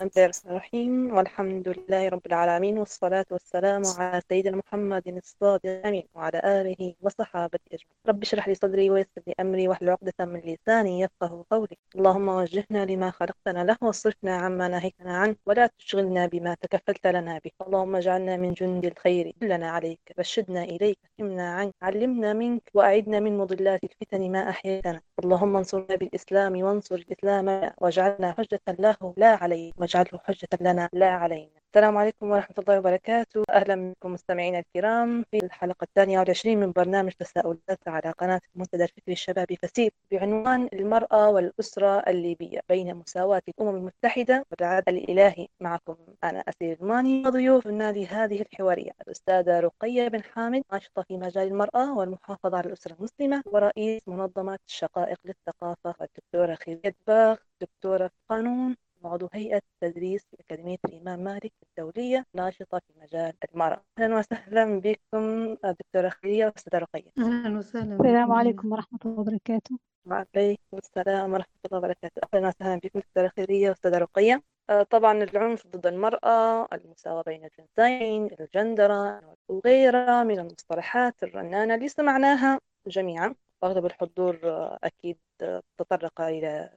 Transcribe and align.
بسم 0.00 0.08
الله 0.16 0.24
الرحمن 0.24 0.50
الرحيم 0.50 1.14
والحمد 1.16 1.68
لله 1.68 2.08
رب 2.08 2.26
العالمين 2.26 2.78
والصلاة 2.78 3.24
والسلام 3.30 3.82
على 3.98 4.22
سيدنا 4.28 4.56
محمد 4.56 5.08
الصادق 5.08 5.66
الأمين 5.66 6.08
وعلى 6.14 6.40
آله 6.44 6.94
وصحابته 7.00 7.66
أجمعين. 7.66 7.94
رب 8.08 8.22
اشرح 8.22 8.48
لي 8.48 8.54
صدري 8.54 8.90
ويسر 8.90 9.22
لي 9.26 9.34
أمري 9.40 9.68
واحلل 9.68 9.90
عقدة 9.90 10.12
من 10.20 10.40
لساني 10.40 11.00
يفقه 11.00 11.44
قولي. 11.50 11.76
اللهم 11.96 12.28
وجهنا 12.28 12.84
لما 12.84 13.10
خلقتنا 13.10 13.64
له 13.64 13.76
واصرفنا 13.82 14.36
عما 14.36 14.68
نهيتنا 14.68 15.16
عنه 15.16 15.36
ولا 15.46 15.66
تشغلنا 15.78 16.26
بما 16.26 16.54
تكفلت 16.54 17.06
لنا 17.06 17.40
به. 17.44 17.50
اللهم 17.66 17.96
اجعلنا 17.96 18.36
من 18.36 18.52
جند 18.52 18.84
الخير 18.84 19.32
كلنا 19.40 19.70
عليك 19.70 20.00
رشدنا 20.18 20.62
إليك 20.62 20.98
فهمنا 21.18 21.54
عنك 21.54 21.74
علمنا 21.82 22.32
منك 22.32 22.70
وأعدنا 22.74 23.20
من 23.20 23.38
مضلات 23.38 23.84
الفتن 23.84 24.32
ما 24.32 24.50
أحييتنا. 24.50 25.00
اللهم 25.24 25.56
انصرنا 25.56 25.96
بالإسلام 25.96 26.62
وانصر 26.62 26.94
الإسلام 26.94 27.72
واجعلنا 27.78 28.32
حجة 28.32 28.60
له 28.68 29.14
لا 29.16 29.34
عليه. 29.34 29.72
واجعله 29.84 30.18
حجة 30.24 30.48
لنا 30.60 30.88
لا 30.92 31.10
علينا. 31.10 31.50
السلام 31.68 31.96
عليكم 31.96 32.30
ورحمة 32.30 32.56
الله 32.58 32.78
وبركاته. 32.78 33.44
أهلا 33.50 33.92
بكم 33.92 34.12
مستمعينا 34.12 34.58
الكرام 34.58 35.22
في 35.30 35.44
الحلقة 35.44 35.84
الثانية 35.84 36.18
والعشرين 36.18 36.60
من 36.60 36.72
برنامج 36.72 37.12
تساؤلات 37.12 37.78
على 37.88 38.10
قناة 38.10 38.40
المنتدى 38.54 38.82
الفكري 38.84 39.12
الشبابي 39.12 39.56
فسير 39.62 39.90
بعنوان 40.10 40.68
المرأة 40.72 41.28
والأسرة 41.30 41.98
الليبية 41.98 42.60
بين 42.68 42.94
مساواة 42.94 43.42
الأمم 43.48 43.76
المتحدة 43.76 44.44
والعدل 44.50 44.96
الإلهي 44.98 45.48
معكم 45.60 45.96
أنا 46.24 46.44
أسير 46.48 46.76
الماني 46.80 47.26
وضيوفنا 47.26 47.92
لهذه 47.92 48.40
الحوارية 48.42 48.90
الأستاذة 49.02 49.60
رقية 49.60 50.08
بن 50.08 50.22
حامد 50.22 50.62
ناشطة 50.72 51.02
في 51.02 51.16
مجال 51.16 51.48
المرأة 51.48 51.98
والمحافظة 51.98 52.56
على 52.58 52.66
الأسرة 52.66 52.92
المسلمة 52.94 53.42
ورئيس 53.46 54.02
منظمة 54.08 54.58
الشقائق 54.68 55.18
للثقافة 55.24 55.94
الدكتورة 56.00 56.54
خيرية 56.54 56.94
باغ 57.06 57.36
دكتورة 57.60 58.10
قانون 58.28 58.76
عضو 59.06 59.28
هيئة 59.32 59.60
تدريس 59.80 60.26
في 60.30 60.36
أكاديمية 60.40 60.76
الإمام 60.84 61.20
مالك 61.20 61.52
الدولية 61.62 62.26
ناشطة 62.34 62.78
في 62.86 63.00
مجال 63.00 63.32
المرأة 63.54 63.84
أهلا 63.98 64.18
وسهلا 64.18 64.80
بكم 64.80 65.54
دكتورة 65.54 66.08
خيرية 66.08 66.46
وأستاذة 66.46 66.78
رقية. 66.78 67.10
أهلا 67.18 67.58
وسهلا 67.58 67.94
السلام 67.94 68.32
عليكم 68.32 68.72
ورحمة 68.72 68.98
الله 69.04 69.20
وبركاته. 69.20 69.78
وعليكم 70.06 70.76
السلام 70.78 71.32
ورحمة 71.32 71.54
الله 71.66 71.78
وبركاته. 71.78 72.20
أهلا 72.34 72.48
وسهلا 72.48 72.80
بكم 72.84 72.98
دكتورة 73.00 73.32
خيرية 73.36 73.68
وأستاذة 73.68 73.98
رقية. 73.98 74.42
آه، 74.70 74.82
طبعا 74.82 75.12
العنف 75.22 75.66
ضد 75.66 75.86
المرأة 75.86 76.68
المساواة 76.72 77.22
بين 77.22 77.44
الجنسين 77.44 78.36
الجندرة 78.40 79.20
وغيرها 79.48 80.24
من 80.24 80.38
المصطلحات 80.38 81.22
الرنانة 81.22 81.74
اللي 81.74 81.88
سمعناها 81.88 82.60
جميعا. 82.86 83.34
أغلب 83.64 83.86
الحضور 83.86 84.40
آه، 84.44 84.78
أكيد 84.84 85.18
آه، 85.42 85.62
تطرق 85.78 86.20
إلى 86.20 86.70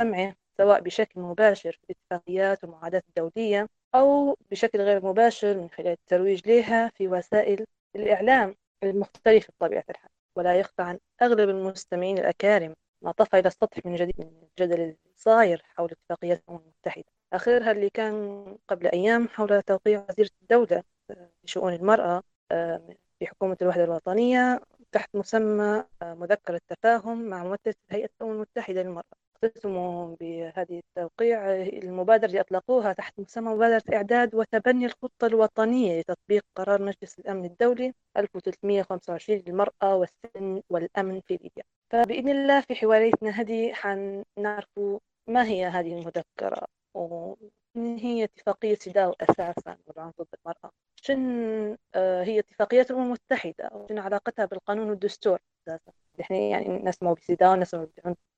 سمعه 0.00 0.34
سواء 0.58 0.80
بشكل 0.80 1.20
مباشر 1.20 1.72
في 1.72 1.92
الاتفاقيات 1.92 2.64
والمعاهدات 2.64 3.04
الدولية 3.08 3.68
أو 3.94 4.36
بشكل 4.50 4.80
غير 4.80 5.04
مباشر 5.06 5.58
من 5.58 5.68
خلال 5.68 5.88
الترويج 5.92 6.48
لها 6.48 6.88
في 6.88 7.08
وسائل 7.08 7.64
الإعلام 7.96 8.54
المختلفة 8.82 9.52
بطبيعة 9.60 9.84
الحال. 9.90 10.10
ولا 10.36 10.54
يخفى 10.60 10.82
عن 10.82 10.98
أغلب 11.22 11.48
المستمعين 11.48 12.18
الأكارم 12.18 12.74
ما 13.02 13.12
طفى 13.12 13.38
إلى 13.38 13.48
السطح 13.48 13.86
من 13.86 13.94
جديد 13.96 14.14
من 14.20 14.42
الجدل 14.60 14.96
الصاير 15.14 15.62
حول 15.64 15.90
اتفاقيات 15.92 16.42
الأمم 16.48 16.60
المتحدة. 16.60 17.04
آخرها 17.32 17.70
اللي 17.72 17.90
كان 17.90 18.44
قبل 18.68 18.86
أيام 18.86 19.28
حول 19.28 19.62
توقيع 19.62 20.06
وزيرة 20.10 20.30
الدولة 20.42 20.82
آه، 21.10 21.30
لشؤون 21.44 21.72
المرأة 21.74 22.22
آه، 22.52 22.96
في 23.18 23.26
حكومة 23.26 23.56
الوحدة 23.62 23.84
الوطنية 23.84 24.60
تحت 24.92 25.16
مسمى 25.16 25.84
آه، 26.02 26.14
مذكرة 26.14 26.60
تفاهم 26.68 27.22
مع 27.28 27.44
ممثلة 27.44 27.74
هيئة 27.90 28.10
الأمم 28.20 28.32
المتحدة 28.32 28.82
للمرأة. 28.82 29.23
اختتموا 29.46 30.16
بهذه 30.20 30.78
التوقيع 30.78 31.52
المبادرة 31.62 32.26
اللي 32.28 32.40
أطلقوها 32.40 32.92
تحت 32.92 33.20
مسمى 33.20 33.54
مبادرة 33.54 33.82
إعداد 33.94 34.34
وتبني 34.34 34.86
الخطة 34.86 35.26
الوطنية 35.26 36.00
لتطبيق 36.00 36.44
قرار 36.56 36.82
مجلس 36.82 37.18
الأمن 37.18 37.44
الدولي 37.44 37.94
1325 38.16 39.42
للمرأة 39.46 39.96
والسن 39.96 40.62
والأمن 40.70 41.20
في 41.20 41.34
ليبيا. 41.34 41.64
فبإذن 41.90 42.28
الله 42.28 42.60
في 42.60 42.74
حواريتنا 42.74 43.30
هذه 43.30 43.72
حنعرف 43.72 44.78
ما 45.26 45.44
هي 45.44 45.66
هذه 45.66 45.92
المذكرة 45.92 46.66
ومن 46.94 47.98
هي 47.98 48.24
اتفاقية 48.24 48.74
سيداو 48.74 49.14
أساسا 49.20 49.76
ضد 49.98 50.26
المرأة؟ 50.34 50.70
شن 50.96 51.76
آه، 51.94 52.22
هي 52.22 52.38
اتفاقيات 52.38 52.90
الأمم 52.90 53.06
المتحدة 53.06 53.70
وشن 53.72 53.98
علاقتها 53.98 54.44
بالقانون 54.44 54.90
والدستور 54.90 55.38
أساسا؟ 55.68 55.92
نحن 56.20 56.34
يعني 56.34 56.68
نسمع 56.68 57.12
بسيداو 57.12 57.54
نسمع 57.54 57.86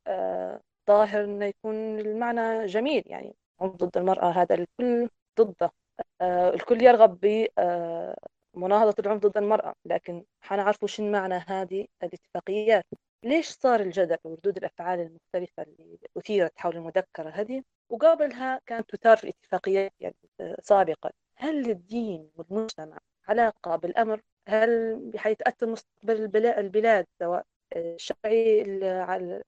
آه، 0.06 0.60
ظاهر 0.88 1.24
إنه 1.24 1.44
يكون 1.46 2.00
المعنى 2.00 2.66
جميل 2.66 3.02
يعني 3.06 3.34
عنف 3.60 3.72
ضد 3.74 3.96
المرأة 3.98 4.30
هذا 4.30 4.54
الكل 4.54 5.08
ضده. 5.40 5.72
آه، 6.20 6.50
الكل 6.54 6.82
يرغب 6.82 7.20
بمناهضة 7.20 8.94
العنف 8.98 9.26
ضد 9.26 9.36
المرأة. 9.36 9.74
لكن 9.84 10.24
حنعرفوا 10.40 10.88
شو 10.88 11.02
معنى 11.10 11.34
هذه 11.34 11.86
الاتفاقيات. 12.02 12.84
ليش 13.24 13.48
صار 13.48 13.80
الجدل 13.80 14.16
وردود 14.24 14.56
الأفعال 14.56 15.00
المختلفة 15.00 15.62
اللي 15.62 15.98
أثيرت 16.16 16.52
حول 16.58 16.76
المذكرة 16.76 17.30
هذه؟ 17.30 17.62
وقبلها 17.90 18.60
كانت 18.66 18.94
تثار 18.94 19.16
في 19.16 19.28
اتفاقيات 19.28 19.92
يعني 20.00 20.14
آه، 20.40 20.56
سابقا 20.62 21.10
هل 21.36 21.62
للدين 21.62 22.30
والمجتمع 22.36 22.98
علاقة 23.28 23.76
بالأمر؟ 23.76 24.20
هل 24.48 25.12
حيتأثر 25.16 25.66
مستقبل 25.66 26.14
البلا- 26.22 26.58
البلاد 26.60 27.06
سواء 27.18 27.44
آه، 27.72 27.94
الشرعي 27.94 28.62
آه، 28.82 29.42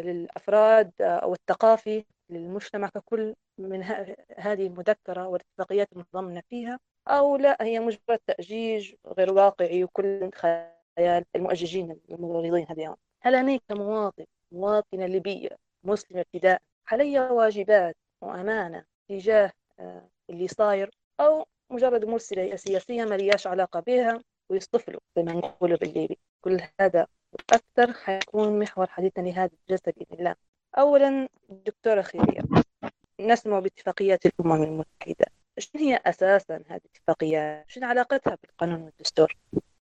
للأفراد 0.00 0.92
أو 1.00 1.32
الثقافي 1.34 2.04
للمجتمع 2.30 2.88
ككل 2.88 3.34
من 3.58 3.82
هذه 4.38 4.66
المذكرة 4.66 5.28
والاتفاقيات 5.28 5.92
المتضمنة 5.92 6.42
فيها 6.50 6.78
أو 7.08 7.36
لا 7.36 7.56
هي 7.60 7.80
مجرد 7.80 8.18
تأجيج 8.26 8.94
غير 9.06 9.32
واقعي 9.32 9.84
وكل 9.84 10.30
خيال 10.34 11.24
المؤججين 11.36 12.00
المغرضين 12.10 12.66
هذه. 12.70 12.96
هل 13.22 13.34
أنا 13.34 13.58
كمواطن 13.68 14.24
مواطنة 14.52 15.06
ليبية 15.06 15.48
مسلمة 15.84 16.20
ابتداء 16.20 16.60
علي 16.88 17.20
واجبات 17.20 17.96
وأمانة 18.20 18.84
تجاه 19.08 19.52
آه، 19.80 20.08
اللي 20.30 20.48
صاير 20.48 20.90
أو 21.20 21.46
مجرد 21.70 22.16
سيا- 22.16 22.56
سياسية 22.56 23.04
ما 23.04 23.14
لياش 23.14 23.46
علاقة 23.46 23.80
بها 23.80 24.22
ويصطفلوا 24.50 25.00
زي 25.16 25.22
ما 25.22 25.32
نقولوا 25.32 25.78
بالليبي؟ 25.78 26.18
كل 26.40 26.60
هذا 26.80 27.06
أكثر 27.52 27.92
حيكون 27.92 28.58
محور 28.58 28.86
حديثنا 28.86 29.28
لهذه 29.28 29.50
الجلسة 29.62 29.92
بإذن 29.96 30.18
الله. 30.18 30.34
أولا 30.78 31.28
دكتورة 31.66 32.02
خيرية 32.02 32.40
نسمع 33.20 33.58
باتفاقيات 33.58 34.26
الأمم 34.26 34.62
المتحدة. 34.62 35.26
شنو 35.58 35.82
هي 35.82 36.00
أساسا 36.06 36.54
هذه 36.68 36.80
الاتفاقيات؟ 36.84 37.64
شنو 37.68 37.88
علاقتها 37.88 38.38
بالقانون 38.42 38.82
والدستور؟ 38.82 39.36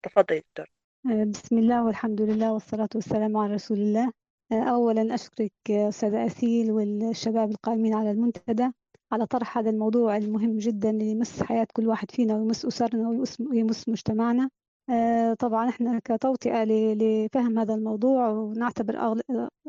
تفضلي 0.03 0.38
دكتور. 0.38 0.66
بسم 1.05 1.59
الله 1.59 1.84
والحمد 1.84 2.22
لله 2.22 2.53
والصلاة 2.53 2.88
والسلام 2.94 3.37
على 3.37 3.55
رسول 3.55 3.78
الله. 3.78 4.12
أولا 4.53 5.15
أشكرك 5.15 5.53
أستاذة 5.71 6.27
أسيل 6.27 6.71
والشباب 6.71 7.50
القائمين 7.50 7.94
على 7.94 8.11
المنتدى 8.11 8.71
على 9.12 9.27
طرح 9.27 9.59
هذا 9.59 9.71
الموضوع 9.71 10.17
المهم 10.17 10.59
جدا 10.59 10.91
اللي 10.91 11.11
يمس 11.11 11.43
حياة 11.43 11.67
كل 11.72 11.88
واحد 11.88 12.11
فينا 12.11 12.34
ويمس 12.34 12.65
أسرنا 12.65 13.25
ويمس 13.41 13.88
مجتمعنا. 13.88 14.50
طبعا 15.38 15.68
إحنا 15.68 16.00
كتوطئة 16.04 16.64
لفهم 16.64 17.58
هذا 17.58 17.74
الموضوع 17.74 18.28
ونعتبر 18.28 18.96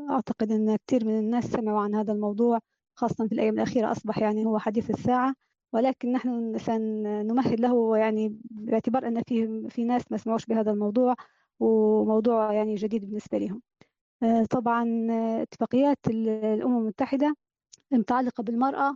أعتقد 0.09 0.51
أن 0.51 0.75
كثير 0.87 1.05
من 1.05 1.19
الناس 1.19 1.45
سمعوا 1.45 1.79
عن 1.81 1.95
هذا 1.95 2.13
الموضوع 2.13 2.59
خاصة 2.95 3.27
في 3.27 3.31
الأيام 3.31 3.53
الأخيرة 3.53 3.91
أصبح 3.91 4.17
يعني 4.17 4.45
هو 4.45 4.59
حديث 4.59 4.89
الساعة. 4.89 5.33
ولكن 5.73 6.11
نحن 6.11 6.57
سنمهد 6.57 7.59
له 7.59 7.97
يعني 7.97 8.37
باعتبار 8.51 9.07
أن 9.07 9.23
في 9.23 9.69
في 9.69 9.83
ناس 9.83 10.11
ما 10.11 10.17
سمعوش 10.17 10.45
بهذا 10.45 10.71
الموضوع 10.71 11.15
وموضوع 11.59 12.53
يعني 12.53 12.75
جديد 12.75 13.05
بالنسبة 13.05 13.37
لهم. 13.37 13.61
آه، 14.23 14.45
طبعا 14.45 15.07
آه، 15.11 15.41
اتفاقيات 15.43 15.97
ال- 16.07 16.29
الأمم 16.29 16.77
المتحدة 16.77 17.35
المتعلقة 17.93 18.43
بالمرأة 18.43 18.89
آه، 18.89 18.95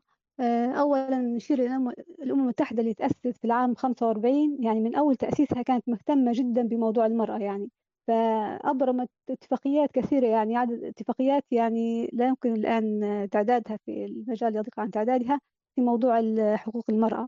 أولا 0.80 1.18
نشير 1.18 1.60
إلى 1.60 1.94
الأمم 2.22 2.42
المتحدة 2.42 2.82
اللي 2.82 2.94
تأسست 2.94 3.28
في 3.38 3.46
العام 3.46 3.76
45 3.76 4.58
يعني 4.64 4.80
من 4.80 4.96
أول 4.96 5.16
تأسيسها 5.16 5.62
كانت 5.62 5.90
مهتمة 5.90 6.32
جدا 6.36 6.62
بموضوع 6.62 7.06
المرأة 7.06 7.38
يعني. 7.40 7.70
فأبرمت 8.08 9.10
اتفاقيات 9.30 9.92
كثيرة 9.92 10.28
يعني 10.28 10.58
عدد 10.58 10.84
اتفاقيات 10.84 11.44
يعني 11.52 12.10
لا 12.14 12.28
يمكن 12.28 12.54
الآن 12.54 13.04
آه، 13.04 13.26
تعدادها 13.26 13.78
في 13.86 14.06
المجال 14.06 14.56
يضيق 14.56 14.80
عن 14.80 14.92
تعدادها 14.92 15.40
في 15.76 15.82
موضوع 15.82 16.22
حقوق 16.56 16.86
المرأة. 16.90 17.28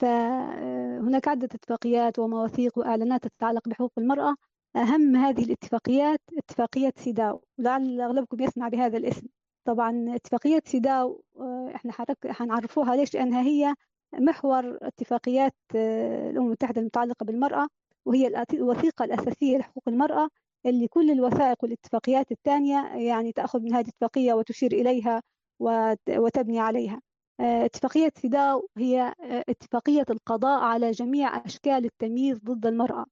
فهناك 0.00 1.28
عدة 1.28 1.48
اتفاقيات 1.54 2.18
ومواثيق 2.18 2.78
وإعلانات 2.78 3.26
تتعلق 3.26 3.68
بحقوق 3.68 3.92
المرأة. 3.98 4.36
أهم 4.76 5.16
هذه 5.16 5.44
الاتفاقيات 5.44 6.20
اتفاقية 6.38 6.92
سيداو 6.96 7.42
ولعل 7.58 8.00
أغلبكم 8.00 8.40
يسمع 8.40 8.68
بهذا 8.68 8.98
الاسم. 8.98 9.39
طبعا 9.70 10.14
اتفاقية 10.16 10.62
سيداو 10.66 11.22
آه، 11.40 11.72
إحنا 11.74 11.92
حرك 11.92 12.26
حنعرفوها 12.26 12.96
ليش؟ 12.96 13.14
لأنها 13.14 13.42
هي 13.42 13.74
محور 14.14 14.78
اتفاقيات 14.82 15.54
آه، 15.76 16.30
الأمم 16.30 16.46
المتحدة 16.46 16.80
المتعلقة 16.80 17.24
بالمرأة 17.24 17.68
وهي 18.04 18.44
الوثيقة 18.54 19.04
الأساسية 19.04 19.58
لحقوق 19.58 19.84
المرأة 19.88 20.28
اللي 20.66 20.88
كل 20.88 21.10
الوثائق 21.10 21.56
والاتفاقيات 21.62 22.32
الثانية 22.32 22.94
يعني 22.96 23.32
تأخذ 23.32 23.60
من 23.60 23.72
هذه 23.74 23.80
الاتفاقية 23.82 24.32
وتشير 24.34 24.72
إليها 24.72 25.22
وت- 25.60 26.10
وتبني 26.10 26.60
عليها. 26.60 27.00
اتفاقية 27.40 28.12
سيداو 28.16 28.68
هي 28.76 29.14
اتفاقية 29.48 30.04
القضاء 30.10 30.60
على 30.60 30.90
جميع 30.90 31.44
أشكال 31.46 31.84
التمييز 31.84 32.38
ضد 32.44 32.66
المرأة. 32.66 33.06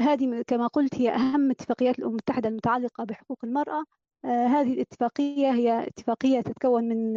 هذه 0.00 0.42
كما 0.46 0.66
قلت 0.66 0.94
هي 0.94 1.10
أهم 1.14 1.50
اتفاقيات 1.50 1.98
الأمم 1.98 2.10
المتحدة 2.12 2.48
المتعلقة 2.48 3.04
بحقوق 3.04 3.38
المرأة. 3.44 3.84
هذه 4.24 4.72
الاتفاقية 4.72 5.50
هي 5.50 5.86
اتفاقية 5.86 6.40
تتكون 6.40 6.88
من 6.88 7.14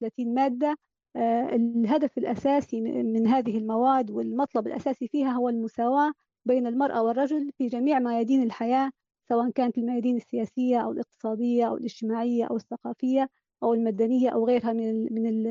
30 0.00 0.34
مادة. 0.34 0.76
الهدف 1.16 2.18
الأساسي 2.18 2.80
من 2.80 3.26
هذه 3.26 3.58
المواد 3.58 4.10
والمطلب 4.10 4.66
الأساسي 4.66 5.08
فيها 5.08 5.30
هو 5.30 5.48
المساواة 5.48 6.12
بين 6.44 6.66
المرأة 6.66 7.02
والرجل 7.02 7.50
في 7.58 7.66
جميع 7.66 7.98
ميادين 7.98 8.42
الحياة 8.42 8.90
سواء 9.28 9.50
كانت 9.50 9.78
الميادين 9.78 10.16
السياسية 10.16 10.78
أو 10.78 10.92
الاقتصادية 10.92 11.68
أو 11.68 11.76
الاجتماعية 11.76 12.44
أو 12.44 12.56
الثقافية 12.56 13.30
أو 13.62 13.74
المدنية 13.74 14.30
أو 14.30 14.46
غيرها 14.46 14.72
من 14.72 15.14
من 15.14 15.44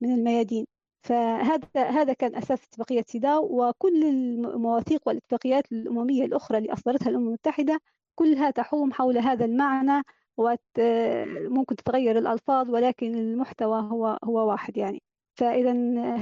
من 0.00 0.14
الميادين. 0.14 0.66
فهذا 1.02 1.66
هذا 1.76 2.12
كان 2.12 2.36
أساس 2.36 2.64
اتفاقية 2.64 3.04
سيداو 3.06 3.68
وكل 3.68 4.04
المواثيق 4.04 5.02
والاتفاقيات 5.06 5.72
الأممية 5.72 6.24
الأخرى 6.24 6.58
اللي 6.58 6.72
أصدرتها 6.72 7.08
الأمم 7.10 7.26
المتحدة 7.26 7.80
كلها 8.14 8.50
تحوم 8.50 8.92
حول 8.92 9.18
هذا 9.18 9.44
المعنى 9.44 10.02
وممكن 10.36 11.76
تتغير 11.76 12.18
الألفاظ 12.18 12.70
ولكن 12.70 13.14
المحتوى 13.14 13.80
هو 13.80 14.18
هو 14.24 14.48
واحد 14.50 14.76
يعني. 14.76 15.02
فإذا 15.34 15.72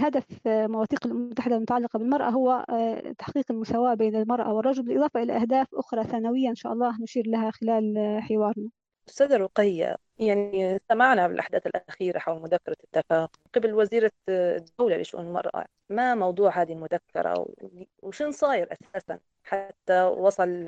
هدف 0.07 0.27
مواثيق 0.47 1.07
الأمم 1.07 1.23
المتحدة 1.23 1.57
المتعلقة 1.57 1.99
بالمرأة 1.99 2.31
هو 2.31 2.65
آه، 2.71 3.13
تحقيق 3.19 3.45
المساواة 3.51 3.95
بين 3.95 4.17
المرأة 4.17 4.53
والرجل 4.53 4.83
بالإضافة 4.83 5.23
إلى 5.23 5.33
أهداف 5.33 5.67
أخرى 5.75 6.05
ثانوية 6.05 6.49
إن 6.49 6.55
شاء 6.55 6.73
الله 6.73 7.03
نشير 7.03 7.27
لها 7.27 7.51
خلال 7.51 8.19
حوارنا. 8.23 8.69
أستاذة 9.09 9.37
رقية 9.37 9.97
يعني 10.19 10.79
سمعنا 10.89 11.29
بالأحداث 11.29 11.67
الأخيرة 11.67 12.19
حول 12.19 12.43
مذكرة 12.43 12.77
التفاهم 12.85 13.29
قبل 13.55 13.75
وزيرة 13.75 14.13
الدولة 14.29 14.97
لشؤون 14.97 15.27
المرأة. 15.27 15.65
ما 15.89 16.15
موضوع 16.15 16.63
هذه 16.63 16.73
المذكرة؟ 16.73 17.47
وشن 18.03 18.33
صاير 18.33 18.69
أساسا؟ 18.73 19.19
حتى 19.51 20.03
وصل 20.05 20.65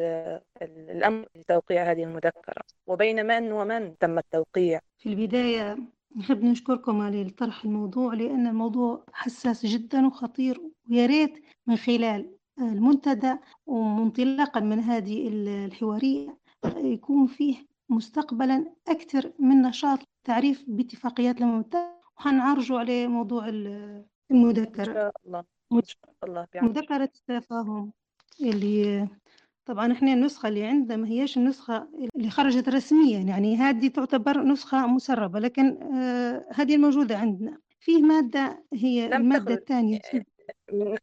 الأمر 0.63 1.27
لتوقيع 1.37 1.91
هذه 1.91 2.05
المذكرة. 2.05 2.63
وبين 2.87 3.27
من 3.27 3.53
ومن 3.53 3.99
تم 3.99 4.19
التوقيع؟ 4.19 4.81
في 4.99 5.09
البداية 5.09 5.79
نحب 6.17 6.45
نشكركم 6.45 7.01
على 7.01 7.31
طرح 7.31 7.65
الموضوع 7.65 8.15
لأن 8.15 8.47
الموضوع 8.47 9.05
حساس 9.13 9.67
جدا 9.67 10.07
وخطير 10.07 10.61
ويا 10.91 11.07
ريت 11.07 11.45
من 11.67 11.77
خلال 11.77 12.37
المنتدى 12.59 13.37
ومنطلقا 13.67 14.61
من 14.61 14.79
هذه 14.79 15.29
الحوارية 15.29 16.39
يكون 16.77 17.27
فيه 17.27 17.57
مستقبلا 17.89 18.73
أكثر 18.89 19.33
من 19.39 19.63
نشاط 19.63 19.99
تعريف 20.25 20.65
باتفاقيات 20.69 21.39
الأمم 21.39 21.55
المتحدة 21.55 21.93
وحنعرجوا 22.17 22.79
على 22.79 23.07
موضوع 23.07 23.49
المذكرة. 24.31 24.91
إن 24.91 24.95
شاء 24.95 25.13
الله. 25.27 25.45
إن 25.73 25.83
شاء 25.83 26.15
الله 26.25 26.47
مذكرة 26.55 27.11
التفاهم 27.31 27.93
اللي 28.41 29.09
طبعا 29.65 29.93
إحنا 29.93 30.13
النسخة 30.13 30.49
اللي 30.49 30.65
عندنا 30.65 30.97
ما 30.97 31.09
هيش 31.09 31.37
النسخة 31.37 31.89
اللي 32.17 32.31
خرجت 32.31 32.69
رسميا 32.69 33.19
يعني 33.19 33.57
هذه 33.57 33.89
تعتبر 33.89 34.43
نسخة 34.43 34.87
مسربة 34.87 35.39
لكن 35.39 35.83
آه 35.83 36.47
هذه 36.55 36.75
الموجودة 36.75 37.19
عندنا. 37.19 37.59
فيه 37.81 38.03
مادة 38.03 38.65
هي 38.75 39.17
المادة 39.17 39.55
الثانية 39.55 40.01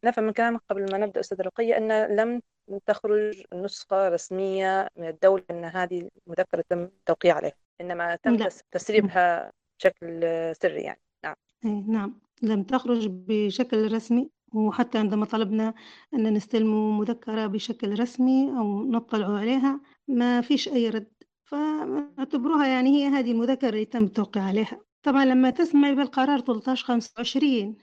نفهم 0.04 0.24
من 0.24 0.32
كلامك 0.32 0.60
قبل 0.70 0.92
ما 0.92 0.98
نبدأ 0.98 1.20
أستاذ 1.20 1.40
رقية 1.40 1.76
أن 1.76 2.16
لم 2.16 2.40
تخرج 2.86 3.42
نسخة 3.54 4.08
رسمية 4.08 4.88
من 4.96 5.08
الدولة 5.08 5.44
أن 5.50 5.64
هذه 5.64 6.08
المذكرة 6.26 6.64
تم 6.68 6.78
التوقيع 6.82 7.36
عليها 7.36 7.52
إنما 7.80 8.16
تم 8.16 8.36
لا. 8.36 8.48
تسريبها 8.70 9.52
بشكل 9.78 10.20
سري 10.56 10.80
يعني. 10.80 11.00
نعم. 11.24 11.34
إيه، 11.64 11.84
نعم. 11.88 12.20
لم 12.42 12.62
تخرج 12.62 13.06
بشكل 13.10 13.92
رسمي. 13.92 14.30
وحتى 14.54 14.98
عندما 14.98 15.24
طلبنا 15.24 15.74
أن 16.14 16.34
نستلم 16.34 16.98
مذكرة 16.98 17.46
بشكل 17.46 18.00
رسمي 18.00 18.50
أو 18.58 18.82
نطلع 18.84 19.26
عليها 19.38 19.80
ما 20.08 20.40
فيش 20.40 20.68
أي 20.68 20.88
رد. 20.88 21.12
فاعتبروها 21.44 22.66
يعني 22.66 22.90
هي 22.90 23.08
هذه 23.08 23.32
المذكرة 23.32 23.68
اللي 23.68 23.84
تم 23.84 24.04
التوقيع 24.04 24.42
عليها. 24.42 24.80
طبعا 25.02 25.24
لما 25.24 25.50
تسمع 25.50 25.92
بالقرار 25.92 26.40
13 26.40 26.84
25 26.86 27.76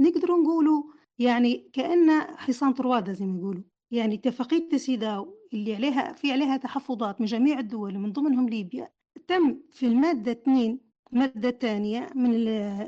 نقدر 0.00 0.36
نقولوا 0.36 0.82
يعني 1.18 1.70
كأن 1.72 2.10
حصان 2.20 2.72
طروادة 2.72 3.12
زي 3.12 3.26
ما 3.26 3.38
يقولوا. 3.38 3.62
يعني 3.90 4.14
اتفاقية 4.14 4.76
سيداو 4.76 5.38
اللي 5.52 5.74
عليها 5.74 6.12
في 6.12 6.32
عليها 6.32 6.56
تحفظات 6.56 7.20
من 7.20 7.26
جميع 7.26 7.58
الدول 7.58 7.98
من 7.98 8.12
ضمنهم 8.12 8.48
ليبيا. 8.48 8.88
تم 9.28 9.60
في 9.70 9.86
المادة 9.86 10.32
2 10.32 10.80
المادة 11.12 11.48
الثانية 11.48 12.10
من 12.14 12.30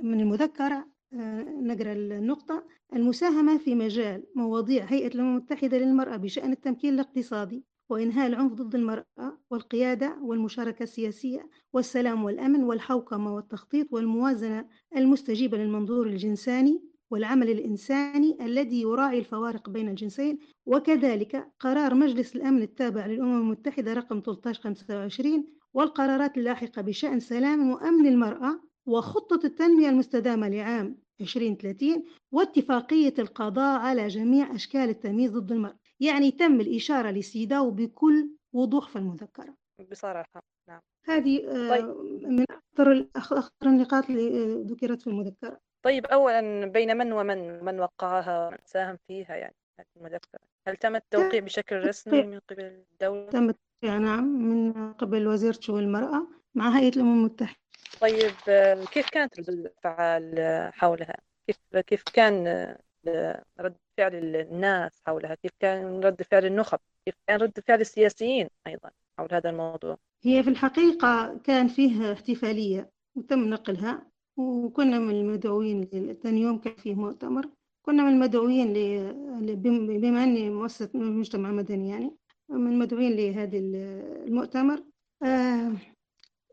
من 0.07 0.21
المذكرة 0.21 0.94
نقرأ 1.63 1.93
النقطة. 1.93 2.65
المساهمة 2.95 3.59
في 3.59 3.75
مجال 3.75 4.25
مواضيع 4.37 4.85
هيئة 4.85 5.15
الأمم 5.15 5.31
المتحدة 5.37 5.79
للمرأة 5.79 6.17
بشأن 6.17 6.53
التمكين 6.53 6.95
الاقتصادي 6.95 7.65
وإنهاء 7.91 8.27
العنف 8.27 8.53
ضد 8.53 8.75
المرأة 8.75 9.39
والقيادة 9.51 10.19
والمشاركة 10.23 10.83
السياسية 10.83 11.49
والسلام 11.73 12.25
والأمن 12.25 12.65
والحوكمة 12.65 13.35
والتخطيط 13.35 13.93
والموازنة 13.93 14.69
المستجيبة 14.97 15.59
للمنظور 15.59 16.07
الجنساني 16.07 16.83
والعمل 17.11 17.51
الإنساني 17.51 18.39
الذي 18.41 18.81
يراعي 18.81 19.19
الفوارق 19.19 19.71
بين 19.71 19.89
الجنسين. 19.89 20.39
وكذلك 20.67 21.49
قرار 21.61 21.95
مجلس 21.95 22.37
الأمن 22.37 22.63
التابع 22.63 23.07
للأمم 23.07 23.41
المتحدة 23.41 23.93
رقم 23.93 24.17
1325 24.19 25.47
والقرارات 25.75 26.39
اللاحقة 26.39 26.83
بشأن 26.83 27.21
سلام 27.21 27.71
وأمن 27.71 28.07
المرأة 28.07 28.61
وخطة 28.87 29.41
التنمية 29.47 29.89
المستدامة 29.89 30.49
لعام 30.49 31.04
2030 31.21 32.05
واتفاقية 32.33 33.15
القضاء 33.19 33.81
على 33.81 34.09
جميع 34.09 34.55
أشكال 34.55 34.89
التمييز 34.89 35.31
ضد 35.31 35.53
المرأة 35.53 35.79
يعني 36.01 36.31
تم 36.31 36.61
الإشارة 36.61 37.11
لسيداو 37.11 37.71
بكل 37.71 38.31
وضوح 38.53 38.89
في 38.89 38.97
المذكرة. 38.97 39.55
بصراحة 39.91 40.43
نعم. 40.69 40.81
هذه 41.07 41.49
آه، 41.49 41.69
طيب. 41.69 41.85
من 42.23 42.45
أكثر 42.51 43.09
أخطر 43.17 43.67
النقاط 43.67 44.11
اللي 44.11 44.55
ذكرت 44.63 45.03
في 45.03 45.07
المذكرة. 45.07 45.61
طيب 45.85 46.07
أولا 46.07 46.67
بين 46.67 46.97
من 46.97 47.13
ومن؟ 47.13 47.65
من 47.65 47.81
وقعها 47.81 48.51
من 48.51 48.59
ساهم 48.65 48.99
فيها 49.07 49.37
يعني 49.37 49.55
المذكرة؟ 49.97 50.41
هل 50.69 50.77
تم 50.77 50.97
التوقيع 50.97 51.41
بشكل 51.41 51.77
رسمي 51.77 52.23
من 52.23 52.39
قبل 52.51 52.85
الدولة؟ 52.93 53.31
تم 53.31 53.49
التوقيع 53.49 53.99
نعم 53.99 54.25
من 54.25 54.93
قبل 54.93 55.27
وزيرة 55.27 55.59
شؤون 55.61 55.83
المرأة 55.83 56.27
مع 56.55 56.79
هيئة 56.79 56.97
الأمم 56.97 57.19
المتحدة. 57.19 57.64
طيب 58.01 58.31
كيف 58.93 59.11
كانت 59.11 59.41
ردود 59.41 59.59
الأفعال 59.59 60.35
حولها؟ 60.75 61.17
كيف 61.47 61.77
كيف 61.87 62.03
كان 62.03 62.47
رد 63.61 63.77
فعل 63.97 64.15
الناس 64.15 65.03
حولها؟ 65.07 65.35
كيف 65.35 65.53
كان 65.61 66.01
رد 66.05 66.23
فعل 66.23 66.45
النخب؟ 66.47 66.79
كيف 67.05 67.15
كان 67.27 67.41
رد 67.41 67.61
فعل 67.61 67.81
السياسيين 67.81 68.49
أيضا 68.67 68.91
حول 69.19 69.29
هذا 69.33 69.51
الموضوع؟ 69.51 69.99
هي 70.25 70.43
في 70.43 70.51
الحقيقة 70.51 71.39
كان 71.45 71.69
فيه 71.69 72.13
احتفالية 72.13 72.91
وتم 73.15 73.49
نقلها 73.49 74.07
وكنا 74.37 74.99
من 74.99 75.15
المدعوين 75.15 75.89
ثاني 76.23 76.41
يوم 76.41 76.59
كان 76.59 76.75
فيه 76.75 76.95
مؤتمر 76.95 77.49
كنا 77.83 78.03
من 78.03 78.09
المدعوين 78.13 78.73
بما 80.01 80.25
أني 80.25 80.51
مؤسسة 80.51 80.91
مجتمع 80.95 81.51
مدني 81.51 81.89
يعني 81.89 82.17
من 82.49 82.73
المدعوين 82.73 83.17
لهذا 83.17 83.59
المؤتمر 83.59 84.83
آه 85.23 85.73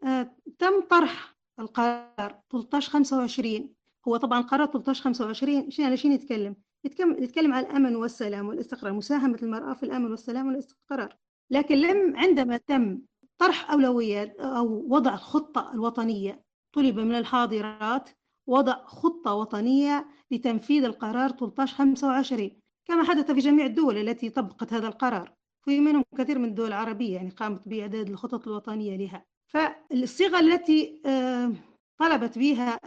آه 0.04 0.36
تم 0.60 0.82
طرح 0.90 1.31
القرار 1.60 2.42
13 2.52 2.92
25 2.92 3.70
هو 4.08 4.18
طبعا 4.18 4.42
قرار 4.42 4.68
13 4.68 5.04
25 5.04 5.72
شنو 5.72 5.86
على 5.86 5.98
شنو 5.98 6.14
يتكلم؟ 6.14 6.56
يتكلم 6.84 7.24
يتكلم 7.24 7.54
عن 7.54 7.64
الأمن 7.64 7.96
والسلام 7.96 8.48
والاستقرار 8.48 8.94
مساهمة 8.94 9.40
المرأة 9.44 9.74
في 9.74 9.84
الأمن 9.84 10.12
والسلام 10.12 10.48
والاستقرار. 10.48 11.16
لكن 11.50 11.76
لم 11.76 12.18
عندما 12.18 12.58
تم 12.58 13.02
طرح 13.38 13.72
اولويات 13.72 14.40
أو 14.40 14.86
وضع 14.90 15.14
الخطة 15.14 15.72
الوطنية 15.74 16.44
طلب 16.74 17.00
من 17.00 17.16
الحاضرات 17.16 18.10
وضع 18.48 18.86
خطة 18.86 19.34
وطنية 19.34 20.08
لتنفيذ 20.32 20.84
القرار 20.84 21.26
1325 21.26 22.52
كما 22.86 23.04
حدث 23.04 23.32
في 23.32 23.40
جميع 23.40 23.66
الدول 23.66 23.98
التي 23.98 24.30
طبقت 24.30 24.74
هذا 24.74 24.88
القرار. 24.88 25.34
في 25.66 25.80
منهم 25.80 26.04
كثير 26.18 26.40
من 26.40 26.50
الدول 26.50 26.68
العربية 26.68 27.16
يعني 27.16 27.30
قامت 27.30 27.68
بإعداد 27.68 28.10
الخطط 28.10 28.48
الوطنية 28.48 28.98
لها. 28.98 29.26
فالصيغة 29.92 30.40
التي 30.40 31.02
آه، 31.06 31.54
طلبت 32.00 32.38
بها 32.38 32.80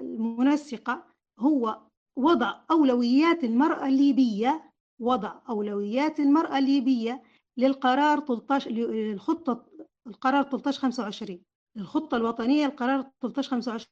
المنسقة 0.00 1.04
هو 1.38 1.80
وضع 2.16 2.60
أولويات 2.70 3.44
المرأة 3.44 3.86
الليبية 3.86 4.70
وضع 5.00 5.34
أولويات 5.48 6.20
المرأة 6.20 6.58
الليبية 6.58 7.22
للقرار 7.56 8.20
13 8.20 8.70
للخطة 8.70 9.66
القرار 10.06 10.40
1325 10.40 11.42
الخطة 11.76 12.16
الوطنية 12.16 12.66
القرار 12.66 13.00
1325 13.24 13.86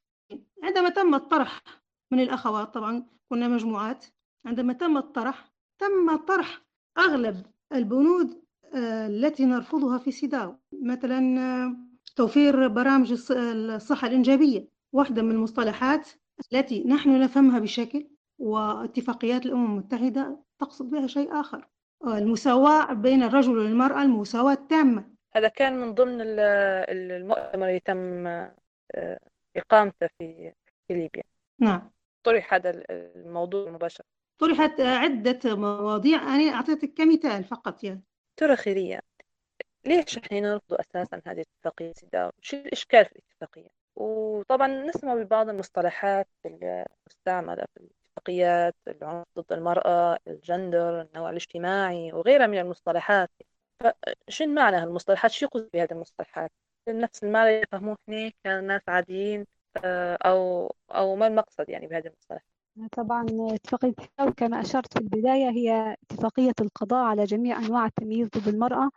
عندما 0.63 0.89
تم 0.89 1.15
الطرح 1.15 1.63
من 2.13 2.21
الأخوات 2.21 2.75
طبعا 2.75 3.07
كنا 3.33 3.49
مجموعات 3.49 4.07
عندما 4.47 4.73
تم 4.73 4.97
الطرح 4.97 5.53
تم 5.81 6.17
طرح 6.17 6.63
أغلب 6.99 7.47
البنود 7.73 8.43
آه، 8.75 9.07
التي 9.07 9.45
نرفضها 9.45 9.99
في 9.99 10.11
سيداو 10.13 10.57
مثلا 10.83 11.41
آه، 11.41 11.90
توفير 12.17 12.69
برامج 12.69 13.31
الصحة 13.31 14.07
الإنجابية 14.07 14.69
واحدة 14.93 15.23
من 15.23 15.31
المصطلحات 15.31 16.09
التي 16.53 16.85
نحن 16.85 17.21
نفهمها 17.21 17.59
بشكل 17.59 18.07
واتفاقيات 18.39 19.47
الأمم 19.47 19.67
المتحدة 19.67 20.45
تقصد 20.59 20.91
بها 20.91 21.07
شيء 21.07 21.41
آخر. 21.41 21.69
المساواة 22.07 22.93
بين 22.93 23.23
الرجل 23.23 23.59
والمرأة 23.59 24.03
المساواة 24.03 24.53
التامة. 24.53 25.11
هذا 25.35 25.49
كان 25.49 25.81
من 25.81 25.95
ضمن 25.95 26.21
المؤتمر 26.21 27.69
اللي 27.69 27.81
تم 27.81 28.27
آه، 28.27 29.21
إقامته 29.57 30.07
في 30.19 30.53
في 30.89 30.95
ليبيا. 30.95 31.23
نعم. 31.61 31.91
طرح 32.23 32.55
هذا 32.55 32.83
الموضوع 32.91 33.71
مباشرة. 33.71 34.05
طرحت 34.39 34.81
عدة 34.81 35.57
مواضيع. 35.57 36.35
أنا 36.35 36.55
أعطيتك 36.55 36.95
كمثال 36.95 37.45
فقط 37.45 37.85
يعني. 37.85 38.03
ترى 38.37 38.57
خيرية. 38.57 39.01
ليش 39.85 40.19
إحنا 40.19 40.41
نرفض 40.41 40.75
أساسا 40.75 41.23
هذه 41.27 41.41
الاتفاقية 41.41 41.93
سيدا 41.93 42.33
شو 42.41 42.57
الإشكال 42.57 43.05
في 43.05 43.13
الاتفاقية؟ 43.13 43.69
وطبعا 43.97 44.69
نسمع 44.69 45.15
ببعض 45.15 45.49
المصطلحات 45.49 46.29
المستعملة 46.47 47.65
في 47.75 47.81
الاتفاقيات 47.81 48.75
العنف 48.89 49.27
ضد 49.39 49.53
المرأة 49.53 50.19
الجندر 50.27 51.01
النوع 51.01 51.31
الاجتماعي 51.31 52.13
وغيرها 52.13 52.47
من 52.47 52.59
المصطلحات. 52.59 53.31
فشو 53.81 54.47
معنى 54.47 54.77
هالمصطلحات؟ 54.77 55.31
شو 55.31 55.47
يقصد 55.47 55.71
بهذه 55.75 55.93
المصطلحات؟ 55.93 56.51
نفس 56.89 57.25
المعنى 57.25 57.49
اللي 57.51 57.63
يفهموه 57.63 57.97
إحنا 58.09 58.31
كناس 58.45 58.83
عاديين 58.89 59.47
آه، 59.85 60.19
أو 60.25 60.73
أو 60.91 61.17
ما 61.17 61.27
المقصد 61.27 61.69
يعني 61.69 61.87
بهذه 61.87 62.07
المصطلحات؟ 62.07 62.51
طبعا 62.93 63.27
اتفاقية 63.41 63.93
كما 64.37 64.61
أشرت 64.61 64.93
في 64.93 65.01
البداية 65.01 65.51
هي 65.51 65.97
اتفاقية 66.03 66.53
القضاء 66.61 67.05
على 67.05 67.25
جميع 67.25 67.59
أنواع 67.59 67.87
التمييز 67.87 68.29
ضد 68.29 68.49
المرأة. 68.49 68.91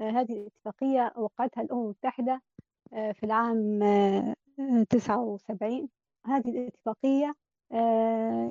هذه 0.00 0.32
الاتفاقية 0.32 1.12
وقعتها 1.16 1.62
الأمم 1.62 1.82
المتحدة 1.82 2.42
آه، 2.92 3.12
في 3.12 3.26
العام 3.26 3.80
79 4.90 5.88
هذه 6.26 6.48
الاتفاقية 6.48 7.34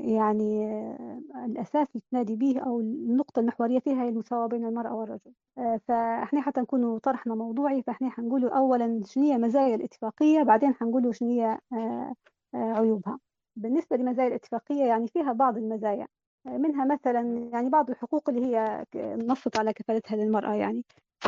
يعني 0.01 0.65
الأساس 1.45 1.87
اللي 1.95 2.03
تنادي 2.11 2.35
به 2.35 2.59
أو 2.59 2.79
النقطة 2.79 3.39
المحورية 3.39 3.79
فيها 3.79 4.03
هي 4.03 4.09
المساواة 4.09 4.47
بين 4.47 4.65
المرأة 4.65 4.95
والرجل. 4.95 5.33
فإحنا 5.87 6.41
حتى 6.41 6.61
نكونوا 6.61 6.99
طرحنا 6.99 7.35
موضوعي 7.35 7.83
فإحنا 7.83 8.09
حنقولوا 8.09 8.57
أولا 8.57 9.01
هي 9.17 9.37
مزايا 9.37 9.75
الاتفاقية 9.75 10.43
بعدين 10.43 10.73
حنقولوا 10.73 11.13
هي 11.21 11.57
عيوبها. 12.53 13.19
بالنسبة 13.55 13.97
لمزايا 13.97 14.27
الاتفاقية 14.27 14.85
يعني 14.85 15.07
فيها 15.07 15.33
بعض 15.33 15.57
المزايا. 15.57 16.07
منها 16.45 16.85
مثلا 16.85 17.49
يعني 17.53 17.69
بعض 17.69 17.89
الحقوق 17.89 18.29
اللي 18.29 18.45
هي 18.45 18.85
نصت 19.15 19.59
على 19.59 19.73
كفالتها 19.73 20.15
للمرأة 20.15 20.53
يعني 20.53 20.83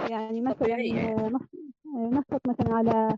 يعني 0.09 0.41
مثلا 0.41 0.77
نصت 1.95 2.47
مثلا 2.47 2.73
على 2.75 3.17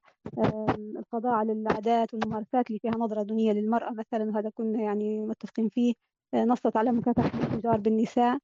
القضاء 0.98 1.34
على 1.34 1.52
العادات 1.52 2.14
والممارسات 2.14 2.68
اللي 2.68 2.80
فيها 2.80 2.92
نظرة 2.92 3.24
دونية 3.24 3.52
للمرأة 3.54 3.92
مثلا 3.92 4.24
وهذا 4.30 4.50
كنا 4.50 4.82
يعني 4.82 5.20
متفقين 5.20 5.70
فيه. 5.70 5.94
نصت 6.36 6.78
على 6.78 6.92
مكافحة 6.92 7.40
الاتجار 7.40 7.78
بالنساء 7.78 8.40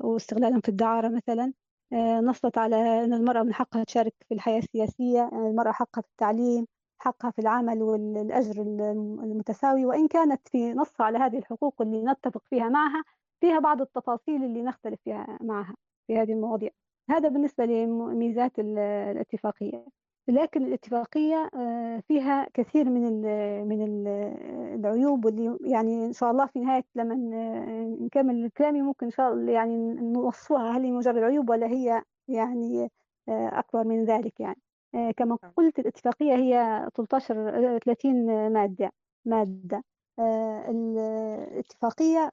واستغلالهم 0.00 0.60
في 0.60 0.68
الدعارة 0.68 1.08
مثلا. 1.08 1.52
نصت 2.22 2.58
على 2.58 3.04
أن 3.04 3.12
المرأة 3.12 3.42
من 3.42 3.54
حقها 3.54 3.84
تشارك 3.84 4.14
في 4.28 4.34
الحياة 4.34 4.58
السياسية 4.58 5.30
المرأة 5.32 5.72
حقها 5.72 6.02
في 6.02 6.08
التعليم 6.08 6.66
حقها 6.98 7.30
في 7.30 7.38
العمل 7.38 7.82
والأجر 7.82 8.62
المتساوي. 9.22 9.86
وإن 9.86 10.08
كانت 10.08 10.48
في 10.48 10.72
نص 10.72 11.00
على 11.00 11.18
هذه 11.18 11.38
الحقوق 11.38 11.82
اللي 11.82 12.04
نتفق 12.04 12.42
فيها 12.50 12.68
معها 12.68 13.04
فيها 13.40 13.58
بعض 13.58 13.80
التفاصيل 13.80 14.44
اللي 14.44 14.62
نختلف 14.62 15.00
فيها 15.04 15.38
معها 15.42 15.74
في 16.06 16.18
هذه 16.18 16.32
المواضيع. 16.32 16.70
هذا 17.10 17.28
بالنسبة 17.28 17.64
لميزات 17.64 18.58
الاتفاقية 18.58 19.84
لكن 20.28 20.62
الاتفاقية 20.66 21.50
آه، 21.54 22.02
فيها 22.08 22.46
كثير 22.54 22.84
من 22.90 23.22
من 23.68 24.06
العيوب 24.74 25.24
واللي 25.24 25.58
يعني 25.60 26.06
إن 26.06 26.12
شاء 26.12 26.30
الله 26.30 26.46
في 26.46 26.58
نهاية 26.60 26.84
لما 26.94 27.14
نكمل 28.00 28.50
كلامي 28.56 28.82
ممكن 28.82 29.06
إن 29.06 29.12
شاء 29.12 29.32
الله 29.32 29.52
يعني 29.52 29.76
نوصفها 29.94 30.76
هل 30.76 30.82
هي 30.84 30.90
مجرد 30.90 31.22
عيوب 31.22 31.50
ولا 31.50 31.66
هي 31.66 32.02
يعني 32.28 32.90
آه، 33.28 33.58
أكبر 33.58 33.84
من 33.84 34.04
ذلك 34.04 34.40
يعني 34.40 34.60
آه، 34.94 35.10
كما. 35.10 35.38
قلت 35.56 35.78
الاتفاقية 35.78 36.34
هي 36.34 36.88
13 36.94 37.78
30 37.78 38.52
مادة 38.52 38.92
مادة 39.24 39.84
الاتفاقية 40.68 42.30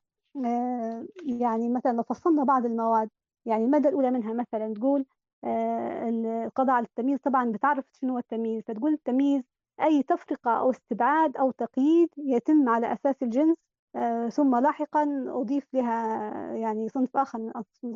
يعني 1.26 1.70
مثلا 1.70 1.92
لو 1.92 2.04
فصلنا 2.04 2.44
بعض 2.44 2.66
المواد 2.66 3.10
يعني 3.46 3.66
المادة 3.66 3.90
الأولى 3.90 4.12
منها 4.12 4.34
مثلا 4.34 4.74
تقول 4.74 5.06
آه، 5.44 6.10
القضاء 6.10 6.76
على 6.76 6.86
التمييز 6.86 7.20
طبعا 7.20 7.52
بتعرف 7.52 7.86
شنو 8.02 8.14
هو 8.14 8.18
التمييز 8.18 8.64
فتقول 8.64 8.94
التمييز 8.94 9.44
أي 9.82 10.04
تفرقة 10.04 10.52
أو 10.52 10.70
استبعاد 10.72 11.38
أو 11.38 11.52
تقييد 11.52 12.10
يتم 12.18 12.70
على 12.70 12.94
أساس 12.94 13.16
الجنس 13.24 13.58
آه، 13.96 14.30
ثم 14.30 14.56
لاحقا 14.56 15.26
أضيف 15.28 15.68
لها 15.74 16.56
يعني 16.56 16.90
صنف 16.90 17.18
آخر 17.18 17.40
من 17.40 17.52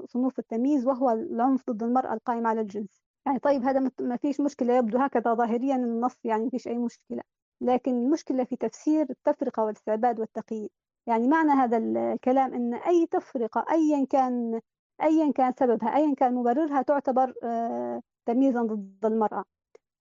صنوف 0.08 0.40
التمييز 0.40 0.86
وهو 0.88 1.10
العنف 1.12 1.64
ضد 1.70 1.84
المرأة 1.84 2.14
القائم 2.14 2.48
على 2.48 2.62
الجنس. 2.62 3.02
يعني 3.26 3.40
طيب 3.40 3.64
هذا 3.64 3.92
ما 4.02 4.18
فيش 4.18 4.40
مشكلة 4.42 4.74
يبدو 4.78 4.98
هكذا 4.98 5.34
ظاهريا 5.34 5.76
النص 5.76 6.18
يعني 6.24 6.44
ما 6.44 6.50
فيش 6.50 6.68
أي 6.68 6.78
مشكلة. 6.78 7.22
لكن 7.62 7.92
المشكلة 7.92 8.44
في 8.44 8.56
تفسير 8.56 9.06
التفرقة 9.10 9.64
والاستعباد 9.64 10.20
والتقييد. 10.20 10.70
يعني 11.08 11.28
معنى 11.28 11.52
هذا 11.52 11.78
الكلام 11.78 12.54
أن 12.54 12.74
أي 12.74 13.08
تفرقة 13.12 13.66
أيا 13.72 14.06
كان 14.06 14.62
أيا 15.04 15.32
كان 15.32 15.54
سببها 15.60 15.96
أيا 15.96 16.16
كان 16.16 16.34
مبررها 16.36 16.82
تعتبر 16.82 17.34
آه، 17.44 18.02
تمييزا 18.26 18.62
ضد 18.64 19.06
المرأة. 19.06 19.44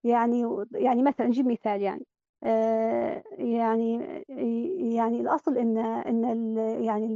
يعني 0.05 0.65
يعني 0.73 1.03
مثلا 1.03 1.27
نجيب 1.27 1.47
مثال 1.47 1.83
يعني 1.83 2.07
آه، 2.45 3.23
يعني 3.39 3.99
يعني 4.97 5.21
الأصل 5.21 5.59
إن 5.59 5.79
إن 5.79 6.25
ال 6.25 6.59
يعني 6.85 7.07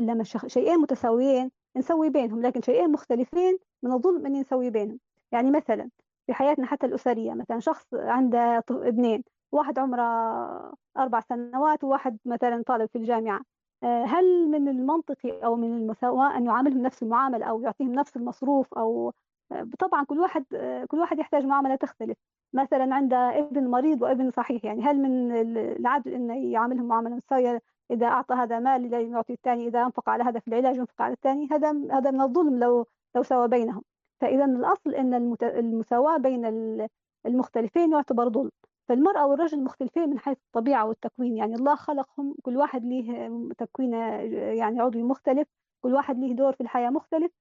لما 0.00 0.24
شيئين 0.24 0.78
متساويين 0.78 1.50
نسوي 1.76 2.10
بينهم 2.10 2.42
لكن 2.42 2.60
شيئين 2.62 2.92
مختلفين 2.92 3.58
من 3.82 3.92
الظلم 3.92 4.26
إني 4.26 4.40
نسوي 4.40 4.70
بينهم. 4.70 4.98
يعني 5.32 5.50
مثلا 5.50 5.90
في 6.26 6.34
حياتنا 6.34 6.66
حتى 6.66 6.86
الأسرية 6.86 7.34
مثلا 7.34 7.60
شخص 7.60 7.86
عنده 7.94 8.64
ابنين 8.70 9.24
واحد 9.52 9.78
عمره 9.78 10.02
أربع 10.96 11.20
سنوات 11.20 11.84
وواحد 11.84 12.18
مثلا 12.24 12.62
طالب 12.66 12.88
في 12.88 12.98
الجامعة. 12.98 13.36
آه، 13.36 13.55
هل 13.84 14.48
من 14.48 14.68
المنطقي 14.68 15.44
أو 15.44 15.56
من 15.56 15.76
المساواة 15.76 16.36
أن 16.36 16.46
يعاملهم 16.46 16.82
نفس 16.82 17.02
المعاملة 17.02 17.46
أو 17.46 17.60
يعطيهم 17.62 17.92
نفس 17.92 18.16
المصروف 18.16 18.74
آه، 18.78 19.12
طبعا 19.78 20.04
كل 20.04 20.18
واحد 20.20 20.44
كل 20.88 20.98
واحد 20.98 21.18
يحتاج 21.18 21.44
معاملة 21.44 21.74
تختلف. 21.76 22.18
مثلا 22.52 22.94
عند 22.94 23.14
ابن 23.14 23.68
مريض 23.68 24.02
وابن 24.02 24.30
صحيح 24.30 24.64
يعني 24.64 24.82
هل 24.82 24.98
من 25.02 25.32
العدل 25.58 26.14
أن 26.14 26.30
يعاملهم 26.30 26.88
معاملة 26.88 27.16
متساوية 27.16 27.62
إذا 27.90 28.06
أعطى 28.06 28.34
هذا 28.34 28.58
مال 28.58 28.92
يعطي 28.92 29.32
الثاني 29.32 29.68
إذا 29.68 29.82
أنفق 29.82 30.08
على 30.08 30.24
هذا 30.24 30.40
في 30.40 30.48
العلاج 30.48 30.76
ينفق 30.76 31.02
على 31.02 31.12
الثاني 31.14 31.48
هذا 31.50 31.70
هذا 31.70 32.10
من 32.10 32.20
الظلم 32.20 32.58
لو 32.58 32.86
لو 33.16 33.22
سوى 33.22 33.48
بينهم. 33.48 33.82
فإذا 34.20 34.44
الأصل 34.44 34.94
أن 34.94 35.36
المساواة 35.42 36.16
بين 36.18 36.44
المختلفين 37.26 37.92
يعتبر 37.92 38.28
ظلم. 38.30 38.50
فالمرأة 38.88 39.26
والرجل 39.26 39.64
مختلفين 39.64 40.10
من 40.10 40.18
حيث 40.18 40.38
الطبيعة 40.46 40.86
والتكوين. 40.86 41.36
يعني 41.36 41.54
الله 41.54 41.74
خلقهم 41.74 42.34
كل 42.42 42.56
واحد 42.56 42.84
له 42.84 43.48
تكوين 43.58 43.92
يعني 43.92 44.80
عضوي 44.80 45.02
مختلف 45.02 45.48
كل 45.80 45.94
واحد 45.94 46.18
له 46.18 46.34
دور 46.34 46.52
في 46.52 46.60
الحياة 46.60 46.90
مختلف. 46.90 47.32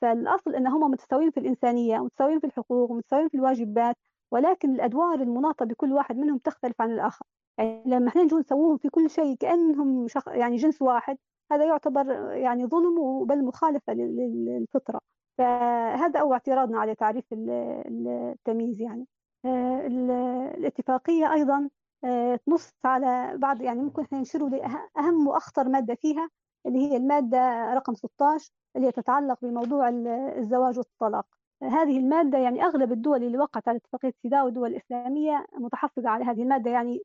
فالأصل 0.00 0.54
أن 0.54 0.66
هم 0.66 0.90
متساويين 0.90 1.30
في 1.30 1.40
الإنسانية 1.40 1.98
متساويين 1.98 2.40
في 2.40 2.46
الحقوق 2.46 2.92
متساويين 2.92 3.28
في 3.28 3.34
الواجبات 3.36 3.96
ولكن 4.30 4.74
الأدوار 4.74 5.14
المناطة 5.20 5.64
بكل 5.64 5.92
واحد 5.92 6.16
منهم 6.16 6.38
تختلف 6.38 6.80
عن 6.80 6.90
الآخر. 6.92 7.26
يعني 7.58 7.82
لما 7.86 8.08
إحنا 8.08 8.22
نجوا 8.22 8.40
نسووهم 8.40 8.76
في 8.76 8.88
كل 8.88 9.10
شيء 9.10 9.36
كأنهم 9.36 10.08
شخ... 10.08 10.28
يعني 10.28 10.56
جنس 10.56 10.82
واحد 10.82 11.18
هذا 11.52 11.64
يعتبر 11.64 12.32
يعني 12.32 12.66
ظلم 12.66 13.24
بل 13.24 13.44
مخالفة 13.44 13.92
للفطرة. 13.92 15.00
فهذا 15.38 16.20
أول 16.20 16.32
اعتراضنا 16.32 16.78
على 16.78 16.94
تعريف 16.94 17.24
التمييز 17.32 18.80
يعني. 18.80 19.06
الاتفاقية 19.44 21.32
أيضا 21.32 21.70
آه، 22.04 22.36
تنص 22.36 22.72
على 22.84 23.38
بعض 23.38 23.60
يعني 23.60 23.80
ممكن 23.82 24.02
إحنا 24.02 24.20
نشيروا 24.20 24.48
لأهم 24.48 25.26
وأخطر 25.28 25.68
مادة 25.68 25.94
فيها 25.94 26.30
اللي 26.66 26.78
هي 26.78 26.96
المادة 26.96 27.38
رقم 27.74 27.94
16 27.94 28.50
اللي 28.76 28.92
تتعلق 28.92 29.38
بموضوع 29.42 29.88
الزواج 30.38 30.78
والطلاق. 30.78 31.26
هذه 31.62 31.98
المادة 31.98 32.38
يعني 32.38 32.64
أغلب 32.64 32.92
الدول 32.92 33.22
اللي 33.24 33.38
وقعت 33.38 33.68
على 33.68 33.76
اتفاقية 33.76 34.12
سيداء 34.22 34.44
والدول 34.44 34.70
الإسلامية 34.70 35.46
متحفظة 35.58 36.08
على 36.10 36.24
هذه 36.24 36.42
المادة. 36.42 36.70
يعني 36.70 37.02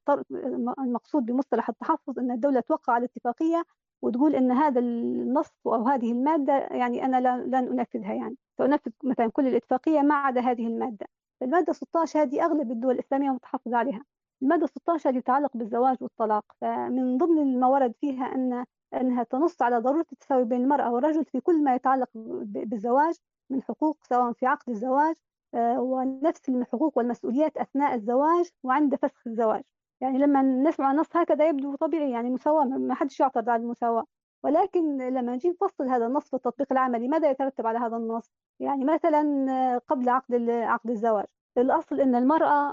المقصود 0.79 1.25
بمصطلح 1.25 1.69
التحفظ 1.69 2.19
أن 2.19 2.31
الدولة 2.31 2.59
توقع 2.59 2.93
على 2.93 3.05
الاتفاقية 3.05 3.63
وتقول 4.01 4.35
أن 4.35 4.51
هذا 4.51 4.79
النص 4.79 5.51
أو 5.65 5.88
هذه 5.88 6.11
المادة 6.11 6.53
يعني 6.53 7.05
أنا 7.05 7.38
لن 7.45 7.55
أنفذها 7.79 8.13
يعني. 8.13 8.38
سأنفذ 8.57 8.91
مثلا 9.03 9.31
كل 9.31 9.47
الاتفاقية 9.47 10.01
ما 10.01 10.15
عدا 10.15 10.41
هذه 10.41 10.67
المادة. 10.67 11.07
المادة 11.41 11.74
16 11.74 12.21
هذه 12.21 12.45
أغلب 12.45 12.71
الدول 12.71 12.95
الإسلامية 12.95 13.29
متحفظة 13.29 13.77
عليها. 13.77 14.03
المادة 14.41 14.67
16 14.67 15.10
هذه 15.10 15.19
تتعلق 15.19 15.57
بالزواج 15.57 15.98
والطلاق. 16.01 16.45
فمن 16.62 17.17
ضمن 17.17 17.60
ما 17.60 17.67
ورد 17.67 17.93
فيها 18.01 18.36
أن 18.36 18.65
أنها 18.93 19.24
تنص 19.24 19.62
على 19.62 19.77
ضرورة 19.77 20.05
التساوي 20.12 20.45
بين 20.45 20.62
المرأة 20.62 20.91
والرجل 20.91 21.25
في 21.25 21.39
كل 21.39 21.63
ما 21.63 21.75
يتعلق 21.75 22.10
بالزواج 22.15 23.15
من 23.50 23.63
حقوق 23.63 23.98
سواء 24.10 24.33
في 24.33 24.45
عقد 24.45 24.69
الزواج 24.69 25.15
آه، 25.55 25.79
ونفس 25.81 26.50
الحقوق 26.50 26.98
والمسؤوليات 26.98 27.57
أثناء 27.57 27.95
الزواج 27.95 28.50
وعند 28.63 28.95
فسخ 28.95 29.27
الزواج. 29.27 29.63
يعني 30.01 30.17
لما 30.17 30.41
نسمع 30.41 30.91
نص 30.93 31.15
هكذا 31.15 31.50
يبدو 31.50 31.75
طبيعي 31.75 32.12
يعني 32.12 32.29
مساواة 32.29 32.63
ما 32.65 32.95
حدش 32.95 33.19
يعترض 33.19 33.50
على 33.50 33.63
المساواة. 33.63 34.05
ولكن 34.43 34.98
لما 34.98 35.36
نجي 35.36 35.50
نفصل 35.50 35.88
هذا 35.89 36.07
النص 36.07 36.29
في 36.29 36.36
التطبيق 36.36 36.71
العملي 36.71 37.07
ماذا 37.07 37.29
يترتب 37.29 37.67
على 37.67 37.79
هذا 37.79 37.98
النص؟ 37.98 38.31
يعني 38.60 38.86
مثلا 38.86 39.77
قبل 39.88 40.10
عقد 40.10 40.50
عقد 40.50 40.89
الزواج. 40.89 41.25
الأصل 41.57 42.01
أن 42.01 42.15
المرأة 42.15 42.69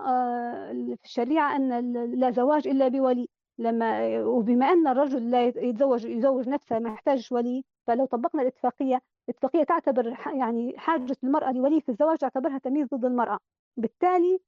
في 0.73 1.05
الشريعة 1.05 1.57
أن 1.57 1.93
لا 2.15 2.31
زواج 2.31 2.69
إلا 2.69 2.89
بولي. 2.89 3.29
لما 3.59 4.21
وبما 4.25 4.67
أن 4.73 4.89
الرجل 4.89 5.31
لا 5.31 5.45
يتزوج 5.45 6.05
يزوج 6.05 6.49
نفسه 6.49 6.79
ما 6.79 6.91
يحتاج 6.91 7.29
ولي 7.33 7.65
فلو 7.87 8.05
طبقنا 8.07 8.43
الاتفاقية 8.43 9.01
الاتفاقية 9.29 9.65
تعتبر 9.65 10.17
يعني 10.35 10.79
حاجة 10.79 11.17
المرأة 11.25 11.53
لولي 11.53 11.81
في 11.81 11.89
الزواج 11.89 12.19
تعتبرها 12.19 12.59
تمييز 12.59 12.89
ضد 12.95 13.05
المرأة. 13.05 13.39
بالتالي 13.77 14.41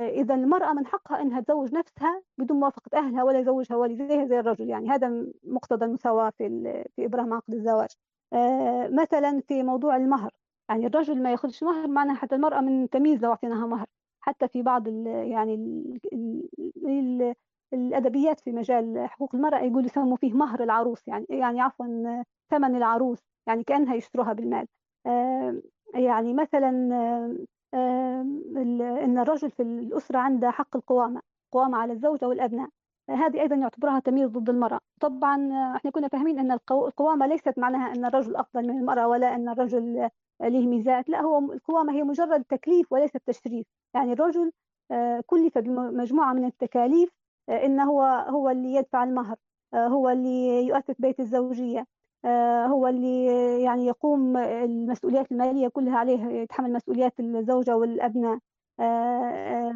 إذا 0.00 0.34
المرأة 0.34 0.72
من 0.72 0.86
حقها 0.86 1.22
أنها 1.22 1.40
تزوج 1.40 1.74
نفسها 1.74 2.22
بدون 2.38 2.60
موافقة 2.60 2.98
أهلها 2.98 3.22
ولا 3.24 3.38
يزوجها 3.38 3.76
ولي 3.76 3.96
زيها 3.96 4.26
زي 4.26 4.40
الرجل. 4.40 4.68
يعني 4.70 4.90
هذا 4.90 5.26
مقتضى 5.44 5.84
المساواة 5.84 6.30
في 6.30 6.84
في 6.96 7.04
إبرام 7.04 7.32
عقد 7.32 7.54
الزواج. 7.54 7.90
مثلا 8.92 9.40
في 9.48 9.62
موضوع 9.62 9.96
المهر. 9.96 10.30
يعني 10.68 10.86
الرجل 10.86 11.22
ما 11.22 11.30
يأخذش 11.30 11.62
مهر 11.62 11.88
معناها 11.88 12.14
حتى 12.16 12.34
المرأة 12.34 12.60
من 12.60 12.88
تمييز 12.90 13.22
لو 13.22 13.30
أعطيناها 13.30 13.66
مهر. 13.66 13.86
حتى 14.20 14.48
في 14.48 14.62
بعض 14.62 14.88
ال 14.88 15.06
يعني 15.06 15.54
ال 16.12 16.48
ال 16.86 17.34
الأدبيات 17.72 18.40
في 18.40 18.52
مجال 18.52 19.06
حقوق 19.08 19.34
المرأة 19.34 19.58
يقول 19.58 19.86
يسموا 19.86 20.16
فيه 20.16 20.32
مهر 20.32 20.62
العروس. 20.62 21.08
يعني 21.08 21.26
يعني 21.28 21.60
عفوا 21.60 22.22
ثمن 22.50 22.76
العروس. 22.76 23.18
يعني 23.46 23.64
كأنها 23.64 23.94
يشتروها 23.94 24.32
بالمال. 24.32 24.66
يعني 25.94 26.34
مثلا 26.34 26.70
أن 27.74 29.18
الرجل 29.18 29.50
في 29.50 29.62
الأسرة 29.62 30.18
عنده 30.18 30.50
حق 30.50 30.76
القوامة 30.76 31.22
قوامة 31.52 31.78
على 31.78 31.92
الزوجة 31.92 32.28
والأبناء. 32.28 32.68
هذه 33.10 33.40
أيضا 33.40 33.56
يعتبرها 33.56 33.98
تمييز 34.00 34.30
ضد 34.30 34.48
المرأة. 34.50 34.80
طبعا 35.00 35.50
إحنا 35.76 35.90
كنا 35.90 36.08
فاهمين 36.08 36.38
أن 36.38 36.52
القوامة 36.52 37.26
ليست 37.26 37.58
معناها 37.58 37.94
أن 37.94 38.04
الرجل 38.04 38.36
أفضل 38.36 38.62
من 38.68 38.78
المرأة 38.78 39.08
ولا 39.08 39.34
أن 39.34 39.48
الرجل 39.48 40.10
له 40.40 40.66
ميزات. 40.66 41.08
لا 41.08 41.20
هو 41.20 41.52
القوامة 41.52 41.92
هي 41.92 42.02
مجرد 42.02 42.44
تكليف 42.44 42.92
وليس 42.92 43.12
تشريف 43.12 43.66
يعني 43.94 44.12
الرجل 44.12 44.52
كلف 45.26 45.58
بمجموعة 45.58 46.32
من 46.32 46.44
التكاليف 46.44 47.10
إن 47.48 47.80
هو 47.80 48.02
هو 48.28 48.50
اللي 48.50 48.74
يدفع 48.74 49.04
المهر 49.04 49.36
هو 49.74 50.08
اللي 50.08 50.66
يؤسس 50.66 50.94
بيت 51.00 51.20
الزوجية. 51.20 51.86
هو 52.66 52.86
اللي 52.88 53.26
يعني 53.62 53.86
يقوم 53.86 54.36
المسؤوليات 54.36 55.32
المالية 55.32 55.68
كلها 55.68 55.98
عليه 55.98 56.24
يتحمل 56.24 56.72
مسؤوليات 56.72 57.20
الزوجة 57.20 57.76
والأبناء. 57.76 58.38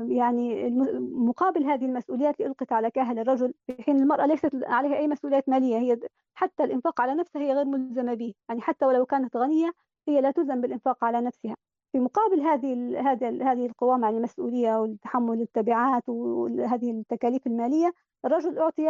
يعني 0.09 0.71
مقابل 1.01 1.65
هذه 1.65 1.85
المسؤوليات 1.85 2.41
اللي 2.41 2.49
ألقت 2.51 2.73
على 2.73 2.91
كاهل 2.91 3.19
الرجل 3.19 3.55
في 3.67 3.83
حين 3.83 3.97
المرأة 3.97 4.27
ليست 4.27 4.51
عليها 4.65 4.97
أي 4.97 5.09
مسؤوليات 5.09 5.49
مالية 5.49 5.77
هي 5.79 5.99
حتى 6.35 6.65
الإنفاق 6.65 7.01
على 7.01 7.15
نفسها 7.15 7.43
هي 7.43 7.53
غير 7.53 7.65
ملزمة 7.65 8.15
به. 8.15 8.35
يعني 8.49 8.61
حتى 8.61 8.87
ولو 8.87 9.07
كانت 9.07 9.37
غنية 9.37 9.73
هي 10.09 10.21
لا 10.21 10.31
تلزم 10.31 10.61
بالإنفاق 10.61 11.05
على 11.05 11.21
نفسها. 11.21 11.57
في 11.93 12.01
مقابل 12.01 12.41
هذه 12.41 13.01
هذه 13.01 13.53
هذه 13.53 13.67
القوامة 13.67 14.07
على 14.07 14.17
المسؤولية 14.17 14.77
والتحمل 14.81 15.41
التبعات 15.41 16.09
وهذه 16.09 16.91
التكاليف 16.91 17.47
المالية 17.47 17.93
الرجل 18.25 18.59
أعطي 18.59 18.88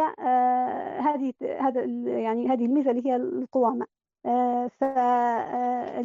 هذه 0.99 1.33
هذا 1.59 1.83
يعني 2.19 2.49
هذه 2.49 2.65
الميزة 2.65 2.91
اللي 2.91 3.05
هي 3.09 3.15
القوامة. 3.15 3.85
ف 4.69 4.81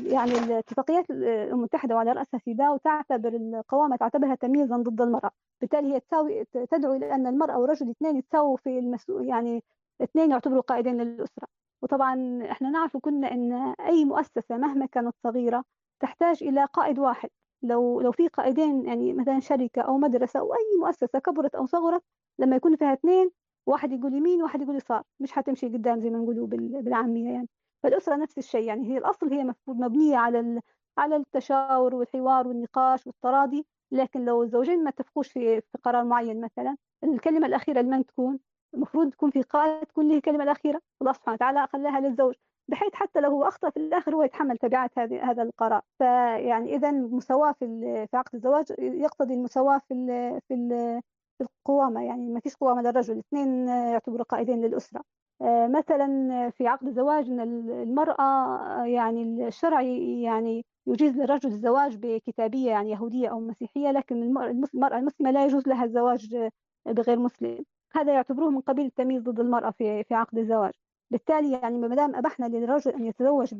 يعني 0.06 0.32
الاتفاقيات 0.32 1.10
المتحدة 1.10 1.94
وعلى 1.94 2.12
رأسها 2.12 2.40
سيداو 2.44 2.76
تعتبر 2.76 3.28
القوامة 3.28 3.96
تعتبرها 3.96 4.34
تمييزا 4.34 4.76
ضد 4.76 5.00
المرأة، 5.00 5.30
بالتالي 5.60 5.94
هي 5.94 6.00
تساوي 6.00 6.44
تدعو 6.70 6.94
إلى 6.94 7.14
أن 7.14 7.26
المرأة 7.26 7.58
والرجل 7.58 7.86
الاثنين 7.86 8.16
يتساووا 8.16 8.56
في 8.56 8.78
المسؤول 8.78 9.28
يعني 9.28 9.64
اثنين 10.02 10.30
يعتبروا 10.30 10.62
قائدين 10.62 11.00
للأسرة، 11.00 11.46
وطبعا 11.82 12.42
إحنا 12.50 12.70
نعرف 12.70 12.96
كنا 12.96 13.32
إن 13.32 13.74
أي 13.80 14.04
مؤسسة 14.04 14.56
مهما 14.56 14.86
كانت 14.86 15.14
صغيرة 15.24 15.64
تحتاج 16.00 16.42
إلى 16.42 16.64
قائد 16.64 16.98
واحد، 16.98 17.30
لو 17.62 18.00
لو 18.00 18.12
في 18.12 18.28
قائدين 18.28 18.86
يعني 18.86 19.12
مثلا 19.12 19.40
شركة 19.40 19.82
أو 19.82 19.98
مدرسة 19.98 20.40
أو 20.40 20.54
أي 20.54 20.78
مؤسسة 20.80 21.18
كبرت 21.18 21.54
أو 21.54 21.66
صغرت 21.66 22.02
لما 22.38 22.56
يكون 22.56 22.76
فيها 22.76 22.92
اثنين 22.92 23.30
واحد 23.66 23.92
يقول 23.92 24.14
يمين 24.14 24.40
وواحد 24.42 24.62
يقول 24.62 24.76
يسار 24.76 25.02
مش 25.20 25.32
حتمشي 25.32 25.66
قدام 25.66 26.00
زي 26.00 26.10
ما 26.10 26.18
نقولوا 26.18 26.46
بالعامية 26.82 27.30
يعني. 27.32 27.48
فالأسرة 27.82 28.16
نفس 28.16 28.38
الشيء 28.38 28.64
يعني 28.64 28.88
هي 28.92 28.98
الأصل 28.98 29.32
هي 29.32 29.44
مفروض 29.44 29.76
مبنية 29.76 30.16
على 30.16 30.60
على 30.98 31.16
التشاور 31.16 31.94
والحوار 31.94 32.48
والنقاش 32.48 33.06
والتراضي 33.06 33.66
لكن 33.92 34.24
لو 34.24 34.42
الزوجين 34.42 34.84
ما 34.84 34.90
اتفقوش 34.90 35.28
في 35.28 35.60
في 35.60 35.78
قرار 35.84 36.04
معين 36.04 36.40
مثلا 36.40 36.76
الكلمة 37.04 37.46
الأخيرة 37.46 37.80
لمن 37.80 38.06
تكون؟ 38.06 38.38
المفروض 38.74 39.10
تكون 39.10 39.30
في 39.30 39.42
قائد 39.42 39.86
تكون 39.86 40.08
له 40.08 40.16
الكلمة 40.16 40.44
الأخيرة 40.44 40.80
الله 41.02 41.12
سبحانه 41.12 41.34
وتعالى 41.34 41.66
خلاها 41.66 42.00
للزوج. 42.00 42.34
بحيث 42.70 42.94
حتى 42.94 43.20
لو 43.20 43.30
هو 43.30 43.44
أخطأ 43.44 43.70
في 43.70 43.76
الآخر 43.76 44.14
هو 44.14 44.22
يتحمل 44.22 44.58
تبعات 44.58 44.98
هذه 44.98 45.30
هذا 45.30 45.42
القرار. 45.42 45.82
فيعني 45.98 46.76
إذا 46.76 46.90
المساواة 46.90 47.52
في 47.52 47.66
في 48.10 48.16
عقد 48.16 48.34
الزواج 48.34 48.66
يقتضي 48.78 49.34
المساواة 49.34 49.78
في 49.78 49.94
ال 49.94 50.40
في 50.48 50.54
ال 50.54 51.00
في 51.38 51.44
القوامة. 51.44 52.02
يعني 52.04 52.28
ما 52.30 52.40
فيش 52.40 52.56
قوامة 52.56 52.82
للرجل 52.82 53.18
اثنين 53.18 53.68
يعتبروا 53.68 54.24
قائدين 54.24 54.60
للأسرة. 54.60 55.02
مثلا 55.68 56.50
في 56.50 56.66
عقد 56.66 56.86
الزواج 56.86 57.30
إن 57.30 57.40
المرأة 57.40 58.84
يعني 58.84 59.48
الشرع 59.48 59.82
يعني 59.82 60.64
يجيز 60.86 61.16
للرجل 61.16 61.48
الزواج 61.48 61.96
بكتابية 61.96 62.70
يعني 62.70 62.90
يهودية 62.90 63.28
أو 63.28 63.40
مسيحية 63.40 63.90
لكن 63.90 64.22
المرأة 64.22 64.98
المسلمة 64.98 65.30
لا 65.30 65.44
يجوز 65.44 65.68
لها 65.68 65.84
الزواج 65.84 66.50
بغير 66.86 67.18
مسلم. 67.18 67.64
هذا 67.94 68.12
يعتبروه 68.14 68.50
من 68.50 68.60
قبيل 68.60 68.86
التمييز 68.86 69.22
ضد 69.22 69.40
المرأة 69.40 69.70
في 69.70 70.04
في 70.04 70.14
عقد 70.14 70.38
الزواج. 70.38 70.72
بالتالي 71.10 71.52
يعني 71.52 71.78
ما 71.78 71.94
دام 71.94 72.14
أبحنا 72.16 72.46
للرجل 72.46 72.90
أن 72.92 73.04
يتزوج 73.04 73.54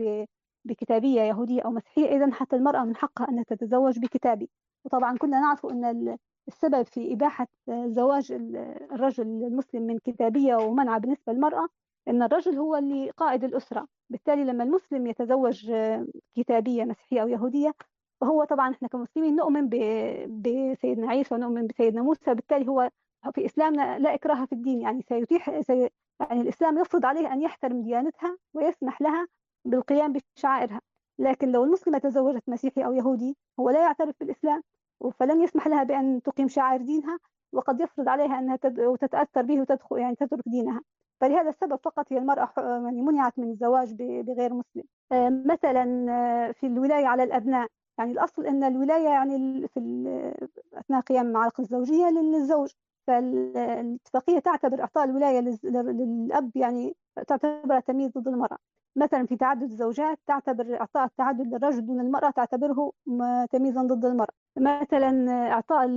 بكتابية 0.65 1.21
يهودية 1.21 1.63
أو 1.63 1.71
مسيحية 1.71 2.17
إذا 2.17 2.33
حتى 2.33 2.57
المرأة 2.57 2.85
من 2.85 2.97
حقها 2.97 3.29
أن 3.29 3.45
تتزوج 3.45 3.99
بكتابي. 3.99 4.51
وطبعا 4.85 5.17
كنا 5.19 5.41
نعرف 5.41 5.67
أن 5.67 6.17
السبب 6.49 6.83
في 6.83 7.13
إباحة 7.13 7.47
زواج 7.69 8.33
الرجل 8.93 9.25
المسلم 9.25 9.83
من 9.83 9.99
كتابية 9.99 10.57
ومنع 10.57 10.99
بالنسبة 10.99 11.33
للمرأة 11.33 11.69
أن 12.09 12.23
الرجل 12.23 12.57
هو 12.59 12.77
اللي 12.77 13.11
قائد 13.11 13.45
الأسرة. 13.45 13.87
بالتالي 14.11 14.45
لما 14.45 14.65
المسلم 14.65 15.07
يتزوج 15.07 15.73
كتابية 16.35 16.85
مسيحية 16.85 17.23
أو 17.23 17.29
يهودية 17.29 17.75
فهو 18.21 18.45
طبعا 18.45 18.71
إحنا 18.71 18.89
كمسلمين 18.89 19.37
نؤمن 19.37 19.69
بسيدنا 20.29 21.09
عيسى 21.09 21.35
ونؤمن 21.35 21.67
بسيدنا 21.67 22.03
موسى. 22.03 22.35
بالتالي 22.35 22.69
هو 22.69 22.91
في 23.35 23.47
إسلامنا 23.47 23.99
لا 23.99 24.15
إكراه 24.15 24.45
في 24.45 24.53
الدين 24.53 24.81
يعني 24.81 25.03
سيتيح 25.03 25.61
سي 25.61 25.91
يعني 26.21 26.41
الإسلام 26.41 26.79
يفرض 26.79 27.07
عليه 27.07 27.33
أن 27.33 27.43
يحترم 27.43 27.83
ديانتها 27.83 28.39
ويسمح 28.55 29.03
لها 29.03 29.29
بالقيام 29.65 30.13
بشعائرها 30.37 30.81
لكن 31.19 31.49
لو 31.53 31.65
المسلمة 31.65 31.99
تزوجت 31.99 32.43
مسيحي 32.49 32.85
أو 32.85 32.93
يهودي 32.93 33.37
هو 33.61 33.71
لا 33.71 33.83
يعترف 33.83 34.15
بالإسلام 34.21 34.63
فلن 35.21 35.41
يسمح 35.43 35.67
لها 35.69 35.83
بأن 35.83 36.23
تقيم 36.23 36.49
شعائر 36.49 36.83
دينها 36.83 37.19
وقد 37.53 37.81
يفرض 37.81 38.09
عليها 38.09 38.39
أنها 38.39 38.57
تتأثر 39.01 39.43
به 39.43 39.61
وتدخل 39.61 39.99
يعني 39.99 40.17
تترك 40.17 40.43
دينها. 40.47 40.83
فلهذا 41.21 41.49
السبب 41.49 41.79
فقط 41.85 42.13
هي 42.13 42.19
المرأة 42.19 42.53
يعني 42.57 43.03
منعت 43.03 43.39
من 43.39 43.51
الزواج 43.51 43.95
بغير 43.99 44.55
مسلم. 44.55 44.85
مثلا 45.47 45.85
في 46.53 46.67
الولاية 46.67 47.07
على 47.07 47.23
الأبناء 47.23 47.69
يعني 47.99 48.13
الأصل 48.13 48.47
أن 48.47 48.65
الولاية 48.65 49.09
يعني 49.09 49.69
في 49.69 49.81
أثناء 50.75 51.01
قيام 51.01 51.27
المعارك 51.27 51.61
الزوجية 51.61 52.11
للزوج. 52.11 52.73
فالاتفاقية 53.11 54.39
تعتبر 54.39 54.81
إعطاء 54.81 55.05
الولاية 55.05 55.41
للأب 55.65 56.51
يعني 56.57 56.97
تعتبر 57.29 57.81
تمييز 57.81 58.11
ضد 58.19 58.29
المرأة. 58.29 58.57
مثلا 58.97 59.27
في 59.27 59.37
تعدد 59.37 59.63
الزوجات 59.63 60.19
تعتبر 60.27 60.81
إعطاء 60.81 61.05
التعدد 61.05 61.55
للرجل 61.55 61.87
دون 61.87 62.01
المرأة 62.01 62.31
تعتبره 62.31 62.93
تمييزا 63.51 63.83
ضد 63.83 64.05
المرأة. 64.05 64.33
مثلا 64.57 65.31
إعطاء 65.53 65.89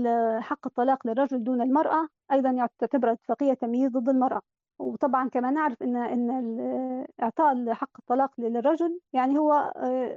حق 0.41 0.67
الطلاق 0.67 1.07
للرجل 1.07 1.43
دون 1.43 1.61
المرأة 1.61 2.07
أيضا 2.31 2.67
تعتبر 2.79 3.11
اتفاقية 3.11 3.53
تمييز 3.53 3.91
ضد 3.91 4.09
المرأة. 4.09 4.41
وطبعا 4.79 5.29
كما 5.29 5.51
نعرف 5.51 5.83
إن 5.83 5.95
إن 5.95 7.05
إعطاء 7.23 7.73
حق 7.73 7.97
الطلاق 7.99 8.31
للرجل 8.37 8.99
يعني 9.13 9.37
هو 9.37 9.73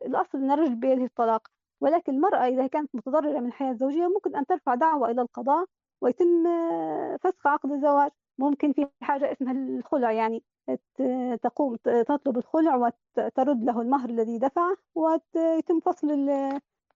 الأصل 0.06 0.38
إن 0.38 0.50
الرجل 0.50 0.74
بيده 0.74 1.04
الطلاق. 1.04 1.48
ولكن 1.80 2.14
المرأة 2.14 2.46
إذا 2.48 2.66
كانت 2.66 2.94
متضررة 2.94 3.40
من 3.40 3.46
الحياة 3.46 3.70
الزوجية 3.70 4.09
ممكن 4.09 4.37
أن 4.37 4.46
ترفع 4.46 4.74
دعوى 4.74 5.11
إلى 5.11 5.22
القضاء 5.22 5.64
ويتم 6.00 6.44
فسخ 7.18 7.46
عقد 7.46 7.72
الزواج. 7.72 8.11
ممكن 8.38 8.72
في 8.72 8.87
حاجة 9.00 9.32
اسمها 9.32 9.52
الخلع 9.52 10.12
يعني 10.12 10.42
تقوم 11.42 11.76
تطلب 11.76 12.38
الخلع 12.38 12.76
وترد 12.76 13.64
له 13.64 13.80
المهر 13.80 14.11
الذي 14.11 14.38
دفعه 14.38 14.76
ويتم 14.94 15.80
فصل 15.80 16.28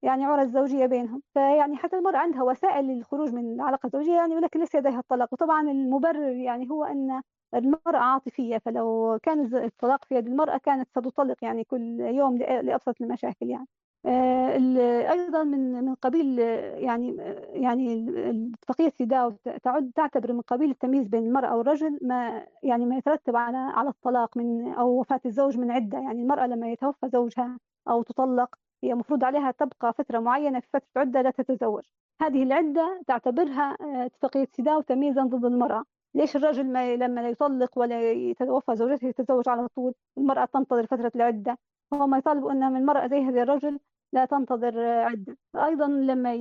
يعني 0.02 0.24
عرى 0.24 0.42
الزوجية 0.42 0.86
بينهم. 0.86 1.22
فيعني 1.34 1.76
حتى 1.76 1.96
المرأة 1.96 2.18
عندها 2.18 2.42
وسائل 2.42 2.84
للخروج 2.84 3.32
من 3.32 3.54
العلاقة 3.54 3.86
الزوجية 3.86 4.12
يعني 4.14 4.36
ولكن 4.36 4.60
ليس 4.60 4.74
لديها 4.76 4.98
الطلاق. 4.98 5.32
وطبعا 5.32 5.70
المبرر 5.70 6.32
يعني 6.36 6.70
هو 6.70 6.84
أن 6.84 7.22
المرأة 7.54 7.96
عاطفية 7.98 8.58
فلو 8.58 9.18
كان 9.22 9.54
الطلاق 9.56 10.04
في 10.04 10.14
يد 10.14 10.26
المرأة 10.26 10.58
كانت 10.58 10.88
ستطلق 10.88 11.36
يعني 11.44 11.64
كل 11.64 12.00
يوم 12.00 12.36
لأبسط 12.38 13.02
المشاكل 13.02 13.50
يعني. 13.50 13.66
أيضا 14.06 15.44
من 15.44 15.84
من 15.84 15.94
قبيل 15.94 16.38
يعني 16.38 17.16
يعني 17.52 18.06
اتفاقية 18.54 18.90
سيداو 18.98 19.30
تعد 19.62 19.90
تعتبر 19.94 20.32
من 20.32 20.40
قبيل 20.40 20.70
التمييز 20.70 21.08
بين 21.08 21.26
المرأة 21.26 21.56
والرجل 21.56 21.98
ما 22.02 22.46
يعني 22.62 22.86
ما 22.86 22.96
يترتب 22.96 23.36
على 23.36 23.56
على 23.58 23.88
الطلاق 23.88 24.36
من 24.36 24.72
أو 24.72 25.00
وفاة 25.00 25.20
الزوج 25.26 25.58
من 25.58 25.70
عدة. 25.70 25.98
يعني 25.98 26.22
المرأة 26.22 26.46
لما 26.46 26.72
يتوفى 26.72 27.08
زوجها 27.08 27.58
أو 27.88 28.02
تطلق 28.02 28.54
هي 28.84 28.94
مفروض 28.94 29.24
عليها 29.24 29.50
تبقى 29.50 29.92
فترة 29.94 30.18
معينة 30.18 30.60
في 30.60 30.66
فترة 30.72 30.86
عدة 30.96 31.22
لا 31.22 31.30
تتزوج. 31.30 31.84
هذه 32.22 32.42
العدة 32.42 33.02
تعتبرها 33.06 33.76
اتفاقية 34.06 34.48
سيداو 34.56 34.80
تمييزا 34.80 35.22
ضد 35.22 35.44
المرأة. 35.44 35.84
ليش 36.14 36.36
الرجل 36.36 36.72
ما 36.72 36.96
لما 36.96 37.28
يطلق 37.28 37.78
ولا 37.78 38.12
يتوفى 38.12 38.76
زوجته 38.76 39.06
يتزوج 39.08 39.48
على 39.48 39.68
طول؟ 39.68 39.94
المرأة 40.18 40.44
تنتظر 40.44 40.86
فترة 40.86 41.12
العدة. 41.14 41.58
هم 41.92 42.14
يطالبوا 42.14 42.52
أن 42.52 42.72
من 42.72 42.76
المرأة 42.80 43.06
زي 43.06 43.16
هذه 43.22 43.42
الرجل 43.42 43.78
لا 44.12 44.24
تنتظر 44.24 44.80
عدة. 44.80 45.36
أيضا 45.56 45.86
لما 45.86 46.32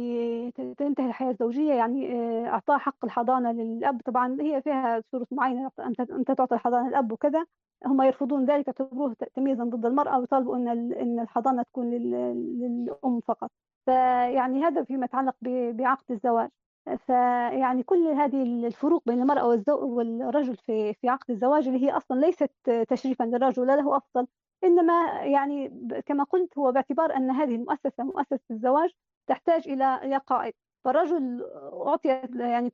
تنتهي 0.78 1.06
الحياة 1.08 1.32
الزوجية 1.32 1.74
يعني 1.74 2.14
آه، 2.14 2.48
إعطاء 2.48 2.78
حق 2.78 3.06
الحضانة 3.06 3.52
للأب. 3.52 4.02
طبعا 4.02 4.38
هي 4.42 4.62
فيها 4.62 5.04
شروط 5.12 5.28
معينة. 5.34 5.72
أنت 6.00 6.32
تعطي 6.32 6.56
الحضانة 6.56 6.90
للأب 6.90 7.12
وكذا. 7.12 7.46
هم 7.86 8.02
يرفضون 8.02 8.46
ذلك 8.46 8.68
يعتبروه 8.68 9.16
تمييزا 9.36 9.64
ضد 9.64 9.86
المرأة 9.86 10.20
ويطالبوا 10.20 10.56
أن 10.56 10.68
أن 10.94 11.20
الحضانة 11.20 11.64
تكون 11.64 11.92
للأم 11.92 13.22
فقط. 13.22 13.52
فيعني 13.86 14.64
هذا 14.64 14.84
فيما 14.84 15.06
يتعلق 15.06 15.36
بعقد 15.72 16.12
الزواج. 16.12 16.50
فيعني 16.98 17.84
كل 17.84 18.08
هذه 18.08 18.44
الفروق 18.68 19.04
بين 19.06 19.22
المرأة 19.22 19.46
والرجل 19.70 20.56
في 20.58 20.94
في 20.94 21.10
عقد 21.10 21.32
الزواج 21.32 21.68
اللي 21.68 21.86
هي 21.88 21.92
أصلا 21.98 22.20
ليست 22.20 22.52
تشريفا 22.90 23.24
للرجل 23.24 23.62
ولا 23.62 23.76
له 23.76 23.98
أفضل. 23.98 24.28
إنما 24.64 25.24
يعني 25.24 25.70
كما 26.06 26.24
قلت 26.24 26.58
هو 26.58 26.72
باعتبار 26.72 27.16
أن 27.16 27.32
هذه 27.32 27.56
المؤسسة 27.56 28.04
مؤسسة 28.04 28.40
الزواج 28.52 28.90
تحتاج 29.28 29.70
إلى 29.70 29.96
إلى 30.04 30.18
قائد 30.18 30.54
فالرجل 30.86 31.44
أعطيت 31.88 32.36
يعني 32.36 32.72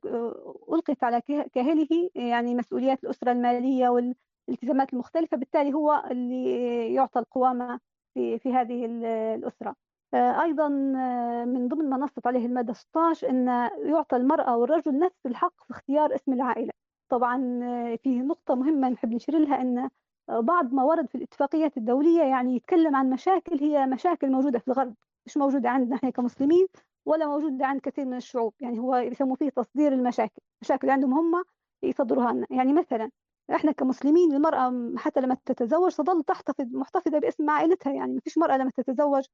ألقيت 0.72 1.04
على 1.04 1.20
كاهله 1.52 2.10
يعني 2.14 2.54
مسؤوليات 2.54 3.04
الأسرة 3.04 3.32
المالية 3.32 3.88
والالتزامات 3.88 4.92
المختلفة 4.92 5.36
بالتالي 5.36 5.74
هو 5.74 6.04
اللي 6.10 6.94
يعطى 6.94 7.20
القوامة 7.20 7.80
في 8.14 8.38
في 8.38 8.52
هذه 8.54 8.86
الأسرة. 9.34 9.74
أيضا 10.14 10.68
من 11.44 11.68
ضمن 11.68 11.90
ما 11.90 11.96
نصت 11.96 12.26
عليه 12.26 12.46
المادة 12.46 12.72
16 12.72 13.30
أن 13.30 13.46
يعطى 13.78 14.16
المرأة 14.16 14.56
والرجل 14.56 14.98
نفس 14.98 15.26
الحق 15.26 15.64
في 15.64 15.70
اختيار 15.70 16.14
اسم 16.14 16.32
العائلة. 16.32 16.72
طبعا 17.08 17.36
فيه 17.96 18.22
نقطة 18.22 18.54
مهمة 18.54 18.88
نحب 18.88 19.12
نشير 19.12 19.38
لها 19.38 19.60
أن 19.62 19.90
بعض 20.28 20.72
ما 20.74 20.82
ورد 20.84 21.08
في 21.08 21.14
الاتفاقيات 21.14 21.76
الدولية 21.76 22.22
يعني 22.22 22.56
يتكلم 22.56 22.96
عن 22.96 23.10
مشاكل 23.10 23.58
هي 23.60 23.86
مشاكل 23.86 24.30
موجودة 24.32 24.58
في 24.58 24.68
الغرب 24.68 24.94
مش 25.26 25.36
موجودة 25.36 25.70
عندنا 25.70 25.96
إحنا 25.96 26.10
كمسلمين 26.10 26.66
ولا 27.06 27.26
موجودة 27.26 27.66
عند 27.66 27.80
كثير 27.80 28.04
من 28.04 28.16
الشعوب 28.16 28.54
يعني 28.60 28.78
هو 28.78 28.96
يسموا 28.96 29.36
فيه 29.36 29.48
تصدير 29.50 29.92
المشاكل 29.92 30.42
مشاكل 30.62 30.90
عندهم 30.90 31.14
هم 31.14 31.44
يصدروها 31.82 32.32
لنا. 32.32 32.46
يعني 32.50 32.72
مثلا 32.72 33.10
إحنا 33.54 33.72
كمسلمين 33.72 34.32
المرأة 34.32 34.92
حتى 34.96 35.20
لما 35.20 35.36
تتزوج 35.46 35.94
تظل 35.94 36.22
تحتفظ 36.22 36.66
محتفظة 36.74 37.18
باسم 37.18 37.50
عائلتها 37.50 37.92
يعني 37.92 38.12
ما 38.14 38.20
فيش 38.20 38.38
مرأة 38.38 38.56
لما 38.56 38.70
تتزوج 38.70 39.24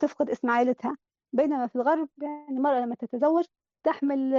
تفقد 0.00 0.30
اسم 0.30 0.50
عائلتها. 0.50 0.96
بينما 1.32 1.66
في 1.66 1.76
الغرب 1.76 2.08
يعني 2.22 2.56
المرأة 2.58 2.80
لما 2.80 2.94
تتزوج 2.94 3.44
تحمل 3.84 4.30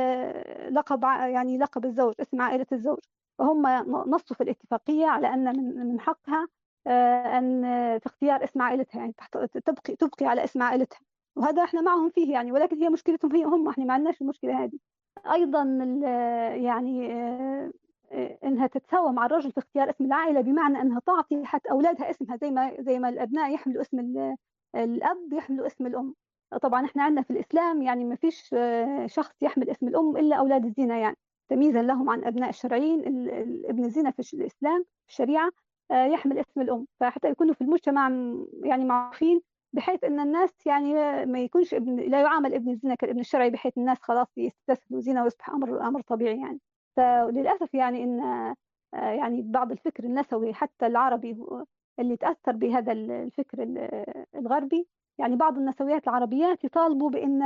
لقب 0.73 1.03
يعني 1.03 1.57
لقب 1.57 1.85
الزوج 1.85 2.13
اسم 2.19 2.41
عائلة 2.41 2.65
الزوج. 2.71 2.99
فهم 3.41 3.67
نصوا 4.09 4.35
في 4.35 4.43
الاتفاقية 4.43 5.05
على 5.05 5.33
أن 5.33 5.55
من 5.87 5.99
حقها 5.99 6.47
آه، 6.87 7.37
أن 7.37 7.61
في 7.99 8.05
اختيار 8.05 8.43
اسم 8.43 8.61
عائلتها 8.61 8.99
يعني 8.99 9.13
تبقي 9.65 9.95
تبقي 9.95 10.25
على 10.25 10.43
اسم 10.43 10.63
عائلتها 10.63 10.99
وهذا 11.35 11.63
إحنا 11.63 11.81
معهم 11.81 12.09
فيه 12.09 12.33
يعني 12.33 12.51
ولكن 12.51 12.77
هي 12.77 12.89
مشكلتهم 12.89 13.35
هي 13.35 13.43
هم 13.43 13.67
إحنا 13.69 13.85
ما 13.85 13.93
عندناش 13.93 14.21
المشكلة 14.21 14.63
هذه. 14.63 14.79
أيضا 15.33 15.63
يعني 16.55 17.13
آه، 17.13 17.71
إنها 18.43 18.67
تتساوى 18.67 19.13
مع 19.13 19.25
الرجل 19.25 19.51
في 19.51 19.57
اختيار 19.57 19.89
اسم 19.89 20.05
العائلة 20.05 20.41
بمعنى 20.41 20.81
أنها 20.81 20.99
تعطي 20.99 21.45
حتى 21.45 21.71
أولادها 21.71 22.09
اسمها 22.09 22.37
زي 22.37 22.51
ما 22.51 22.75
زي 22.81 22.99
ما 22.99 23.09
الأبناء 23.09 23.53
يحملوا 23.53 23.81
اسم 23.81 23.99
الأب 24.75 25.33
يحملوا 25.33 25.67
اسم 25.67 25.85
الأم. 25.85 26.15
طبعا 26.61 26.85
إحنا 26.85 27.03
عندنا 27.03 27.21
في 27.21 27.31
الإسلام 27.31 27.81
يعني 27.81 28.05
ما 28.05 28.15
فيش 28.15 28.53
آه، 28.53 29.07
شخص 29.07 29.43
يحمل 29.43 29.69
اسم 29.69 29.87
الأم 29.87 30.17
إلا 30.17 30.35
أولاد 30.35 30.65
الزنا 30.65 30.97
يعني. 30.97 31.17
تمييزا 31.51 31.81
لهم 31.81 32.09
عن 32.09 32.23
أبناء 32.23 32.49
الشرعيين 32.49 32.99
ابن 33.65 33.85
الزنا 33.85 34.11
في 34.11 34.33
الإسلام 34.33 34.83
في 34.83 35.09
الشريعة 35.09 35.51
آه، 35.91 36.05
يحمل 36.05 36.37
اسم 36.39 36.61
الأم. 36.61 36.87
فحتى 36.99 37.29
يكونوا 37.29 37.53
في 37.53 37.61
المجتمع 37.61 38.09
يعني 38.63 38.85
معروفين 38.85 39.41
بحيث 39.73 40.03
إن 40.03 40.19
الناس 40.19 40.65
يعني 40.65 40.93
ما 41.25 41.39
يكونش 41.39 41.73
ابن 41.73 41.95
لا 41.95 42.21
يعامل 42.21 42.53
ابن 42.53 42.69
الزنا 42.69 42.95
كالابن 42.95 43.19
الشرعي 43.19 43.49
بحيث 43.49 43.77
الناس 43.77 43.97
خلاص 44.01 44.27
يستسهلوا 44.37 45.01
زنا 45.01 45.23
ويصبح 45.23 45.49
أمر 45.49 45.87
أمر 45.87 46.01
طبيعي 46.01 46.39
يعني. 46.39 46.59
فللأسف 46.97 47.73
يعني 47.73 48.03
إن 48.03 48.21
آه، 48.21 48.55
يعني 48.93 49.41
بعض 49.41 49.71
الفكر 49.71 50.03
النسوي 50.03 50.53
حتى 50.53 50.87
العربي 50.87 51.37
اللي 51.99 52.17
تأثر 52.17 52.51
بهذا 52.51 52.91
الفكر 52.91 53.57
الغربي 54.35 54.87
يعني 55.17 55.35
بعض 55.35 55.57
النسويات 55.57 56.07
العربيات 56.07 56.63
يطالبوا 56.63 57.09
بإن 57.09 57.43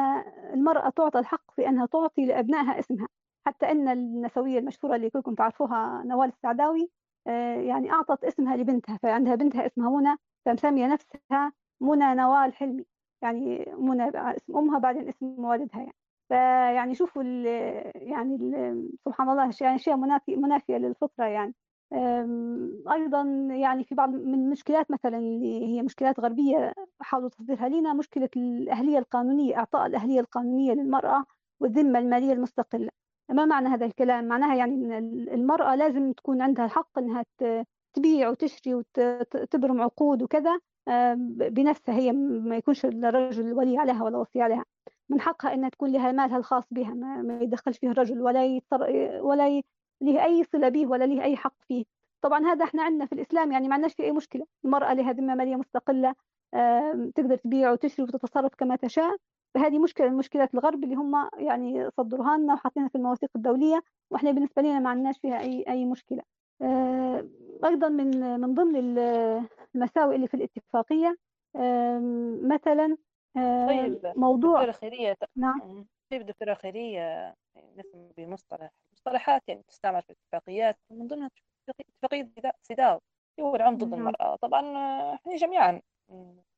المرأة 0.53 0.89
تعطى 0.89 1.19
الحق 1.19 1.51
في 1.55 1.69
أنها 1.69 1.85
تعطي 1.85 2.25
لأبنائها 2.25 2.79
اسمها. 2.79 3.07
حتى 3.47 3.71
إن 3.71 3.87
النسوية 3.87 4.59
المشهورة 4.59 4.95
اللي 4.95 5.09
كلكم 5.09 5.35
تعرفوها 5.35 6.03
نوال 6.05 6.29
السعداوي 6.29 6.91
آه، 7.27 7.55
يعني 7.55 7.91
أعطت 7.91 8.23
اسمها 8.23 8.57
لبنتها 8.57 8.97
فعندها 8.97 9.35
بنتها 9.35 9.65
اسمها 9.65 9.89
منى 9.89 10.17
فمسمية 10.45 10.87
نفسها 10.87 11.53
منى 11.81 12.15
نوال 12.15 12.53
حلمي. 12.55 12.85
يعني 13.21 13.65
منى 13.77 14.09
اسم 14.15 14.57
أمها 14.57 14.79
بعدين 14.79 15.07
اسم 15.09 15.45
والدها 15.45 15.79
يعني. 15.79 15.93
فيعني 16.29 16.95
شوفوا 16.95 17.21
ال 17.23 17.45
يعني 17.95 18.35
ال 18.35 18.89
سبحان 19.05 19.29
الله 19.29 19.51
يعني 19.61 19.75
اشياء 19.75 19.97
منافية, 19.97 20.35
منافية 20.35 20.77
للفطرة 20.77 21.25
يعني. 21.25 21.55
أيضا 22.91 23.21
يعني 23.51 23.83
في 23.83 23.95
بعض 23.95 24.09
من 24.09 24.33
المشكلات 24.33 24.91
مثلا 24.91 25.17
اللي 25.17 25.65
هي 25.67 25.81
مشكلات 25.81 26.19
غربية 26.19 26.73
حاولوا 27.01 27.29
تصديرها 27.29 27.69
لنا 27.69 27.93
مشكلة 27.93 28.29
الأهلية 28.37 28.97
القانونية 28.99 29.57
إعطاء 29.57 29.85
الأهلية 29.85 30.19
القانونية 30.19 30.73
للمرأة 30.73 31.25
والذمة 31.59 31.99
المالية 31.99 32.33
المستقلة. 32.33 32.89
ما 33.29 33.45
معنى 33.45 33.67
هذا 33.67 33.85
الكلام؟ 33.85 34.27
معناها 34.27 34.55
يعني 34.55 34.75
إن 34.75 34.93
المرأة 35.33 35.75
لازم 35.75 36.11
تكون 36.11 36.41
عندها 36.41 36.65
الحق 36.65 36.99
إنها 36.99 37.25
تبيع 37.93 38.29
وتشتري 38.29 38.75
وتبرم 38.75 39.81
عقود 39.81 40.23
وكذا 40.23 40.59
بنفسها 41.27 41.95
هي 41.95 42.11
ما 42.11 42.57
يكونش 42.57 42.85
الرجل 42.85 43.53
ولي 43.53 43.77
عليها 43.77 44.03
ولا 44.03 44.17
وصي 44.17 44.41
عليها. 44.41 44.65
من 45.09 45.21
حقها 45.21 45.53
إنها 45.53 45.69
تكون 45.69 45.91
لها 45.91 46.11
مالها 46.11 46.37
الخاص 46.37 46.63
بها 46.71 46.93
ما, 46.93 47.39
يدخلش 47.41 47.77
فيه 47.77 47.89
الرجل 47.89 48.21
ولا 48.21 48.45
يطر 48.45 48.81
ولا 49.21 49.61
له 50.01 50.25
أي 50.25 50.43
صلة 50.43 50.69
به 50.69 50.87
ولا 50.87 51.03
له 51.05 51.23
أي 51.23 51.35
حق 51.35 51.55
فيه. 51.67 51.85
طبعا 52.21 52.45
هذا 52.45 52.65
إحنا 52.65 52.83
عندنا 52.83 53.05
في 53.05 53.13
الإسلام 53.13 53.51
يعني 53.51 53.67
ما 53.67 53.73
عندناش 53.73 53.93
فيه 53.93 54.03
أي 54.03 54.11
مشكلة. 54.11 54.45
المرأة 54.65 54.93
لها 54.93 55.11
ذمة 55.11 55.35
مالية 55.35 55.55
مستقلة 55.55 56.15
تقدر 57.15 57.35
تبيع 57.35 57.71
وتشتري 57.71 58.03
وتتصرف 58.03 58.55
كما 58.55 58.75
تشاء. 58.75 59.17
فهذه 59.55 59.79
مشكلة 59.79 60.09
من 60.09 60.17
مشكلات 60.17 60.53
الغرب 60.53 60.83
اللي 60.83 60.95
هم 60.95 61.29
يعني 61.37 61.89
صدروها 61.89 62.37
لنا 62.37 62.53
وحاطينها 62.53 62.87
في 62.87 62.95
المواثيق 62.95 63.29
الدولية 63.35 63.83
وإحنا 64.11 64.31
بالنسبة 64.31 64.61
لنا 64.61 64.79
ما 64.79 64.89
عندناش 64.89 65.17
فيها 65.19 65.39
أي 65.39 65.65
أي 65.67 65.85
مشكلة. 65.85 66.21
أيضا 67.65 67.89
من 67.89 68.39
من 68.39 68.53
ضمن 68.53 68.99
المساوئ 69.75 70.15
اللي 70.15 70.27
في 70.27 70.33
الاتفاقية 70.33 71.17
مثلا 72.43 72.97
طيب 73.67 74.13
موضوع 74.15 74.59
دكتورة 74.59 74.71
خيرية 74.71 75.17
نعم. 75.35 75.85
طيب 76.11 76.25
دكتورة 76.25 76.53
خيرية 76.53 77.35
نسمع 77.77 78.01
بمصطلح 78.17 78.71
مصطلحات 78.93 79.41
يعني 79.47 79.63
تستعمل 79.67 80.01
في 80.01 80.09
الاتفاقيات 80.09 80.77
من 80.91 81.07
ضمنها 81.07 81.29
اتفاقية 82.03 82.31
سيداو 82.61 82.99
هو 83.39 83.55
العنف 83.55 83.83
ضد 83.83 83.93
المرأة. 83.93 84.35
طبعا 84.35 84.61
إحنا 85.13 85.35
جميعا 85.35 85.81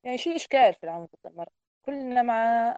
يعني 0.03 0.17
شيء 0.17 0.35
إشكال 0.35 0.73
في 0.73 0.83
العنف 0.83 1.09
ضد 1.15 1.31
المرأة. 1.31 1.51
كلنا 1.85 2.21
مع 2.21 2.69
آه، 2.69 2.77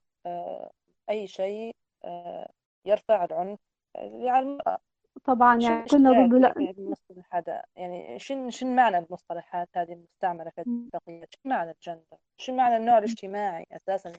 أي 1.10 1.28
شيء 1.28 1.76
آه، 2.06 2.50
يرفع 2.86 3.26
العنف 3.26 3.60
على 3.98 4.40
المرأة 4.40 4.78
طبعا 5.26 5.62
يعني 5.62 5.86
كنا 5.86 6.12
ضد 6.12 6.34
لا. 6.34 6.54
المصطلح 6.58 7.36
هذا 7.36 7.64
يعني 7.76 8.20
شن 8.20 8.50
شن 8.50 8.76
معنى 8.76 8.98
المصطلحات 8.98 9.70
هذه 9.76 9.94
المستعملة 9.94 10.50
في 10.50 10.62
الاتفاقيات 10.62 11.34
شن 11.34 11.50
معنى 11.50 11.72
الجندر؟ 11.72 12.18
شن 12.38 12.56
معنى 12.56 12.78
النوع 12.78 12.98
الاجتماعي 12.98 13.66
أساسا؟ 13.72 14.14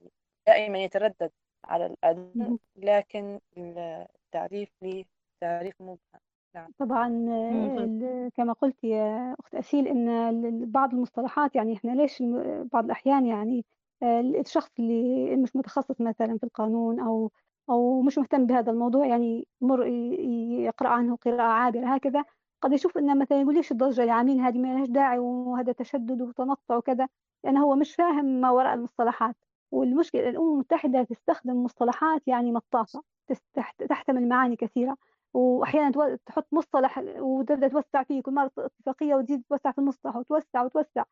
دائما 0.46 0.78
يتردد 0.78 1.30
على 1.64 1.86
الأذن 1.86 2.58
لكن 2.76 3.40
التعريف 3.56 4.68
لي 4.82 5.06
تعريف 5.40 5.80
مبهم. 5.80 5.98
نعم. 6.54 6.72
طبعا 6.78 7.08
كما 8.36 8.52
قلت 8.52 8.84
يا 8.84 9.36
أخت 9.40 9.54
أسيل 9.54 9.88
إن 9.88 10.70
بعض 10.70 10.94
المصطلحات 10.94 11.56
يعني 11.56 11.76
إحنا 11.76 11.90
ليش 11.90 12.22
بعض 12.72 12.84
الأحيان 12.84 13.26
يعني 13.26 13.58
آه، 13.58 13.79
الشخص 14.02 14.70
اللي 14.78 15.36
مش 15.36 15.56
متخصص 15.56 16.00
مثلا 16.00 16.38
في 16.38 16.44
القانون 16.44 17.00
أو 17.00 17.30
أو 17.70 18.02
مش 18.02 18.18
مهتم 18.18 18.46
بهذا 18.46 18.70
الموضوع 18.72 19.06
يعني 19.06 19.48
مر 19.60 19.86
يقرأ 19.86 20.88
عنه 20.88 21.16
قراءة 21.16 21.42
عابرة 21.42 21.86
هكذا 21.94 22.24
قد 22.62 22.72
يشوف 22.72 22.98
إنه 22.98 23.14
مثلا 23.14 23.40
يقول 23.40 23.54
ليش 23.54 23.72
الضجة 23.72 24.00
اللي 24.00 24.12
عاملين 24.12 24.40
هذه 24.40 24.58
ما 24.58 24.68
لهاش 24.74 24.88
داعي 24.88 25.18
وهذا 25.18 25.72
تشدد 25.72 26.22
وتنطع 26.22 26.76
وكذا 26.76 27.08
لأن 27.44 27.56
هو 27.56 27.76
مش 27.76 27.94
فاهم 27.94 28.24
ما 28.40 28.50
وراء 28.50 28.74
المصطلحات. 28.74 29.36
والمشكلة 29.70 30.28
الأمم 30.28 30.52
المتحدة 30.54 31.02
تستخدم 31.02 31.64
مصطلحات 31.64 32.28
يعني 32.28 32.52
مطاطة 32.52 33.04
تحتمل 33.88 34.28
معاني 34.28 34.56
كثيرة 34.56 34.96
وأحيانا 35.34 36.16
تحط 36.26 36.46
مصطلح 36.52 36.98
وتبدأ 37.18 37.68
توسع 37.68 38.02
فيه 38.02 38.22
كل 38.22 38.34
مرة 38.34 38.50
اتفاقية 38.58 39.14
وتزيد 39.14 39.42
توسع 39.48 39.72
في 39.72 39.78
المصطلح 39.78 40.16
وتوسع 40.16 40.62
وتوسع. 40.64 41.04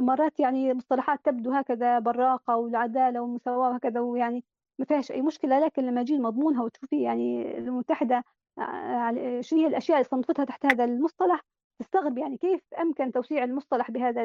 مرات 0.00 0.40
يعني 0.40 0.74
مصطلحات 0.74 1.20
تبدو 1.24 1.52
هكذا 1.52 1.98
براقة 1.98 2.56
والعدالة 2.56 3.20
والمساواة 3.20 3.70
وهكذا 3.70 4.00
ويعني 4.00 4.44
ما 4.78 4.84
فيهاش 4.84 5.12
أي 5.12 5.22
مشكلة. 5.22 5.58
لكن 5.60 5.82
لما 5.86 6.00
يجي 6.00 6.18
مضمونها 6.18 6.62
وتشوفي 6.62 7.02
يعني 7.02 7.58
المتحدة 7.58 8.24
آه، 8.58 9.40
شو 9.40 9.56
هي 9.56 9.66
الأشياء 9.66 9.98
اللي 9.98 10.08
صنفتها 10.08 10.44
تحت 10.44 10.66
هذا 10.66 10.84
المصطلح 10.84 11.40
تستغرب 11.78 12.18
يعني 12.18 12.36
كيف 12.38 12.60
أمكن 12.80 13.12
توسيع 13.12 13.44
المصطلح 13.44 13.90
بهذا 13.90 14.24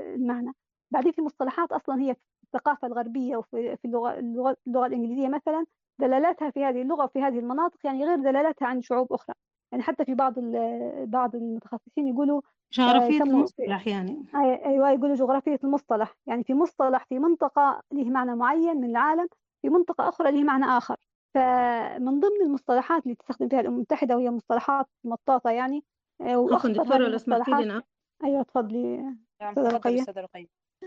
المعنى. 0.00 0.52
بعدين 0.90 1.12
في 1.12 1.22
مصطلحات 1.22 1.72
أصلا 1.72 2.00
هي 2.02 2.14
في 2.14 2.20
الثقافة 2.44 2.86
الغربية 2.88 3.36
وفي 3.36 3.76
في 3.76 3.84
اللغة, 3.84 4.18
اللغة, 4.18 4.56
اللغة 4.66 4.86
الإنجليزية 4.86 5.28
مثلا 5.28 5.66
دلالاتها 5.98 6.50
في 6.50 6.64
هذه 6.64 6.82
اللغة 6.82 7.04
وفي 7.04 7.22
هذه 7.22 7.38
المناطق 7.38 7.78
يعني 7.86 8.04
غير 8.04 8.16
دلالاتها 8.16 8.68
عن 8.68 8.82
شعوب 8.82 9.12
أخرى. 9.12 9.34
يعني 9.72 9.82
حتى 9.82 10.04
في 10.04 10.14
بعض 10.14 10.34
بعض 11.04 11.36
المتخصصين 11.36 12.08
يقولوا 12.08 12.40
جغرافية 12.72 13.20
آه 13.20 13.24
المصطلح 13.24 13.86
يعني. 13.86 14.24
أيوة 14.34 14.90
يقولوا 14.90 15.14
جغرافية 15.14 15.58
المصطلح. 15.64 16.16
يعني 16.26 16.44
في 16.44 16.54
مصطلح 16.54 17.04
في 17.04 17.18
منطقة 17.18 17.82
له 17.92 18.10
معنى 18.10 18.34
معين 18.34 18.76
من 18.76 18.90
العالم 18.90 19.28
في 19.62 19.68
منطقة 19.68 20.08
أخرى 20.08 20.30
له 20.30 20.44
معنى 20.44 20.64
آخر. 20.64 20.96
فمن 21.34 22.20
ضمن 22.20 22.42
المصطلحات 22.42 23.02
اللي 23.02 23.14
تستخدم 23.14 23.48
فيها 23.48 23.60
الأمم 23.60 23.76
المتحدة 23.76 24.16
وهي 24.16 24.30
مصطلحات 24.30 24.86
مطاطة 25.04 25.50
يعني 25.50 25.84
آه، 26.20 26.38
وأخطر 26.38 26.72
دكتورة 26.72 27.08
لو 27.08 27.18
سمحتي 27.18 27.50
لنا 27.50 27.82
أيوة 28.24 28.42
تفضلي 28.42 28.96
نعم 29.40 29.54
تفضلي 29.54 30.04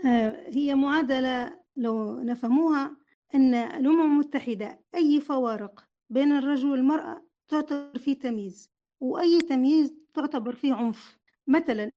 آه، 0.06 0.48
هي 0.48 0.74
معادلة 0.74 1.60
لو 1.76 2.20
نفهموها 2.20 2.96
أن 3.34 3.54
الأمم 3.54 4.00
المتحدة 4.00 4.78
أي 4.94 5.20
فوارق 5.20 5.84
بين 6.10 6.32
الرجل 6.32 6.70
والمرأة 6.70 7.22
تعتبر 7.48 7.98
فيه 7.98 8.18
تمييز. 8.18 8.75
وأي 9.00 9.40
تمييز 9.40 9.94
تعتبر 10.14 10.54
فيه 10.54 10.74
عنف. 10.74 11.18
مثلا 11.46 11.90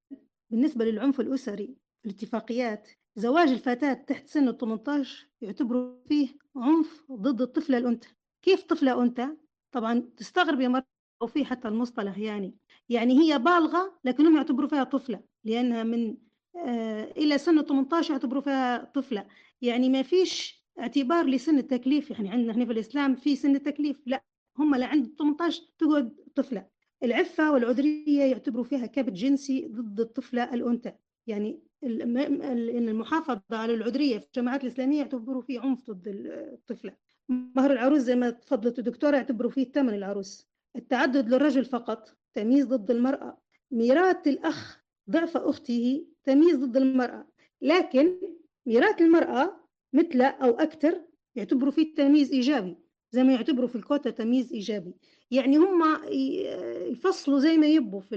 بالنسبة 0.50 0.86
للعنف 0.86 1.20
الأسري 1.20 1.76
الاتفاقيات 2.06 2.90
زواج 3.16 3.50
الفتاة 3.50 3.94
تحت 3.94 4.28
سن 4.28 4.48
ال 4.48 4.58
18 4.58 5.28
يعتبروا 5.42 5.96
فيه 6.08 6.28
عنف 6.56 7.06
ضد 7.12 7.42
الطفلة 7.42 7.78
الأنثى. 7.78 8.10
كيف 8.42 8.64
طفلة 8.64 9.04
أنثى؟ 9.04 9.28
طبعا 9.72 10.00
تستغرب 10.18 10.62
يا 10.62 10.68
مرة 10.68 10.86
وفي 11.22 11.46
حتى 11.46 11.68
المصطلح 11.68 12.18
يعني. 12.18 12.56
يعني 12.90 13.20
هي 13.20 13.40
بالغة 13.40 14.00
لكنهم 14.04 14.36
يعتبروا 14.36 14.70
فيها 14.70 14.84
طفلة 14.84 15.22
لأنها 15.44 15.84
من 15.84 16.18
آه 16.56 17.12
إلى 17.18 17.38
سن 17.38 17.62
18 17.62 18.12
يعتبروا 18.12 18.42
فيها 18.42 18.84
طفلة. 18.84 19.28
يعني 19.62 19.90
ما 19.90 20.02
فيش 20.02 20.64
اعتبار 20.80 21.26
لسن 21.26 21.58
التكليف. 21.58 22.12
يعني 22.12 22.30
عندنا 22.30 22.54
هنا 22.54 22.66
في 22.66 22.72
الإسلام 22.72 23.16
في 23.16 23.36
سن 23.36 23.56
التكليف. 23.56 24.02
لا 24.06 24.24
هم 24.58 24.74
اللي 24.74 24.86
عند 24.86 25.16
18 25.20 25.64
تقعد 25.78 26.16
طفلة. 26.36 26.68
العفة 27.04 27.52
والعذرية 27.52 28.24
يعتبروا 28.24 28.64
فيها 28.64 28.86
كبت 28.86 29.14
جنسي 29.14 29.68
ضد 29.68 30.00
الطفلة 30.00 30.54
الأنثى. 30.54 30.94
يعني 31.28 31.60
إن 31.84 32.90
المحافظة 32.90 33.42
على 33.52 33.74
العذرية 33.74 34.18
في 34.18 34.26
الجماعات 34.26 34.64
الإسلامية 34.64 34.98
يعتبروا 34.98 35.42
فيه 35.42 35.60
عنف 35.60 35.92
ضد 35.92 36.08
الطفلة. 36.54 36.94
مهر 37.30 37.72
العروس 37.72 38.00
زي 38.00 38.16
ما 38.16 38.30
تفضلت 38.30 38.80
الدكتورة 38.80 39.16
يعتبروا 39.16 39.52
فيه 39.52 39.72
ثمن 39.72 39.94
العروس. 39.94 40.48
التعدد 40.76 41.30
للرجل 41.30 41.66
فقط 41.66 42.18
تمييز 42.34 42.66
ضد 42.66 42.92
المرأة. 42.92 43.38
ميراث 43.72 44.28
الأخ 44.28 44.84
ضعف 45.10 45.38
أخته 45.38 46.06
تمييز 46.24 46.56
ضد 46.56 46.78
المرأة. 46.78 47.28
لكن 47.62 48.16
ميراث 48.66 49.02
المرأة 49.02 49.60
مثل 49.94 50.22
أو 50.22 50.50
أكثر 50.50 51.02
يعتبروا 51.36 51.72
فيه 51.72 51.94
تمييز 51.96 52.32
إيجابي. 52.32 52.78
زي 53.12 53.24
ما 53.24 53.34
يعتبروا 53.34 53.68
في 53.68 53.76
الكوتا 53.76 54.10
تمييز 54.10 54.54
إيجابي. 54.54 54.94
يعني 55.32 55.58
هم 55.58 56.04
يفصلوا 56.92 57.40
زي 57.40 57.58
ما 57.58 57.68
يبوا 57.68 58.02
في 58.02 58.16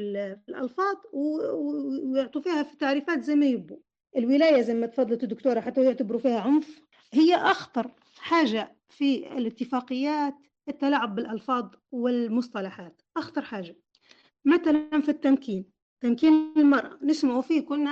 الألفاظ 0.49 0.97
ويعطوا 1.13 2.41
فيها 2.41 2.63
في 2.63 2.77
تعريفات 2.77 3.23
زي 3.23 3.35
ما 3.35 3.47
يبوا. 3.47 3.77
الولاية 4.17 4.63
زي 4.63 4.75
ما 4.75 4.87
تفضلت 4.87 5.23
الدكتورة 5.23 5.61
حتى 5.61 5.85
يعتبروا 5.85 6.21
فيها 6.21 6.41
عنف. 6.41 6.83
هي 7.13 7.37
أخطر 7.37 7.91
حاجة 8.17 8.77
في 8.89 9.39
الاتفاقيات 9.39 10.35
التلاعب 10.69 11.15
بالألفاظ 11.15 11.69
والمصطلحات. 11.93 13.03
أخطر 13.17 13.43
حاجة. 13.43 13.77
مثلا 14.45 15.01
في 15.01 15.09
التمكين. 15.09 15.65
تمكين 16.01 16.53
المرأة. 16.57 16.99
نسمعوا 17.03 17.43
فيه. 17.43 17.61
كنا 17.61 17.91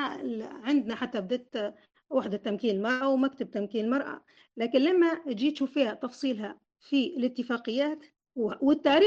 عندنا 0.65 0.95
حتى 0.95 1.21
بدت 1.21 1.75
وحدة 2.11 2.37
تمكين 2.37 2.77
المرأة 2.77 3.09
ومكتب 3.09 3.51
تمكين 3.51 3.85
المرأة. 3.85 4.25
لكن 4.57 4.79
لما 4.79 5.21
جيت 5.29 5.55
تشوف 5.55 5.73
فيها 5.73 5.95
تفصيلها 5.95 6.61
في 6.81 7.07
الاتفاقيات 7.17 8.07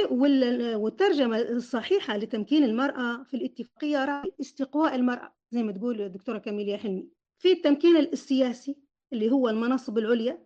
والترجمة 0.09 1.41
الصحيحة 1.41 2.17
لتمكين 2.17 2.63
المرأة 2.63 3.23
في 3.23 3.33
الاتفاقية 3.33 4.05
راعي 4.05 4.31
استقواء 4.41 4.95
المرأة 4.95 5.33
زي 5.51 5.63
ما 5.63 5.71
تقول 5.71 6.01
الدكتورة 6.01 6.37
كاميليا 6.37 6.77
حلمي. 6.77 7.09
في 7.37 7.51
التمكين 7.51 7.97
السياسي 7.97 8.77
اللي 9.13 9.31
هو 9.31 9.49
المناصب 9.49 9.97
العليا 9.97 10.39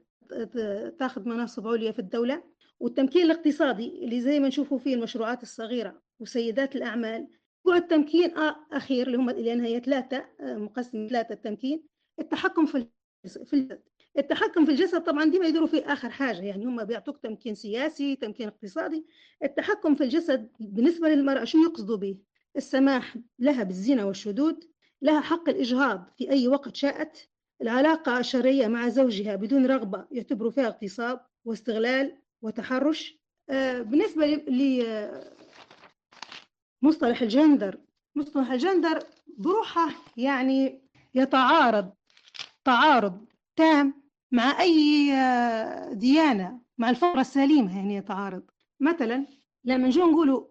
تاخذ 0.99 1.29
مناصب 1.29 1.67
عليا 1.67 1.91
في 1.91 1.99
الدولة 1.99 2.43
والتمكين 2.79 3.25
الاقتصادي 3.25 4.05
اللي 4.05 4.21
زي 4.21 4.39
ما 4.39 4.47
نشوفوا 4.47 4.77
فيه 4.77 4.95
المشروعات 4.95 5.43
الصغيرة 5.43 6.01
وسيدات 6.19 6.75
الأعمال 6.75 7.27
والتمكين 7.65 8.33
أخير 8.73 9.07
اللي 9.07 9.17
هم 9.17 9.29
لأن 9.29 9.61
هي 9.61 9.79
ثلاثة 9.79 10.25
مقسم 10.41 11.07
ثلاثة 11.09 11.33
التمكين 11.33 11.83
التحكم 12.19 12.65
في 12.65 12.87
في 13.45 13.79
التحكم 14.17 14.65
في 14.65 14.71
الجسد 14.71 15.03
طبعا 15.03 15.25
دي 15.25 15.39
ما 15.39 15.47
يديروا 15.47 15.67
فيه 15.67 15.93
آخر 15.93 16.10
حاجة 16.10 16.41
يعني 16.41 16.65
هم 16.65 16.84
بيعطوك 16.84 17.17
تمكين 17.17 17.56
سياسي 17.56 18.15
تمكين 18.15 18.47
اقتصادي. 18.47 19.06
التحكم 19.43 19.95
في 19.95 20.03
الجسد 20.03 20.49
بالنسبة 20.60 21.10
للمرأة 21.10 21.43
شو 21.43 21.58
يقصدوا 21.58 21.97
به 21.97 22.17
السماح 22.56 23.15
لها 23.39 23.63
بالزنا 23.63 24.06
والشذوذ 24.06 24.56
لها 25.01 25.21
حق 25.21 25.49
الإجهاض 25.49 26.12
في 26.17 26.30
أي 26.32 26.47
وقت 26.47 26.75
شاءت. 26.75 27.30
العلاقة 27.62 28.19
الشرعية 28.19 28.67
مع 28.67 28.88
زوجها 28.89 29.36
بدون 29.36 29.65
رغبة 29.65 30.06
يعتبروا 30.12 30.51
فيها 30.51 30.67
اغتصاب 30.67 31.25
واستغلال 31.45 32.17
وتحرش. 32.41 33.17
آه، 33.49 33.82
بالنسبة 33.82 34.25
لمصطلح 36.84 37.21
الجندر 37.21 37.80
مصطلح 38.15 38.51
الجندر 38.51 38.99
بروحه 39.38 39.89
يعني 40.17 40.82
يتعارض 41.15 41.89
تعارض 42.65 43.25
تام 43.56 44.07
مع 44.31 44.61
أي 44.61 45.11
آه، 45.13 45.93
ديانة 45.93 46.61
مع 46.77 46.89
الفطرة 46.89 47.21
السليمة 47.21 47.77
يعني 47.77 47.95
يتعارض. 47.95 48.43
مثلا 48.79 49.25
لما 49.65 49.87
نجو 49.87 50.11
نقولوا 50.11 50.45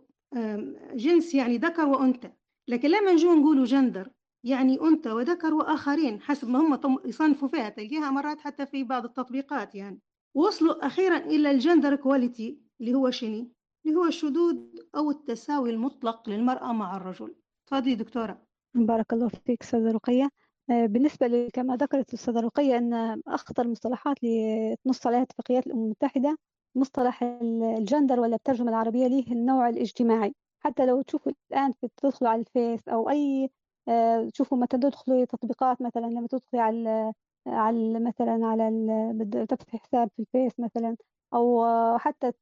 جنس 0.94 1.34
يعني 1.34 1.58
ذكر 1.58 1.88
وأنثى 1.88 2.30
لكن 2.68 2.88
لما 2.88 3.12
نجو 3.12 3.32
نقولوا 3.34 3.64
جندر 3.64 4.10
يعني 4.44 4.80
أنثى 4.80 5.10
وذكر 5.12 5.54
وآخرين 5.54 6.20
حسب 6.20 6.48
ما 6.48 6.58
هم 6.58 6.98
يصنفوا 7.04 7.48
فيها 7.48 7.68
تلقيها 7.68 8.10
مرات 8.10 8.40
حتى 8.40 8.66
في 8.66 8.84
بعض 8.84 9.04
التطبيقات 9.04 9.74
يعني. 9.74 10.00
وصلوا 10.34 10.86
أخيرا 10.86 11.16
إلى 11.16 11.50
ال 11.50 11.57
gender 11.57 11.96
equality 11.96 12.58
اللي 12.80 12.94
هو 12.94 13.10
شني 13.10 13.52
اللي 13.86 13.96
هو 13.96 14.04
الشذوذ 14.04 14.56
أو 14.96 15.10
التساوي 15.10 15.70
المطلق 15.70 16.28
للمرأة 16.28 16.72
مع 16.72 16.96
الرجل. 16.96 17.34
تفضلي 17.66 17.94
دكتورة. 17.94 18.42
بارك 18.74 19.12
الله 19.12 19.28
فيك 19.28 19.62
أستاذة 19.62 19.90
رقية. 19.92 20.30
آه، 20.70 20.86
بالنسبة 20.86 21.48
كما 21.54 21.76
ذكرت 21.76 22.08
الأستاذة 22.08 22.40
رقية 22.40 22.78
أن 22.78 23.22
أخطر 23.28 23.62
المصطلحات 23.64 24.24
اللي 24.24 24.76
تنص 24.84 25.06
عليها 25.06 25.22
اتفاقيات 25.22 25.66
الأمم 25.66 25.84
المتحدة 25.84 26.38
مصطلح 26.74 27.22
الجندر 27.22 28.20
ولا 28.20 28.36
الترجمة 28.36 28.68
العربية 28.68 29.06
ليه 29.06 29.32
النوع 29.32 29.68
الاجتماعي. 29.68 30.34
حتى 30.60 30.86
لو 30.86 31.02
تشوفوا 31.02 31.32
الآن 31.52 31.72
تدخلوا 31.96 32.30
على 32.30 32.40
الفيس 32.40 32.88
أو 32.88 33.10
أي 33.10 33.50
آه، 33.88 34.28
تشوفوا 34.28 34.58
مثلا 34.58 34.80
تدخلوا 34.80 35.24
تطبيقات 35.24 35.82
مثلا 35.82 36.06
لما 36.06 36.26
تدخلي 36.26 36.60
على 36.60 37.12
على 37.46 38.00
مثلا 38.00 38.46
على 38.46 39.46
تفتحي 39.48 39.78
حساب 39.78 40.10
في 40.16 40.22
الفيس 40.22 40.60
مثلا 40.60 40.96
أو 41.34 41.64
حتى 41.98 42.32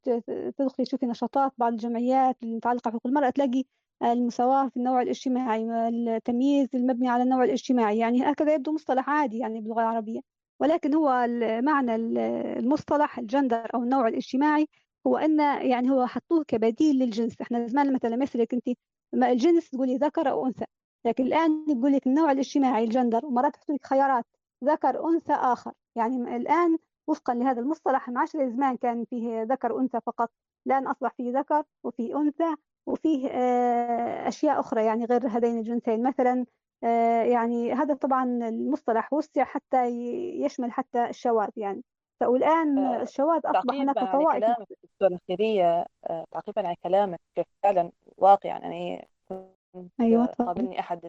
تدخلي 0.57 0.85
تشوفي 0.85 1.05
نشاطات 1.05 1.53
بعض 1.57 1.71
الجمعيات 1.73 2.37
المتعلقة 2.43 2.89
بحقوق 2.89 3.07
المرأة 3.07 3.29
تلاقي 3.29 3.63
المساواة 4.03 4.69
في 4.69 4.77
النوع 4.77 5.01
الاجتماعي 5.01 5.89
التمييز 5.89 6.67
المبني 6.75 7.09
على 7.09 7.23
النوع 7.23 7.43
الاجتماعي. 7.43 7.97
يعني 7.97 8.31
هكذا 8.31 8.53
يبدو 8.53 8.71
مصطلح 8.71 9.09
عادي 9.09 9.37
يعني 9.37 9.61
باللغة 9.61 9.81
العربية. 9.81 10.19
ولكن 10.59 10.93
هو 10.95 11.27
معنى 11.61 11.95
المصطلح 11.95 13.19
الجندر 13.19 13.67
أو 13.75 13.83
النوع 13.83 14.07
الاجتماعي 14.07 14.67
هو 15.07 15.17
أن 15.17 15.39
يعني 15.39 15.91
هو 15.91 16.05
حطوه 16.05 16.43
كبديل 16.43 16.95
للجنس. 16.99 17.41
إحنا 17.41 17.67
زمان 17.67 17.93
مثلا 17.93 18.23
يسألك 18.23 18.53
أنت 18.53 18.69
الجنس 19.13 19.69
تقولي 19.69 19.97
ذكر 19.97 20.29
أو 20.29 20.45
أنثى 20.47 20.65
لكن 21.05 21.23
الآن 21.23 21.65
يقول 21.69 21.93
لك 21.93 22.07
النوع 22.07 22.31
الاجتماعي 22.31 22.83
الجندر 22.83 23.25
ومرات 23.25 23.53
تحط 23.55 23.69
لك 23.71 23.85
خيارات 23.85 24.25
ذكر 24.63 25.09
أنثى 25.09 25.33
آخر. 25.33 25.71
يعني 25.95 26.35
الآن 26.35 26.77
وفقا 27.07 27.33
لهذا 27.33 27.59
المصطلح 27.59 28.09
عادش 28.15 28.31
زمان 28.31 28.77
كان 28.77 29.05
فيه 29.05 29.43
ذكر 29.43 29.71
وأنثى 29.73 29.99
فقط. 30.05 30.31
الآن 30.67 30.87
أصبح 30.87 31.13
فيه 31.17 31.39
ذكر 31.39 31.63
وفيه 31.83 32.21
أنثى. 32.21 32.55
وفيه 32.85 33.27
آه، 33.27 34.27
أشياء 34.27 34.59
أخرى 34.59 34.85
يعني 34.85 35.05
غير 35.05 35.27
هذين 35.27 35.57
الجنسين. 35.57 36.03
مثلا 36.03 36.45
يعني 37.25 37.73
هذا 37.73 37.93
طبعا 37.93 38.23
المصطلح 38.23 39.13
وسع 39.13 39.43
حتى 39.43 39.85
يشمل 40.41 40.71
حتى 40.71 41.09
الشواذ 41.09 41.49
يعني. 41.57 41.83
والآن 42.23 43.01
الشواذ 43.01 43.41
أصبح 43.45 43.73
هناك 43.73 43.95
طوائف 43.95 44.43
كلامك 44.43 44.67
دكتورة 44.83 45.19
خيرية 45.27 45.85
تعقيبا 46.31 46.67
على 46.67 46.75
كلامك 46.83 47.19
فعلا 47.63 47.91
واقع 48.17 48.49
يعني 48.49 49.07
أيوة 49.99 50.25
قابلني 50.25 50.79
أحد 50.79 51.05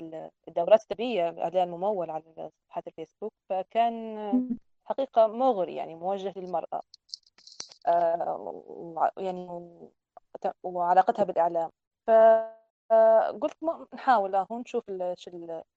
الدورات 0.48 0.82
التدريبية 0.82 1.42
إعلان 1.42 1.70
ممول 1.70 2.10
على 2.10 2.50
صفحات 2.66 2.86
الفيسبوك 2.86 3.32
فكان 3.48 4.58
حقيقة 4.84 5.26
مغري 5.26 5.74
يعني 5.74 5.94
موجه 5.94 6.32
للمرأة. 6.36 6.82
يعني 9.18 9.70
وعلاقتها 10.62 11.24
بالإعلام. 11.24 11.70
فقلت 12.06 13.56
نحاول 13.94 14.36
هون 14.36 14.60
نشوف 14.60 14.84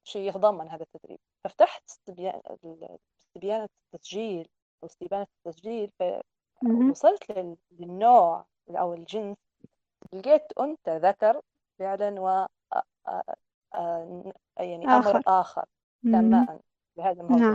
شيء 0.04 0.30
يتضمن 0.30 0.70
هذا 0.70 0.84
التدريب. 0.84 1.20
ففتحت 1.44 1.84
استبيان 1.90 3.68
التسجيل 3.94 4.48
أو 4.84 4.88
استبانة 4.88 5.28
التسجيل 5.46 5.92
فوصلت 6.90 7.32
للنوع 7.72 8.46
أو 8.70 8.94
الجنس. 8.94 9.38
لقيت 10.14 10.60
أنثى 10.60 10.98
ذكر 10.98 11.42
فعلا 11.80 12.22
و 12.22 12.46
يعني 14.60 14.88
آخر. 14.88 15.12
أمر 15.12 15.24
آخر 15.28 15.66
تماما 16.04 16.60
بهذا 16.98 17.22
الموضوع. 17.22 17.48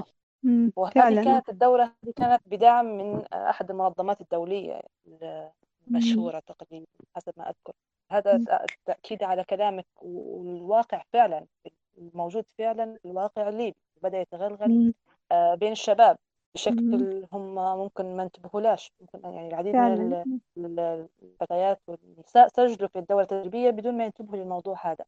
نعم. 0.43 0.73
وهذه 0.77 1.25
كانت 1.25 1.49
الدورة 1.49 1.83
هذه 1.83 2.13
كانت 2.17 2.43
بدعم 2.47 2.87
من 2.87 3.27
أحد 3.33 3.71
المنظمات 3.71 4.21
الدولية 4.21 4.81
المشهورة 5.89 6.39
تقريبا 6.39 6.87
حسب 7.17 7.33
ما 7.37 7.49
أذكر. 7.49 7.73
هذا 8.11 8.67
تأكيد 8.85 9.23
على 9.23 9.45
كلامك 9.45 9.87
والواقع 10.03 11.03
فعلا 11.13 11.47
الموجود 11.99 12.45
فعلا 12.59 12.99
الواقع 13.05 13.49
الليبي 13.49 13.77
بدأ 14.03 14.21
يتغلغل 14.21 14.95
بين 15.33 15.73
الشباب 15.73 16.17
بشكل 16.55 17.27
هم 17.33 17.55
ممكن 17.55 18.17
ما 18.17 18.23
انتبهولاش. 18.23 18.93
ممكن 19.01 19.29
يعني 19.35 19.49
العديد 19.49 19.77
من 20.57 20.79
الفتيات 21.23 21.81
والنساء 21.87 22.49
سجلوا 22.49 22.89
في 22.89 22.99
الدورة 22.99 23.23
التدريبية 23.23 23.71
بدون 23.71 23.97
ما 23.97 24.05
ينتبهوا 24.05 24.37
للموضوع 24.37 24.77
هذا. 24.83 25.05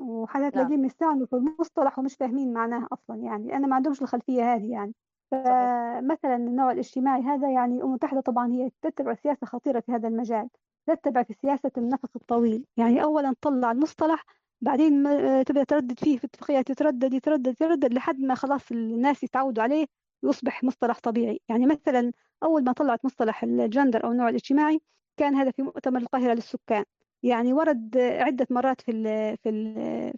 وحالات 0.00 0.56
نعم. 0.56 0.66
تلاقيهم 0.66 0.84
يستعملوا 0.84 1.26
في 1.26 1.36
المصطلح 1.36 1.98
ومش 1.98 2.14
فاهمين 2.14 2.52
معناه 2.52 2.88
أصلا 2.92 3.16
يعني 3.16 3.56
أنا 3.56 3.66
ما 3.66 3.76
عندهمش 3.76 4.02
الخلفية 4.02 4.54
هذه 4.54 4.72
يعني. 4.72 4.94
فمثلا 5.30 6.36
النوع 6.36 6.72
الاجتماعي 6.72 7.22
هذا 7.22 7.50
يعني 7.50 7.74
الأمم 7.74 7.88
المتحدة 7.90 8.20
طبعا 8.20 8.52
هي 8.52 8.70
تتبع 8.82 9.14
سياسة 9.14 9.46
خطيرة 9.46 9.80
في 9.80 9.92
هذا 9.92 10.08
المجال 10.08 10.48
تتبع 10.86 11.22
في 11.22 11.32
سياسة 11.34 11.70
النفس 11.78 12.16
الطويل. 12.16 12.64
يعني 12.76 13.02
أولا 13.02 13.34
طلع 13.40 13.70
المصطلح 13.72 14.24
بعدين 14.60 15.04
تبدأ 15.44 15.64
تردد 15.64 15.98
فيه 16.00 16.18
في 16.18 16.26
اتفاقيات 16.26 16.70
يتردد 16.70 17.14
يتردد 17.14 17.46
يتردد 17.48 17.94
لحد 17.94 18.20
ما 18.20 18.34
خلاص 18.34 18.72
الناس 18.72 19.22
يتعودوا 19.24 19.62
عليه 19.62 19.86
يصبح 20.22 20.64
مصطلح 20.64 20.98
طبيعي. 21.00 21.40
يعني 21.48 21.66
مثلا 21.66 22.12
أول 22.42 22.64
ما 22.64 22.72
طلعت 22.72 23.04
مصطلح 23.04 23.42
الجندر 23.44 24.04
أو 24.04 24.12
النوع 24.12 24.28
الاجتماعي 24.28 24.80
كان 25.16 25.34
هذا 25.34 25.50
في 25.50 25.62
مؤتمر 25.62 26.00
القاهرة 26.00 26.34
للسكان. 26.34 26.84
يعني 27.22 27.52
ورد 27.52 27.98
عدة 27.98 28.46
مرات 28.50 28.80
في 28.80 28.90
ال 28.90 29.36
في 29.38 29.48
ال 29.48 29.74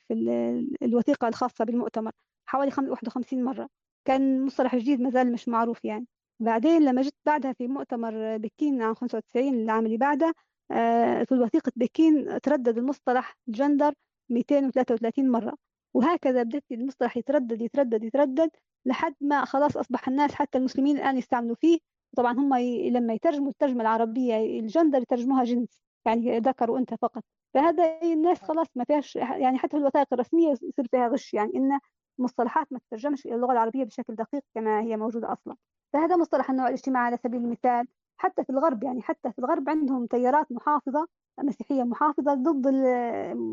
في 0.08 0.14
ال 0.14 0.68
الوثيقة 0.82 1.28
الخاصة 1.28 1.64
بالمؤتمر 1.64 2.12
حوالي 2.46 2.70
51 2.90 3.44
مرة. 3.44 3.68
كان 4.06 4.46
مصطلح 4.46 4.76
جديد 4.76 5.00
ما 5.00 5.10
زال 5.10 5.32
مش 5.32 5.48
معروف 5.48 5.84
يعني. 5.84 6.06
بعدين 6.40 6.82
لما 6.84 7.02
جيت 7.02 7.14
بعدها 7.26 7.52
في 7.52 7.68
مؤتمر 7.68 8.36
بكين 8.36 8.82
عام 8.82 8.94
95 8.94 9.54
العام 9.54 9.86
اللي 9.86 9.96
بعده 9.96 10.34
آه، 10.70 11.24
في 11.24 11.34
وثيقة 11.34 11.72
بكين 11.76 12.40
تردد 12.40 12.78
المصطلح 12.78 13.38
جندر 13.48 13.94
233 14.30 15.30
مرة. 15.30 15.56
وهكذا 15.94 16.42
بدأت 16.42 16.64
المصطلح 16.72 17.16
يتردد 17.16 17.62
يتردد 17.62 18.04
يتردد 18.04 18.50
لحد 18.86 19.14
ما 19.20 19.44
خلاص 19.44 19.76
أصبح 19.76 20.08
الناس 20.08 20.34
حتى 20.34 20.58
المسلمين 20.58 20.96
الآن 20.96 21.18
يستعملوا 21.18 21.56
فيه. 21.56 21.78
طبعا 22.16 22.32
هم 22.32 22.54
ي... 22.54 22.90
لما 22.90 23.14
يترجموا 23.14 23.50
الترجمة 23.50 23.80
العربية 23.82 24.60
الجندر 24.60 25.02
يترجموها 25.02 25.44
جنس 25.44 25.80
يعني 26.06 26.38
ذكر 26.38 26.70
وأنثى 26.70 26.96
فقط. 27.02 27.22
فهذا 27.54 28.00
الناس 28.02 28.42
خلاص 28.42 28.66
ما 28.74 28.84
فيهاش 28.84 29.16
يعني 29.16 29.58
حتى 29.58 29.70
في 29.70 29.76
الوثائق 29.76 30.06
الرسمية 30.12 30.48
يصير 30.50 30.86
فيها 30.90 31.08
غش 31.08 31.34
يعني. 31.34 31.52
إن 31.56 31.78
مصطلحات 32.18 32.72
ما 32.72 32.78
تترجمش 32.78 33.26
إلى 33.26 33.34
اللغة 33.34 33.52
العربية 33.52 33.84
بشكل 33.84 34.14
دقيق 34.14 34.42
كما 34.54 34.80
هي 34.80 34.96
موجودة 34.96 35.32
أصلا 35.32 35.56
فهذا 35.92 36.16
مصطلح 36.16 36.50
النوع 36.50 36.68
الاجتماعي 36.68 37.06
على 37.06 37.16
سبيل 37.16 37.40
المثال 37.40 37.86
حتى 38.16 38.44
في 38.44 38.50
الغرب 38.50 38.82
يعني 38.82 39.02
حتى 39.02 39.32
في 39.32 39.38
الغرب 39.38 39.68
عندهم 39.68 40.06
تيارات 40.06 40.52
محافظة 40.52 41.08
مسيحية 41.42 41.82
محافظة 41.82 42.34
ضد 42.34 42.66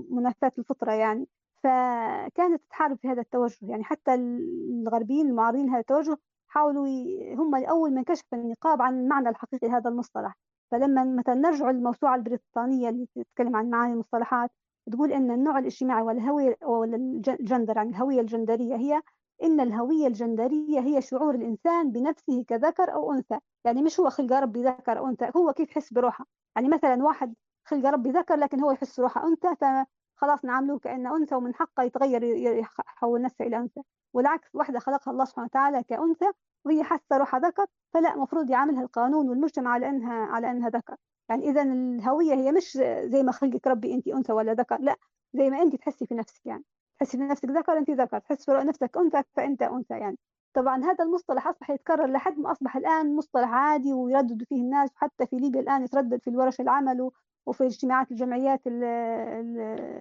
منافاة 0.10 0.52
الفطرة 0.58 0.92
يعني 0.92 1.28
فكانت 1.64 2.62
تحارب 2.70 2.98
في 2.98 3.08
هذا 3.08 3.22
التوجه 3.22 3.58
يعني 3.62 3.84
حتى 3.84 4.14
الغربيين 4.14 5.28
المعارضين 5.30 5.66
لهذا 5.66 5.80
التوجه 5.80 6.18
حاولوا. 6.48 6.88
هم 7.36 7.56
أول 7.56 7.92
من 7.92 8.04
كشف 8.04 8.26
النقاب 8.34 8.82
عن 8.82 9.00
المعنى 9.00 9.30
الحقيقي 9.30 9.68
لهذا 9.68 9.90
المصطلح 9.90 10.38
فلما 10.72 11.04
مثلا 11.06 11.36
نرجع 11.36 11.72
للموسوعة 11.72 12.16
البريطانية 12.16 12.90
اللي 12.90 13.08
تتكلم 13.16 13.56
عن 13.56 13.70
معاني 13.70 13.94
المصطلحات 13.94 14.52
تقول 14.92 15.12
أن 15.12 15.32
النوع 15.32 15.60
الاجتماعي 15.60 16.02
والهوية 16.02 16.58
ولا 16.64 16.96
الجندر 16.96 17.78
يعني 17.78 17.90
الهوية 17.90 18.22
الجندرية 18.22 18.76
هي 18.76 19.02
إن 19.44 19.60
الهوية 19.60 20.08
الجندرية 20.08 20.80
هي 20.80 21.02
شعور 21.02 21.36
الإنسان 21.36 21.92
بنفسه 21.92 22.44
كذكر 22.48 22.94
أو 22.94 23.14
أنثى. 23.14 23.40
يعني 23.66 23.82
مش 23.82 24.00
هو 24.00 24.10
خلق 24.10 24.34
ربي 24.34 24.64
ذكر 24.64 24.98
أو 24.98 25.08
أنثى 25.08 25.32
هو 25.38 25.54
كيف 25.54 25.72
يحس 25.72 25.94
بروحه. 25.94 26.26
يعني 26.56 26.68
مثلا 26.70 27.04
واحد 27.04 27.36
خلق 27.66 27.90
ربي 27.90 28.10
ذكر 28.12 28.36
لكن 28.36 28.60
هو 28.60 28.72
يحس 28.72 29.00
روحه 29.00 29.28
أنثى 29.28 29.56
فخلاص 29.56 30.46
نعامله 30.46 30.80
كأنه 30.80 31.18
أنثى 31.18 31.36
ومن 31.36 31.56
حقه 31.56 31.84
يتغير 31.84 32.24
يحول 32.60 33.22
نفسه 33.22 33.46
إلى 33.46 33.58
أنثى. 33.58 33.82
والعكس 34.14 34.56
واحدة 34.56 34.80
خلقها 34.80 35.12
الله 35.12 35.26
سبحانه 35.26 35.46
وتعالى 35.46 35.84
كأنثى 35.84 36.26
وهي 36.66 36.84
حاسة 36.84 37.18
روحها 37.18 37.40
ذكر 37.40 37.66
فلا 37.94 38.16
مفروض 38.16 38.50
يعاملها 38.50 38.82
القانون 38.82 39.30
والمجتمع 39.30 39.72
على 39.72 39.90
أنها 39.90 40.26
على 40.26 40.52
أنها 40.52 40.70
ذكر. 40.70 40.96
يعني 41.30 41.50
إذا 41.50 41.62
الهوية 41.62 42.34
هي 42.34 42.52
مش 42.52 42.72
زي 43.04 43.24
ما 43.24 43.32
خلقك 43.32 43.68
ربي 43.68 43.94
أنت 43.94 44.08
أنثى 44.08 44.34
ولا 44.34 44.54
ذكر 44.54 44.78
لا 44.82 44.96
زي 45.34 45.50
ما 45.50 45.62
أنت 45.62 45.76
تحسي 45.76 46.06
في 46.06 46.16
نفسك 46.16 46.46
يعني. 46.46 46.64
تحسي 47.00 47.18
في 47.18 47.24
نفسك 47.24 47.46
ذكر 47.50 47.78
أنت 47.78 47.90
ذكر. 47.90 48.20
تحسي 48.20 48.46
في 48.46 48.52
نفسك 48.52 48.98
أنثى 48.98 49.24
فأنت 49.36 49.62
أنثى 49.62 49.94
يعني. 49.94 50.18
طبعا 50.54 50.84
هذا 50.84 51.04
المصطلح 51.04 51.48
أصبح 51.48 51.70
يتكرر 51.70 52.08
لحد 52.12 52.40
ما 52.40 52.52
أصبح 52.52 52.78
الآن 52.78 53.16
مصطلح 53.16 53.50
عادي 53.50 53.94
ويردد 53.94 54.44
فيه 54.44 54.62
الناس 54.62 54.90
وحتى 54.96 55.26
في 55.26 55.36
ليبيا 55.36 55.62
الآن 55.62 55.84
يتردد 55.84 56.22
في 56.22 56.30
الورش 56.30 56.62
العمل 56.62 57.10
وفي 57.46 57.66
اجتماعات 57.66 58.12
الجمعيات 58.12 58.62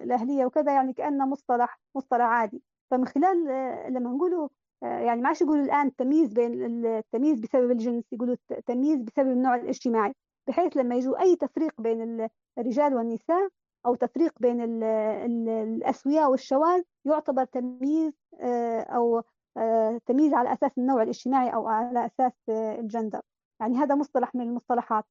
الأهلية 0.03 0.45
وكذا 0.45 0.73
يعني 0.73 0.93
كأنه 0.93 1.25
مصطلح 1.25 1.79
مصطلح 1.95 2.25
عادي. 2.25 2.61
فمن 2.91 3.07
خلال 3.07 3.45
لما 3.93 4.09
نقوله 4.09 4.49
يعني 4.81 5.21
ما 5.21 5.27
عادش 5.27 5.41
يقولوا 5.41 5.63
الآن 5.65 5.87
التمييز 5.87 6.33
بين 6.33 6.85
التمييز 6.85 7.39
بسبب 7.39 7.71
الجنس 7.71 8.13
يقولوا 8.13 8.35
التمييز 8.51 9.01
بسبب 9.01 9.29
النوع 9.31 9.55
الاجتماعي. 9.55 10.13
بحيث 10.47 10.77
لما 10.77 10.95
يجوا 10.95 11.21
أي 11.21 11.35
تفريق 11.35 11.81
بين 11.81 12.29
الرجال 12.57 12.95
والنساء 12.95 13.49
أو 13.85 13.95
تفريق 13.95 14.33
بين 14.39 14.83
الأسوياء 15.41 16.31
والشواذ 16.31 16.81
يعتبر 17.05 17.45
تمييز 17.45 18.13
أو 18.89 19.21
تمييز 20.05 20.33
على 20.33 20.53
أساس 20.53 20.77
النوع 20.77 21.03
الاجتماعي 21.03 21.53
أو 21.53 21.67
على 21.67 22.05
أساس 22.05 22.33
الجندر. 22.49 23.21
يعني 23.59 23.77
هذا 23.77 23.95
مصطلح 23.95 24.35
من 24.35 24.41
المصطلحات. 24.41 25.03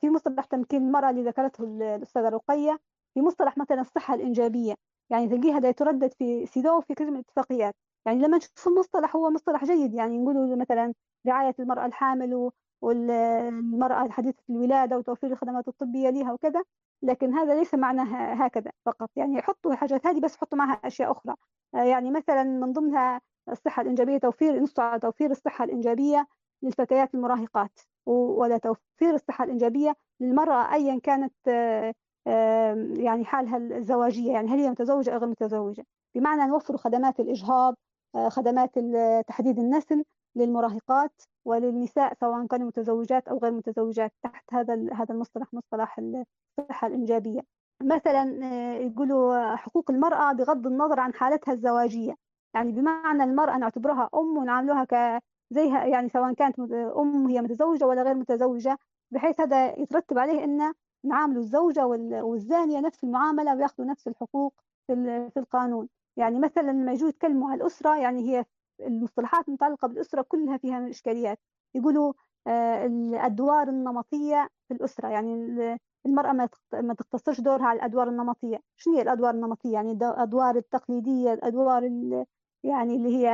في 0.00 0.10
مصطلح 0.10 0.44
تمكين 0.44 0.82
المرأة 0.82 1.10
اللي 1.10 1.22
ذكرته 1.22 1.64
الأستاذة 1.64 2.28
رقية. 2.28 2.78
في 3.14 3.20
مصطلح 3.20 3.58
مثلا 3.58 3.80
الصحة 3.80 4.14
الإنجابية. 4.14 4.74
يعني 5.10 5.28
تلقيه 5.28 5.56
هذا 5.56 5.68
يتردد 5.68 6.12
في 6.12 6.46
سيدو 6.46 6.80
في 6.80 6.94
كثير 6.94 7.10
من 7.10 7.16
الاتفاقيات. 7.16 7.74
يعني 8.06 8.18
لما 8.18 8.36
نشوف 8.36 8.68
المصطلح 8.68 9.16
هو 9.16 9.30
مصطلح 9.30 9.64
جيد. 9.64 9.94
يعني 9.94 10.18
نقولوا 10.18 10.56
مثلا 10.56 10.94
رعاية 11.26 11.54
المرأة 11.58 11.86
الحامل 11.86 12.50
والمرأة 12.86 14.08
حديثة 14.08 14.42
الولادة 14.50 14.98
وتوفير 14.98 15.32
الخدمات 15.32 15.68
الطبية 15.68 16.10
لها 16.10 16.32
وكذا 16.32 16.62
لكن 17.02 17.34
هذا 17.34 17.54
ليس 17.54 17.74
معناه 17.74 18.32
هكذا 18.44 18.70
فقط. 18.86 19.10
يعني 19.16 19.42
حطوا 19.42 19.72
الحاجات 19.72 20.06
هذه 20.06 20.20
بس 20.20 20.36
حطوا 20.36 20.58
معها 20.58 20.80
أشياء 20.84 21.10
أخرى. 21.10 21.34
يعني 21.74 22.10
مثلا 22.10 22.44
من 22.44 22.72
ضمنها 22.72 23.20
الصحة 23.48 23.82
الإنجابية 23.82 24.18
توفير 24.18 24.60
نص 24.62 24.78
على 24.78 25.00
توفير 25.00 25.30
الصحة 25.30 25.64
الإنجابية 25.64 26.26
للفتيات 26.62 27.14
المراهقات 27.14 27.80
ولا 28.06 28.58
توفير 28.58 29.14
الصحة 29.14 29.44
الإنجابية 29.44 29.96
للمرأة 30.20 30.74
أيا 30.74 31.00
كانت 31.00 31.34
يعني 32.98 33.24
حالها 33.24 33.56
الزواجية. 33.56 34.32
يعني 34.32 34.48
هل 34.48 34.58
هي 34.58 34.70
متزوجة 34.70 35.10
أو 35.10 35.18
غير 35.18 35.28
متزوجة؟ 35.28 35.84
بمعنى 36.14 36.46
نوفر 36.50 36.76
خدمات 36.76 37.20
الإجهاض 37.20 37.74
خدمات 38.28 38.78
تحديد 39.28 39.58
النسل 39.58 40.04
للمراهقات 40.36 41.22
وللنساء 41.44 42.14
سواء 42.14 42.46
كانوا 42.46 42.66
متزوجات 42.66 43.28
أو 43.28 43.38
غير 43.38 43.52
متزوجات 43.52 44.12
تحت 44.22 44.54
هذا 44.54 44.74
هذا 44.92 45.14
المصطلح 45.14 45.54
مصطلح 45.54 46.00
الصحة 46.58 46.86
الإنجابية. 46.86 47.40
مثلا 47.82 48.24
يقولوا 48.76 49.56
حقوق 49.56 49.90
المرأة 49.90 50.32
بغض 50.32 50.66
النظر 50.66 51.00
عن 51.00 51.14
حالتها 51.14 51.52
الزواجية. 51.52 52.14
يعني 52.54 52.72
بمعنى 52.72 53.24
المرأة 53.24 53.58
نعتبرها 53.58 54.08
أم 54.14 54.36
ونعاملوها 54.38 54.84
ك 54.84 55.22
زيها 55.50 55.84
يعني 55.84 56.08
سواء 56.08 56.32
كانت 56.32 56.60
أم 56.72 57.26
هي 57.26 57.42
متزوجة 57.42 57.86
ولا 57.86 58.02
غير 58.02 58.14
متزوجة 58.14 58.78
بحيث 59.10 59.40
هذا 59.40 59.80
يترتب 59.80 60.18
عليه 60.18 60.44
أن 60.44 60.72
نعامل 61.04 61.36
الزوجة 61.36 61.86
والزانية 62.24 62.80
نفس 62.80 63.04
المعاملة 63.04 63.56
ويأخذوا 63.56 63.86
نفس 63.88 64.08
الحقوق 64.08 64.54
في 64.86 65.32
القانون. 65.36 65.88
يعني 66.16 66.38
مثلا 66.38 66.72
لما 66.72 66.92
يجوا 66.92 67.08
يتكلموا 67.08 67.50
على 67.50 67.60
الأسرة 67.60 67.96
يعني 67.96 68.20
هي 68.20 68.44
المصطلحات 68.80 69.48
المتعلقة 69.48 69.88
بالأسرة 69.88 70.22
كلها 70.22 70.56
فيها 70.56 70.78
من 70.78 70.84
الإشكاليات 70.84 71.38
يقولوا 71.74 72.12
آه، 72.46 72.86
الأدوار 72.86 73.68
النمطية 73.68 74.48
في 74.68 74.74
الأسرة 74.74 75.08
يعني 75.08 75.34
المرأة 76.06 76.32
ما 76.72 76.94
تقتصرش 76.94 77.40
دورها 77.40 77.66
على 77.66 77.76
الأدوار 77.76 78.08
النمطية. 78.08 78.58
شنو 78.76 78.94
هي 78.96 79.02
الأدوار 79.02 79.34
النمطية؟ 79.34 79.72
يعني 79.72 79.92
الأدوار 79.92 80.56
التقليدية 80.56 81.32
الأدوار 81.32 81.82
يعني 82.64 82.94
اللي 82.96 83.16
هي 83.16 83.28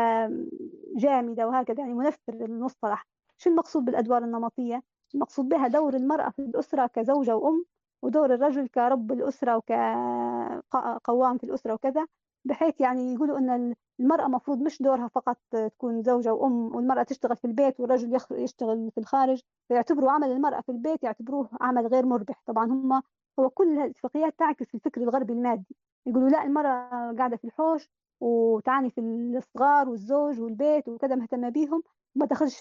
جامدة 0.97 1.49
وهكذا 1.49 1.80
يعني 1.80 1.95
منفر 1.95 2.32
المصطلح 2.34 3.07
شو 3.38 3.51
المقصود 3.51 3.84
بالأدوار 3.84 4.24
النمطية؟ 4.24 4.82
المقصود 5.14 5.49
بها 5.49 5.68
دور 5.68 5.95
المرأة 5.95 6.30
في 6.30 6.43
الأسرة 6.43 6.86
كزوجة 6.86 7.36
وأم 7.36 7.64
ودور 8.03 8.34
الرجل 8.34 8.68
كرب 8.68 9.12
الأسرة 9.12 9.57
وكقوام 9.57 11.38
في 11.38 11.45
الأسرة 11.45 11.74
وكذا. 11.74 12.07
بحيث 12.45 12.80
يعني 12.80 13.14
يقولوا 13.14 13.38
أن 13.38 13.74
المرأة 14.01 14.28
مفروض 14.28 14.59
مش 14.62 14.82
دورها 14.82 15.09
فقط 15.09 15.36
تكون 15.51 16.03
زوجة 16.03 16.34
وأم 16.34 16.76
والمرأة 16.76 17.03
تشتغل 17.03 17.36
في 17.36 17.45
البيت 17.47 17.80
والرجل 17.80 18.20
يشتغل 18.30 18.90
في 18.90 18.99
الخارج 19.01 19.40
فيعتبروا 19.68 20.11
عمل 20.11 20.30
المرأة 20.32 20.61
في 20.61 20.68
البيت 20.72 21.03
يعتبروه 21.05 21.49
عمل 21.61 21.86
غير 21.86 22.07
مربح. 22.07 22.43
طبعا 22.47 22.64
هم 22.66 23.03
هو 23.40 23.51
كل 23.51 23.78
الاتفاقيات 23.78 24.38
تعكس 24.38 24.74
الفكر 24.74 25.01
الغربي 25.03 25.32
المادي. 25.32 25.76
يقولوا 26.07 26.28
لا 26.28 26.43
المرأة 26.45 26.88
قاعدة 27.18 27.36
في 27.36 27.45
الحوش 27.45 27.88
وتعاني 28.20 28.90
في 28.90 29.01
الصغار 29.36 29.88
والزوج 29.88 30.40
والبيت 30.40 30.88
وكذا 30.88 31.14
مهتمة 31.14 31.49
بيهم 31.49 31.82
وما 32.16 32.26
تاخذش 32.26 32.61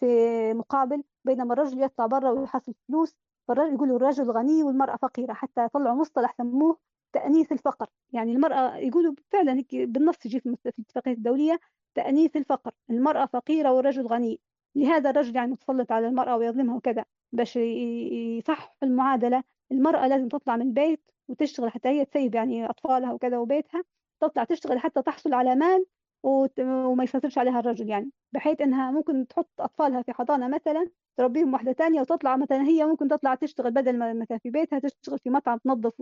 مقابل 0.53 1.03
بينما 1.25 1.53
الرجل 1.53 1.83
يطلع 1.83 2.05
برا 2.05 2.29
ويحصل 2.31 2.73
فلوس 2.87 3.15
فالرجل 3.47 3.73
يقولوا 3.73 3.95
الرجل 3.97 4.31
غني 4.31 4.63
والمرأة 4.63 4.95
فقيرة 4.97 5.33
حتى 5.33 5.67
طلعوا 5.67 5.95
مصطلح 5.95 6.33
سموه 6.37 6.77
تأنيث 7.13 7.51
الفقر. 7.51 7.87
يعني 8.13 8.31
المرأة 8.31 8.77
يقولوا 8.77 9.13
فعلا 9.31 9.53
هيك 9.53 9.75
بالنص 9.75 10.25
يجي 10.25 10.39
في 10.39 10.55
الاتفاقيات 10.65 11.17
الدولية 11.17 11.59
تأنيث 11.95 12.37
الفقر 12.37 12.71
المرأة 12.89 13.25
فقيرة 13.25 13.71
والرجل 13.73 14.07
غني. 14.07 14.39
لهذا 14.75 15.09
الرجل 15.09 15.35
يعني 15.35 15.51
متسلط 15.51 15.91
على 15.91 16.07
المرأة 16.07 16.37
ويظلمها 16.37 16.75
وكذا 16.75 17.05
باش 17.31 17.55
يصح 17.55 18.77
المعادلة. 18.83 19.43
المرأة 19.71 20.07
لازم 20.07 20.27
تطلع 20.27 20.55
من 20.55 20.61
البيت 20.61 21.11
وتشتغل 21.27 21.69
حتى 21.71 21.89
هي 21.89 22.05
تسيب 22.05 22.35
يعني 22.35 22.65
أطفالها 22.69 23.13
وكذا 23.13 23.37
وبيتها 23.37 23.83
تطلع 24.21 24.43
تشتغل 24.43 24.79
حتى 24.79 25.01
تحصل 25.01 25.33
على 25.33 25.55
مال 25.55 25.85
وما 26.23 27.03
يسيطرش 27.03 27.37
عليها 27.37 27.59
الرجل 27.59 27.89
يعني. 27.89 28.11
بحيث 28.33 28.61
إنها 28.61 28.91
ممكن 28.91 29.27
تحط 29.27 29.49
أطفالها 29.59 30.01
في 30.01 30.13
حضانة 30.13 30.47
مثلا 30.47 30.87
تربيهم 31.17 31.53
واحدة 31.53 31.73
ثانية 31.73 32.01
وتطلع 32.01 32.37
مثلا 32.37 32.61
هي 32.61 32.85
ممكن 32.85 33.07
تطلع 33.07 33.35
تشتغل 33.35 33.71
بدل 33.71 33.97
ما 33.97 34.25
كان 34.25 34.39
في 34.39 34.49
بيتها 34.49 34.79
تشتغل 34.79 35.19
في 35.19 35.29
مطعم 35.29 35.57
تنظف 35.57 36.01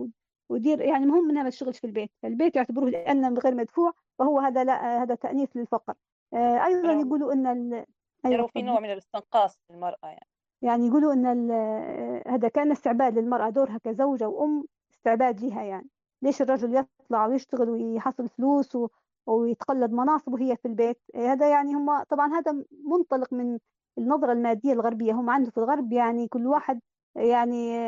ودير 0.50 0.80
يعني 0.80 1.04
المهم 1.04 1.30
إنها 1.30 1.42
ما 1.42 1.50
تشتغلش 1.50 1.78
في 1.78 1.86
البيت. 1.86 2.10
البيت 2.24 2.56
يعتبروه 2.56 2.90
لأنه 2.90 3.28
غير 3.28 3.54
مدفوع 3.54 3.92
فهو 4.18 4.38
هذا 4.38 4.64
لا 4.64 5.02
هذا 5.02 5.14
تأنيث 5.14 5.56
للفقر. 5.56 5.94
آه، 6.34 6.66
أيضا 6.66 6.92
يقولوا 6.92 7.32
إن 7.32 7.46
ال... 7.46 7.84
أيوة 8.26 8.46
في 8.46 8.62
نوع 8.62 8.80
من 8.80 8.92
الاستنقاص 8.92 9.58
للمرأة 9.70 9.98
يعني. 10.02 10.26
يعني 10.62 10.86
يقولوا 10.86 11.12
إن 11.12 11.50
آه، 11.50 12.22
هذا 12.26 12.48
كان 12.48 12.70
استعباد 12.70 13.18
للمرأة 13.18 13.50
دورها 13.50 13.78
كزوجة 13.84 14.28
وأم 14.28 14.64
استعباد 14.92 15.40
لها 15.40 15.62
يعني. 15.62 15.88
ليش 16.22 16.42
الرجل 16.42 16.76
يطلع 16.76 17.26
ويشتغل 17.26 17.70
ويحصل 17.70 18.28
فلوس 18.28 18.76
و... 18.76 18.88
ويتقلد 19.26 19.92
مناصب 19.92 20.32
وهي 20.32 20.56
في 20.56 20.68
البيت؟ 20.68 21.00
هذا 21.16 21.50
يعني 21.50 21.74
هم 21.74 22.02
طبعا 22.02 22.34
هذا 22.34 22.64
منطلق 22.84 23.32
من 23.32 23.58
النظرة 23.98 24.32
المادية 24.32 24.72
الغربية. 24.72 25.12
هم 25.12 25.30
عنده 25.30 25.50
في 25.50 25.58
الغرب 25.58 25.92
يعني 25.92 26.28
كل 26.28 26.46
واحد 26.46 26.80
يعني 27.16 27.78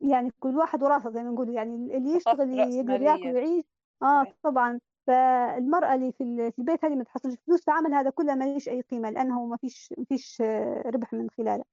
يعني 0.00 0.32
كل 0.40 0.56
واحد 0.56 0.82
وراسه 0.82 1.10
زي 1.10 1.22
ما 1.22 1.30
نقول 1.30 1.48
يعني 1.48 1.96
اللي 1.96 2.16
يشتغل 2.16 2.58
يقدر 2.58 3.02
ياكل 3.02 3.32
ويعيش. 3.34 3.64
آه 4.02 4.26
طبعا. 4.42 4.80
فالمرأة 5.06 5.94
اللي 5.94 6.12
في 6.12 6.52
البيت 6.58 6.84
هذه 6.84 6.94
ما 6.94 7.04
تحصلش 7.04 7.34
فلوس 7.46 7.64
فعمل 7.64 7.94
هذا 7.94 8.10
كله 8.10 8.34
ما 8.34 8.44
ليش 8.44 8.68
أي 8.68 8.80
قيمة 8.80 9.10
لأنه 9.10 9.46
ما 9.46 9.56
فيش 9.56 9.94
ما 9.98 10.04
فيش 10.04 10.42
ربح 10.86 11.12
من 11.12 11.30
خلاله. 11.30 11.64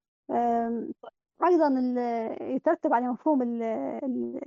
أيضا 1.44 1.68
يترتب 2.42 2.94
على 2.94 3.08
مفهوم 3.08 3.42
ال 3.42 3.62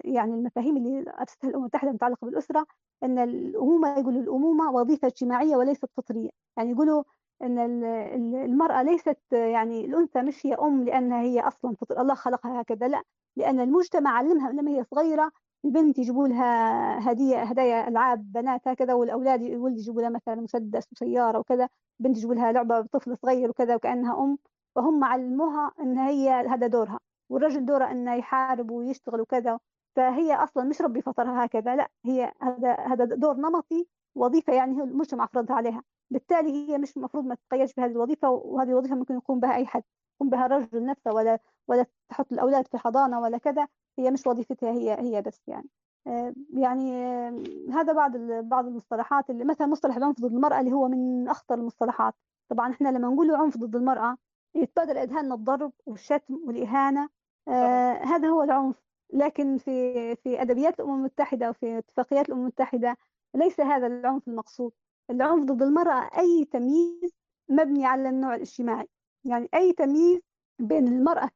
يعني 0.04 0.34
المفاهيم 0.34 0.76
اللي 0.76 1.04
أسستها 1.08 1.48
الأمم 1.48 1.62
المتحدة 1.62 1.90
المتعلقة 1.90 2.24
بالأسرة 2.24 2.66
أن 3.02 3.18
الأمومة 3.18 3.98
يقولوا 3.98 4.20
الأمومة 4.22 4.70
وظيفة 4.70 5.06
اجتماعية 5.06 5.56
وليست 5.56 5.86
فطرية. 5.96 6.30
يعني 6.56 6.70
يقولوا 6.70 7.02
أن 7.42 8.34
المرأة 8.34 8.82
ليست 8.82 9.18
يعني 9.32 9.84
الأنثى 9.84 10.22
مش 10.22 10.46
هي 10.46 10.54
أم 10.54 10.84
لأنها 10.84 11.20
هي 11.20 11.40
أصلا 11.40 11.74
فطر 11.80 12.00
الله 12.00 12.14
خلقها 12.14 12.60
هكذا 12.60 12.88
لا 12.88 13.02
لأن 13.36 13.60
المجتمع 13.60 14.10
علمها 14.10 14.52
لما 14.52 14.70
هي 14.70 14.84
صغيرة 14.84 15.30
البنت 15.64 15.98
يجيبوا 15.98 16.28
لها 16.28 17.12
هدية 17.12 17.42
هدايا 17.42 17.88
ألعاب 17.88 18.32
بنات 18.32 18.68
هكذا 18.68 18.94
والأولاد 18.94 19.42
الولد 19.42 19.78
يجيبوا 19.78 20.02
لها 20.02 20.10
مثلا 20.10 20.34
مسدس 20.34 20.84
وسيارة 20.92 21.38
وكذا 21.38 21.68
بنت 21.98 22.16
يجيبوا 22.16 22.34
لها 22.34 22.52
لعبة 22.52 22.82
طفل 22.82 23.16
صغير 23.22 23.50
وكذا 23.50 23.74
وكأنها 23.74 24.24
أم 24.24 24.38
فهم 24.74 25.04
علموها 25.04 25.72
إن 25.80 25.98
هي 25.98 26.30
هذا 26.30 26.66
دورها 26.66 26.98
والرجل 27.30 27.64
دوره 27.64 27.90
انه 27.90 28.14
يحارب 28.14 28.70
ويشتغل 28.70 29.20
وكذا 29.20 29.58
فهي 29.96 30.34
أصلا 30.34 30.64
مش 30.64 30.80
ربي 30.82 31.02
فطرها 31.02 31.44
هكذا 31.44 31.76
لا 31.76 31.88
هي 32.04 32.32
هذا 32.42 32.74
هذا 32.74 33.04
دور 33.04 33.36
نمطي 33.36 33.86
وظيفة 34.14 34.52
يعني 34.52 34.82
المجتمع 34.82 35.26
فرضها 35.26 35.56
عليها. 35.56 35.82
بالتالي 36.10 36.68
هي 36.68 36.78
مش 36.78 36.96
المفروض 36.96 37.24
ما 37.24 37.34
تتقيدش 37.34 37.74
بهذه 37.74 37.90
الوظيفة 37.90 38.30
وهذه 38.30 38.68
الوظيفة 38.68 38.94
ممكن 38.96 39.14
يقوم 39.14 39.40
بها 39.40 39.56
أي 39.56 39.66
حد 39.66 39.82
يقوم 40.16 40.30
بها 40.30 40.46
الرجل 40.46 40.84
نفسه 40.84 41.12
ولا 41.12 41.38
ولا 41.68 41.86
تحط 42.08 42.32
الأولاد 42.32 42.66
في 42.66 42.78
حضانة 42.78 43.20
ولا 43.20 43.38
كذا 43.38 43.68
هي 43.98 44.10
مش 44.10 44.26
وظيفتها 44.26 44.72
هي 44.72 45.00
هي 45.00 45.22
بس 45.22 45.40
يعني. 45.48 45.68
آه، 46.06 46.34
يعني 46.54 46.94
آه، 47.06 47.42
هذا 47.72 47.92
بعض 47.92 48.16
بعض 48.48 48.66
المصطلحات 48.66 49.30
اللي 49.30 49.44
مثلا 49.44 49.66
مصطلح 49.66 49.96
العنف 49.96 50.20
ضد 50.20 50.32
المرأة 50.32 50.60
اللي 50.60 50.72
هو 50.72 50.88
من 50.88 51.28
أخطر 51.28 51.54
المصطلحات. 51.54 52.14
طبعا 52.48 52.70
إحنا 52.72 52.88
لما 52.88 53.08
نقول 53.08 53.34
عنف 53.34 53.56
ضد 53.56 53.76
المرأة 53.76 54.16
يتبادر 54.54 55.02
إذهاننا 55.02 55.34
الضرب 55.34 55.72
والشتم 55.86 56.40
والإهانة 56.46 57.08
آه 57.48 57.92
هذا 57.92 58.28
هو 58.28 58.42
العنف. 58.42 58.76
لكن 59.12 59.58
في 59.58 60.16
في 60.16 60.42
أدبيات 60.42 60.80
الأمم 60.80 60.94
المتحدة 60.98 61.50
وفي 61.50 61.78
اتفاقيات 61.78 62.28
الأمم 62.28 62.40
المتحدة 62.42 62.96
ليس 63.34 63.60
هذا 63.60 63.86
العنف 63.86 64.28
المقصود. 64.28 64.72
العنف 65.10 65.44
ضد 65.44 65.62
المرأة 65.62 66.10
أي 66.18 66.44
تمييز 66.44 67.12
مبني 67.48 67.86
على 67.86 68.08
النوع 68.08 68.34
الاجتماعي. 68.34 68.88
يعني 69.24 69.48
أي 69.54 69.72
تمييز 69.72 70.20
بين 70.58 70.88
المرأة 70.88 71.30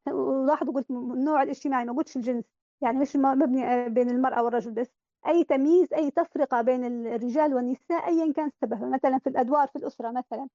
لاحظوا 0.46 0.74
قلت 0.74 0.90
النوع 0.90 1.42
الاجتماعي 1.42 1.84
ما 1.84 1.92
قلتش 1.92 2.16
الجنس. 2.16 2.44
يعني 2.80 2.98
مش 2.98 3.16
مبني 3.16 3.88
بين 3.88 4.10
المرأة 4.10 4.42
والرجل 4.42 4.70
بس. 4.70 4.88
أي 5.26 5.44
تمييز 5.44 5.92
أي 5.94 6.10
تفرقة 6.10 6.62
بين 6.62 7.06
الرجال 7.06 7.54
والنساء 7.54 8.08
أيا 8.08 8.32
كان 8.32 8.46
السبب 8.46 8.84
مثلا 8.84 9.18
في 9.18 9.28
الأدوار 9.28 9.68
في 9.68 9.76
الأسرة 9.76 10.10
مثلا. 10.10 10.48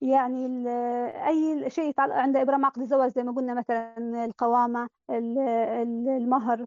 يعني 0.00 0.68
أي 1.28 1.70
شيء 1.70 1.88
يتعلق 1.88 2.14
عند 2.14 2.36
ابرام 2.36 2.64
عقد 2.64 2.82
الزواج 2.82 3.12
زي 3.12 3.22
ما 3.22 3.32
قلنا 3.32 3.54
مثلا 3.54 4.24
القوامة 4.24 4.88
المهر. 5.10 6.60
آه، 6.60 6.66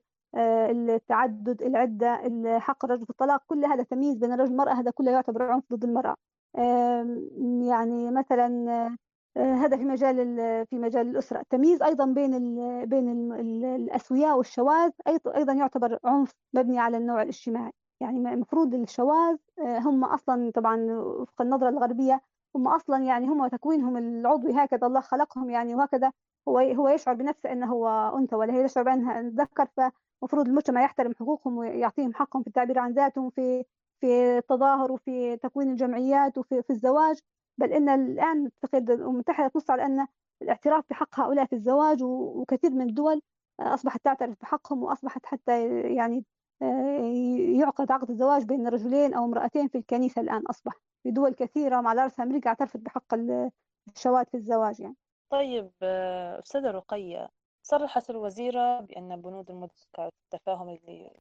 التعدد 0.72 1.62
العدة 1.62 2.22
حق 2.60 2.86
الرجل 2.86 3.04
في 3.06 3.10
الطلاق 3.10 3.44
كل 3.48 3.66
هذا 3.66 3.84
تمييز 3.84 4.18
بين 4.18 4.34
الرجل 4.34 4.50
والمرأة 4.52 4.74
هذا 4.74 4.92
كله 4.92 5.12
يعتبر 5.12 5.44
عنف 5.44 5.64
ضد 5.74 5.84
المرأة. 5.84 6.16
يعني 7.68 8.12
مثلا 8.12 8.98
آه، 9.38 9.54
هذا 9.54 9.78
في 9.78 9.84
مجال 9.86 10.16
في 10.68 10.80
مجال 10.80 11.08
الأسرة. 11.08 11.40
التمييز 11.40 11.84
أيضا 11.84 12.06
بين 12.06 12.34
ال 12.34 12.86
بين 12.88 13.34
ال 13.34 13.66
الأسوياء 13.66 14.38
والشواذ 14.38 14.92
أيضا 15.36 15.54
يعتبر 15.54 16.00
عنف 16.04 16.34
مبني 16.54 16.80
على 16.80 16.98
النوع 16.98 17.22
الاجتماعي. 17.22 17.72
يعني 18.02 18.34
المفروض 18.34 18.74
الشواذ 18.74 19.38
آه، 19.60 19.80
هم 19.80 20.04
أصلا 20.06 20.52
طبعا 20.52 20.92
وفق 20.92 21.42
النظرة 21.42 21.70
الغربية 21.70 22.22
هم 22.56 22.68
أصلا 22.68 23.04
يعني 23.04 23.28
هم 23.28 23.48
تكوينهم 23.48 23.98
العضوي 23.98 24.54
هكذا 24.54 24.88
الله 24.88 25.00
خلقهم 25.02 25.50
يعني 25.50 25.76
وهكذا. 25.76 26.12
هو 26.48 26.60
هو 26.60 26.90
يشعر 26.90 27.16
بنفسه 27.16 27.52
إنه 27.52 27.66
هو 27.74 28.18
أنثى 28.18 28.36
ولا 28.36 28.54
هي 28.54 28.64
تشعر 28.64 28.84
بأنها 28.84 29.22
ذكر 29.22 29.66
فمفروض 30.22 30.48
المجتمع 30.48 30.84
يحترم 30.84 31.14
حقوقهم 31.20 31.58
ويعطيهم 31.58 32.14
حقهم 32.14 32.42
في 32.42 32.48
التعبير 32.48 32.80
عن 32.80 32.92
ذاتهم 32.92 33.30
في 33.30 33.64
في 34.02 34.38
التظاهر 34.38 34.92
وفي 34.92 35.38
تكوين 35.38 35.70
الجمعيات 35.72 36.38
وفي 36.38 36.62
في 36.62 36.70
الزواج. 36.70 37.20
بل 37.58 37.74
إن 37.74 37.90
الآن 37.90 38.46
الاتحاد 38.46 38.90
الامم 38.92 39.10
المتحدة 39.12 39.48
تنص 39.48 39.70
على 39.70 39.86
أن 39.86 40.08
الاعتراف 40.42 40.84
بحق 40.90 41.20
هؤلاء 41.20 41.46
في 41.46 41.54
الزواج 41.54 42.04
وكثير 42.04 42.72
من 42.72 42.90
الدول 42.90 43.22
أصبحت 43.60 44.06
تعترف 44.06 44.36
بحقهم 44.42 44.84
وأصبحت 44.84 45.26
حتى 45.26 45.80
يعني 45.96 46.26
آه، 46.62 47.02
يعقد 47.60 47.92
عقد 47.92 48.10
الزواج 48.10 48.46
بين 48.46 48.68
رجلين 48.68 49.14
أو 49.14 49.26
امرأتين 49.26 49.68
في 49.68 49.78
الكنيسة 49.78 50.22
الآن 50.22 50.46
أصبح. 50.46 50.74
في 51.04 51.12
دول 51.12 51.34
كثيرة 51.34 51.82
مع 51.82 51.94
رأسها 51.94 52.24
أمريكا 52.24 52.50
اعترفت 52.50 52.78
بحق 52.78 53.14
الشواذ 53.96 54.26
في 54.26 54.38
الزواج 54.38 54.80
يعني. 54.80 54.96
طيب 55.32 55.72
آه، 55.82 56.40
أستاذة 56.40 56.72
رقية 56.72 57.30
صرحت 57.70 58.10
الوزيرة 58.10 58.80
بأن 58.80 59.22
بنود 59.22 59.50
المذكرة 59.50 60.12
التفاهم 60.26 60.70
اللي 60.70 61.12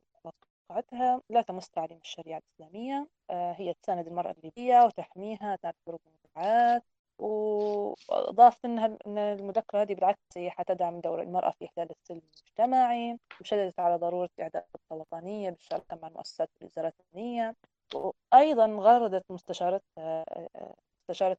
وقعتها 0.71 1.23
لا 1.31 1.43
تمس 1.43 1.71
تعليم 1.71 1.99
الشريعة 1.99 2.39
الإسلامية. 2.39 3.09
آه، 3.31 3.53
هي 3.53 3.75
تساند 3.75 4.07
المرأة 4.07 4.31
الليبية 4.31 4.85
وتحميها 4.85 5.57
تعتبر 5.57 5.99
بمنفعات 6.07 6.85
وأضاف 7.19 8.65
أنها 8.65 8.87
أن 9.07 9.19
المذكرة 9.19 9.83
هذه 9.83 9.95
بالعكس 9.95 10.19
هي 10.37 10.51
حتدعم 10.51 11.01
دور 11.01 11.23
المرأة 11.23 11.51
في 11.51 11.65
إحلال 11.65 11.91
السلم 11.91 12.21
المجتمعي. 12.37 13.19
وشددت 13.41 13.81
على 13.81 13.97
ضرورة 13.97 14.31
إعداد 14.41 14.65
الوطنية 14.93 15.51
بالشراكة 15.51 15.99
مع 16.03 16.09
المؤسسات 16.09 16.51
والوزارات 16.61 16.95
الدينية 17.01 17.57
وأيضا 17.95 18.67
غردت 18.67 19.25
مستشارتها 19.31 20.25
مستشارة 21.01 21.37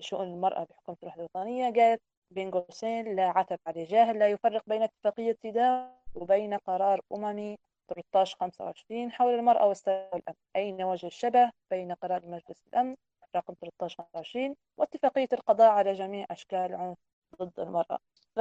شؤون 0.00 0.26
المرأة 0.26 0.64
بحكومة 0.64 0.98
الوحدة 1.02 1.20
الوطنية 1.22 1.72
قالت 1.72 2.02
بين 2.32 2.50
قوسين 2.50 3.16
لا 3.16 3.28
عتب 3.28 3.58
على 3.66 3.84
جاهل 3.84 4.18
لا 4.18 4.28
يفرق 4.28 4.62
بين 4.66 4.82
اتفاقية 4.82 5.36
سيداو 5.42 5.88
وبين 6.14 6.54
قرار 6.54 7.00
أممي 7.12 7.58
1325 7.90 9.12
حول 9.12 9.34
المرأة 9.34 9.66
والسلام 9.66 10.08
والأمن 10.12 10.36
أين 10.56 10.82
وجه 10.82 11.06
الشبه 11.06 11.50
بين 11.70 11.92
قرار 11.92 12.26
مجلس 12.26 12.66
الأمن 12.66 12.96
رقم 13.36 13.54
1325 13.62 14.56
واتفاقية 14.76 15.28
القضاء 15.32 15.70
على 15.70 15.92
جميع 15.92 16.26
أشكال 16.30 16.58
العنف 16.58 16.98
ضد 17.42 17.60
المرأة؟ 17.60 17.98
ف... 18.36 18.40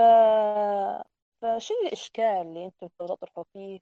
فشو 1.42 1.74
الإشكال 1.86 2.26
اللي 2.26 2.66
أنتم 2.66 2.88
تطرحوا 3.00 3.44
فيه 3.54 3.80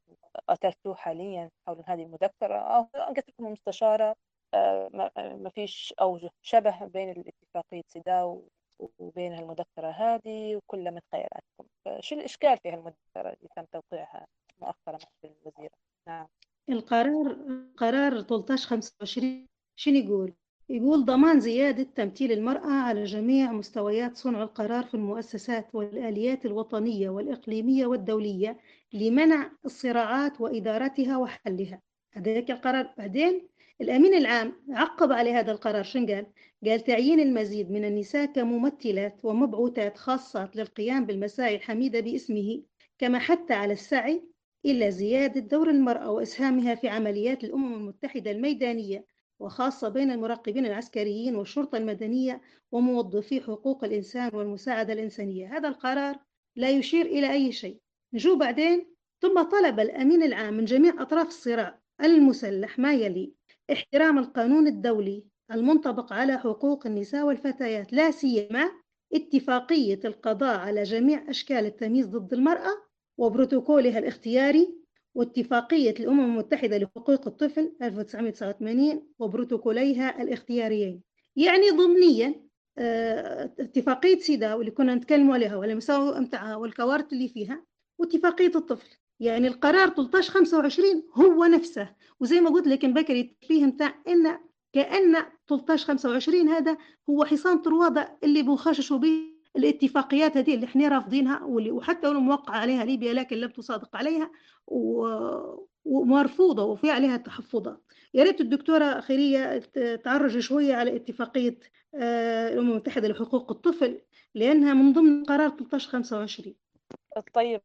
أثرتوه 0.49 0.95
حاليا 0.95 1.49
حول 1.68 1.84
هذه 1.88 2.03
المذكرة؟ 2.03 2.55
أو 2.57 2.82
قلت 2.84 3.30
لكم 3.30 3.45
المستشارة 3.45 4.16
آه، 4.53 4.89
ما 5.18 5.49
فيش 5.49 5.93
أوجه 6.01 6.30
شبه 6.41 6.86
بين 6.86 7.10
الاتفاقية 7.12 7.84
سيداو 7.88 8.47
وبين 8.80 9.34
المذكرة 9.34 9.90
هذه 9.90 10.56
وكلها 10.56 10.92
من 10.92 11.02
خيالاتكم 11.12 11.66
فشو 11.86 12.16
الإشكال 12.16 12.58
في 12.58 12.70
هالمذكرة 12.70 12.98
اللي 13.18 13.50
تم 13.56 13.64
توقيعها 13.72 14.28
مؤخرا 14.60 14.98
من 15.24 15.30
الوزيرة؟ 15.42 15.76
نعم. 16.08 16.28
القرار 16.70 17.38
قرار 17.78 18.14
1325 18.14 19.48
شنو 19.76 19.96
يقول؟ 19.96 20.34
يقول 20.70 21.06
ضمان 21.06 21.40
زيادة 21.40 21.84
تمثيل 21.84 22.32
المرأة 22.32 22.72
على 22.72 23.04
جميع 23.04 23.52
مستويات 23.52 24.18
صنع 24.18 24.44
القرار 24.44 24.84
في 24.84 24.94
المؤسسات 24.94 25.76
والآليات 25.76 26.46
الوطنية 26.46 27.10
والإقليمية 27.10 27.86
والدولية 27.86 28.60
لمنع 28.94 29.52
الصراعات 29.66 30.42
وإدارتها 30.42 31.18
وحلها. 31.18 31.82
هذاك 32.14 32.52
القرار 32.52 32.94
بعدين 32.98 33.48
الأمين 33.82 34.14
العام 34.14 34.54
عقب 34.70 35.12
على 35.12 35.34
هذا 35.34 35.52
القرار 35.52 35.84
شن 35.84 36.06
قال؟ 36.06 36.84
تعيين 36.84 37.20
المزيد 37.20 37.72
من 37.72 37.86
النساء 37.86 38.26
كممثلات 38.26 39.26
ومبعوثات 39.26 39.98
خاصات 39.98 40.56
للقيام 40.56 41.06
بالمساعي 41.06 41.56
الحميدة 41.56 42.00
باسمه 42.00 42.64
كما 42.98 43.20
حتى 43.20 43.54
على 43.54 43.74
السعي 43.74 44.24
إلى 44.66 44.92
زيادة 44.92 45.40
دور 45.42 45.70
المرأة 45.70 46.12
وإسهامها 46.12 46.76
في 46.76 46.88
عمليات 46.88 47.44
الأمم 47.44 47.74
المتحدة 47.74 48.32
الميدانية 48.32 49.06
وخاصة 49.40 49.90
بين 49.90 50.12
المراقبين 50.12 50.66
العسكريين 50.66 51.36
والشرطة 51.36 51.78
المدنية 51.78 52.42
وموظفي 52.72 53.42
حقوق 53.42 53.84
الإنسان 53.84 54.30
والمساعدة 54.34 54.94
الإنسانية 54.94 55.58
هذا 55.58 55.68
القرار 55.68 56.20
لا 56.56 56.70
يشير 56.70 57.06
إلى 57.06 57.32
أي 57.32 57.52
شيء 57.52 57.80
نجو 58.14 58.38
بعدين 58.38 58.96
ثم 59.22 59.42
طلب 59.42 59.80
الأمين 59.80 60.24
العام 60.24 60.54
من 60.54 60.66
جميع 60.66 61.02
أطراف 61.02 61.28
الصراع 61.28 61.80
المسلح 62.02 62.80
ما 62.80 62.94
يلي 62.94 63.39
احترام 63.72 64.17
القانون 64.20 64.67
الدولي 64.67 65.24
المنطبق 65.51 66.13
على 66.13 66.38
حقوق 66.38 66.88
النساء 66.88 67.26
والفتيات 67.26 67.93
لا 67.93 68.11
سيما 68.11 68.72
اتفاقية 69.13 69.99
القضاء 70.05 70.59
على 70.59 70.84
جميع 70.84 71.30
أشكال 71.30 71.65
التمييز 71.65 72.07
ضد 72.07 72.34
المرأة 72.34 72.72
وبروتوكولها 73.17 73.99
الاختياري 73.99 74.76
واتفاقية 75.15 75.91
الأمم 75.99 76.20
المتحدة 76.20 76.78
لحقوق 76.78 77.28
الطفل 77.28 77.76
1989 77.82 79.07
وبروتوكوليها 79.20 80.22
الاختياريين. 80.22 81.01
يعني 81.36 81.70
ضمنيا 81.70 82.49
آه، 82.78 83.53
اتفاقية 83.59 84.20
سيداو 84.20 84.61
اللي 84.61 84.72
كنا 84.72 84.95
نتكلم 84.95 85.32
عليها 85.32 85.55
والمساوئ 85.55 86.20
متاعها 86.20 86.55
والكوارث 86.55 87.13
اللي 87.13 87.28
فيها 87.30 87.65
واتفاقية 87.99 88.51
الطفل. 88.55 88.99
يعني 89.20 89.47
القرار 89.47 89.88
1325 89.88 91.03
هو 91.13 91.45
نفسه. 91.45 91.89
وزي 92.20 92.41
ما 92.41 92.49
قلت 92.49 92.67
لك 92.67 92.86
بكري 92.86 93.36
فيه 93.47 93.65
متاع 93.65 93.95
إن 94.07 94.38
كأن 94.74 95.15
1325 95.15 96.49
هذا 96.49 96.78
هو 97.09 97.26
حصان 97.26 97.57
طروادة 97.57 98.17
اللي 98.24 98.41
بنخششوا 98.41 98.97
به 98.97 99.39
الاتفاقيات 99.55 100.38
هذه 100.38 100.55
اللي 100.55 100.65
إحنا 100.65 100.88
رافضينها 100.88 101.43
واللي 101.43 101.72
وحتى 101.72 102.07
لو 102.07 102.20
موقع 102.20 102.53
عليها 102.53 102.86
ليبيا 102.86 103.13
لكن 103.13 103.38
لم 103.38 103.49
تصادق 103.49 103.95
عليها 103.95 104.32
ومرفوضة 105.86 106.63
وفي 106.63 106.91
عليها 106.91 107.17
تحفظات 107.17 107.84
يا 108.13 108.24
ريت 108.24 108.41
الدكتورة 108.41 108.99
خيرية 108.99 109.57
تعرج 109.95 110.39
شوية 110.39 110.76
على 110.76 110.95
اتفاقية 110.95 111.59
آه، 111.95 112.53
الأمم 112.53 112.72
المتحدة 112.72 113.07
لحقوق 113.07 113.51
الطفل 113.51 114.01
لأنها 114.36 114.74
من 114.74 114.93
ضمن 114.93 115.24
قرار 115.24 115.45
1325 115.59 116.55
طيب 117.34 117.62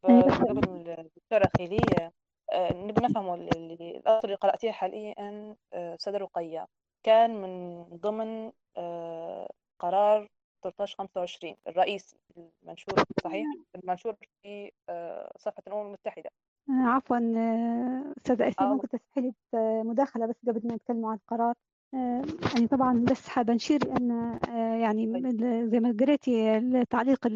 قبل 0.48 0.90
الدكتورة 0.90 1.48
خيرية 1.56 2.12
آه، 2.52 2.72
نبي 2.72 3.00
نفهم 3.00 3.34
اللي 3.34 4.02
اللي 4.24 4.34
قرأتيه 4.34 4.70
حاليا 4.70 5.14
أستاذة 5.72 6.16
رقية 6.16 6.66
كان 7.04 7.42
من 7.42 7.82
ضمن 7.84 8.52
آه، 8.76 9.50
قرار 9.78 10.28
1325 10.66 11.56
الرئيسي 11.68 12.16
المنشور 12.36 13.04
صحيح؟ 13.24 13.46
المنشور 13.74 14.14
في 14.42 14.72
آه، 14.88 15.32
صفحة 15.38 15.62
الأمم 15.66 15.86
المتحدة. 15.86 16.30
آه، 16.70 16.88
عفوا 16.88 17.18
أستاذة 18.18 18.48
أسي 18.48 18.64
ممكن 18.64 18.88
تسمحي 18.88 19.20
لي 19.20 19.32
مداخلة 19.82 20.26
بس 20.26 20.36
قبل 20.48 20.68
ما 20.68 20.74
نتكلم 20.74 21.06
عن 21.06 21.16
القرار 21.16 21.54
يعني 22.54 22.68
طبعا 22.70 23.04
بس 23.10 23.28
حابة 23.28 23.54
نشير 23.54 23.96
أن 23.96 24.38
يعني 24.80 25.12
طيب. 25.12 25.70
زي 25.70 25.80
ما 25.80 25.96
قريتي 26.00 26.60
تعليق 26.90 27.26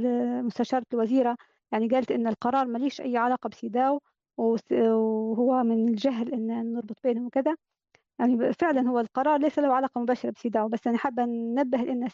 مستشارة 0.44 0.84
الوزيرة 0.92 1.36
يعني 1.72 1.88
قالت 1.88 2.10
أن 2.10 2.26
القرار 2.26 2.66
ماليش 2.66 3.00
أي 3.00 3.16
علاقة 3.16 3.48
بسيداو 3.48 4.00
وهو 4.36 5.62
من 5.62 5.88
الجهل 5.88 6.32
أن 6.34 6.72
نربط 6.72 6.96
بينهم 7.04 7.26
وكذا. 7.26 7.56
يعني 8.18 8.52
فعلا 8.52 8.88
هو 8.90 9.00
القرار 9.00 9.40
ليس 9.40 9.58
له 9.58 9.74
علاقة 9.74 10.00
مباشرة 10.00 10.30
بسيداو 10.30 10.68
بس 10.68 10.86
أنا 10.86 10.98
حابة 10.98 11.24
ننبه 11.24 11.78
لأن 11.78 12.08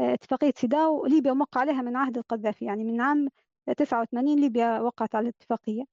اتفاقية 0.00 0.52
سيداو 0.56 1.06
ليبيا 1.06 1.32
موقع 1.32 1.60
عليها 1.60 1.82
من 1.82 1.96
عهد 1.96 2.18
القذافي. 2.18 2.64
يعني 2.64 2.84
من 2.84 3.00
عام 3.00 3.28
89 3.76 4.40
ليبيا 4.40 4.80
وقعت 4.80 5.14
على 5.14 5.24
الاتفاقية. 5.24 5.84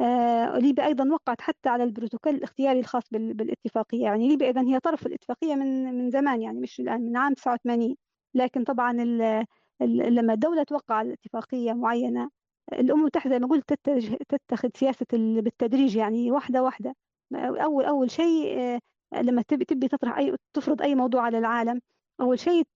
آه 0.00 0.58
ليبيا 0.58 0.86
أيضا 0.86 1.08
وقعت 1.14 1.40
حتى 1.40 1.68
على 1.68 1.84
البروتوكول 1.84 2.34
الاختياري 2.34 2.80
الخاص 2.80 3.02
بالاتفاقية. 3.10 4.02
يعني 4.04 4.28
ليبيا 4.28 4.50
إذا 4.50 4.62
هي 4.62 4.80
طرف 4.80 5.06
الاتفاقية 5.06 5.54
من 5.54 5.94
من 5.98 6.10
زمان 6.10 6.42
يعني 6.42 6.60
مش 6.60 6.80
الآن 6.80 7.00
من 7.02 7.16
عام 7.16 7.34
89 7.34 7.96
لكن 8.34 8.64
طبعا 8.64 8.92
لما 9.80 10.32
الدولة 10.32 10.62
توقع 10.62 10.94
على 10.94 11.12
اتفاقية 11.12 11.72
معينة 11.72 12.30
الأمم 12.72 13.00
المتحدة 13.00 13.32
زي 13.34 13.38
ما 13.38 13.46
قلت 13.48 13.72
تتخذ 14.28 14.68
سياسة 14.76 15.06
بالتدريج 15.12 15.96
يعني 15.96 16.30
واحدة 16.32 16.62
واحدة. 16.62 16.94
أول 17.34 17.84
أول 17.84 18.10
شيء 18.10 18.58
آه، 19.14 19.22
لما 19.22 19.42
تبي 19.42 19.64
تبي 19.64 19.88
تطرح 19.88 20.18
أي 20.18 20.36
تفرض 20.54 20.82
أي 20.82 20.94
موضوع 20.94 21.22
على 21.22 21.38
العالم 21.38 21.80
أول 22.20 22.38
شيء 22.38 22.66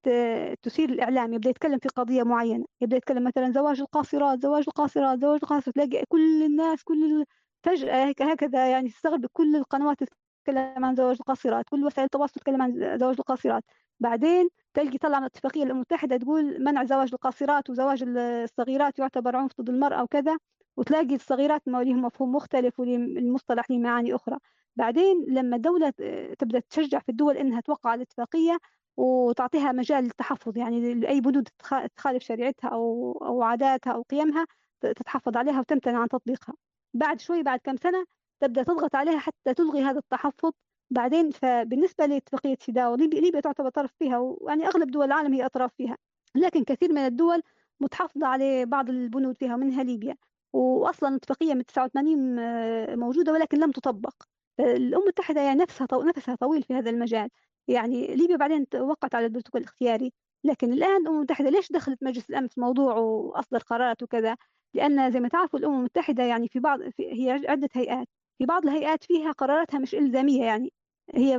تثير 0.63 0.91
الإعلام. 0.91 1.35
يبدأ 1.35 1.51
يتكلم 1.51 1.79
في 1.79 1.89
قضية 1.89 2.23
معينة. 2.23 2.65
يبدأ 2.81 2.97
يتكلم 2.97 3.25
مثلا 3.25 3.53
زواج 3.53 3.81
القاصرات 3.81 4.43
زواج 4.43 4.65
القاصرات 4.69 5.21
زواج 5.21 5.41
القاصرات. 5.43 5.75
تلاقي 5.75 6.05
كل 6.09 6.43
الناس 6.43 6.83
كل 6.85 7.25
فجأة 7.63 8.15
هكذا 8.21 8.71
يعني 8.71 8.89
تستغرب 8.89 9.27
كل 9.33 9.57
القنوات 9.57 9.97
تتكلم 10.45 10.85
عن 10.85 10.95
زواج 10.97 11.17
القاصرات. 11.21 11.65
كل 11.69 11.85
وسائل 11.85 12.05
التواصل 12.05 12.33
تتكلم 12.35 12.63
عن 12.63 12.99
زواج 12.99 13.17
القاصرات. 13.19 13.65
بعدين 14.01 14.49
تلقي 14.75 14.99
طلع 14.99 15.19
من 15.19 15.25
الاتفاقية 15.25 15.63
الأمم 15.63 15.77
المتحدة 15.77 16.17
تقول 16.17 16.65
منع 16.65 16.85
زواج 16.85 17.11
القاصرات 17.13 17.71
وزواج 17.71 18.05
الصغيرات 18.17 18.99
يعتبر 18.99 19.37
عنف 19.37 19.61
ضد 19.61 19.69
المرأة 19.69 20.03
وكذا 20.03 20.39
وتلاقي 20.77 21.15
الصغيرات 21.15 21.63
ما 21.69 21.83
لهم 21.83 22.03
مفهوم 22.03 22.33
مختلف 22.33 22.81
والمصطلح 22.81 23.71
له 23.71 23.79
معاني 23.79 24.15
أخرى. 24.15 24.39
بعدين 24.77 25.25
لما 25.29 25.57
الدولة 25.57 25.91
تبدأ 26.39 26.61
تشجع 26.61 26.99
في 26.99 27.09
الدول 27.09 27.37
إنها 27.37 27.61
توقع 27.61 27.95
الاتفاقية 27.95 28.59
وتعطيها 28.97 29.73
مجال 29.73 30.05
للتحفظ 30.05 30.59
يعني 30.59 30.95
لأي 30.95 31.21
بنود 31.21 31.49
تخالف 31.97 32.23
شريعتها 32.23 32.69
أو 32.69 33.13
أو 33.23 33.43
عاداتها 33.43 33.93
أو 33.93 34.03
قيمها 34.03 34.47
تتحفظ 34.81 35.37
عليها 35.37 35.61
وتمتنع 35.61 35.99
عن 36.01 36.09
تطبيقها. 36.09 36.55
بعد 36.95 37.21
شوي 37.21 37.43
بعد 37.43 37.61
كم 37.65 37.77
سنة 37.77 38.05
تبدأ 38.41 38.63
تضغط 38.63 38.95
عليها 38.95 39.19
حتى 39.19 39.55
تلغي 39.55 39.83
هذا 39.83 39.99
التحفظ 39.99 40.53
بعدين 40.91 41.31
فبالنسبة 41.31 42.07
لاتفاقية 42.07 42.57
سيداو 42.61 42.95
ليبيا, 42.95 43.21
ليبيا 43.21 43.41
تعتبر 43.41 43.71
طرف 43.71 43.93
فيها 43.99 44.19
ويعني 44.19 44.67
أغلب 44.67 44.91
دول 44.91 45.05
العالم 45.05 45.35
هي 45.35 45.47
أطراف 45.47 45.75
فيها. 45.75 45.97
لكن 46.35 46.65
كثير 46.65 46.93
من 46.93 46.99
الدول 46.99 47.43
متحفظة 47.81 48.27
على 48.27 48.67
بعض 48.67 48.91
البنود 48.91 49.37
فيها 49.39 49.57
منها 49.57 49.83
ليبيا. 49.83 50.17
وأصلا 50.53 51.17
اتفاقية 51.17 51.55
من 51.55 51.65
89 51.67 52.39
آه، 52.39 52.95
موجودة 52.97 53.33
ولكن 53.33 53.59
لم 53.59 53.71
تطبق. 53.71 54.15
الأمم 54.61 55.03
المتحدة 55.03 55.41
يعني 55.41 55.61
نفسها 55.63 55.87
نفسها 55.93 56.35
طويل 56.35 56.63
في 56.63 56.75
هذا 56.75 56.91
المجال. 56.91 57.29
يعني 57.69 58.17
ليبيا 58.17 58.37
بعدين 58.37 58.67
وقعت 58.81 59.15
على 59.15 59.27
البروتوكول 59.27 59.61
الاختياري. 59.61 60.13
لكن 60.45 60.73
الآن 60.73 60.97
الأمم 61.01 61.17
المتحدة 61.17 61.51
ليش 61.51 61.73
دخلت 61.73 62.03
مجلس 62.03 62.31
الأمن 62.31 62.49
في 62.49 62.59
الموضوع 62.59 62.95
وأصدر 62.95 63.59
قرارات 63.59 64.03
وكذا؟ 64.03 64.37
لأن 64.75 65.11
زي 65.13 65.21
ما 65.21 65.29
تعرفوا 65.29 65.59
الأمم 65.59 65.79
المتحدة 65.79 66.23
يعني 66.25 66.49
في 66.49 66.61
بعض 66.61 66.89
في 66.89 67.13
هي 67.13 67.31
عدة 67.49 67.69
هيئات. 67.73 68.09
في 68.39 68.47
بعض 68.47 68.65
الهيئات 68.67 69.05
فيها 69.05 69.33
قراراتها 69.33 69.79
مش 69.79 69.95
إلزامية 69.95 70.45
يعني. 70.45 70.73
هي 71.15 71.39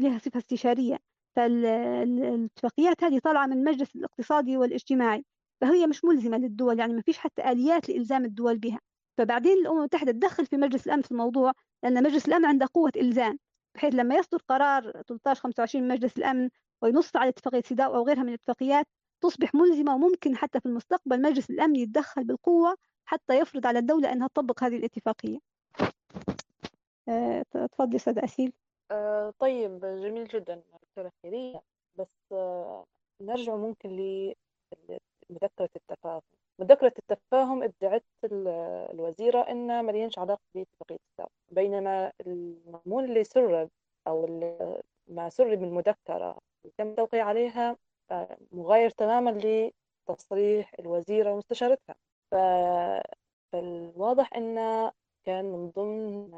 لها 0.00 0.18
صفة 0.18 0.38
استشارية. 0.38 0.98
فالاتفاقيات 1.36 3.04
هذه 3.04 3.18
طالعة 3.18 3.46
من 3.46 3.52
المجلس 3.52 3.96
الاقتصادي 3.96 4.56
والاجتماعي 4.56 5.24
فهي 5.60 5.86
مش 5.86 6.04
ملزمة 6.04 6.38
للدول 6.38 6.78
يعني 6.78 6.94
ما 6.94 7.02
فيش 7.02 7.18
حتى 7.18 7.50
آليات 7.52 7.88
لإلزام 7.88 8.24
الدول 8.24 8.58
بها. 8.58 8.80
فبعدين 9.18 9.52
الأمم 9.58 9.78
المتحدة 9.78 10.12
تدخل 10.12 10.46
في 10.46 10.56
مجلس 10.56 10.86
الأمن 10.86 11.02
في 11.02 11.10
الموضوع 11.10 11.52
لأن 11.82 12.02
مجلس 12.02 12.28
الأمن 12.28 12.44
عنده 12.44 12.68
قوة 12.74 12.92
إلزام 12.96 13.38
بحيث 13.74 13.94
لما 13.94 14.14
يصدر 14.14 14.38
قرار 14.48 15.02
13 15.08 15.40
25 15.40 15.84
من 15.84 15.94
مجلس 15.94 16.18
الأمن 16.18 16.50
وينص 16.82 17.16
على 17.16 17.28
اتفاقية 17.28 17.62
سيداو 17.62 17.94
أو 17.94 18.06
غيرها 18.06 18.22
من 18.22 18.28
الاتفاقيات 18.28 18.86
تصبح 19.20 19.54
ملزمة 19.54 19.94
وممكن 19.94 20.36
حتى 20.36 20.60
في 20.60 20.66
المستقبل 20.66 21.22
مجلس 21.22 21.50
الأمن 21.50 21.76
يتدخل 21.76 22.24
بالقوة 22.24 22.76
حتى 23.04 23.38
يفرض 23.38 23.66
على 23.66 23.78
الدولة 23.78 24.12
أنها 24.12 24.28
تطبق 24.28 24.64
هذه 24.64 24.76
الاتفاقية. 24.76 25.38
تفضل 27.50 27.96
أستاذ 27.96 28.18
أسيل. 28.18 28.52
آه 28.90 29.32
طيب 29.38 29.80
جميل 29.80 30.24
جدا 30.28 30.62
دكتورة 30.82 31.12
خيرية 31.22 31.60
بس 31.96 32.32
آه 32.32 32.84
نرجع 33.20 33.56
ممكن 33.56 33.88
لمذكرة 35.30 35.70
التفاهم. 35.76 36.22
مذكرة 36.58 36.92
التفاهم 36.98 37.62
ادعت 37.62 38.04
الوزيرة 38.92 39.40
أن 39.50 39.80
ما 39.84 39.92
لينش 39.92 40.18
علاقة 40.18 40.40
باتفاقية 40.54 40.98
السلام 41.12 41.28
بينما 41.50 42.12
المضمون 42.26 43.04
اللي 43.04 43.24
سرب 43.24 43.70
أو 44.06 44.26
ما 45.08 45.28
سرب 45.28 45.58
من 45.58 45.68
المذكرة 45.68 46.38
تم 46.78 46.88
التوقيع 46.88 47.24
عليها 47.26 47.76
آه، 48.10 48.38
مغاير 48.52 48.90
تماما 48.90 49.30
لتصريح 50.08 50.72
الوزيرة 50.80 51.32
ومستشارتها. 51.32 51.94
فالواضح 53.52 54.34
أن 54.34 54.56
كان 55.24 55.44
من 55.44 55.70
ضمن 55.70 56.32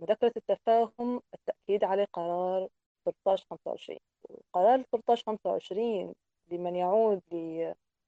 مذكرة 0.00 0.32
التفاهم 0.36 1.22
التأكيد 1.34 1.84
على 1.84 2.04
قرار 2.04 2.68
1325 3.06 3.98
قرار 4.52 4.74
1325 4.74 6.14
لمن 6.50 6.76
يعود 6.76 7.22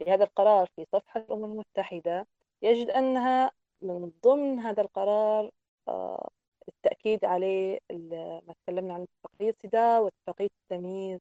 لهذا 0.00 0.24
القرار 0.24 0.68
في 0.76 0.86
صفحة 0.92 1.20
الأمم 1.20 1.44
المتحدة 1.44 2.26
يجد 2.62 2.90
أنها 2.90 3.50
من 3.82 4.12
ضمن 4.24 4.58
هذا 4.58 4.82
القرار 4.82 5.50
آه، 5.88 6.28
التأكيد 6.68 7.24
عليه 7.24 7.78
ما 8.46 8.54
تكلمنا 8.62 8.94
عن 8.94 9.02
اتفاقية 9.02 9.54
سيدا 9.62 9.98
واتفاقية 9.98 10.48
التمييز 10.62 11.20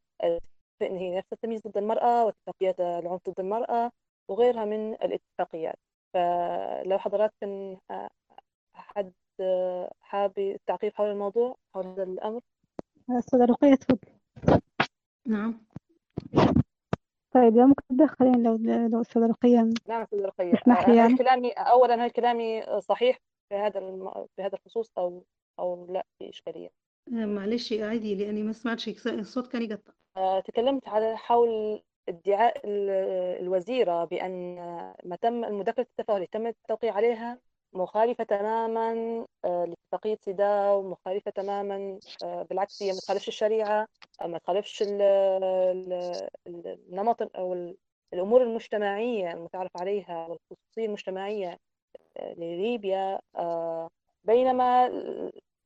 هي 0.81 1.17
نفس 1.17 1.33
التمييز 1.33 1.61
ضد 1.67 1.77
المرأة 1.77 2.25
واتفاقية 2.25 2.75
العنف 2.99 3.29
ضد 3.29 3.39
المرأة 3.39 3.91
وغيرها 4.27 4.65
من 4.65 4.93
الاتفاقيات. 4.93 5.75
فلو 6.13 6.97
حضراتكم 6.99 7.77
آه، 7.91 8.09
حد 8.73 9.13
حابب 10.01 10.39
التعقيب 10.39 10.93
حول 10.95 11.11
الموضوع 11.11 11.57
حول 11.73 11.87
هذا 11.87 12.03
الأمر؟ 12.03 12.41
أستاذة 13.09 13.45
رقية 13.45 13.75
تفضل. 13.75 14.11
نعم. 15.25 15.65
طيب 17.31 17.57
لو 17.57 17.67
ممكن 17.67 17.83
تدخلين 17.89 18.43
لو 18.43 18.55
لو 18.87 19.01
أستاذة 19.01 19.25
رقية 19.27 19.69
نعم 19.87 20.01
أستاذة 20.01 20.25
رقية 20.25 20.53
اسمح 20.53 20.89
لي 20.89 20.95
يعني. 20.95 21.17
كلامي 21.17 21.51
أولا 21.51 22.05
هل 22.05 22.09
كلامي 22.09 22.63
صحيح 22.81 23.19
في 23.49 23.55
هذا 23.55 23.79
الم... 23.79 24.27
في 24.35 24.41
هذا 24.41 24.55
الخصوص 24.55 24.91
أو 24.97 25.23
أو 25.59 25.85
لا 25.89 26.05
في 26.19 26.29
إشكالية 26.29 26.69
آه، 27.13 27.25
معلش 27.25 27.73
عادي 27.73 28.15
لأني 28.15 28.43
ما 28.43 28.53
سمعتش 28.53 29.07
الصوت 29.07 29.47
كان 29.47 29.61
يقطع. 29.61 29.93
آه، 30.17 30.39
تكلمت 30.39 30.87
على 30.87 31.17
حول 31.17 31.81
ادعاء 32.09 32.61
الوزيرة 33.41 34.05
بأن 34.05 34.55
ما 35.05 35.15
تم 35.15 35.33
مذكرة 35.33 35.87
التفاهم 35.99 36.17
اللي 36.17 36.27
تم 36.27 36.47
التوقيع 36.47 36.93
عليها 36.93 37.39
مخالفة 37.77 38.23
تماما 38.23 38.91
آه، 39.45 39.65
لاتفاقية 39.65 40.17
سيداو 40.25 40.81
مخالفة 40.89 41.31
تماما 41.31 41.99
آه، 42.23 42.43
بالعكس 42.43 42.83
هي 42.83 42.91
ما 42.91 42.99
تخالفش 42.99 43.27
الشريعة 43.27 43.87
ما 44.25 44.37
تخالفش 44.37 44.83
النمط 46.47 47.35
أو 47.37 47.73
الأمور 48.13 48.43
المجتمعية 48.43 49.31
المتعارف 49.33 49.71
عليها 49.77 50.27
والخصوصية 50.27 50.85
المجتمعية 50.85 51.57
آه، 52.17 52.33
لليبيا 52.33 53.19
بينما 54.23 54.89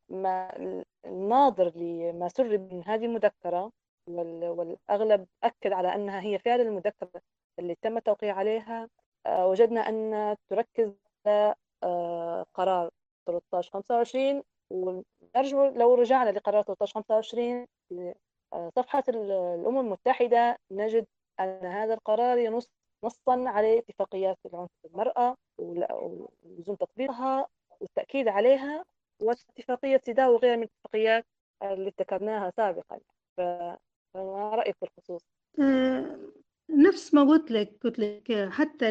ما 0.09 0.51
الناظر 1.05 1.71
لما 1.75 2.29
سرب 2.29 2.73
من 2.73 2.83
هذه 2.87 3.05
المذكرة 3.05 3.71
والأغلب 4.07 5.27
أكد 5.43 5.73
على 5.73 5.95
أنها 5.95 6.21
هي 6.21 6.39
فعلا 6.39 6.61
المذكرة 6.63 7.21
اللي 7.59 7.75
تم 7.81 7.97
التوقيع 7.97 8.35
عليها 8.35 8.89
وجدنا 9.27 9.81
أن 9.89 10.35
تركز 10.49 10.93
آه، 11.27 11.55
قرار 12.53 12.89
13 13.25 13.71
25 13.71 14.43
ونرجع 14.69 15.69
لو 15.69 15.95
رجعنا 15.95 16.29
لقرار 16.29 16.63
13 16.63 16.93
25 16.93 17.67
صفحة 18.75 19.03
الأمم 19.09 19.79
المتحدة 19.79 20.57
نجد 20.71 21.05
أن 21.39 21.65
هذا 21.65 21.93
القرار 21.93 22.37
ينص 22.37 22.69
نصا 23.03 23.49
على 23.49 23.79
اتفاقيات 23.79 24.37
العنف 24.45 24.69
بالمرأة 24.83 25.35
ولزوم 25.57 26.75
تطبيقها 26.75 27.47
والتأكيد 27.79 28.27
عليها 28.27 28.83
واتفاقية 29.21 30.01
سيدا 30.05 30.27
وغيرها 30.27 30.55
من 30.55 30.63
الاتفاقيات 30.63 31.25
اللي 31.63 31.93
ذكرناها 31.99 32.51
سابقا 32.57 32.99
فما 33.37 34.55
رأيك 34.55 34.75
بالخصوص؟ 34.81 35.21
آه، 35.59 36.19
نفس 36.69 37.13
ما 37.13 37.23
قلت 37.23 37.51
لك 37.51 37.77
قلت 37.83 37.99
لك 37.99 38.49
حتى 38.49 38.89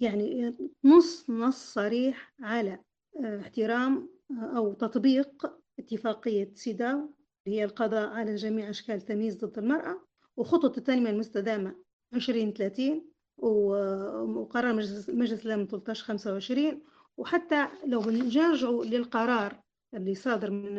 يعني 0.00 0.52
نص 0.84 1.30
نص 1.30 1.72
صريح 1.72 2.34
على 2.40 2.78
آه، 3.24 3.40
احترام 3.40 4.08
آه، 4.30 4.56
أو 4.56 4.72
تطبيق 4.72 5.46
اتفاقية 5.78 6.54
سيداو 6.54 7.14
هي 7.46 7.64
القضاء 7.64 8.08
على 8.08 8.34
جميع 8.34 8.70
أشكال 8.70 8.94
التمييز 8.94 9.44
ضد 9.44 9.58
المرأة 9.58 10.04
وخطط 10.36 10.78
التنمية 10.78 11.10
المستدامة 11.10 11.76
2030 12.14 13.10
وقرار 13.38 14.72
مجلس 14.74 15.10
مجلس 15.10 15.46
الأمن 15.46 15.62
1325 15.62 16.82
وحتى 17.16 17.68
لو 17.86 18.00
بنرجعوا 18.00 18.84
للقرار 18.84 19.60
اللي 19.94 20.14
صادر 20.14 20.50
من 20.50 20.78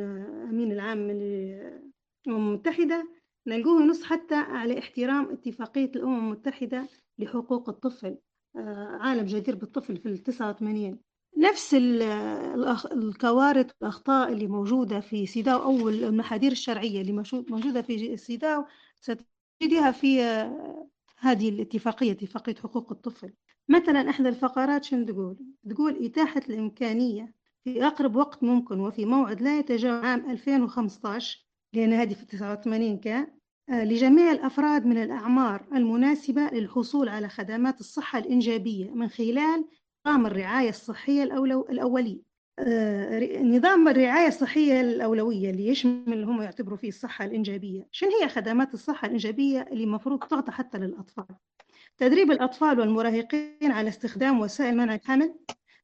أمين 0.50 0.72
العام 0.72 0.98
من 0.98 1.22
الأمم 2.28 2.48
المتحدة 2.48 3.08
نلقوه 3.48 3.82
ينص 3.82 4.04
حتى 4.04 4.36
على 4.36 4.80
احترام 4.80 5.30
اتفاقية 5.32 5.92
الأمم 5.96 6.18
المتحدة 6.20 6.88
لحقوق 7.20 7.70
الطفل. 7.70 8.08
آه، 8.08 8.18
عالم 9.02 9.26
جدير 9.26 9.56
بالطفل 9.56 9.98
في 9.98 10.06
التسعة 10.06 10.50
وثمانين. 10.50 11.00
نفس 11.38 11.74
الكوارث 12.92 13.72
والأخطاء 13.82 14.32
اللي 14.32 14.48
موجودة 14.48 15.00
في 15.00 15.26
سيداو 15.26 15.64
أو 15.64 15.90
المحاذير 15.90 16.52
الشرعية 16.52 17.02
اللي 17.02 17.24
موجودة 17.34 17.82
في 17.82 18.18
سيداو 18.18 18.66
ستجدها 19.02 19.92
في 19.92 20.24
آه، 20.24 20.88
هذه 21.20 21.50
الاتفاقية 21.50 22.12
اتفاقية 22.12 22.56
حقوق 22.56 22.92
الطفل. 22.92 23.34
مثلا 23.70 24.10
إحدى 24.10 24.30
الفقرات 24.30 24.84
شنو 24.84 25.06
تقول؟ 25.06 25.38
تقول 25.70 26.06
إتاحة 26.06 26.42
الإمكانية 26.50 27.34
في 27.64 27.88
أقرب 27.88 28.16
وقت 28.16 28.44
ممكن 28.44 28.80
وفي 28.80 29.06
موعد 29.06 29.42
لا 29.42 29.60
يتجاوز 29.60 30.04
عام 30.06 30.30
2015 30.32 31.46
لأن 31.74 31.94
هذه 31.94 32.14
في 32.14 32.26
89 32.26 32.98
كان 33.00 33.28
لجميع 33.70 34.32
الأفراد 34.32 34.86
من 34.86 34.98
الأعمار 35.04 35.66
المناسبة 35.76 36.42
للحصول 36.42 37.10
على 37.10 37.30
خدمات 37.30 37.80
الصحة 37.80 38.20
الإنجابية 38.20 38.92
من 38.92 39.08
خلال 39.10 39.66
نظام 40.08 40.26
الرعاية 40.26 40.70
الصحية 40.70 41.24
الأولي. 41.24 42.22
آه، 42.60 43.42
نظام 43.44 43.88
الرعاية 43.88 44.28
الصحية 44.28 44.82
الأولوية 44.82 45.50
اللي 45.50 45.68
يشمل 45.68 46.24
هم 46.24 46.42
يعتبروا 46.42 46.78
فيه 46.78 46.88
الصحة 46.90 47.26
الإنجابية. 47.26 47.88
شنو 47.92 48.10
هي 48.22 48.30
خدمات 48.30 48.74
الصحة 48.74 49.06
الإنجابية 49.06 49.62
اللي 49.72 49.84
المفروض 49.84 50.20
تعطى 50.24 50.52
حتى 50.52 50.78
للأطفال؟ 50.78 51.26
تدريب 51.98 52.32
الأطفال 52.32 52.80
والمراهقين 52.80 53.72
على 53.72 53.90
استخدام 53.90 54.40
وسائل 54.40 54.78
منع 54.78 54.96
الحمل 54.96 55.36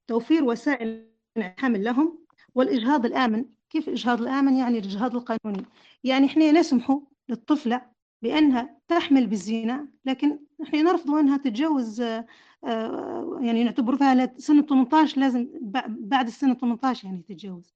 توفير 0.08 0.44
وسائل 0.44 1.08
منع 1.38 1.54
الحمل 1.58 1.84
لهم 1.84 2.20
والإجهاض 2.56 3.06
الآمن. 3.06 3.46
كيف 3.70 3.88
الإجهاض 3.88 4.22
الآمن؟ 4.22 4.56
يعني 4.58 4.80
الإجهاض 4.80 5.16
القانوني. 5.16 5.66
يعني 6.04 6.26
إحنا 6.26 6.52
نسمحوا 6.52 7.00
للطفلة 7.32 7.92
بأنها 8.22 8.80
تحمل 8.88 9.28
بالزنا 9.28 9.88
لكن 10.06 10.40
إحنا 10.64 10.82
نرفض 10.82 11.10
أنها 11.12 11.38
تتجوز 11.38 12.02
آه، 12.02 12.26
يعني 13.42 13.64
نعتبر 13.64 13.96
فيها 13.96 14.34
سنة 14.38 14.62
18 14.62 15.20
لازم 15.20 15.50
بعد 15.88 16.28
السنة 16.28 16.54
18 16.54 17.08
يعني 17.08 17.22
تتجوز 17.22 17.76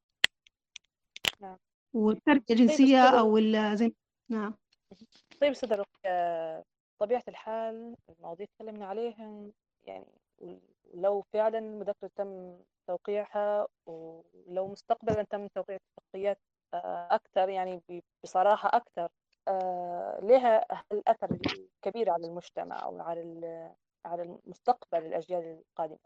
نعم. 1.42 1.58
والتركة 1.94 2.46
طيب، 2.50 2.58
جنسية 2.58 3.04
أو 3.04 3.40
زي 3.76 3.94
نعم. 4.30 4.54
طيب 5.42 5.52
أستاذ 5.52 5.84
طبيعة 7.00 7.24
الحال 7.28 7.96
المواضيع 8.10 8.46
تكلمنا 8.46 8.86
عليها 8.86 9.52
يعني 9.84 10.08
لو 10.94 11.22
فعلا 11.34 11.60
المذكرة 11.60 12.10
تم 12.16 12.58
توقيعها 12.88 13.68
ولو 13.86 14.68
مستقبلا 14.68 15.24
تم 15.24 15.48
توقيع 15.48 15.76
اتفاقيات 15.76 16.40
آه، 16.74 17.08
أكثر 17.12 17.50
يعني 17.50 17.82
بصراحة 18.24 18.70
أكثر 18.78 19.04
آه، 19.04 19.25
لها 20.22 20.66
الأثر 20.92 21.38
الكبير 21.86 22.10
على 22.10 22.28
المجتمع 22.28 22.84
أو 22.84 23.02
على 23.02 23.72
على 24.06 24.24
المستقبل 24.24 25.06
الأجيال 25.06 25.60
القادمة؟ 25.70 25.98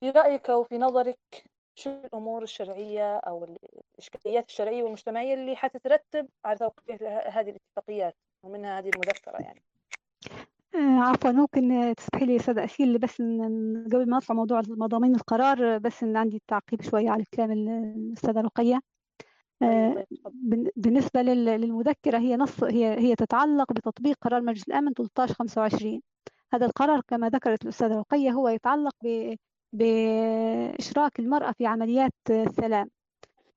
في 0.00 0.10
رأيك 0.10 0.48
وفي 0.48 0.78
نظرك 0.78 1.44
شو 1.74 1.90
الأمور 1.90 2.42
الشرعية 2.42 3.16
أو 3.16 3.56
الإشكاليات 3.98 4.48
الشرعية 4.48 4.82
والمجتمعية 4.82 5.34
اللي 5.34 5.56
حتترتب 5.56 6.28
على 6.44 6.58
توقيع 6.58 6.96
هذه 7.28 7.50
الاتفاقيات 7.50 8.16
ومنها 8.42 8.78
هذه 8.78 8.88
المذكرة 8.88 9.42
يعني؟ 9.42 9.62
آه، 10.74 11.00
عفوا 11.00 11.30
ممكن 11.30 11.94
تسمحي 11.96 12.26
لي 12.26 12.36
أستاذ 12.36 12.58
اسيل 12.58 12.98
بس 12.98 13.16
قبل 13.92 14.10
ما 14.10 14.18
اطلع 14.18 14.36
موضوع 14.36 14.62
مضامين 14.68 15.14
القرار 15.14 15.78
بس 15.78 16.02
إن 16.02 16.16
عندي 16.16 16.42
تعقيب 16.48 16.82
شوية 16.82 17.10
على 17.10 17.24
كلام 17.34 17.52
الأستاذة 17.52 18.40
رقية. 18.40 18.74
آه، 18.74 18.91
بالنسبة 20.76 21.22
للمذكرة 21.22 22.18
هي 22.18 22.36
نص 22.36 22.64
هي 22.64 22.98
هي 22.98 23.14
تتعلق 23.14 23.72
بتطبيق 23.72 24.16
قرار 24.20 24.42
مجلس 24.42 24.68
الأمن 24.68 24.88
1325 24.88 26.02
هذا 26.54 26.66
القرار 26.66 27.00
كما 27.08 27.28
ذكرت 27.28 27.62
الأستاذة 27.62 27.98
رقية 27.98 28.30
هو 28.30 28.48
يتعلق 28.48 28.96
بإشراك 29.72 31.18
المرأة 31.20 31.52
في 31.52 31.66
عمليات 31.66 32.12
السلام. 32.30 32.90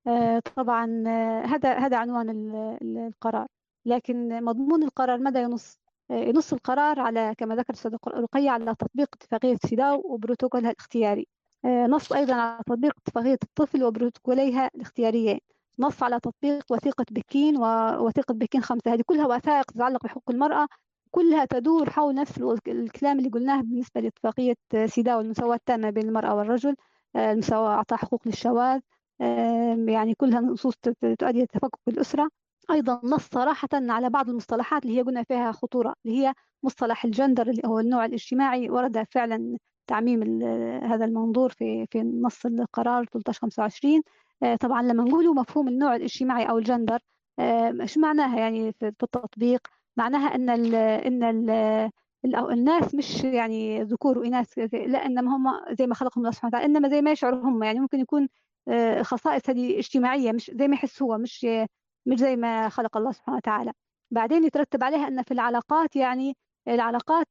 آه، 0.06 0.42
طبعا 0.56 1.04
آه، 1.06 1.42
هذا 1.46 1.74
هذا 1.78 1.96
عنوان 1.96 2.30
القرار. 2.82 3.46
لكن 3.86 4.44
مضمون 4.44 4.82
القرار 4.82 5.18
ماذا 5.18 5.42
ينص؟ 5.42 5.78
ينص 6.10 6.52
القرار 6.52 7.00
على 7.00 7.34
كما 7.38 7.54
ذكرت 7.54 7.70
الأستاذة 7.70 7.98
رقية 8.08 8.50
على 8.50 8.74
تطبيق 8.74 9.08
اتفاقية 9.14 9.56
سيداو 9.66 10.02
وبروتوكولها 10.04 10.70
الاختياري. 10.70 11.26
نص 11.64 12.12
أيضا 12.12 12.34
على 12.34 12.62
تطبيق 12.66 12.92
اتفاقية 12.98 13.38
الطفل 13.42 13.84
وبروتوكوليها 13.84 14.70
الاختياريين. 14.74 15.40
نص 15.78 16.02
على 16.02 16.20
تطبيق 16.20 16.64
وثيقة 16.70 17.04
بكين 17.10 17.56
ووثيقة 17.56 18.34
بكين 18.34 18.62
خمسة. 18.62 18.94
هذه 18.94 19.02
كلها 19.06 19.26
وثائق 19.26 19.64
تتعلق 19.64 20.04
بحقوق 20.04 20.30
المرأة 20.30 20.68
كلها 21.10 21.44
تدور 21.44 21.90
حول 21.90 22.14
نفس 22.14 22.38
الكلام 22.68 23.18
اللي 23.18 23.30
قلناه 23.30 23.60
بالنسبة 23.60 24.00
لاتفاقية 24.00 24.54
سيداو 24.86 25.20
المساواة 25.20 25.54
التامة 25.54 25.90
بين 25.90 26.08
المرأة 26.08 26.34
والرجل 26.34 26.76
آه، 27.16 27.32
المساواة 27.32 27.74
أعطاء 27.74 27.98
حقوق 27.98 28.20
للشواذ 28.26 28.80
يعني 29.88 30.14
كلها 30.14 30.40
نصوص 30.40 30.74
تؤدي 31.18 31.42
التفكك 31.42 31.78
بالأسرة 31.86 32.28
أيضا 32.70 33.00
نص 33.04 33.28
صراحة 33.32 33.68
على 33.72 34.10
بعض 34.10 34.28
المصطلحات 34.28 34.82
اللي 34.84 34.98
هي 34.98 35.02
قلنا 35.02 35.22
فيها 35.22 35.52
خطورة 35.52 35.94
اللي 36.06 36.18
هي 36.18 36.34
مصطلح 36.62 37.04
الجندر 37.04 37.50
اللي 37.50 37.62
هو 37.66 37.78
النوع 37.80 38.04
الاجتماعي 38.04 38.70
ورد 38.70 39.06
فعلا 39.10 39.58
تعميم 39.86 40.42
هذا 40.82 41.04
المنظور 41.04 41.50
في 41.50 41.86
في 41.90 42.02
نص 42.02 42.46
القرار 42.46 43.00
1325 43.02 43.94
آه، 43.96 44.02
طبعا 44.60 44.82
لما 44.82 45.04
نقولوا 45.04 45.34
مفهوم 45.34 45.68
النوع 45.68 45.96
الاجتماعي 45.96 46.44
أو 46.48 46.58
الجندر 46.58 46.98
آه، 47.38 47.74
إيش 47.80 47.98
معناها 47.98 48.38
يعني 48.38 48.72
في 48.72 48.88
التطبيق؟ 48.88 49.68
معناها 49.96 50.34
إن 50.34 50.50
ال 50.50 50.74
إن 50.74 51.22
ال 51.24 51.50
الناس 52.24 52.94
مش 52.94 53.24
يعني 53.24 53.82
ذكور 53.82 54.18
وإناث 54.18 54.58
لا 54.58 55.06
إنما 55.06 55.36
هم 55.36 55.74
زي 55.74 55.86
ما 55.86 55.94
خلقهم 55.94 56.20
الله 56.24 56.30
سبحانه 56.30 56.48
وتعالى 56.48 56.66
إنما 56.66 56.88
زي 56.88 57.02
ما 57.02 57.12
يشعروا 57.12 57.40
هم 57.42 57.62
يعني 57.62 57.80
ممكن 57.80 58.00
يكون 58.00 58.28
آه، 58.68 59.02
خصائص 59.02 59.50
هذه 59.50 59.78
اجتماعية 59.78 60.32
مش 60.32 60.50
زي 60.54 60.68
ما 60.68 60.74
يحس 60.74 61.02
هو 61.02 61.18
مش 61.18 61.46
مش 62.06 62.18
زي 62.18 62.36
ما 62.36 62.68
خلق 62.68 62.96
الله 62.96 63.12
سبحانه 63.12 63.36
وتعالى. 63.36 63.72
بعدين 64.10 64.44
يترتب 64.44 64.84
عليها 64.84 65.08
إن 65.08 65.22
في 65.22 65.34
العلاقات 65.34 65.96
يعني 65.96 66.36
العلاقات 66.68 67.28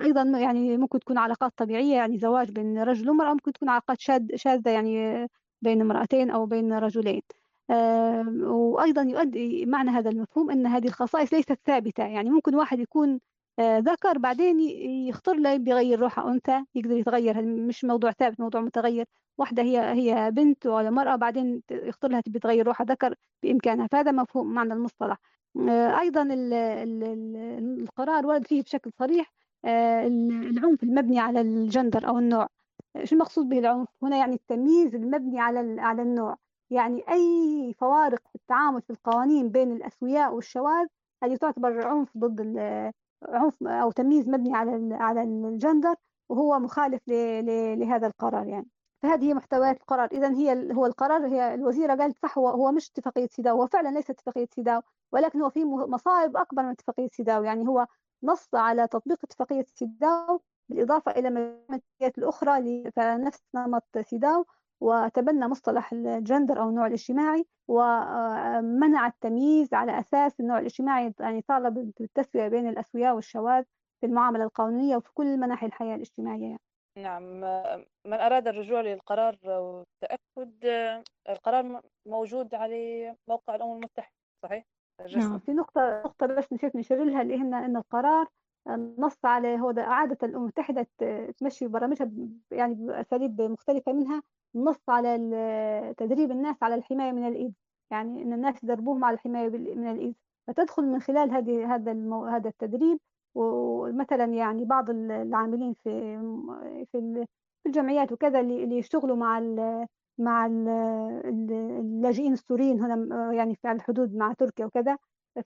أيضا 0.00 0.22
يعني 0.22 0.76
ممكن 0.76 0.98
تكون 1.00 1.18
علاقات 1.18 1.52
طبيعية 1.56 1.94
يعني 1.94 2.18
زواج 2.18 2.50
بين 2.50 2.82
رجل 2.82 3.10
وامراه 3.10 3.32
ممكن 3.32 3.52
تكون 3.52 3.68
علاقات 3.68 4.00
شاذة 4.34 4.70
يعني 4.70 5.28
بين 5.62 5.80
امرأتين 5.80 6.30
أو 6.30 6.46
بين 6.46 6.72
رجلين. 6.72 7.22
وأيضا 8.44 9.02
يؤدي 9.02 9.66
معنى 9.66 9.90
هذا 9.90 10.10
المفهوم 10.10 10.50
أن 10.50 10.66
هذه 10.66 10.86
الخصائص 10.86 11.32
ليست 11.34 11.58
ثابتة. 11.66 12.04
يعني 12.06 12.30
ممكن 12.30 12.54
واحد 12.54 12.78
يكون 12.80 13.20
آه، 13.58 13.78
ذكر 13.78 14.18
بعدين 14.18 14.60
يختار 15.08 15.36
له 15.36 15.56
بيغير 15.56 16.00
روحه 16.00 16.28
أنثى 16.30 16.64
يقدر 16.74 16.96
يتغير. 16.96 17.42
مش 17.42 17.84
موضوع 17.84 18.12
ثابت 18.12 18.40
موضوع 18.40 18.60
متغير. 18.60 19.06
واحدة 19.38 19.62
هي 19.62 19.78
هي 19.78 20.30
بنت 20.30 20.66
ولا 20.66 20.90
مرأة 20.90 21.16
بعدين 21.16 21.62
يختار 21.70 22.10
لها 22.10 22.20
تبي 22.20 22.38
تغير 22.38 22.66
روحها 22.66 22.86
ذكر 22.86 23.14
بإمكانها. 23.42 23.86
فهذا 23.86 24.12
مفهوم 24.12 24.54
معنى 24.54 24.72
المصطلح. 24.72 25.18
آه، 25.68 26.00
أيضا 26.00 26.28
القرار 27.80 28.26
ورد 28.26 28.46
فيه 28.46 28.62
بشكل 28.62 28.90
صريح 28.98 29.32
آه، 29.64 30.06
العنف 30.06 30.82
المبني 30.82 31.20
على 31.20 31.40
الجندر 31.40 32.08
أو 32.08 32.18
النوع. 32.18 32.48
شو 33.04 33.14
المقصود 33.14 33.48
به 33.48 33.58
العنف؟ 33.58 33.88
هنا 34.02 34.16
يعني 34.16 34.34
التمييز 34.34 34.94
المبني 34.94 35.40
على 35.40 35.80
على 35.80 36.02
النوع. 36.02 36.36
يعني 36.70 37.04
أي 37.10 37.74
فوارق 37.80 38.20
في 38.28 38.34
التعامل 38.34 38.82
في 38.82 38.90
القوانين 38.90 39.48
بين 39.50 39.72
الأسوياء 39.72 40.34
والشواذ 40.34 40.86
هذه 41.22 41.36
تعتبر 41.36 41.86
عنف 41.86 42.18
ضد 42.18 42.58
عنف 43.28 43.62
أو 43.62 43.90
تمييز 43.90 44.28
مبني 44.28 44.56
على 44.56 44.94
على 44.94 45.22
الجندر 45.22 45.94
وهو 46.28 46.58
مخالف 46.58 47.02
لهذا 47.08 48.06
القرار 48.06 48.46
يعني. 48.48 48.68
فهذه 49.02 49.24
هي 49.24 49.34
محتويات 49.34 49.80
القرار. 49.80 50.08
إذا 50.12 50.30
هي 50.34 50.72
هو 50.74 50.86
القرار 50.86 51.26
هي 51.26 51.54
الوزيرة 51.54 51.94
قالت 51.94 52.18
صح 52.22 52.38
هو 52.38 52.48
هو 52.48 52.72
مش 52.72 52.90
اتفاقية 52.90 53.28
سيداو 53.28 53.60
هو 53.60 53.66
فعلا 53.66 53.88
ليس 53.88 54.10
اتفاقية 54.10 54.48
سيداو 54.54 54.82
ولكن 55.12 55.42
هو 55.42 55.50
في 55.50 55.64
مصائب 55.64 56.36
أكبر 56.36 56.62
من 56.62 56.70
اتفاقية 56.70 57.08
سيداو 57.12 57.42
يعني 57.44 57.68
هو 57.68 57.86
نص 58.22 58.54
على 58.54 58.86
تطبيق 58.88 59.18
اتفاقية 59.24 59.66
سيداو 59.74 60.40
بالإضافة 60.68 61.12
إلى 61.12 61.28
الماديات 61.28 62.18
الأخرى 62.18 62.82
نفس 62.98 63.42
نمط 63.54 63.98
سيداو 63.98 64.44
وتبنى 64.80 65.48
مصطلح 65.48 65.92
الجندر 65.92 66.60
أو 66.60 66.68
النوع 66.68 66.86
الاجتماعي 66.86 67.46
ومنع 67.68 69.06
التمييز 69.06 69.74
على 69.74 69.98
أساس 69.98 70.40
النوع 70.40 70.58
الاجتماعي 70.58 71.14
يعني 71.20 71.42
طالب 71.42 71.92
بالتسوية 72.00 72.48
بين 72.48 72.68
الأسوياء 72.68 73.14
والشواذ 73.14 73.64
في 74.00 74.06
المعاملة 74.06 74.44
القانونية 74.44 74.96
وفي 74.96 75.12
كل 75.14 75.36
مناحي 75.36 75.66
الحياة 75.66 75.94
الاجتماعية 75.94 76.42
يعني. 76.42 76.60
نعم 76.98 77.40
من 78.06 78.12
أراد 78.12 78.48
الرجوع 78.48 78.80
للقرار 78.80 79.38
والتأكد 79.44 80.64
القرار 81.28 81.80
موجود 82.06 82.54
على 82.54 83.16
موقع 83.28 83.54
الأمم 83.54 83.72
المتحدة 83.72 84.14
صحيح؟ 84.42 84.64
نعم 85.16 85.38
في 85.38 85.52
نقطة 85.52 86.02
نقطة 86.04 86.26
بس 86.26 86.52
نسيت 86.52 86.76
نشير 86.76 87.04
لها 87.04 87.22
اللي 87.22 87.36
هن 87.36 87.54
أن 87.54 87.76
القرار 87.76 88.26
نص 88.98 89.24
على 89.24 89.60
هو 89.60 89.74
عادة 89.76 90.18
الأمم 90.22 90.42
المتحدة 90.42 90.86
تمشي 91.38 91.66
برامجها 91.66 92.10
يعني 92.50 92.74
بأساليب 92.74 93.40
مختلفة 93.40 93.92
منها 93.92 94.22
نص 94.54 94.88
على 94.88 95.18
تدريب 95.96 96.30
الناس 96.30 96.56
على 96.62 96.74
الحماية 96.74 97.12
من 97.12 97.28
الإيدز 97.28 97.54
يعني 97.90 98.22
إن 98.22 98.32
الناس 98.32 98.64
يدربوهم 98.64 99.04
على 99.04 99.14
الحماية 99.14 99.48
من 99.48 99.90
الإيدز 99.90 100.16
فتدخل 100.46 100.82
من 100.82 101.00
خلال 101.00 101.30
هذه 101.30 101.74
هذا 101.74 101.92
المو... 101.92 102.24
هذا 102.24 102.48
التدريب 102.48 102.98
ومثلا 103.34 104.24
يعني 104.24 104.64
بعض 104.64 104.90
العاملين 104.90 105.74
في 105.74 106.18
في 106.92 107.26
الجمعيات 107.66 108.12
وكذا 108.12 108.40
اللي 108.40 108.78
يشتغلوا 108.78 109.16
مع 109.16 109.38
ال 109.38 109.86
مع 110.18 110.46
اللاجئين 110.46 112.32
السوريين 112.32 112.80
هنا 112.80 113.32
يعني 113.32 113.54
في 113.54 113.72
الحدود 113.72 114.14
مع 114.14 114.32
تركيا 114.32 114.66
وكذا 114.66 114.98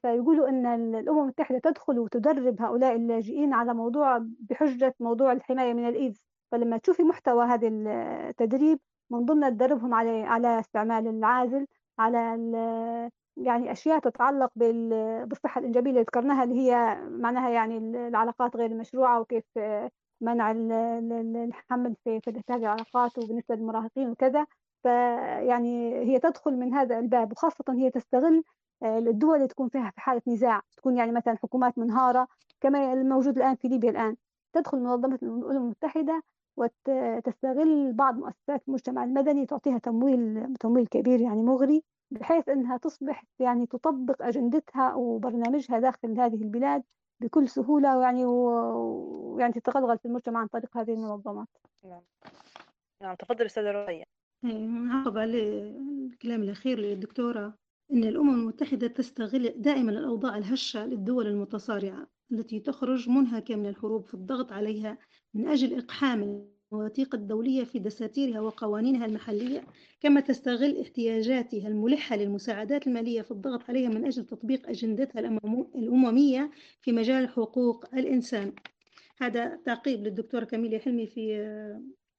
فيقولوا 0.02 0.48
إن 0.48 0.94
الأمم 0.94 1.20
المتحدة 1.22 1.58
تدخل 1.58 1.98
وتدرب 1.98 2.62
هؤلاء 2.62 2.96
اللاجئين 2.96 3.52
على 3.52 3.74
موضوع 3.74 4.26
بحجة 4.50 4.94
موضوع 5.00 5.32
الحماية 5.32 5.74
من 5.74 5.88
الايدز 5.88 6.22
فلما 6.52 6.76
تشوفي 6.76 7.02
محتوى 7.02 7.44
هذا 7.44 7.68
التدريب 7.68 8.80
من 9.10 9.24
ضمن 9.24 9.50
تدربهم 9.50 9.94
على 9.94 10.22
على 10.22 10.60
استعمال 10.60 11.06
العازل 11.08 11.66
على 11.98 12.38
يعني 13.36 13.72
أشياء 13.72 13.98
تتعلق 13.98 14.50
بالصحة 15.24 15.58
الإنجابية 15.58 15.90
اللي 15.90 16.02
ذكرناها 16.02 16.44
اللي 16.44 16.54
هي 16.54 16.98
معناها 17.10 17.50
يعني 17.50 17.78
العلاقات 18.08 18.56
غير 18.56 18.70
المشروعة 18.70 19.20
وكيف 19.20 19.44
منع 20.20 20.50
الحمل 21.44 21.94
في 22.04 22.20
هذه 22.28 22.42
العلاقات 22.50 23.18
وبالنسبة 23.18 23.54
للمراهقين 23.54 24.10
وكذا. 24.10 24.46
فيعني 24.82 25.94
هي 25.98 26.18
تدخل 26.18 26.56
من 26.56 26.74
هذا 26.74 26.98
الباب 26.98 27.32
وخاصة 27.32 27.64
هي 27.68 27.90
تستغل 27.90 28.44
الدول 28.82 29.36
اللي 29.36 29.48
تكون 29.48 29.68
فيها 29.68 29.90
في 29.90 30.00
حالة 30.00 30.22
نزاع 30.26 30.62
تكون 30.76 30.96
يعني 30.96 31.12
مثلا 31.12 31.36
حكومات 31.36 31.78
منهارة 31.78 32.28
كما 32.60 32.92
الموجود 32.92 33.36
الآن 33.36 33.54
في 33.54 33.68
ليبيا 33.68 33.90
الآن 33.90 34.16
تدخل 34.52 34.78
منظمة 34.78 35.18
الأمم 35.22 35.56
المتحدة 35.56 36.22
وتستغل 36.56 37.92
بعض 37.92 38.16
مؤسسات 38.16 38.62
المجتمع 38.68 39.04
المدني 39.04 39.46
تعطيها 39.46 39.78
تمويل 39.78 40.54
تمويل 40.60 40.86
كبير 40.86 41.20
يعني 41.20 41.42
مغري 41.42 41.82
بحيث 42.10 42.48
إنها 42.48 42.76
تصبح 42.76 43.24
يعني 43.38 43.66
تطبق 43.66 44.22
أجندتها 44.22 44.94
وبرنامجها 44.94 45.78
داخل 45.78 46.20
هذه 46.20 46.42
البلاد 46.42 46.82
بكل 47.20 47.48
سهولة 47.48 47.98
ويعني 47.98 48.24
ويعني 48.24 49.52
تتغلغل 49.52 49.98
في 49.98 50.04
المجتمع 50.04 50.40
عن 50.40 50.46
طريق 50.46 50.76
هذه 50.76 50.92
المنظمات. 50.92 51.48
نعم. 51.84 52.02
نعم 53.02 53.14
تفضل 53.14 53.44
أستاذة 53.44 53.70
رقيه. 53.70 54.04
عقب 54.90 55.18
على 55.18 55.38
الكلام 56.12 56.42
الأخير 56.42 56.78
للدكتورة 56.78 57.54
إن 57.92 58.04
الأمم 58.04 58.34
المتحدة 58.34 58.86
تستغل 58.86 59.52
دائما 59.56 59.90
الأوضاع 59.92 60.38
الهشة 60.38 60.86
للدول 60.86 61.26
المتصارعة 61.26 62.06
التي 62.32 62.60
تخرج 62.60 63.08
منهكة 63.08 63.56
من 63.56 63.66
الحروب 63.66 64.06
في 64.06 64.14
الضغط 64.14 64.52
عليها 64.52 64.98
من 65.34 65.48
أجل 65.48 65.78
إقحام 65.78 66.46
المواثيق 66.72 67.14
الدولية 67.14 67.64
في 67.64 67.78
دساتيرها 67.78 68.40
وقوانينها 68.40 69.06
المحلية 69.06 69.64
كما 70.00 70.20
تستغل 70.20 70.80
احتياجاتها 70.80 71.68
الملحة 71.68 72.16
للمساعدات 72.16 72.86
المالية 72.86 73.22
في 73.22 73.30
الضغط 73.30 73.62
عليها 73.68 73.88
من 73.88 74.04
أجل 74.04 74.24
تطبيق 74.24 74.68
أجندتها 74.68 75.20
الأممية 75.74 76.50
في 76.80 76.92
مجال 76.92 77.28
حقوق 77.28 77.94
الإنسان. 77.94 78.52
هذا 79.18 79.56
تعقيب 79.56 80.02
للدكتورة 80.04 80.44
كاميليا 80.44 80.78
حلمي 80.78 81.06
في 81.06 81.48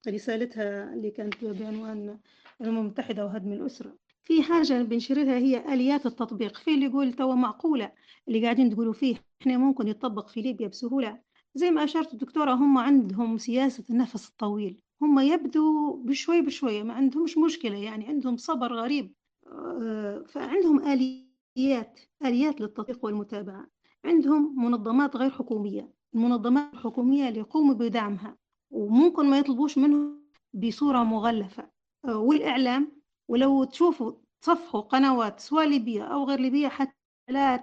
رسالتها 0.08 0.94
اللي 0.94 1.10
كانت 1.10 1.44
بعنوان 1.44 2.18
الأمم 2.60 2.78
المتحدة 2.78 3.24
وهدم 3.24 3.52
الأسرة. 3.52 4.03
في 4.24 4.42
حاجة 4.42 4.82
بنشير 4.82 5.22
لها 5.22 5.38
هي 5.38 5.74
آليات 5.74 6.06
التطبيق. 6.06 6.56
في 6.56 6.74
اللي 6.74 6.86
يقول 6.86 7.12
توا 7.12 7.34
معقولة 7.34 7.92
اللي 8.28 8.42
قاعدين 8.42 8.70
تقولوا 8.70 8.92
فيه 8.92 9.16
إحنا 9.42 9.58
ممكن 9.58 9.88
يطبق 9.88 10.28
في 10.28 10.42
ليبيا 10.42 10.68
بسهولة. 10.68 11.20
زي 11.54 11.70
ما 11.70 11.84
أشارت 11.84 12.12
الدكتورة 12.12 12.52
هم 12.52 12.78
عندهم 12.78 13.38
سياسة 13.38 13.84
النفس 13.90 14.28
الطويل. 14.28 14.80
هم 15.02 15.18
يبدو 15.18 15.92
بشوي 15.96 16.40
بشوي 16.40 16.82
ما 16.82 16.94
عندهمش 16.94 17.38
مشكلة 17.38 17.76
يعني 17.76 18.06
عندهم 18.06 18.36
صبر 18.36 18.72
غريب. 18.74 19.12
آه، 19.46 20.24
فعندهم 20.28 20.80
آليات 20.88 22.00
آليات 22.24 22.60
للتطبيق 22.60 23.04
والمتابعة. 23.04 23.66
عندهم 24.04 24.64
منظمات 24.64 25.16
غير 25.16 25.30
حكومية. 25.30 25.90
المنظمات 26.14 26.74
الحكومية 26.74 27.28
اللي 27.28 27.40
يقوموا 27.40 27.74
بدعمها 27.74 28.36
وممكن 28.70 29.30
ما 29.30 29.38
يطلبوش 29.38 29.78
منه 29.78 30.18
بصورة 30.54 31.02
مغلفة. 31.02 31.70
آه، 32.04 32.18
والإعلام 32.18 33.03
ولو 33.28 33.64
تشوفوا 33.64 34.12
تصفحوا 34.42 34.80
قنوات 34.80 35.40
سواء 35.40 35.66
ليبية 35.68 36.02
أو 36.02 36.24
غير 36.24 36.40
ليبية 36.40 36.68
حتى 36.68 36.94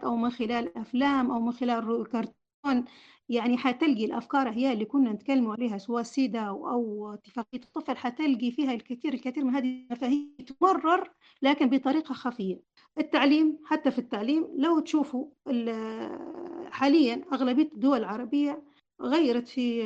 أو 0.03 0.15
من 0.15 0.29
خلال 0.29 0.77
أفلام 0.77 1.31
أو 1.31 1.39
من 1.39 1.51
خلال 1.51 2.07
كرتون 2.09 2.85
يعني 3.29 3.57
حتلقي 3.57 4.05
الأفكار 4.05 4.49
هي 4.49 4.73
اللي 4.73 4.85
كنا 4.85 5.11
نتكلم 5.13 5.51
عليها 5.51 5.77
سواء 5.77 6.03
سيدا 6.03 6.41
أو 6.41 7.13
اتفاقية 7.13 7.59
الطفل 7.59 7.97
حتلقي 7.97 8.51
فيها 8.51 8.73
الكثير 8.73 9.13
الكثير 9.13 9.43
من 9.43 9.55
هذه 9.55 9.85
المفاهيم 9.89 10.35
تمرر 10.59 11.11
لكن 11.41 11.69
بطريقة 11.69 12.13
خفية. 12.13 12.61
التعليم 12.97 13.59
حتى 13.65 13.91
في 13.91 13.99
التعليم 13.99 14.47
لو 14.57 14.79
تشوفوا 14.79 15.25
حاليا 16.71 17.25
أغلبية 17.33 17.69
الدول 17.73 17.97
العربية 17.99 18.63
غيرت 19.01 19.47
في 19.47 19.83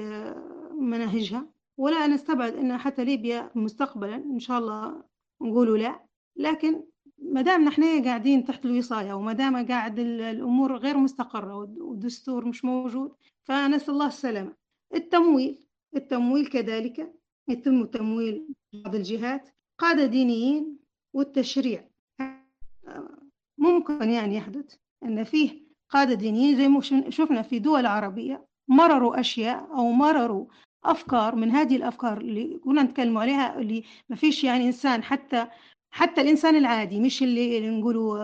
مناهجها 0.80 1.47
ولا 1.78 2.07
نستبعد 2.07 2.55
أن 2.55 2.78
حتى 2.78 3.03
ليبيا 3.05 3.51
مستقبلا 3.55 4.15
إن 4.15 4.39
شاء 4.39 4.59
الله 4.59 5.03
نقولوا 5.41 5.77
لا. 5.77 6.05
لكن 6.36 6.83
ما 7.17 7.41
دام 7.41 7.65
نحن 7.65 8.03
قاعدين 8.05 8.45
تحت 8.45 8.65
الوصاية 8.65 9.13
وما 9.13 9.33
دام 9.33 9.67
قاعد 9.67 9.99
الأمور 9.99 10.77
غير 10.77 10.97
مستقرة 10.97 11.55
والدستور 11.55 12.45
مش 12.45 12.65
موجود 12.65 13.15
فنسأل 13.43 13.93
الله 13.93 14.07
السلامة. 14.07 14.53
التمويل 14.95 15.65
التمويل 15.95 16.47
كذلك 16.47 17.13
يتم 17.47 17.86
تمويل 17.86 18.47
بعض 18.73 18.95
الجهات 18.95 19.49
قادة 19.77 20.05
دينيين 20.05 20.77
والتشريع. 21.13 21.89
ممكن 23.57 24.09
يعني 24.09 24.36
يحدث 24.36 24.75
أن 25.03 25.23
فيه 25.23 25.65
قادة 25.89 26.13
دينيين 26.13 26.57
زي 26.57 26.67
ما 26.67 26.81
شفنا 27.09 27.41
في 27.41 27.59
دول 27.59 27.86
عربية 27.86 28.45
مرروا 28.67 29.19
أشياء 29.19 29.69
أو 29.77 29.91
مرروا 29.91 30.45
أفكار 30.91 31.36
من 31.36 31.51
هذه 31.51 31.75
الأفكار 31.75 32.17
اللي 32.17 32.59
كنا 32.63 32.83
نتكلم 32.83 33.17
عليها 33.17 33.59
اللي 33.59 33.83
ما 34.09 34.15
فيش 34.15 34.43
يعني 34.43 34.67
إنسان 34.67 35.03
حتى 35.03 35.47
حتى 35.91 36.21
الإنسان 36.21 36.55
العادي 36.55 36.99
مش 36.99 37.23
اللي, 37.23 37.57
اللي 37.57 37.69
نقولوا 37.79 38.17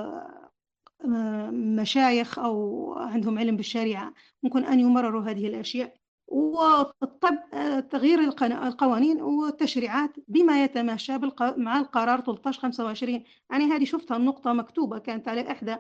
آه، 1.06 1.50
مشايخ 1.52 2.40
أو 2.40 2.94
عندهم 2.98 3.40
علم 3.40 3.58
بالشريعة 3.58 4.14
ممكن 4.44 4.66
أن 4.66 4.80
يمرروا 4.80 5.22
هذه 5.24 5.48
الأشياء. 5.48 5.96
وتغيير 6.28 8.20
القوانين 8.42 9.22
والتشريعات 9.22 10.16
بما 10.28 10.64
يتماشى 10.64 11.14
مع 11.58 11.78
القرار 11.80 12.20
1325 12.20 13.24
يعني 13.52 13.66
هذه 13.66 13.84
شفتها 13.86 14.18
النقطة 14.18 14.54
مكتوبة 14.54 15.00
كانت 15.00 15.28
على 15.28 15.52
إحدى 15.52 15.76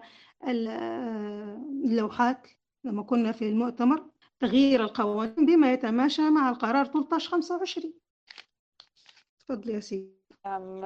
اللوحات 1.86 2.48
لما 2.84 3.04
كنا 3.04 3.32
في 3.32 3.50
المؤتمر. 3.50 4.11
تغيير 4.42 4.84
القوانين 4.84 5.46
بما 5.46 5.74
يتماشى 5.74 6.30
مع 6.30 6.50
القرار 6.50 6.82
1325 6.82 7.94
تفضل 9.40 9.70
يا 9.70 9.80
سيدي. 9.80 10.22
نعم 10.46 10.82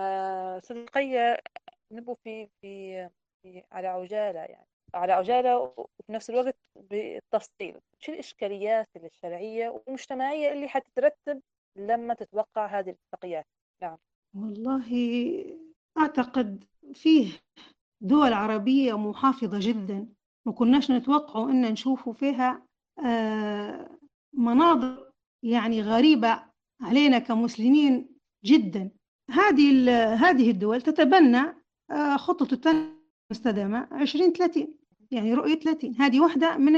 صديقية 0.60 1.38
نبو 1.92 2.16
في 2.24 2.48
في 2.62 3.10
في 3.44 3.64
على 3.72 3.88
عجالة 3.88 4.40
يعني. 4.40 4.68
على 4.94 5.14
عجالة 5.14 5.58
وفي 5.58 6.12
نفس 6.12 6.30
الوقت 6.30 6.56
بالتفصيل. 6.76 7.80
شو 8.00 8.12
الإشكاليات 8.12 8.90
الشرعية 8.96 9.70
والمجتمعية 9.70 10.52
اللي 10.52 10.68
حتترتب 10.68 11.42
لما 11.76 12.14
تتوقع 12.14 12.66
هذه 12.66 12.90
الاتفاقيات؟ 12.90 13.46
نعم. 13.82 13.98
والله 14.36 14.90
أعتقد 15.98 16.64
فيه 16.94 17.32
دول 18.02 18.34
عربية 18.34 18.98
محافظة 18.98 19.60
جدا 19.62 20.08
ما 20.46 20.52
كناش 20.54 20.92
نتوقعوا 20.92 21.50
أن 21.50 21.62
نشوفوا 21.72 22.14
فيها 22.14 22.52
آه، 22.52 22.66
مناظر 24.34 25.12
يعني 25.44 25.82
غريبة 25.82 26.44
علينا 26.82 27.20
كمسلمين 27.20 28.10
جدا. 28.46 28.92
هذه 29.32 29.90
هذه 30.14 30.52
الدول 30.52 30.82
تتبنى 30.82 31.56
آه، 31.92 32.18
خطة 32.18 32.54
التنمية 32.54 32.96
المستدامة 33.32 33.88
2030 34.02 34.74
يعني 35.12 35.34
رؤية 35.34 35.60
30 35.60 35.96
هذه 36.00 36.20
واحدة 36.20 36.58
من 36.58 36.76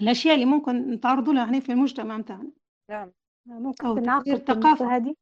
الأشياء 0.00 0.34
اللي 0.34 0.46
ممكن 0.46 0.90
نتعرضوا 0.90 1.34
لها 1.34 1.44
هنا 1.44 1.60
في 1.60 1.72
المجتمع 1.72 2.16
بتاعنا 2.16 2.50
نعم. 2.90 3.12
ممكن 3.46 3.86
أو 3.86 3.94
نعقد 3.94 4.28
الثقافة. 4.28 4.96
هذه. 4.96 5.14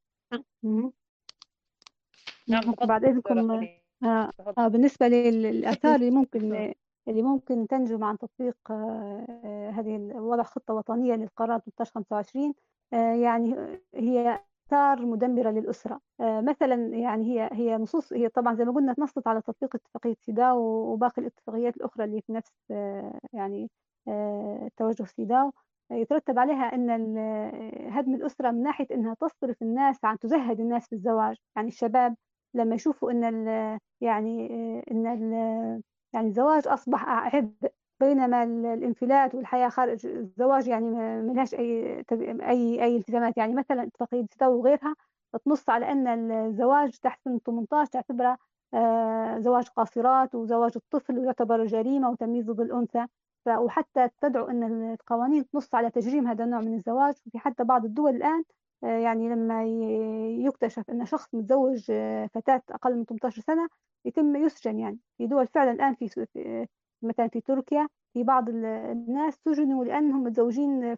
نعم 2.49 2.75
بعد 2.85 3.05
إذنكم 3.05 3.51
آه 4.03 4.33
آه 4.59 4.69
بالنسبة 4.69 5.09
للآثار 5.09 5.95
اللي 5.95 6.11
ممكن 6.11 6.75
اللي 7.11 7.23
ممكن 7.23 7.67
تنجم 7.67 8.05
عن 8.05 8.19
تطبيق 8.19 8.57
آه 8.71 9.71
هذه 9.71 9.99
وضع 10.15 10.43
خطة 10.43 10.75
وطنية 10.75 11.15
للقرار 11.15 11.57
1325 11.57 12.55
آه 12.93 13.15
يعني 13.15 13.55
هي 13.95 14.41
آثار 14.73 15.07
مدمرة 15.07 15.51
للأسرة. 15.51 16.01
آه، 16.21 16.41
مثلا 16.41 16.75
يعني 16.97 17.25
هي 17.25 17.51
هي 17.53 17.77
نصوص 17.79 18.13
هي 18.13 18.29
طبعا 18.29 18.55
زي 18.55 18.65
ما 18.65 18.73
قلنا 18.73 18.95
نصت 18.99 19.27
على 19.27 19.41
تطبيق 19.43 19.77
اتفاقية 19.77 20.15
سيداو 20.21 20.59
وباقي 20.93 21.23
الاتفاقيات 21.23 21.77
الأخرى 21.77 22.05
اللي 22.05 22.21
في 22.21 22.33
نفس 22.33 22.53
آه، 22.71 23.21
يعني 23.33 23.71
آه، 24.09 24.71
توجه 24.77 25.05
سيداو 25.05 25.53
يترتب 25.93 26.39
عليها 26.39 26.75
أن 26.75 26.91
هدم 27.91 28.15
الأسرة 28.15 28.51
من 28.51 28.63
ناحية 28.63 28.87
أنها 28.91 29.15
تصرف 29.15 29.63
الناس 29.63 30.05
عن 30.05 30.19
تزهد 30.19 30.61
الناس 30.61 30.87
في 30.89 30.95
الزواج. 30.95 31.37
يعني 31.57 31.69
الشباب 31.69 32.17
لما 32.55 32.75
يشوفوا 32.75 33.11
أن 33.13 33.79
يعني 34.01 34.47
أن 34.91 35.83
يعني 36.13 36.29
الزواج 36.29 36.69
أصبح 36.69 37.09
عبء 37.09 37.73
بينما 38.01 38.43
الانفلات 38.75 39.35
والحياة 39.35 39.69
خارج 39.69 40.07
الزواج 40.07 40.69
يعني 40.69 40.87
ما 41.23 41.33
لهاش 41.33 41.55
أي 41.55 42.05
أي 42.43 42.85
أي 42.85 42.97
التزامات. 42.97 43.37
يعني 43.37 43.55
مثلا 43.55 43.83
اتفاقية 43.83 44.27
ستاو 44.33 44.59
وغيرها 44.59 44.97
تنص 45.45 45.71
على 45.71 45.93
أن 45.93 46.31
الزواج 46.33 46.99
تحت 46.99 47.21
سن 47.25 47.39
18 47.47 47.91
تعتبره 47.91 48.39
آه، 48.75 49.39
زواج 49.39 49.69
قاصرات 49.69 50.35
وزواج 50.35 50.73
الطفل 50.77 51.19
ويعتبر 51.19 51.65
جريمة 51.65 52.11
وتمييز 52.11 52.51
ضد 52.51 52.61
الأنثى 52.61 53.07
وحتى 53.49 54.09
تدعو 54.21 54.47
أن 54.47 54.93
القوانين 54.93 55.51
تنص 55.51 55.75
على 55.75 55.91
تجريم 55.91 56.27
هذا 56.27 56.45
النوع 56.45 56.61
من 56.61 56.75
الزواج. 56.75 57.15
وفي 57.27 57.39
حتى 57.39 57.65
بعض 57.65 57.85
الدول 57.85 58.17
الآن 58.17 58.45
يعني 58.83 59.29
لما 59.29 59.65
يكتشف 60.47 60.91
أن 60.91 61.07
شخص 61.07 61.35
متزوج 61.35 61.91
آه، 61.91 62.27
فتاة 62.27 62.63
أقل 62.71 62.97
من 62.97 63.05
18 63.05 63.43
سنة 63.43 63.69
يتم 64.05 64.37
يسجن 64.37 64.79
يعني. 64.79 64.99
في 65.19 65.27
دول 65.27 65.47
فعلا 65.47 65.71
الآن 65.73 65.95
في 65.95 66.27
مثلا 67.03 67.29
في 67.29 67.41
تركيا 67.41 67.89
في 68.15 68.25
بعض 68.25 68.49
الناس 68.49 69.35
سجنوا 69.45 69.85
لأنهم 69.85 70.25
متزوجين 70.25 70.97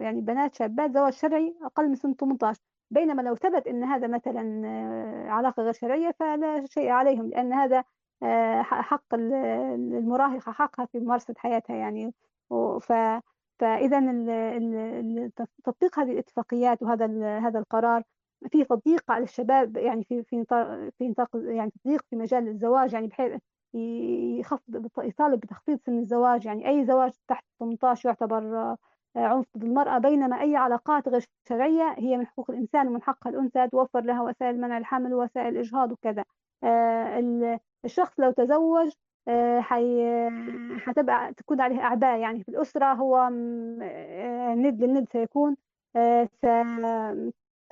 يعني 0.00 0.20
بنات 0.20 0.54
شابات 0.54 0.92
زواج 0.92 1.12
شرعي 1.12 1.54
أقل 1.62 1.88
من 1.88 1.94
سن 1.94 2.14
18 2.14 2.60
بينما 2.90 3.22
لو 3.22 3.34
ثبت 3.34 3.66
أن 3.66 3.84
هذا 3.84 4.06
مثلا 4.06 4.62
آه، 4.66 5.30
علاقة 5.30 5.62
غير 5.62 5.72
شرعية 5.72 6.14
فلا 6.20 6.66
شيء 6.66 6.88
عليهم 6.90 7.28
لأن 7.30 7.52
هذا 7.52 7.84
آه، 8.22 8.62
حق 8.62 9.14
المراهقة 9.14 10.52
حقها 10.52 10.86
في 10.86 10.98
ممارسة 11.00 11.34
حياتها 11.38 11.76
يعني. 11.76 12.14
ف 12.80 12.92
فإذا 13.58 14.00
تطبيق 15.64 15.98
هذه 15.98 16.12
الاتفاقيات 16.12 16.82
وهذا 16.82 17.38
هذا 17.38 17.58
القرار 17.58 18.02
في 18.50 18.64
تضييق 18.64 19.10
على 19.10 19.24
الشباب 19.24 19.76
يعني 19.76 20.04
في 20.04 20.22
في 20.22 20.44
في 20.98 21.08
نطاق 21.08 21.28
يعني 21.34 21.72
تضييق 21.84 22.02
في 22.10 22.16
مجال 22.16 22.48
الزواج 22.48 22.92
يعني 22.92 23.06
بحيث 23.06 23.40
يخفض 23.74 24.90
يطالب 24.98 25.40
بتخفيض 25.40 25.78
سن 25.86 25.98
الزواج 25.98 26.46
يعني 26.46 26.68
أي 26.68 26.86
زواج 26.86 27.12
تحت 27.28 27.44
18 27.60 28.08
يعتبر 28.08 28.56
آه، 28.56 28.76
عنف 29.16 29.46
ضد 29.56 29.64
المرأة 29.64 29.98
بينما 29.98 30.40
أي 30.40 30.56
علاقات 30.56 31.08
غير 31.08 31.24
شرعية 31.48 31.94
هي 31.98 32.16
من 32.16 32.26
حقوق 32.26 32.50
الإنسان 32.50 32.88
ومن 32.88 33.02
حق 33.02 33.28
الأنثى 33.28 33.68
توفر 33.68 34.00
لها 34.00 34.22
وسائل 34.22 34.60
منع 34.60 34.78
الحمل 34.78 35.14
ووسائل 35.14 35.48
الإجهاض 35.48 35.92
وكذا. 35.92 36.24
آه، 36.64 37.58
الشخص 37.84 38.20
لو 38.20 38.30
تزوج 38.30 38.92
آه، 39.28 39.60
حتبقى 40.78 41.34
تكون 41.34 41.60
عليه 41.60 41.80
أعباء 41.80 42.18
يعني 42.20 42.42
في 42.44 42.48
الأسرة 42.48 42.92
هو 42.92 43.28
ند 44.56 44.84
للند 44.84 45.08
سيكون 45.12 45.56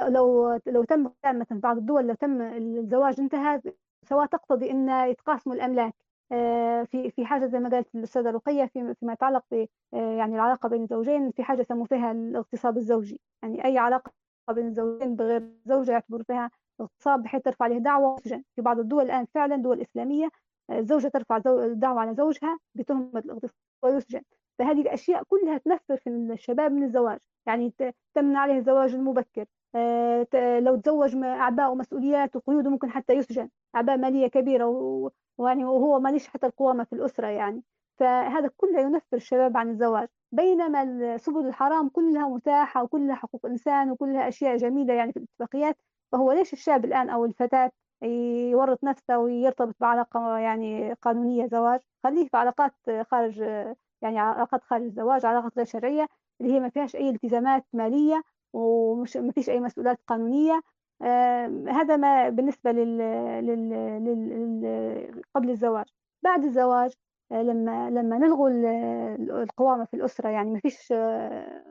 لو 0.00 0.58
لو 0.66 0.84
تم 0.84 1.10
مثلا 1.26 1.60
بعض 1.60 1.76
الدول 1.76 2.06
لو 2.06 2.14
تم 2.14 2.42
الزواج 2.42 3.20
انتهى 3.20 3.62
سواء 4.08 4.26
تقتضي 4.26 4.70
أن 4.70 4.88
يتقاسموا 5.10 5.54
الأملاك 5.56 5.94
آه، 6.32 6.82
في 6.84 7.10
في 7.10 7.26
حاجة 7.26 7.46
زي 7.46 7.58
ما 7.60 7.68
قالت 7.68 7.94
الأستاذة 7.94 8.30
رقية 8.30 8.64
في 8.64 8.94
فيما 8.94 9.12
يتعلق 9.12 9.44
ب 9.50 9.66
آه، 9.94 10.16
يعني 10.18 10.34
العلاقة 10.34 10.68
بين 10.68 10.82
الزوجين 10.82 11.30
في 11.30 11.42
حاجة 11.44 11.60
يسموا 11.60 11.86
فيها 11.86 12.12
الاغتصاب 12.12 12.76
الزوجي. 12.76 13.20
يعني 13.42 13.64
أي 13.64 13.78
علاقة 13.78 14.12
بين 14.50 14.66
الزوجين 14.66 15.16
بغير 15.16 15.50
زوجة 15.66 15.92
يعتبر 15.92 16.22
فيها 16.22 16.50
اغتصاب 16.80 17.22
بحيث 17.22 17.42
ترفع 17.42 17.64
عليه 17.64 17.78
دعوة 17.78 18.16
في 18.56 18.62
بعض 18.62 18.78
الدول 18.78 19.04
الآن 19.04 19.26
فعلا 19.34 19.56
دول 19.56 19.80
إسلامية 19.80 20.28
آه، 20.70 20.78
الزوجه 20.78 21.08
ترفع 21.08 21.38
دعوة 21.72 22.00
على 22.00 22.14
زوجها 22.14 22.58
بتهمة 22.74 23.18
الاغتصاب 23.18 23.54
ويسجن 23.82 24.22
فهذه 24.58 24.80
الأشياء 24.80 25.22
كلها 25.22 25.58
تنفر 25.58 25.96
في 25.96 26.10
الشباب 26.10 26.72
من 26.72 26.82
الزواج. 26.82 27.18
يعني 27.46 27.72
تمنع 28.14 28.40
عليه 28.40 28.58
الزواج 28.58 28.94
المبكر 28.94 29.44
لو 30.60 30.76
تزوج 30.76 31.16
مع 31.16 31.40
أعباء 31.40 31.72
ومسؤوليات 31.72 32.36
وقيود 32.36 32.68
ممكن 32.68 32.90
حتى 32.90 33.12
يسجن. 33.12 33.48
أعباء 33.76 33.96
مالية 33.96 34.26
كبيرة 34.26 34.66
ويعني 35.38 35.64
وهو 35.64 36.00
ماليش 36.00 36.28
حتى 36.28 36.46
القوامة 36.46 36.84
في 36.84 36.92
الأسرة 36.92 37.26
يعني. 37.26 37.62
فهذا 37.98 38.50
كله 38.56 38.80
ينفر 38.80 39.16
الشباب 39.16 39.56
عن 39.56 39.70
الزواج. 39.70 40.08
بينما 40.32 41.16
سبل 41.16 41.46
الحرام 41.46 41.88
كلها 41.88 42.28
متاحة 42.28 42.82
وكلها 42.82 43.14
حقوق 43.14 43.46
إنسان 43.46 43.90
وكلها 43.90 44.28
أشياء 44.28 44.56
جميلة 44.56 44.94
يعني 44.94 45.12
في 45.12 45.18
الاتفاقيات. 45.18 45.76
فهو 46.12 46.32
ليش 46.32 46.52
الشاب 46.52 46.84
الآن 46.84 47.10
أو 47.10 47.24
الفتاة 47.24 47.70
يورط 48.02 48.84
نفسه 48.84 49.18
ويرتبط 49.18 49.74
بعلاقة 49.80 50.38
يعني 50.38 50.92
قانونية 50.92 51.46
زواج. 51.46 51.80
خليه 52.04 52.28
في 52.28 52.36
علاقات 52.36 52.74
خارج 53.10 53.38
يعني 54.02 54.18
علاقات 54.18 54.64
خارج 54.64 54.82
الزواج 54.82 55.26
علاقات 55.26 55.52
غير 55.56 55.66
شرعية 55.66 56.06
اللي 56.40 56.52
هي 56.52 56.60
ما 56.60 56.68
فيهاش 56.68 56.96
أي 56.96 57.10
التزامات 57.10 57.66
مالية 57.72 58.22
ومش 58.52 59.16
ما 59.16 59.32
فيش 59.32 59.50
أي 59.50 59.60
مسؤوليات 59.60 60.00
قانونية. 60.06 60.60
هذا 61.68 61.96
ما 61.96 62.28
بالنسبة 62.28 62.72
لل... 62.72 62.98
لل... 63.46 63.70
لل... 64.04 65.22
قبل 65.34 65.50
الزواج. 65.50 65.86
بعد 66.22 66.44
الزواج 66.44 66.92
آه، 67.32 67.42
لما 67.42 67.90
لما 67.90 68.18
نلغوا 68.18 68.50
القوامة 69.42 69.84
في 69.84 69.94
الأسرة 69.94 70.28
يعني 70.28 70.50
ما 70.50 70.60
فيش 70.60 70.92
آه، 70.92 71.62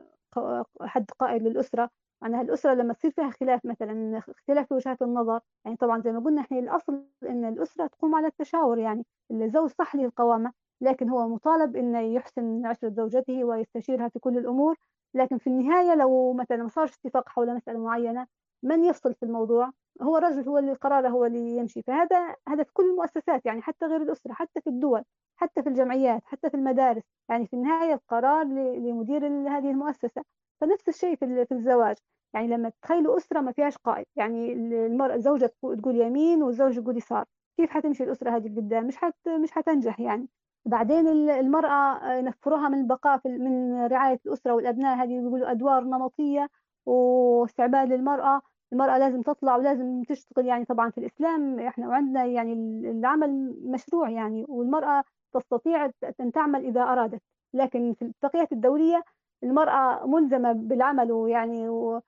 حد 0.82 1.10
قائد 1.18 1.42
للأسرة 1.42 1.90
معناها 2.22 2.42
الأسرة 2.42 2.74
لما 2.74 2.92
تصير 2.94 3.10
فيها 3.10 3.30
خلاف 3.30 3.64
مثلا 3.64 4.18
اختلاف 4.18 4.68
في 4.68 4.74
وجهات 4.74 5.02
النظر 5.02 5.40
يعني 5.64 5.76
طبعا 5.76 6.00
زي 6.00 6.12
ما 6.12 6.20
قلنا 6.20 6.40
إحنا 6.40 6.58
الأصل 6.58 7.04
إن 7.22 7.44
الأسرة 7.44 7.86
تقوم 7.86 8.14
على 8.14 8.26
التشاور 8.26 8.78
يعني 8.78 9.04
الزوج 9.30 9.70
صح 9.70 9.94
له 9.96 10.04
القوامة 10.04 10.52
لكن 10.80 11.08
هو 11.08 11.28
مطالب 11.28 11.76
إنه 11.76 12.00
يحسن 12.00 12.66
عشرة 12.66 12.88
زوجته 12.88 13.44
ويستشيرها 13.44 14.08
في 14.08 14.18
كل 14.18 14.38
الأمور. 14.38 14.76
لكن 15.14 15.38
في 15.38 15.46
النهاية 15.46 15.94
لو 15.94 16.32
مثلا 16.32 16.62
ما 16.62 16.68
صارش 16.68 16.94
اتفاق 16.94 17.28
حول 17.28 17.54
مسألة 17.54 17.78
معينة 17.78 18.26
من 18.62 18.84
يفصل 18.84 19.14
في 19.14 19.22
الموضوع؟ 19.22 19.70
هو 20.02 20.16
الرجل 20.16 20.48
هو 20.48 20.58
اللي 20.58 20.72
قراره 20.72 21.08
هو 21.08 21.24
اللي 21.24 21.56
يمشي. 21.56 21.82
فهذا 21.82 22.36
هذا 22.48 22.62
في 22.64 22.72
كل 22.72 22.90
المؤسسات 22.90 23.46
يعني 23.46 23.62
حتى 23.62 23.86
غير 23.86 24.02
الأسرة 24.02 24.32
حتى 24.32 24.60
في 24.60 24.70
الدول 24.70 25.02
حتى 25.36 25.62
في 25.62 25.68
الجمعيات 25.68 26.22
حتى 26.24 26.50
في 26.50 26.56
المدارس. 26.56 27.02
يعني 27.28 27.46
في 27.46 27.56
النهاية 27.56 27.94
القرار 27.94 28.44
لمدير 28.44 29.26
هذه 29.26 29.70
المؤسسة. 29.70 30.22
فنفس 30.60 30.88
الشيء 30.88 31.16
في 31.16 31.46
الزواج. 31.52 31.96
يعني 32.34 32.48
لما 32.48 32.72
تخيلوا 32.82 33.16
أسرة 33.16 33.40
ما 33.40 33.52
فيهاش 33.52 33.76
قائد 33.76 34.06
يعني 34.16 34.52
المرأة 34.86 35.14
الزوجة 35.14 35.52
تقول 35.62 36.00
يمين 36.00 36.42
والزوج 36.42 36.76
يقول 36.76 36.96
يسار. 36.96 37.24
كيف 37.56 37.70
حتمشي 37.70 38.04
الأسرة 38.04 38.30
هذه 38.36 38.56
قدام 38.56 38.86
مش 38.86 38.96
حت 38.96 39.28
مش 39.28 39.50
حتنجح 39.50 40.00
يعني. 40.00 40.28
بعدين 40.66 41.08
المرأة 41.30 42.12
ينفروها 42.14 42.68
من 42.68 42.78
البقاء 42.78 43.20
من 43.28 43.86
رعاية 43.86 44.20
الأسرة 44.26 44.52
والأبناء 44.52 44.96
هذه 44.96 45.12
يقولوا 45.12 45.50
أدوار 45.50 45.84
نمطية 45.84 46.48
واستعباد 46.86 47.92
للمرأة. 47.92 48.40
المرأة 48.72 48.98
لازم 48.98 49.22
تطلع 49.22 49.56
ولازم 49.56 50.02
تشتغل 50.08 50.46
يعني 50.46 50.64
طبعا 50.64 50.90
في 50.90 50.98
الإسلام. 50.98 51.60
إحنا 51.60 51.88
وعندنا 51.88 52.24
يعني 52.24 52.52
العمل 52.90 53.56
مشروع 53.64 54.10
يعني 54.10 54.44
والمرأة 54.48 55.04
تستطيع 55.32 55.90
أن 56.20 56.32
تعمل 56.32 56.64
إذا 56.64 56.82
أرادت. 56.82 57.22
لكن 57.54 57.94
في 57.94 58.02
الاتفاقيات 58.02 58.52
الدولية 58.52 59.02
المرأة 59.42 60.06
ملزمة 60.06 60.52
بالعمل 60.52 61.12
ويعني 61.12 61.68
و 61.68 62.00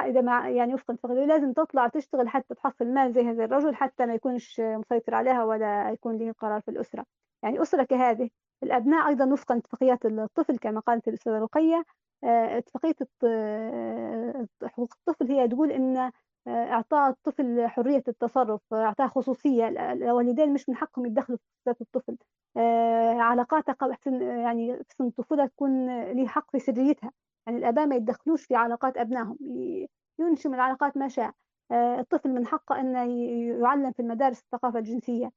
إذا 0.00 0.20
ما 0.20 0.50
يعني 0.50 0.74
وفق 0.74 0.90
الاتفاقية 0.90 1.24
لازم 1.24 1.52
تطلع 1.52 1.88
تشتغل 1.88 2.28
حتى 2.28 2.54
تحصل 2.54 2.86
مال 2.86 3.12
زي 3.12 3.22
هذا 3.22 3.44
الرجل 3.44 3.74
حتى 3.74 4.06
ما 4.06 4.14
يكونش 4.14 4.60
مسيطر 4.60 5.14
عليها 5.14 5.44
ولا 5.44 5.90
يكون 5.90 6.18
له 6.18 6.32
قرار 6.32 6.60
في 6.60 6.70
الأسرة. 6.70 7.04
يعني 7.42 7.62
أسرة 7.62 7.84
كهذه 7.84 8.30
الأبناء 8.62 9.08
أيضا 9.08 9.32
وفقا 9.32 9.54
لاتفاقيات 9.54 10.06
الطفل 10.06 10.58
كما 10.58 10.80
قالت 10.80 11.08
الأستاذة 11.08 11.38
رقية 11.38 11.84
آه، 12.24 12.58
اتفاقية 12.58 12.94
آه، 13.24 14.46
حقوق 14.64 14.94
الطفل 14.98 15.32
هي 15.32 15.48
تقول 15.48 15.72
إن 15.72 15.96
آه، 15.96 16.10
إعطاء 16.46 17.10
الطفل 17.10 17.66
حرية 17.68 18.02
التصرف 18.08 18.60
إعطاء 18.74 19.08
خصوصية 19.08 19.68
الوالدين 19.92 20.52
مش 20.54 20.68
من 20.68 20.76
حقهم 20.76 21.06
يتدخلوا 21.06 21.38
في 21.64 21.80
الطفل. 21.80 22.16
علاقاته 23.20 23.74
يعني 24.20 24.76
في 24.76 24.94
سن 24.98 25.06
الطفولة 25.06 25.46
تكون 25.46 26.02
له 26.12 26.26
حق 26.26 26.50
في 26.50 26.58
سريتها. 26.58 27.12
يعني 27.46 27.58
الآباء 27.58 27.86
ما 27.86 27.96
يتدخلوش 27.96 28.44
في 28.44 28.54
علاقات 28.54 28.96
أبنائهم 28.96 29.38
ينشئ 30.18 30.48
من 30.48 30.54
العلاقات 30.54 30.96
ما 30.96 31.08
شاء. 31.08 31.32
الطفل 31.72 32.30
من 32.30 32.46
حقه 32.46 32.80
أن 32.80 33.10
يعلم 33.60 33.92
في 33.92 34.00
المدارس 34.00 34.40
الثقافة 34.40 34.78
الجنسية. 34.78 35.30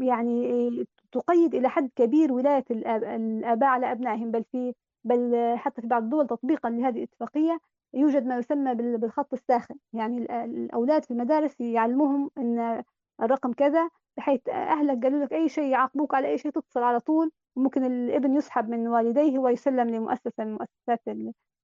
يعني 0.00 0.70
تقيد 1.12 1.54
إلى 1.54 1.68
حد 1.68 1.90
كبير 1.96 2.32
ولاية 2.32 2.64
الآباء 2.70 3.68
على 3.68 3.92
أبنائهم. 3.92 4.30
بل 4.30 4.44
في 4.44 4.74
بل 5.04 5.54
حتى 5.56 5.82
في 5.82 5.88
بعض 5.88 6.02
الدول 6.02 6.26
تطبيقا 6.26 6.70
لهذه 6.70 6.96
الاتفاقية 6.96 7.58
يوجد 7.94 8.26
ما 8.26 8.38
يسمى 8.38 8.74
بالخط 8.74 9.32
الساخن. 9.32 9.74
يعني 9.92 10.44
الأولاد 10.44 11.04
في 11.04 11.10
المدارس 11.10 11.60
يعلموهم 11.60 12.30
أن 12.38 12.82
الرقم 13.22 13.52
كذا 13.52 13.90
بحيث 14.16 14.48
أهلك 14.48 15.02
قالوا 15.02 15.24
لك 15.24 15.32
أي 15.32 15.48
شيء 15.48 15.64
يعاقبوك 15.64 16.14
على 16.14 16.28
أي 16.28 16.38
شيء 16.38 16.50
تتصل 16.50 16.82
على 16.82 17.00
طول. 17.00 17.30
ممكن 17.56 17.84
الابن 17.84 18.34
يسحب 18.36 18.68
من 18.68 18.88
والديه 18.88 19.38
ويسلم 19.38 19.90
لمؤسسة 19.90 20.44
من 20.44 20.52
مؤسسات 20.52 21.02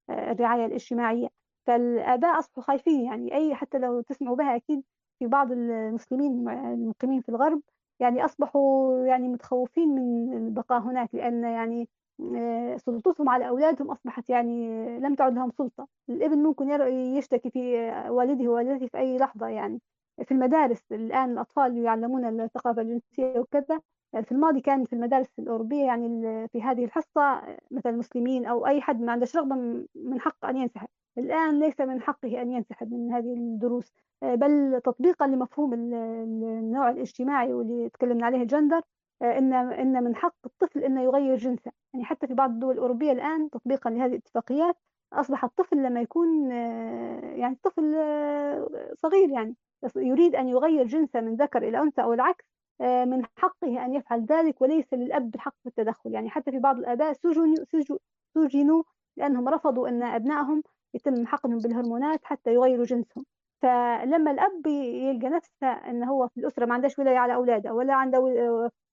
الرعاية 0.09 0.65
الاجتماعية. 0.65 1.27
فالآباء 1.67 2.39
أصبحوا 2.39 2.63
خايفين 2.63 3.01
يعني 3.05 3.35
أي 3.35 3.55
حتى 3.55 3.77
لو 3.77 4.01
تسمعوا 4.01 4.35
بها 4.35 4.55
أكيد 4.55 4.83
في 5.19 5.27
بعض 5.27 5.51
المسلمين 5.51 6.49
المقيمين 6.49 7.21
في 7.21 7.29
الغرب 7.29 7.61
يعني 7.99 8.25
أصبحوا 8.25 9.05
يعني 9.05 9.27
متخوفين 9.27 9.89
من 9.95 10.33
البقاء 10.37 10.79
هناك 10.81 11.15
لأن 11.15 11.43
يعني 11.43 11.89
آه، 12.35 12.77
سلطتهم 12.77 13.29
على 13.29 13.47
أولادهم 13.47 13.91
أصبحت 13.91 14.29
يعني 14.29 14.69
لم 14.99 15.15
تعد 15.15 15.33
لهم 15.35 15.51
سلطة. 15.51 15.87
الابن 16.09 16.37
ممكن 16.37 16.69
يشتكي 16.91 17.49
في 17.49 17.89
والده 18.09 18.49
ووالدته 18.49 18.87
في 18.87 18.97
أي 18.97 19.17
لحظة 19.17 19.47
يعني. 19.47 19.81
في 20.25 20.31
المدارس 20.31 20.91
الآن 20.91 21.31
الأطفال 21.31 21.77
يعلمون 21.77 22.41
الثقافة 22.41 22.81
الجنسية 22.81 23.39
وكذا 23.39 23.81
في 24.23 24.31
الماضي 24.31 24.61
كان 24.61 24.85
في 24.85 24.93
المدارس 24.93 25.39
الأوروبية 25.39 25.83
يعني 25.85 26.47
في 26.47 26.61
هذه 26.61 26.85
الحصة 26.85 27.41
مثلا 27.71 27.91
المسلمين 27.91 28.45
أو 28.45 28.67
أي 28.67 28.81
حد 28.81 29.01
ما 29.01 29.11
عندش 29.11 29.35
رغبة 29.35 29.55
من 29.95 30.19
حق 30.19 30.45
أن 30.45 30.57
ينسحب. 30.57 30.87
الآن 31.17 31.59
ليس 31.59 31.81
من 31.81 32.01
حقه 32.01 32.41
أن 32.41 32.51
ينسحب 32.51 32.93
من 32.93 33.11
هذه 33.13 33.33
الدروس 33.33 33.93
بل 34.23 34.81
تطبيقا 34.83 35.27
لمفهوم 35.27 35.73
النوع 35.73 36.89
الاجتماعي 36.89 37.53
واللي 37.53 37.89
تكلمنا 37.89 38.25
عليه 38.25 38.41
الجندر 38.41 38.81
ان 39.21 39.53
إن 39.53 40.03
من 40.03 40.15
حق 40.15 40.35
الطفل 40.45 40.83
إنه 40.83 41.03
يغير 41.03 41.35
جنسه. 41.35 41.71
يعني 41.93 42.05
حتى 42.05 42.27
في 42.27 42.33
بعض 42.33 42.49
الدول 42.49 42.73
الأوروبية 42.73 43.11
الآن 43.11 43.49
تطبيقا 43.49 43.89
لهذه 43.89 44.09
الاتفاقيات 44.09 44.77
أصبح 45.13 45.43
الطفل 45.43 45.77
لما 45.77 46.01
يكون 46.01 46.51
آه، 46.51 47.21
يعني 47.35 47.57
طفل 47.63 47.95
صغير 48.95 49.29
يعني 49.29 49.55
يريد 49.95 50.35
أن 50.35 50.47
يغير 50.47 50.87
جنسه 50.87 51.21
من 51.21 51.35
ذكر 51.35 51.67
إلى 51.67 51.79
أنثى 51.79 52.01
أو 52.03 52.13
العكس 52.13 52.45
من 52.81 53.25
حقه 53.37 53.85
أن 53.85 53.93
يفعل 53.93 54.25
ذلك 54.25 54.61
وليس 54.61 54.93
للأب 54.93 55.35
الحق 55.35 55.55
في 55.63 55.69
التدخل. 55.69 56.13
يعني 56.13 56.29
حتى 56.29 56.51
في 56.51 56.59
بعض 56.59 56.77
الاباء 56.77 57.13
سجنوا 57.13 57.55
سجنوا 58.35 58.83
لأنهم 59.17 59.49
رفضوا 59.49 59.89
أن 59.89 60.03
أبنائهم 60.03 60.63
يتم 60.93 61.25
حقنهم 61.27 61.59
بالهرمونات 61.59 62.19
حتى 62.25 62.53
يغيروا 62.53 62.85
جنسهم. 62.85 63.25
فلما 63.61 64.31
الأب 64.31 64.67
يلقى 64.67 65.29
نفسه 65.29 65.67
أنه 65.67 66.11
هو 66.11 66.27
في 66.27 66.37
الأسرة 66.37 66.65
ما 66.65 66.73
عندهش 66.73 66.99
ولاية 66.99 67.17
على 67.17 67.35
أولاده 67.35 67.73
ولا 67.73 67.93
عنده 67.93 68.19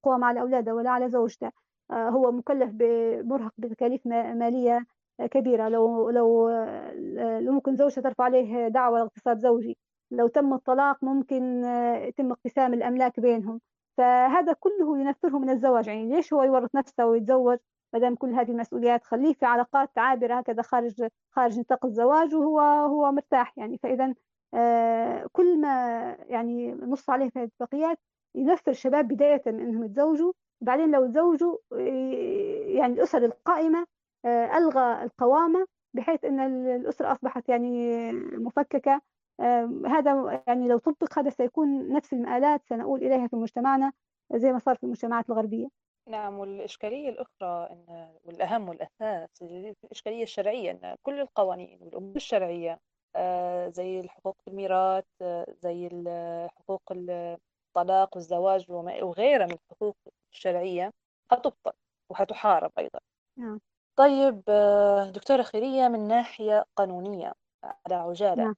قوام 0.03 0.25
على 0.25 0.41
أولاده 0.41 0.75
ولا 0.75 0.91
على 0.91 1.09
زوجته 1.09 1.51
آه، 1.91 2.09
هو 2.09 2.33
مكلف 2.33 2.71
بمرهق 2.73 3.53
بتكاليف 3.59 4.07
مالية 4.07 4.87
كبيرة. 5.21 5.69
لو 5.69 6.11
لو 6.11 6.51
ممكن 7.53 7.77
زوجته 7.77 8.03
ترفع 8.03 8.25
عليه 8.25 8.69
دعوة 8.69 9.03
اغتصاب 9.03 9.39
زوجي. 9.39 9.79
لو 10.11 10.27
تم 10.29 10.55
الطلاق 10.55 11.05
ممكن 11.05 11.65
آه، 11.65 11.97
يتم 11.97 12.31
اقتسام 12.33 12.75
الأملاك 12.75 13.21
بينهم. 13.21 13.61
فهذا 13.99 14.53
كله 14.53 14.99
ينفره 15.01 15.39
من 15.39 15.51
الزواج. 15.51 15.87
يعني 15.89 16.09
ليش 16.09 16.33
هو 16.33 16.43
يورط 16.43 16.75
نفسه 16.75 17.07
ويتزوج 17.07 17.59
ما 17.93 17.99
دام 18.01 18.15
كل 18.15 18.35
هذه 18.35 18.51
المسؤوليات؟ 18.51 19.05
خليه 19.05 19.35
في 19.35 19.47
علاقات 19.47 19.99
عابرة 19.99 20.35
هكذا 20.35 20.63
خارج 20.63 21.09
خارج 21.31 21.59
نطاق 21.61 21.87
الزواج 21.87 22.35
وهو 22.35 22.61
هو 22.61 23.13
مرتاح. 23.13 23.59
يعني 23.59 23.79
فإذا 23.79 24.15
آه، 24.55 25.27
كل 25.33 25.61
ما 25.61 25.69
يعني 26.29 26.73
نص 26.75 27.11
عليه 27.11 27.31
في 27.31 27.39
الاتفاقيات 27.39 27.99
ينفر 28.35 28.71
الشباب 28.71 29.09
بداية 29.09 29.43
إنهم 29.47 29.85
يتزوجوا. 29.85 30.33
بعدين 30.61 30.91
لو 30.91 31.07
تزوجوا 31.07 31.57
يعني 32.77 32.93
الأسر 32.95 33.25
القائمة 33.25 33.87
آه، 34.25 34.59
ألغى 34.59 35.03
القوامة 35.05 35.67
بحيث 35.95 36.25
إن 36.25 36.41
الأسرة 36.77 37.13
أصبحت 37.13 37.49
يعني 37.49 38.13
مفككة. 38.13 39.01
هذا 39.87 40.43
يعني 40.47 40.69
لو 40.69 40.79
طبق 40.79 41.19
هذا 41.19 41.31
سيكون 41.31 41.93
نفس 41.93 42.13
المآلات 42.13 42.63
سنقول 42.69 43.03
إليها 43.03 43.27
في 43.27 43.37
مجتمعنا 43.37 43.93
زي 44.33 44.53
ما 44.53 44.59
صار 44.59 44.77
في 44.77 44.85
المجتمعات 44.85 45.31
الغربية. 45.31 45.69
نعم 46.09 46.39
والإشكالية 46.39 47.09
الأخرى 47.09 47.69
إن 47.71 48.09
والأهم 48.25 48.69
والأساس 48.69 49.43
الإشكالية 49.43 50.23
الشرعية 50.23 50.71
أن 50.71 50.97
كل 51.03 51.21
القوانين 51.21 51.79
والأمور 51.83 52.17
الشرعية 52.17 52.81
آه، 53.17 53.69
زي 53.69 54.01
الحقوق 54.01 54.37
في 54.45 54.51
الميراث 54.51 55.05
آه، 55.23 55.47
زي 55.63 55.89
حقوق 56.57 56.83
الطلاق 56.93 58.17
والزواج 58.17 58.71
وغيرها 58.71 59.47
من 59.47 59.53
الحقوق 59.53 59.97
الشرعية 60.33 60.91
حتبطل 61.31 61.73
وحتحارب 62.11 62.71
أيضا. 62.79 62.99
نعم. 63.39 63.61
طيب 63.97 64.43
آه، 64.49 65.11
دكتورة 65.11 65.43
خيرية 65.43 65.89
من 65.89 66.09
ناحية 66.09 66.65
قانونية 66.77 67.33
على 67.65 67.95
عجالة 67.95 68.45
نعم. 68.45 68.55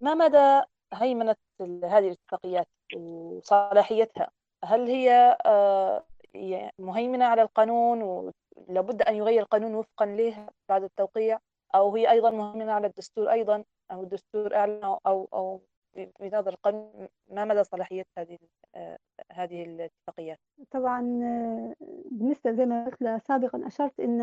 ما 0.00 0.14
مدى 0.14 0.62
هيمنة 0.92 1.36
هذه 1.84 1.98
الاتفاقيات 1.98 2.68
وصلاحيتها 2.96 4.30
هل 4.64 4.88
هي 4.88 5.38
آه، 5.46 6.04
مهيمنة 6.78 7.24
على 7.24 7.42
القانون 7.42 8.02
ولابد 8.02 9.02
أن 9.02 9.14
يغير 9.14 9.42
القانون 9.42 9.74
وفقا 9.74 10.06
له 10.06 10.48
بعد 10.68 10.82
التوقيع 10.82 11.38
أو 11.74 11.96
هي 11.96 12.10
أيضا 12.10 12.30
مهيمنة 12.30 12.72
على 12.72 12.86
الدستور 12.86 13.32
أيضا 13.32 13.64
أو 13.90 14.02
الدستور 14.02 14.56
أعلن 14.56 14.84
أو 14.84 15.28
أو 15.32 15.60
بنظر 16.20 16.52
القانون 16.52 17.08
ما 17.30 17.44
مدى 17.44 17.64
صلاحية 17.64 18.06
هذه 18.18 18.38
آه، 18.74 18.98
هذه 19.32 19.62
الاتفاقيات؟ 19.62 20.38
طبعا 20.70 21.20
آه، 21.22 21.74
بالنسبة 22.10 22.52
زي 22.52 22.66
ما 22.66 22.84
قلت 22.84 23.26
سابقا 23.26 23.66
أشرت 23.66 24.00
أن 24.00 24.20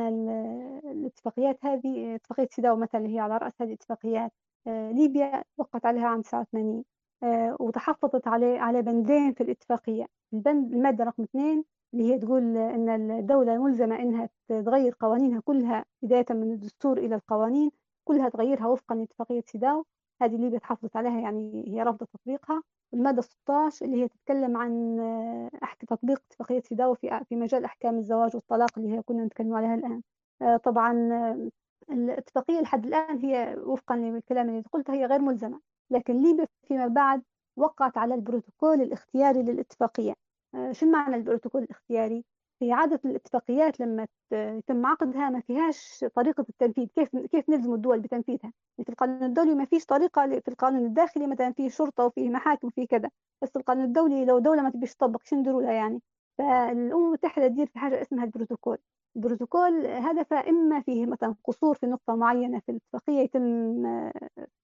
الاتفاقيات 0.86 1.66
هذه 1.66 2.16
اتفاقية 2.16 2.48
سيداو 2.52 2.76
مثلا 2.76 3.02
اللي 3.02 3.16
هي 3.16 3.20
على 3.20 3.38
رأس 3.38 3.54
هذه 3.62 3.68
الاتفاقيات 3.68 4.32
آه، 4.68 4.92
ليبيا 4.92 5.44
وقعت 5.58 5.86
عليها 5.86 6.08
عام 6.08 6.22
89 6.22 6.84
وتحفظت 7.60 8.28
على 8.28 8.58
على 8.58 8.82
بندين 8.82 9.34
في 9.34 9.44
الاتفاقية 9.44 10.06
البند 10.34 10.74
المادة 10.74 11.04
رقم 11.04 11.24
اثنين 11.24 11.64
اللي 11.94 12.14
هي 12.14 12.20
تقول 12.20 12.58
أن 12.58 13.12
الدولة 13.12 13.58
ملزمة 13.58 13.96
أنها 13.96 14.30
تغير 14.48 14.96
قوانينها 15.00 15.40
كلها 15.40 15.86
بداية 16.02 16.26
من 16.30 16.52
الدستور 16.52 16.98
إلى 16.98 17.16
القوانين 17.16 17.72
كلها 18.06 18.30
تغيرها 18.30 18.68
وفقا 18.68 18.96
لاتفاقية 18.96 19.44
سيداو 19.48 19.86
هذه 20.22 20.36
اللي 20.36 20.60
تحافظت 20.60 20.96
عليها 20.96 21.20
يعني 21.20 21.64
هي 21.68 21.84
رافضة 21.84 22.06
تطبيقها. 22.14 22.64
والمادة 22.94 23.22
16 23.22 23.86
اللي 23.86 24.04
هي 24.04 24.08
تتكلم 24.08 24.58
عن 24.58 25.00
آه، 25.00 25.50
أحكي 25.64 25.86
تطبيق 25.86 26.22
اتفاقية 26.32 26.60
سيداو 26.62 26.94
في 26.94 27.22
في 27.30 27.36
مجال 27.36 27.66
أحكام 27.66 27.98
الزواج 27.98 28.36
والطلاق 28.36 28.80
اللي 28.80 28.98
هي 28.98 29.02
كنا 29.02 29.26
نتكلم 29.26 29.54
عليها 29.54 29.76
الآن. 29.76 30.02
آه، 30.42 30.58
طبعا 30.58 31.10
آه، 31.14 31.50
الاتفاقية 31.94 32.62
لحد 32.62 32.86
الآن 32.86 33.18
هي 33.20 33.56
وفقا 33.58 33.96
للكلام 33.96 34.50
اللي 34.50 34.64
قلته 34.74 34.94
هي 34.94 35.06
غير 35.06 35.20
ملزمة. 35.22 35.62
لكن 35.90 36.14
ليبيا 36.22 36.48
فيما 36.68 36.88
بعد 36.88 37.24
وقعت 37.58 37.98
على 37.98 38.16
البروتوكول 38.16 38.82
الاختياري 38.82 39.44
للاتفاقية. 39.44 40.14
شو 40.72 40.86
معنى 40.86 41.16
البروتوكول 41.16 41.64
الاختياري؟ 41.64 42.26
هي 42.62 42.72
عادة 42.72 43.00
الاتفاقيات 43.06 43.80
لما 43.80 44.08
يتم 44.32 44.86
عقدها 44.86 45.30
ما 45.30 45.40
فيهاش 45.40 46.06
طريقة 46.16 46.46
التنفيذ. 46.50 46.88
كيف 46.96 47.16
كيف 47.16 47.50
نلزم 47.50 47.74
الدول 47.74 48.00
بتنفيذها؟ 48.00 48.54
في 48.84 48.90
القانون 48.90 49.24
الدولي 49.24 49.56
ما 49.56 49.66
فيش 49.66 49.86
طريقة 49.86 50.40
في 50.40 50.48
القانون 50.48 50.86
الداخلي 50.86 51.28
مثلا 51.28 51.52
فيه 51.54 51.70
شرطة 51.70 52.06
وفيه 52.06 52.30
محاكم 52.30 52.68
وفيه 52.68 52.88
كذا 52.88 53.10
بس 53.42 53.56
القانون 53.56 53.86
الدولي 53.86 54.26
لو 54.26 54.40
دولة 54.40 54.62
ما 54.62 54.70
تبيش 54.70 54.96
تطبق 54.96 55.24
شو 55.24 55.36
نديروا 55.36 55.62
لها 55.62 55.74
يعني؟ 55.74 56.02
فالأمم 56.38 57.06
المتحدة 57.06 57.48
تدير 57.48 57.68
في 57.68 57.80
حاجة 57.80 58.02
اسمها 58.02 58.24
البروتوكول. 58.26 58.78
البروتوكول 59.16 59.86
هدفه 59.86 60.50
إما 60.50 60.82
فيه 60.82 61.06
مثلا 61.06 61.36
قصور 61.44 61.76
في 61.76 61.86
نقطة 61.86 62.16
معينة 62.16 62.60
في 62.60 62.72
الاتفاقية 62.72 63.20
يتم 63.20 64.12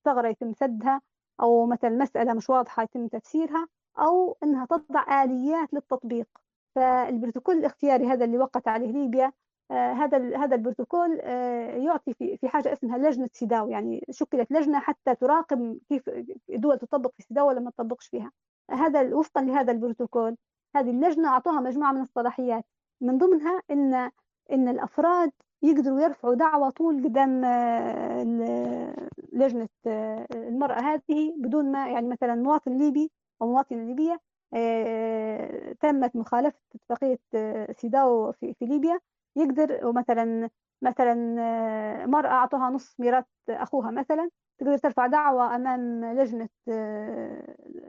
ثغرة 0.05 0.27
يتم 0.27 0.53
سدها 0.53 1.01
أو 1.41 1.65
مثلا 1.65 1.89
مسألة 1.89 2.33
مش 2.33 2.49
واضحة 2.49 2.83
يتم 2.83 3.07
تفسيرها 3.07 3.67
أو 3.99 4.37
إنها 4.43 4.65
تضع 4.65 5.23
آليات 5.23 5.73
للتطبيق. 5.73 6.27
فالبروتوكول 6.75 7.57
الاختياري 7.57 8.05
هذا 8.07 8.25
اللي 8.25 8.37
وقعت 8.37 8.67
عليه 8.67 8.91
ليبيا 8.91 9.31
آه، 9.71 9.93
هذا 9.93 10.37
هذا 10.37 10.55
البروتوكول 10.55 11.19
آه، 11.21 11.75
يعطي 11.77 12.13
في 12.13 12.47
حاجة 12.47 12.73
اسمها 12.73 12.97
لجنة 12.97 13.29
سيداو 13.33 13.67
يعني 13.67 14.05
شكلت 14.11 14.51
لجنة 14.51 14.79
حتى 14.79 15.15
تراقب 15.15 15.79
كيف 15.89 16.09
الدول 16.49 16.79
تطبق 16.79 17.11
في 17.17 17.23
سيداو 17.23 17.47
ولا 17.47 17.59
ما 17.59 17.71
تطبقش 17.71 18.07
فيها. 18.07 18.31
هذا 18.71 19.15
وفقا 19.15 19.41
لهذا 19.41 19.71
البروتوكول 19.71 20.37
هذه 20.75 20.89
اللجنة 20.89 21.27
أعطوها 21.27 21.61
مجموعة 21.61 21.91
من 21.91 22.01
الصلاحيات. 22.01 22.65
من 23.01 23.17
ضمنها 23.17 23.61
ان 23.71 24.11
إن 24.51 24.67
الأفراد 24.67 25.31
يقدروا 25.63 26.01
يرفعوا 26.01 26.35
دعوة 26.35 26.69
طول 26.69 27.03
قدام 27.03 27.45
آه، 27.45 28.93
لجنة 29.33 29.69
المرأة 30.35 30.79
هذه 30.81 31.33
بدون 31.37 31.71
ما 31.71 31.87
يعني 31.89 32.07
مثلا 32.07 32.35
مواطن 32.35 32.77
ليبي 32.77 33.11
أو 33.41 33.47
مواطنة 33.47 33.83
ليبية 33.83 34.13
آه، 34.13 34.30
تمت 35.79 36.15
مخالفة 36.15 36.59
اتفاقية 36.75 37.19
آه، 37.35 37.71
سيداو 37.77 38.31
في, 38.31 38.53
في 38.53 38.65
ليبيا. 38.65 38.99
يقدر 39.35 39.91
مثلا 39.93 40.49
مثلا 40.81 41.35
آه، 42.03 42.05
مرأة 42.05 42.29
أعطوها 42.29 42.69
نصف 42.69 42.99
ميراث 42.99 43.25
أخوها 43.49 43.91
مثلا 43.91 44.29
تقدر 44.57 44.77
ترفع 44.77 45.07
دعوة 45.07 45.55
أمام 45.55 46.05
لجنة 46.05 46.49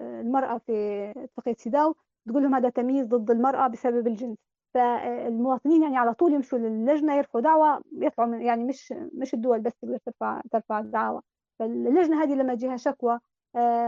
المرأة 0.01 0.59
في 0.59 0.73
اتفاقية 1.17 1.55
سيداو 1.59 1.95
تقول 2.29 2.43
لهم 2.43 2.55
هذا 2.55 2.69
تمييز 2.69 3.07
ضد 3.07 3.31
المرأة 3.31 3.69
بسبب 3.69 4.07
الجنس. 4.07 4.39
فالمواطنين 4.75 5.83
يعني 5.83 5.97
على 5.99 6.15
طول 6.15 6.33
يمشوا 6.33 6.59
للجنة 6.59 7.15
يرفعوا 7.17 7.43
دعوة 7.45 7.83
يطلعوا 7.93 8.35
يعني 8.37 8.65
مش 8.65 8.95
مش 9.15 9.35
الدول 9.35 9.61
بس 9.61 9.73
تقدر 9.83 9.99
ترفع 10.07 10.41
ترفع 10.53 10.81
دعوة. 10.81 11.23
فاللجنة 11.59 12.23
هذه 12.23 12.35
لما 12.35 12.55
تجيها 12.55 12.77
شكوى 12.77 13.13
آه، 13.15 13.21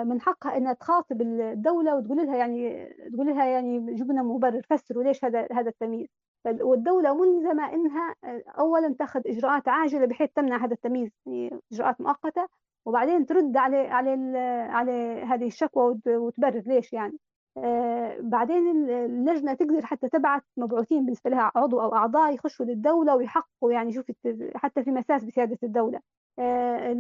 من 0.05 0.21
حقها 0.21 0.57
إنها 0.57 0.73
تخاطب 0.73 1.21
الدولة 1.23 1.97
وتقول 1.97 2.17
لها 2.17 2.37
يعني 2.37 2.87
تقول 3.13 3.27
لها 3.27 3.45
يعني 3.47 3.95
جيب 3.95 4.11
لنا 4.11 4.23
مبرر 4.23 4.63
فسروا 4.71 5.03
ليش 5.03 5.25
هذا 5.25 5.49
هذا 5.53 5.69
التمييز. 5.69 6.09
والدولة 6.45 7.15
ملزمة 7.15 7.73
إنها 7.73 8.15
آه، 8.25 8.43
اولا 8.59 8.95
تأخذ 8.99 9.21
إجراءات 9.27 9.69
عاجلة 9.69 10.07
بحيث 10.07 10.31
تمنع 10.37 10.65
هذا 10.65 10.73
التمييز 10.75 11.11
يعني 11.27 11.61
إجراءات 11.73 12.01
مؤقتة 12.01 12.49
وبعدين 12.87 13.27
ترد 13.27 13.57
على 13.57 13.77
على 13.77 14.39
على 14.71 15.23
هذه 15.23 15.47
الشكوى 15.47 16.01
وتبرر 16.07 16.63
ليش 16.67 16.93
يعني. 16.93 17.19
آه 17.57 18.19
بعدين 18.21 18.91
اللجنة 18.91 19.55
تقدر 19.55 19.87
حتى 19.87 20.09
تبعث 20.09 20.43
مبعوثين 20.57 21.05
بالنسبة 21.05 21.31
لها 21.31 21.53
عضو 21.57 21.81
أو 21.81 21.95
أعضاء 21.95 22.35
يخشوا 22.35 22.67
للدولة 22.67 23.17
ويحققوا 23.17 23.73
يعني 23.73 23.93
شوف 23.93 24.07
حتى 24.55 24.85
في 24.85 24.91
مساس 24.91 25.25
بسيادة 25.25 25.59
الدولة. 25.63 26.01
آه 26.39 26.93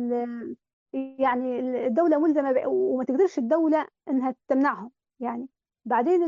يعني 1.19 1.61
الدولة 1.87 2.19
ملزمة 2.19 2.63
وما 2.67 3.05
تقدرش 3.05 3.39
الدولة 3.39 3.87
إنها 4.09 4.35
تمنعهم. 4.49 4.91
يعني 5.21 5.49
بعدين 5.85 6.23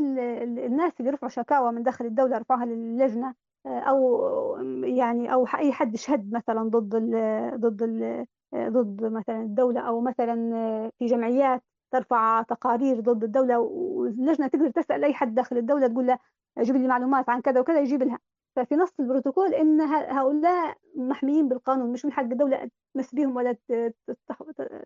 الناس 0.59 0.93
اللي 0.99 1.11
رفعوا 1.11 1.29
شكاوى 1.29 1.71
من 1.71 1.83
داخل 1.83 2.05
الدولة 2.05 2.37
رفعوها 2.37 2.65
للجنة 2.65 3.33
آه، 3.65 3.79
أو 3.79 4.27
يعني 4.83 5.33
أو 5.33 5.47
أي 5.47 5.71
حد 5.73 5.95
شهد 5.95 6.33
مثلا 6.33 6.63
ضد 6.69 6.95
ال 6.95 7.11
ضد 7.61 7.81
ال 7.83 8.25
ضد 8.55 9.03
مثلا 9.05 9.41
الدولة 9.41 9.81
أو 9.81 10.01
مثلا 10.01 10.35
في 10.99 11.05
جمعيات 11.05 11.63
ترفع 11.91 12.41
تقارير 12.41 12.99
ضد 12.99 13.23
الدولة 13.23 13.59
واللجنة 13.59 14.47
تقدر 14.47 14.69
تسأل 14.69 15.03
أي 15.03 15.13
حد 15.13 15.35
داخل 15.35 15.57
الدولة 15.57 15.87
تقول 15.87 16.07
له 16.07 16.19
جيب 16.59 16.75
لي 16.75 16.87
معلومات 16.87 17.29
عن 17.29 17.41
كذا 17.41 17.59
وكذا 17.59 17.79
يجيب 17.81 18.03
لها. 18.03 18.19
ففي 18.57 18.75
نص 18.75 18.99
البروتوكول 18.99 19.53
إن 19.53 19.81
هؤلاء 19.81 20.77
محميين 20.95 21.47
بالقانون 21.47 21.91
مش 21.91 22.05
من 22.05 22.11
حق 22.11 22.23
الدولة 22.23 22.69
تمس 22.93 23.15
بهم 23.15 23.35
ولا 23.35 23.57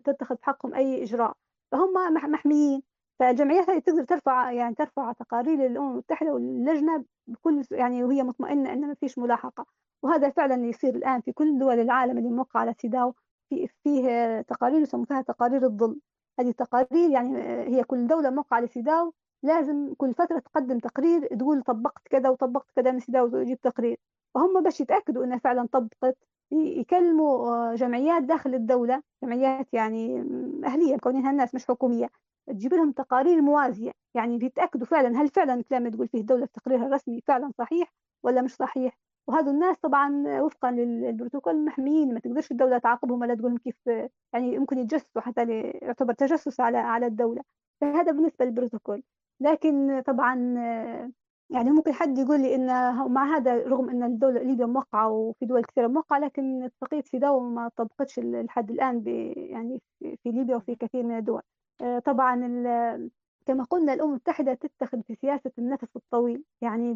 تتخذ 0.04 0.36
حقهم 0.42 0.74
أي 0.74 1.02
إجراء. 1.02 1.36
فهم 1.72 2.14
محميين. 2.14 2.82
فالجمعيات 3.18 3.70
هذه 3.70 3.78
تقدر 3.78 4.04
ترفع 4.04 4.52
يعني 4.52 4.74
ترفع 4.74 5.12
تقارير 5.12 5.58
للأمم 5.58 5.90
المتحدة 5.92 6.32
واللجنة 6.34 7.04
بكل 7.26 7.62
يعني 7.70 8.04
وهي 8.04 8.22
مطمئنة 8.22 8.72
ان 8.72 8.80
ما 8.88 8.94
فيش 8.94 9.18
ملاحقة. 9.18 9.66
وهذا 10.02 10.30
فعلا 10.30 10.66
يصير 10.66 10.94
الآن 10.94 11.20
في 11.20 11.32
كل 11.32 11.58
دول 11.58 11.80
العالم 11.80 12.18
اللي 12.18 12.30
موقعه 12.30 12.60
على 12.60 12.74
سيداو 12.78 13.14
في 13.48 13.68
فيه 13.84 14.40
تقارير 14.40 14.80
يسمونها 14.80 15.22
تقارير 15.22 15.64
الظلم 15.64 16.00
هذه 16.40 16.48
التقارير 16.48 17.10
يعني 17.10 17.38
هي 17.76 17.84
كل 17.84 18.06
دولة 18.06 18.30
موقعة 18.30 18.56
على 18.56 18.66
سيداو 18.66 19.14
لازم 19.42 19.94
كل 19.94 20.14
فترة 20.14 20.38
تقدم 20.38 20.78
تقرير 20.78 21.26
تقول 21.36 21.62
طبقت 21.62 22.08
كذا 22.08 22.28
وطبقت 22.30 22.70
كذا 22.76 22.90
من 22.92 23.00
سيدا 23.00 23.22
وتجيب 23.22 23.60
تقرير. 23.60 23.98
فهم 24.34 24.62
باش 24.62 24.80
يتأكدوا 24.80 25.24
أنها 25.24 25.38
فعلا 25.38 25.68
طبقت 25.72 26.16
يكلموا 26.52 27.48
آه، 27.72 27.74
جمعيات 27.74 28.22
داخل 28.22 28.54
الدولة 28.54 29.02
جمعيات 29.22 29.66
يعني 29.74 30.20
أهلية 30.64 30.96
كونها 30.96 31.30
الناس 31.30 31.54
مش 31.54 31.66
حكومية 31.66 32.10
تجيب 32.46 32.74
لهم 32.74 32.92
تقارير 32.92 33.40
موازية. 33.42 33.92
يعني 34.14 34.38
بيتأكدوا 34.38 34.86
فعلا 34.86 35.22
هل 35.22 35.28
فعلا 35.28 35.54
الكلام 35.54 35.82
اللي 35.86 35.96
تقول 35.96 36.08
فيه 36.08 36.20
الدولة 36.20 36.46
في 36.46 36.52
تقريرها 36.52 36.86
الرسمي 36.86 37.20
فعلا 37.26 37.50
صحيح 37.58 37.92
ولا 38.22 38.42
مش 38.42 38.54
صحيح. 38.56 38.98
وهذا 39.26 39.50
الناس 39.50 39.76
طبعا 39.78 40.40
وفقا 40.40 40.70
للبروتوكول 40.70 41.64
محميين 41.64 42.14
ما 42.14 42.20
تقدرش 42.20 42.50
الدولة 42.50 42.78
تعاقبهم 42.78 43.20
ولا 43.20 43.34
تقول 43.34 43.58
كيف 43.58 43.76
يعني 44.32 44.54
يمكن 44.54 44.78
يتجسسوا 44.78 45.22
حتى 45.22 45.60
يعتبر 45.82 46.12
تجسس 46.14 46.60
على 46.60 46.78
على 46.78 47.06
الدولة. 47.06 47.42
فهذا 47.80 48.12
بالنسبة 48.12 48.44
للبروتوكول. 48.44 49.02
لكن 49.42 50.02
طبعا 50.06 50.34
يعني 51.52 51.70
ممكن 51.70 51.92
حد 51.92 52.18
يقول 52.18 52.40
لي 52.40 52.54
إن 52.54 52.66
مع 53.12 53.36
هذا 53.36 53.54
رغم 53.56 53.90
إن 53.90 54.02
الدولة 54.02 54.42
ليبيا 54.42 54.66
موقعة 54.66 55.08
وفي 55.10 55.46
دول 55.46 55.64
كثيرة 55.64 55.86
موقعة 55.86 56.18
لكن 56.18 56.62
اتفاقيه 56.62 57.02
سيداو 57.02 57.40
ما 57.40 57.70
طبقتش 57.76 58.18
لحد 58.18 58.70
الآن 58.70 59.02
يعني 59.36 59.80
في 60.00 60.30
ليبيا 60.30 60.56
وفي 60.56 60.74
كثير 60.74 61.02
من 61.02 61.18
الدول. 61.18 61.42
آه، 61.80 61.98
طبعا 61.98 62.36
كما 63.46 63.64
قلنا 63.64 63.94
الأمم 63.94 64.10
المتحدة 64.10 64.54
تتخذ 64.54 65.02
في 65.02 65.14
سياسه 65.14 65.52
النفس 65.58 65.96
الطويل. 65.96 66.44
يعني 66.60 66.94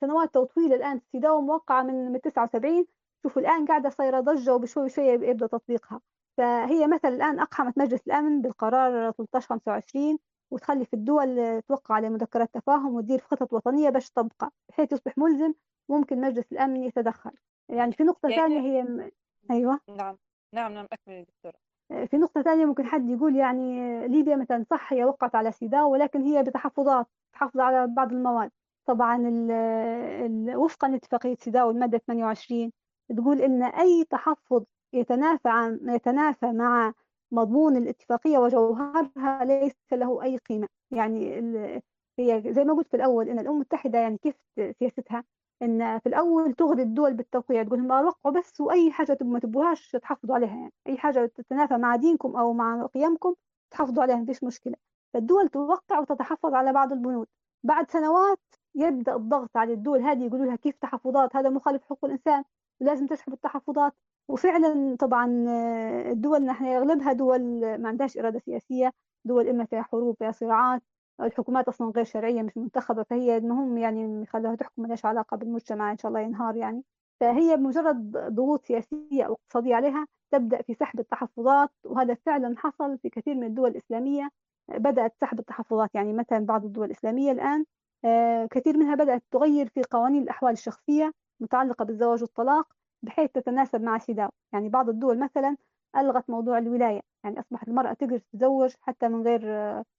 سنوات 0.00 0.38
طويلة 0.38 0.76
الآن 0.76 1.00
سيداو 1.12 1.40
موقعة 1.40 1.82
من 1.82 2.12
من 2.12 2.20
79 2.20 2.86
شوفوا 3.22 3.42
الآن 3.42 3.66
قاعدة 3.66 3.90
صايرة 3.90 4.20
ضجة 4.20 4.54
وبشوي 4.54 4.88
شوية 4.88 5.12
يبدأ 5.12 5.46
تطبيقها. 5.46 6.00
فهي 6.36 6.86
مثلا 6.86 7.14
الآن 7.14 7.40
أقحمت 7.40 7.78
مجلس 7.78 8.00
الأمن 8.06 8.42
بالقرار 8.42 9.08
1325 9.08 10.18
وتخلي 10.54 10.84
في 10.84 10.94
الدول 10.94 11.62
توقع 11.68 11.94
على 11.94 12.10
مذكرات 12.10 12.54
تفاهم 12.54 12.94
وتدير 12.94 13.18
في 13.18 13.26
خطط 13.26 13.52
وطنية 13.52 13.90
باش 13.90 14.10
تطبقها 14.10 14.50
بحيث 14.68 14.92
يصبح 14.92 15.18
ملزم 15.18 15.54
ممكن 15.88 16.20
مجلس 16.20 16.52
الأمن 16.52 16.84
يتدخل. 16.84 17.30
يعني 17.68 17.92
في 17.92 18.04
نقطة 18.04 18.28
يعني 18.28 18.42
ثانية 18.42 18.60
هي 18.60 18.82
م... 18.82 19.10
أيوة. 19.50 19.80
نعم 19.88 20.16
نعم 20.52 20.72
نعم 20.72 20.86
أكمل 20.92 21.24
دكتورة. 21.24 21.54
في 22.06 22.16
نقطة 22.16 22.42
ثانية 22.42 22.64
ممكن 22.64 22.84
حد 22.86 23.10
يقول 23.10 23.36
يعني 23.36 24.08
ليبيا 24.08 24.36
مثلا 24.36 24.64
صح 24.70 24.92
هي 24.92 25.04
وقعت 25.04 25.34
على 25.34 25.52
سيداو 25.52 25.92
ولكن 25.92 26.22
هي 26.22 26.42
بتحفظات 26.42 27.06
تحافظ 27.32 27.60
على 27.60 27.86
بعض 27.86 28.12
المواد. 28.12 28.50
طبعا 28.86 29.16
ال 29.16 29.50
ال 29.50 30.56
وفقا 30.56 30.88
لاتفاقية 30.88 31.36
سيداو 31.40 31.70
المادة 31.70 31.98
28 31.98 32.72
تقول 33.16 33.40
إن 33.40 33.62
أي 33.62 34.04
تحفظ 34.04 34.64
يتنافى 34.92 35.48
عن 35.48 35.80
يتنافى 35.88 36.52
مع 36.52 36.92
مضمون 37.32 37.76
الاتفاقية 37.76 38.38
وجوهرها 38.38 39.44
ليس 39.44 39.74
له 39.92 40.22
أي 40.22 40.36
قيمة. 40.36 40.68
يعني 40.90 41.40
هي 42.18 42.42
زي 42.46 42.64
ما 42.64 42.74
قلت 42.74 42.88
في 42.88 42.96
الأول 42.96 43.28
إن 43.28 43.38
الأمم 43.38 43.54
المتحدة 43.56 43.98
يعني 43.98 44.18
كيف 44.18 44.34
سياستها؟ 44.78 45.24
إن 45.62 45.98
في 45.98 46.08
الأول 46.08 46.52
تغري 46.54 46.82
الدول 46.82 47.14
بالتوقيع 47.14 47.62
تقول 47.62 47.80
هم 47.80 47.90
وقعوا 47.90 48.34
بس 48.34 48.60
وأي 48.60 48.92
حاجة 48.92 49.18
ما 49.20 49.38
تبوهاش 49.38 49.90
تحافظوا 49.90 50.34
عليها 50.34 50.56
يعني. 50.56 50.72
أي 50.86 50.96
حاجة 50.98 51.26
تتنافى 51.26 51.76
مع 51.76 51.96
دينكم 51.96 52.36
أو 52.36 52.52
مع 52.52 52.86
قيمكم 52.86 53.34
تحافظوا 53.70 54.02
عليها 54.02 54.16
ما 54.16 54.26
فيش 54.26 54.44
مشكلة. 54.44 54.74
فالدول 55.14 55.48
توقع 55.48 55.98
وتتحفظ 56.00 56.54
على 56.54 56.72
بعض 56.72 56.92
البنود. 56.92 57.26
بعد 57.64 57.90
سنوات 57.90 58.40
يبدأ 58.74 59.16
الضغط 59.16 59.56
على 59.56 59.72
الدول 59.72 60.00
هذه 60.00 60.26
يقولوا 60.26 60.46
لها 60.46 60.56
كيف 60.56 60.76
تحفظات؟ 60.78 61.36
هذا 61.36 61.50
مخالف 61.50 61.84
حقوق 61.84 62.04
الإنسان 62.04 62.44
ولازم 62.80 63.06
تسحب 63.06 63.32
التحفظات. 63.32 63.94
وفعلا 64.28 64.96
طبعا 65.00 65.26
الدول 66.12 66.44
نحن 66.44 66.64
أغلبها 66.64 67.12
دول 67.12 67.40
ما 67.78 67.88
عندهاش 67.88 68.18
إرادة 68.18 68.38
سياسية 68.38 68.92
دول 69.24 69.48
إما 69.48 69.64
فيها 69.64 69.82
حروب 69.82 70.16
فيها 70.18 70.32
صراعات 70.32 70.82
الحكومات 71.20 71.68
أصلا 71.68 71.90
غير 71.96 72.04
شرعية 72.04 72.42
مش 72.42 72.56
منتخبة 72.56 73.02
فهي 73.02 73.36
المهم 73.36 73.78
يعني 73.78 74.22
يخلوها 74.22 74.54
تحكم 74.56 74.82
مالهاش 74.82 75.04
علاقة 75.06 75.36
بالمجتمع 75.36 75.92
إن 75.92 75.98
شاء 75.98 76.08
الله 76.08 76.20
ينهار 76.20 76.56
يعني. 76.56 76.82
فهي 77.20 77.56
بمجرد 77.56 78.10
ضغوط 78.12 78.64
سياسية 78.64 79.24
أو 79.26 79.32
اقتصادية 79.32 79.74
عليها 79.74 80.06
تبدأ 80.30 80.62
في 80.62 80.74
سحب 80.74 81.00
التحفظات 81.00 81.70
وهذا 81.84 82.14
فعلا 82.14 82.54
حصل 82.58 82.98
في 82.98 83.08
كثير 83.10 83.34
من 83.34 83.44
الدول 83.44 83.70
الإسلامية. 83.70 84.28
بدأت 84.68 85.14
سحب 85.20 85.38
التحفظات 85.38 85.94
يعني 85.94 86.12
مثلا 86.12 86.46
بعض 86.46 86.64
الدول 86.64 86.86
الإسلامية 86.86 87.32
الآن 87.32 87.64
آه، 88.04 88.46
كثير 88.46 88.76
منها 88.78 88.94
بدأت 88.94 89.22
تغير 89.30 89.68
في 89.68 89.82
قوانين 89.90 90.22
الأحوال 90.22 90.52
الشخصية 90.52 91.12
متعلقة 91.40 91.84
بالزواج 91.84 92.22
والطلاق. 92.22 92.66
بحيث 93.04 93.30
تتناسب 93.30 93.82
مع 93.82 93.98
سيداو 93.98 94.28
يعني 94.52 94.68
بعض 94.68 94.88
الدول 94.88 95.18
مثلا 95.18 95.56
ألغت 95.96 96.30
موضوع 96.30 96.58
الولاية 96.58 97.00
يعني 97.24 97.40
أصبحت 97.40 97.68
المرأة 97.68 97.92
تقدر 97.92 98.18
تتزوج 98.18 98.74
حتى 98.80 99.08
من 99.08 99.22
غير 99.22 99.40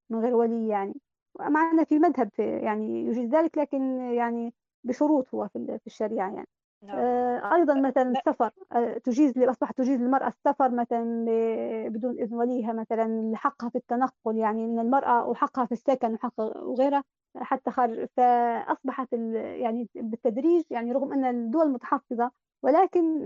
من 0.10 0.19
غير 0.19 0.36
ولي 0.36 0.68
يعني. 0.68 0.94
معنا 1.40 1.84
في 1.84 1.99
مذهب 1.99 2.30
يعني 2.40 3.06
يجيز 3.06 3.30
ذلك 3.30 3.57
لكن 3.57 3.99
يعني 3.99 4.53
بشروط 4.84 5.27
هو 5.34 5.48
في 5.48 5.88
الشريعة 5.88 6.34
يعني. 6.34 6.48
نعم. 6.84 6.98
آه، 6.98 7.56
أيضا 7.56 7.73
مثلا 7.73 8.11
السفر 8.11 8.52
آه، 8.72 8.98
تجيز 8.98 9.38
أصبحت 9.38 9.77
تجيز 9.77 10.02
للمرأة 10.02 10.27
السفر 10.27 10.72
مثلا 10.72 11.26
بدون 11.90 12.19
إذن 12.19 12.36
وليها 12.36 12.73
مثلا 12.73 13.32
حقها 13.36 13.69
في 13.69 13.77
التنقل 13.77 14.38
يعني 14.38 14.65
أن 14.65 14.80
المرأة 14.80 15.27
وحقها 15.27 15.65
في 15.65 15.72
السكن 15.72 16.14
وحق 16.14 16.40
وغيرها 16.40 17.03
حتى 17.38 17.72
خارج. 17.72 18.06
فأصبحت 18.18 19.14
يعني 19.14 19.90
بالتدريج 19.95 20.64
يعني 20.69 20.91
رغم 20.91 21.14
أن 21.14 21.26
الدول 21.26 21.72
متحفظة 21.72 22.32
ولكن 22.66 23.22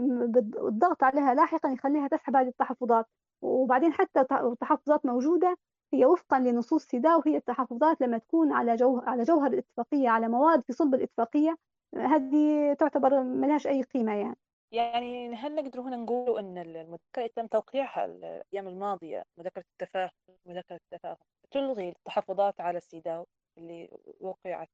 الضغط 0.67 1.03
عليها 1.03 1.33
لاحقا 1.33 1.69
يخليها 1.69 2.07
تسحب 2.07 2.35
هذه 2.35 2.47
التحفظات. 2.47 3.05
وبعدين 3.41 3.93
حتى 3.93 4.21
التحفظات 4.31 5.05
موجودة 5.05 5.57
هي 5.93 6.05
وفقا 6.05 6.39
لنصوص 6.39 6.85
سيدا 6.85 7.15
وهي 7.15 7.37
التحفظات 7.37 8.01
لما 8.01 8.17
تكون 8.17 8.53
على 8.53 8.75
جوهر 8.75 9.09
على 9.09 9.23
جوهر 9.23 9.53
الإتفاقية 9.53 10.09
على 10.09 10.27
مواد 10.27 10.61
في 10.61 10.73
صلب 10.73 10.95
الإتفاقية 10.95 11.57
هذه 11.95 12.73
تعتبر 12.73 13.23
ما 13.23 13.45
لهاش 13.45 13.67
أي 13.67 13.83
قيمة 13.83 14.13
يعني. 14.15 14.37
يعني 14.71 15.35
هل 15.35 15.55
نقدر 15.55 15.81
هنا 15.81 15.95
نقول 15.95 16.39
أن 16.39 16.57
المذكرة 16.57 17.27
تم 17.35 17.47
توقيعها 17.47 18.05
الأيام 18.05 18.67
الماضية 18.67 19.23
مذكرة 19.37 19.63
التفاهم 19.71 20.11
مذكرة 20.45 20.79
التفاهم 20.93 21.17
تلغي 21.51 21.89
التحفظات 21.89 22.61
على 22.61 22.77
السيداو 22.77 23.25
اللي 23.57 23.89
وقعت 24.21 24.69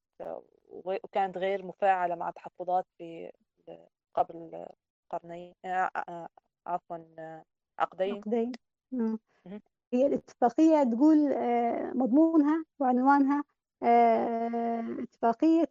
وكانت 0.85 1.37
غير 1.37 1.65
مفاعلة 1.65 2.15
مع 2.15 2.31
تحفظات 2.31 2.85
في 2.97 3.31
قبل 4.15 4.65
قرنين 5.09 5.53
آه، 5.65 5.89
آه، 6.09 6.27
عفوا 6.67 6.97
عقدين. 7.79 8.15
عقدين. 8.15 8.51
هي 9.93 10.05
الاتفاقية 10.07 10.83
تقول 10.83 11.33
آه، 11.33 11.91
مضمونها 11.95 12.65
وعنوانها 12.79 13.43
اتفاقية 15.03 15.65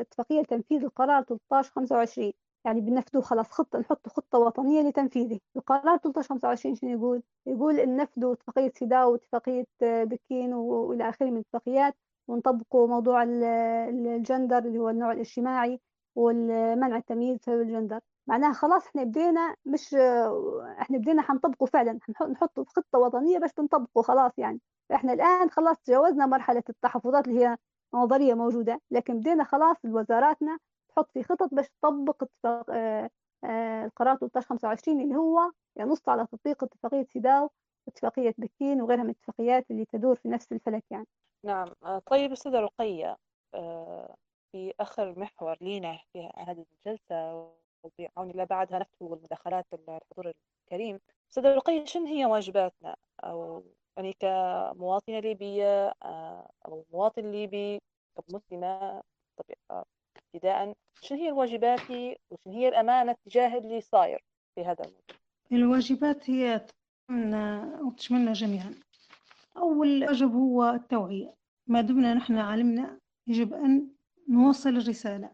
اتفاقية 0.00 0.40
لتنفيذ 0.40 0.84
القرار 0.84 1.22
13 1.22 1.70
25 1.72 2.32
يعني 2.64 2.80
بنفذه 2.80 3.20
خلاص 3.20 3.50
خطة 3.50 3.78
نحط 3.78 4.08
خطة 4.08 4.38
وطنية 4.38 4.82
لتنفيذه. 4.82 5.40
القرار 5.56 5.96
13 5.98 6.28
25 6.28 6.74
شنو 6.74 6.90
يقول؟ 6.90 7.22
يقول 7.46 7.80
إن 7.80 7.96
نفذوا 7.96 8.32
اتفاقية 8.32 8.72
سيداو 8.74 9.12
واتفاقية 9.12 9.66
بكين 9.82 10.54
وإلى 10.54 11.08
آخره 11.08 11.26
من 11.26 11.32
الاتفاقيات. 11.36 11.94
ونطبقوا 12.28 12.88
موضوع 12.88 13.22
الجندر 13.22 14.58
اللي 14.58 14.78
هو 14.78 14.88
النوع 14.90 15.12
الاجتماعي. 15.12 15.80
والمنع 16.18 16.96
التمييز 16.96 17.38
بسبب 17.38 17.60
الجندر. 17.60 18.00
معناها 18.26 18.52
خلاص 18.52 18.86
إحنا 18.86 19.04
بدينا 19.04 19.56
مش 19.66 19.94
إحنا 20.80 20.98
بدينا 20.98 21.22
حنطبقه 21.22 21.66
فعلا. 21.66 21.98
نحطه 22.30 22.64
في 22.64 22.70
خطة 22.76 22.98
وطنية 22.98 23.38
باش 23.38 23.50
بنطبقه 23.58 24.02
خلاص 24.02 24.32
يعني. 24.38 24.60
إحنا 24.94 25.12
الآن 25.12 25.50
خلاص 25.50 25.76
تجاوزنا 25.78 26.26
مرحلة 26.26 26.62
التحفظات 26.68 27.28
اللي 27.28 27.40
هي 27.40 27.56
نظرية 27.94 28.34
موجودة 28.34 28.80
لكن 28.90 29.20
بدينا 29.20 29.44
خلاص 29.44 29.76
وزاراتنا 29.84 30.58
تحط 30.88 31.10
في 31.12 31.22
خطط 31.22 31.54
باش 31.54 31.66
تطبق 31.82 32.24
آه، 32.44 33.10
آه، 33.44 33.84
القرار 33.84 34.18
1325 34.22 35.00
اللي 35.00 35.16
هو 35.16 35.50
ينص 35.76 36.08
على 36.08 36.26
تطبيق 36.32 36.64
اتفاقية 36.64 37.04
سيداو 37.12 37.50
واتفاقيه 37.86 38.34
بكين 38.38 38.82
وغيرها 38.82 39.02
من 39.02 39.10
الاتفاقيات 39.10 39.70
اللي 39.70 39.84
تدور 39.84 40.14
في 40.14 40.28
نفس 40.28 40.52
الفلك 40.52 40.84
يعني. 40.90 41.06
نعم. 41.44 41.68
آه، 41.84 42.02
طيب 42.06 42.32
أستاذة 42.32 42.60
رقية 42.60 43.16
في 44.52 44.74
آخر 44.80 45.18
محور 45.18 45.56
لينا 45.60 45.98
في 46.12 46.30
هذه 46.36 46.66
الجلسة 46.86 47.34
وبعون 47.82 48.30
الله 48.30 48.44
بعدها 48.44 48.78
نفتح 48.78 49.02
المداخلات 49.02 49.66
الحضور 49.72 50.32
الكريم. 50.64 51.00
أستاذة 51.30 51.54
رقية 51.54 51.84
شن 51.84 52.06
هي 52.06 52.26
واجباتنا؟ 52.26 52.96
أو 53.24 53.64
يعني 53.96 54.12
كمواطنة 54.12 55.18
ليبية 55.20 55.88
أو 56.66 56.84
مواطن 56.92 57.22
ليبي 57.22 57.80
كمسلمة 58.16 59.02
ابتداء 60.16 60.74
شن 61.00 61.16
هي 61.16 61.28
الواجبات 61.28 61.90
وشن 62.30 62.50
هي 62.50 62.68
الأمانة 62.68 63.16
تجاه 63.26 63.58
اللي 63.58 63.80
صاير 63.80 64.24
في 64.54 64.64
هذا 64.64 64.84
الموضوع؟ 64.84 65.16
الواجبات 65.52 66.30
هي 66.30 66.66
تشملنا 67.96 68.32
جميعا. 68.32 68.74
أول 69.56 70.04
واجب 70.04 70.34
هو 70.34 70.64
التوعية. 70.64 71.34
ما 71.66 71.80
دمنا 71.80 72.14
نحن 72.14 72.38
علمنا 72.38 72.98
يجب 73.26 73.54
أن 73.54 73.88
نوصل 74.28 74.76
الرسالة. 74.76 75.30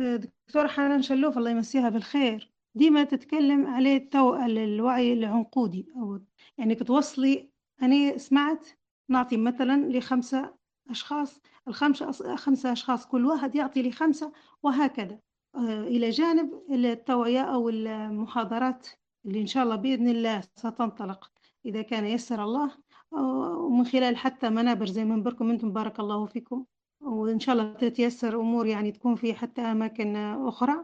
آه، 0.00 0.16
دكتورة 0.16 0.68
حنان 0.68 1.02
شلوف 1.02 1.38
الله 1.38 1.50
يمسيها 1.50 1.88
بالخير. 1.88 2.52
ديما 2.74 3.04
تتكلم 3.04 3.66
عليه 3.66 3.96
التو... 3.96 4.34
الوعي 4.34 5.12
العنقودي. 5.12 5.86
أو 5.96 6.20
يعني 6.58 6.74
كتوصلي 6.74 7.50
أنا 7.82 8.18
سمعت 8.18 8.66
نعطي 9.08 9.36
مثلا 9.36 9.98
لخمسة 9.98 10.54
أشخاص. 10.90 11.40
الخمسة 11.68 12.36
خمسة 12.36 12.72
أشخاص 12.72 13.06
كل 13.06 13.26
واحد 13.26 13.54
يعطي 13.54 13.82
لي 13.82 13.92
خمسة 13.92 14.32
وهكذا. 14.62 15.18
آه، 15.54 15.82
إلى 15.82 16.10
جانب 16.10 16.62
التوعية 16.70 17.40
أو 17.40 17.68
المحاضرات 17.68 18.88
اللي 19.26 19.40
إن 19.40 19.46
شاء 19.46 19.64
الله 19.64 19.76
بإذن 19.76 20.08
الله 20.08 20.40
ستنطلق 20.40 21.30
إذا 21.66 21.82
كان 21.82 22.04
يسر 22.04 22.44
الله. 22.44 22.70
ومن 23.12 23.84
خلال 23.84 24.16
حتى 24.16 24.50
منابر 24.50 24.86
زي 24.86 25.04
منبركم 25.04 25.50
أنتم 25.50 25.72
بارك 25.72 26.00
الله 26.00 26.26
فيكم. 26.26 26.64
وإن 27.02 27.40
شاء 27.40 27.54
الله 27.54 27.72
تتيسر 27.72 28.40
أمور 28.40 28.66
يعني 28.66 28.92
تكون 28.92 29.14
في 29.14 29.34
حتى 29.34 29.60
أماكن 29.62 30.16
أخرى. 30.16 30.74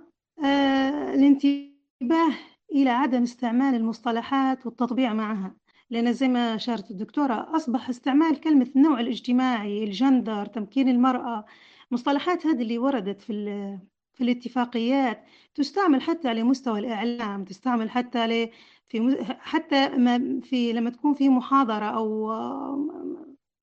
آه 0.44 1.14
الانتباه 1.14 2.30
إلى 2.72 2.90
عدم 2.90 3.22
استعمال 3.22 3.74
المصطلحات 3.74 4.66
والتطبيع 4.66 5.14
معها 5.14 5.54
لأن 5.90 6.12
زي 6.12 6.28
ما 6.28 6.54
أشارت 6.54 6.90
الدكتورة 6.90 7.56
أصبح 7.56 7.88
استعمال 7.88 8.40
كلمة 8.40 8.66
النوع 8.76 9.00
الاجتماعي 9.00 9.84
الجندر 9.84 10.46
تمكين 10.46 10.88
المرأة 10.88 11.44
المصطلحات 11.90 12.46
هذه 12.46 12.62
اللي 12.62 12.78
وردت 12.78 13.20
في 13.20 13.78
في 14.14 14.24
الاتفاقيات 14.24 15.24
تستعمل 15.54 16.02
حتى 16.02 16.28
على 16.28 16.42
مستوى 16.42 16.78
الإعلام 16.78 17.44
تستعمل 17.44 17.90
حتى 17.90 18.18
على 18.18 18.50
في 18.88 19.24
حتى 19.40 19.88
ما 19.88 20.40
في 20.40 20.72
لما 20.72 20.90
تكون 20.90 21.14
في 21.14 21.28
محاضرة 21.28 21.84
أو 21.84 22.32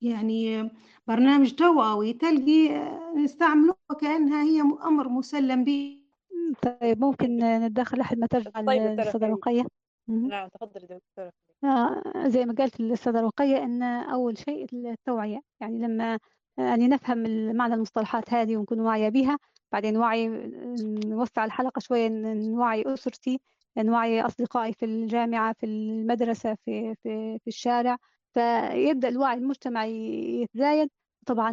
يعني 0.02 0.70
برنامج 1.08 1.54
توعوي 1.56 2.14
تلقي 2.14 2.70
نستعمله 3.16 3.74
وكأنها 3.90 4.44
هي 4.44 4.62
أمر 4.62 5.10
مسلم 5.10 5.64
به. 5.64 6.02
طيب 6.62 7.00
ممكن 7.02 7.38
نتدخل 7.38 7.98
لحد 7.98 8.18
ما 8.20 8.28
ترجع 8.28 8.50
طيب 8.50 8.82
الأستاذة 8.82 9.26
رقية؟ 9.28 9.66
نعم 10.08 10.48
تفضلي 10.48 10.88
دكتورة 10.88 11.32
آه 11.64 12.28
زي 12.28 12.46
ما 12.46 12.54
قالت 12.54 12.80
الأستاذة 12.80 13.22
رقية 13.22 13.64
أن 13.64 13.84
أول 13.84 14.38
شيء 14.38 14.68
التوعية. 14.74 15.40
يعني 15.60 15.80
لما 15.80 16.20
يعني 16.58 16.88
نفهم 16.88 17.52
معنى 17.56 17.74
المصطلحات 17.74 18.34
هذه 18.34 18.58
ونكون 18.58 18.80
واعية 18.80 19.10
بها 19.10 19.38
بعدين 19.72 19.98
وعي 19.98 20.28
نوسع 21.06 21.46
الحلقة 21.46 21.80
شوية 21.80 22.10
نوعي 22.34 22.94
أسرتي 22.94 23.40
نوعي 23.78 24.22
أصدقائي 24.22 24.74
في 24.74 24.86
الجامعة 24.86 25.54
في 25.54 25.66
المدرسة 25.66 26.56
في 26.66 26.96
في 27.04 27.40
في 27.40 27.48
الشارع. 27.48 27.98
فيبدأ 28.36 29.08
الوعي 29.10 29.38
المجتمعي 29.38 29.92
يتزايد. 30.42 30.90
طبعا 31.26 31.52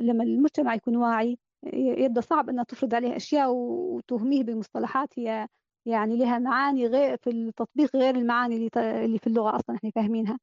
لما 0.00 0.24
المجتمع 0.24 0.74
يكون 0.74 0.96
واعي 0.96 1.38
يبدأ 1.74 2.20
صعب 2.20 2.48
أن 2.50 2.66
تفرض 2.66 2.94
عليه 2.94 3.16
أشياء 3.16 3.50
وتهميه 3.52 4.42
بمصطلحات 4.44 5.08
هي 5.18 5.48
يعني 5.86 6.16
لها 6.16 6.38
معاني 6.38 6.86
غير 6.86 7.16
في 7.22 7.30
التطبيق 7.30 7.96
غير 7.96 8.14
المعاني 8.16 8.56
اللي 8.76 9.18
في 9.18 9.26
اللغة 9.26 9.56
أصلا 9.56 9.76
إحنا 9.76 9.90
فاهمينها. 9.90 10.38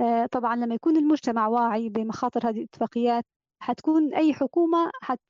آه، 0.00 0.26
طبعا 0.26 0.56
لما 0.56 0.74
يكون 0.74 0.96
المجتمع 0.96 1.46
واعي 1.48 1.88
بمخاطر 1.88 2.48
هذه 2.50 2.56
الاتفاقيات 2.58 3.24
حتكون 3.60 4.14
أي 4.14 4.34
حكومة 4.34 4.90
حت 5.02 5.20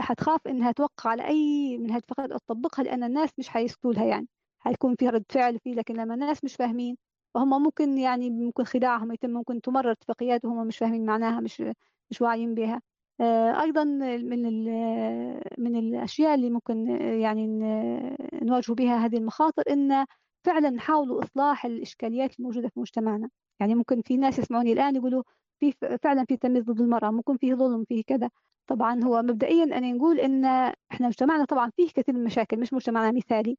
حتخاف 0.00 0.40
إنها 0.48 0.72
توقع 0.72 1.10
على 1.10 1.26
أي 1.28 1.78
من 1.78 1.90
هالاتفاقيات 1.90 2.30
أو 2.32 2.38
تطبقها 2.38 2.82
لأن 2.82 3.04
الناس 3.04 3.30
مش 3.38 3.48
حيسكتوا 3.48 3.92
لها 3.92 4.04
يعني. 4.04 4.28
حيكون 4.60 4.94
في 4.96 5.08
رد 5.08 5.24
فعل 5.28 5.58
فيه 5.58 5.74
لكن 5.74 5.94
لما 5.96 6.14
الناس 6.14 6.44
مش 6.44 6.56
فاهمين 6.56 6.96
فهم 7.34 7.62
ممكن 7.62 7.98
يعني 7.98 8.30
ممكن 8.30 8.64
خداعهم 8.64 9.12
يتم 9.12 9.30
ممكن 9.30 9.60
تمرر 9.60 9.92
اتفاقيات 9.92 10.44
وهم 10.44 10.66
مش 10.66 10.78
فاهمين 10.78 11.06
معناها 11.06 11.40
مش 11.40 11.62
مش 12.10 12.20
واعيين 12.20 12.54
بها. 12.54 12.82
آه، 13.20 13.62
أيضا 13.62 13.84
من 13.84 14.42
من 15.58 15.76
الأشياء 15.76 16.34
اللي 16.34 16.50
ممكن 16.50 16.88
يعني 17.20 17.46
نواجه 18.42 18.72
بها 18.72 18.96
هذه 19.06 19.16
المخاطر 19.16 19.62
إن 19.70 20.06
فعلا 20.44 20.70
نحاولوا 20.70 21.24
إصلاح 21.24 21.64
الإشكاليات 21.66 22.38
الموجودة 22.40 22.68
في 22.68 22.80
مجتمعنا. 22.80 23.28
يعني 23.60 23.74
ممكن 23.74 24.02
في 24.02 24.16
ناس 24.16 24.38
يسمعوني 24.38 24.72
الآن 24.72 24.96
يقولوا 24.96 25.22
في 25.60 25.72
فعلا 26.02 26.24
في 26.24 26.36
تمييز 26.36 26.64
ضد 26.64 26.80
المرأة 26.80 27.10
ممكن 27.10 27.36
فيه 27.36 27.54
ظلم 27.54 27.84
فيه 27.84 28.02
كذا. 28.06 28.30
طبعا 28.66 29.04
هو 29.04 29.22
مبدئيا 29.22 29.64
أنا 29.64 29.92
نقول 29.92 30.20
إن 30.20 30.44
إحنا 30.92 31.06
مجتمعنا 31.08 31.44
طبعا 31.44 31.70
فيه 31.76 31.88
كثير 31.94 32.14
من 32.14 32.20
المشاكل 32.20 32.60
مش 32.60 32.72
مجتمعنا 32.72 33.12
مثالي. 33.12 33.56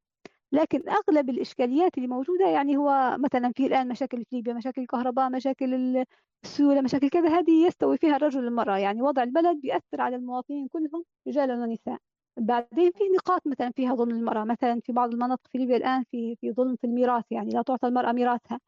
لكن 0.52 0.84
أغلب 0.90 1.30
الإشكاليات 1.30 1.98
اللي 1.98 2.07
موجودة 2.07 2.48
يعني 2.49 2.78
هو 2.78 3.18
مثلا 3.19 3.52
في 3.56 3.65
الآن 3.65 3.88
مشاكل 3.88 4.26
في 4.30 4.36
ليبيا 4.36 4.53
مشاكل 4.53 4.82
الكهرباء 4.82 5.30
مشاكل 5.30 6.03
السيولة 6.45 6.82
مشاكل 6.82 7.10
كذا 7.10 7.30
هذه 7.40 7.65
يستوي 7.68 7.98
فيها 7.98 8.15
الرجل 8.15 8.45
والمرأة 8.45 8.78
يعني 8.78 9.02
وضع 9.02 9.23
البلد 9.23 9.61
بيأثر 9.61 10.02
على 10.02 10.15
المواطنين 10.15 10.68
كلهم 10.68 11.03
رجال 11.28 11.52
ونساء. 11.52 11.98
بعدين 12.38 12.91
في 12.91 13.03
نقاط 13.18 13.48
مثلا 13.48 13.72
فيها 13.76 13.95
ظلم 13.95 14.15
المرأة. 14.15 14.44
مثلا 14.44 14.82
في 14.86 14.91
بعض 14.94 15.14
المناطق 15.14 15.48
في 15.52 15.57
ليبيا 15.57 15.78
الآن 15.78 16.03
في 16.11 16.36
في 16.41 16.52
ظلم 16.53 16.76
في 16.76 16.88
الميراث 16.88 17.26
يعني 17.32 17.49
لا 17.52 17.61
تعطى 17.61 17.88
المرأة 17.88 18.11
ميراثها. 18.11 18.60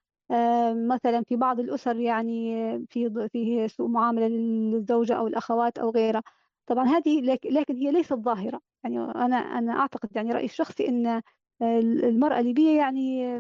مثلا 0.88 1.24
في 1.24 1.36
بعض 1.36 1.60
الأسر 1.60 1.96
يعني 1.96 2.54
في 2.90 3.30
في 3.32 3.68
سوء 3.68 3.88
معاملة 3.90 4.28
للزوجة 4.28 5.14
أو 5.14 5.28
الأخوات 5.28 5.78
أو 5.78 5.90
غيرها. 5.90 6.24
طبعا 6.68 6.86
هذه 6.86 7.22
لكن 7.46 7.76
هي 7.78 7.92
ليست 7.92 8.14
ظاهرة. 8.14 8.60
يعني 8.84 9.00
أنا 9.00 9.36
أنا 9.36 9.80
أعتقد 9.80 10.10
يعني 10.16 10.32
رأيي 10.32 10.46
الشخصي 10.46 10.90
أن 10.90 11.22
المرأة 11.64 12.40
الليبية 12.40 12.78
يعني 12.78 13.40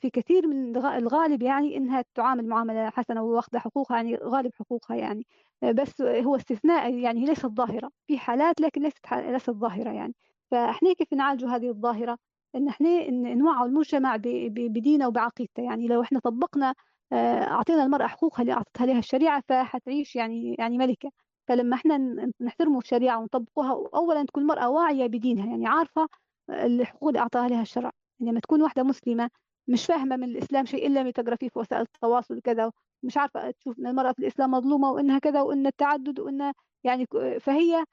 في 0.00 0.10
كثير 0.10 0.46
من 0.46 0.76
الغالب 0.76 1.42
يعني 1.42 1.76
إنها 1.76 2.04
تعامل 2.14 2.46
معاملة 2.46 2.90
حسنة 2.90 3.22
واخذه 3.22 3.58
حقوقها 3.58 3.96
يعني 3.96 4.16
غالب 4.16 4.52
حقوقها 4.54 4.96
يعني. 4.96 5.26
بس 5.62 6.02
هو 6.02 6.36
استثناء 6.36 6.94
يعني 6.94 7.20
هي 7.20 7.24
ليست 7.24 7.46
ظاهرة. 7.46 7.90
في 8.06 8.18
حالات 8.18 8.60
لكن 8.60 8.82
ليست 8.82 9.12
ليست 9.12 9.50
ظاهرة 9.50 9.90
يعني. 9.90 10.14
فإحنا 10.50 10.92
كيف 10.92 11.12
نعالج 11.14 11.44
هذه 11.44 11.68
الظاهرة؟ 11.68 12.18
إن 12.54 12.68
إحنا 12.68 13.10
نوعوا 13.10 13.66
المجتمع 13.66 14.16
بدينه 14.16 15.08
وبعقيدته. 15.08 15.62
يعني 15.62 15.86
لو 15.88 16.02
إحنا 16.02 16.18
طبقنا 16.20 16.74
آه، 17.12 17.42
أعطينا 17.42 17.84
المرأة 17.84 18.06
حقوقها 18.06 18.42
اللي 18.42 18.52
أعطتها 18.52 18.86
لها 18.86 18.98
الشريعة 18.98 19.42
فحتعيش 19.48 20.16
يعني 20.16 20.56
يعني 20.58 20.78
ملكة. 20.78 21.10
فلما 21.48 21.76
إحنا 21.76 21.98
نحترموا 22.40 22.80
الشريعة 22.80 23.18
ونطبقوها 23.20 23.70
اولا 23.94 24.24
تكون 24.24 24.42
المرأة 24.42 24.68
واعية 24.70 25.06
بدينها. 25.06 25.46
يعني 25.46 25.66
عارفة 25.66 26.08
الحقوق 26.50 27.08
اللي 27.08 27.20
أعطاها 27.20 27.48
لها 27.48 27.62
الشرع. 27.62 27.90
يعني 28.20 28.30
لما 28.32 28.40
تكون 28.40 28.62
واحدة 28.62 28.82
مسلمة 28.82 29.30
مش 29.68 29.86
فاهمة 29.86 30.16
من 30.16 30.24
الإسلام 30.24 30.64
شيء 30.64 30.86
إلا 30.86 31.02
ما 31.02 31.10
تقرا 31.10 31.36
فيه 31.36 31.48
في 31.48 31.58
وسائل 31.58 31.82
التواصل 31.82 32.40
كذا 32.40 32.72
مش 33.02 33.16
عارفة 33.16 33.50
تشوف 33.50 33.78
إن 33.78 33.86
المرأة 33.86 34.12
في 34.12 34.18
الإسلام 34.18 34.50
مظلومة 34.50 34.90
وإنها 34.92 35.18
كذا 35.18 35.40
وإن 35.42 35.66
التعدد 35.66 36.20
وإن 36.20 36.52
يعني 36.84 37.06
فهي 37.40 37.84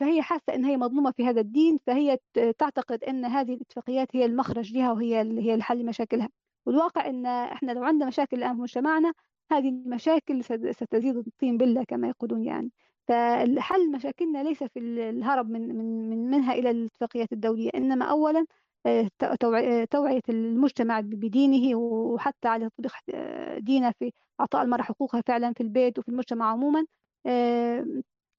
فهي 0.00 0.22
حاسة 0.22 0.54
إن 0.54 0.64
هي 0.64 0.76
مظلومة 0.76 1.10
في 1.10 1.26
هذا 1.26 1.40
الدين 1.40 1.78
فهي 1.86 2.18
تعتقد 2.58 3.04
إن 3.04 3.24
هذه 3.24 3.54
الاتفاقيات 3.54 4.08
هي 4.16 4.24
المخرج 4.24 4.72
لها 4.76 4.92
وهي 4.92 5.16
هي 5.40 5.54
الحل 5.54 5.78
لمشاكلها. 5.78 6.28
والواقع 6.66 7.06
إن 7.10 7.26
إحنا 7.26 7.72
لو 7.72 7.84
عندنا 7.84 8.06
مشاكل 8.06 8.36
الآن 8.36 8.54
في 8.56 8.60
مجتمعنا 8.62 9.12
هذه 9.52 9.68
المشاكل 9.68 10.44
ستزيد 10.74 11.16
الطين 11.16 11.56
بلة 11.56 11.84
كما 11.84 12.08
يقولون 12.08 12.44
يعني. 12.44 12.70
فالحل 13.08 13.92
مشاكلنا 13.92 14.42
ليس 14.42 14.64
في 14.64 14.78
الهرب 14.78 15.50
من 15.50 15.78
من 15.78 16.30
منها 16.30 16.52
إلى 16.54 16.70
الاتفاقيات 16.70 17.32
الدولية 17.32 17.70
إنما 17.74 18.04
اولا 18.04 18.46
آه، 18.86 19.08
آه، 19.22 19.84
توعية 19.84 20.22
المجتمع 20.28 21.00
بدينه 21.00 21.76
وحتى 21.78 22.48
على 22.48 22.70
تطبيق 22.70 22.92
آه، 23.14 23.58
دينه 23.58 23.92
في 23.98 24.12
أعطاء 24.40 24.62
المرأة 24.62 24.82
حقوقها 24.82 25.22
فعلا 25.26 25.52
في 25.52 25.62
البيت 25.62 25.98
وفي 25.98 26.08
المجتمع 26.08 26.46
عموما. 26.50 26.86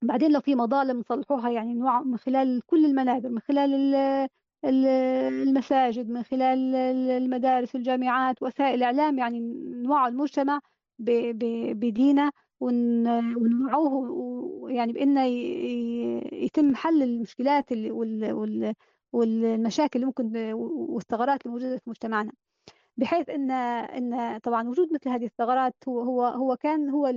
بعدين 0.01 0.31
لو 0.31 0.39
في 0.41 0.55
مظالم 0.55 0.99
نصلحوها 0.99 1.49
يعني 1.49 1.73
من 2.05 2.17
خلال 2.17 2.61
كل 2.65 2.85
المنابر 2.85 3.29
من 3.29 3.39
خلال 3.39 3.95
المساجد 4.65 6.09
من 6.09 6.23
خلال 6.23 6.75
المدارس 7.11 7.75
الجامعات 7.75 8.43
وسائل 8.43 8.75
الإعلام 8.75 9.17
يعني 9.17 9.39
نوعوا 9.83 10.07
المجتمع 10.07 10.59
بدينه 10.99 12.31
ونوعوه 12.59 14.15
يعني 14.71 14.93
بأنه 14.93 15.23
يتم 16.33 16.75
حل 16.75 17.03
المشكلات 17.03 17.65
والمشاكل 19.13 19.99
اللي 19.99 20.05
ممكن 20.05 20.53
والثغرات 20.53 21.45
الموجودة 21.45 21.77
في 21.77 21.89
مجتمعنا. 21.89 22.31
بحيث 22.97 23.29
ان 23.29 23.51
إن 23.51 24.37
طبعا 24.39 24.69
وجود 24.69 24.93
مثل 24.93 25.09
هذه 25.09 25.25
الثغرات 25.25 25.75
هو 25.87 26.01
هو 26.01 26.25
هو 26.25 26.55
كان 26.55 26.89
هو 26.89 27.07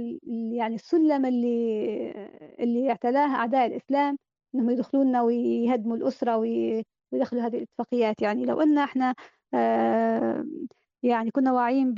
يعني 0.53 0.75
السلم 0.75 1.27
اللي 1.27 2.29
اللي 2.61 2.91
اعتلاه 2.91 3.35
أعداء 3.35 3.67
الإسلام 3.67 4.19
إنهم 4.55 4.71
يدخلوننا 4.71 5.23
ويهدموا 5.23 5.97
الأسرة 5.97 6.37
ويدخلوا 6.37 7.43
هذه 7.43 7.57
الاتفاقيات. 7.57 8.23
يعني 8.23 8.45
لو 8.45 8.61
إن 8.61 8.79
إحنا 8.79 9.15
آه، 9.55 10.45
يعني 11.03 11.31
كنا 11.31 11.53
واعيين 11.53 11.95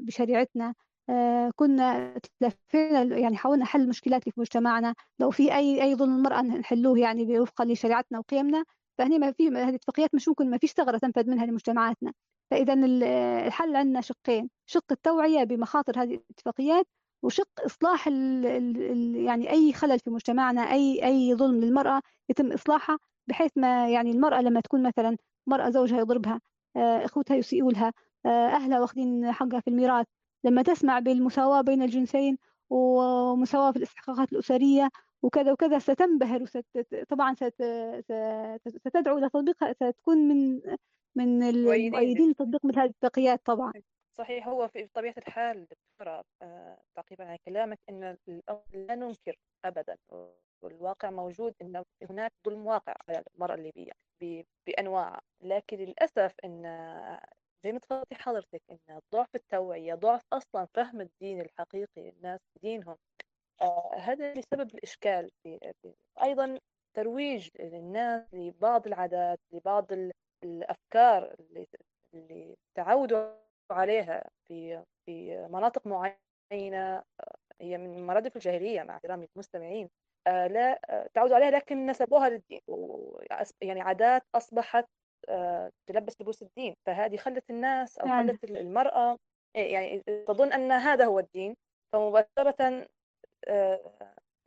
بشريعتنا 0.00 0.74
كنا 1.56 2.14
تلفينا 2.40 3.02
يعني 3.02 3.36
حاولنا 3.36 3.64
حل 3.64 3.80
المشكلات 3.80 4.22
اللي 4.22 4.32
في 4.32 4.40
مجتمعنا. 4.40 4.94
لو 5.18 5.30
في 5.30 5.54
أي 5.56 5.82
أي 5.82 5.94
ظلم 5.96 6.16
المراه 6.16 6.42
نحلوه 6.42 6.98
يعني 6.98 7.40
وفقا 7.40 7.64
لشريعتنا 7.64 8.18
وقيمنا. 8.18 8.64
فهني 8.98 9.18
ما 9.18 9.32
في 9.32 9.48
هذه 9.48 9.68
الاتفاقيات 9.68 10.14
مش 10.14 10.28
ممكن 10.28 10.50
ما 10.50 10.58
فيش 10.58 10.72
ثغرة 10.72 10.98
تنفذ 10.98 11.30
منها 11.30 11.46
لمجتمعاتنا. 11.46 12.12
فاذا 12.50 12.74
الحل 13.46 13.76
عندنا 13.76 14.00
شقين. 14.00 14.50
شق 14.66 14.84
التوعية 14.92 15.44
بمخاطر 15.44 16.02
هذه 16.02 16.14
الاتفاقيات 16.14 16.86
وشق 17.24 17.48
إصلاح 17.66 18.06
ال 18.06 18.46
ال 18.46 19.16
يعني 19.16 19.50
أي 19.50 19.72
خلل 19.72 19.98
في 19.98 20.10
مجتمعنا 20.10 20.60
أي 20.62 21.04
أي 21.06 21.34
ظلم 21.34 21.60
للمرأة 21.60 22.02
يتم 22.28 22.52
اصلاحها 22.52 22.98
بحيث 23.26 23.50
ما 23.56 23.88
يعني 23.88 24.10
المرأة 24.10 24.40
لما 24.40 24.60
تكون 24.60 24.82
مثلا 24.82 25.16
مرأة 25.46 25.70
زوجها 25.70 25.98
يضربها 26.00 26.40
آه، 26.76 27.04
إخوتها 27.04 27.36
يسيئوا 27.36 27.72
لها 27.72 27.92
آه، 28.26 28.28
أهلها 28.28 28.80
واخذين 28.80 29.32
حقها 29.32 29.60
في 29.60 29.70
الميراث 29.70 30.06
لما 30.44 30.62
تسمع 30.62 30.98
بالمساواة 30.98 31.60
بين 31.60 31.82
الجنسين 31.82 32.38
ومساواة 32.70 33.70
في 33.70 33.76
الاستحقاقات 33.76 34.32
الأسرية 34.32 34.88
وكذا 35.22 35.52
وكذا 35.52 35.78
ستنبهر 35.78 36.42
وست 36.42 36.66
طبعا 37.08 37.34
ست... 37.34 37.62
ستدعو 38.68 39.18
إلى 39.18 39.28
تطبيقها 39.28 39.72
ستكون 39.72 40.18
من 40.18 40.60
من 41.14 41.42
المؤيدين 41.42 42.30
لتطبيق 42.30 42.64
مثل 42.64 42.78
هذه 42.78 42.84
الاتفاقيات 42.84 43.40
طبعا. 43.44 43.72
صحيح 44.18 44.48
هو 44.48 44.68
في 44.68 44.88
طبيعة 44.94 45.14
الحال 45.18 45.66
دكتورة 45.68 46.24
آه، 46.42 46.78
تعقيبا 46.94 47.24
على 47.24 47.38
كلامك 47.44 47.78
أن 47.88 48.16
لا 48.72 48.94
ننكر 48.94 49.36
أبدا 49.64 49.96
والواقع 50.62 51.10
موجود 51.10 51.54
أن 51.62 51.84
هناك 52.10 52.32
ظلم 52.46 52.66
واقع 52.66 52.94
على 53.08 53.22
المرأة 53.34 53.54
الليبية 53.54 53.92
بأنواع 54.66 55.20
لكن 55.40 55.76
للأسف 55.76 56.34
أن 56.44 56.66
زي 57.64 57.72
ما 57.72 57.78
تفضلتي 57.78 58.14
حضرتك 58.14 58.62
إن 58.70 59.00
ضعف 59.12 59.34
التوعيه 59.34 59.94
ضعف 59.94 60.22
أصلا 60.32 60.66
فهم 60.74 61.00
الدين 61.00 61.40
الحقيقي 61.40 62.08
الناس 62.08 62.40
دينهم. 62.62 62.96
آه 63.62 63.94
هذا 63.98 64.30
اللي 64.30 64.42
سبب 64.42 64.74
الإشكال 64.74 65.30
في, 65.42 65.58
أيضا 66.22 66.58
ترويج 66.96 67.48
للناس 67.60 68.34
لبعض 68.34 68.86
العادات 68.86 69.38
لبعض 69.52 69.86
الأفكار 70.44 71.34
اللي 71.40 71.66
اللي 72.14 72.56
تعودوا 72.74 73.34
عليها 73.70 74.30
في 74.48 74.84
في 75.06 75.38
مناطق 75.50 75.86
معينة 75.86 76.96
آه، 77.20 77.36
هي 77.60 77.78
من 77.78 78.06
مرادف 78.06 78.36
الجاهلية 78.36 78.82
مع 78.82 78.94
احترامي 78.96 79.28
المستمعين. 79.36 79.88
آه 80.26 80.46
لا 80.46 80.80
تعودوا 81.14 81.36
عليها 81.36 81.50
لكن 81.50 81.86
نسبوها 81.86 82.28
للدين. 82.28 82.60
يعني 83.62 83.80
عادات 83.80 84.22
أصبحت 84.34 84.86
تلبس 85.86 86.20
لبوس 86.20 86.42
الدين 86.42 86.74
فهذه 86.86 87.16
خلت 87.16 87.50
الناس 87.50 87.98
أو 87.98 88.06
يعني. 88.06 88.32
خلت 88.32 88.44
المرأة 88.44 89.16
إيه، 89.56 89.72
يعني 89.72 90.02
تظن 90.26 90.52
أن 90.52 90.72
هذا 90.72 91.04
هو 91.04 91.18
الدين 91.18 91.56
فمباشرة 91.92 92.86
آه، 93.48 93.80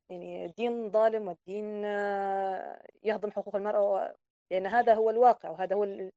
يعني 0.09 0.45
الدين 0.45 0.89
ظالم 0.89 1.27
والدين 1.27 1.85
آه، 1.85 2.81
يهضم 3.03 3.31
حقوق 3.31 3.55
المرأة 3.55 4.15
لأن 4.51 4.67
هذا 4.67 4.93
هو 4.93 5.09
الواقع 5.09 5.49
وهذا 5.49 5.75
هو 5.75 6.09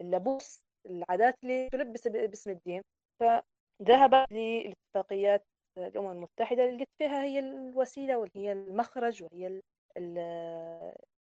اللبوس 0.00 0.60
العادات 0.86 1.34
اللي 1.42 1.70
تلبس 1.70 2.08
باسم 2.08 2.50
الدين 2.50 2.82
فذهبت 3.20 4.32
لاتفاقيات 4.32 5.44
الأمم 5.78 6.10
المتحدة 6.10 6.64
اللي 6.64 6.78
قلت 6.78 6.88
فيها 6.98 7.22
هي 7.22 7.38
الوسيلة 7.38 8.18
وهي 8.18 8.52
المخرج 8.52 9.22
وهي 9.22 9.60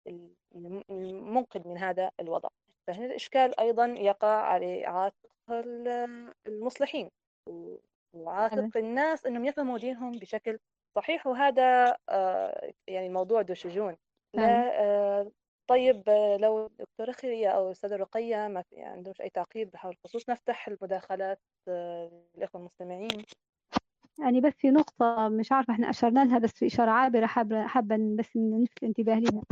المنقذ 0.07 1.69
من 1.69 1.79
هذا 1.79 2.11
الوضع. 2.21 2.49
فهنا 2.87 3.07
الإشكال 3.07 3.61
أيضا 3.61 3.87
يقع 3.87 4.43
على 4.43 4.85
عاتق 4.87 5.31
المصلحين 6.47 7.11
وعاتق 8.15 8.77
الناس 8.77 9.27
أنهم 9.27 9.45
يفهموا 9.45 9.79
دينهم 9.79 10.13
بشكل 10.13 10.59
صحيح. 10.97 11.27
وهذا 11.27 11.97
آه، 12.09 12.73
يعني 12.89 13.09
موضوع 13.09 13.43
دو 13.43 13.55
شجون 13.55 13.97
لا 14.35 14.83
آه، 14.83 15.31
طيب 15.67 16.03
لو 16.41 16.71
دكتورة 16.79 17.13
خيرية 17.13 17.49
أو 17.49 17.71
أستاذة 17.71 17.97
رقية 17.97 18.49
ما 18.49 18.63
في 18.63 18.83
عندهمش 18.83 19.21
أي 19.21 19.31
تعقيب 19.31 19.71
بحول 19.71 19.93
الخصوص 19.93 20.31
نفتح 20.31 20.69
المداخلات 20.69 21.41
للإخوة 21.69 22.61
آه، 22.61 22.65
المستمعين. 22.65 23.25
يعني 24.19 24.41
بس 24.41 24.53
في 24.53 24.71
نقطة 24.71 25.29
مش 25.29 25.53
عارفة 25.53 25.73
إحنا 25.73 25.91
أشرنا 25.91 26.25
لها 26.25 26.39
بس 26.39 26.53
في 26.53 26.67
إشارة 26.67 26.91
عابرة 26.91 27.27
حابة 27.27 27.67
حابة 27.67 27.97
بس 28.19 28.37
نلفت 28.37 28.83
الانتباه 28.83 29.19
لها 29.19 29.43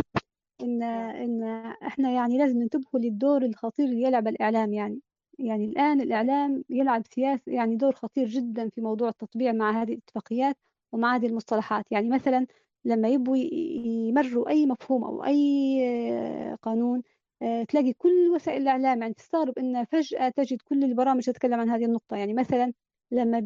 نعم. 0.67 1.17
إن 1.17 1.43
إحنا 1.83 2.11
يعني 2.11 2.39
لازم 2.39 2.59
ننتبهوا 2.59 3.01
للدور 3.01 3.43
الخطير 3.45 3.87
اللي 3.87 4.03
يلعب 4.03 4.29
الإعلام 4.29 4.73
يعني. 4.73 5.01
يعني 5.39 5.65
الآن 5.65 6.01
الإعلام 6.01 6.65
يلعب 6.71 7.03
سياسة 7.07 7.53
يعني 7.53 7.77
دور 7.77 7.93
خطير 7.93 8.29
جدا 8.29 8.69
في 8.69 8.81
موضوع 8.81 9.09
التطبيع 9.09 9.53
مع 9.53 9.83
هذه 9.83 9.93
الاتفاقيات 9.93 10.57
ومع 10.93 11.17
هذه 11.17 11.27
المصطلحات. 11.27 11.85
يعني 11.93 12.09
مثلا 12.09 12.47
لما 12.85 13.09
يبوا 13.09 13.37
يمروا 13.37 14.49
أي 14.49 14.67
مفهوم 14.67 15.05
أو 15.05 15.25
أي 15.25 16.57
قانون 16.63 17.03
آه، 17.43 17.65
تلاقي 17.65 17.93
كل 17.93 18.31
وسائل 18.35 18.63
الإعلام 18.63 19.03
يعني 19.03 19.15
تستغرب 19.15 19.59
أن 19.59 19.85
فجأة 19.85 20.29
تجد 20.29 20.63
كل 20.63 20.85
البرامج 20.85 21.25
تتكلم 21.25 21.61
عن 21.61 21.71
هذه 21.71 21.85
النقطة. 21.85 22.17
يعني 22.17 22.35
مثلا 22.35 22.73
لما 23.11 23.39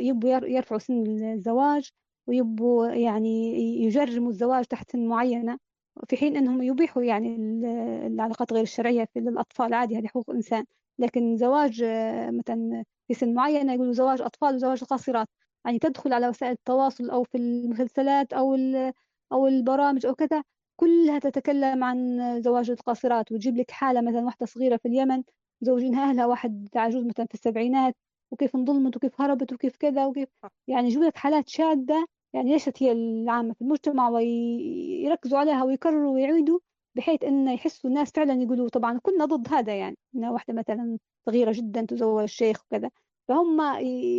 يبوا 0.00 0.46
يرفعوا 0.46 0.80
سن 0.80 1.32
الزواج 1.32 1.90
ويبوا 2.26 2.86
يعني 2.88 3.54
يجرموا 3.84 4.30
الزواج 4.30 4.64
تحت 4.64 4.90
سن 4.90 5.06
معينة 5.06 5.58
في 6.08 6.16
حين 6.16 6.36
أنهم 6.36 6.62
يبيحوا 6.62 7.02
يعني 7.02 7.36
العلاقات 8.06 8.52
غير 8.52 8.62
الشرعية 8.62 9.04
في 9.12 9.18
الأطفال 9.18 9.74
عادي 9.74 9.98
هذه 9.98 10.06
حقوق 10.06 10.30
إنسان 10.30 10.64
لكن 10.98 11.36
زواج 11.36 11.82
آه، 11.82 12.30
مثلا 12.30 12.84
في 13.08 13.14
سن 13.14 13.34
معينة 13.34 13.74
يقولوا 13.74 13.92
زواج 13.92 14.20
أطفال 14.22 14.54
وزواج 14.54 14.84
قاصرات. 14.84 15.28
يعني 15.64 15.78
تدخل 15.78 16.12
على 16.12 16.28
وسائل 16.28 16.52
التواصل 16.52 17.10
أو 17.10 17.24
في 17.24 17.38
المسلسلات 17.38 18.32
أو 18.32 18.56
أو 19.32 19.46
البرامج 19.46 20.06
أو 20.06 20.14
كذا 20.14 20.42
كلها 20.76 21.18
تتكلم 21.18 21.84
عن 21.84 22.18
زواج 22.42 22.70
القاصرات. 22.70 23.32
وتجيب 23.32 23.56
لك 23.56 23.70
حالة 23.70 24.00
مثلا 24.00 24.20
واحدة 24.24 24.46
صغيرة 24.46 24.76
في 24.76 24.88
اليمن 24.88 25.22
زوجينها 25.60 26.10
أهلها 26.10 26.26
واحد 26.26 26.68
عجوز 26.76 27.04
مثلا 27.04 27.26
في 27.26 27.34
السبعينات 27.34 27.96
وكيف 28.30 28.56
انظلمت 28.56 28.96
وكيف 28.96 29.20
هربت 29.20 29.52
وكيف 29.52 29.76
كذا 29.76 30.06
وكيف 30.06 30.28
يعني 30.68 30.88
يجيب 30.88 31.02
لك 31.02 31.16
حالات 31.16 31.48
شاذة 31.48 32.06
يعني 32.32 32.52
ليست 32.52 32.82
هي 32.82 32.92
العامة 32.92 33.54
في 33.54 33.60
المجتمع 33.60 34.08
ويركزوا 34.08 35.38
عليها 35.38 35.64
ويكرروا 35.64 36.14
ويعيدوا 36.14 36.58
بحيث 36.94 37.24
أن 37.24 37.48
يحسوا 37.48 37.90
الناس 37.90 38.10
فعلا 38.12 38.42
يقولوا 38.42 38.68
طبعا 38.68 38.98
كنا 39.02 39.24
ضد 39.24 39.48
هذا 39.54 39.74
يعني 39.76 39.96
أن 40.16 40.24
واحدة 40.24 40.54
مثلا 40.54 40.98
صغيرة 41.26 41.52
جدا 41.52 41.82
تزوج 41.86 42.22
الشيخ 42.22 42.64
وكذا. 42.64 42.90
فهم 43.28 43.60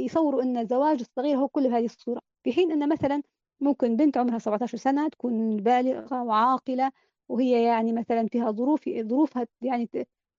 يصوروا 0.05 0.43
أن 0.43 0.57
الزواج 0.57 0.99
الصغير 0.99 1.37
هو 1.37 1.47
كل 1.47 1.67
هذه 1.67 1.85
الصورة 1.85 2.21
في 2.43 2.53
حين 2.53 2.71
أن 2.71 2.89
مثلا 2.89 3.21
ممكن 3.59 3.95
بنت 3.95 4.17
عمرها 4.17 4.39
17 4.39 4.77
سنة 4.77 5.07
تكون 5.09 5.57
بالغة 5.57 6.23
وعاقلة 6.23 6.91
وهي 7.29 7.63
يعني 7.63 7.93
مثلا 7.93 8.27
فيها 8.27 8.51
ظروف 8.51 8.89
ظروفها 8.89 9.47
يعني 9.61 9.89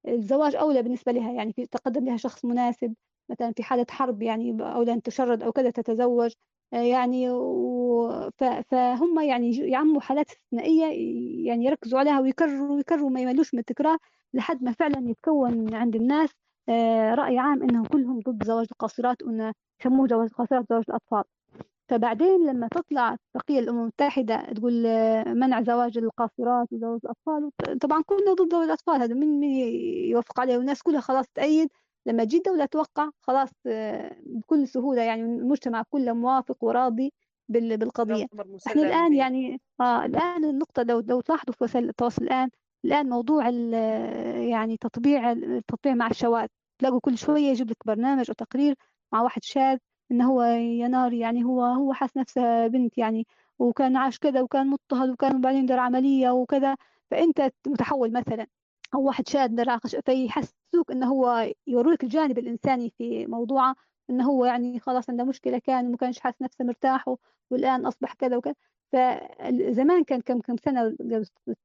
الزواج 0.08 0.56
أولى 0.56 0.82
بالنسبة 0.82 1.12
لها 1.12 1.32
يعني 1.32 1.52
في 1.52 1.66
تقدم 1.66 2.04
لها 2.04 2.16
شخص 2.16 2.44
مناسب 2.44 2.94
مثلا 3.30 3.52
في 3.52 3.62
حالة 3.62 3.86
حرب 3.90 4.22
يعني 4.22 4.50
أولى 4.74 4.92
أن 4.92 5.02
تشرد 5.02 5.42
أو 5.42 5.52
كذا 5.52 5.70
تتزوج. 5.70 6.32
يعني 6.72 7.28
فهم 8.70 9.20
يعني 9.20 9.56
يعموا 9.56 10.00
حالات 10.00 10.30
استثنائية 10.30 10.84
يعني 11.46 11.64
يركزوا 11.64 11.98
عليها 11.98 12.20
ويكرروا 12.20 12.76
ويكرروا 12.76 13.10
ما 13.10 13.20
يملوش 13.20 13.54
من 13.54 13.60
التكرار 13.60 13.98
لحد 14.34 14.62
ما 14.62 14.72
فعلا 14.72 15.10
يتكون 15.10 15.74
عند 15.74 15.96
الناس 15.96 16.30
آه، 16.68 17.14
رأي 17.14 17.38
عام 17.38 17.62
أنهم 17.62 17.84
كلهم 17.84 18.20
ضد 18.20 18.44
زواج 18.44 18.66
القاصرات 18.72 19.22
وأن 19.22 19.52
يسموه 19.80 20.08
زواج 20.08 20.28
القاصرات 20.30 20.66
زواج 20.70 20.84
الأطفال. 20.88 21.24
فبعدين 21.88 22.46
لما 22.46 22.68
تطلع 22.68 23.14
اتفاقية 23.14 23.58
الأمم 23.58 23.80
المتحدة 23.80 24.52
تقول 24.52 24.86
آه، 24.86 25.24
منع 25.24 25.62
زواج 25.62 25.98
القاصرات 25.98 26.68
وزواج 26.72 27.00
الأطفال 27.04 27.50
طبعا 27.80 28.02
كلنا 28.02 28.32
ضد 28.34 28.52
زواج 28.52 28.64
الأطفال 28.64 29.02
هذا 29.02 29.14
من 29.14 29.44
يوافق 30.10 30.40
عليه 30.40 30.56
والناس 30.58 30.82
كلها 30.82 31.00
خلاص 31.00 31.26
تأيد 31.34 31.68
لما 32.06 32.24
تجي 32.24 32.36
الدولة 32.36 32.64
توقع 32.66 33.10
خلاص 33.20 33.50
آه، 33.66 34.16
بكل 34.26 34.68
سهولة 34.68 35.02
يعني 35.02 35.22
المجتمع 35.22 35.82
كله 35.90 36.12
موافق 36.12 36.64
وراضي 36.64 37.12
بالقضية. 37.48 38.26
إحنا 38.66 38.82
الآن 38.82 39.14
يعني 39.14 39.60
آه 39.80 40.04
الآن 40.04 40.44
النقطة 40.44 40.82
لو 40.82 41.00
لو 41.00 41.20
تلاحظوا 41.20 41.54
في 41.54 41.64
وسائل 41.64 41.88
التواصل 41.88 42.22
الآن 42.24 42.50
الآن 42.84 43.08
موضوع 43.08 43.48
يعني 44.50 44.76
تطبيع 44.76 45.32
التطبيع 45.32 45.94
مع 45.94 46.06
الشواذ 46.06 46.46
تلاقوا 46.78 47.00
كل 47.00 47.18
شوية 47.18 47.48
يجيب 47.50 47.70
لك 47.70 47.76
برنامج 47.86 48.24
أو 48.30 48.34
تقرير 48.34 48.74
مع 49.12 49.22
واحد 49.22 49.44
شاذ 49.44 49.78
إنه 50.10 50.30
هو 50.32 50.42
يا 50.42 50.88
نار 50.88 51.12
يعني 51.12 51.44
هو 51.44 51.62
هو 51.64 51.92
حاس 51.92 52.16
نفسه 52.16 52.66
بنت 52.66 52.98
يعني 52.98 53.26
وكان 53.58 53.96
عاش 53.96 54.18
كذا 54.18 54.40
وكان 54.42 54.66
مضطهد 54.70 55.10
وكان 55.10 55.40
بعدين 55.40 55.66
دار 55.66 55.78
عملية 55.78 56.30
وكذا. 56.30 56.76
فأنت 57.10 57.50
متحول 57.66 58.12
مثلا. 58.12 58.46
أو 58.94 59.02
واحد 59.02 59.28
شاذ 59.28 59.48
دار 59.48 59.78
فيحسوك 60.06 60.90
إنه 60.90 61.06
هو 61.12 61.52
يوروك 61.66 62.04
الجانب 62.04 62.38
الإنساني 62.38 62.90
في 62.98 63.26
موضوعه 63.26 63.74
إنه 64.10 64.24
هو 64.30 64.44
يعني 64.44 64.80
خلاص 64.80 65.10
عنده 65.10 65.24
مشكلة 65.24 65.58
كان 65.58 65.86
وما 65.86 65.96
كانش 65.96 66.20
حاسس 66.20 66.42
نفسه 66.42 66.64
مرتاح 66.64 67.14
والآن 67.50 67.86
أصبح 67.86 68.14
كذا 68.14 68.36
وكذا. 68.36 68.54
فزمان 68.92 70.04
كان 70.04 70.20
كم 70.20 70.40
كم 70.40 70.56
سنة 70.56 70.96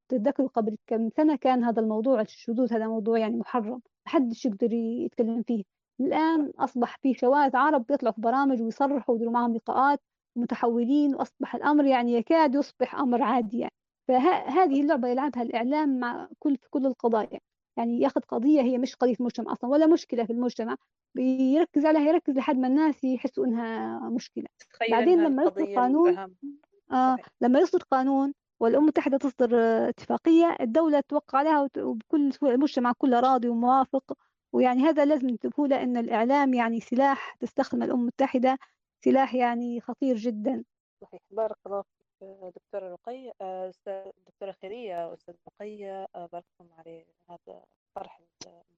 تتذكروا 0.08 0.48
قبل 0.48 0.76
كم 0.86 1.10
سنة 1.10 1.36
كان 1.36 1.64
هذا 1.64 1.80
الموضوع 1.82 2.20
الشذوذ 2.20 2.72
هذا 2.74 2.86
موضوع 2.88 3.18
يعني 3.18 3.36
محرم 3.36 3.70
ما 3.74 3.80
حدش 4.12 4.46
يقدر 4.46 4.72
يتكلم 4.72 5.42
فيه. 5.42 5.64
الآن 6.00 6.52
أصبح 6.58 6.96
في 7.02 7.14
شواذ 7.14 7.56
عرب 7.56 7.86
بيطلعوا 7.86 8.14
في 8.14 8.20
برامج 8.20 8.62
ويصرحوا 8.62 9.14
ويديروا 9.14 9.32
معهم 9.32 9.54
لقاءات 9.54 10.00
متحولين 10.36 11.14
وأصبح 11.14 11.54
الأمر 11.54 11.84
يعني 11.84 12.12
يكاد 12.14 12.54
يصبح 12.54 12.94
أمر 12.94 13.22
عادي 13.22 13.58
يعني. 13.58 13.72
فهذه 14.08 14.80
اللعبة 14.80 15.08
يلعبها 15.08 15.42
الإعلام 15.42 16.00
مع 16.00 16.28
كل 16.38 16.56
في 16.56 16.70
كل 16.70 16.86
القضايا. 16.86 17.40
يعني 17.76 18.00
ياخذ 18.00 18.20
قضية 18.20 18.60
هي 18.60 18.78
مش 18.78 18.96
قضية 18.96 19.14
المجتمع 19.20 19.52
أصلا 19.52 19.70
ولا 19.70 19.86
مشكلة 19.86 20.24
في 20.24 20.32
المجتمع. 20.32 20.76
بيركز 21.14 21.86
عليها 21.86 22.02
يركز 22.02 22.36
لحد 22.36 22.56
ما 22.56 22.68
الناس 22.68 23.04
يحسوا 23.04 23.46
إنها 23.46 23.98
مشكلة. 24.08 24.46
بعدين 24.90 25.24
لما 25.24 25.42
يصدر 25.42 25.74
قانون 25.74 26.36
آه 26.92 27.16
لما 27.40 27.58
يصدر 27.60 27.82
قانون 27.90 28.34
والأمم 28.60 28.82
المتحدة 28.84 29.18
تصدر 29.18 29.58
اتفاقية 29.88 30.56
الدولة 30.60 31.00
توقع 31.08 31.38
عليها 31.38 31.68
وبكل 31.78 32.32
المجتمع 32.42 32.92
كله 32.98 33.20
راضي 33.20 33.48
وموافق. 33.48 34.12
ويعني 34.52 34.82
هذا 34.82 35.04
لازم 35.04 35.36
له 35.58 35.82
أن 35.82 35.96
الإعلام 35.96 36.54
يعني 36.54 36.80
سلاح 36.80 37.34
تستخدم 37.40 37.82
الأمم 37.82 38.00
المتحدة 38.00 38.58
سلاح 39.04 39.34
يعني 39.34 39.80
خطير 39.80 40.16
جدا. 40.16 40.64
صحيح. 41.02 41.20
بارك 41.30 41.56
الله 41.66 41.84
دكتورة 42.22 42.92
رقية 42.92 43.32
آه، 43.40 43.72
دكتورة 44.26 44.52
خيرية 44.62 45.14
أستاذ 45.14 45.34
رقية 45.48 46.08
آه، 46.14 46.26
بارك 46.32 46.44
الله 46.60 46.74
على 46.78 47.06
هذا 47.30 47.64
الطرح 47.88 48.20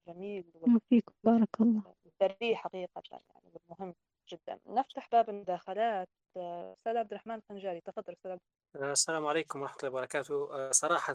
الجميل 0.08 0.44
فيك 0.88 1.04
بارك 1.24 1.60
الله. 1.60 1.94
السري 2.06 2.56
حقيقة 2.56 3.02
يعني 3.10 3.52
والمهم 3.54 3.94
جدا. 4.28 4.58
نفتح 4.66 5.08
باب 5.12 5.30
المداخلات. 5.30 6.08
آه، 6.36 6.72
أستاذ 6.72 6.96
عبد 6.96 7.10
الرحمن 7.12 7.34
الخنجاري 7.34 7.80
تفضل 7.80 8.12
أستاذ 8.12 8.38
السلام 8.76 9.26
عليكم 9.26 9.62
ورحمة 9.62 9.76
الله 9.78 9.90
وبركاته. 9.90 10.70
صراحة 10.70 11.14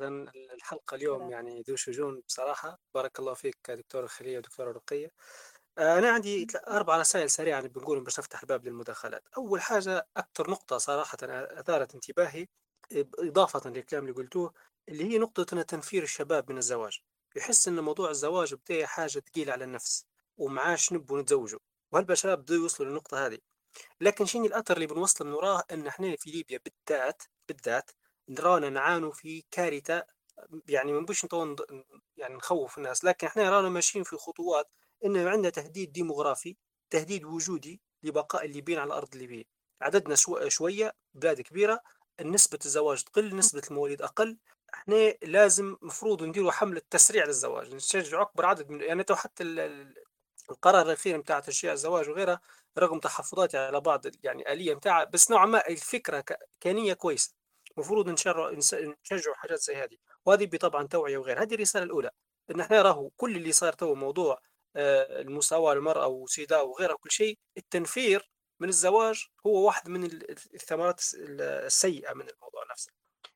الحلقة 0.53 0.95
اليوم 0.95 1.31
يعني 1.31 1.61
ذو 1.61 1.75
شجون 1.75 2.21
بصراحة. 2.27 2.77
بارك 2.95 3.19
الله 3.19 3.33
فيك 3.33 3.71
دكتورة 3.71 4.05
خيرية 4.07 4.37
ودكتورة 4.37 4.71
رقية. 4.71 5.09
أنا 5.77 6.09
عندي 6.09 6.47
أربع 6.67 6.97
رسائل 6.97 7.29
سريعة 7.29 7.61
بنقول 7.61 7.99
باش 8.03 8.19
نفتح 8.19 8.41
الباب 8.41 8.65
للمداخلات. 8.65 9.23
أول 9.37 9.61
حاجة 9.61 10.07
أكثر 10.17 10.49
نقطة 10.51 10.77
صراحة 10.77 11.17
أثارت 11.23 11.95
انتباهي 11.95 12.47
إضافة 13.19 13.69
للكلام 13.69 14.03
اللي 14.03 14.15
قلتوه 14.15 14.53
اللي 14.89 15.03
هي 15.03 15.17
نقطة 15.17 15.61
تنفير 15.61 16.03
الشباب 16.03 16.51
من 16.51 16.57
الزواج. 16.57 16.99
يحس 17.35 17.67
أن 17.67 17.79
موضوع 17.79 18.09
الزواج 18.09 18.53
بتاعي 18.53 18.87
حاجة 18.87 19.19
ثقيلة 19.19 19.53
على 19.53 19.63
النفس 19.63 20.05
ومعاش 20.37 20.93
نبوا 20.93 21.21
نتزوجوا 21.21 21.59
وهالبشباب 21.91 22.39
بدوا 22.41 22.55
يوصلوا 22.55 22.89
للنقطة 22.89 23.25
هذه؟ 23.25 23.37
لكن 24.01 24.25
شنو 24.25 24.45
الأثر 24.45 24.75
اللي 24.75 24.87
بنوصل 24.87 25.27
من 25.27 25.33
وراه؟ 25.33 25.63
أن 25.71 25.87
إحنا 25.87 26.15
في 26.15 26.31
ليبيا 26.31 26.59
بالذات 26.65 27.23
بالذات 27.47 27.91
نرانا 28.29 28.69
نعانوا 28.69 29.11
في 29.11 29.43
كارثة 29.51 30.03
يعني 30.67 30.93
ما 30.93 30.99
نبوش 30.99 31.25
يعني 32.17 32.35
نخوف 32.35 32.77
الناس 32.77 33.03
لكن 33.05 33.27
إحنا 33.27 33.49
رانا 33.49 33.69
ماشيين 33.69 34.03
في 34.03 34.15
خطوات 34.17 34.71
إنه 35.05 35.29
عندنا 35.29 35.49
تهديد 35.49 35.91
ديموغرافي 35.91 36.55
تهديد 36.89 37.25
وجودي 37.25 37.81
لبقاء 38.03 38.45
الليبيين 38.45 38.79
على 38.79 38.87
الأرض 38.87 39.13
الليبيه 39.13 39.43
عددنا 39.81 40.15
شو 40.15 40.49
شوية 40.49 40.93
بلاد 41.13 41.41
كبيرة 41.41 41.79
نسبة 42.21 42.59
الزواج 42.65 43.03
تقل 43.03 43.35
نسبة 43.35 43.61
المواليد 43.71 44.01
أقل. 44.01 44.37
إحنا 44.73 45.13
لازم 45.23 45.77
مفروض 45.81 46.23
نديروا 46.23 46.51
حملة 46.51 46.81
تسريع 46.89 47.25
للزواج 47.25 47.75
نشجع 47.75 48.21
أكبر 48.21 48.45
عدد 48.45 48.69
من 48.69 48.81
يعني 48.81 49.05
حتى 49.11 49.43
القرار 50.49 50.81
الأخير 50.85 51.17
نتاع 51.17 51.39
تشجيع 51.39 51.73
الزواج 51.73 52.09
وغيرها 52.09 52.41
رغم 52.77 52.99
تحفظاتي 52.99 53.57
على 53.57 53.81
بعض 53.81 54.05
يعني 54.23 54.53
آلية 54.53 54.73
نتاعها 54.73 55.03
بس 55.03 55.31
نوعا 55.31 55.45
ما 55.45 55.67
الفكرة 55.67 56.23
كانت 56.59 56.93
كويسة. 56.93 57.33
المفروض 57.77 58.09
نشجعوا 58.09 59.35
حاجات 59.35 59.59
زي 59.59 59.75
هذه. 59.75 59.97
وهذه 60.25 60.57
طبعا 60.57 60.87
توعية 60.87 61.17
وغيرها. 61.17 61.43
هذه 61.43 61.53
الرسالة 61.55 61.85
الأولى 61.85 62.11
إن 62.51 62.59
إحنا 62.59 62.81
راهو 62.81 63.09
كل 63.09 63.35
اللي 63.35 63.51
صار 63.51 63.73
تو 63.73 63.95
موضوع 63.95 64.41
المساواة 64.77 65.73
للمرأة 65.73 66.07
وسيداو 66.07 66.67
وغيرها 66.67 66.93
وكل 66.93 67.11
شيء 67.11 67.37
التنفير 67.57 68.29
من 68.59 68.69
الزواج 68.69 69.25
هو 69.45 69.65
واحد 69.65 69.89
من 69.89 70.03
الثمرات 70.53 71.01
السيئة 71.13 72.13
من 72.13 72.29
الموضوع 72.29 72.63
نفسه. 72.71 72.91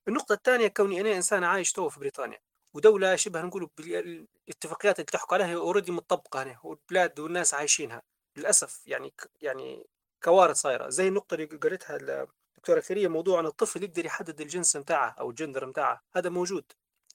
النقطة 0.07 0.33
الثانية 0.33 0.67
كوني 0.67 1.01
أنا 1.01 1.15
إنسان 1.15 1.43
عايش 1.43 1.71
تو 1.71 1.89
في 1.89 1.99
بريطانيا 1.99 2.39
ودولة 2.73 3.15
شبه 3.15 3.41
نقول 3.41 3.69
الاتفاقيات 3.79 4.99
اللي 4.99 5.05
تحكوا 5.11 5.37
عليها 5.37 5.55
already 5.55 5.91
مطبقة 5.91 6.43
هنا 6.43 6.59
والبلاد 6.63 7.19
والناس 7.19 7.53
عايشينها. 7.53 8.01
للأسف 8.37 8.87
يعني 8.87 9.13
يعني 9.41 9.87
كوارث 10.23 10.55
صايرة. 10.57 10.89
زي 10.89 11.07
النقطة 11.07 11.35
اللي 11.35 11.45
قالتها 11.45 11.95
الدكتوره 11.95 12.81
خيرية 12.81 13.07
موضوع 13.07 13.39
ان 13.39 13.45
الطفل 13.45 13.83
يقدر 13.83 14.05
يحدد 14.05 14.41
الجنس 14.41 14.77
نتاعه 14.77 15.15
أو 15.19 15.29
الجندر 15.29 15.65
نتاعه 15.69 16.01
هذا 16.15 16.29
موجود 16.29 16.65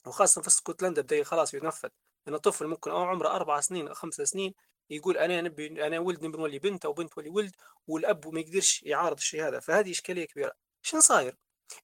وخاصة 0.07 0.43
في 0.43 0.49
اسكتلندا 0.49 1.03
بدأ 1.03 1.25
خلاص 1.25 1.55
ينفذ. 1.55 1.89
إن 2.29 2.35
الطفل 2.35 2.67
ممكن 2.67 2.91
أو 2.91 3.03
عمره 3.05 3.29
أربع 3.29 3.61
سنين 3.61 3.89
أو 3.89 3.95
خمس 3.95 4.15
سنين 4.15 4.55
يقول 4.91 5.19
أنا 5.19 5.41
نبي 5.41 5.87
أنا 5.87 5.99
ولد 5.99 6.25
نبي 6.25 6.39
نولي 6.39 6.59
بنت 6.59 6.85
أو 6.85 6.93
بنت 6.93 7.19
ولي 7.19 7.31
ولد 7.31 7.57
والأب 7.87 8.35
ما 8.35 8.41
يقدرش 8.41 8.83
يعارض 8.83 9.17
الشيء 9.17 9.49
هذا. 9.49 9.61
فهذه 9.61 9.91
إشكالية 9.91 10.25
كبيرة. 10.27 10.53
شنو 10.83 11.01
صاير؟ 11.01 11.37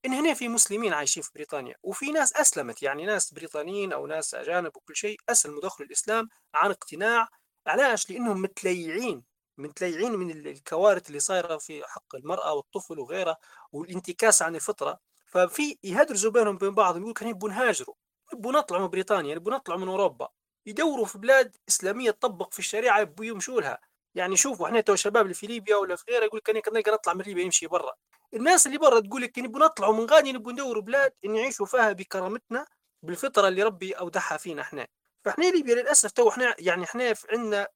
إن 0.06 0.12
هنا 0.12 0.34
في 0.34 0.48
مسلمين 0.48 0.92
عايشين 0.92 1.22
في 1.22 1.30
بريطانيا 1.34 1.74
وفي 1.82 2.10
ناس 2.12 2.36
أسلمت 2.36 2.82
يعني 2.82 3.06
ناس 3.06 3.34
بريطانيين 3.34 3.92
أو 3.92 4.06
ناس 4.06 4.34
أجانب 4.34 4.76
وكل 4.76 4.96
شيء 4.96 5.20
أسلموا 5.28 5.60
دخلوا 5.60 5.86
الإسلام 5.88 6.28
عن 6.54 6.70
اقتناع 6.70 7.28
علاش؟ 7.66 8.10
لأنهم 8.10 8.42
متليعين 8.42 9.24
متليعين 9.58 10.12
من 10.12 10.30
الكوارث 10.30 11.08
اللي 11.08 11.20
صايرة 11.20 11.56
في 11.58 11.82
حق 11.86 12.14
المرأة 12.14 12.54
والطفل 12.54 12.98
وغيرها 12.98 13.36
والانتكاس 13.72 14.42
عن 14.42 14.56
الفطرة. 14.56 14.98
ففي 15.26 15.78
يهدرزوا 15.84 16.30
بينهم 16.30 16.58
بين 16.58 16.74
بعض 16.74 16.96
يقول 16.96 17.12
كان 17.12 17.28
يبوا 17.28 17.48
نهاجروا 17.48 17.94
يبوا 18.32 18.52
نطلعوا 18.52 18.82
من 18.82 18.88
بريطانيا 18.88 19.34
يبوا 19.34 19.52
نطلعوا 19.52 19.80
من 19.80 19.88
أوروبا. 19.88 20.28
يدوروا 20.66 21.04
في 21.04 21.18
بلاد 21.18 21.56
إسلامية 21.68 22.10
تطبق 22.10 22.52
في 22.52 22.58
الشريعة 22.58 23.00
يبوا 23.00 23.24
يمشوا 23.24 23.60
لها. 23.60 23.78
يعني 24.14 24.36
شوفوا 24.36 24.66
إحنا 24.66 24.80
تو 24.80 24.92
الشباب 24.92 25.22
اللي 25.22 25.34
في 25.34 25.46
ليبيا 25.46 25.76
ولا 25.76 25.96
في 25.96 26.04
غيرها 26.10 26.24
يقول 26.24 26.40
كان 26.40 26.56
نقدر 26.56 26.92
نطلع 26.92 27.14
من 27.14 27.22
ليبيا 27.22 27.44
يمشي 27.44 27.66
برا. 27.66 27.92
الناس 28.34 28.66
اللي 28.66 28.78
برا 28.78 29.00
تقول 29.00 29.22
لك 29.22 29.38
نبغى 29.38 29.64
نطلعوا 29.64 29.94
من 29.94 30.06
غادي 30.10 30.32
نبغى 30.32 30.52
ندوروا 30.52 30.82
بلاد 30.82 31.12
نعيشوا 31.24 31.66
فيها 31.66 31.92
بكرامتنا 31.92 32.66
بالفطرة 33.02 33.48
اللي 33.48 33.62
ربي 33.62 33.92
أودعها 33.92 34.36
فينا 34.36 34.62
إحنا. 34.62 34.86
فإحنا 35.24 35.44
ليبيا 35.44 35.74
للأسف 35.74 36.10
تو 36.10 36.28
إحنا 36.28 36.54
يعني 36.58 36.84
إحنا 36.84 37.14
عندنا 37.32 37.68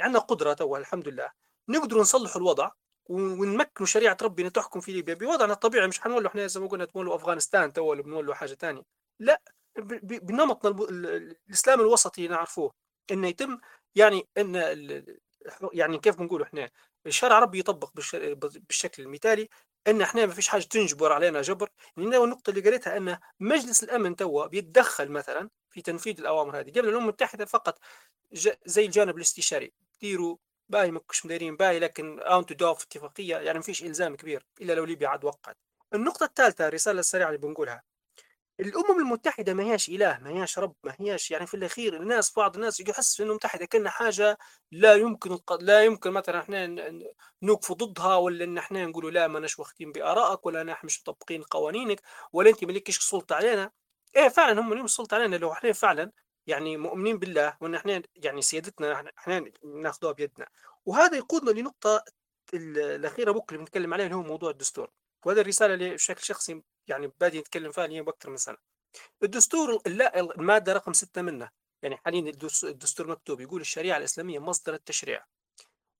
عندنا 0.00 0.18
قدرة 0.18 0.52
تو 0.52 0.76
الحمد 0.76 1.08
لله. 1.08 1.30
نقدر 1.68 2.00
نصلحوا 2.00 2.36
الوضع 2.40 2.70
ونمكنوا 3.06 3.86
شريعة 3.86 4.16
ربنا 4.22 4.48
تحكم 4.48 4.80
في 4.80 4.92
ليبيا 4.92 5.14
بوضعنا 5.14 5.52
الطبيعي. 5.52 5.86
مش 5.88 6.00
حنولوا 6.00 6.28
إحنا 6.28 6.46
زي 6.46 6.60
ما 6.60 6.66
قلنا 6.68 6.84
بنولوا 6.84 7.16
أفغانستان 7.16 7.72
تو 7.72 7.84
ولا 7.84 8.02
بنولوا 8.02 8.34
حاجة 8.34 8.54
ثانية 8.54 8.82
لا. 9.20 9.42
بنمطنا 10.02 10.70
الإسلام 10.90 11.80
الوسطي 11.80 12.28
نعرفوه 12.28 12.72
إنه 13.10 13.28
يتم 13.28 13.58
يعني 13.94 14.28
إن 14.38 14.54
يعني 15.72 15.98
كيف 15.98 16.16
بنقول 16.16 16.42
إحنا 16.42 16.70
الشرع 17.06 17.38
ربي 17.38 17.58
يطبق 17.58 17.90
بالشكل 18.68 19.02
المثالي 19.02 19.48
إن 19.88 20.02
إحنا 20.02 20.26
ما 20.26 20.32
فيش 20.32 20.48
حاجة 20.48 20.62
تنجبر 20.62 21.12
علينا 21.12 21.42
جبر. 21.42 21.68
لأن 21.96 22.14
النقطة 22.14 22.50
اللي 22.50 22.60
قالتها 22.60 22.96
إن 22.96 23.18
مجلس 23.40 23.84
الأمن 23.84 24.16
توا 24.16 24.46
بيتدخل 24.46 25.08
مثلا 25.10 25.50
في 25.70 25.82
تنفيذ 25.82 26.20
الأوامر 26.20 26.60
هذه. 26.60 26.70
قبل 26.70 26.88
الأمم 26.88 27.02
المتحدة 27.02 27.44
فقط 27.44 27.78
زي 28.66 28.84
الجانب 28.86 29.16
الاستشاري 29.16 29.72
ديروا 30.00 30.36
باي 30.68 30.90
ما 30.90 30.98
كنتش 30.98 31.26
مديرين 31.26 31.56
باي 31.56 31.78
لكن 31.78 32.20
اونت 32.20 32.52
دو 32.52 32.74
في 32.74 32.84
اتفاقية 32.84 33.36
يعني 33.36 33.58
ما 33.58 33.64
فيش 33.64 33.82
إلزام 33.82 34.16
كبير 34.16 34.46
إلا 34.60 34.72
لو 34.72 34.84
ليبيا 34.84 35.08
عاد 35.08 35.24
وقعت. 35.24 35.56
النقطة 35.94 36.24
الثالثة 36.24 36.68
الرسالة 36.68 37.00
السريعة 37.00 37.28
اللي 37.28 37.38
بنقولها 37.38 37.82
الأمم 38.62 39.00
المتحدة 39.00 39.54
ما 39.54 39.62
هياش 39.64 39.88
إله 39.88 40.18
ما 40.22 40.30
هياش 40.30 40.58
رب 40.58 40.74
ما 40.84 40.94
هياش 41.00 41.30
يعني 41.30 41.46
في 41.46 41.54
الأخير 41.54 41.96
الناس 42.02 42.32
بعض 42.36 42.54
الناس 42.54 42.80
يحس 42.80 43.20
ان 43.20 43.30
المتحده 43.30 43.66
كأنها 43.66 43.90
حاجة 43.90 44.38
لا 44.72 44.94
يمكن 44.94 45.38
لا 45.60 45.84
يمكن 45.84 46.10
مثلا 46.10 46.40
إحنا 46.40 46.66
نوقف 47.42 47.72
ضدها 47.72 48.16
ولا 48.16 48.44
إن 48.44 48.58
إحنا 48.58 48.86
نقولوا 48.86 49.10
لا 49.10 49.26
ما 49.28 49.40
ناش 49.40 49.58
واخدين 49.58 49.92
بآرائك 49.92 50.46
ولا 50.46 50.62
نحن 50.62 50.86
مش 50.86 51.00
مطبقين 51.00 51.42
قوانينك 51.42 52.02
ولا 52.32 52.50
أنت 52.50 52.64
مالكش 52.64 52.98
سلطة 52.98 53.36
علينا. 53.36 53.70
إيه 54.16 54.28
فعلا 54.28 54.60
هم 54.60 54.74
لهم 54.74 54.84
السلطه 54.84 55.14
علينا 55.14 55.36
لو 55.36 55.52
إحنا 55.52 55.72
فعلا 55.72 56.12
يعني 56.46 56.76
مؤمنين 56.76 57.18
بالله 57.18 57.56
وإن 57.60 57.74
إحنا 57.74 58.02
يعني 58.16 58.42
سيادتنا 58.42 59.10
إحنا 59.18 59.44
ناخذوها 59.64 60.12
بيدنا. 60.12 60.46
وهذا 60.86 61.16
يقودنا 61.16 61.50
لنقطة 61.60 62.04
الأخيرة 62.54 63.32
بكرة 63.32 63.56
بنتكلم 63.56 63.94
عليها 63.94 64.06
اللي 64.06 64.16
هو 64.16 64.22
موضوع 64.22 64.50
الدستور. 64.50 64.90
وهذا 65.26 65.40
الرسالة 65.40 65.74
اللي 65.74 65.94
بشكل 65.94 66.24
شخصي 66.24 66.62
يعني 66.88 67.12
بادي 67.20 67.40
نتكلم 67.40 67.72
فيها 67.72 67.84
اليوم 67.84 68.08
أكثر 68.08 68.30
من 68.30 68.36
سنة. 68.36 68.56
الدستور 69.22 69.82
لا 69.86 70.20
المادة 70.20 70.72
رقم 70.72 70.92
ستة 70.92 71.22
منه 71.22 71.50
يعني 71.82 71.96
حاليا 71.96 72.32
الدستور 72.64 73.06
مكتوب 73.06 73.40
يقول 73.40 73.60
الشريعة 73.60 73.96
الإسلامية 73.98 74.38
مصدر 74.38 74.74
التشريع. 74.74 75.24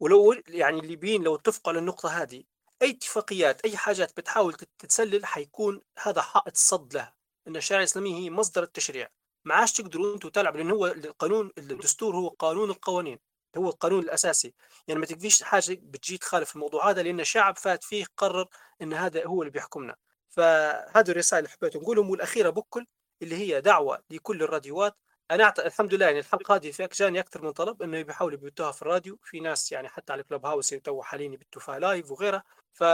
ولو 0.00 0.32
يعني 0.48 0.80
الليبيين 0.80 1.22
لو 1.22 1.34
اتفقوا 1.34 1.72
على 1.72 1.78
النقطه 1.78 2.08
هذه 2.22 2.44
أي 2.82 2.90
اتفاقيات 2.90 3.60
أي 3.64 3.76
حاجات 3.76 4.16
بتحاول 4.16 4.54
تتسلل 4.54 5.26
حيكون 5.26 5.82
هذا 5.98 6.22
حائط 6.22 6.56
صد 6.56 6.94
لها 6.94 7.14
إن 7.48 7.56
الشريعة 7.56 7.80
الإسلامية 7.80 8.14
هي 8.14 8.30
مصدر 8.30 8.62
التشريع. 8.62 9.08
ما 9.44 9.54
عادش 9.54 9.72
تقدروا 9.72 10.14
أنتم 10.14 10.28
تلعبوا 10.28 10.58
لأن 10.58 10.70
هو 10.70 10.86
القانون 10.86 11.52
الدستور 11.58 12.16
هو 12.16 12.28
قانون 12.28 12.70
القوانين. 12.70 13.18
هو 13.56 13.68
القانون 13.68 14.02
الأساسي. 14.02 14.54
يعني 14.88 15.00
ما 15.00 15.06
تقدرش 15.06 15.42
حاجة 15.42 15.78
بتجي 15.82 16.18
تخالف 16.18 16.54
الموضوع 16.54 16.90
هذا 16.90 17.02
لأن 17.02 17.20
الشعب 17.20 17.56
فات 17.58 17.84
فيه 17.84 18.04
قرر 18.16 18.48
إن 18.82 18.92
هذا 18.92 19.26
هو 19.26 19.42
اللي 19.42 19.50
بيحكمنا. 19.50 19.96
فهذه 20.28 21.10
الرسائل 21.10 21.44
اللي 21.44 21.56
حبيت 21.56 21.76
نقولهم 21.76 22.10
والأخيرة 22.10 22.50
بكل 22.50 22.86
اللي 23.22 23.36
هي 23.36 23.60
دعوة 23.60 24.02
لكل 24.10 24.42
الراديوات. 24.42 24.96
أنا 25.30 25.44
أعت... 25.44 25.60
الحمد 25.60 25.94
لله 25.94 26.06
يعني 26.06 26.18
الحلقة 26.18 26.54
هذه 26.54 26.70
في 26.70 26.88
جاني 26.92 27.20
أكثر 27.20 27.42
من 27.42 27.50
طلب 27.50 27.82
إنه 27.82 28.02
بيحاولوا 28.02 28.38
يبثوها 28.38 28.72
في 28.72 28.82
الراديو. 28.82 29.18
في 29.22 29.40
ناس 29.40 29.72
يعني 29.72 29.88
حتى 29.88 30.12
على 30.12 30.22
Clubhouse 30.22 30.68
تو 30.68 31.02
حاليا 31.02 31.26
يبثوا 31.26 31.62
فيها 31.62 31.78
live 31.78 32.10
وغيرها. 32.10 32.44
ف 32.72 32.84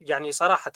يعني 0.00 0.32
صراحة 0.32 0.72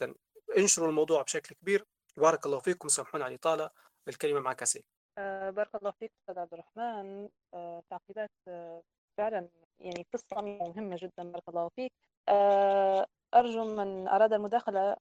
انشروا 0.57 0.89
الموضوع 0.89 1.23
بشكل 1.23 1.55
كبير. 1.55 1.85
بارك 2.17 2.47
الله 2.47 2.59
فيكم. 2.59 2.89
سامحونا 2.89 3.25
على 3.25 3.35
الإطالة. 3.35 3.71
الكلمة 4.09 4.41
معك 4.41 4.65
سي 4.65 4.85
آه 5.19 5.51
بارك 5.51 5.75
الله 5.75 5.91
فيك 5.91 6.13
أستاذ 6.21 6.39
عبد 6.39 6.53
الرحمن. 6.53 7.29
آه 7.55 7.83
تعقيبات 7.91 8.31
آه 8.49 8.83
فعلا 9.21 9.49
يعني 9.81 10.07
قصة 10.15 10.41
مهمة 10.41 10.97
جدا 11.03 11.31
بارك 11.31 11.49
الله 11.49 11.69
فيك. 11.77 11.93
آه 12.29 13.07
أرجو 13.35 13.65
من 13.65 14.09
أراد 14.09 14.33
المداخلة 14.33 14.97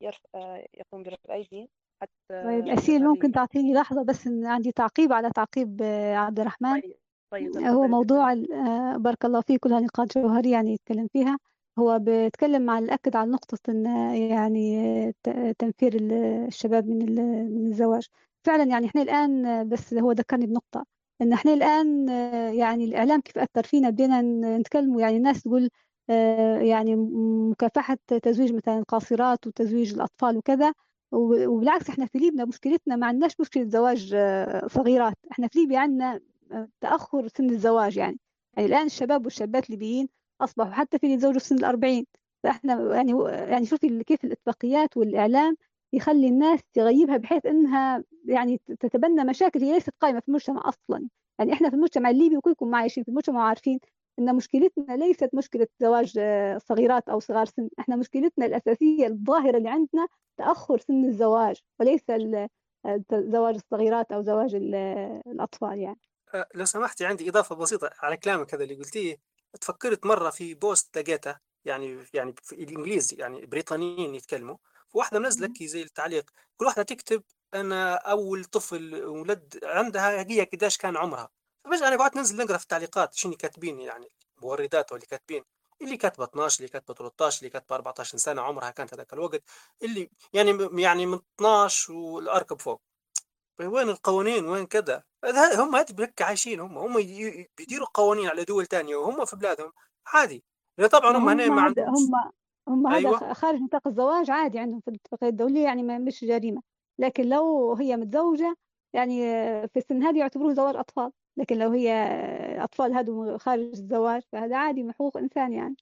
يرف... 0.00 0.20
آه، 0.34 0.66
يقوم 0.74 1.02
برفع 1.02 1.34
أيدي 1.34 1.70
حتى 2.02 2.44
طيب 2.44 2.68
أسيل 2.68 3.04
ممكن 3.04 3.32
تعطيني 3.32 3.74
لحظة 3.74 4.02
بس 4.04 4.26
إن 4.26 4.46
عندي 4.46 4.72
تعقيب 4.72 5.12
على 5.12 5.30
تعقيب 5.30 5.82
آه، 5.82 6.16
عبد 6.16 6.40
الرحمن؟ 6.40 6.80
طيب. 6.80 6.96
طيب. 7.30 7.56
هو 7.56 7.86
موضوع 7.86 8.34
بارك 8.96 9.24
الله 9.24 9.40
فيه 9.40 9.58
كلها 9.58 9.80
نقاط 9.80 10.18
جوهرية 10.18 10.52
يعني 10.52 10.72
يتكلم 10.72 11.08
فيها. 11.12 11.38
هو 11.78 11.98
بيتكلم 11.98 12.70
عن 12.70 12.84
الأكد 12.84 13.16
على 13.16 13.30
نقطة 13.30 13.58
إن 13.68 13.86
يعني 14.14 15.12
تنفير 15.58 15.96
الشباب 16.46 16.86
من 16.86 17.14
من 17.54 17.66
الزواج. 17.66 18.06
فعلا 18.46 18.64
يعني 18.64 18.86
إحنا 18.86 19.02
الآن 19.02 19.68
بس 19.68 19.94
هو 19.94 20.12
ذكرني 20.12 20.46
بنقطة. 20.46 20.97
إن 21.22 21.32
إحنا 21.32 21.54
الآن 21.54 22.08
يعني 22.54 22.84
الإعلام 22.84 23.20
كيف 23.20 23.38
أثر 23.38 23.62
فينا؟ 23.62 23.90
بدينا 23.90 24.22
نتكلم 24.58 24.98
يعني 24.98 25.16
الناس 25.16 25.42
تقول 25.42 25.70
آه، 26.10 26.58
يعني 26.58 26.96
مكافحة 27.50 27.98
تزويج 28.22 28.52
مثلا 28.52 28.78
القاصرات 28.78 29.46
وتزويج 29.46 29.94
الأطفال 29.94 30.36
وكذا 30.36 30.72
وبالعكس 31.12 31.88
إحنا 31.90 32.06
في 32.06 32.18
ليبيا 32.18 32.44
مشكلتنا 32.44 32.96
ما 32.96 33.06
عندناش 33.06 33.40
مشكلة 33.40 33.64
زواج 33.68 34.10
آه، 34.14 34.66
صغيرات. 34.66 35.14
إحنا 35.32 35.48
في 35.48 35.58
ليبيا 35.58 35.78
عندنا 35.78 36.20
آه، 36.52 36.68
تأخر 36.80 37.28
سن 37.28 37.50
الزواج 37.50 37.96
يعني. 37.96 38.18
يعني 38.56 38.68
الآن 38.68 38.86
الشباب 38.86 39.24
والشابات 39.24 39.66
الليبيين 39.66 40.08
أصبحوا 40.40 40.70
حتى 40.72 40.98
في 40.98 41.04
اللي 41.04 41.14
يتزوجوا 41.14 41.40
في 41.40 41.46
سن 41.46 41.56
الأربعين. 41.58 42.06
فإحنا 42.42 42.94
يعني 42.96 43.12
يعني 43.28 43.66
شوفي 43.66 44.04
كيف 44.04 44.24
الاتفاقيات 44.24 44.96
والإعلام 44.96 45.56
يخلي 45.92 46.28
الناس 46.28 46.60
تغيبها 46.74 47.16
بحيث 47.16 47.46
إنها 47.46 48.04
يعني 48.24 48.60
تتبنى 48.80 49.24
مشاكل 49.24 49.62
هي 49.62 49.72
ليست 49.72 49.90
قائمة 50.00 50.20
في 50.20 50.28
المجتمع 50.28 50.68
أصلا. 50.68 51.08
يعني 51.38 51.52
إحنا 51.52 51.70
في 51.70 51.76
المجتمع 51.76 52.10
الليبي 52.10 52.36
وكلكم 52.36 52.74
عايشين 52.74 53.04
في 53.04 53.08
المجتمع 53.08 53.38
وعارفين 53.38 53.78
إن 54.18 54.36
مشكلتنا 54.36 54.96
ليست 54.96 55.30
مشكلة 55.34 55.66
زواج 55.80 56.14
آه، 56.18 56.58
صغيرات 56.58 57.08
أو 57.08 57.20
صغار 57.20 57.46
سن. 57.46 57.68
إحنا 57.78 57.96
مشكلتنا 57.96 58.46
الأساسية 58.46 59.06
الظاهرة 59.06 59.56
اللي 59.56 59.68
عندنا 59.68 60.08
تأخر 60.36 60.78
سن 60.78 61.04
الزواج 61.04 61.56
وليس 61.80 62.00
زواج 63.12 63.54
الصغيرات 63.54 64.12
أو 64.12 64.22
زواج 64.22 64.54
الأطفال 65.26 65.78
يعني. 65.78 66.00
لو 66.54 66.64
سمحتي 66.64 67.06
عندي 67.06 67.28
إضافة 67.28 67.54
بسيطة 67.54 67.90
على 68.02 68.16
كلامك 68.16 68.54
هذا 68.54 68.64
اللي 68.64 68.74
قلتيه. 68.74 69.16
تفكرت 69.60 70.06
مرة 70.06 70.30
في 70.30 70.54
بوست 70.54 70.98
لقيته 70.98 71.36
يعني 71.64 71.98
يعني 72.14 72.34
في 72.42 72.54
الإنجليزي 72.54 73.16
يعني 73.16 73.46
بريطانيين 73.46 74.14
يتكلموا. 74.14 74.56
واحدة 74.92 75.18
منزله 75.18 75.52
زي 75.62 75.82
التعليق 75.82 76.30
كل 76.56 76.66
واحدة 76.66 76.82
تكتب 76.82 77.22
أنا 77.54 77.94
أول 77.94 78.44
طفل 78.44 79.04
ولد 79.04 79.60
عندها 79.64 80.20
هي 80.30 80.44
قداش 80.44 80.76
كان 80.76 80.96
عمرها. 80.96 81.28
فبس 81.64 81.82
أنا 81.82 81.96
قعدت 81.96 82.16
ننزل 82.16 82.36
نقرأ 82.36 82.56
في 82.56 82.62
التعليقات 82.62 83.14
شنو 83.14 83.36
كاتبين 83.36 83.80
يعني 83.80 84.08
موردات 84.42 84.92
واللي 84.92 85.06
كاتبين. 85.06 85.44
اللي 85.82 85.96
كاتبة 85.96 86.24
12 86.24 86.58
اللي 86.60 86.68
كاتبة 86.68 86.94
13 86.94 87.38
اللي 87.38 87.50
كاتبة 87.50 87.76
14 87.76 88.18
سنة 88.18 88.42
عمرها 88.42 88.70
كانت 88.70 88.94
هذاك 88.94 89.12
الوقت. 89.12 89.42
اللي 89.82 90.10
يعني 90.32 90.68
يعني 90.82 91.06
من 91.06 91.20
12 91.36 91.92
والاركب 91.92 92.60
فوق. 92.60 92.82
طيب 93.58 93.72
وين 93.72 93.88
القوانين؟ 93.88 94.48
وين 94.48 94.66
كذا؟ 94.66 95.04
هم 95.54 95.82
بهيك 95.90 96.22
عايشين 96.22 96.60
هم. 96.60 96.78
هم 96.78 96.96
بيديروا 97.56 97.86
قوانين 97.94 98.28
على 98.28 98.44
دول 98.44 98.66
تانية 98.66 98.96
وهم 98.96 99.24
في 99.24 99.36
بلادهم. 99.36 99.72
عادي. 100.06 100.44
طبعا 100.92 101.16
هم 101.16 101.28
هنا 101.28 101.46
ما 101.46 101.62
عندهم 101.62 101.88
هم 101.88 102.32
هم 102.68 102.86
أيوة. 102.86 103.18
هذا 103.18 103.32
خارج 103.32 103.60
نطاق 103.60 103.86
الزواج 103.86 104.30
عادي 104.30 104.58
عندهم 104.58 104.80
في 104.80 104.88
الاتفاقية 104.88 105.28
الدولية 105.28 105.64
يعني 105.64 105.82
مش 105.82 106.24
جريمة. 106.24 106.62
لكن 106.98 107.24
لو 107.28 107.74
هي 107.74 107.96
متزوجة 107.96 108.56
يعني 108.92 109.20
في 109.68 109.76
السن 109.76 110.02
هذه 110.02 110.18
يعتبروه 110.18 110.54
زواج 110.54 110.76
أطفال. 110.76 111.10
لكن 111.36 111.58
لو 111.58 111.70
هي 111.70 111.92
أطفال 112.64 112.94
هذو 112.94 113.38
خارج 113.38 113.60
الزواج 113.60 114.22
فهذا 114.32 114.56
عادي 114.56 114.82
من 114.82 114.92
حقوق 114.92 115.16
إنسان 115.16 115.52
يعني. 115.52 115.76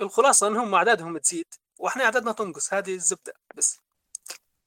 الخلاصة 0.00 0.48
أنهم 0.48 0.74
أعدادهم 0.74 1.18
تزيد 1.18 1.46
وإحنا 1.78 2.04
أعدادنا 2.04 2.32
تنقص 2.32 2.74
هذه 2.74 2.94
الزبدة 2.94 3.32
بس. 3.56 3.80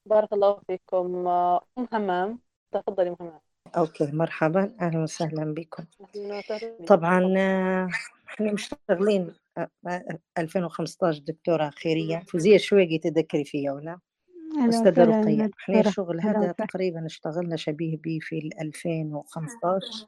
بارك 0.06 0.32
الله 0.32 0.60
فيكم 0.66 1.26
أم 1.28 1.88
همام 1.92 2.38
تفضلي 2.72 3.08
أم 3.08 3.16
همام 3.20 3.40
أوكي 3.76 4.10
مرحبا 4.12 4.76
أهلا 4.80 5.02
وسهلا 5.02 5.54
بكم. 5.54 5.84
طبعا 6.86 7.20
إحنا 8.32 8.52
مشتغلين 8.52 9.34
2015 10.38 11.18
دكتورة 11.18 11.70
خيرية. 11.70 12.24
فوزية 12.28 12.56
شويقي 12.56 12.98
تذكري 12.98 13.44
فيها 13.44 13.72
ولا؟ 13.72 13.98
أستاذة 14.68 15.04
رقية. 15.04 15.50
إحنا 15.60 15.80
الشغل 15.80 16.20
هذا 16.20 16.52
تقريبا 16.52 17.06
اشتغلنا 17.06 17.56
شبيه 17.56 17.96
به 17.96 18.18
في 18.22 18.50
2015 18.60 20.06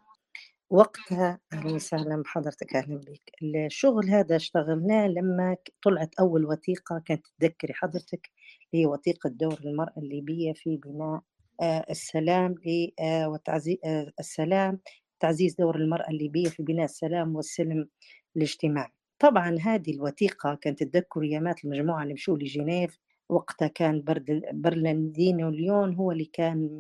وقتها 0.70 1.38
أهلا 1.52 1.74
وسهلا 1.74 2.22
بحضرتك 2.22 2.76
أهلا 2.76 2.96
بك. 2.96 3.30
الشغل 3.42 4.10
هذا 4.10 4.36
اشتغلناه 4.36 5.06
لما 5.06 5.56
طلعت 5.82 6.14
أول 6.20 6.46
وثيقة 6.46 7.02
كانت 7.06 7.26
تذكري 7.40 7.74
حضرتك 7.74 8.30
هي 8.74 8.86
وثيقة 8.86 9.30
دور 9.30 9.58
المرأة 9.64 9.94
الليبية 9.96 10.52
في 10.52 10.76
بناء 10.76 11.22
آه، 11.62 11.84
السلام 11.90 12.54
آه، 13.00 13.28
وتعزيز 13.28 13.76
آه، 13.84 14.12
السلام 14.20 14.80
تعزيز 15.20 15.54
دور 15.54 15.76
المرأة 15.76 16.10
الليبية 16.10 16.48
في 16.48 16.62
بناء 16.62 16.84
السلام 16.84 17.36
والسلم 17.36 17.88
الاجتماعي. 18.36 18.92
طبعا 19.18 19.56
هذه 19.60 19.94
الوثيقة 19.94 20.54
كانت 20.54 20.82
تذكر 20.82 21.22
أيامات 21.22 21.64
المجموعة 21.64 22.02
اللي 22.02 22.14
مشوا 22.14 22.38
لجنيف 22.38 22.98
وقتها 23.28 23.68
كان 23.68 24.04
برلندينو 24.52 25.50
ليون 25.50 25.94
هو 25.94 26.12
اللي 26.12 26.24
كان 26.24 26.70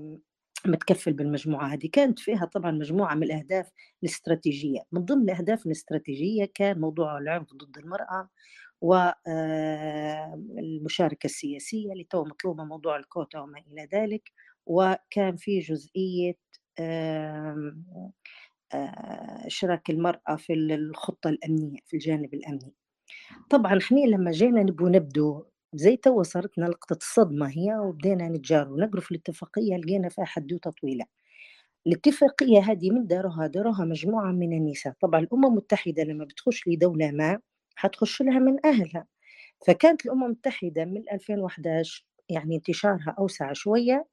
متكفل 0.66 1.12
بالمجموعة 1.12 1.66
هذه. 1.66 1.88
كانت 1.92 2.18
فيها 2.18 2.44
طبعا 2.44 2.70
مجموعة 2.70 3.14
من 3.14 3.22
الأهداف 3.22 3.70
الاستراتيجية. 4.02 4.80
من 4.92 5.04
ضمن 5.04 5.22
الأهداف 5.22 5.66
الاستراتيجية 5.66 6.44
كان 6.54 6.80
موضوع 6.80 7.18
العنف 7.18 7.54
ضد 7.54 7.78
المرأة 7.78 8.28
والمشاركة 8.80 11.26
السياسية 11.26 11.92
اللي 11.92 12.04
تو 12.04 12.24
مطلوبة 12.24 12.64
موضوع 12.64 12.96
الكوتا 12.96 13.40
وما 13.40 13.58
إلى 13.72 13.88
ذلك. 13.94 14.32
وكان 14.66 15.36
في 15.36 15.58
جزئية 15.60 16.34
إشراك 19.46 19.90
المرأة 19.90 20.36
في 20.36 20.52
الخطة 20.54 21.30
الأمنية 21.30 21.78
في 21.86 21.94
الجانب 21.94 22.34
الأمني. 22.34 22.72
طبعا 23.50 23.78
إحنا 23.78 24.00
لما 24.00 24.30
جينا 24.30 24.62
نبو 24.62 24.88
نبدو 24.88 25.44
زي 25.74 25.96
تو 25.96 26.22
صارتنا 26.22 26.64
لقطة 26.66 26.96
الصدمة 26.96 27.48
هي 27.50 27.78
وبدينا 27.78 28.28
نتجاروا 28.28 28.80
نقروا 28.80 29.02
في 29.02 29.10
الاتفاقية 29.12 29.76
لقينا 29.76 30.08
فيها 30.08 30.24
حدوتة 30.24 30.70
طويلة 30.70 31.04
الاتفاقية 31.86 32.60
هذه 32.60 32.90
من 32.90 33.06
داروها 33.06 33.46
داروها 33.46 33.84
مجموعة 33.84 34.32
من 34.32 34.52
النساء. 34.52 34.94
طبعا 35.00 35.20
الأمم 35.20 35.46
المتحدة 35.46 36.02
لما 36.04 36.24
بتخش 36.24 36.68
لدولة 36.68 37.10
ما 37.10 37.40
حتخش 37.76 38.22
لها 38.22 38.38
من 38.38 38.66
أهلها. 38.66 39.06
فكانت 39.66 40.06
الأمم 40.06 40.24
المتحدة 40.24 40.84
من 40.84 41.02
2011 41.12 42.06
يعني 42.30 42.56
انتشارها 42.56 43.16
أوسع 43.18 43.52
شوية 43.52 44.06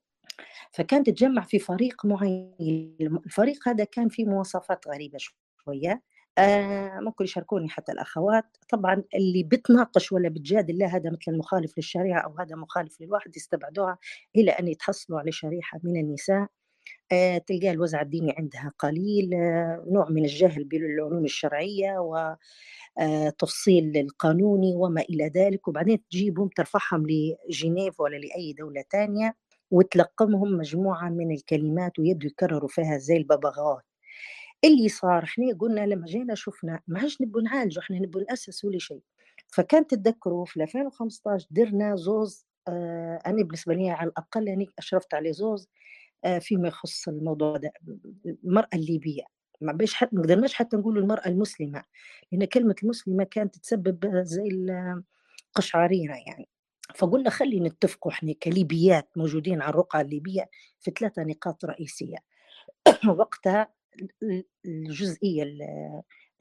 فكانت 0.72 1.10
تجمع 1.10 1.42
في 1.42 1.60
فريق 1.60 2.06
معين. 2.06 2.96
الفريق 3.26 3.68
هذا 3.68 3.84
كان 3.84 4.10
فيه 4.10 4.26
مواصفات 4.26 4.88
غريبة 4.88 5.18
شوية. 5.66 6.02
آه 6.38 7.00
ممكن 7.00 7.24
يشاركوني 7.24 7.70
حتى 7.70 7.92
الأخوات. 7.92 8.58
طبعا 8.70 9.04
اللي 9.16 9.44
بتناقش 9.44 10.12
ولا 10.12 10.30
بتجادل 10.30 10.78
لا 10.78 10.86
هذا 10.86 11.10
مثل 11.10 11.32
المخالف 11.32 11.78
للشريعة 11.78 12.20
أو 12.22 12.38
هذا 12.40 12.56
مخالف 12.56 13.02
للواحد 13.02 13.38
يستبعدوها 13.38 13.98
إلى 14.36 14.52
أن 14.52 14.68
يتحصلوا 14.68 15.20
على 15.20 15.32
شريحة 15.32 15.80
من 15.84 15.98
النساء. 16.00 16.48
آه 17.12 17.38
تلقى 17.38 17.72
الوزع 17.72 18.02
الديني 18.02 18.36
عندها 18.38 18.72
قليل. 18.80 19.34
آه 19.34 19.86
نوع 19.92 20.10
من 20.10 20.26
الجهل 20.26 20.64
بالعلوم 20.64 21.26
الشرعية 21.26 22.00
و 22.00 22.36
التفصيل 23.02 23.98
آه، 23.98 24.02
القانوني 24.02 24.76
وما 24.76 25.02
إلى 25.02 25.28
ذلك. 25.28 25.68
وبعدين 25.68 26.08
تجيبهم 26.10 26.48
ترفعهم 26.48 27.08
لجنيف 27.10 28.00
ولا 28.00 28.18
لأي 28.18 28.54
دولة 28.54 28.84
تانية. 28.90 29.36
وتلقمهم 29.72 30.58
مجموعة 30.58 31.10
من 31.10 31.32
الكلمات 31.32 32.00
ويبدوا 32.00 32.30
يكرروا 32.30 32.70
فيها 32.70 32.98
زي 32.98 33.18
الببغاء. 33.18 33.82
اللي 34.66 34.90
صار 34.90 35.24
إحنا 35.24 35.54
قلنا 35.60 35.86
لما 35.86 36.06
جينا 36.06 36.36
شفنا 36.36 36.80
ما 36.88 37.00
عادش 37.00 37.22
نبوا 37.22 37.42
نعالجوا 37.42 37.84
إحنا 37.84 38.00
نبوا 38.00 38.22
نأسس 38.30 38.66
ولا 38.66 38.80
شيء. 38.80 39.02
فكان 39.48 39.88
تتذكروا 39.88 40.46
في 40.46 40.64
2015 40.64 41.48
درنا 41.52 41.96
زوز 41.96 42.46
آه 42.68 43.20
أنا 43.28 43.44
بالنسبة 43.44 43.74
لي 43.74 43.90
على 43.90 44.10
الأقل 44.10 44.48
يعني 44.48 44.68
أشرفت 44.80 45.14
عليه 45.14 45.32
زوز 45.32 45.70
آه 46.26 46.40
فيما 46.40 46.68
يخص 46.68 47.08
الموضوع 47.08 47.58
ده 47.58 47.74
المرأة 48.44 48.70
الليبية. 48.74 49.24
ما 49.62 49.74
بيش 49.74 49.94
حتى 49.96 50.16
ما 50.16 50.22
قدرناش 50.24 50.54
حتى 50.54 50.78
نقول 50.78 50.98
المرأة 50.98 51.28
المسلمة 51.28 51.84
لأن 52.32 52.46
كلمة 52.46 52.76
المسلمه 52.84 53.24
كانت 53.24 53.56
تسبب 53.58 54.22
زي 54.24 54.48
القشعريره 55.58 56.16
يعني. 56.28 56.48
فقلنا 56.96 57.30
خلي 57.30 57.60
نتفقوا 57.60 58.12
إحنا 58.12 58.34
كليبيات 58.34 59.10
موجودين 59.16 59.62
على 59.62 59.70
الرقعة 59.70 60.02
الليبية 60.02 60.50
في 60.80 60.92
ثلاثة 61.00 61.24
نقاط 61.24 61.66
رئيسية. 61.66 62.18
وقتها 63.20 63.68
الجزئية 64.66 65.44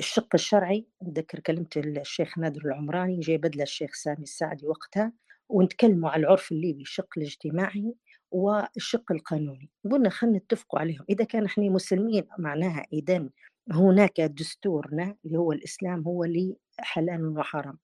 الشق 0.00 0.28
الشرعي 0.34 0.86
نذكر 1.02 1.40
كلمة 1.40 1.66
الشيخ 1.76 2.38
نادر 2.38 2.60
العمراني 2.64 3.20
جاي 3.20 3.38
بدله 3.38 3.62
الشيخ 3.62 3.94
سامي 3.94 4.22
السعدي 4.22 4.66
وقتها 4.66 5.12
ونتكلموا 5.48 6.10
على 6.10 6.20
العرف 6.20 6.52
الليبي 6.52 6.82
الشق 6.82 7.08
الاجتماعي 7.16 7.94
والشق 8.30 9.12
القانوني. 9.12 9.70
قلنا 9.90 10.10
خلينا 10.10 10.38
نتفقوا 10.38 10.80
عليهم. 10.80 11.04
إذا 11.10 11.24
كان 11.24 11.44
إحنا 11.44 11.64
مسلمين 11.64 12.24
معناها 12.38 12.86
إذا 12.92 13.28
هناك 13.70 14.20
دستورنا 14.20 15.16
اللي 15.26 15.38
هو 15.38 15.52
الإسلام 15.52 16.02
هو 16.02 16.24
اللي 16.24 16.56
حلال 16.78 17.38
وحرام. 17.38 17.78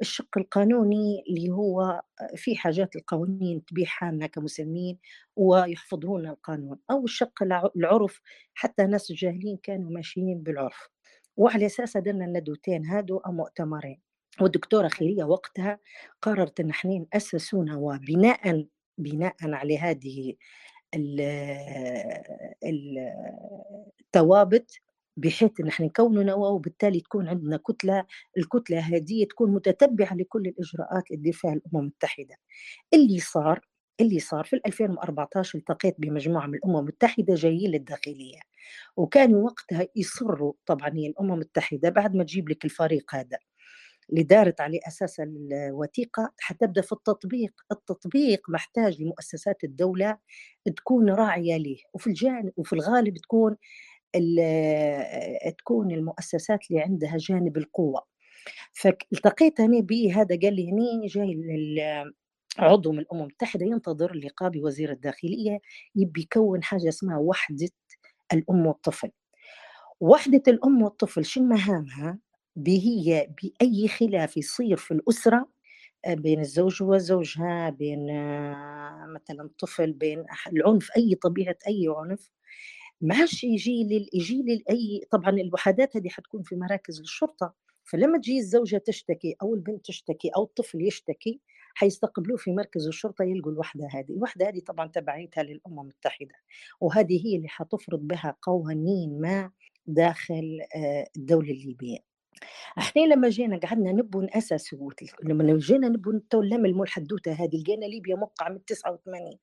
الشق 0.00 0.38
القانوني 0.38 1.24
اللي 1.28 1.50
هو 1.50 2.02
في 2.36 2.56
حاجات 2.56 2.96
القوانين 2.96 3.64
تبيحها 3.64 4.12
لنا 4.12 4.26
كمسلمين 4.26 4.98
ويحفظون 5.36 6.26
القانون 6.26 6.78
أو 6.90 7.04
الشق 7.04 7.42
العرف. 7.76 8.20
حتى 8.54 8.82
ناس 8.84 9.10
الجاهلين 9.10 9.56
كانوا 9.62 9.90
ماشيين 9.90 10.42
بالعرف. 10.42 10.88
وعلى 11.36 11.66
أساس 11.66 11.96
درنا 11.96 12.24
الندوتين 12.24 12.86
هادو 12.86 13.18
أو 13.18 13.32
مؤتمرين. 13.32 14.00
والدكتورة 14.40 14.88
خيرية 14.88 15.24
وقتها 15.24 15.78
قررت 16.22 16.60
أن 16.60 16.70
إحنا 16.70 17.06
نأسسونا 17.14 17.76
وبناء 17.76 18.66
بناء 18.98 19.34
على 19.42 19.78
هذه 19.78 20.34
الثوابت 24.00 24.70
بحيث 25.16 25.60
إن 25.60 25.68
إحنا 25.68 25.86
نكون 25.86 26.26
نواه 26.26 26.50
وبالتالي 26.50 27.00
تكون 27.00 27.28
عندنا 27.28 27.56
كتلة 27.56 28.06
الكتلة 28.38 28.78
هذه 28.80 29.24
تكون 29.24 29.50
متتبعة 29.54 30.14
لكل 30.14 30.46
الإجراءات 30.46 31.10
للدفاع 31.10 31.52
الأمم 31.52 31.80
المتحدة. 31.80 32.34
اللي 32.94 33.20
صار 33.20 33.60
اللي 34.00 34.18
صار 34.20 34.44
في 34.44 34.60
2014 34.66 35.58
التقيت 35.58 35.94
بمجموعة 35.98 36.46
من 36.46 36.54
الأمم 36.54 36.78
المتحدة 36.78 37.34
جايين 37.34 37.70
للداخلية. 37.70 38.40
وكانوا 38.96 39.44
وقتها 39.44 39.86
يصروا 39.96 40.52
طبعا 40.66 40.90
هي 40.94 41.06
الأمم 41.06 41.32
المتحدة 41.32 41.88
بعد 41.90 42.14
ما 42.16 42.24
تجيب 42.24 42.48
لك 42.48 42.64
الفريق 42.64 43.14
هذا. 43.14 43.38
اللي 44.10 44.22
دارت 44.22 44.60
على 44.60 44.80
أساس 44.88 45.20
الوثيقة 45.20 46.32
حتبدا 46.40 46.82
في 46.82 46.92
التطبيق، 46.92 47.52
التطبيق 47.72 48.50
محتاج 48.50 49.02
لمؤسسات 49.02 49.64
الدولة 49.64 50.18
تكون 50.76 51.10
راعية 51.10 51.56
له 51.56 51.76
وفي 51.94 52.06
الجانب 52.06 52.52
وفي 52.56 52.72
الغالب 52.72 53.18
تكون 53.18 53.56
تكون 55.58 55.92
المؤسسات 55.92 56.70
اللي 56.70 56.82
عندها 56.82 57.16
جانب 57.16 57.56
القوة. 57.56 58.02
فالتقيت 58.72 59.60
أنا 59.60 59.80
به 59.80 60.12
هذا 60.16 60.38
قال 60.42 60.54
لي 60.56 60.70
هني 60.70 61.06
جاي 61.06 61.34
عضو 62.58 62.92
من 62.92 62.98
الأمم 62.98 63.20
المتحدة 63.20 63.66
ينتظر 63.66 64.10
اللقاء 64.12 64.50
بوزير 64.50 64.92
الداخلية 64.92 65.60
يبي 65.96 66.20
يكون 66.20 66.62
حاجة 66.62 66.88
اسمها 66.88 67.18
وحدة 67.18 67.68
الأم 68.32 68.66
والطفل. 68.66 69.10
وحدة 70.00 70.42
الأم 70.48 70.82
والطفل 70.82 71.24
شو 71.24 71.40
مهامها؟ 71.42 72.18
بهي 72.56 73.28
بأي 73.42 73.88
خلاف 73.88 74.36
يصير 74.36 74.76
في 74.76 74.90
الأسرة 74.94 75.48
بين 76.08 76.40
الزوج 76.40 76.82
وزوجها 76.82 77.70
بين 77.70 78.06
مثلا 79.14 79.50
طفل 79.58 79.92
بين 79.92 80.24
العنف 80.52 80.90
أي 80.96 81.14
طبيعة 81.14 81.56
أي 81.68 81.86
عنف 81.96 82.30
ما 83.02 83.14
عادش 83.14 83.44
يجي. 83.44 84.08
يجي 84.12 84.42
لأي 84.42 85.00
طبعا 85.10 85.30
الوحدات 85.30 85.96
هذه 85.96 86.08
حتكون 86.08 86.42
في 86.42 86.56
مراكز 86.56 87.00
الشرطة 87.00 87.54
فلما 87.84 88.18
تجي 88.18 88.38
الزوجة 88.38 88.76
تشتكي 88.76 89.36
أو 89.42 89.54
البنت 89.54 89.86
تشتكي 89.86 90.28
أو 90.28 90.44
الطفل 90.44 90.86
يشتكي 90.86 91.40
حيستقبلوه 91.74 92.36
في 92.36 92.52
مركز 92.52 92.86
الشرطة 92.86 93.24
يلقوا 93.24 93.52
الوحدة 93.52 93.88
هذه، 93.92 94.10
الوحدة 94.10 94.48
هذه 94.48 94.60
طبعا 94.60 94.86
تبعيتها 94.86 95.42
للأمم 95.42 95.80
المتحدة 95.80 96.34
وهذه 96.80 97.26
هي 97.26 97.36
اللي 97.36 97.48
حتفرض 97.48 98.00
بها 98.00 98.36
قوانين 98.42 99.20
ما 99.20 99.50
داخل 99.86 100.60
آه، 100.76 101.06
الدولة 101.16 101.50
الليبية. 101.50 101.98
إحنا 102.78 103.02
لما 103.02 103.28
جينا 103.28 103.56
قعدنا 103.56 103.92
نبو 103.92 104.20
ناسسوا 104.20 104.90
لما 105.22 105.56
جينا 105.58 105.88
نبو 105.88 106.20
نلملموا 106.34 106.84
الحدوته 106.84 107.32
هذه 107.32 107.56
لقينا 107.62 107.86
ليبيا 107.86 108.16
موقعة 108.16 108.48
من 108.48 108.64
89 108.64 109.38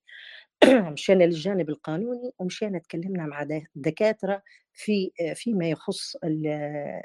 مشينا 0.94 1.23
للجانب 1.23 1.69
القانوني 1.69 2.31
ومشينا 2.40 2.80
تكلمنا 2.80 3.26
مع 3.26 3.48
دكاترة 3.76 4.44
في 4.73 5.11
فيما 5.36 5.69
يخص 5.69 6.15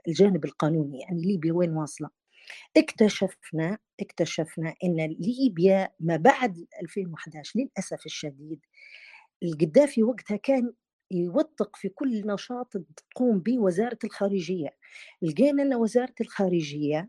الجانب 0.09 0.44
القانوني 0.44 1.01
يعني 1.01 1.22
ليبيا 1.22 1.52
وين 1.52 1.70
واصلة. 1.70 2.10
اكتشفنا 2.76 3.78
اكتشفنا 4.01 4.74
إن 4.85 4.97
ليبيا 5.20 5.90
ما 6.01 6.16
بعد 6.16 6.66
2011 6.82 7.60
للأسف 7.60 8.06
الشديد 8.06 8.60
القذافي 9.43 10.02
وقتها 10.02 10.36
كان 10.36 10.72
يوثق 11.10 11.76
في 11.76 11.89
كل 11.89 12.26
نشاط 12.26 12.72
تقوم 12.97 13.40
به 13.40 13.59
وزارة 13.60 13.98
الخارجية. 14.05 14.70
لقينا 15.22 15.62
إن 15.62 15.74
وزارة 15.74 16.14
الخارجية 16.20 16.98
آه، 16.98 17.09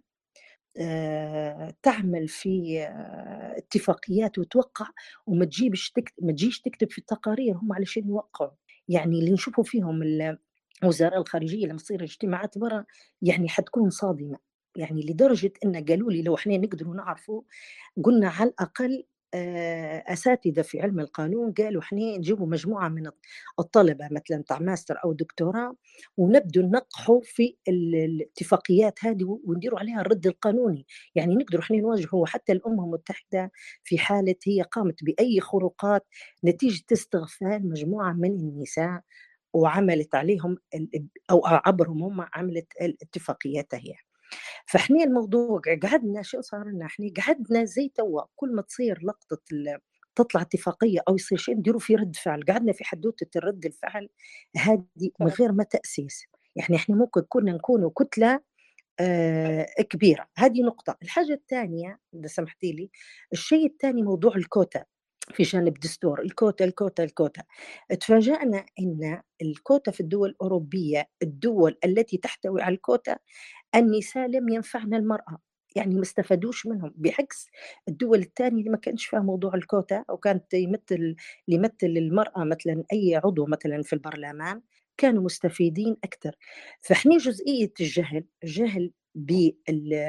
تعمل 1.83 2.27
في 2.27 2.81
آه، 2.83 3.57
اتفاقيات 3.57 4.37
وتوقع 4.39 4.87
وما 5.27 5.45
تجيبش 5.45 5.93
ما 6.21 6.31
تجيش 6.31 6.61
تكتب 6.61 6.91
في 6.91 6.97
التقارير 6.97 7.55
هم 7.57 7.73
علشان 7.73 8.07
يوقعوا. 8.07 8.51
يعني 8.89 9.19
اللي 9.19 9.31
نشوفوا 9.31 9.63
فيهم 9.63 10.03
الوزراء 10.83 11.21
الخارجية 11.21 11.65
لما 11.67 11.77
تصير 11.77 12.03
اجتماعات 12.03 12.57
برا 12.57 12.85
يعني 13.21 13.49
حتكون 13.49 13.89
صادمة. 13.89 14.37
يعني 14.77 15.01
لدرجة 15.01 15.53
إن 15.65 15.85
قالوا 15.85 16.11
لي 16.11 16.21
لو 16.21 16.35
إحنا 16.35 16.57
نقدروا 16.57 16.95
نعرفوا 16.95 17.41
قلنا 18.03 18.29
على 18.29 18.49
الأقل 18.49 19.03
آه، 19.03 19.05
أساتذة 19.33 20.61
في 20.61 20.81
علم 20.81 20.99
القانون 20.99 21.51
قالوا 21.53 21.81
إحنا 21.81 22.17
نجيبوا 22.17 22.47
مجموعة 22.47 22.89
من 22.89 23.09
الطلبة 23.59 24.07
مثلا 24.11 24.43
تاع 24.47 24.59
ماستر 24.59 24.95
أو 25.03 25.13
دكتوراه 25.13 25.75
ونبدو 26.17 26.61
ننقحوا 26.61 27.21
في 27.23 27.55
الاتفاقيات 27.67 29.05
هذه 29.05 29.39
ونديروا 29.45 29.79
عليها 29.79 30.01
الرد 30.01 30.27
القانوني. 30.27 30.85
يعني 31.15 31.35
نقدروا 31.35 31.63
إحنا 31.63 31.77
نواجهوا 31.77 32.25
حتى 32.25 32.51
الامم 32.51 32.79
المتحدة 32.83 33.51
في 33.83 33.97
حالة 33.97 34.35
هي 34.47 34.61
قامت 34.61 35.03
بأي 35.03 35.39
خروقات 35.41 36.05
نتيجة 36.45 36.83
استغفال 36.93 37.69
مجموعة 37.69 38.13
من 38.13 38.31
النساء 38.31 39.01
وعملت 39.53 40.15
عليهم 40.15 40.57
أو 41.31 41.41
عبرهم 41.45 42.03
هم 42.03 42.25
عملت 42.33 42.67
الاتفاقيات 42.81 43.75
هي 43.75 43.93
فاحنا 44.65 45.03
الموضوع 45.03 45.61
قعدنا 45.83 46.21
شو 46.21 46.41
صار 46.41 46.63
لنا 46.69 46.85
إحنا؟ 46.85 47.09
قعدنا 47.17 47.65
زي 47.65 47.89
توا 47.95 48.21
كل 48.35 48.55
ما 48.55 48.61
تصير 48.61 48.99
لقطة 49.03 49.41
تطلع 50.15 50.41
اتفاقية 50.41 50.99
أو 51.07 51.15
يصير 51.15 51.37
شيء 51.37 51.55
نديروا 51.57 51.79
في 51.79 51.95
رد 51.95 52.15
فعل. 52.15 52.43
قعدنا 52.43 52.73
في 52.73 52.83
حدوتة 52.83 53.37
الرد 53.37 53.65
الفعل 53.65 54.09
هذه 54.57 55.11
من 55.19 55.27
غير 55.27 55.51
ما 55.51 55.63
تأسيس. 55.63 56.25
يعني 56.55 56.75
إحنا 56.75 56.95
ممكن 56.95 57.21
كنا 57.29 57.51
نكونوا 57.51 57.91
كتلة 57.99 58.39
آه 58.99 59.65
كبيرة. 59.89 60.27
هذه 60.37 60.61
نقطة. 60.63 60.97
الحاجة 61.03 61.33
الثانية 61.33 61.99
إذا 62.13 62.27
سمحتي 62.27 62.71
لي 62.71 62.89
الشيء 63.33 63.65
الثاني 63.67 64.03
موضوع 64.03 64.35
الكوتا. 64.35 64.83
في 65.33 65.43
جانب 65.43 65.73
دستور 65.73 66.21
الكوتا 66.21 66.65
الكوتا 66.65 67.03
الكوتا. 67.03 67.43
تفاجأنا 67.99 68.65
أن 68.79 69.21
الكوتا 69.41 69.91
في 69.91 69.99
الدول 69.99 70.29
الأوروبية 70.29 71.09
الدول 71.23 71.77
التي 71.85 72.17
تحتوي 72.17 72.61
على 72.61 72.75
الكوتا 72.75 73.17
النساء 73.75 74.27
لم 74.27 74.49
ينفعنا 74.49 74.97
المرأة 74.97 75.37
يعني 75.75 75.95
ما 75.95 76.01
استفادوش 76.01 76.65
منهم. 76.65 76.93
بعكس 76.97 77.47
الدول 77.87 78.19
الثانية 78.19 78.59
اللي 78.59 78.69
ما 78.71 78.77
كانش 78.77 79.05
فيها 79.05 79.19
موضوع 79.19 79.55
الكوتا 79.55 80.03
أو 80.09 80.17
كانت 80.17 80.53
يمثل 80.53 81.15
يمثل 81.47 81.75
المرأة 81.83 82.43
مثلا 82.43 82.83
أي 82.93 83.15
عضو 83.23 83.45
مثلا 83.45 83.83
في 83.83 83.93
البرلمان 83.93 84.61
كانوا 84.97 85.23
مستفيدين 85.23 85.97
أكثر 86.03 86.35
فإحنا 86.81 87.17
جزئية 87.17 87.73
الجهل 87.81 88.25
جهل 88.43 88.91
بموضوع 89.15 89.99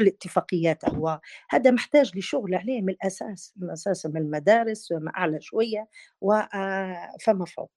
الاتفاقيات 0.00 0.84
هو 0.88 1.20
هذا 1.50 1.70
محتاج 1.70 2.18
لشغل 2.18 2.54
عليه 2.54 2.82
من 2.82 2.88
الأساس 2.88 3.52
من 3.56 3.70
أساس 3.70 4.06
من 4.06 4.16
المدارس 4.16 4.92
وما 4.92 5.10
أعلى 5.16 5.40
شوية 5.40 5.88
وفما 6.20 7.44
فوق. 7.56 7.72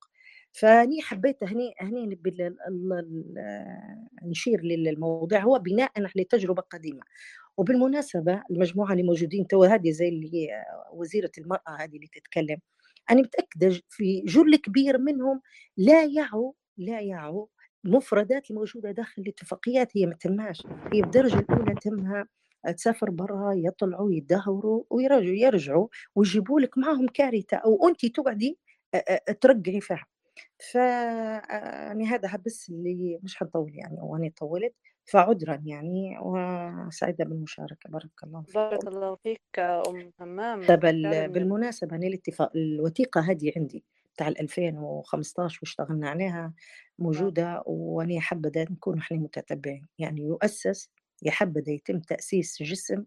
فأني 0.52 1.02
حبيت 1.02 1.44
هني 1.44 1.74
هني 1.80 2.20
نشير 4.24 4.62
للموضوع 4.62 5.40
هو 5.40 5.60
بناء 5.60 5.92
على 5.98 6.24
تجربة 6.24 6.62
قديمة. 6.62 7.02
وبالمناسبة 7.58 8.44
المجموعة 8.52 8.92
اللي 8.92 9.04
موجودين 9.04 9.48
تو 9.48 9.64
هذه 9.64 9.92
زي 9.92 10.10
اللي 10.10 10.50
وزيرة 10.94 11.32
المرأة 11.38 11.78
هذه 11.80 11.96
اللي 11.96 12.08
تتكلم 12.14 12.58
أنا 13.12 13.22
متأكدة 13.22 13.82
في 13.90 14.22
جل 14.22 14.56
كبير 14.56 14.98
منهم 14.98 15.42
لا 15.78 16.06
يعوا 16.06 16.54
لا 16.78 17.02
يعوا 17.02 17.48
المفردات 17.86 18.52
الموجودة 18.52 18.92
داخل 18.92 19.22
الاتفاقيات 19.22 19.98
هي 19.98 20.06
ما 20.06 20.14
تماش 20.14 20.64
هي 20.94 21.02
بالدرجة 21.02 21.40
الأولى 21.40 21.76
تمها 21.82 22.28
تسافر 22.78 23.10
برا 23.10 23.54
يطلعوا 23.54 24.12
يدهوروا 24.12 24.84
ويرجعوا 24.90 25.36
يرجعوا 25.36 25.88
ويجيبوا 26.16 26.60
لك 26.60 26.78
معهم 26.78 27.08
كارثة 27.08 27.58
أو 27.58 27.88
انت 27.88 28.06
تقعدي 28.06 28.58
ترقعي 29.42 29.82
فيها. 29.82 30.06
ف 30.72 30.76
يعني 30.76 32.06
هذا 32.06 32.38
بس 32.46 32.70
اللي 32.70 33.20
مش 33.24 33.38
حنطول 33.38 33.72
يعني 33.76 33.98
وأنا 34.02 34.32
طولت. 34.38 34.74
فعذرا 35.06 35.62
يعني 35.66 36.20
وسعيدة 36.22 37.26
بالمشاركة. 37.26 37.90
بارك 37.90 38.24
الله 38.24 38.42
فيك. 38.42 38.56
بارك 38.56 38.88
الله 38.88 39.16
فيك 39.16 39.60
أم 39.60 40.12
همام. 40.20 40.62
أنا 41.96 42.08
الاتفاق 42.08 42.52
الوثيقة 42.56 43.22
هذه 43.22 43.52
عندي. 43.58 43.84
بتاع 44.20 44.28
2015 44.28 45.60
واشتغلنا 45.62 46.10
عليها 46.10 46.46
آه. 46.46 46.54
موجودة 47.00 47.64
وأنا 47.66 48.20
حابة 48.20 48.52
نكون 48.72 48.98
إحنا 49.00 49.18
متتبعين. 49.18 49.88
يعني 50.00 50.22
يؤسس 50.22 50.92
يحبذ 51.24 51.70
يتم 51.70 52.00
تأسيس 52.00 52.64
جسم 52.64 53.06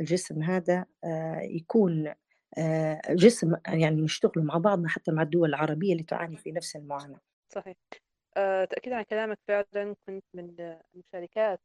الجسم 0.00 0.42
هذا 0.42 0.86
آه، 1.04 1.40
يكون 1.42 2.14
آه، 2.58 3.00
جسم 3.10 3.56
يعني 3.68 4.00
نشتغل 4.00 4.44
مع 4.44 4.58
بعضنا 4.58 4.88
حتى 4.88 5.12
مع 5.12 5.22
الدول 5.22 5.48
العربية 5.48 5.92
اللي 5.92 6.02
تعاني 6.04 6.36
في 6.36 6.52
نفس 6.52 6.76
المعاناة. 6.76 7.20
صحيح. 7.52 7.76
تأكيدا 8.70 8.96
على 8.96 9.04
كلامك. 9.04 9.38
فعلا 9.48 9.96
كنت 10.06 10.24
من 10.34 10.54
المشاركات 10.94 11.60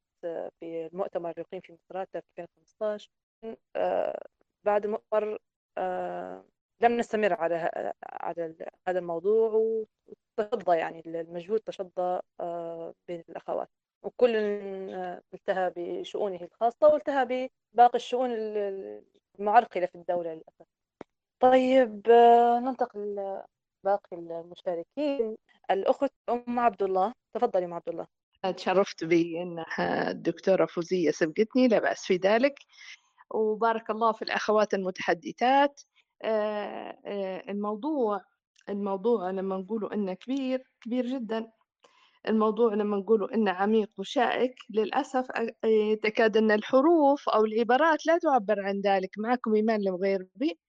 في 0.59 0.89
المؤتمر 0.93 1.29
اللي 1.29 1.45
يقيم 1.51 1.61
في 1.61 1.73
مصراتة 1.73 2.21
في 2.35 2.41
2015 2.41 3.11
بعد 4.65 4.85
المؤتمر 4.85 5.37
لم 6.81 6.97
نستمر 6.97 7.33
على 7.33 7.71
على 8.03 8.55
هذا 8.87 8.99
الموضوع 8.99 9.51
وتشظى 10.37 10.77
يعني 10.77 11.03
المجهود 11.05 11.59
تشظى 11.59 12.19
بين 13.07 13.23
الأخوات. 13.29 13.69
وكل 14.03 14.35
انتهى 15.33 15.73
بشؤونه 15.75 16.39
الخاصة 16.41 16.87
وانتهى 16.87 17.49
بباقي 17.73 17.95
الشؤون 17.95 18.29
المعرقلة 19.39 19.85
في 19.85 19.95
الدولة 19.95 20.33
للأسف. 20.33 20.65
طيب 21.39 22.09
آه، 22.09 22.59
ننتقل 22.59 22.99
لباقي 23.83 24.17
المشاركين. 24.17 25.37
الأخت 25.71 26.11
أم 26.29 26.59
عبد 26.59 26.83
الله 26.83 27.13
تفضلي 27.33 27.65
أم 27.65 27.73
عبد 27.73 27.89
الله 27.89 28.07
تشرفت 28.57 29.03
بأن 29.03 29.65
الدكتورة 29.79 30.65
فوزية 30.65 31.11
سبقتني 31.11 31.67
لا 31.67 31.79
بأس 31.79 32.05
في 32.05 32.15
ذلك. 32.15 32.59
وبارك 33.29 33.89
الله 33.89 34.11
في 34.11 34.21
الأخوات 34.21 34.73
المتحدثات. 34.73 35.81
آه، 35.81 35.85
آه، 35.85 35.90
الموضوع 37.49 38.22
الموضوع 38.69 39.31
لما 39.31 39.57
نقوله 39.57 39.93
إنه 39.93 40.14
كبير 40.14 40.64
كبير 40.81 41.06
جدا. 41.06 41.52
الموضوع 42.27 42.73
لما 42.73 42.98
نقوله 42.98 43.27
إنه 43.34 43.52
عميق 43.52 43.89
وشائك 43.98 44.56
للأسف 44.69 45.27
تكاد 46.03 46.38
أن 46.38 46.52
الحروف 46.52 47.30
أو 47.30 47.45
العبارات 47.45 48.06
لا 48.07 48.18
تعبر 48.18 48.65
عن 48.65 48.81
ذلك 48.81 49.10
معكم 49.18 49.56
إيمان 49.56 49.81
المغيربي 49.81 50.60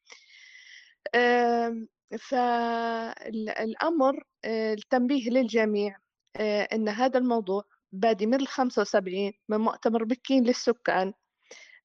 فالأمر 2.19 4.25
آه، 4.45 4.75
التنبيه 4.75 5.31
للجميع 5.31 5.97
آه، 6.37 6.63
أن 6.63 6.89
هذا 6.89 7.19
الموضوع 7.19 7.65
بادي 7.93 8.27
من 8.27 8.35
الخمسة 8.41 8.83
وسبعين 8.83 9.33
من 9.49 9.59
مؤتمر 9.59 10.05
بكين 10.05 10.45
للسكان. 10.45 11.13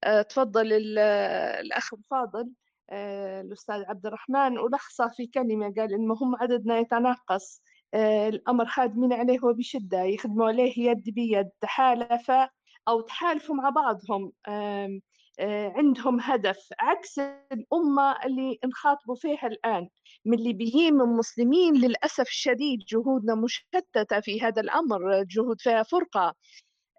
آه، 0.04 0.22
تفضل 0.22 0.72
الأخ 0.72 1.94
الفاضل 1.94 2.52
الأستاذ 2.92 3.84
عبد 3.88 4.06
الرحمن 4.06 4.58
ولخصه 4.58 5.08
في 5.08 5.26
كلمة 5.26 5.74
قال 5.76 5.94
إن 5.94 6.10
هم 6.10 6.36
عددنا 6.36 6.78
يتناقص. 6.78 7.62
الأمر 7.94 8.66
خادمين 8.66 9.12
عليه 9.12 9.38
وبشدة 9.44 10.02
يخدموا 10.02 10.46
عليه 10.48 10.90
يد 10.90 11.10
بيد 11.14 11.48
تحالف 11.60 12.30
أو 12.88 13.00
تحالفوا 13.00 13.54
مع 13.54 13.70
بعضهم. 13.70 14.32
آه، 15.40 15.72
عندهم 15.76 16.20
هدف 16.20 16.68
عكس 16.80 17.18
الأمة 17.52 18.16
اللي 18.24 18.58
نخاطبوا 18.64 19.14
فيها 19.14 19.46
الآن. 19.46 19.88
من 20.24 20.38
الليبيين 20.38 20.94
من 20.94 21.16
مسلمين 21.16 21.74
للأسف 21.74 22.28
الشديد 22.28 22.78
جهودنا 22.88 23.34
مشتتة 23.34 24.20
في 24.20 24.40
هذا 24.40 24.62
الأمر 24.62 25.22
جهود 25.22 25.60
فيها 25.60 25.82
فرقة. 25.82 26.34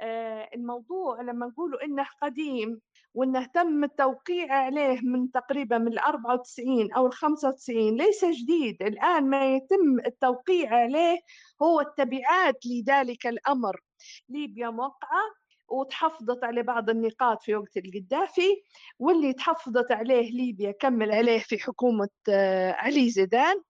آه، 0.01 0.49
الموضوع 0.55 1.21
لما 1.21 1.45
نقولوا 1.45 1.83
إنه 1.83 2.05
قديم 2.21 2.81
وإنه 3.13 3.45
تم 3.45 3.83
التوقيع 3.83 4.53
عليه 4.53 4.99
من 5.03 5.31
تقريبا 5.31 5.77
من 5.77 5.87
ال 5.87 5.99
94 5.99 6.93
أو 6.93 7.07
ال 7.07 7.13
95 7.13 7.97
ليس 7.97 8.25
جديد. 8.25 8.83
الآن 8.83 9.29
ما 9.29 9.55
يتم 9.55 9.99
التوقيع 10.05 10.75
عليه 10.75 11.19
هو 11.61 11.81
التبعات 11.81 12.65
لذلك 12.65 13.27
الأمر. 13.27 13.81
ليبيا 14.29 14.69
موقعة 14.69 15.21
وتحفظت 15.69 16.43
على 16.43 16.63
بعض 16.63 16.89
النقاط 16.89 17.43
في 17.43 17.55
وقت 17.55 17.77
القدافي 17.77 18.61
واللي 18.99 19.33
تحفظت 19.33 19.91
عليه 19.91 20.31
ليبيا 20.31 20.71
كمل 20.71 21.11
عليه 21.11 21.39
في 21.39 21.57
حكومة 21.59 22.09
آه، 22.29 22.71
علي 22.71 23.09
زيدان. 23.09 23.61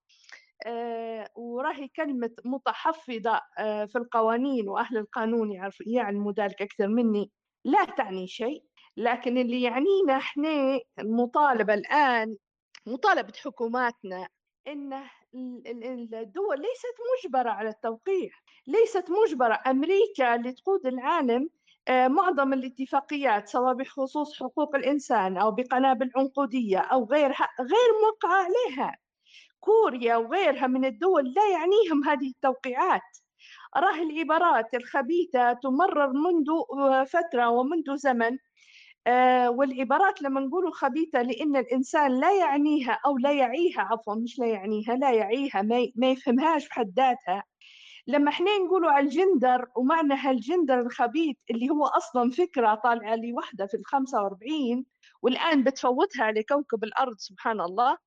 آه، 0.66 1.30
وراهي 1.36 1.88
كلمة 1.88 2.32
متحفظة 2.46 3.42
آه، 3.60 3.86
في 3.86 3.98
القوانين 3.98 4.70
وأهل 4.70 4.98
القانون 4.98 5.52
يعرف 5.52 5.78
يعلموا 5.88 6.32
ذلك 6.32 6.62
أكثر 6.62 6.88
مني. 6.88 7.32
لا 7.66 7.86
تعني 7.86 8.28
شيء. 8.28 8.64
لكن 9.00 9.38
اللي 9.38 9.62
يعنينا 9.62 10.18
إحنا 10.18 10.80
المطالبة 11.00 11.74
الآن 11.74 12.36
مطالبة 12.86 13.34
حكوماتنا 13.44 14.28
إن 14.68 14.94
الدول 16.14 16.58
ليست 16.58 16.96
مجبرة 17.24 17.50
على 17.50 17.70
التوقيع 17.70 18.30
ليست 18.68 19.06
مجبرة. 19.10 19.60
أمريكا 19.68 20.36
اللي 20.36 20.52
تقود 20.52 20.86
العالم 20.86 21.50
آه، 21.88 22.08
معظم 22.08 22.54
الاتفاقيات 22.54 23.48
سواء 23.48 23.74
بخصوص 23.74 24.40
حقوق 24.40 24.76
الإنسان 24.76 25.38
أو 25.38 25.52
بقنابل 25.52 26.12
عنقودية 26.16 26.80
أو 26.80 27.06
غيرها 27.06 27.50
غير 27.60 27.90
موقعة 28.04 28.44
عليها. 28.44 28.98
كوريا 29.60 30.16
وغيرها 30.16 30.68
من 30.68 30.86
الدول 30.86 31.34
لا 31.34 31.50
يعنيهم 31.52 32.04
هذه 32.10 32.28
التوقيعات. 32.30 33.18
راه 33.78 33.96
العبارات 34.04 34.74
الخبيثة 34.74 35.54
تمرر 35.54 36.14
منذ 36.14 36.46
فترة 37.06 37.50
ومنذ 37.50 37.96
زمن. 37.96 38.32
آه، 38.34 38.49
والعبارات 39.50 40.22
لما 40.22 40.42
نقول 40.42 40.74
خبيثة 40.74 41.22
لأن 41.22 41.56
الإنسان 41.56 42.20
لا 42.20 42.36
يعنيها 42.40 43.00
أو 43.06 43.18
لا 43.18 43.32
يعيها 43.32 43.82
عفوا 43.82 44.16
مش 44.16 44.40
لا 44.40 44.48
يعنيها 44.48 44.96
لا 44.96 45.12
يعيها 45.12 45.62
ما 45.96 46.08
يفهمهاش 46.12 46.68
بحد 46.68 46.94
ذاتها. 46.98 47.44
لما 48.08 48.30
إحنا 48.30 48.58
نقولوا 48.58 48.92
على 48.92 49.06
الجندر 49.06 49.68
ومعنى 49.76 50.14
هالجندر 50.14 50.80
الخبيث 50.80 51.38
اللي 51.52 51.70
هو 51.70 51.86
أصلا 51.86 52.32
فكرة 52.32 52.76
طالعة 52.76 53.16
لي 53.16 53.34
وحدة 53.34 53.66
في 53.66 53.74
ال 53.74 53.86
45 53.86 54.86
والآن 55.22 55.64
بتفوتها 55.64 56.32
لكوكب 56.32 56.84
الأرض 56.84 57.16
سبحان 57.18 57.62
الله 57.62 57.98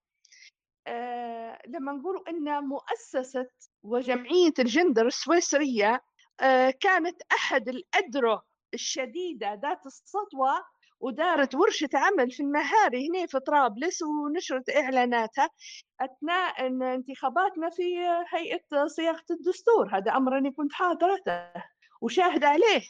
آه 0.86 1.58
لما 1.66 1.92
نقولوا 1.92 2.28
إن 2.30 2.64
مؤسسة 2.64 3.46
وجمعية 3.82 4.52
الجندر 4.58 5.06
السويسرية 5.06 6.02
آه 6.40 6.70
كانت 6.80 7.22
أحد 7.32 7.68
الاذرع 7.68 8.42
الشديدة 8.74 9.54
ذات 9.54 9.86
السطوة 9.86 10.64
ودارت 11.02 11.54
ورشة 11.54 11.88
عمل 11.94 12.30
في 12.30 12.42
المهاري 12.42 13.08
هنا 13.08 13.26
في 13.26 13.40
طرابلس 13.40 14.02
ونشرت 14.02 14.70
إعلاناتها 14.70 15.50
أثناء 16.00 16.66
انتخاباتنا 16.66 17.70
في 17.70 17.98
هيئة 18.32 18.86
صياغة 18.86 19.24
الدستور. 19.30 19.96
هذا 19.96 20.12
أمر 20.16 20.38
أني 20.38 20.50
كنت 20.50 20.72
حاضرته 20.72 21.52
وشاهد 22.00 22.44
عليه. 22.44 22.82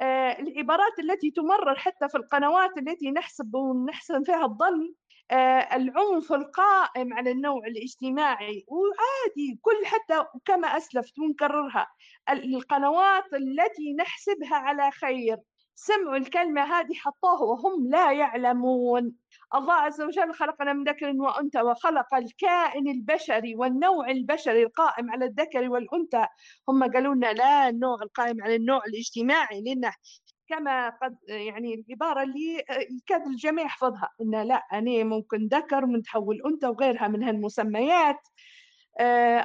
آه 0.00 0.38
العبارات 0.40 0.98
التي 0.98 1.30
تمرر 1.30 1.74
حتى 1.76 2.08
في 2.08 2.14
القنوات 2.16 2.78
التي 2.78 3.10
نحسب 3.10 3.54
ونحسن 3.54 4.22
فيها 4.24 4.44
الظن 4.44 4.94
آه 5.30 5.76
العنف 5.76 6.32
القائم 6.32 7.14
على 7.14 7.30
النوع 7.30 7.66
الاجتماعي 7.66 8.64
وعادي 8.68 9.58
كل 9.62 9.86
حتى 9.86 10.24
كما 10.44 10.68
أسلفت 10.68 11.18
ونكررها 11.18 11.86
القنوات 12.30 13.24
التي 13.34 13.94
نحسبها 13.98 14.56
على 14.56 14.90
خير. 14.90 15.36
سمعوا 15.74 16.16
الكلمة 16.16 16.62
هذه 16.62 16.94
حطوه 16.94 17.42
وهم 17.42 17.88
لا 17.90 18.12
يعلمون. 18.12 19.12
الله 19.54 19.74
عز 19.74 20.00
وجل 20.00 20.34
خلقنا 20.34 20.72
من 20.72 20.84
ذكر 20.84 21.12
وأنثى 21.16 21.62
وخلق 21.62 22.14
الكائن 22.14 22.88
البشري 22.88 23.54
والنوع 23.54 24.10
البشري 24.10 24.62
القائم 24.62 25.10
على 25.10 25.24
الذكر 25.24 25.68
والأنثى. 25.70 26.26
هم 26.68 26.84
قالوا 26.92 27.14
لنا 27.14 27.32
لا 27.32 27.68
النوع 27.68 28.02
القائم 28.02 28.44
على 28.44 28.56
النوع 28.56 28.80
الاجتماعي 28.86 29.60
لأنه 29.60 29.92
كما 30.48 30.88
قد 30.88 31.16
يعني 31.28 31.74
العبارة 31.74 32.22
اللي 32.22 32.64
يكاد 32.90 33.26
الجميع 33.26 33.64
يحفظها. 33.64 34.10
إن 34.20 34.42
لا 34.42 34.54
أنا 34.72 35.04
ممكن 35.04 35.48
ذكر 35.52 35.86
من 35.86 36.02
تحول 36.02 36.42
أنثى 36.46 36.66
وغيرها 36.66 37.08
من 37.08 37.22
هالمسميات. 37.22 38.20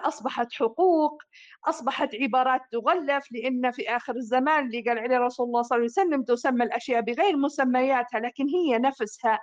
أصبحت 0.07 0.53
حقوق 0.53 1.21
أصبحت 1.65 2.15
عبارات 2.15 2.61
تغلف 2.71 3.31
لأن 3.31 3.71
في 3.71 3.89
آخر 3.95 4.15
الزمان 4.15 4.65
اللي 4.65 4.81
قال 4.81 4.99
عليه 4.99 5.17
رسول 5.17 5.45
الله 5.45 5.61
صلى 5.61 5.75
الله 5.77 5.89
عليه 5.97 6.07
وسلم 6.09 6.23
تسمى 6.23 6.63
الأشياء 6.65 7.01
بغير 7.01 7.37
مسمياتها 7.37 8.19
لكن 8.19 8.47
هي 8.49 8.77
نفسها. 8.77 9.39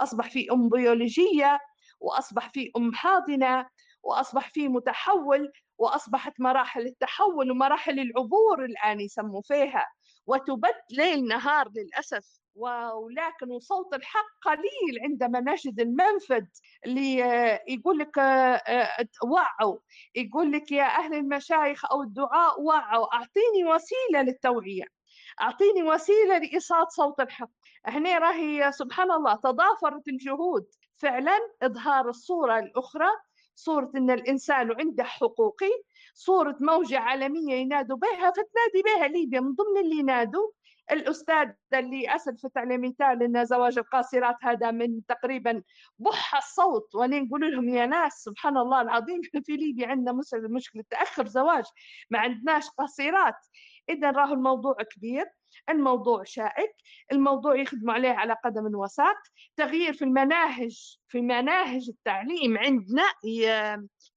أصبح 0.00 0.30
في 0.30 0.52
أم 0.52 0.68
بيولوجية 0.68 1.58
وأصبح 2.00 2.48
في 2.50 2.70
أم 2.76 2.92
حاضنة 2.94 3.66
وأصبح 4.02 4.48
في 4.50 4.68
متحول 4.68 5.52
وأصبحت 5.78 6.32
مراحل 6.40 6.86
التحول 6.86 7.50
ومراحل 7.50 8.00
العبور 8.00 8.64
الآن 8.64 9.00
يسموا 9.00 9.42
فيها. 9.42 9.86
وتبت 10.26 10.82
ليل 10.90 11.24
نهار 11.28 11.68
للأسف 11.76 12.41
ولكن 12.54 13.60
صوت 13.60 13.94
الحق 13.94 14.26
قليل 14.42 14.98
عندما 15.02 15.40
نجد 15.40 15.80
المنفذ 15.80 16.44
اللي 16.86 17.16
يقول 17.68 17.98
لك 17.98 18.18
آه، 18.18 18.22
آه، 18.54 19.06
وعوا. 19.24 19.78
يقول 20.14 20.52
لك 20.52 20.72
يا 20.72 20.84
أهل 20.84 21.14
المشايخ 21.14 21.92
أو 21.92 22.02
الدعاء 22.02 22.60
وعوا. 22.62 23.14
أعطيني 23.14 23.64
وسيلة 23.64 24.22
للتوعية. 24.22 24.84
أعطيني 25.40 25.82
وسيلة 25.82 26.38
لإيصال 26.38 26.92
صوت 26.92 27.20
الحق. 27.20 27.50
هنا 27.86 28.18
راهي 28.18 28.72
سبحان 28.72 29.10
الله 29.10 29.34
تضافرت 29.34 30.08
الجهود. 30.08 30.66
فعلا 30.98 31.38
إظهار 31.62 32.08
الصورة 32.08 32.58
الأخرى 32.58 33.08
صورة 33.54 33.90
أن 33.96 34.10
الإنسان 34.10 34.72
عنده 34.80 35.04
حقوقي 35.04 35.70
صورة 36.14 36.56
موجة 36.60 36.98
عالمية 36.98 37.54
ينادوا 37.54 37.96
بها 37.96 38.30
فتنادي 38.30 38.82
بها 38.84 39.08
ليبيا. 39.08 39.40
من 39.40 39.54
ضمن 39.54 39.80
اللي 39.80 39.96
ينادوا 39.98 40.48
الأستاذ 40.90 41.48
اللي 41.74 42.16
أسلفت 42.16 42.56
على 42.56 42.78
مثال 42.78 43.22
أن 43.22 43.44
زواج 43.44 43.78
القاصرات 43.78 44.36
هذا 44.42 44.70
من 44.70 45.06
تقريبا 45.06 45.62
بح 45.98 46.36
الصوت 46.36 46.94
وأنا 46.94 47.20
نقول 47.20 47.52
لهم 47.52 47.68
يا 47.68 47.86
ناس 47.86 48.12
سبحان 48.12 48.56
الله 48.56 48.80
العظيم 48.80 49.20
في 49.46 49.56
ليبيا 49.56 49.86
عندنا 49.86 50.20
مشكلة 50.34 50.84
تأخر 50.90 51.26
زواج 51.26 51.64
ما 52.10 52.18
عندناش 52.18 52.68
قاصرات. 52.68 53.36
إذا 53.88 54.10
راه 54.10 54.32
الموضوع 54.32 54.76
كبير. 54.96 55.26
الموضوع 55.68 56.24
شائك 56.24 56.74
الموضوع 57.12 57.56
يخدموا 57.56 57.94
عليه 57.94 58.12
على 58.12 58.36
قدم 58.44 58.74
وساق 58.74 59.16
تغيير 59.56 59.92
في 59.92 60.04
المناهج 60.04 60.98
في 61.08 61.20
مناهج 61.20 61.88
التعليم 61.88 62.58
عندنا 62.58 63.04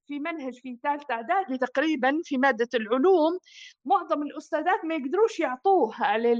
في 0.06 0.18
منهج 0.18 0.54
في 0.54 0.78
ثالث 0.82 1.10
اعداد 1.10 1.58
تقريبا 1.58 2.20
في 2.24 2.38
مادة 2.38 2.68
العلوم. 2.74 3.38
معظم 3.84 4.22
الأستاذات 4.22 4.84
ما 4.84 4.94
يقدروش 4.94 5.40
يعطوه 5.40 5.94
على 6.04 6.32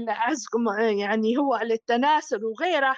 يعني 0.99 1.37
هو 1.37 1.53
على 1.53 1.73
التناسل 1.73 2.45
وغيره. 2.45 2.95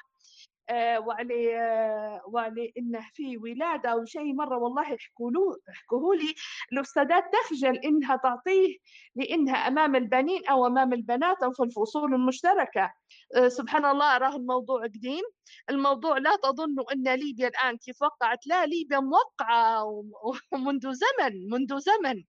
وعلى 0.74 1.58
آه، 1.58 2.22
وعلى 2.28 2.74
إنه 2.78 3.02
في 3.14 3.38
ولادة 3.38 3.90
أو 3.90 4.06
شيء 4.06 4.34
مرة 4.34 4.58
والله 4.58 4.92
يحكوه 4.92 6.16
لي 6.16 6.36
الأستاذات 6.72 7.24
تخجل 7.34 7.78
إنها 7.78 8.16
تعطيه 8.16 8.78
لإنها 9.16 9.56
أمام 9.56 9.96
البنين 9.96 10.46
أو 10.48 10.68
أمام 10.68 10.94
البنات 10.94 11.44
أو 11.44 11.52
في 11.52 11.64
الفصول 11.64 12.14
المشتركة. 12.14 12.94
آه، 13.36 13.48
سبحان 13.48 13.86
الله 13.86 14.18
راه 14.18 14.36
الموضوع 14.36 14.84
قديم. 14.84 15.24
الموضوع 15.70 16.18
لا 16.18 16.36
تظنوا 16.44 16.94
إن 16.94 17.14
ليبيا 17.14 17.48
الآن 17.48 17.78
كيف 17.78 18.02
وقعت. 18.02 18.48
لا 18.48 18.66
ليبيا 18.66 19.00
موقعة 19.00 19.84
ومنذ 20.52 20.92
زمن 20.94 21.50
منذ 21.50 21.80
زمن. 21.80 22.24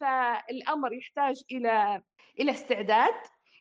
فالأمر 0.00 0.92
يحتاج 0.92 1.42
إلى 1.52 2.02
إلى 2.40 2.52
استعداد. 2.52 3.14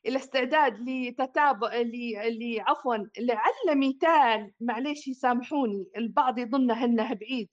الاستعداد 0.05 0.89
لتتابع 0.89 1.73
اللي 1.73 2.63
عفوا 2.67 2.95
لعل 3.19 3.77
مثال 3.77 4.51
معلش 4.59 5.07
يسامحوني 5.07 5.87
البعض 5.97 6.39
يظنه 6.39 6.83
إنه 6.83 7.13
بعيد. 7.13 7.49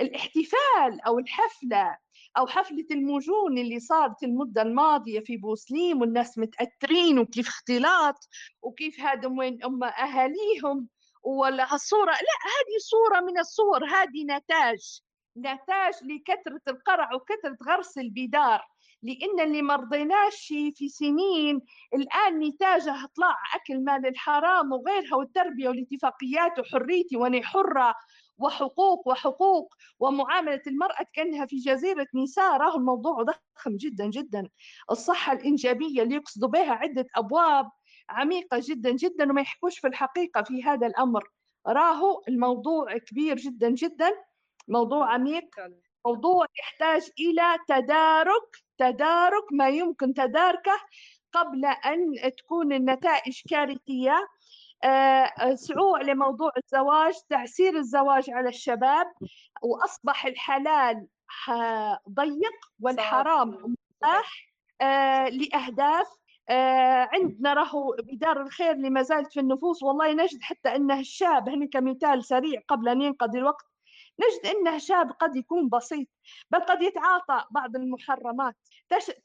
الاحتفال 0.00 1.00
أو 1.06 1.18
الحفلة 1.18 1.96
أو 2.38 2.46
حفلة 2.46 2.86
المجون 2.90 3.58
اللي 3.58 3.80
صارت 3.80 4.22
المدة 4.22 4.62
الماضية 4.62 5.20
في 5.20 5.36
بوسليم 5.36 6.00
والناس 6.00 6.38
متأثرين 6.38 7.18
وكيف 7.18 7.48
اختلاط 7.48 8.28
وكيف 8.62 9.00
هذا 9.00 9.28
وين 9.28 9.64
أم 9.64 9.84
أهاليهم 9.84 10.88
ولا 11.22 11.74
هالصوره 11.74 12.10
لا 12.10 12.38
هذه 12.44 12.78
صورة 12.78 13.20
من 13.20 13.38
الصور 13.38 13.84
هذه 13.84 14.24
نتاج. 14.24 15.02
نتاج 15.38 15.94
لكثرة 16.02 16.60
القرع 16.68 17.14
وكثرة 17.14 17.56
غرس 17.68 17.98
البدار. 17.98 18.73
لأن 19.04 19.40
اللي 19.40 19.62
مرضيناش 19.62 20.46
في 20.74 20.88
سنين 20.88 21.60
الآن 21.94 22.38
نتاجه 22.38 22.94
طلع 23.16 23.36
أكل 23.54 23.84
مال 23.84 24.06
الحرام 24.06 24.72
وغيرها 24.72 25.16
والتربية 25.16 25.68
والاتفاقيات 25.68 26.58
وحريتي 26.58 27.16
وأنا 27.16 27.42
حرة 27.42 27.94
وحقوق 28.38 29.08
وحقوق 29.08 29.74
ومعاملة 29.98 30.62
المرأة 30.66 31.06
كأنها 31.12 31.46
في 31.46 31.56
جزيرة 31.56 32.06
نساء 32.14 32.56
راه 32.56 32.76
الموضوع 32.76 33.22
ضخم 33.22 33.76
جدا 33.76 34.06
جدا. 34.06 34.48
الصحة 34.90 35.32
الإنجابية 35.32 36.02
اللي 36.02 36.14
يقصدوا 36.14 36.48
بها 36.48 36.72
عدة 36.72 37.06
أبواب 37.16 37.70
عميقة 38.08 38.60
جدا 38.62 38.90
جدا 38.90 39.30
وما 39.30 39.40
يحكوش 39.40 39.78
في 39.78 39.86
الحقيقة 39.86 40.42
في 40.42 40.62
هذا 40.62 40.86
الأمر. 40.86 41.28
راهو 41.66 42.22
الموضوع 42.28 42.98
كبير 42.98 43.36
جدا 43.36 43.70
جدا 43.70 44.10
موضوع 44.68 45.12
عميق 45.14 45.44
موضوع 46.06 46.46
يحتاج 46.58 47.10
إلى 47.20 47.58
تدارك 47.68 48.63
تدارك 48.78 49.52
ما 49.52 49.68
يمكن 49.68 50.14
تداركه 50.14 50.80
قبل 51.32 51.64
أن 51.64 52.32
تكون 52.38 52.72
النتائج 52.72 53.40
كارثية. 53.50 54.28
آه، 54.84 55.54
سعوا 55.54 55.98
على 55.98 56.14
موضوع 56.14 56.50
الزواج 56.64 57.14
تعسير 57.28 57.76
الزواج 57.76 58.30
على 58.30 58.48
الشباب 58.48 59.06
وأصبح 59.62 60.26
الحلال 60.26 61.06
ضيق 62.10 62.52
والحرام 62.80 63.48
مباح 63.48 64.54
آه، 64.80 65.28
لأهداف. 65.28 66.06
آه، 66.48 67.08
عندنا 67.12 67.54
راهو 67.54 67.96
بدار 67.98 68.42
الخير 68.42 68.70
اللي 68.70 68.90
ما 68.90 69.02
زالت 69.02 69.32
في 69.32 69.40
النفوس. 69.40 69.82
والله 69.82 70.12
نجد 70.12 70.42
حتى 70.42 70.76
أنه 70.76 71.00
الشاب 71.00 71.48
هنا 71.48 71.66
كمثال 71.66 72.24
سريع 72.24 72.60
قبل 72.68 72.88
أن 72.88 73.02
ينقضي 73.02 73.38
الوقت. 73.38 73.73
نجد 74.18 74.56
أنه 74.56 74.78
شاب 74.78 75.12
قد 75.12 75.36
يكون 75.36 75.68
بسيط 75.68 76.08
بل 76.50 76.60
قد 76.60 76.82
يتعاطى 76.82 77.44
بعض 77.50 77.76
المحرمات. 77.76 78.56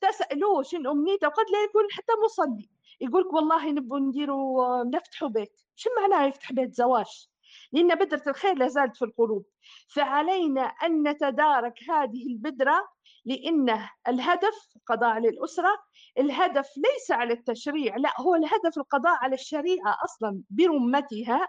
تسألوه 0.02 0.64
شنو 0.64 0.92
أمنيته 0.92 1.28
وقد 1.28 1.46
لا 1.54 1.64
يكون 1.64 1.84
حتى 1.92 2.14
مصلي. 2.26 2.70
يقولك 3.02 3.34
والله 3.34 3.72
نبغى 3.72 4.00
نديروا 4.00 4.84
نفتحوا 4.84 5.30
بيت. 5.30 5.62
شو 5.76 5.90
معناه 6.02 6.26
يفتح 6.26 6.54
بيت 6.54 6.74
زواج؟ 6.74 7.30
لأن 7.72 7.96
بذرة 7.96 8.30
الخير 8.30 8.58
لا 8.58 8.68
زالت 8.68 8.98
في 8.98 9.06
القلوب. 9.06 9.46
فعلينا 9.88 10.62
أن 10.62 11.08
نتدارك 11.08 11.90
هذه 11.90 12.28
البذرة 12.28 12.90
لأن 13.26 13.88
الهدف 14.08 14.76
القضاء 14.76 15.10
على 15.10 15.30
الأسرة. 15.30 15.78
الهدف 16.18 16.68
ليس 16.78 17.12
على 17.12 17.34
التشريع 17.34 17.98
لا 17.98 18.22
هو 18.22 18.36
الهدف 18.36 18.78
القضاء 18.78 19.18
على 19.24 19.34
الشريعة 19.34 19.98
أصلا 20.04 20.42
برمتها. 20.50 21.48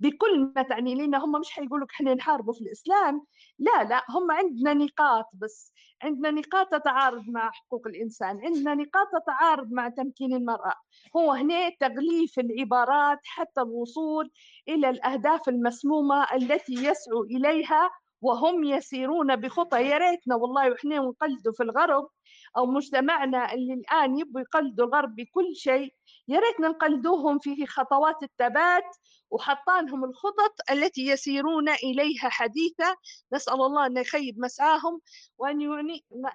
بكل 0.00 0.52
ما 0.56 0.62
تعني 0.62 0.94
لنا 0.94 1.24
هم 1.24 1.32
مش 1.40 1.50
حيقولوا 1.50 1.86
إحنا 1.90 2.14
نحاربوا 2.14 2.52
في 2.52 2.60
الإسلام. 2.60 3.22
لا 3.58 3.84
لا 3.84 4.02
هم 4.10 4.30
عندنا 4.30 4.74
نقاط 4.74 5.26
بس 5.34 5.72
عندنا 6.02 6.30
نقاط 6.30 6.68
تتعارض 6.72 7.24
مع 7.28 7.50
حقوق 7.50 7.86
الإنسان 7.86 8.40
عندنا 8.44 8.74
نقاط 8.74 9.06
تتعارض 9.22 9.72
مع 9.72 9.88
تمكين 9.88 10.34
المرأة. 10.34 10.74
هو 11.16 11.32
هنا 11.32 11.68
تغليف 11.80 12.38
العبارات 12.38 13.18
حتى 13.24 13.60
الوصول 13.60 14.30
إلى 14.68 14.90
الأهداف 14.90 15.48
المسمومة 15.48 16.26
التي 16.34 16.72
يسعوا 16.74 17.24
إليها 17.24 17.90
وهم 18.22 18.64
يسيرون 18.64 19.36
بخطى. 19.36 19.82
يا 19.82 19.98
ريتنا 19.98 20.34
والله 20.36 20.70
وإحنا 20.70 20.96
نقلدوا 20.98 21.52
في 21.52 21.62
الغرب 21.62 22.08
أو 22.56 22.66
مجتمعنا 22.66 23.52
اللي 23.54 23.74
الآن 23.74 24.18
يبغوا 24.18 24.40
يقلدوا 24.40 24.86
الغرب 24.86 25.14
بكل 25.16 25.56
شيء 25.56 25.94
يا 26.30 26.40
ريتنا 26.40 26.68
نقلدوهم 26.68 27.38
في 27.38 27.66
خطوات 27.66 28.22
الثبات 28.22 28.96
وحطانهم 29.30 30.04
الخطط 30.04 30.54
التي 30.70 31.06
يسيرون 31.06 31.68
إليها 31.68 32.28
حديثة 32.28 32.96
نسأل 33.32 33.54
الله 33.54 33.86
أن 33.86 33.96
يخيب 33.96 34.38
مسعاهم 34.38 35.00
وأن 35.38 35.60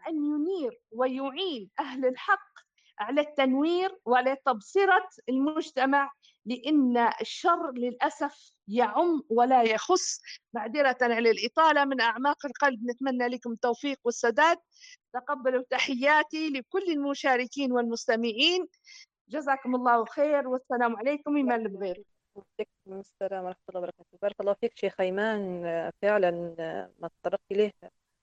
ينير 0.08 0.80
ويعين 0.92 1.70
أهل 1.80 2.06
الحق 2.06 2.56
على 3.00 3.22
التنوير 3.22 3.98
وعلى 4.06 4.38
تبصرة 4.46 5.10
المجتمع 5.30 6.12
لأن 6.46 6.98
الشر 7.22 7.72
للأسف 7.72 8.52
يعم 8.68 9.22
ولا 9.30 9.64
يخص. 9.64 10.22
معذرة 10.54 10.98
على 11.02 11.32
الإطالة 11.32 11.86
من 11.86 12.02
أعماق 12.02 12.46
القلب. 12.46 12.86
نتمنى 12.86 13.28
لكم 13.28 13.52
التوفيق 13.52 13.98
والسداد. 14.04 14.58
تقبلوا 15.14 15.64
تحياتي 15.70 16.50
لكل 16.50 16.84
المشاركين 16.92 17.72
والمستمعين. 17.72 18.68
جزاكم 19.28 19.76
الله 19.76 20.06
خير 20.06 20.48
والسلام 20.48 20.96
عليكم 20.96 21.38
إيمان 21.38 21.62
البغير 21.62 22.04
وعليكم 22.36 23.00
السلام 23.00 23.46
ورحمة 23.46 23.64
الله 23.70 23.80
وبركاته. 23.80 24.18
بارك 24.22 24.42
الله 24.42 24.54
فيك 24.54 24.78
شيخ 24.78 25.02
أيمان. 25.02 25.64
فعلا 26.02 26.32
ما 27.00 27.10
تطرقت 27.22 27.52
إليه 27.52 27.72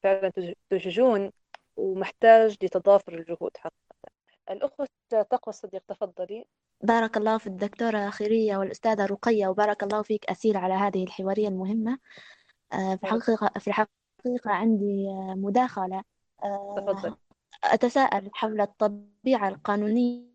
فعلا 0.02 0.32
تججون 0.70 1.30
ومحتاج 1.76 2.56
لتضافر 2.62 3.14
الجهود 3.14 3.56
حقيقة 3.56 4.12
الأخت 4.50 4.90
تقوى 5.10 5.48
الصديق 5.48 5.82
تفضلي. 5.88 6.44
بارك 6.80 7.16
الله 7.16 7.38
في 7.38 7.46
الدكتورة 7.46 8.10
خيرية 8.10 8.56
والأستاذة 8.56 9.06
رقية 9.06 9.46
وبارك 9.46 9.82
الله 9.82 10.02
فيك 10.02 10.30
أسير 10.30 10.56
على 10.56 10.74
هذه 10.74 11.04
الحوارية 11.04 11.48
المهمة. 11.48 11.98
آه، 12.72 12.96
في 12.96 13.04
الحقيقة 13.04 13.50
في 13.58 13.66
الحقيقة 13.66 14.50
عندي 14.50 15.08
آه، 15.08 15.34
مداخلة. 15.36 16.02
آه، 16.44 16.74
تفضل 16.76 17.16
أتساءل 17.64 18.30
حول 18.34 18.60
الطبيعة 18.60 19.48
القانونية 19.48 20.31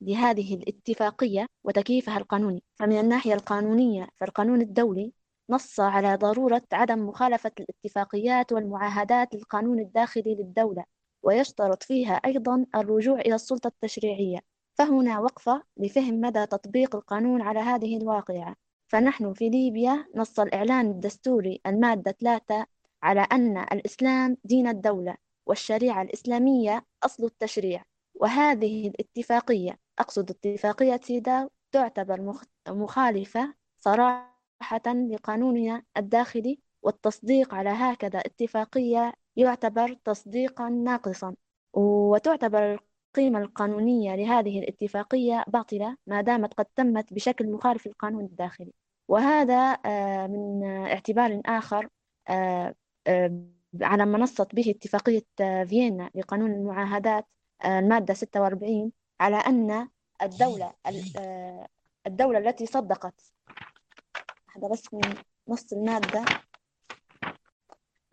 لهذه 0.00 0.54
الاتفاقية 0.54 1.46
وتكييفها 1.64 2.18
القانوني. 2.18 2.62
فمن 2.74 2.98
الناحية 2.98 3.34
القانونية 3.34 4.08
فالقانون 4.16 4.60
الدولي 4.60 5.12
نص 5.50 5.80
على 5.80 6.16
ضرورة 6.16 6.62
عدم 6.72 7.08
مخالفة 7.08 7.52
الاتفاقيات 7.60 8.52
والمعاهدات 8.52 9.34
للقانون 9.34 9.80
الداخلي 9.80 10.34
للدولة 10.34 10.84
ويشترط 11.22 11.82
فيها 11.82 12.12
أيضا 12.12 12.66
الرجوع 12.74 13.20
إلى 13.20 13.34
السلطة 13.34 13.68
التشريعية. 13.68 14.38
فهنا 14.74 15.20
وقفة 15.20 15.62
لفهم 15.76 16.20
مدى 16.20 16.46
تطبيق 16.46 16.96
القانون 16.96 17.42
على 17.42 17.60
هذه 17.60 17.96
الواقعة. 17.96 18.56
فنحن 18.88 19.32
في 19.32 19.48
ليبيا 19.48 20.06
نص 20.14 20.40
الإعلان 20.40 20.90
الدستوري 20.90 21.60
المادة 21.66 22.12
3 22.12 22.66
على 23.02 23.20
أن 23.20 23.58
الإسلام 23.58 24.36
دين 24.44 24.68
الدولة 24.68 25.16
والشريعة 25.46 26.02
الإسلامية 26.02 26.86
أصل 27.04 27.24
التشريع. 27.24 27.84
وهذه 28.20 28.88
الاتفاقية 28.88 29.78
أقصد 29.98 30.30
اتفاقية 30.30 31.00
سيداو 31.02 31.50
تعتبر 31.72 32.34
مخالفة 32.68 33.54
صراحة 33.80 34.82
لقانوننا 35.10 35.82
الداخلي 35.96 36.58
والتصديق 36.82 37.54
على 37.54 37.70
هكذا 37.70 38.18
اتفاقية 38.18 39.12
يعتبر 39.36 39.94
تصديقا 40.04 40.68
ناقصا. 40.68 41.34
وتعتبر 41.72 42.80
القيمة 43.08 43.38
القانونية 43.38 44.14
لهذه 44.16 44.58
الاتفاقية 44.58 45.44
باطلة 45.48 45.96
ما 46.06 46.20
دامت 46.20 46.54
قد 46.54 46.64
تمت 46.76 47.12
بشكل 47.14 47.50
مخالف 47.52 47.86
للقانون 47.86 48.24
الداخلي. 48.24 48.72
وهذا 49.08 49.78
آه، 49.86 50.26
من 50.26 50.64
اعتبار 50.64 51.42
آخر 51.46 51.88
آه، 52.28 52.74
آه، 53.06 53.42
على 53.82 54.06
ما 54.06 54.18
نصت 54.18 54.54
به 54.54 54.70
اتفاقية 54.70 55.24
فيينا 55.64 56.10
لقانون 56.14 56.50
المعاهدات. 56.52 57.26
المادة 57.64 58.14
46 58.14 58.92
على 59.20 59.36
أن 59.36 59.88
الدولة 60.22 60.72
الدولة 62.06 62.38
التي 62.38 62.66
صدقت. 62.66 63.32
هذا 64.56 64.68
بس 64.68 64.94
من 64.94 65.14
نص 65.48 65.72
المادة. 65.72 66.24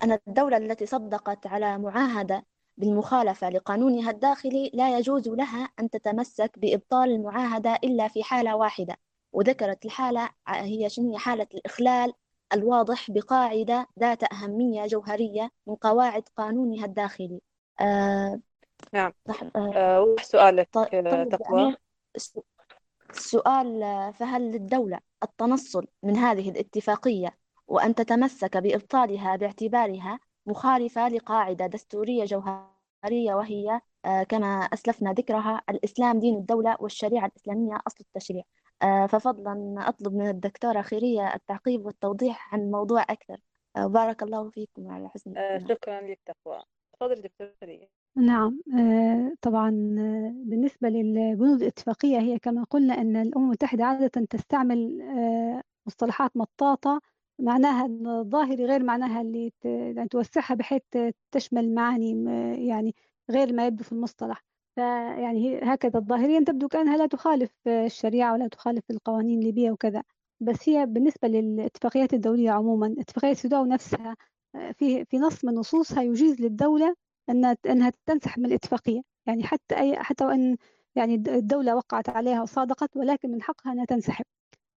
أن 0.04 0.20
الدولة 0.28 0.58
التي 0.58 0.86
صدقت 0.86 1.48
على 1.48 1.78
معاهدة 1.78 2.46
بالمخالفة 2.78 3.50
لقانونها 3.50 4.12
الداخلي 4.12 4.72
لا 4.74 4.98
يجوز 4.98 5.30
لها 5.30 5.70
أن 5.80 5.90
تتمسك 5.90 6.60
بإبطال 6.60 7.10
المعاهدة 7.10 7.76
إلا 7.84 8.08
في 8.08 8.24
حالة 8.24 8.56
واحدة 8.56 8.98
وذكرت 9.34 9.86
الحالة 9.86 10.30
هي 10.48 10.90
شنو؟ 10.90 11.18
حالة 11.18 11.48
الإخلال 11.54 12.14
الواضح 12.54 13.12
بقاعدة 13.12 13.88
ذات 14.00 14.34
أهمية 14.34 14.86
جوهرية 14.86 15.52
من 15.68 15.76
قواعد 15.76 16.24
قانونها 16.36 16.86
الداخلي. 16.86 17.42
آه 18.94 19.14
نعم 19.28 19.52
آه 19.56 20.16
سؤالك 20.22 20.70
طيب 20.74 21.30
تقوى؟ 21.30 21.76
السؤال 23.10 23.82
فهل 24.14 24.52
للدولة 24.52 25.00
التنصل 25.24 25.88
من 26.04 26.18
هذه 26.18 26.50
الاتفاقية 26.50 27.38
وأن 27.68 27.96
تتمسك 27.96 28.58
بإبطالها 28.58 29.36
باعتبارها 29.36 30.20
مخالفة 30.46 31.08
لقاعدة 31.08 31.68
دستورية 31.68 32.26
جوهرية 32.26 33.34
وهي 33.36 33.82
آه، 34.06 34.24
كما 34.24 34.48
أسلفنا 34.48 35.14
ذكرها 35.14 35.62
الإسلام 35.70 36.20
دين 36.20 36.36
الدولة 36.36 36.78
والشريعة 36.80 37.26
الإسلامية 37.26 37.80
أصل 37.88 37.98
التشريع. 38.02 38.44
آه، 38.82 39.06
ففضلا 39.06 39.76
أطلب 39.78 40.14
من 40.14 40.30
الدكتورة 40.30 40.82
خيرية 40.82 41.34
التعقيب 41.36 41.86
والتوضيح 41.86 42.54
عن 42.54 42.62
الموضوع 42.62 43.02
أكثر. 43.02 43.38
آه، 43.76 43.88
بارك 43.88 44.24
الله 44.24 44.50
فيكم 44.50 44.92
على 44.92 45.10
حسن 45.10 45.34
شكرا 45.70 46.02
لك 46.02 46.20
تقوى 46.26 46.64
تفضل 46.94 47.22
دكتورة 47.22 47.54
خيرية. 47.60 48.05
نعم 48.18 48.62
طبعا 49.42 49.70
بالنسبة 50.46 50.90
للبنود 50.90 51.62
الاتفاقية 51.62 52.20
هي 52.20 52.40
كما 52.40 52.64
قلنا 52.64 52.94
أن 53.02 53.16
الأمم 53.16 53.46
المتحدة 53.46 53.86
عادة 53.86 54.26
تستعمل 54.30 55.00
مصطلحات 55.88 56.38
مطاطة 56.38 57.02
معناها 57.40 57.86
الظاهري 57.86 58.66
غير 58.66 58.84
معناها 58.84 59.22
اللي 59.22 59.52
يعني 59.66 60.08
توسعها 60.10 60.56
بحيث 60.56 60.82
تشمل 61.32 61.74
معاني 61.76 62.24
يعني 62.68 62.96
غير 63.32 63.54
ما 63.54 63.68
يبدو 63.68 63.84
في 63.84 63.92
المصطلح. 63.92 64.44
فيعني 64.76 65.60
هكذا 65.64 66.00
الظاهريا 66.00 66.40
تبدو 66.40 66.68
كأنها 66.68 66.98
لا 66.98 67.06
تخالف 67.06 67.52
الشريعة 67.68 68.34
ولا 68.34 68.48
تخالف 68.48 68.84
القوانين 68.92 69.40
الليبية 69.40 69.72
وكذا. 69.72 70.04
بس 70.40 70.70
هي 70.70 70.86
بالنسبة 70.86 71.28
للاتفاقيات 71.28 72.14
الدولية 72.14 72.52
عموما 72.52 72.96
اتفاقية 73.00 73.34
سوداو 73.34 73.66
نفسها 73.66 74.16
في 74.74 75.06
في 75.06 75.18
نص 75.18 75.46
من 75.46 75.54
نصوصها 75.54 76.04
يجيز 76.04 76.42
للدولة 76.42 76.96
أنها 77.30 77.58
أنها 77.66 77.92
تنسحب 78.06 78.40
من 78.40 78.46
الاتفاقية. 78.46 79.02
يعني 79.26 79.44
حتى 79.44 79.78
أي 79.78 79.96
حتى 79.98 80.26
وإن 80.26 80.58
يعني 80.96 81.16
الدولة 81.16 81.76
وقعت 81.76 82.10
عليها 82.10 82.42
وصادقت 82.42 82.98
ولكن 82.98 83.32
من 83.32 83.42
حقها 83.42 83.74
أنها 83.74 83.86
تنسحب. 83.86 84.26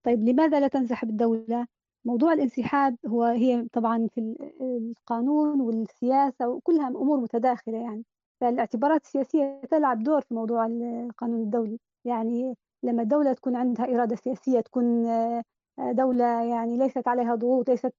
طيب 0.02 0.28
لماذا 0.28 0.60
لا 0.60 0.68
تنسحب 0.68 1.10
الدولة؟ 1.10 1.66
موضوع 2.04 2.32
الانسحاب 2.32 2.96
هو 3.06 3.22
هي 3.24 3.66
طبعا 3.72 4.06
في 4.14 4.36
القانون 4.60 5.60
والسياسة 5.60 6.48
وكلها 6.48 6.88
أمور 6.88 7.20
متداخلة 7.20 7.78
يعني. 7.78 8.04
فالاعتبارات 8.40 9.04
السياسية 9.04 9.60
تلعب 9.70 10.02
دور 10.02 10.20
في 10.20 10.34
موضوع 10.34 10.66
القانون 10.66 11.42
الدولي 11.42 11.78
يعني 12.04 12.54
لما 12.82 13.02
الدولة 13.02 13.32
تكون 13.32 13.56
عندها 13.56 13.94
إرادة 13.94 14.16
سياسية 14.16 14.60
تكون 14.60 15.04
دولة 15.78 16.42
يعني 16.42 16.76
ليست 16.78 17.08
عليها 17.08 17.34
ضغوط 17.34 17.70
ليست 17.70 17.94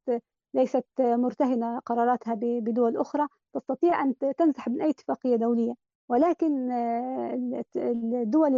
ليست 0.54 0.86
مرتهنة 1.00 1.80
قراراتها 1.80 2.34
بدول 2.42 2.98
أخرى 2.98 3.28
تستطيع 3.54 4.02
أن 4.04 4.16
تنسحب 4.38 4.72
من 4.72 4.82
أي 4.82 4.90
اتفاقية 4.90 5.36
دولية. 5.36 5.74
ولكن 6.10 6.72
الدول 7.76 8.52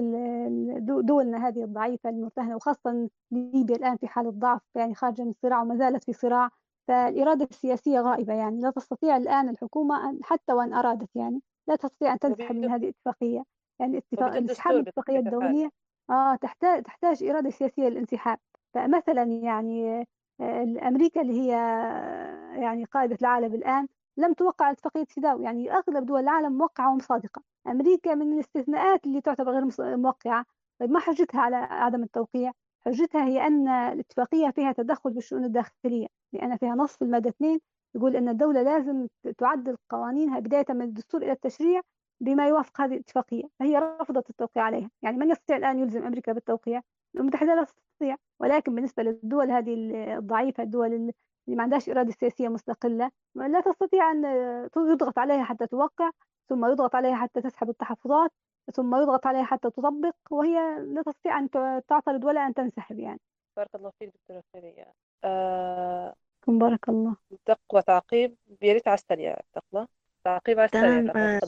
دولنا 1.05 1.47
هذه 1.47 1.63
الضعيفة 1.63 2.09
المرتهنة 2.09 2.55
وخاصة 2.55 3.09
ليبيا 3.31 3.75
الآن 3.75 3.97
في 3.97 4.07
حالة 4.07 4.29
ضعف 4.29 4.61
يعني 4.75 4.95
خارجة 4.95 5.21
من 5.23 5.29
الصراع 5.29 5.61
وما 5.61 5.75
زالت 5.75 6.03
في 6.03 6.13
صراع 6.13 6.49
فالإرادة 6.87 7.47
السياسية 7.51 7.99
غائبة 8.01 8.33
يعني. 8.33 8.61
لا 8.61 8.69
تستطيع 8.71 9.17
الآن 9.17 9.49
الحكومة 9.49 10.19
حتى 10.23 10.53
وأن 10.53 10.73
أرادت 10.73 11.09
يعني 11.15 11.41
لا 11.67 11.75
تستطيع 11.75 12.13
أن 12.13 12.19
تنسحب 12.19 12.55
من 12.55 12.69
هذه 12.69 12.83
الاتفاقية. 12.83 13.43
يعني 13.79 13.97
اتفاق 13.97 14.35
انسحاب 14.35 14.75
الاتفاقية 14.75 15.19
الدولية 15.19 15.69
آه 16.09 16.35
تحتاج 16.35 16.83
تحتاج 16.83 17.23
إرادة 17.23 17.49
سياسية 17.49 17.89
للانسحاب. 17.89 18.37
فمثلا 18.73 19.23
يعني 19.23 20.05
أمريكا 20.87 21.21
اللي 21.21 21.33
هي 21.41 21.49
يعني 22.61 22.85
قائدة 22.85 23.17
العالم 23.21 23.53
الآن 23.53 23.87
لم 24.17 24.33
توقع 24.33 24.71
اتفاقية 24.71 25.05
سيداو 25.09 25.41
يعني 25.41 25.71
أغلب 25.73 26.05
دول 26.05 26.19
العالم 26.19 26.57
موقعة 26.57 26.91
ومصادقة 26.93 27.41
أمريكا 27.67 28.15
من 28.15 28.33
الاستثناءات 28.33 29.05
اللي 29.05 29.21
تعتبر 29.21 29.51
غير 29.51 29.97
موقعة. 29.97 30.45
طيب 30.79 30.91
ما 30.91 30.99
حجتها 30.99 31.41
على 31.41 31.55
عدم 31.55 32.03
التوقيع؟ 32.03 32.51
حجتها 32.85 33.25
هي 33.25 33.47
أن 33.47 33.67
الاتفاقية 33.67 34.49
فيها 34.49 34.71
تدخل 34.71 35.09
بالشؤون 35.13 35.43
الداخلية 35.45 36.07
لأن 36.33 36.57
فيها 36.57 36.75
نص 36.75 36.97
في 36.97 37.01
المادة 37.01 37.29
2 37.29 37.59
يقول 37.95 38.15
أن 38.15 38.29
الدولة 38.29 38.61
لازم 38.61 39.07
تعدل 39.37 39.77
قوانينها 39.89 40.39
بداية 40.39 40.65
من 40.69 40.81
الدستور 40.81 41.21
إلى 41.21 41.31
التشريع 41.31 41.81
بما 42.21 42.47
يوافق 42.47 42.81
هذه 42.81 42.93
الاتفاقية. 42.93 43.43
فهي 43.59 43.77
رفضت 43.77 44.29
التوقيع 44.29 44.63
عليها. 44.63 44.89
يعني 45.01 45.17
من 45.17 45.29
يستطيع 45.29 45.57
الآن 45.57 45.79
يلزم 45.79 46.03
أمريكا 46.03 46.33
بالتوقيع؟ 46.33 46.81
المتحدة 47.15 47.55
لا 47.55 47.63
تستطيع 47.63 48.15
ولكن 48.39 48.75
بالنسبة 48.75 49.03
للدول 49.03 49.51
هذه 49.51 49.73
الضعيفة 50.17 50.63
الدول 50.63 50.93
اللي 50.93 51.13
ما 51.47 51.63
عندهاش 51.63 51.89
إرادة 51.89 52.11
سياسية 52.11 52.47
مستقلة 52.47 53.11
لا 53.35 53.61
تستطيع 53.61 54.11
أن 54.11 54.25
يضغط 54.77 55.19
عليها 55.19 55.43
حتى 55.43 55.67
توقع 55.67 56.11
ثم 56.49 56.65
يضغط 56.65 56.95
عليها 56.95 57.15
حتى 57.15 57.41
تسحب 57.41 57.69
التحفظات 57.69 58.31
ثم 58.73 58.95
يضغط 58.95 59.27
عليها 59.27 59.43
حتى 59.43 59.69
تطبق 59.69 60.15
وهي 60.29 60.79
لا 60.79 61.01
تستطيع 61.01 61.39
أن 61.39 61.49
تعترض 61.87 62.23
ولا 62.23 62.47
أن 62.47 62.53
تنسحب 62.53 62.99
يعني. 62.99 63.19
بارك 63.57 63.69
الله 63.75 63.91
فيك 63.99 64.13
دكتورة 64.13 64.43
خيرية. 64.53 64.93
آه 65.23 66.15
بارك 66.47 66.89
الله. 66.89 67.15
تقوى 67.45 67.81
تعقيب. 67.81 68.35
بيريت 68.61 68.87
على 68.87 68.95
السريع 68.95 69.37
تقوى. 69.53 69.87
تعقيب 70.23 70.59
على 70.59 70.65
السريع. 70.65 71.13
آه 71.15 71.39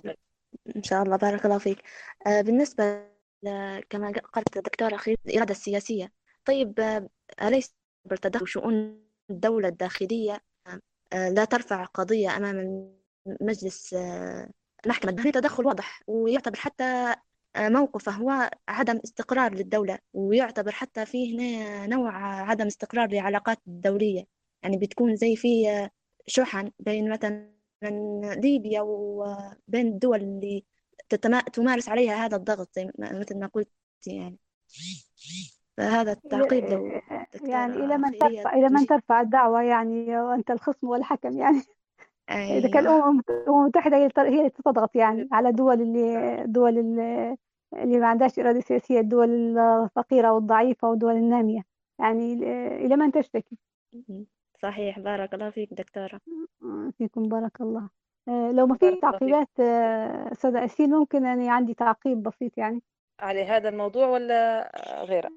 إن 0.76 0.84
شاء 0.84 1.04
الله. 1.04 1.18
بارك 1.18 1.46
الله 1.46 1.58
فيك. 1.58 1.84
آه 2.28 2.42
بالنسبة 2.42 3.13
كما 3.90 4.12
قالت 4.34 4.58
الدكتورة 4.58 4.98
خير 4.98 5.18
الإرادة 5.26 5.52
السياسية. 5.52 6.12
طيب 6.46 6.80
آه، 6.80 7.10
أليس 7.42 7.76
تدخل 8.22 8.48
شؤون 8.48 9.04
الدولة 9.30 9.68
الداخلية؟ 9.68 10.42
آه، 11.14 11.30
لا 11.30 11.46
ترفع 11.46 11.86
قضية 11.86 12.38
أمام 12.38 12.90
المجلس 13.28 13.96
المحكمة 14.86 15.22
في 15.22 15.32
تدخل 15.32 15.66
واضح؟ 15.66 16.04
ويعتبر 16.08 16.58
حتى 16.58 17.16
موقفه 17.58 18.12
هو 18.12 18.50
عدم 18.68 19.00
استقرار 19.04 19.54
للدولة 19.54 20.00
ويعتبر 20.14 20.72
حتى 20.72 21.06
فيه 21.06 21.38
نوع 21.86 22.12
عدم 22.42 22.66
استقرار 22.68 23.10
للعلاقات 23.10 23.58
الدولية 23.68 24.26
يعني 24.64 24.78
بتكون 24.78 25.16
زي 25.16 25.36
في 25.36 25.90
شحن 26.28 26.72
بين 26.80 27.12
مثلا 27.12 27.54
ليبيا 28.36 28.82
وبين 28.82 29.88
الدول 29.88 30.22
اللي 30.22 30.64
تمارس 31.54 31.90
عليها 31.90 32.26
هذا 32.26 32.38
الضغط 32.38 32.70
زي 32.74 32.92
مثل 33.00 33.40
ما 33.40 33.48
قلت 33.48 33.70
يعني. 34.08 34.38
فهذا 35.78 36.12
التعقيب 36.12 36.66
لو 36.66 37.02
يعني 37.44 37.74
إلى 37.74 37.98
من 37.98 38.18
ترفع 38.18 38.54
إلى 38.54 38.70
من 38.70 38.86
ترفع 38.86 39.22
الدعوة 39.22 39.62
يعني 39.62 40.20
وأنت 40.20 40.52
الخصم 40.52 40.88
والحكم 40.88 41.38
يعني. 41.38 41.62
أيوة. 42.30 42.58
إذا 42.58 42.70
كان 42.70 42.88
الأمم 42.88 43.22
المتحدة 43.48 43.98
هي 43.98 44.10
اللي 44.18 44.50
تضغط 44.50 44.96
يعني 44.96 45.28
على 45.32 45.52
دول 45.52 45.82
اللي 45.82 46.44
دول 46.48 46.78
اللي, 46.78 47.38
اللي 47.74 48.00
ما 48.00 48.08
عندهاش 48.08 48.40
إرادة 48.40 48.60
سياسية 48.60 49.00
الدول 49.00 49.58
الفقيرة 49.58 50.32
والضعيفة 50.32 50.90
والدول 50.90 51.16
النامية. 51.16 51.62
يعني 52.00 52.34
إلى 52.86 52.96
من 52.96 53.12
تشتكي. 53.12 53.58
صحيح. 54.62 55.00
بارك 55.00 55.34
الله 55.34 55.50
فيك 55.50 55.74
دكتورة. 55.74 56.20
فيكم. 56.98 57.24
بارك 57.24 57.62
الله. 57.62 57.90
لو 58.28 58.68
ما 58.68 58.78
في 58.78 58.96
تعقيبات 58.96 59.60
آه، 59.60 60.32
أستاذة 60.32 60.66
أسيل 60.66 60.90
ممكن 60.90 61.26
أنا 61.26 61.52
عندي 61.52 61.74
تعقيب 61.74 62.24
بسيط 62.24 62.58
يعني. 62.58 62.82
على 63.20 63.46
هذا 63.46 63.70
الموضوع 63.70 64.08
ولا 64.08 64.72
غيره؟ 65.04 65.30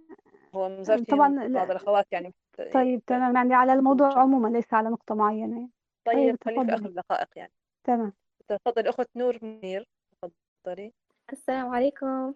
هو 0.55 0.69
مزارتي 0.69 1.05
طبعا 1.05 1.49
بعض 1.49 1.71
الأخوات 1.71 2.07
يعني 2.13 2.35
طيب 2.75 3.05
تمام. 3.07 3.37
يعني 3.37 3.55
على 3.55 3.73
الموضوع 3.73 4.19
عموما 4.19 4.49
ليس 4.49 4.75
على 4.75 4.89
نقطة 4.89 5.15
معينة 5.15 5.69
طيب, 6.07 6.17
طيب 6.17 6.45
خلينا 6.45 6.77
في 6.77 6.83
آخر 6.83 6.91
دقائق 6.91 7.29
يعني. 7.37 7.53
تمام. 7.85 8.13
تفضل 8.49 8.89
أخت 8.89 9.09
نور 9.17 9.39
منير 9.43 9.89
تفضلي. 10.23 10.93
السلام 11.33 11.69
عليكم. 11.69 12.35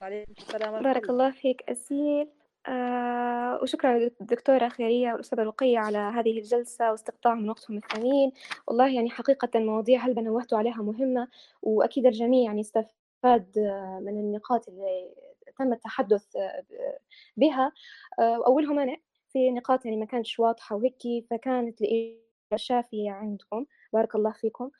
وعليكم 0.00 0.32
السلام 0.38 0.72
ورحمة 0.72 0.92
بارك 0.92 1.10
الله 1.10 1.30
فيك 1.30 1.70
أسيل. 1.70 2.28
آه 2.68 3.58
وشكرا 3.62 3.98
للدكتورة 3.98 4.68
خيرية 4.68 5.12
والأستاذة 5.12 5.42
رقية 5.42 5.78
على 5.78 5.98
هذه 5.98 6.38
الجلسة 6.38 6.90
واستقطاع 6.90 7.34
من 7.34 7.50
وقتهم 7.50 7.76
الثمين. 7.76 8.32
والله 8.66 8.88
يعني 8.94 9.10
حقيقة 9.10 9.48
المواضيع 9.54 10.00
هل 10.06 10.14
نوهتوا 10.24 10.58
عليها 10.58 10.82
مهمة؟ 10.82 11.28
وأكيد 11.62 12.06
الجميع 12.06 12.44
يعني 12.44 12.60
استفاد 12.60 13.58
من 14.02 14.20
النقاط 14.20 14.68
اللي 14.68 15.14
تم 15.58 15.72
التحدث 15.72 16.36
بها. 17.36 17.72
آه، 18.18 18.46
أولهم 18.46 18.78
أنا 18.78 18.96
في 19.32 19.50
نقاط 19.50 19.84
يعني 19.84 19.96
ما 19.96 20.06
كانتش 20.06 20.40
واضحة 20.40 20.76
وهيك 20.76 21.26
فكانت 21.30 21.78
شافية 22.56 23.10
عندكم. 23.10 23.66
بارك 23.92 24.14
الله 24.14 24.32
فيكم. 24.32 24.70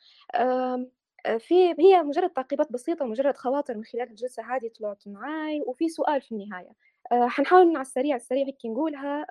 في 1.39 1.75
هي 1.79 2.03
مجرد 2.03 2.29
تعقيبات 2.29 2.71
بسيطة 2.71 3.05
ومجرد 3.05 3.37
خواطر 3.37 3.77
من 3.77 3.83
خلال 3.83 4.09
الجلسة 4.09 4.55
هذه 4.55 4.71
طلعت 4.79 5.07
معاي 5.07 5.61
وفي 5.67 5.89
سؤال 5.89 6.21
في 6.21 6.31
النهاية. 6.31 6.71
حنحاول 7.11 7.67
على 7.67 7.81
السريع 7.81 8.15
السريع 8.15 8.45
هيك 8.45 8.65
نقولها. 8.65 9.25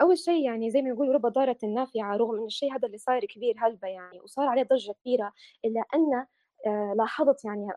أول 0.00 0.18
شيء 0.18 0.44
يعني 0.44 0.70
زي 0.70 0.82
ما 0.82 0.90
نقول 0.90 1.08
رب 1.08 1.26
ضارة 1.26 1.58
نافعة 1.64 2.16
رغم 2.16 2.38
أن 2.38 2.44
الشيء 2.44 2.74
هذا 2.76 2.86
اللي 2.86 2.98
صاير 2.98 3.24
كبير 3.24 3.54
هلبة 3.58 3.88
يعني 3.88 4.20
وصار 4.20 4.48
عليه 4.48 4.62
ضجة 4.62 4.92
كبيرة 4.92 5.32
إلا 5.64 5.82
أن 5.94 6.26
آه، 6.66 6.94
لاحظت 6.96 7.44
يعني 7.44 7.68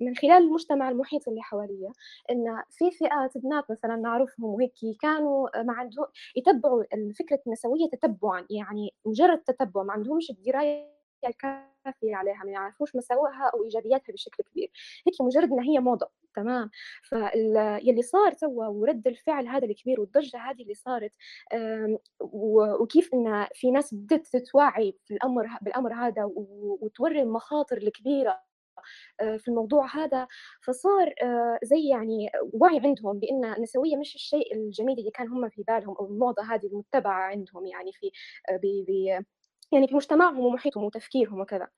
من 0.00 0.16
خلال 0.16 0.42
المجتمع 0.42 0.88
المحيط 0.88 1.28
اللي 1.28 1.42
حواليا 1.42 1.92
إن 2.30 2.62
في 2.70 2.90
فئات 2.90 3.38
بنات 3.38 3.70
مثلا 3.70 3.96
نعرفهم 3.96 4.44
وهيك 4.54 4.72
كانوا 5.02 5.62
ما 5.62 5.72
عندهم 5.72 6.06
يتبعوا 6.36 6.84
فكرة 7.18 7.40
النسوية 7.46 7.88
تتبعا 7.92 8.46
يعني 8.50 8.94
مجرد 9.06 9.38
تتبع 9.38 9.82
ما 9.82 9.92
عندهمش 9.92 10.30
الدرايه 10.30 10.94
الكافيه 11.86 12.16
عليها 12.16 12.42
ما 12.44 12.50
يعرفوش 12.50 12.96
مساوئها 12.96 13.50
أو 13.54 13.64
إيجابياتها 13.64 14.12
بشكل 14.12 14.42
كبير. 14.42 14.70
هيك 15.06 15.20
مجرد 15.20 15.52
انها 15.52 15.64
هي 15.64 15.80
موضة 15.80 16.08
تمام؟ 16.34 16.70
فاللي 17.10 18.02
صار 18.02 18.32
توا 18.32 18.66
ورد 18.66 19.06
الفعل 19.06 19.46
هذا 19.48 19.64
الكبير 19.66 20.00
والضجة 20.00 20.38
هذه 20.38 20.62
اللي 20.62 20.74
صارت 20.74 21.12
وكيف 22.20 23.14
إن 23.14 23.46
في 23.54 23.70
ناس 23.70 23.94
بدات 23.94 24.26
تتوعي 24.26 24.98
في 25.04 25.14
الأمر 25.14 25.48
بالأمر 25.62 25.94
هذا 25.94 26.30
وتوري 26.80 27.22
المخاطر 27.22 27.76
الكبيرة 27.76 28.40
آه، 29.20 29.36
في 29.36 29.48
الموضوع 29.48 29.96
هذا 29.96 30.26
فصار 30.60 31.14
آه، 31.22 31.58
زي 31.62 31.88
يعني 31.88 32.30
وعي 32.52 32.80
عندهم 32.80 33.18
بإن 33.18 33.44
النسوية 33.44 33.96
مش 33.96 34.14
الشيء 34.14 34.54
الجميل 34.56 34.98
اللي 34.98 35.10
كان 35.10 35.28
هم 35.28 35.48
في 35.48 35.62
بالهم 35.62 35.96
أو 36.00 36.06
الموضة 36.06 36.42
هذه 36.42 36.66
المتبعة 36.66 37.22
عندهم 37.22 37.66
يعني 37.66 37.92
في 37.92 38.10
آه، 38.50 38.56
يعني 39.72 39.88
في 39.88 39.94
مجتمعهم 39.94 40.40
ومحيطهم 40.40 40.84
وتفكيرهم 40.84 41.40
وكذا. 41.40 41.68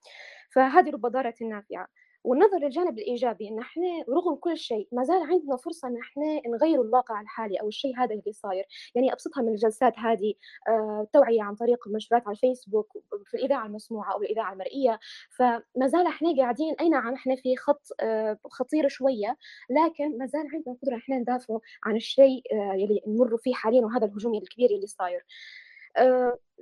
فهذه 0.51 0.91
رب 0.91 1.07
ضارة 1.07 1.35
نافعة. 1.41 1.89
والنظر 2.25 2.59
للجانب 2.59 2.99
الإيجابي 2.99 3.49
إن 3.49 3.59
إحنا 3.59 4.05
رغم 4.09 4.35
كل 4.35 4.57
شيء 4.59 4.89
ما 4.93 5.05
زال 5.05 5.23
عندنا 5.23 5.57
فرصة 5.57 5.89
إن 5.89 5.97
إحنا 5.97 6.41
نغير 6.49 6.83
الواقع 6.83 7.21
الحالي 7.21 7.57
أو 7.57 7.69
الشيء 7.69 7.99
هذا 7.99 8.15
اللي 8.15 8.33
صاير. 8.33 8.65
يعني 8.95 9.13
أبسطها 9.13 9.43
من 9.43 9.49
الجلسات 9.49 9.99
هذه 9.99 10.35
آه، 10.69 11.09
توعية 11.13 11.43
عن 11.43 11.55
طريق 11.55 11.89
منشورات 11.89 12.23
على 12.27 12.35
الفيسبوك 12.35 12.93
في 13.25 13.35
الإذاعة 13.37 13.67
المسموعة 13.67 14.13
أو 14.13 14.23
الإذاعة 14.23 14.53
المرئية. 14.53 14.99
فما 15.37 15.87
زال 15.87 16.07
إحنا 16.07 16.37
قاعدين 16.37 16.75
أي 16.81 16.89
نعم 16.89 17.15
إحنا 17.15 17.37
في 17.37 17.57
خط 17.57 17.89
آه، 18.01 18.39
خطير 18.51 18.89
شوية 18.89 19.37
لكن 19.71 20.19
ما 20.19 20.27
زال 20.27 20.49
عندنا 20.55 20.77
قدرة 20.83 20.97
إحنا 20.97 21.19
ندافع 21.19 21.59
عن 21.85 21.97
الشيء 21.97 22.43
آه، 22.53 22.75
يلي 22.75 23.01
نمر 23.07 23.37
فيه 23.37 23.55
حاليا 23.55 23.85
وهذا 23.85 24.07
الهجوم 24.07 24.35
الكبير 24.35 24.71
اللي 24.71 24.87
صاير. 24.87 25.21
آه، 25.21 25.66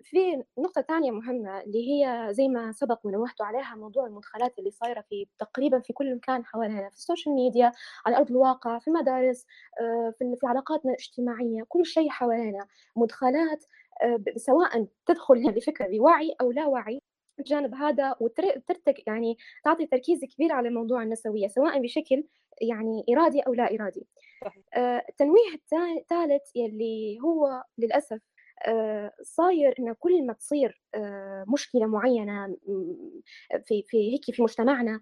في 0.02 0.43
نقطة 0.59 0.82
ثانية 0.82 1.11
مهمة 1.11 1.61
اللي 1.61 1.90
هي 1.90 2.28
زي 2.31 2.48
ما 2.48 2.73
سبق 2.73 2.98
ونوهتوا 3.05 3.47
عليها 3.47 3.74
موضوع 3.74 4.06
المدخلات 4.06 4.59
اللي 4.59 4.70
صايرة 4.70 5.01
في 5.01 5.27
تقريبا 5.39 5.81
في 5.81 5.93
كل 5.93 6.15
مكان 6.15 6.44
حوالينا 6.44 6.90
في 6.90 6.97
ال 6.97 7.02
social 7.02 7.35
media 7.35 7.73
على 8.06 8.16
أرض 8.16 8.31
الواقع 8.31 8.78
في 8.78 8.89
المدارس 8.89 9.47
آه، 9.81 10.15
في 10.19 10.47
علاقاتنا 10.47 10.93
الاجتماعية 10.93 11.62
كل 11.69 11.86
شيء 11.86 12.11
حوالينا. 12.11 12.66
مدخلات 12.97 13.65
آه، 14.02 14.24
سواء 14.36 14.86
تدخل 15.06 15.52
بفكرة 15.52 15.86
بوعي 15.86 16.35
أو 16.40 16.52
لا 16.52 16.66
وعي 16.66 17.01
الجانب 17.39 17.74
هذا 17.74 18.16
وترتك 18.20 19.06
يعني 19.06 19.39
تعطي 19.65 19.86
تركيز 19.86 20.20
كبير 20.24 20.52
على 20.52 20.70
موضوع 20.70 21.02
النسوية 21.02 21.48
سواء 21.48 21.82
بشكل 21.82 22.24
يعني 22.62 23.05
إرادي 23.11 23.40
أو 23.40 23.55
لا 23.55 23.74
إرادي. 23.74 24.06
التنويه 25.09 25.55
الثالث 26.01 26.56
يلي 26.56 27.19
هو 27.24 27.65
للأسف 27.78 28.12
آه، 28.12 28.34
صاير 29.22 29.74
إن 29.78 29.93
كل 29.93 30.26
ما 30.26 30.32
تصير 30.32 30.82
آه، 30.94 31.44
مشكلة 31.48 31.86
معينة 31.86 32.56
في 33.66 33.82
في 33.86 34.12
هيك 34.12 34.36
في 34.36 34.43
مجتمعنا 34.43 35.01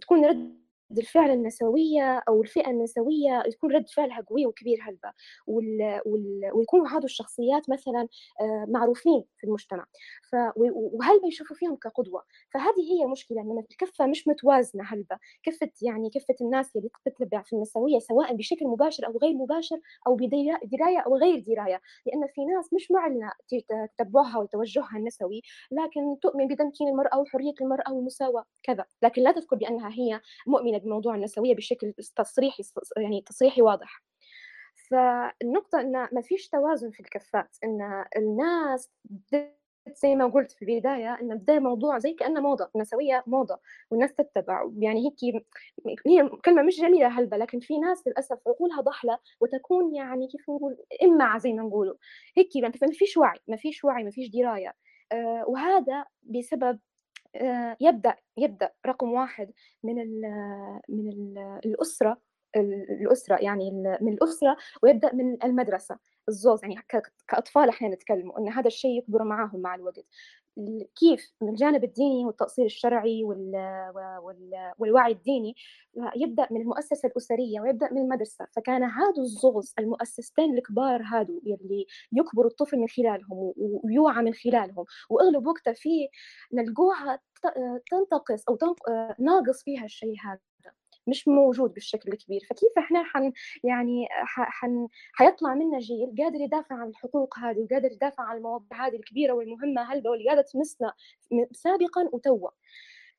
تكون 0.00 0.24
رد 0.24 0.62
الفعل 0.98 1.30
النسوية 1.30 2.22
أو 2.28 2.42
الفئة 2.42 2.70
النسوية 2.70 3.42
تكون 3.52 3.72
رد 3.74 3.88
فعلها 3.88 4.20
قوي 4.20 4.46
وكبير 4.46 4.78
هلبة. 4.82 5.12
ويكونوا 6.54 6.88
هذو 6.88 7.04
الشخصيات 7.04 7.70
مثلا 7.70 8.08
آه، 8.40 8.66
معروفين 8.68 9.24
في 9.38 9.46
المجتمع. 9.46 9.86
وهلبة 10.56 11.28
يشوفوا 11.28 11.56
فيهم 11.56 11.76
كقدوة 11.76 12.22
فهذه 12.54 12.80
هي 12.92 13.04
المشكلة 13.04 13.40
أن 13.40 13.64
الكفة 13.70 14.06
مش 14.06 14.28
متوازنة 14.28 14.84
هلبة 14.84 15.18
كفة 15.42 15.70
يعني 15.82 16.10
كفة 16.10 16.34
الناس 16.40 16.76
اللي 16.76 16.90
تتبع 17.04 17.42
في 17.42 17.52
النسوية 17.52 17.98
سواء 17.98 18.34
بشكل 18.34 18.66
مباشر 18.66 19.06
أو 19.06 19.18
غير 19.22 19.34
مباشر 19.34 19.80
أو 20.06 20.16
بدراية 20.16 21.00
أو 21.06 21.16
غير 21.16 21.38
دراية 21.38 21.80
لأن 22.06 22.26
في 22.34 22.44
ناس 22.44 22.72
مش 22.72 22.90
معلنة 22.90 23.32
تتبعها 23.98 24.38
وتوجهها 24.38 24.96
النسوي 24.96 25.42
لكن 25.72 26.20
تؤمن 26.22 26.48
بتمكين 26.48 26.88
المرأة 26.88 27.18
وحرية 27.18 27.54
المرأة 27.60 27.92
والمساواة 27.92 28.44
كذا 28.62 28.84
لكن 29.02 29.22
لا 29.22 29.32
تذكر 29.32 29.56
بأنها 29.56 29.90
هي 29.90 30.20
مؤمنة 30.46 30.81
بموضوع 30.82 31.14
النسوية 31.14 31.54
بشكل 31.54 31.92
تصريحي 32.16 32.62
يعني 32.96 33.20
تصريحي 33.20 33.62
واضح. 33.62 34.02
فالنقطة 34.90 35.80
إن 35.80 36.08
ما 36.12 36.22
فيش 36.22 36.48
توازن 36.48 36.90
في 36.90 37.00
الكفات 37.00 37.56
إن 37.64 38.04
الناس 38.16 38.90
زي 40.02 40.14
ما 40.16 40.26
قلت 40.26 40.52
في 40.52 40.62
البداية 40.64 41.14
إن 41.22 41.36
بدأ 41.38 41.58
موضوع 41.58 41.98
زي 41.98 42.12
كأنه 42.12 42.40
موضة 42.40 42.70
النسوية 42.76 43.24
موضة 43.26 43.60
والناس 43.90 44.14
تتبع. 44.14 44.70
يعني 44.78 45.06
هيك 45.06 45.44
هي 46.06 46.28
كلمة 46.44 46.62
مش 46.62 46.80
جميلة 46.80 47.08
هلبة 47.08 47.36
لكن 47.36 47.60
في 47.60 47.78
ناس 47.78 48.06
للأسف 48.06 48.38
عقولها 48.48 48.80
ضحلة 48.80 49.18
وتكون 49.40 49.94
يعني 49.94 50.28
كيف 50.28 50.50
نقول 50.50 50.76
إمعة 51.02 51.38
زي 51.38 51.52
ما 51.52 51.62
نقولوا. 51.62 51.94
هيك 52.36 52.48
ما 52.56 52.70
فيش 52.92 53.16
وعي 53.16 53.38
ما 53.48 53.56
فيش 53.56 53.84
وعي 53.84 54.04
ما 54.04 54.10
فيش 54.10 54.28
دراية. 54.30 54.74
آه، 55.12 55.44
وهذا 55.48 56.04
بسبب 56.22 56.78
آه، 57.36 57.76
يبدأ 57.80 58.16
يبدأ 58.36 58.70
رقم 58.86 59.12
واحد 59.12 59.52
من 59.84 59.98
ال 60.02 60.20
من 60.88 61.08
ال 61.08 61.38
الأسرة 61.64 62.20
الأسرة 62.56 63.36
يعني 63.36 63.70
من 64.00 64.12
الأسرة 64.12 64.56
ويبدأ 64.82 65.14
من 65.14 65.42
المدرسة 65.44 65.98
الزوز 66.28 66.64
يعني 66.64 66.76
كأطفال 67.28 67.68
إحنا 67.68 67.88
نتكلم 67.88 68.32
أن 68.38 68.48
هذا 68.48 68.66
الشيء 68.66 68.98
يكبر 68.98 69.24
معاهم 69.24 69.60
مع 69.60 69.74
الوقت. 69.74 70.06
كيف 70.96 71.32
من 71.42 71.48
الجانب 71.48 71.84
الديني 71.84 72.24
والتأصيل 72.26 72.64
الشرعي 72.64 73.24
والوعي 74.78 75.12
الديني 75.12 75.54
يبدأ 76.16 76.48
من 76.50 76.60
المؤسسة 76.60 77.08
الأسرية 77.08 77.60
ويبدأ 77.60 77.92
من 77.92 77.98
المدرسة. 77.98 78.46
فكان 78.56 78.82
هادو 78.82 79.22
الزغز 79.22 79.74
المؤسستين 79.78 80.58
الكبار 80.58 81.02
هادو 81.02 81.40
يلي 81.46 81.86
يكبر 82.12 82.46
الطفل 82.46 82.78
من 82.78 82.88
خلالهم 82.88 83.52
ويوعى 83.56 84.22
من 84.22 84.34
خلالهم 84.34 84.84
وأغلب 85.10 85.46
وقتها 85.46 85.72
في 85.72 86.08
نلقوها 86.52 87.20
تنتقص 87.90 88.44
أو 88.48 88.58
ناقص 89.18 89.62
فيها 89.62 89.84
الشيء 89.84 90.16
هذا. 90.24 90.40
مش 91.06 91.28
موجود 91.28 91.74
بالشكل 91.74 92.12
الكبير. 92.12 92.40
فكيف 92.50 92.72
إحنا 92.78 93.02
حن 93.04 93.32
يعني 93.64 94.06
حن 94.34 94.88
حيطلع 95.12 95.54
منا 95.54 95.78
جيل 95.78 96.14
قادر 96.18 96.40
يدافع 96.40 96.74
عن 96.76 96.88
الحقوق 96.88 97.38
هذه 97.38 97.58
وقادر 97.58 97.92
يدافع 97.92 98.22
عن 98.24 98.36
المواضيع 98.36 98.86
هذه 98.86 98.96
الكبيرة 98.96 99.32
والمهمة 99.32 99.82
هلبة 99.92 100.10
واللي 100.10 100.24
قاعدة 100.26 100.42
تمسنا 100.42 100.92
سابقا 101.52 102.08
وتوا 102.12 102.48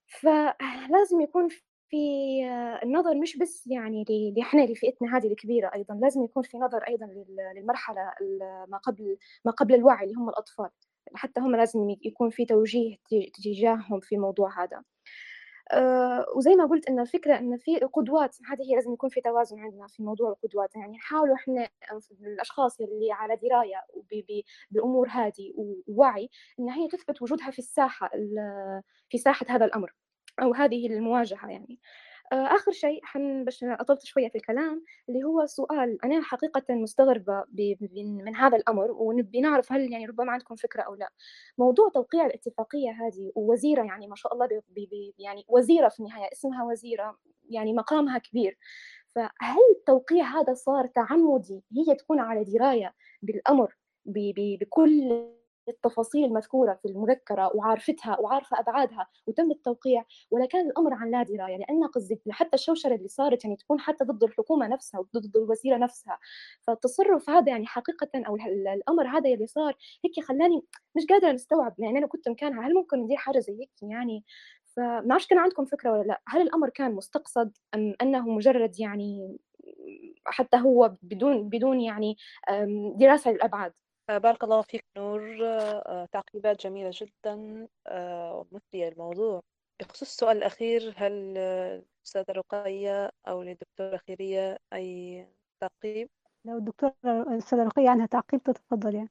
فلازم 0.08 1.22
يكون 1.22 1.48
في 1.90 2.44
النظر 2.84 3.16
مش 3.16 3.38
بس 3.38 3.68
يعني 3.68 4.06
إحنا 4.42 4.62
لفئتنا 4.62 5.18
هذه 5.18 5.28
الكبيرة 5.28 5.72
أيضا 5.76 5.96
لازم 5.96 6.24
يكون 6.24 6.44
في 6.44 6.58
نظر 6.58 6.84
أيضا 6.88 7.06
للمرحلة 7.56 8.14
ما 8.68 8.78
قبل 8.78 9.18
ما 9.46 9.52
قبل 9.52 9.76
الوعي 9.76 10.04
اللي 10.06 10.16
هم 10.16 10.30
الأطفال. 10.30 10.70
حتى 11.16 11.40
هم 11.42 11.56
لازم 11.56 11.90
يكون 12.04 12.30
في 12.30 12.46
توجيه 12.46 12.98
تجاههم 13.44 14.00
في 14.00 14.18
موضوع 14.18 14.64
هذا. 14.64 14.84
وزي 16.36 16.56
ما 16.56 16.66
قلت 16.66 16.90
إن 16.90 17.00
الفكرة 17.00 17.38
إن 17.40 17.58
في 17.58 17.78
قدوات 17.80 18.38
هذه 18.50 18.62
هي 18.62 18.76
لازم 18.76 18.94
يكون 18.94 19.10
في 19.10 19.22
توازن 19.22 19.60
عندنا 19.60 19.88
في 19.88 20.04
موضوع 20.04 20.30
القدوات. 20.30 20.76
يعني 20.76 20.98
نحاول 20.98 21.32
إحنا 21.32 21.70
الأشخاص 22.22 22.82
اللي 22.82 23.12
على 23.12 23.36
دراية 23.36 23.76
بالأمور 24.72 25.08
هذه 25.10 25.54
ووعي 25.88 26.30
إن 26.60 26.70
هي 26.70 26.88
تثبت 26.88 27.22
وجودها 27.22 27.52
في 27.52 27.60
الساحة 27.60 28.10
في 29.10 29.18
ساحة 29.18 29.46
هذا 29.50 29.66
الأمر 29.66 29.94
أو 30.42 30.54
هذه 30.54 30.88
المواجهة 30.88 31.48
يعني. 31.50 31.80
آه، 31.80 32.13
آخر 32.34 32.72
شيء 32.72 33.00
حن 33.04 33.44
باش 33.44 33.64
أطلت 33.64 34.06
شوية 34.06 34.30
في 34.30 34.36
الكلام 34.36 34.84
اللي 35.10 35.24
هو 35.24 35.46
سؤال 35.46 35.98
أنا 36.06 36.22
حقيقة 36.22 36.64
مستغربة 36.70 37.44
من 37.96 38.36
هذا 38.36 38.58
الأمر 38.58 38.92
ونبي 38.92 39.42
نعرف 39.42 39.72
هل 39.72 39.92
يعني 39.92 40.06
ربما 40.06 40.32
عندكم 40.32 40.56
فكرة 40.56 40.82
أو 40.82 40.96
لا. 40.96 41.12
موضوع 41.58 41.90
توقيع 41.90 42.26
الاتفاقية 42.26 42.92
هذه 42.92 43.32
ووزيرة 43.36 43.84
يعني 43.84 44.08
ما 44.08 44.16
شاء 44.16 44.34
الله 44.34 44.48
بي 44.48 44.86
بي 44.86 45.14
يعني 45.20 45.46
وزيرة 45.48 45.90
في 45.90 46.00
النهاية 46.00 46.30
اسمها 46.34 46.64
وزيرة 46.64 47.18
يعني 47.50 47.74
مقامها 47.74 48.18
كبير. 48.18 48.58
فهل 49.16 49.62
التوقيع 49.78 50.26
هذا 50.26 50.54
صار 50.54 50.88
تعمدي 50.88 51.64
هي 51.72 51.96
تكون 51.96 52.20
على 52.20 52.44
دراية 52.44 52.94
بالأمر 53.22 53.76
بكل 54.06 55.26
التفاصيل 55.70 56.26
المذكورة 56.26 56.74
في 56.82 56.88
المذكرة 56.88 57.52
وعارفتها 57.56 58.20
وعارفة 58.20 58.60
أبعادها 58.60 59.08
وتم 59.28 59.52
التوقيع 59.52 60.06
ولا 60.32 60.46
كان 60.46 60.68
الأمر 60.68 60.94
عن 60.94 61.12
لا 61.12 61.24
دراية 61.24 61.58
لأن 61.58 61.84
قصدي 61.88 62.22
حتى 62.30 62.56
الشوشرة 62.56 62.96
اللي 62.96 63.08
صارت 63.08 63.44
يعني 63.46 63.58
تكون 63.58 63.80
حتى 63.80 64.04
ضد 64.06 64.24
الحكومة 64.24 64.68
نفسها 64.68 65.00
وضد 65.00 65.38
الوزيرة 65.38 65.78
نفسها. 65.78 66.20
فالتصرف 66.62 67.30
هذا 67.30 67.50
يعني 67.52 67.66
حقيقة 67.68 68.10
أو 68.28 68.36
الأمر 68.76 69.08
هذا 69.08 69.30
اللي 69.34 69.48
صار 69.48 69.76
هيك 70.06 70.26
خلاني 70.26 70.64
مش 70.96 71.06
قادرة 71.10 71.32
نستوعب 71.32 71.76
يعني 71.80 71.98
أنا 72.00 72.08
كنت 72.08 72.30
مكانها 72.30 72.68
هل 72.68 72.74
ممكن 72.74 72.98
ندير 73.00 73.18
حاجة 73.18 73.40
زي 73.40 73.54
هيك؟ 73.60 73.72
يعني 73.82 74.24
فما 74.76 75.12
أعرفش 75.12 75.28
كان 75.28 75.40
عندكم 75.40 75.66
فكرة 75.66 75.92
ولا 75.92 76.04
لا؟ 76.04 76.22
هل 76.28 76.42
الأمر 76.42 76.70
كان 76.70 76.96
مستقصد 76.96 77.58
أم 77.76 77.96
أنه 78.02 78.30
مجرد 78.30 78.80
يعني 78.80 79.38
حتى 80.26 80.58
هو 80.58 80.96
بدون 81.02 81.50
بدون 81.50 81.82
يعني 81.82 82.18
دراسة 83.00 83.32
للأبعاد؟ 83.32 83.74
بارك 84.10 84.44
الله 84.44 84.62
فيك 84.62 84.86
نور. 84.98 85.38
آه، 85.44 86.08
تعقيبات 86.12 86.62
جميلة 86.62 86.92
جدا. 86.94 87.68
آه، 87.88 88.46
ومثرية 88.52 88.90
للموضوع 88.90 89.42
بخصوص 89.80 90.02
السؤال 90.02 90.38
الأخير 90.38 90.94
هل 90.98 91.38
الأستاذة 91.38 92.32
رقية 92.32 93.10
أو 93.28 93.44
للدكتورة 93.44 93.98
خيرية 94.08 94.58
أي 94.74 95.28
تعقيب؟ 95.62 96.10
لو 96.46 96.58
الدكتورة 96.58 96.94
الأستاذة 97.06 97.64
رقية 97.64 97.90
عندها 97.90 98.06
تعقيب 98.06 98.44
تتفضل 98.44 98.96
يعني. 98.96 99.10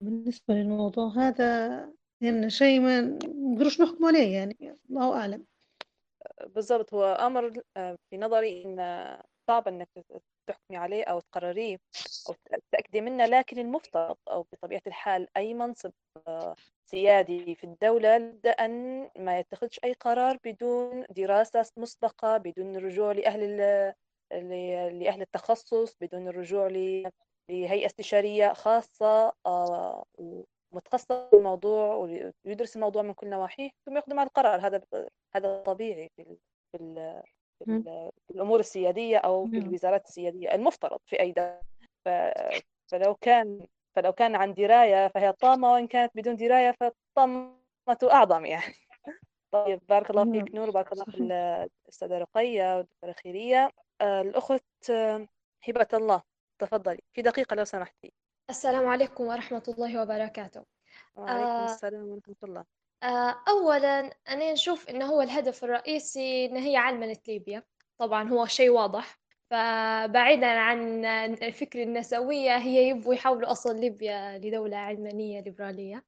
بالنسبة 0.00 0.54
للموضوع 0.54 1.08
هذا 1.08 1.92
يعني 2.20 2.50
شيء 2.50 2.80
ما 2.80 3.00
نقدروش 3.00 3.80
نحكم 3.80 4.04
عليه 4.04 4.34
يعني 4.34 4.78
الله 4.90 5.16
أعلم. 5.16 5.44
بالضبط. 6.46 6.94
هو 6.94 7.04
أمر 7.04 7.52
في 8.10 8.16
نظري 8.18 8.64
إن 8.64 8.78
صعب 9.48 9.68
إنك 9.68 9.88
تحكمي 10.46 10.76
عليه 10.76 11.04
أو 11.04 11.20
تقرريه 11.20 11.78
أو 12.28 12.34
تتأكدي 12.44 13.00
منه 13.00 13.26
لكن 13.26 13.58
المفترض 13.58 14.16
أو 14.30 14.46
بطبيعة 14.52 14.82
الحال 14.86 15.28
أي 15.36 15.54
منصب 15.54 15.92
آه، 16.28 16.56
سيادي 16.86 17.54
في 17.54 17.64
الدولة 17.64 18.18
لابد 18.18 18.46
أن 18.46 19.08
ما 19.18 19.38
يتخذش 19.38 19.80
أي 19.84 19.92
قرار 19.92 20.38
بدون 20.44 21.04
دراسة 21.10 21.64
مسبقة 21.76 22.36
بدون 22.36 22.76
الرجوع 22.76 23.12
لأهل 23.12 23.56
لأهل 24.32 25.22
التخصص 25.22 25.96
بدون 26.00 26.28
الرجوع 26.28 26.66
لهيئة 27.48 27.86
استشارية 27.86 28.52
خاصة 28.52 29.32
آه، 29.46 30.04
متخصص 30.72 31.12
في 31.12 31.36
الموضوع 31.36 31.94
ويدرس 32.44 32.76
الموضوع 32.76 33.02
من 33.02 33.12
كل 33.14 33.28
نواحيه 33.30 33.70
ثم 33.86 33.96
يقدم 33.96 34.20
على 34.20 34.26
القرار. 34.26 34.66
هذا 34.66 34.82
هذا 35.34 35.62
طبيعي 35.62 36.10
في 36.16 36.38
في, 37.64 38.10
الأمور 38.30 38.60
السيادية 38.60 39.16
أو 39.16 39.46
في 39.46 39.58
الوزارات 39.58 40.06
السيادية 40.08 40.54
المفترض 40.54 40.98
في 41.06 41.20
أي 41.20 41.32
دولة. 41.32 41.60
فلو 42.86 43.14
كان 43.14 43.66
فلو 43.96 44.12
كان 44.12 44.34
عن 44.34 44.54
دراية 44.54 45.08
فهي 45.08 45.32
طامة 45.32 45.72
وإن 45.72 45.86
كانت 45.86 46.12
بدون 46.14 46.36
دراية 46.36 46.76
فالطامة 46.80 47.54
أعظم 48.12 48.44
يعني. 48.44 48.74
طيب 49.52 49.80
بارك 49.88 50.10
الله 50.10 50.32
فيك 50.32 50.54
نور 50.54 50.70
بارك 50.70 50.92
الله 50.92 51.04
في 51.04 51.20
الأستاذة 51.86 52.18
رقية 52.18 52.76
والدكتورة 52.76 53.12
خيرية. 53.12 53.70
آه، 54.00 54.20
الأخت 54.20 54.90
آه، 54.90 55.26
هبة 55.68 55.88
الله 55.94 56.22
تفضلي. 56.58 57.00
في 57.12 57.22
دقيقة 57.22 57.56
لو 57.56 57.64
سمحتي. 57.64 58.12
السلام 58.50 58.88
عليكم 58.88 59.24
ورحمة 59.24 59.62
الله 59.68 60.02
وبركاته. 60.02 60.64
وعليكم 61.16 61.50
آه 61.50 61.64
السلام 61.64 62.08
ورحمة 62.08 62.36
الله. 62.42 62.64
آه 63.02 63.42
أولا 63.48 64.00
أنا 64.28 64.52
نشوف 64.52 64.88
إنه 64.88 65.04
هو 65.06 65.22
الهدف 65.22 65.64
الرئيسي 65.64 66.46
إن 66.46 66.56
هي 66.56 66.76
علمنة 66.76 67.16
ليبيا 67.28 67.62
طبعا 67.98 68.28
هو 68.28 68.46
شيء 68.46 68.70
واضح. 68.70 69.18
فبعيدا 69.50 70.46
عن 70.46 71.04
الفكر 71.42 71.82
النسوية 71.82 72.56
هي 72.56 72.88
يبغوا 72.88 73.14
يحولوا 73.14 73.50
أصل 73.52 73.80
ليبيا 73.80 74.38
لدولة 74.38 74.76
علمانية 74.76 75.40
ليبرالية. 75.40 76.04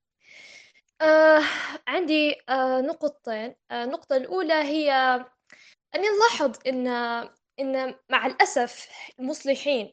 آه 1.01 1.43
عندي 1.87 2.37
آه 2.49 2.81
نقطتين. 2.81 3.55
آه 3.71 3.85
النقطة 3.85 4.16
الأولى 4.16 4.55
هي 4.55 4.93
أني 5.95 6.07
نلاحظ 6.09 6.57
إن 6.66 6.87
إن 7.61 7.95
مع 8.11 8.27
الأسف 8.27 8.89
المصلحين 9.21 9.93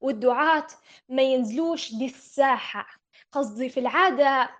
والدعاة 0.00 0.66
ما 1.08 1.22
ينزلوش 1.22 1.92
للساحة. 1.94 2.86
قصدي 3.32 3.68
في 3.68 3.80
العادة 3.80 4.50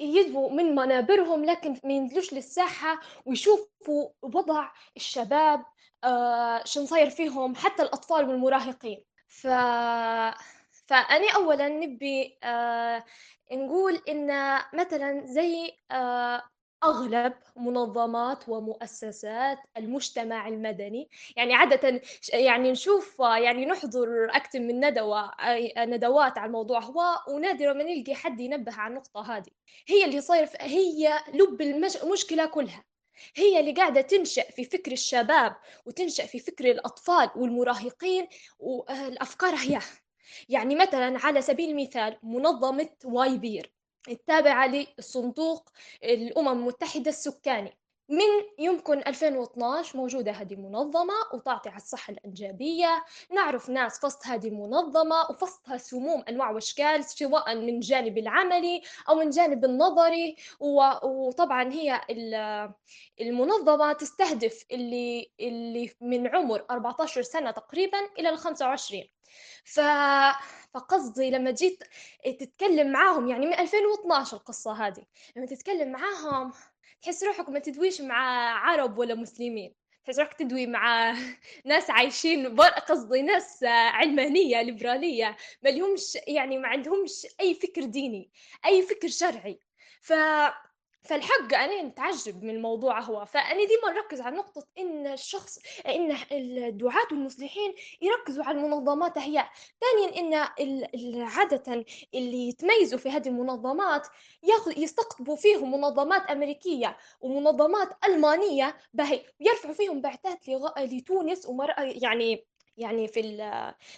يجوا 0.00 0.50
من 0.50 0.74
منابرهم 0.74 1.44
لكن 1.44 1.80
ما 1.84 1.92
ينزلوش 1.92 2.32
للساحة 2.32 3.00
ويشوفوا 3.26 4.10
وضع 4.22 4.68
الشباب 4.96 5.64
آه 6.04 6.64
شو 6.64 6.84
صاير 6.84 7.10
فيهم 7.10 7.54
حتى 7.54 7.82
الأطفال 7.82 8.28
والمراهقين. 8.28 9.04
ف... 9.28 9.46
فأنا 10.86 11.32
أولا 11.36 11.68
نبي 11.68 12.38
آه 12.44 13.04
نقول 13.52 13.94
إن 14.08 14.58
مثلا 14.74 15.22
زي 15.26 15.72
آه 15.90 16.42
أغلب 16.84 17.32
منظمات 17.56 18.48
ومؤسسات 18.48 19.58
المجتمع 19.76 20.48
المدني. 20.48 21.08
يعني 21.36 21.54
عادة 21.54 22.02
يعني 22.32 22.70
نشوف 22.70 23.18
يعني 23.18 23.66
نحضر 23.66 24.28
أكثر 24.30 24.60
من 24.60 24.86
ندوة 24.86 25.30
ندوات 25.78 26.38
على 26.38 26.46
الموضوع. 26.46 26.80
هو 26.80 27.02
ونادرا 27.28 27.72
ما 27.72 27.84
نلقي 27.84 28.14
حد 28.14 28.40
ينبه 28.40 28.74
على 28.74 28.90
النقطة 28.90 29.36
هذه. 29.36 29.50
هي 29.86 30.04
اللي 30.04 30.20
صاير 30.20 30.48
هي 30.60 31.18
لب 31.34 31.60
المشكلة 31.60 32.46
كلها. 32.46 32.84
هي 33.34 33.60
اللي 33.60 33.72
قاعدة 33.72 34.00
تنشأ 34.00 34.42
في 34.42 34.64
فكر 34.64 34.92
الشباب 34.92 35.56
وتنشأ 35.86 36.26
في 36.26 36.38
فكر 36.38 36.70
الأطفال 36.70 37.30
والمراهقين 37.36 38.26
والأفكار 38.58 39.54
هي. 39.54 39.80
يعني 40.48 40.74
مثلا 40.74 41.18
على 41.18 41.42
سبيل 41.42 41.70
المثال 41.70 42.18
منظمة 42.22 42.88
واي 43.04 43.38
بير 43.38 43.72
التابعة 44.08 44.66
للصندوق 44.66 45.70
الأمم 46.04 46.48
المتحدة 46.48 47.08
السكاني. 47.10 47.78
من 48.08 48.28
يمكن 48.58 48.98
2012 48.98 49.98
موجودة 49.98 50.32
هذه 50.32 50.54
المنظمة 50.54 51.14
وتعطي 51.34 51.68
على 51.68 51.76
الصحة 51.76 52.12
الإنجابية. 52.12 53.04
نعرف 53.30 53.68
ناس 53.70 54.00
فصت 54.00 54.26
هذه 54.26 54.48
المنظمة 54.48 55.26
وفصتها 55.30 55.76
سموم 55.76 56.24
أنواع 56.28 56.50
وأشكال 56.50 57.04
سواء 57.04 57.54
من 57.54 57.80
جانب 57.80 58.18
العملي 58.18 58.82
أو 59.08 59.14
من 59.14 59.30
جانب 59.30 59.64
النظري. 59.64 60.36
وطبعا 61.00 61.72
هي 61.72 62.00
المنظمة 63.20 63.92
تستهدف 63.92 64.64
اللي 64.72 65.30
اللي 65.40 65.90
من 66.00 66.26
عمر 66.26 66.64
14 66.70 67.22
سنة 67.22 67.50
تقريبا 67.50 67.98
إلى 68.18 68.28
ال 68.28 68.38
25 68.38 69.04
ف... 69.64 69.80
فقصدي 70.74 71.30
لما 71.30 71.50
جيت 71.50 71.84
تتكلم 72.40 72.92
معاهم 72.92 73.28
يعني 73.28 73.46
من 73.46 73.54
2012 73.54 74.36
القصة 74.36 74.72
هذه 74.72 75.04
لما 75.36 75.46
تتكلم 75.46 75.92
معاهم 75.92 76.52
تحس 77.02 77.24
روحك 77.24 77.48
ما 77.48 77.58
تدويش 77.58 78.00
مع 78.00 78.48
عرب 78.54 78.98
ولا 78.98 79.14
مسلمين. 79.14 79.74
تحس 80.04 80.18
روحك 80.18 80.32
تدوي 80.32 80.66
مع 80.66 81.14
ناس 81.64 81.90
عايشين 81.90 82.54
قصدي 82.78 83.22
ناس 83.22 83.64
علمانية 83.64 84.62
ليبرالية. 84.62 85.36
ما 85.62 85.68
لهمش 85.68 86.18
يعني 86.28 86.58
ما 86.58 86.68
عندهمش 86.68 87.26
أي 87.40 87.54
فكر 87.54 87.84
ديني 87.84 88.30
أي 88.66 88.82
فكر 88.82 89.08
شرعي. 89.08 89.60
ف 90.00 90.12
فالحق 91.04 91.54
أنا 91.54 91.82
نتعجب 91.82 92.44
من 92.44 92.50
الموضوع 92.50 93.00
هو. 93.00 93.24
فأنا 93.24 93.64
ديما 93.64 93.92
نركز 93.92 94.20
على 94.20 94.36
نقطة 94.36 94.66
إن 94.78 95.06
الشخص 95.06 95.58
إن 95.86 96.16
الدعاة 96.32 97.06
والمصلحين 97.10 97.74
يركزوا 98.02 98.44
على 98.44 98.58
المنظمات. 98.58 99.18
هي 99.18 99.48
ثانيا 99.80 100.18
إن 100.18 101.22
عادة 101.22 101.84
اللي 102.14 102.48
يتميزوا 102.48 102.98
في 102.98 103.10
هذه 103.10 103.28
المنظمات 103.28 104.06
ياخذ 104.42 104.78
يستقطبوا 104.78 105.36
فيهم 105.36 105.70
منظمات 105.72 106.30
أمريكية 106.30 106.96
ومنظمات 107.20 107.88
ألمانية. 108.04 108.76
باهي 108.94 109.22
يرفعوا 109.40 109.74
فيهم 109.74 110.00
بعثات 110.00 110.48
لتونس 110.78 111.46
ومر 111.46 111.74
يعني 111.78 112.44
يعني 112.82 113.08
في 113.08 113.22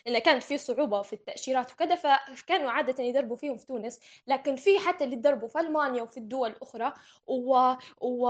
لأن 0.06 0.18
كانت 0.18 0.42
في 0.42 0.58
صعوبة 0.58 1.02
في 1.02 1.12
التأشيرات 1.12 1.72
وكذا 1.72 1.94
فكانوا 1.94 2.70
عادة 2.70 3.04
يدربوا 3.04 3.36
فيهم 3.36 3.56
في 3.56 3.66
تونس. 3.66 4.00
لكن 4.26 4.56
في 4.56 4.78
حتى 4.78 5.04
اللي 5.04 5.16
يدربوا 5.16 5.48
في 5.48 5.60
ألمانيا 5.60 6.02
وفي 6.02 6.16
الدول 6.16 6.50
الأخرى 6.50 6.92
و... 7.26 7.74
و... 8.00 8.26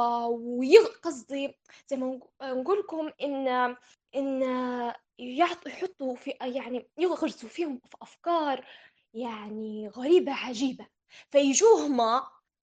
وقصدي 0.85 1.59
زي 1.89 1.97
ما 1.97 2.21
نقول 2.43 2.79
لكم 2.79 3.11
إن 3.23 3.77
إن 4.17 4.43
يحطوا 5.19 6.15
في 6.15 6.31
يعني 6.41 6.91
يغرسوا 6.99 7.49
فيهم 7.49 7.81
في 7.91 7.97
أفكار 8.03 8.67
يعني 9.15 9.89
غريبة 9.89 10.33
عجيبة. 10.33 10.87
فيجوهم 11.31 12.01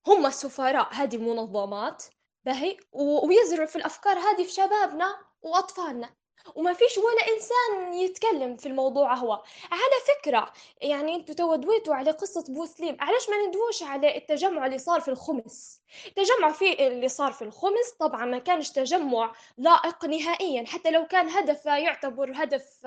هم 0.06 0.26
السفراء 0.26 0.94
هذه 0.94 1.16
المنظمات 1.16 2.04
باهي 2.44 2.76
ويزرعوا 2.92 3.66
في 3.66 3.76
الأفكار 3.76 4.18
هذه 4.18 4.44
في 4.44 4.52
شبابنا 4.52 5.18
وأطفالنا. 5.42 6.16
وما 6.54 6.72
فيش 6.72 6.98
ولا 6.98 7.22
إنسان 7.34 7.94
يتكلم 7.94 8.56
في 8.56 8.66
الموضوع 8.66 9.14
هو. 9.14 9.32
على 9.72 9.92
فكرة 10.18 10.52
يعني 10.80 11.14
أنتوا 11.14 11.34
تودويتوا 11.34 11.94
على 11.94 12.10
قصة 12.10 12.44
بوسليم 12.48 12.96
علاش 13.00 13.28
ما 13.30 13.46
ندوش 13.46 13.82
على 13.82 14.16
التجمع 14.16 14.66
اللي 14.66 14.78
صار 14.78 15.00
في 15.00 15.08
الخمس؟ 15.08 15.82
التجمع 16.06 16.52
في 16.52 16.86
اللي 16.86 17.08
صار 17.08 17.32
في 17.32 17.42
الخمس 17.42 17.90
طبعا 18.00 18.24
ما 18.24 18.38
كانش 18.38 18.70
تجمع 18.70 19.34
لائق 19.58 20.04
نهائيا 20.04 20.66
حتى 20.66 20.90
لو 20.90 21.06
كان 21.06 21.28
هدف 21.28 21.66
يعتبر 21.66 22.32
هدف 22.34 22.86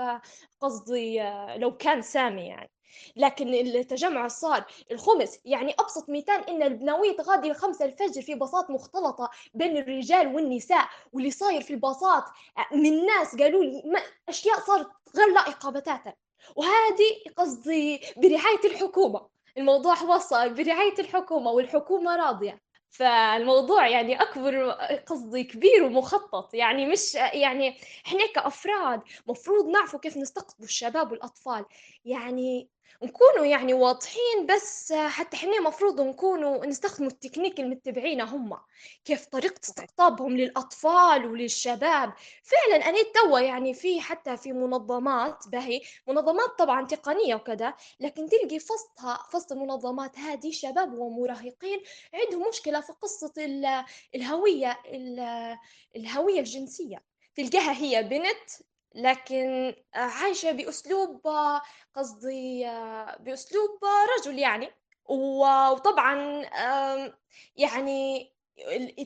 قصدي 0.61 1.19
لو 1.57 1.77
كان 1.77 2.01
سامي 2.01 2.47
يعني. 2.47 2.74
لكن 3.15 3.53
التجمع 3.53 4.27
صار 4.27 4.65
الخمس 4.91 5.39
يعني 5.45 5.75
أبسط 5.79 6.09
مثال 6.09 6.49
إن 6.49 6.63
البناويت 6.63 7.21
غادي 7.21 7.51
الخمسة 7.51 7.85
الفجر 7.85 8.21
في 8.21 8.35
باصات 8.35 8.69
مختلطة 8.69 9.29
بين 9.53 9.77
الرجال 9.77 10.35
والنساء 10.35 10.85
واللي 11.13 11.31
صاير 11.31 11.61
في 11.61 11.71
الباصات 11.71 12.23
من 12.71 13.05
ناس 13.05 13.35
قالوا 13.35 13.63
لي 13.63 13.83
أشياء 14.29 14.59
صارت 14.59 14.87
غير 15.15 15.27
لائقة 15.27 15.69
بتاتا. 15.69 16.13
وهذه 16.55 17.33
قصدي 17.37 18.01
برعاية 18.17 18.65
الحكومة. 18.65 19.27
الموضوع 19.57 20.01
وصل 20.01 20.53
برعاية 20.53 20.99
الحكومة 20.99 21.51
والحكومة 21.51 22.15
راضية. 22.15 22.61
فالموضوع 22.89 23.87
يعني 23.87 24.21
أكبر 24.21 24.69
قصدي 25.07 25.43
كبير 25.43 25.83
ومخطط. 25.83 26.53
يعني 26.53 26.85
مش 26.85 27.15
يعني 27.15 27.77
إحنا 28.05 28.25
كأفراد 28.35 29.01
مفروض 29.27 29.65
نعرفوا 29.67 29.99
كيف 29.99 30.17
نستقطب 30.17 30.63
الشباب 30.63 31.11
والأطفال. 31.11 31.65
يعني 32.05 32.69
نكونوا 33.03 33.45
يعني 33.45 33.73
واضحين 33.73 34.45
بس 34.45 34.93
حتى 34.93 35.37
إحنا 35.37 35.61
مفروض 35.61 36.01
نكونوا 36.01 36.65
نستخدموا 36.65 37.09
التكنيك 37.11 37.59
المتبعينه 37.59 38.23
هم. 38.23 38.57
كيف 39.05 39.25
طريقة 39.25 39.59
استقطابهم 39.63 40.37
للأطفال 40.37 41.25
وللشباب. 41.25 42.13
فعلا 42.43 42.89
أنا 42.89 42.97
توا 43.13 43.39
يعني 43.39 43.73
في 43.73 44.01
حتى 44.01 44.37
في 44.37 44.51
منظمات 44.51 45.47
باهي 45.47 45.81
منظمات 46.07 46.49
طبعا 46.59 46.85
تقنية 46.85 47.35
وكذا 47.35 47.73
لكن 47.99 48.29
تلقي 48.29 48.59
فصلها 48.59 49.27
فصل 49.31 49.55
المنظمات 49.55 50.19
هذه 50.19 50.51
شباب 50.51 50.93
ومراهقين 50.93 51.81
عندهم 52.13 52.49
مشكلة 52.49 52.81
في 52.81 52.93
قصة 52.93 53.33
الهوية 54.15 54.79
الهوية 55.95 56.39
الجنسية. 56.39 57.03
تلقاها 57.35 57.71
هي 57.77 58.03
بنت 58.03 58.49
لكن 58.95 59.75
عايشة 59.93 60.51
بأسلوب 60.51 61.21
قصدي 61.95 62.63
بأسلوب 63.19 63.79
رجل 64.19 64.39
يعني. 64.39 64.69
وطبعا 65.05 66.45
يعني 67.55 68.31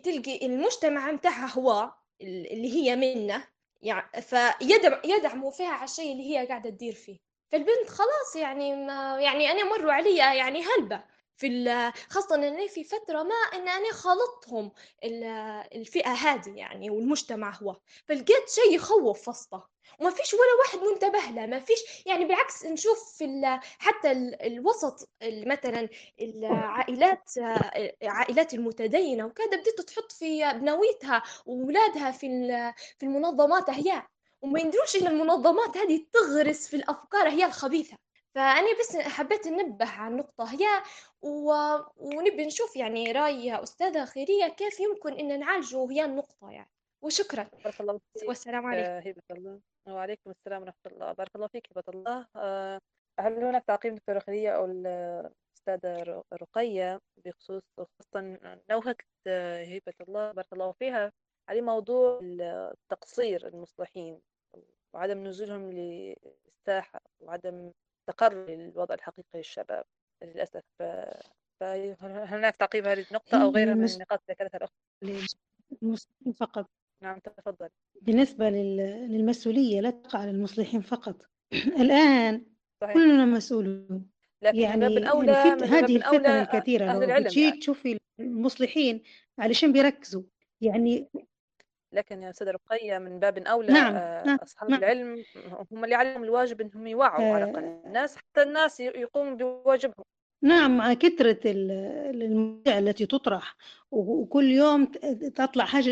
تلقي 0.04 0.46
المجتمع 0.46 1.12
متاعها 1.12 1.52
هو 1.54 1.92
اللي 2.22 2.74
هي 2.74 2.96
منه 2.96 3.48
يعني 3.82 4.22
فيدعم 4.22 5.02
يدعموا 5.06 5.52
فيها 5.52 5.70
على 5.70 5.84
الشيء 5.84 6.12
اللي 6.12 6.38
هي 6.38 6.48
قاعدة 6.48 6.70
تدير 6.70 6.94
فيه. 6.94 7.18
فالبنت 7.52 7.90
خلاص 7.90 8.36
يعني 8.36 8.76
ما 8.76 9.20
يعني 9.20 9.52
أنا 9.52 9.64
مروا 9.64 9.94
عليا 9.94 10.34
يعني 10.34 10.64
هلبة. 10.64 11.04
في 11.40 11.92
خاصة 12.10 12.36
أن 12.36 12.68
في 12.68 12.84
فترة 12.84 13.24
ما 13.24 13.36
أن 13.54 13.68
أنا 13.68 13.92
خلطتهم 13.92 14.72
الفئة 15.76 16.10
هذه 16.12 16.50
يعني 16.50 16.90
والمجتمع 16.90 17.54
هو. 17.64 17.78
فلقيت 18.06 18.50
شيء 18.50 18.76
يخوف 18.76 19.30
فسطه 19.30 19.70
وما 20.00 20.10
فيش 20.10 20.34
ولا 20.34 20.54
واحد 20.60 20.80
منتبه 20.92 21.32
له. 21.32 21.46
ما 21.46 21.60
فيش 21.60 21.80
يعني 22.06 22.26
بالعكس 22.26 22.66
نشوف 22.66 23.18
في 23.18 23.60
حتى 23.80 24.12
الوسط 24.48 25.10
مثلا 25.24 25.90
العائلات 26.22 27.32
عائلات 28.04 28.54
المتدينة 28.54 29.26
وكذا 29.26 29.48
بدأت 29.48 29.82
تحط 29.82 30.12
في 30.12 30.54
بنويتها 30.54 31.24
وأولادها 31.46 32.12
في 32.12 32.28
في 32.98 33.06
المنظمات 33.06 33.70
هي. 33.70 34.04
وما 34.42 34.60
يندروش 34.60 34.96
إن 34.96 35.08
المنظمات 35.08 35.78
هذه 35.78 36.06
تغرس 36.14 36.68
في 36.68 36.76
الأفكار 36.76 37.30
هي 37.30 37.46
الخبيثة. 37.46 37.98
فأنا 38.36 38.68
بس 38.80 38.98
حبيت 38.98 39.48
ننبه 39.48 39.86
على 39.90 40.12
النقطة 40.14 40.44
هي 40.54 40.68
و... 41.22 41.54
ونبي 41.98 42.46
نشوف 42.46 42.76
يعني 42.76 43.12
رأي 43.12 43.64
أستاذة 43.64 44.06
خيرية 44.06 44.48
كيف 44.48 44.80
يمكن 44.80 45.14
إن 45.14 45.40
نعالجوا 45.40 45.92
هي 45.92 46.06
النقطة 46.06 46.52
يعني. 46.52 46.70
وشكرا. 47.02 47.48
بارك 47.64 47.82
الله 47.82 48.00
فيك. 48.14 48.28
والسلام 48.30 48.66
عليكم. 48.66 48.90
آه، 48.90 49.00
هبة 49.00 49.24
الله. 49.32 49.60
وعليكم 49.88 50.30
السلام 50.30 50.62
ورحمة 50.62 50.92
الله. 50.92 51.14
بارك 51.14 51.36
الله 51.36 51.48
فيك 51.48 51.68
هبة 51.72 51.84
الله. 51.90 52.28
آه، 52.36 52.80
هل 53.20 53.44
هناك 53.44 53.64
تعقيب 53.66 53.96
دكتورة 53.96 54.20
خيرية 54.20 54.50
أو 54.50 54.66
الأستاذة 54.66 56.24
رقية 56.34 57.00
بخصوص 57.26 57.64
خاصة 57.78 58.38
نوهت 58.70 58.98
آه، 59.28 59.64
هبة 59.64 59.94
الله. 60.02 60.32
بارك 60.32 60.54
الله 60.54 60.72
فيها. 60.72 61.12
على 61.50 61.62
موضوع 61.62 62.22
تقصير 62.90 63.48
المصلحين 63.48 64.22
وعدم 64.94 65.28
نزولهم 65.28 65.72
للساحة 65.72 67.02
وعدم 67.20 67.72
تقرر 68.08 68.54
الوضع 68.54 68.96
الحقيقي 68.96 69.30
للشباب. 69.36 69.86
للأسف. 70.24 70.64
فهل 71.60 71.96
هناك 72.02 72.56
تعقيب 72.56 72.88
هذه 72.88 73.06
النقطة 73.10 73.44
أو 73.44 73.50
غيرها 73.52 73.74
من 73.74 73.86
النقاط 73.86 74.22
اللي 74.22 74.34
ذكرتها 74.34 74.58
الأخت 74.58 76.08
فقط. 76.36 76.70
نعم 77.02 77.20
تفضل. 77.20 77.70
بالنسبة 78.02 78.50
للمسؤولية 78.50 79.82
لا 79.82 79.90
تقع 79.90 80.20
على 80.20 80.32
المصلحين 80.32 80.82
فقط. 80.82 81.16
الآن 81.82 82.46
صحيح. 82.82 82.94
كلنا 82.94 83.26
مسؤولون. 83.26 84.10
لكن 84.42 84.60
يعني 84.60 84.90
من 84.90 85.04
أولى 85.04 85.54
الفت... 85.54 85.64
هذه 85.64 85.96
الفتن 85.96 86.26
الكثيرة. 86.26 86.92
العلم 86.92 87.28
تجي 87.28 87.44
يعني. 87.44 87.60
تشوفي 87.60 88.00
المصلحين 88.20 89.04
علشان 89.40 89.74
بيركزوا. 89.74 90.24
يعني 90.62 91.10
لكن 91.94 92.24
يا 92.24 92.32
سيدة 92.32 92.52
رقية 92.52 92.98
من 92.98 93.20
باب 93.20 93.38
أولى 93.38 93.74
نعم 93.74 93.96
آه، 93.96 94.24
نعم 94.26 94.38
أصحاب 94.44 94.70
نعم. 94.70 94.80
العلم 94.80 95.24
هم 95.72 95.84
اللي 95.84 95.96
عليهم 95.96 96.24
الواجب 96.24 96.62
أنهم 96.62 96.88
يوعوا 96.88 97.34
على 97.34 97.44
الأقل. 97.44 97.64
آه. 97.64 97.82
الناس 97.86 98.18
حتى 98.18 98.42
الناس 98.44 98.80
يقوموا 98.80 99.36
بواجبهم. 99.36 100.06
نعم 100.44 100.78
مع 100.78 100.94
كثرة 100.94 101.40
ال- 101.46 102.22
المواضيع 102.22 102.80
التي 102.80 103.06
تطرح 103.06 103.56
وكل 103.92 104.52
يوم 104.52 104.86
تطلع 105.36 105.66
حاجة 105.66 105.92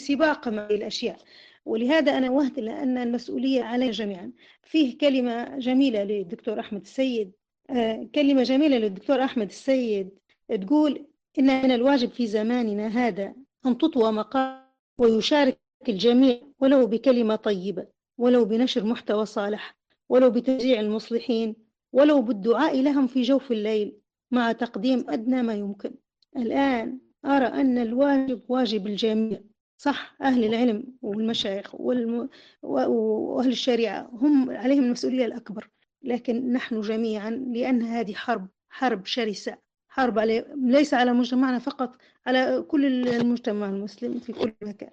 سباق 0.00 0.48
مع 0.48 0.66
الأشياء. 0.66 1.16
ولهذا 1.64 2.18
أنا 2.18 2.30
وهت 2.30 2.58
لأن 2.58 2.98
المسؤولية 2.98 3.62
علينا 3.62 3.90
جميعا. 3.92 4.32
فيه 4.62 4.98
كلمة 4.98 5.58
جميلة 5.58 6.04
للدكتور 6.04 6.60
أحمد 6.60 6.80
السيد 6.80 7.32
آه، 7.70 8.08
كلمة 8.14 8.42
جميلة 8.42 8.78
للدكتور 8.78 9.24
أحمد 9.24 9.46
السيد 9.48 10.18
تقول 10.66 11.06
إن 11.38 11.62
من 11.62 11.70
الواجب 11.72 12.10
في 12.10 12.26
زماننا 12.26 12.86
هذا 12.86 13.34
أن 13.66 13.78
تطوى 13.78 14.12
مقام 14.12 14.61
ويشارك 14.98 15.58
الجميع 15.88 16.40
ولو 16.60 16.86
بكلمة 16.86 17.36
طيبة 17.36 17.86
ولو 18.18 18.44
بنشر 18.44 18.84
محتوى 18.84 19.26
صالح 19.26 19.76
ولو 20.08 20.30
بتشجيع 20.30 20.80
المصلحين 20.80 21.56
ولو 21.92 22.22
بالدعاء 22.22 22.82
لهم 22.82 23.06
في 23.06 23.22
جوف 23.22 23.52
الليل 23.52 23.96
مع 24.30 24.52
تقديم 24.52 25.04
أدنى 25.10 25.42
ما 25.42 25.54
يمكن. 25.54 25.94
الآن 26.36 26.98
أرى 27.24 27.46
أن 27.46 27.78
الواجب 27.78 28.40
واجب 28.48 28.86
الجميع. 28.86 29.40
صح 29.78 30.16
أهل 30.22 30.44
العلم 30.44 30.84
والمشايخ 31.02 31.74
والم... 31.74 32.28
وأهل 32.62 33.48
الشريعة 33.48 34.10
هم 34.12 34.50
عليهم 34.50 34.84
المسؤولية 34.84 35.24
الأكبر 35.26 35.68
لكن 36.02 36.52
نحن 36.52 36.80
جميعا 36.80 37.30
لأن 37.30 37.82
هذه 37.82 38.14
حرب 38.14 38.48
حرب 38.70 39.06
شرسة. 39.06 39.56
حرب 39.92 40.18
على 40.18 40.46
ليس 40.56 40.94
على 40.94 41.12
مجتمعنا 41.12 41.58
فقط 41.58 41.90
على 42.26 42.62
كل 42.62 43.08
المجتمع 43.08 43.66
المسلم 43.66 44.20
في 44.20 44.32
كل 44.32 44.54
مكان. 44.62 44.90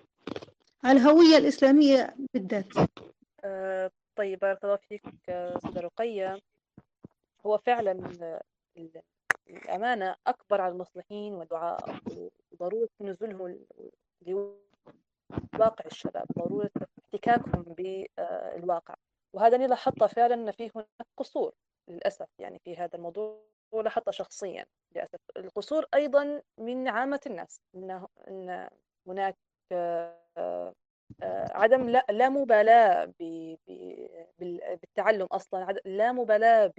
على 0.83 0.99
الهوية 0.99 1.37
الإسلامية 1.37 2.15
بالذات. 2.33 2.67
آه، 3.43 3.91
طيب 4.15 4.39
بارك 4.39 4.63
الله 4.63 4.75
فيك 4.75 5.03
آه، 5.29 5.59
سيدة 5.59 5.81
رقية. 5.81 6.39
هو 7.45 7.57
فعلا 7.57 7.91
ال- 8.77 9.01
الأمانة 9.49 10.15
أكبر 10.27 10.61
على 10.61 10.73
المصلحين 10.73 11.33
ودعاء 11.33 11.99
وضرورة 12.51 12.89
نزولهم 13.01 13.59
لواقع 15.53 15.85
الشباب 15.85 16.25
ضرورة 16.39 16.71
احتكاكهم 17.03 17.63
بالواقع 17.77 18.95
وهذا 19.33 19.55
اللي 19.55 19.67
لاحظته 19.67 20.07
فعلا 20.07 20.33
أن 20.33 20.51
فيه 20.51 20.71
هناك 20.75 20.87
قصور 21.17 21.53
للأسف 21.87 22.27
يعني 22.39 22.59
في 22.59 22.77
هذا 22.77 22.95
الموضوع. 22.95 23.49
ولاحظته 23.71 24.11
شخصيا 24.11 24.65
للأسف. 24.95 25.19
القصور 25.37 25.85
أيضا 25.93 26.41
من 26.57 26.87
عامة 26.87 27.19
الناس 27.25 27.61
إن 27.75 28.07
إن 28.27 28.69
هناك 29.07 29.37
آه، 29.71 30.73
آه، 31.23 31.47
عدم 31.51 31.89
لا 31.89 32.05
لا 32.09 32.29
مبالاة 32.29 33.13
بالتعلم 34.39 35.25
أصلا 35.31 35.71
لا 35.85 36.11
مبالاة 36.11 36.73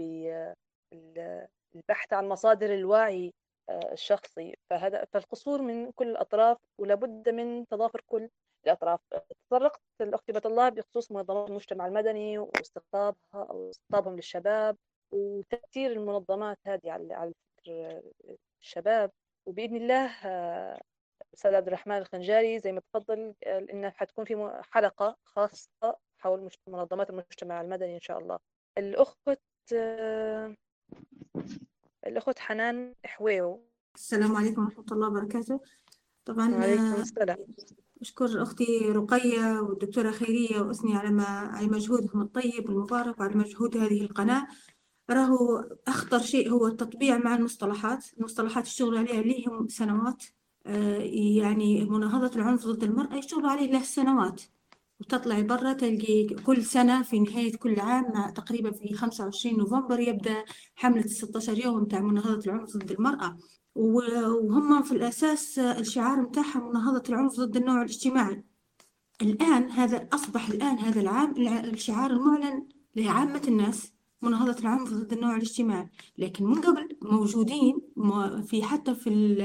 بالبحث 1.74 2.12
عن 2.12 2.28
مصادر 2.28 2.74
الوعي 2.74 3.34
آه، 3.68 3.92
الشخصي. 3.92 4.56
فهذا 4.70 5.04
فالقصور 5.12 5.62
من 5.62 5.92
كل 5.92 6.08
الأطراف 6.10 6.58
ولابد 6.78 7.28
من 7.28 7.66
تضافر 7.66 8.00
كل 8.06 8.28
الأطراف. 8.66 9.00
تطرقت 9.48 9.80
الأخت 10.00 10.46
الله 10.46 10.68
بخصوص 10.68 11.12
منظمات 11.12 11.48
المجتمع 11.50 11.86
المدني 11.86 12.38
واستقطابها 12.38 13.16
أو 13.34 13.70
استقطابهم 13.70 14.16
للشباب. 14.16 14.76
وتأثير 15.12 15.92
المنظمات 15.92 16.58
هذه 16.66 16.90
على 16.90 17.14
على 17.14 17.32
فكر 17.58 18.02
الشباب. 18.60 19.10
وبإذن 19.46 19.76
الله 19.76 20.10
آه، 20.24 20.80
أستاذ 21.34 21.54
عبد 21.54 21.66
الرحمن 21.66 21.98
الخنجاري 21.98 22.58
زي 22.58 22.72
ما 22.72 22.80
تفضل 22.80 23.34
قال 23.46 23.70
إنه 23.70 23.90
حتكون 23.90 24.24
في 24.24 24.62
حلقة 24.70 25.16
خاصة 25.24 25.96
حول 26.18 26.50
منظمات 26.68 27.10
المجتمع 27.10 27.60
المدني 27.60 27.94
إن 27.94 28.00
شاء 28.00 28.18
الله. 28.18 28.38
الأخت 28.78 29.38
آه، 29.74 30.56
الأخت 32.06 32.38
حنان 32.38 32.94
حويو. 33.04 33.66
السلام 33.94 34.36
عليكم 34.36 34.64
ورحمة 34.64 34.84
الله 34.92 35.08
وبركاته. 35.08 35.60
طبعا 36.24 36.54
وعليكم 36.54 36.82
آه، 36.82 37.00
السلام. 37.00 37.38
أشكر 38.00 38.42
أختي 38.42 38.92
رقية 38.92 39.60
والدكتورة 39.60 40.10
خيرية 40.10 40.60
وأثني 40.60 40.96
على 40.96 41.10
ما 41.10 41.24
على 41.24 41.66
مجهودهم 41.66 42.22
الطيب 42.22 42.68
والمبارك 42.68 43.20
وعلى 43.20 43.34
مجهود 43.34 43.76
هذه 43.76 44.00
القناة. 44.02 44.46
راهو 45.10 45.64
أخطر 45.88 46.18
شيء 46.18 46.50
هو 46.50 46.66
التطبيع 46.66 47.18
مع 47.18 47.34
المصطلحات 47.34 48.04
المصطلحات 48.18 48.66
الشغل 48.66 48.98
عليها 48.98 49.22
ليهم 49.22 49.68
سنوات 49.68 50.24
آه، 50.66 50.98
يعني 51.38 51.84
مناهضة 51.84 52.36
العنف 52.36 52.66
ضد 52.66 52.84
المرأة 52.84 53.14
يشتغل 53.16 53.46
عليه 53.46 53.72
له 53.72 53.82
سنوات 53.82 54.42
وتطلعي 55.00 55.42
برا 55.42 55.72
تلقي 55.72 56.24
كل 56.26 56.64
سنة 56.64 57.02
في 57.02 57.18
نهاية 57.20 57.56
كل 57.56 57.80
عام 57.80 58.30
تقريبا 58.34 58.70
في 58.70 58.94
25 58.94 59.58
نوفمبر 59.58 60.00
يبدأ 60.00 60.44
حملة 60.74 61.02
16 61.06 61.58
يوم 61.64 61.82
متاع 61.82 62.00
مناهضة 62.00 62.44
العنف 62.46 62.76
ضد 62.76 62.90
المرأة. 62.90 63.36
وهم 63.74 64.82
في 64.82 64.92
الأساس 64.92 65.58
الشعار 65.58 66.20
متاعهم 66.20 66.68
مناهضة 66.68 67.02
العنف 67.08 67.32
ضد 67.40 67.56
النوع 67.56 67.76
الاجتماعي. 67.82 68.44
الآن 69.22 69.70
هذا 69.70 70.08
أصبح 70.12 70.48
الآن 70.48 70.78
هذا 70.78 71.00
العام 71.00 71.36
الع- 71.36 71.60
الشعار 71.64 72.10
المعلن 72.10 72.66
لعامة 72.96 73.42
الناس. 73.48 73.92
مناهضة 74.22 74.60
العنف 74.60 74.92
ضد 74.92 75.12
النوع 75.12 75.36
الاجتماعي. 75.36 75.88
لكن 76.18 76.44
من 76.44 76.60
قبل 76.60 76.88
موجودين 77.02 77.80
في 78.46 78.62
حتى 78.62 78.94
في 78.94 79.36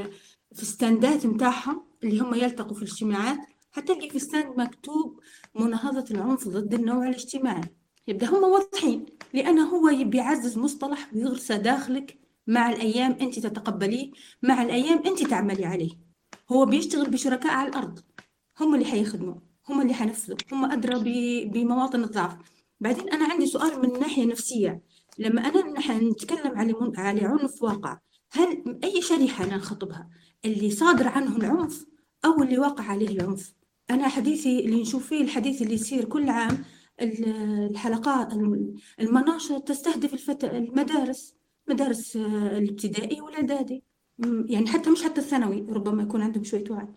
في 0.53 0.61
الستاندات 0.61 1.25
متاعهم 1.25 1.83
اللي 2.03 2.19
هم 2.19 2.33
يلتقوا 2.33 2.75
في 2.75 2.81
الاجتماعات 2.81 3.37
حتلقي 3.71 4.09
في 4.09 4.19
ستاند 4.19 4.59
مكتوب 4.59 5.19
مناهضة 5.55 6.05
العنف 6.11 6.47
ضد 6.47 6.73
النوع 6.73 7.07
الاجتماعي. 7.07 7.63
يبدأ 8.07 8.29
هم 8.29 8.43
واضحين 8.43 9.05
لأنه 9.33 9.69
هو 9.69 9.89
يبي 9.89 10.17
يعزز 10.17 10.57
مصطلح 10.57 11.13
ويغرسه 11.13 11.57
داخلك 11.57 12.19
مع 12.47 12.69
الأيام 12.69 13.11
أنت 13.11 13.39
تتقبليه 13.39 14.11
مع 14.43 14.61
الأيام 14.61 15.03
أنت 15.05 15.23
تعملي 15.23 15.65
عليه. 15.65 15.91
هو 16.51 16.65
بيشتغل 16.65 17.09
بشركاء 17.09 17.51
على 17.53 17.69
الأرض. 17.69 17.99
هم 18.59 18.73
اللي 18.75 18.85
حيخدموا 18.85 19.35
هم 19.69 19.81
اللي 19.81 19.93
حنفذوا 19.93 20.37
هم 20.51 20.65
أدرى 20.71 21.45
بمواطن 21.45 22.03
الضعف. 22.03 22.37
بعدين 22.79 23.09
أنا 23.09 23.25
عندي 23.25 23.45
سؤال 23.45 23.81
من 23.81 23.99
ناحية 23.99 24.25
نفسية. 24.25 24.81
لما 25.19 25.41
نح- 25.79 25.91
نتكلم 25.91 26.57
على 26.57 26.73
من- 26.81 26.99
على 26.99 27.25
عنف 27.25 27.63
واقع 27.63 27.99
هل 28.31 28.79
أي 28.83 29.01
شريحة 29.01 29.43
أنا 29.45 29.55
نخاطبها 29.57 30.09
اللي 30.45 30.71
صادر 30.71 31.07
عنه 31.07 31.37
العنف 31.37 31.85
أو 32.25 32.43
اللي 32.43 32.57
واقع 32.59 32.83
عليه 32.83 33.07
العنف؟ 33.07 33.53
أنا 33.89 34.07
حديثي 34.07 34.59
اللي 34.65 34.81
نشوف 34.81 35.07
فيه 35.07 35.21
الحديث 35.21 35.61
اللي 35.61 35.73
يصير 35.73 36.05
كل 36.05 36.29
عام 36.29 36.63
ال- 37.01 37.69
الحلقات 37.71 38.33
الم- 38.33 38.75
المناشط 38.99 39.67
تستهدف 39.67 40.13
الفت... 40.13 40.43
المدارس 40.43 41.35
مدارس 41.69 42.15
آه، 42.17 42.57
الابتدائي 42.57 43.21
والإعدادي. 43.21 43.83
يعني 44.45 44.67
حتى 44.67 44.89
مش 44.89 45.03
حتى 45.03 45.21
الثانوي 45.21 45.65
ربما 45.69 46.03
يكون 46.03 46.21
عندهم 46.21 46.43
شوية 46.43 46.63
وعي. 46.69 46.87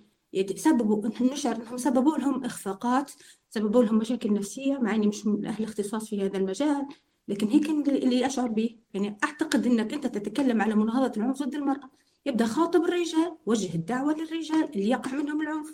سببوا 0.56 1.09
نشعر 1.20 1.56
انهم 1.56 1.76
سببوا 1.76 2.16
لهم 2.18 2.44
إخفاقات 2.44 3.12
سببوا 3.50 3.84
لهم 3.84 3.98
مشاكل 3.98 4.32
نفسية 4.32 4.78
مع 4.78 4.94
إني 4.94 5.06
مش 5.06 5.26
من 5.26 5.46
أهل 5.46 5.64
اختصاص 5.64 6.08
في 6.08 6.22
هذا 6.22 6.38
المجال 6.38 6.86
لكن 7.28 7.46
هيك 7.48 7.70
اللي 7.88 8.26
أشعر 8.26 8.48
به. 8.48 8.76
يعني 8.94 9.18
أعتقد 9.24 9.66
إنك 9.66 9.94
أنت 9.94 10.06
تتكلم 10.06 10.62
على 10.62 10.74
مناهضه 10.74 11.12
العنف 11.16 11.42
ضد 11.42 11.54
المرأة. 11.54 11.90
يبدأ 12.26 12.46
خاطب 12.46 12.84
الرجال 12.84 13.36
وجه 13.46 13.74
الدعوة 13.74 14.14
للرجال 14.14 14.64
اللي 14.74 14.88
يقع 14.88 15.12
منهم 15.12 15.42
العنف. 15.42 15.72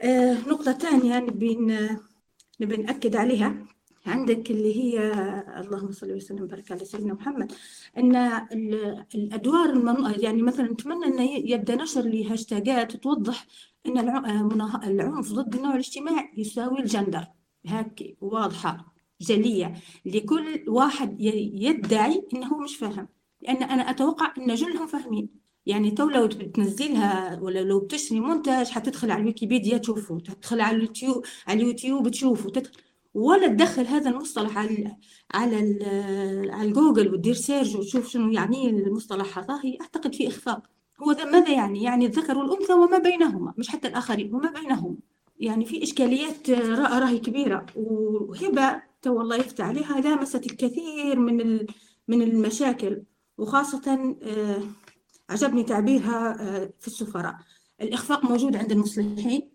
آه 0.00 0.48
نقطة 0.48 0.72
ثانية 0.72 1.18
نبي 1.18 1.56
نبي 2.60 2.76
نأكد 2.76 3.16
عليها. 3.16 3.66
عندك 4.06 4.50
اللي 4.50 4.76
هي 4.76 5.12
اللهم 5.60 5.92
صل 5.92 6.12
وسلم 6.12 6.42
وبارك 6.42 6.72
على 6.72 6.84
سيدنا 6.84 7.14
محمد. 7.14 7.52
إن 7.98 8.16
الأدوار 9.14 9.70
المن... 9.70 10.14
يعني 10.22 10.42
مثلا 10.42 10.72
نتمنى 10.72 11.06
إن 11.06 11.20
يبدأ 11.48 11.74
نشر 11.74 12.02
لهاشتاجات 12.02 12.96
توضح 12.96 13.46
إن 13.86 13.98
العنف 13.98 15.32
ضد 15.32 15.54
النوع 15.54 15.72
الاجتماعي 15.72 16.30
يساوي 16.36 16.80
الجندر. 16.80 17.24
هيك 17.66 18.16
واضحة 18.20 18.94
جلية. 19.20 19.74
لكل 20.06 20.64
واحد 20.68 21.20
يدعي 21.20 22.26
إنه 22.34 22.58
مش 22.58 22.76
فاهم. 22.76 23.08
لأن 23.42 23.62
أنا 23.62 23.90
أتوقع 23.90 24.34
إن 24.38 24.54
جلهم 24.54 24.86
فاهمين. 24.86 25.42
يعني 25.66 25.90
تو 25.90 26.08
لو 26.08 26.26
بتنزلها 26.26 27.40
ولا 27.40 27.60
لو 27.60 27.80
بتشتري 27.80 28.20
منتج 28.20 28.68
حتدخل 28.68 29.10
على 29.10 29.20
الويكيبيديا 29.20 29.78
تشوفه 29.78 30.18
تدخل 30.20 30.60
على 30.60 30.76
اليوتيوب 30.76 31.24
على 31.46 31.62
اليوتيوب 31.62 32.08
تشوفه 32.08 32.50
تدخل 32.50 32.81
ولا 33.14 33.46
تدخل 33.46 33.86
هذا 33.86 34.10
المصطلح 34.10 34.58
على 34.58 34.96
على 35.34 35.56
على 36.50 36.68
الجوجل 36.68 37.14
وتدير 37.14 37.34
search 37.34 37.76
وتشوف 37.76 38.08
شنو 38.08 38.32
يعني 38.32 38.70
المصطلح 38.70 39.38
هذا 39.38 39.60
أعتقد 39.80 40.14
في 40.14 40.28
اخفاق 40.28 40.72
هو 41.02 41.16
ماذا 41.32 41.50
يعني؟ 41.50 41.82
يعني 41.82 42.06
الذكر 42.06 42.38
والأنثى 42.38 42.72
وما 42.72 42.98
بينهما 42.98 43.54
مش 43.58 43.68
حتى 43.68 43.88
الآخرين 43.88 44.34
وما 44.34 44.50
بينهم. 44.50 44.98
يعني 45.40 45.64
في 45.64 45.82
إشكاليات 45.82 46.50
راهي 46.50 47.18
كبيرة. 47.18 47.66
وهبة 47.76 48.82
تو 49.02 49.20
الله 49.20 49.36
يفتح 49.36 49.64
عليها 49.64 50.00
لامست 50.00 50.46
الكثير 50.46 51.18
من 51.18 51.66
من 52.08 52.22
المشاكل. 52.22 53.02
وخاصة 53.38 54.16
آه، 54.22 54.62
عجبني 55.30 55.62
تعبيرها 55.62 56.36
آه، 56.40 56.70
في 56.80 56.86
السفراء. 56.86 57.36
الإخفاق 57.80 58.24
موجود 58.24 58.56
عند 58.56 58.72
المصلحين. 58.72 59.50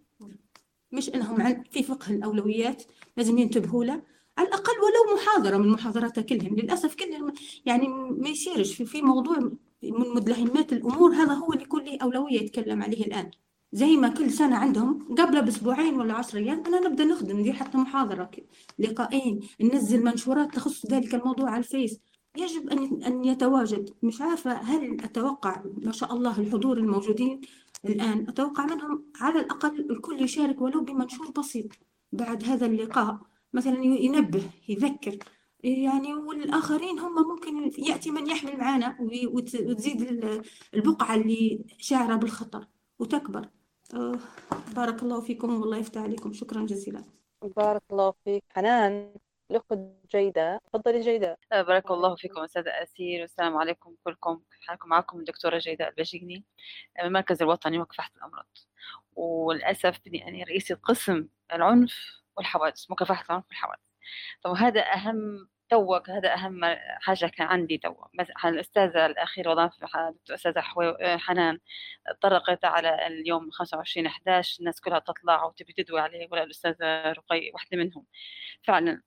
مش 0.92 1.10
إنهم 1.10 1.42
عن 1.42 1.64
في 1.72 1.84
فقه 1.84 2.12
الأولويات 2.12 2.84
لازم 3.18 3.38
ينتبهوا 3.38 3.86
له. 3.86 4.02
على 4.38 4.48
الأقل 4.48 4.74
ولو 4.74 5.16
محاضرة 5.16 5.58
من 5.58 5.70
محاضراتها 5.70 6.22
كلهم. 6.22 6.56
للأسف 6.56 6.96
كلهم 6.96 7.34
يعني 7.66 7.88
ما 7.88 8.30
يصيرش. 8.30 8.74
في, 8.74 8.86
في 8.86 9.02
موضوع 9.02 9.40
من 9.84 10.10
مدلهمات 10.16 10.74
الأمور 10.74 11.14
هذا 11.14 11.34
هو 11.34 11.54
اللي 11.54 11.66
كل 11.66 11.98
أولوية 12.02 12.42
يتكلم 12.42 12.84
عليه 12.84 13.06
الآن. 13.06 13.32
زي 13.74 13.96
ما 13.98 14.08
كل 14.10 14.32
سنة 14.32 14.56
عندهم 14.56 15.16
قبل 15.16 15.42
بأسبوعين 15.42 15.96
ولا 15.96 16.14
عشر 16.14 16.38
أيام 16.38 16.64
أنا 16.66 16.80
نبدأ 16.88 17.06
نخدم 17.06 17.40
ندير 17.40 17.54
حتى 17.54 17.78
محاضرة 17.78 18.32
لقاءين 18.80 19.40
ننزل 19.62 20.04
منشورات 20.04 20.56
تخص 20.56 20.86
ذلك 20.86 21.16
الموضوع 21.16 21.50
على 21.50 21.60
الفيس. 21.60 22.00
يجب 22.38 22.70
أن 22.70 23.04
أن 23.04 23.26
يتواجد. 23.26 23.90
مش 24.04 24.22
عارفة 24.22 24.52
هل 24.52 25.02
أتوقع 25.04 25.64
ما 25.78 25.92
شاء 25.92 26.14
الله 26.14 26.40
الحضور 26.40 26.78
الموجودين 26.78 27.42
الآن 27.86 28.26
أتوقع 28.30 28.66
منهم 28.66 29.12
على 29.22 29.40
الأقل 29.40 29.92
الكل 29.92 30.22
يشارك 30.22 30.62
ولو 30.62 30.84
بمنشور 30.84 31.32
بسيط 31.32 31.68
بعد 32.12 32.44
هذا 32.44 32.66
اللقاء. 32.66 33.20
مثلا 33.54 33.84
ينبه 33.84 34.50
يذكر. 34.70 35.18
يعني 35.64 36.14
والآخرين 36.14 37.00
هم 37.00 37.28
ممكن 37.30 37.72
يأتي 37.78 38.12
من 38.12 38.28
يحمل 38.28 38.58
معنا 38.58 38.98
وتزيد 39.00 40.02
البقعة 40.74 41.16
اللي 41.16 41.66
شاعرة 41.78 42.16
بالخطر 42.16 42.68
وتكبر. 43.00 43.50
بارك 44.76 45.04
الله 45.04 45.22
فيكم 45.22 45.62
والله 45.62 45.78
يفتح 45.78 46.02
عليكم. 46.02 46.34
شكرا 46.34 46.66
جزيلا. 46.66 47.04
بارك 47.58 47.82
الله 47.92 48.14
فيك. 48.26 48.44
حنان. 48.50 49.14
الأخت 49.52 49.74
جيدة 50.12 50.60
تفضلي 50.74 51.00
جيدة. 51.02 51.38
آه، 51.52 51.62
بارك 51.62 51.92
الله 51.92 52.16
فيكم 52.16 52.42
أستاذة 52.44 52.70
أسير 52.70 53.22
والسلام 53.22 53.58
عليكم 53.58 53.96
كلكم. 54.04 54.42
حالكم 54.68 54.90
معكم 54.90 55.20
الدكتورة 55.20 55.58
جيدة 55.58 55.88
البشجني 55.88 56.36
من 56.36 57.04
آه، 57.04 57.08
المركز 57.08 57.42
الوطني 57.42 57.78
ومكافحة 57.78 58.12
الأمراض. 58.18 58.48
وللأسف 59.16 60.00
بني 60.06 60.28
أنا 60.28 60.44
رئيسة 60.44 60.76
قسم 60.76 61.28
العنف 61.54 62.22
والحوادث 62.38 62.92
مكافحة 62.92 63.26
العنف 63.30 63.46
والحوادث. 63.50 63.82
طب 64.42 64.52
هذا 64.52 64.82
أهم 64.82 65.50
توك 65.70 66.10
هذا 66.10 66.34
أهم 66.34 66.62
حاجة 67.02 67.26
كان 67.26 67.48
عندي 67.48 67.78
تو 67.78 67.96
الأستاذة 68.46 69.06
الأخيرة 69.06 69.50
وضعت 69.52 69.72
الأستاذة 70.30 70.62
حنان 71.18 71.60
طرقت 72.22 72.66
على 72.66 73.08
اليوم 73.08 73.52
25 73.52 74.08
11 74.08 74.60
الناس 74.60 74.82
كلها 74.82 75.00
تطلع 75.00 75.46
وتبي 75.46 75.74
تدوي 75.74 76.00
عليه 76.00 76.28
ولا 76.32 76.44
الأستاذة 76.44 77.12
رقي 77.12 77.52
واحدة 77.54 77.78
منهم. 77.78 78.06
فعلا 78.64 79.02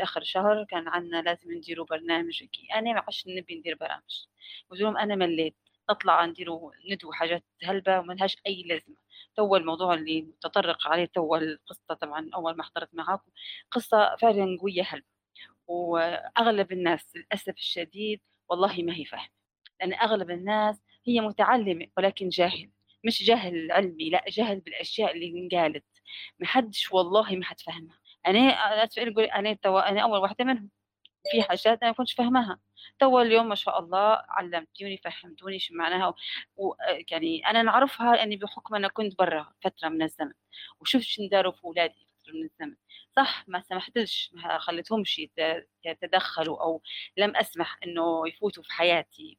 آخر 0.00 0.22
شهر 0.24 0.64
كان 0.64 0.88
عندنا 0.88 1.22
لازم 1.22 1.52
نديروا 1.52 1.86
برنامج 1.86 2.44
أنا 2.74 2.92
ما 2.92 3.00
عادش 3.00 3.24
نبي 3.28 3.54
ندير 3.58 3.76
برامج. 3.80 4.26
قلت 4.70 4.80
لهم 4.80 4.96
أنا 4.98 5.14
مليت. 5.16 5.56
نطلع 5.90 6.24
نديروا 6.26 6.72
ندوي 6.90 7.14
حاجات 7.14 7.44
هلبة 7.64 7.98
وملهاش 7.98 8.36
أي 8.46 8.62
لازمة. 8.62 8.96
تو 9.36 9.56
الموضوع 9.56 9.94
اللي 9.94 10.34
تطرق 10.42 10.88
عليه 10.88 11.04
تو 11.06 11.36
القصة 11.36 11.94
طبعا 12.00 12.30
أول 12.34 12.56
ما 12.56 12.62
حضرت 12.64 12.88
معاكم. 12.94 13.30
قصة 13.70 14.16
فعلا 14.16 14.58
قوية 14.60 14.82
هلبة. 14.88 15.11
وأغلب 15.72 16.72
الناس 16.72 17.16
للأسف 17.16 17.54
الشديد 17.56 18.20
والله 18.48 18.82
ما 18.82 18.94
هي 18.96 19.04
فاهمة. 19.04 19.28
لأن 19.80 19.94
أغلب 19.94 20.30
الناس 20.30 20.82
هي 21.06 21.20
متعلمة 21.20 21.86
ولكن 21.96 22.28
جاهل. 22.28 22.70
مش 23.04 23.22
جهل 23.24 23.72
علمي 23.72 24.10
لا 24.10 24.24
جهل 24.28 24.60
بالأشياء 24.60 25.12
اللي 25.14 25.40
انقالت. 25.40 25.84
ما 26.38 26.46
حدش 26.46 26.92
والله 26.92 27.36
ما 27.36 27.44
حد 27.44 27.60
فاهمها. 27.60 27.98
أنا 28.26 28.38
أقول 28.98 29.24
أنا 29.24 29.54
تو 29.54 29.78
أنا 29.78 30.02
أول 30.02 30.18
واحدة 30.18 30.44
منهم. 30.44 30.70
في 31.32 31.42
حاجات 31.42 31.66
أنا 31.82 31.90
ما 31.90 31.92
كنتش 31.92 32.12
فاهمها. 32.14 32.58
تو 32.98 33.20
اليوم 33.20 33.48
ما 33.48 33.54
شاء 33.54 33.78
الله 33.78 34.22
علمتوني 34.28 34.96
فهمتوني 35.04 35.58
شو 35.58 35.74
معناها 35.74 36.14
و... 36.56 36.74
يعني 37.10 37.46
أنا 37.46 37.62
نعرفها 37.62 38.16
لأني 38.16 38.36
بحكم 38.36 38.74
أنا 38.74 38.88
كنت 38.88 39.18
برا 39.18 39.52
فترة 39.64 39.88
من 39.88 40.02
الزمن. 40.02 40.32
وشفت 40.80 41.04
شو 41.04 41.28
داروا 41.30 41.52
في 41.52 41.64
اولادي 41.64 42.08
فتره 42.22 42.32
من 42.34 42.44
الزمن. 42.44 42.76
صح 43.16 43.44
ما 43.48 43.60
سمحتلش 43.60 44.30
ما 44.34 44.58
خليتهمش 44.58 45.20
يتدخلوا 45.84 46.62
أو 46.62 46.82
لم 47.16 47.36
أسمح 47.36 47.78
إنه 47.86 48.28
يفوتوا 48.28 48.62
في 48.62 48.72
حياتي. 48.72 49.38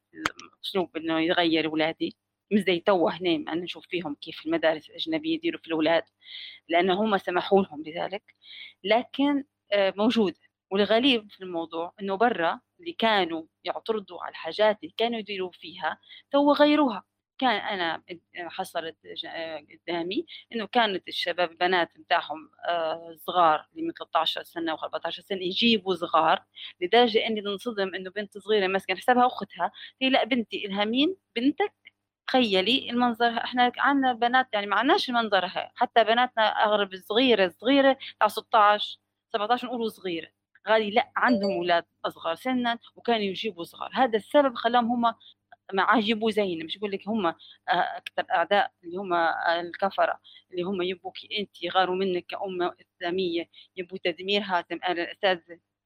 اسلوب 0.65 0.97
إنه 0.97 1.19
يغير 1.19 1.65
اولادي 1.65 2.17
مش 2.51 2.59
زي 2.61 2.79
تو 2.79 3.09
هنا 3.09 3.35
أنا 3.35 3.61
نشوف 3.61 3.87
فيهم 3.87 4.15
كيف 4.15 4.45
المدارس 4.45 4.89
الأجنبية 4.89 5.33
يديروا 5.35 5.59
في 5.59 5.67
الأولاد 5.67 6.03
لأن 6.69 6.89
هم 6.91 7.17
سمحوا 7.17 7.61
لهم 7.63 7.83
بذلك 7.83 8.35
لكن 8.83 9.43
آه، 9.73 9.93
موجودة. 9.97 10.39
والغريب 10.71 11.31
في 11.31 11.41
الموضوع 11.43 11.93
إنه 12.01 12.15
برا 12.15 12.59
اللي 12.79 12.93
كانوا 12.93 13.43
يعترضوا 13.63 14.23
على 14.23 14.31
الحاجات 14.31 14.77
اللي 14.83 14.93
كانوا 14.97 15.19
يديروا 15.19 15.51
فيها 15.51 15.99
تو 16.31 16.53
غيروها. 16.53 17.03
كان 17.43 17.79
أنا 17.79 18.03
حصلت 18.49 18.97
قدامي 19.71 20.25
إنه 20.53 20.65
كانت 20.67 21.07
الشباب 21.07 21.51
البنات 21.51 21.89
بتاعهم 21.97 22.49
آه، 22.67 23.15
صغار 23.17 23.67
اللي 23.73 23.87
من 23.87 23.93
13 23.93 24.43
سنة 24.43 24.77
و14 24.77 25.09
سنة 25.09 25.41
يجيبوا 25.41 25.95
صغار 25.95 26.43
لدرجة 26.81 27.27
إني 27.27 27.41
ننصدم 27.41 27.95
إنه 27.95 28.09
بنت 28.09 28.37
صغيرة 28.37 28.67
ماسكة 28.67 28.95
حسابها 28.95 29.27
أختها 29.27 29.71
هي 30.01 30.09
لا 30.09 30.23
بنتي 30.23 30.65
إلها 30.65 30.85
مين؟ 30.85 31.15
بنتك 31.35 31.73
تخيلي 32.27 32.89
المنظر 32.89 33.37
إحنا 33.37 33.71
عندنا 33.77 34.13
بنات 34.13 34.47
يعني 34.53 34.67
ما 34.67 34.75
عندناش 34.75 35.09
المنظر 35.09 35.45
هاي 35.45 35.69
حتى 35.75 36.03
بناتنا 36.03 36.43
اغلب 36.43 36.95
صغيره 36.95 37.47
صغيره 37.61 37.97
تاع 38.19 38.27
16 38.27 38.99
17 39.33 39.67
نقولوا 39.67 39.89
صغيرة 39.89 40.27
غالي 40.67 40.91
لا 40.91 41.11
عندهم 41.15 41.51
أولاد 41.51 41.85
أصغر 42.05 42.35
سنا 42.35 42.79
وكانوا 42.95 43.21
يجيبوا 43.21 43.63
صغار 43.63 43.89
هذا 43.93 44.17
السبب 44.17 44.55
خلاهم 44.55 45.05
هم 45.05 45.15
مع 45.73 45.97
يبوا 46.03 46.31
زين 46.31 46.65
مش 46.65 46.77
بقول 46.77 46.91
لك 46.91 47.07
هم 47.07 47.25
آه، 47.25 47.35
أكثر 47.69 48.25
أعداء 48.31 48.71
اللي 48.83 48.97
هم 48.97 49.13
آه، 49.13 49.61
الكفرة 49.61 50.19
اللي 50.51 50.63
هم 50.63 50.81
يبوك 50.81 51.15
انت 51.39 51.63
يغاروا 51.63 51.95
منك 51.95 52.25
كأمة 52.25 52.75
إسلامية 52.81 53.49
يبوا 53.77 53.97
تدمير 54.03 54.41
هاتم 54.41 54.75
الأستاذ. 54.89 55.39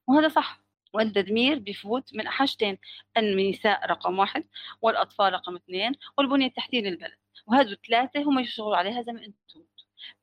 وهذا 0.08 0.28
صح. 0.28 0.64
والتدمير 0.94 1.60
بفوت 1.60 2.16
من 2.16 2.28
حاجتين 2.30 2.78
النساء 3.18 3.86
رقم 3.86 4.20
واحد 4.20 4.48
والأطفال 4.82 5.34
رقم 5.34 5.56
اثنين 5.56 5.92
والبنية 6.18 6.48
التحتية 6.48 6.82
للبلد. 6.82 7.18
وهذو 7.48 7.72
الثلاثة 7.72 8.22
هم 8.24 8.40
يشتغلوا 8.40 8.78
عليها 8.78 9.02
زي 9.02 9.12
ما 9.12 9.34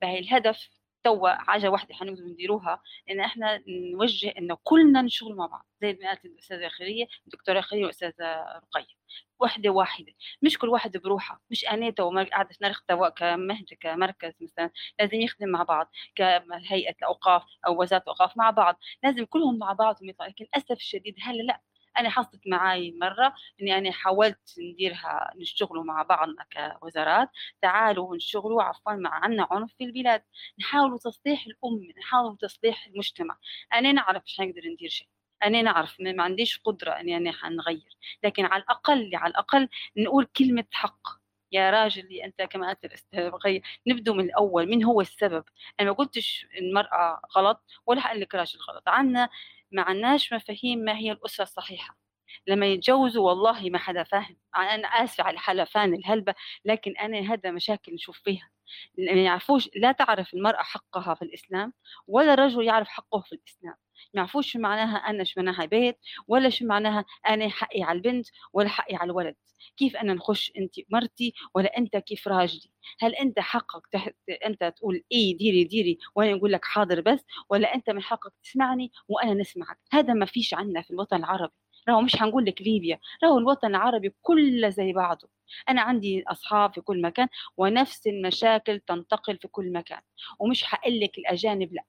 فهي 0.00 0.18
الهدف 0.18 0.70
توا 1.04 1.30
حاجة 1.34 1.68
واحدة 1.70 1.94
حنقدر 1.94 2.22
نديروها 2.24 2.82
إن 3.10 3.20
إحنا 3.20 3.62
نوجه 3.68 4.34
انه 4.38 4.58
كلنا 4.62 5.02
نشتغل 5.02 5.34
مع 5.36 5.46
بعض 5.46 5.66
زي 5.82 5.98
ما 6.02 6.08
قالت 6.08 6.24
الأستاذة 6.24 6.68
خيريه 6.68 7.06
الدكتورة 7.26 7.60
خيريه 7.60 7.82
والأستاذة 7.82 8.44
رقية. 8.56 8.94
وحده 9.40 9.70
واحدة 9.70 10.12
مش 10.42 10.58
كل 10.58 10.68
واحد 10.68 10.96
بروحه 10.96 11.40
مش 11.50 11.64
أنا 11.68 11.90
تو 11.90 12.10
قاعدة 12.30 12.56
نرخ 12.62 12.80
كمهد 13.16 13.66
كمركز 13.80 14.32
مثلا 14.40 14.70
لازم 15.00 15.20
يخدم 15.20 15.48
مع 15.48 15.62
بعض 15.62 15.90
كهيئة 16.14 16.94
الاوقاف 16.98 17.42
أو 17.66 17.82
وزارة 17.82 18.02
الاوقاف 18.02 18.36
مع 18.36 18.50
بعض 18.50 18.78
لازم 19.02 19.24
كلهم 19.24 19.58
مع 19.58 19.72
بعض 19.72 19.96
لكن 20.02 20.44
للأسف 20.44 20.70
الشديد 20.72 21.14
هلأ 21.22 21.42
لا. 21.42 21.60
أنا 21.98 22.10
حصلت 22.10 22.40
معي 22.46 22.92
مرة 23.00 23.34
إني 23.62 23.78
أنا 23.78 23.92
حاولت 23.92 24.54
نديرها 24.58 25.30
نشتغلوا 25.36 25.84
مع 25.84 26.02
بعضنا 26.02 26.46
كوزارات 26.80 27.28
تعالوا 27.62 28.16
نشتغلوا 28.16 28.62
عفوا 28.62 28.92
مع 28.92 29.10
عنا 29.10 29.48
عنف 29.50 29.74
في 29.78 29.84
البلاد 29.84 30.22
نحاولوا 30.60 30.98
تصليح 30.98 31.46
الأمة 31.46 31.94
نحاولوا 31.98 32.36
تصليح 32.36 32.86
المجتمع. 32.86 33.38
أنا 33.74 33.92
نعرف 33.92 34.22
مش 34.26 34.36
حنقدر 34.38 34.62
ندير 34.72 34.88
شيء 34.88 35.08
أنا 35.44 35.62
نعرف 35.62 35.96
ما 36.00 36.22
عنديش 36.22 36.58
قدرة 36.64 36.90
إني 36.90 37.16
أنا 37.16 37.32
حنغير. 37.32 37.96
لكن 38.24 38.44
على 38.44 38.62
الأقل 38.62 39.10
على 39.14 39.30
الأقل 39.30 39.68
نقول 39.96 40.24
كلمة 40.24 40.64
حق. 40.72 41.08
يا 41.52 41.70
راجل 41.70 42.12
أنت 42.12 42.42
كما 42.42 42.66
قالت 42.66 42.84
الأستاذ 42.84 43.30
بقية 43.30 43.62
نبدو 43.86 44.14
من 44.14 44.24
الأول 44.24 44.66
من 44.66 44.84
هو 44.84 45.00
السبب. 45.00 45.44
أنا 45.80 45.90
ما 45.90 45.96
قلتش 45.96 46.46
المرأة 46.58 47.20
غلط 47.36 47.64
ولا 47.86 48.00
حقول 48.00 48.20
لك 48.20 48.34
راجل 48.34 48.58
غلط. 48.68 48.88
عنا 48.88 49.28
ما 49.74 49.82
عندناش 49.82 50.32
مفاهيم 50.32 50.78
ما 50.78 50.96
هي 50.98 51.12
الأسرة 51.12 51.44
الصحيحة. 51.44 51.98
لما 52.46 52.66
يتجوزوا 52.66 53.28
والله 53.28 53.70
ما 53.70 53.78
حدا 53.78 54.02
فاهم. 54.04 54.36
أنا 54.56 54.88
آسفة 54.88 55.24
على 55.24 55.34
الحلفان 55.34 55.94
الهلبة 55.94 56.34
لكن 56.64 56.96
أنا 56.96 57.18
هذا 57.34 57.50
مشاكل 57.50 57.94
نشوف 57.94 58.18
فيها. 58.24 58.50
يعرفوش 58.98 59.70
لا 59.76 59.92
تعرف 59.92 60.34
المرأة 60.34 60.62
حقها 60.62 61.14
في 61.14 61.22
الإسلام 61.22 61.72
ولا 62.08 62.34
الرجل 62.34 62.64
يعرف 62.64 62.88
حقه 62.88 63.20
في 63.22 63.32
الإسلام. 63.34 63.74
ما 64.14 64.18
يعرفوش 64.20 64.52
شو 64.52 64.58
معناها 64.58 64.96
أنا 64.96 65.24
شو 65.24 65.40
معناها 65.40 65.64
بيت 65.66 65.98
ولا 66.28 66.48
شو 66.48 66.66
معناها 66.66 67.04
أنا 67.28 67.48
حقي 67.48 67.82
على 67.82 67.96
البنت 67.96 68.26
ولا 68.52 68.68
حقي 68.68 68.94
على 68.96 69.10
الولد. 69.10 69.34
كيف 69.76 69.96
أنا 69.96 70.14
نخش 70.14 70.52
أنت 70.58 70.74
مرتي 70.90 71.34
ولا 71.54 71.78
أنت 71.78 71.96
كيف 71.96 72.28
راجلي؟ 72.28 72.70
هل 73.00 73.14
أنت 73.14 73.40
حقك 73.40 73.86
تحت 73.92 74.14
أنت 74.46 74.64
تقول 74.76 75.02
إيه 75.12 75.36
ديري 75.36 75.64
ديري 75.64 75.98
وأنا 76.14 76.32
نقول 76.34 76.52
لك 76.52 76.64
حاضر 76.64 77.00
بس 77.00 77.24
ولا 77.50 77.74
أنت 77.74 77.90
من 77.90 78.02
حقك 78.02 78.32
تسمعني 78.44 78.92
وأنا 79.08 79.34
نسمعك؟ 79.34 79.78
هذا 79.92 80.12
ما 80.14 80.26
فيش 80.26 80.54
عندنا 80.54 80.82
في 80.82 80.90
الوطن 80.90 81.16
العربي. 81.16 81.52
راهو 81.88 82.00
مش 82.00 82.22
هنقول 82.22 82.44
لك 82.44 82.62
ليبيا 82.62 82.98
راهو 83.24 83.38
الوطن 83.38 83.68
العربي 83.68 84.14
كله 84.22 84.68
زي 84.68 84.92
بعضه. 84.92 85.28
أنا 85.68 85.82
عندي 85.82 86.24
أصحاب 86.28 86.74
في 86.74 86.80
كل 86.80 87.02
مكان 87.02 87.28
ونفس 87.56 88.06
المشاكل 88.06 88.80
تنتقل 88.80 89.38
في 89.38 89.48
كل 89.48 89.72
مكان. 89.72 90.00
ومش 90.38 90.64
هقول 90.74 91.00
لك 91.00 91.18
الأجانب 91.18 91.72
لا. 91.74 91.84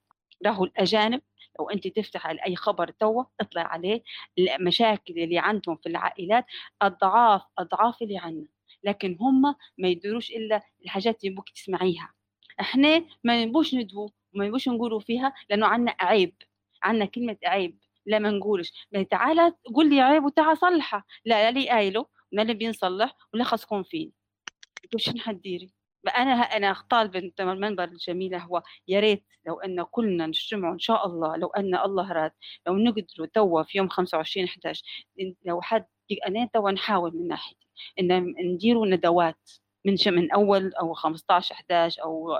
راهو 0.45 0.63
الأجانب 0.63 1.21
لو 1.59 1.69
أنت 1.69 1.87
تفتح 1.87 2.27
أي 2.27 2.55
خبر 2.55 2.91
توا 2.91 3.23
اطلع 3.41 3.61
عليه. 3.61 4.03
المشاكل 4.39 5.13
اللي 5.19 5.39
عندهم 5.39 5.75
في 5.75 5.89
العائلات 5.89 6.45
أضعاف 6.81 7.41
أضعاف 7.57 8.01
اللي 8.01 8.17
عندنا. 8.17 8.47
لكن 8.83 9.17
هم 9.21 9.55
ما 9.77 9.87
يديروش 9.87 10.31
إلا 10.31 10.61
الحاجات 10.85 11.19
اللي 11.23 11.31
يبوك 11.31 11.49
تسمعيها. 11.49 12.13
إحنا 12.59 13.05
ما 13.23 13.45
نبوش 13.45 13.75
ندوو 13.75 14.11
وما 14.35 14.47
نبوش 14.47 14.69
نقولوا 14.69 14.99
فيها 14.99 15.33
لأنه 15.49 15.67
عندنا 15.67 15.95
عيب. 15.99 16.35
عندنا 16.83 17.05
كلمة 17.05 17.37
عيب. 17.45 17.79
لا 18.05 18.19
ما 18.19 18.29
نقولش. 18.31 18.73
تعالى 19.09 19.53
قول 19.75 19.89
لي 19.89 20.01
عيب 20.01 20.23
وتعال 20.25 20.57
صلحها 20.57 21.03
لا 21.25 21.51
لا 21.51 21.59
لي 21.59 21.69
قايله. 21.69 22.05
ولا 22.31 22.41
اللي 22.41 22.53
بينصلح 22.53 23.15
ولا 23.33 23.43
خاصكم 23.43 23.83
فيني. 23.83 24.13
وش 24.95 25.09
نحديري 25.09 25.71
أنا 26.11 26.31
أنا 26.31 26.75
طالبه 26.89 27.31
المنبر 27.39 27.83
الجميله 27.83 28.37
هو 28.37 28.63
يا 28.87 28.99
ريت 28.99 29.25
لو 29.47 29.59
أن 29.59 29.83
كلنا 29.83 30.27
نجتمع 30.27 30.71
إن 30.73 30.79
شاء 30.79 31.07
الله 31.07 31.35
لو 31.37 31.47
أن 31.47 31.75
الله 31.75 32.11
راد 32.11 32.31
لو 32.67 32.77
نقدروا 32.77 33.27
توا 33.33 33.63
في 33.63 33.77
يوم 33.77 33.89
25 33.89 34.47
11 34.47 34.83
لو 35.45 35.61
حد 35.61 35.85
أنا 36.27 36.49
توا 36.53 36.71
نحاول 36.71 37.11
من 37.17 37.27
ناحيتي 37.27 37.67
إن 37.99 38.35
نديروا 38.53 38.87
ندوات 38.87 39.51
من 39.85 39.95
من 40.07 40.31
أول 40.31 40.73
أو 40.73 40.93
15 40.93 41.55
11 41.55 42.03
أو 42.03 42.37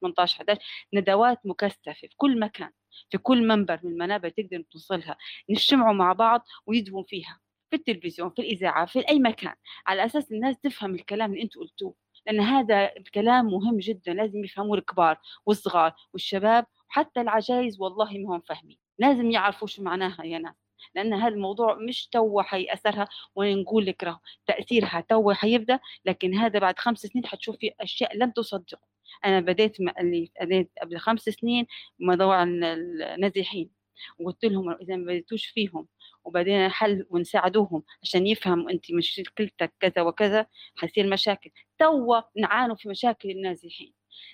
18 0.00 0.36
11 0.36 0.60
ندوات 0.94 1.38
مكثفة 1.44 1.92
في 1.94 2.08
كل 2.16 2.40
مكان 2.40 2.70
في 3.10 3.18
كل 3.18 3.46
منبر 3.48 3.80
من 3.82 3.92
المنابر 3.92 4.28
تقدر 4.28 4.62
توصلها 4.70 5.16
نجتمعوا 5.50 5.94
مع 5.94 6.12
بعض 6.12 6.46
ويدووا 6.66 7.02
فيها 7.02 7.40
في 7.70 7.76
التلفزيون 7.76 8.30
في 8.30 8.42
الإذاعة 8.42 8.86
في 8.86 9.08
أي 9.08 9.18
مكان 9.18 9.54
على 9.86 10.04
أساس 10.04 10.32
الناس 10.32 10.56
تفهم 10.58 10.94
الكلام 10.94 11.32
اللي 11.32 11.42
أنتم 11.42 11.60
قلتوه. 11.60 11.94
لأن 12.28 12.40
هذا 12.40 12.96
الكلام 12.96 13.46
مهم 13.46 13.78
جدا 13.78 14.14
لازم 14.14 14.44
يفهموه 14.44 14.78
الكبار 14.78 15.18
والصغار 15.46 15.94
والشباب 16.12 16.66
وحتى 16.90 17.20
العجائز 17.20 17.80
والله 17.80 18.18
ما 18.18 18.36
هم 18.36 18.40
فاهمين. 18.40 18.78
لازم 18.98 19.30
يعرفوا 19.30 19.68
شو 19.68 19.82
معناها 19.82 20.24
يا 20.24 20.38
ناس. 20.38 20.54
لأن 20.94 21.14
هذا 21.14 21.34
الموضوع 21.34 21.74
مش 21.74 22.08
توا 22.08 22.42
حيأثرها 22.42 23.08
ونقول 23.34 23.86
لك 23.86 24.04
راه 24.04 24.20
تأثيرها 24.46 25.04
توا 25.08 25.32
حيبدأ 25.34 25.80
لكن 26.04 26.34
هذا 26.34 26.58
بعد 26.58 26.78
خمس 26.78 26.98
سنين 26.98 27.26
حتشوفي 27.26 27.70
أشياء 27.80 28.16
لن 28.16 28.32
تصدقوا 28.32 28.88
أنا 29.24 29.40
بديت 29.40 29.80
اللي 29.80 30.30
بديت 30.40 30.72
قبل 30.82 30.98
خمس 30.98 31.22
سنين 31.22 31.66
موضوع 32.00 32.42
النازحين. 32.42 33.70
وقلت 34.18 34.44
لهم 34.44 34.70
إذا 34.70 34.96
ما 34.96 35.04
بديتوش 35.06 35.46
فيهم 35.46 35.88
وبعدين 36.28 36.68
حل 36.68 37.06
ونساعدوهم 37.10 37.82
عشان 38.02 38.26
يفهموا 38.26 38.70
أنت 38.70 38.92
مشكلتك 38.92 39.72
كذا 39.80 40.02
وكذا 40.02 40.46
حيصير 40.76 41.06
مشاكل. 41.06 41.50
توا 41.78 42.20
نعانوا 42.36 42.76
في 42.76 42.88
مشاكل 42.88 43.30
النازحين. 43.30 43.92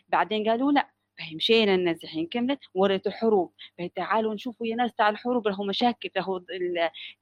بعدين 0.09 0.49
قالوا 0.51 0.73
لا 0.73 0.91
فهي 1.19 1.35
مشينا 1.35 1.75
النازحين 1.75 2.27
كملت 2.27 2.61
وريتوا 2.75 3.13
حروب 3.13 3.53
تعالوا 3.97 4.35
نشوفوا 4.35 4.67
يا 4.67 4.77
ناس 4.77 4.95
تاع 4.95 5.09
الحروب 5.09 5.47
راهو 5.49 5.65
مشاكل 5.65 6.11
راهو 6.17 6.45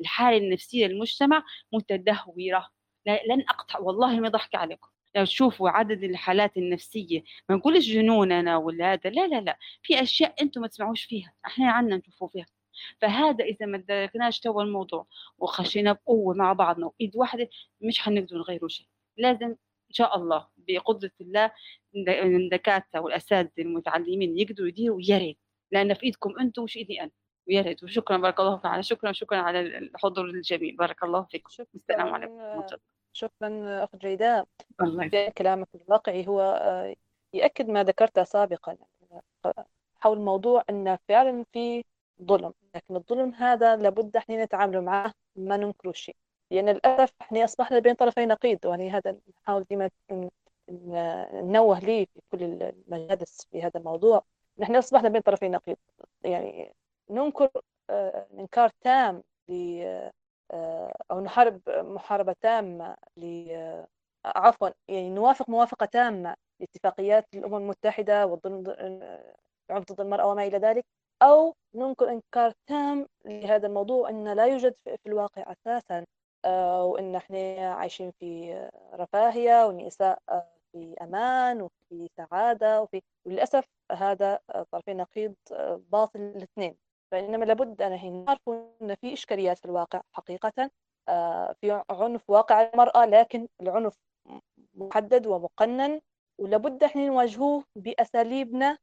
الحالة 0.01 0.37
النفسية 0.37 0.87
للمجتمع 0.87 1.45
متدهورة. 1.73 2.69
لن 3.07 3.41
أقطع 3.49 3.79
والله 3.79 4.21
ما 4.21 4.29
ضحك 4.29 4.55
عليكم. 4.55 4.89
لو 5.17 5.25
تشوفوا 5.25 5.71
عدد 5.71 6.05
الحالات 6.05 6.57
النفسية 6.57 7.25
ما 7.49 7.57
نقولش 7.57 7.87
جنون 7.89 8.33
أنا 8.33 8.57
ولا 8.57 8.93
هذا 8.93 9.11
لا 9.11 9.27
لا 9.27 9.41
لا. 9.41 9.59
في 9.83 10.03
أشياء 10.03 10.35
أنتم 10.43 10.61
ما 10.61 10.69
تسمعوش 10.69 11.05
فيها 11.05 11.35
إحنا 11.47 11.71
عنا 11.73 11.97
نشوفوا 11.97 12.29
فيها. 12.29 12.47
فهذا 13.01 13.45
إذا 13.45 13.67
ما 13.67 13.79
دركناش 13.79 14.41
توا 14.41 14.63
الموضوع 14.63 15.07
وخشينا 15.39 15.93
بقوة 15.93 16.35
مع 16.35 16.53
بعضنا 16.53 16.87
وإيد 16.87 17.17
واحدة 17.17 17.49
مش 17.81 18.01
حنقدر 18.01 18.37
نغيروا 18.39 18.69
شيء. 18.69 18.87
لازم 19.17 19.47
إن 19.91 19.95
شاء 19.95 20.17
الله 20.17 20.47
بقدرة 20.57 21.11
الله 21.21 21.53
الدكاتره 21.97 23.01
والأساتذة 23.01 23.63
المتعلمين 23.63 24.39
يقدروا 24.39 24.69
يديروا 24.69 25.01
يا 25.03 25.19
ريت. 25.19 25.39
لأن 25.73 25.95
في 25.95 26.03
إيدكم 26.03 26.39
أنتم 26.41 26.63
مش 26.65 26.77
إيدي 26.77 27.03
أنا. 27.03 27.11
ويا 27.49 27.63
ريت. 27.63 27.83
وشكرا 27.83 28.17
بارك 28.17 28.41
الله 28.41 28.57
فيك 28.57 28.81
شكرا 28.81 29.13
شكرا 29.13 29.39
على 29.39 29.61
الحضور 29.61 30.25
الجميل. 30.25 30.77
بارك 30.77 31.05
الله 31.05 31.23
فيكم. 31.31 31.51
السلام 31.75 32.09
عليكم 32.09 32.67
شكرا 33.13 33.85
أخت 33.85 33.97
جيداء 33.97 34.47
الله 34.81 35.29
كلامك 35.29 35.69
الواقعي 35.75 36.29
هو 36.29 36.41
آه، 36.41 36.95
يأكد 37.33 37.69
ما 37.69 37.85
ذكرته 37.85 38.25
سابقا. 38.25 38.77
حول 39.95 40.19
موضوع 40.19 40.65
إن 40.71 40.99
فعلا 41.09 41.45
في 41.53 41.85
ظلم 42.23 42.53
لكن 42.75 42.97
الظلم 42.97 43.35
هذا 43.35 43.77
لابد 43.77 44.17
إحنا 44.17 44.45
نتعامل 44.45 44.81
معه 44.85 45.13
ما 45.37 45.57
ننكر 45.57 45.93
شيء. 45.93 46.17
لأن 46.51 46.69
للأسف 46.69 47.15
إحنا 47.21 47.45
أصبحنا 47.45 47.79
بين 47.79 47.95
طرفي 47.95 48.27
نقيض 48.27 48.59
ويعني 48.65 48.91
هذا 48.91 49.17
نحاول 49.43 49.65
ديما 49.65 49.91
ننوه 51.43 51.79
ليه 51.79 52.07
في 52.07 52.21
كل 52.33 52.43
المجالس 52.43 53.47
في 53.51 53.63
هذا 53.63 53.81
الموضوع. 53.81 54.25
نحن 54.59 54.77
أصبحنا 54.77 55.09
بين 55.09 55.21
طرفي 55.23 55.49
نقيض. 55.49 55.77
يعني 56.25 56.75
ننكر 57.11 57.51
آه، 57.91 58.27
إنكار 58.39 58.71
تام 58.81 59.23
ل 59.49 59.83
آه، 60.53 60.93
أو 61.11 61.21
نحارب 61.21 61.61
محاربة 61.69 62.37
تامة 62.41 62.97
ل 63.17 63.51
آه، 63.51 63.89
عفوا 64.25 64.69
يعني 64.89 65.11
نوافق 65.11 65.51
موافقة 65.51 65.87
تامة 65.87 66.37
لاتفاقيات 66.61 67.27
الأمم 67.35 67.57
المتحدة 67.57 68.27
والظلم 68.27 68.65
العنف 69.71 69.93
ضد 69.93 70.01
المرأة 70.01 70.27
وما 70.27 70.47
إلى 70.47 70.59
ذلك. 70.59 70.87
أو 71.23 71.55
ننكر 71.75 72.11
إنكار 72.11 72.53
تام 72.67 73.07
لهذا 73.25 73.67
الموضوع 73.67 74.09
أن 74.09 74.29
لا 74.33 74.45
يوجد 74.47 74.75
في 74.85 75.07
الواقع 75.07 75.53
أساسا. 75.53 76.05
آه، 76.45 76.85
وأن 76.85 77.15
إحنا 77.15 77.75
عايشين 77.75 78.11
في 78.21 78.55
رفاهية 78.95 79.67
والنساء 79.67 80.19
في 80.73 80.95
أمان 81.03 81.63
وفي 81.63 82.09
سعادة 82.17 82.83
وفي 82.83 83.03
وللأسف 83.27 83.65
هذا 83.93 84.39
طرفين 84.73 84.97
نقيض 84.97 85.35
باطل 85.93 86.21
الاثنين. 86.21 86.77
فإنما 87.13 87.45
لابد 87.45 87.83
أن 87.83 88.25
نعرف 88.25 88.41
أن 88.83 88.95
في 88.95 89.13
إشكاليات 89.13 89.59
في 89.59 89.65
الواقع 89.65 90.01
حقيقة 90.13 90.71
آه، 91.09 91.55
في 91.61 91.83
عنف 91.91 92.31
واقع 92.31 92.63
المرأة 92.63 93.05
لكن 93.07 93.49
العنف 93.61 93.97
محدد 94.75 95.27
ومقنن 95.27 96.01
ولابد 96.39 96.85
إحنا 96.85 97.07
نواجهوه 97.07 97.65
بأساليبنا 97.77 98.79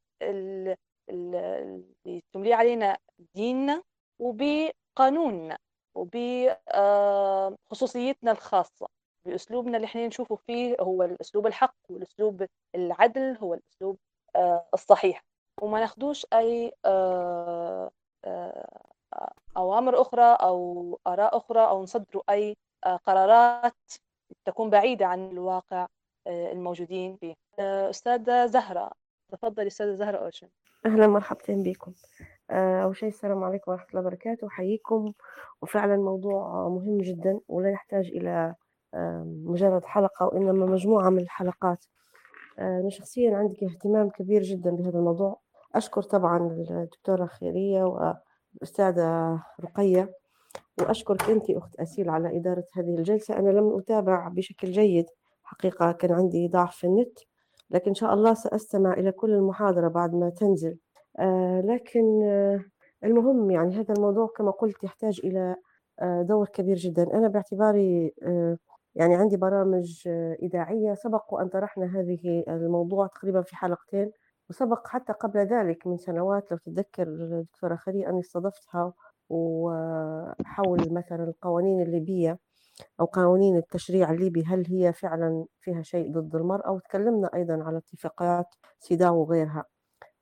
اللي 1.10 2.22
تملي 2.34 2.54
علينا 2.54 2.98
ديننا 3.36 3.84
وبقانوننا 4.20 5.58
وبخصوصيتنا 5.96 8.32
الخاصة 8.32 8.88
بأسلوبنا 9.26 9.78
اللي 9.78 9.86
إحنا 9.86 10.08
نشوفه 10.08 10.36
فيه 10.36 10.76
هو 10.82 11.04
الأسلوب 11.04 11.48
الحق 11.48 11.76
والأسلوب 11.90 12.46
العدل 12.76 13.38
هو 13.38 13.54
الأسلوب 13.54 13.98
آه، 14.36 14.66
الصحيح. 14.74 15.24
وما 15.62 15.80
ناخدوش 15.80 16.26
أي 16.34 16.74
آه، 16.86 17.92
آه، 18.26 18.80
أوامر 19.58 20.02
أخرى 20.02 20.24
أو 20.42 21.00
آراء 21.08 21.38
أخرى 21.38 21.68
أو 21.68 21.84
نصدروا 21.84 22.24
أي 22.30 22.56
قرارات 23.06 23.74
تكون 24.46 24.70
بعيدة 24.70 25.06
عن 25.06 25.30
الواقع 25.32 25.88
الموجودين 26.28 27.18
فيه. 27.18 27.34
أستاذة 27.90 28.46
زهرة 28.46 28.92
تفضلي 29.32 29.68
أستاذة 29.68 29.94
زهرة 29.94 30.18
أوشن. 30.18 30.50
أهلا 30.86 31.08
مرحبتين 31.08 31.64
بكم. 31.64 31.94
آه، 32.52 32.84
أول 32.84 32.96
شيء 32.96 33.10
السلام 33.10 33.44
عليكم 33.44 33.72
ورحمة 33.72 33.88
الله 33.90 34.02
وبركاته. 34.02 34.48
أحييكم. 34.48 35.14
وفعلا 35.62 35.98
موضوع 35.98 36.70
مهم 36.70 36.98
جدا 36.98 37.40
ولا 37.48 37.70
يحتاج 37.72 38.26
آه، 38.94 39.24
مجرد 39.46 39.86
حلقة 39.86 40.26
وإنما 40.26 40.66
مجموعة 40.66 41.10
من 41.10 41.20
الحلقات. 41.20 41.86
آه، 42.60 42.80
أنا 42.80 42.90
شخصيا 42.90 43.38
عندي 43.38 43.66
اهتمام 43.66 44.10
كبير 44.10 44.42
جدا 44.42 44.72
بهذا 44.72 45.00
الموضوع. 45.00 45.40
أشكر 45.76 46.02
طبعا 46.02 46.38
الدكتورة 46.70 47.26
خيرية 47.26 47.84
والأستاذة 47.84 49.40
رقية. 49.62 50.14
وأشكرك 50.82 51.30
أنت 51.30 51.50
أخت 51.50 51.76
أسيل 51.80 52.10
على 52.10 52.38
إدارة 52.38 52.66
هذه 52.74 52.96
الجلسة. 52.98 53.40
أنا 53.40 53.50
لم 53.50 53.78
أتابع 53.78 54.28
بشكل 54.28 54.72
جيد. 54.72 55.06
حقيقة 55.44 55.92
كان 55.92 56.12
عندي 56.12 56.48
ضعف 56.48 56.76
في 56.76 56.88
النت. 56.88 57.20
لكن 57.72 57.88
إن 57.88 57.96
شاء 57.96 58.14
الله 58.14 58.34
سأستمع 58.34 58.94
إلى 58.94 59.12
كل 59.12 59.32
المحاضرة 59.32 59.88
بعد 59.88 60.16
ما 60.16 60.30
تنزل. 60.30 60.78
آه، 61.20 61.62
لكن 61.62 62.24
آه، 62.24 62.60
المهم 63.04 63.52
يعني 63.52 63.76
هذا 63.80 63.94
الموضوع 63.94 64.28
كما 64.38 64.52
قلت 64.52 64.84
يحتاج 64.84 65.22
إلى 65.24 65.56
آه، 66.02 66.22
دور 66.22 66.48
كبير 66.48 66.76
جدا. 66.78 67.04
أنا 67.14 67.28
باعتباري 67.28 68.14
يعني 68.96 69.16
عندي 69.16 69.38
برامج 69.38 70.08
إذاعية. 70.44 70.94
سبق 70.94 71.34
وأن 71.34 71.48
طرحنا 71.50 71.86
هذه 72.00 72.44
الموضوع 72.48 73.08
تقريبا 73.08 73.42
في 73.42 73.56
حلقتين 73.56 74.12
وسبق 74.50 74.88
حتى 74.88 75.14
قبل 75.14 75.40
ذلك 75.40 75.88
من 75.88 75.98
سنوات. 75.98 76.52
لو 76.52 76.58
تتذكر 76.58 77.06
دكتورة 77.42 77.76
خليل 77.76 78.06
أني 78.06 78.20
استضفتها 78.20 78.94
وحول 79.30 80.94
مثلا 80.94 81.24
القوانين 81.24 81.82
الليبية. 81.82 82.40
أو 83.00 83.06
قوانين 83.06 83.58
التشريع 83.58 84.12
الليبي 84.12 84.44
هل 84.44 84.66
هي 84.68 84.94
فعلا 84.94 85.46
فيها 85.62 85.82
شيء 85.82 86.12
ضد 86.12 86.36
المرأة؟ 86.36 86.72
وتكلمنا 86.72 87.30
أيضا 87.34 87.64
على 87.64 87.78
اتفاقيات 87.78 88.56
سيداو 88.80 89.22
وغيرها. 89.22 89.66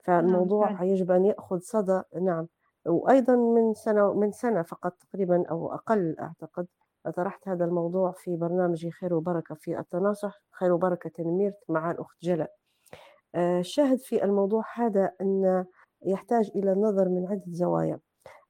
نعم 0.07 0.21
فالموضوع 0.21 0.73
فعلا. 0.73 0.89
يجب 0.91 1.11
أن 1.11 1.25
يأخذ 1.25 1.59
صدى 1.59 2.01
نعم. 2.21 2.47
وأيضا 2.85 3.35
من 3.35 3.73
سنة 3.73 4.13
من 4.13 4.31
سنة 4.31 4.61
فقط 4.61 4.93
تقريبا 4.93 5.43
أو 5.49 5.73
أقل 5.73 6.15
أعتقد 6.19 6.67
طرحت 7.15 7.47
هذا 7.47 7.65
الموضوع 7.65 8.11
في 8.11 8.35
برنامجي 8.35 8.91
خير 8.91 9.13
وبركة 9.13 9.55
في 9.55 9.79
التناصح 9.79 10.41
خير 10.51 10.73
وبركة 10.73 11.09
تنميرت 11.09 11.57
مع 11.69 11.91
الأخت 11.91 12.17
جلا 12.21 12.53
آه، 13.35 13.59
الشاهد 13.59 13.99
في 13.99 14.23
الموضوع 14.23 14.63
هذا 14.75 15.11
أن 15.21 15.65
يحتاج 16.05 16.51
إلى 16.55 16.71
النظر 16.71 17.09
من 17.09 17.27
عدة 17.27 17.43
زوايا. 17.47 17.99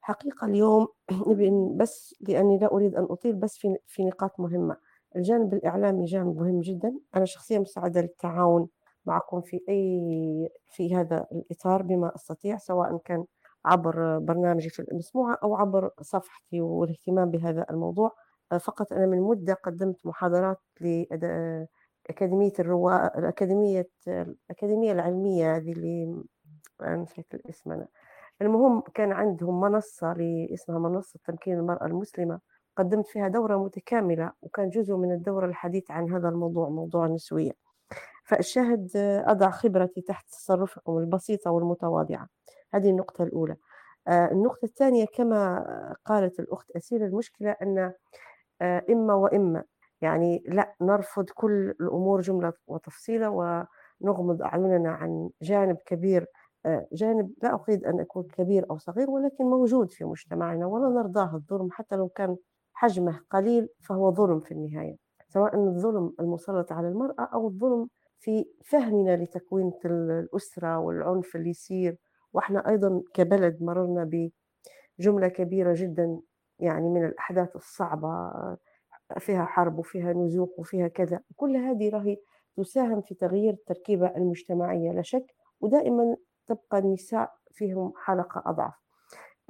حقيقة 0.08 0.48
اليوم 0.48 0.88
بس 1.78 2.16
لأني 2.22 2.58
لا 2.60 2.72
أريد 2.72 2.96
أن 2.96 3.04
أطيل 3.10 3.36
بس 3.36 3.58
في 3.58 3.76
في 3.88 4.06
نقاط 4.06 4.40
مهمة. 4.40 4.78
الجانب 5.16 5.54
الإعلامي 5.54 6.06
جانب 6.06 6.38
مهم 6.42 6.62
جدا. 6.62 6.94
أنا 7.16 7.26
شخصيا 7.26 7.60
مستعدة 7.60 8.02
للتعاون 8.02 8.68
معكم 9.06 9.42
في 9.42 9.62
أي 9.70 10.50
في 10.72 10.96
هذا 10.96 11.28
الإطار 11.32 11.82
بما 11.82 12.16
أستطيع 12.16 12.58
سواء 12.58 12.98
كان 13.06 13.26
عبر 13.66 14.20
برنامجي 14.20 14.70
في 14.70 14.80
المسموعة 14.92 15.38
أو 15.44 15.56
عبر 15.56 15.92
صفحتي 16.02 16.62
والاهتمام 16.62 17.32
بهذا 17.32 17.66
الموضوع. 17.70 18.12
آه، 18.52 18.58
فقط 18.58 18.94
أنا 18.94 19.06
من 19.06 19.22
مدة 19.22 19.54
قدمت 19.54 20.06
محاضرات 20.06 20.60
لأكاديمية 20.82 22.54
الرواء 22.60 23.20
الأكاديمية 23.20 23.90
الأكاديمية 24.08 24.92
العلمية 24.92 25.56
هذه 25.58 25.72
اللي 25.72 26.24
نسيت 26.84 27.34
الاسم 27.34 27.72
أنا. 27.72 27.88
المهم 28.42 28.82
كان 28.94 29.12
عندهم 29.12 29.62
منصة 29.62 30.16
اسمها 30.54 30.80
منصة 30.80 31.20
تمكين 31.26 31.60
المرأة 31.60 31.86
المسلمة 31.86 32.40
قدمت 32.78 33.08
فيها 33.08 33.28
دورة 33.28 33.58
متكاملة 33.58 34.32
وكان 34.42 34.70
جزء 34.70 34.96
من 34.96 35.12
الدورة 35.12 35.46
الحديث 35.46 35.92
عن 35.92 36.14
هذا 36.14 36.30
الموضوع 36.30 36.70
موضوع 36.70 37.06
النسوية 37.06 37.52
فالشاهد 38.28 38.90
أضع 39.28 39.50
خبرتي 39.50 40.02
تحت 40.02 40.30
تصرفكم 40.30 40.98
البسيطة 40.98 41.52
والمتواضعة. 41.52 42.28
هذه 42.74 42.90
النقطة 42.90 43.24
الأولى. 43.24 43.56
آه، 44.08 44.32
النقطة 44.32 44.66
الثانية 44.66 45.06
كما 45.06 45.96
قالت 46.06 46.40
الأخت 46.40 46.72
أسيل 46.72 47.04
المشكلة 47.04 47.52
أن 47.62 47.94
آه، 48.62 48.84
إما 48.90 49.14
وإما. 49.14 49.64
يعني 50.02 50.44
لا 50.48 50.76
نرفض 50.82 51.30
كل 51.30 51.76
الأمور 51.82 52.22
جملة 52.22 52.54
وتفصيلة 52.68 53.30
ونغمض 53.30 54.42
أعيننا 54.42 54.92
عن 54.92 55.30
جانب 55.42 55.78
كبير 55.86 56.26
جانب 56.94 57.34
لا 57.44 57.54
أريد 57.54 57.86
أن 57.86 58.00
أكون 58.00 58.24
كبير 58.24 58.66
أو 58.70 58.78
صغير 58.78 59.10
ولكن 59.10 59.46
موجود 59.46 59.92
في 59.92 60.06
مجتمعنا 60.06 60.66
ولا 60.66 60.90
نرضاه 60.90 61.36
الظلم 61.36 61.72
حتى 61.72 61.96
لو 61.96 62.08
كان 62.08 62.38
حجمه 62.74 63.22
قليل 63.32 63.70
فهو 63.82 64.14
ظلم 64.14 64.40
في 64.40 64.52
النهاية 64.52 65.08
سواء 65.28 65.56
الظلم 65.56 66.14
المسلط 66.20 66.72
على 66.72 66.88
المرأة 66.88 67.30
أو 67.34 67.48
الظلم 67.48 67.90
في 68.20 68.46
فهمنا 68.66 69.16
لتكوين 69.16 69.72
الأسرة 69.86 70.80
والعنف 70.80 71.36
اللي 71.36 71.50
يصير. 71.50 71.98
وإحنا 72.34 72.70
أيضا 72.70 73.04
كبلد 73.14 73.64
مررنا 73.64 74.30
بجملة 75.00 75.28
كبيرة 75.28 75.74
جدا 75.78 76.20
يعني 76.60 76.90
من 76.90 77.06
الأحداث 77.06 77.56
الصعبة 77.56 78.32
فيها 79.20 79.46
حرب 79.46 79.80
وفيها 79.80 80.14
نزوح 80.14 80.50
وفيها 80.58 80.88
كذا. 80.88 81.20
كل 81.36 81.56
هذه 81.56 81.90
راهي 81.90 82.18
تساهم 82.58 83.02
في 83.02 83.16
تغيير 83.16 83.54
التركيبة 83.54 84.08
المجتمعية 84.08 84.92
لا 84.92 85.02
شك 85.02 85.36
ودائما 85.62 86.16
تبقى 86.48 86.80
النساء 86.80 87.34
فيهم 87.52 87.94
حلقة 88.06 88.44
أضعف. 88.46 88.74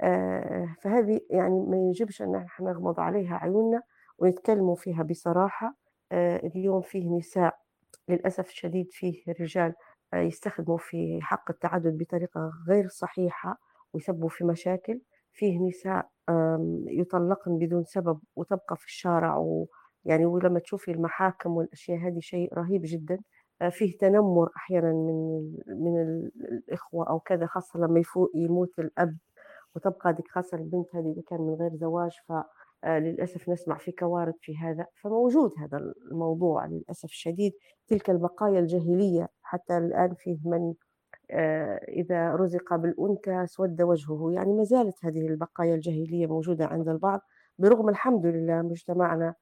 آه، 0.00 0.74
فهذه 0.82 1.20
يعني 1.30 1.60
ما 1.60 1.76
يجبش 1.76 2.22
أن 2.22 2.34
إحنا 2.34 2.70
نغمض 2.72 3.00
عليها 3.00 3.36
عيوننا 3.36 3.82
ونتكلموا 4.18 4.74
فيها 4.76 5.02
بصراحة. 5.02 5.74
آه، 6.12 6.36
اليوم 6.36 6.80
فيه 6.80 7.10
نساء 7.18 7.58
للأسف 8.08 8.48
الشديد 8.48 8.86
فيه 8.92 9.22
رجال 9.40 9.74
آه، 10.14 10.16
يستخدموا 10.20 10.78
في 10.78 11.18
حق 11.22 11.50
التعدد 11.50 11.98
بطريقة 11.98 12.52
غير 12.68 12.88
صحيحة 12.88 13.58
ويسببوا 13.92 14.28
في 14.28 14.44
مشاكل. 14.44 15.00
فيه 15.32 15.58
نساء 15.68 16.08
يطلقن 16.88 17.58
بدون 17.58 17.84
سبب 17.84 18.20
وتبقى 18.36 18.76
في 18.76 18.86
الشارع 18.86 19.36
ويعني 19.36 20.26
ولما 20.26 20.58
تشوفي 20.60 20.90
المحاكم 20.90 21.50
والأشياء 21.50 21.98
هذه 21.98 22.18
شيء 22.20 22.54
رهيب 22.54 22.82
جدا. 22.84 23.18
فيه 23.70 23.98
تنمر 23.98 24.50
أحيانا 24.56 24.92
من 24.92 25.42
من 25.68 26.02
ال- 26.02 26.32
الإخوة 26.68 27.08
أو 27.08 27.20
كذا 27.20 27.46
خاصة 27.46 27.78
لما 27.80 28.02
يموت 28.34 28.78
الأب 28.78 29.16
وتبقى 29.76 30.12
ديك 30.14 30.28
خاصة 30.28 30.56
البنت 30.58 30.96
هذه 30.96 31.12
إذا 31.12 31.22
كان 31.28 31.40
من 31.40 31.54
غير 31.54 31.70
زواج 31.74 32.10
فللأسف 32.28 33.48
نسمع 33.48 33.76
في 33.78 33.92
كوارث 33.92 34.34
في 34.40 34.56
هذا. 34.58 34.86
فموجود 35.02 35.52
هذا 35.58 35.78
الموضوع 36.12 36.66
للأسف 36.66 37.04
الشديد. 37.04 37.52
تلك 37.88 38.10
البقايا 38.10 38.58
الجاهلية 38.60 39.28
حتى 39.42 39.78
الآن 39.78 40.14
فيه 40.14 40.38
من 40.44 40.74
آه، 41.30 41.76
إذا 41.88 42.34
رزق 42.34 42.74
بالأنثى 42.76 43.44
اسود 43.44 43.82
وجهه. 43.82 44.30
يعني 44.32 44.52
ما 44.52 44.64
زالت 44.64 45.04
هذه 45.04 45.26
البقايا 45.28 45.74
الجاهلية 45.74 46.26
موجودة 46.26 46.66
عند 46.66 46.88
البعض 46.88 47.20
برغم 47.58 47.88
الحمد 47.88 48.26
لله 48.26 48.62
مجتمعنا 48.62 49.34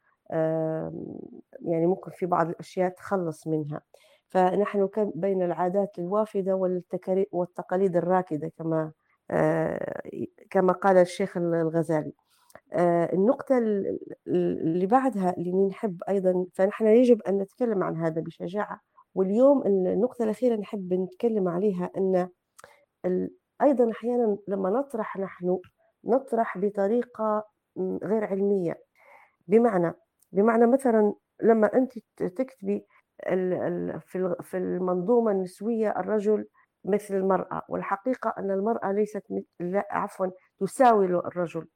يعني 1.60 1.86
ممكن 1.86 2.10
في 2.10 2.26
بعض 2.26 2.48
الأشياء 2.48 2.88
تخلص 2.90 3.46
منها. 3.46 3.80
فنحن 4.28 4.88
بين 5.14 5.42
العادات 5.42 5.98
الوافدة 5.98 6.54
والتقاليد 7.32 7.96
الراكدة 7.96 8.48
كما 8.58 8.92
آه، 9.30 10.02
كما 10.50 10.72
قال 10.72 10.96
الشيخ 10.96 11.36
الغزالي. 11.36 12.12
آه، 12.72 13.12
النقطة 13.12 13.58
ال- 13.58 13.98
ال- 14.28 14.60
اللي 14.60 14.86
بعدها 14.86 15.34
اللي 15.38 15.52
نحب 15.68 16.02
أيضا 16.08 16.46
فنحن 16.54 16.86
يجب 16.86 17.22
أن 17.22 17.38
نتكلم 17.38 17.82
عن 17.82 17.96
هذا 17.96 18.20
بشجاعة. 18.20 18.80
واليوم 19.14 19.62
النقطة 19.66 20.22
الأخيرة 20.24 20.56
نحب 20.56 20.92
نتكلم 20.94 21.48
عليها 21.48 21.90
أن 21.96 22.28
أيضا 23.62 23.90
أحيانا 23.90 24.36
لما 24.48 24.70
نطرح 24.70 25.16
نحن 25.16 25.58
نطرح 26.04 26.58
بطريقة 26.58 27.44
غير 28.02 28.24
علمية. 28.24 28.78
بمعنى 29.48 29.92
بمعنى 30.36 30.66
مثلا 30.66 31.14
لما 31.42 31.74
أنت 31.74 31.98
ت- 31.98 32.22
تكتبي 32.22 32.86
في 34.40 34.54
المنظومة 34.54 35.30
النسوية 35.32 35.90
الرجل 36.00 36.46
مثل 36.84 37.14
المرأة 37.14 37.62
والحقيقة 37.68 38.34
أن 38.38 38.50
المرأة 38.50 38.92
ليست 38.92 39.22
لا 39.60 39.86
عفوا 39.90 40.26
تساوي 40.60 41.06
الرجل 41.06 41.66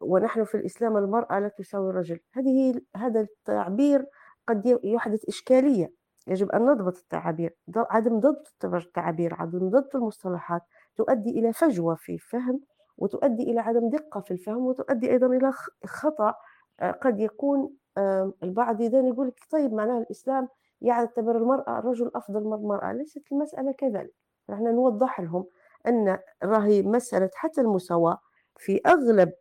ونحن 0.00 0.44
في 0.44 0.54
الإسلام 0.54 0.96
المرأة 0.96 1.38
لا 1.38 1.48
تساوي 1.48 1.90
الرجل. 1.90 2.20
هذه 2.32 2.80
هذا 2.96 3.20
التعبير 3.20 4.06
قد 4.48 4.78
يحدث 4.84 5.24
إشكالية. 5.28 5.92
يجب 6.26 6.50
أن 6.50 6.66
نضبط 6.66 6.96
التعابير. 6.96 7.56
عدم 7.76 8.20
ضبط 8.20 8.64
التعابير 8.64 9.34
عدم 9.34 9.68
ضبط 9.70 9.96
المصطلحات 9.96 10.62
تؤدي 10.96 11.30
إلى 11.30 11.52
فجوة 11.52 11.94
في 11.94 12.12
الفهم 12.12 12.60
وتؤدي 12.96 13.42
إلى 13.42 13.60
عدم 13.60 13.88
دقة 13.90 14.20
في 14.20 14.30
الفهم 14.30 14.66
وتؤدي 14.66 15.10
أيضا 15.10 15.26
إلى 15.26 15.52
خ- 15.52 15.68
خطأ 15.86 16.28
آه، 16.28 16.34
قد 16.80 17.20
يكون 17.20 17.70
آه، 17.98 18.32
البعض 18.42 18.82
إذا 18.82 19.00
يقول 19.00 19.28
لك 19.28 19.40
طيب 19.50 19.72
معناها 19.72 19.98
الإسلام 19.98 20.48
يعتبر 20.80 21.36
المرأة 21.36 21.78
الرجل 21.78 22.10
أفضل 22.14 22.44
من 22.44 22.52
المرأة 22.52 22.92
ليست 22.92 23.22
المسألة 23.32 23.72
كذلك. 23.72 24.14
نحن 24.48 24.74
نوضح 24.74 25.20
لهم 25.20 25.46
أن 25.86 26.18
راهي 26.42 26.82
مسألة 26.82 27.30
حتى 27.34 27.60
المساواة 27.60 28.18
في 28.56 28.80
أغلب 28.86 29.32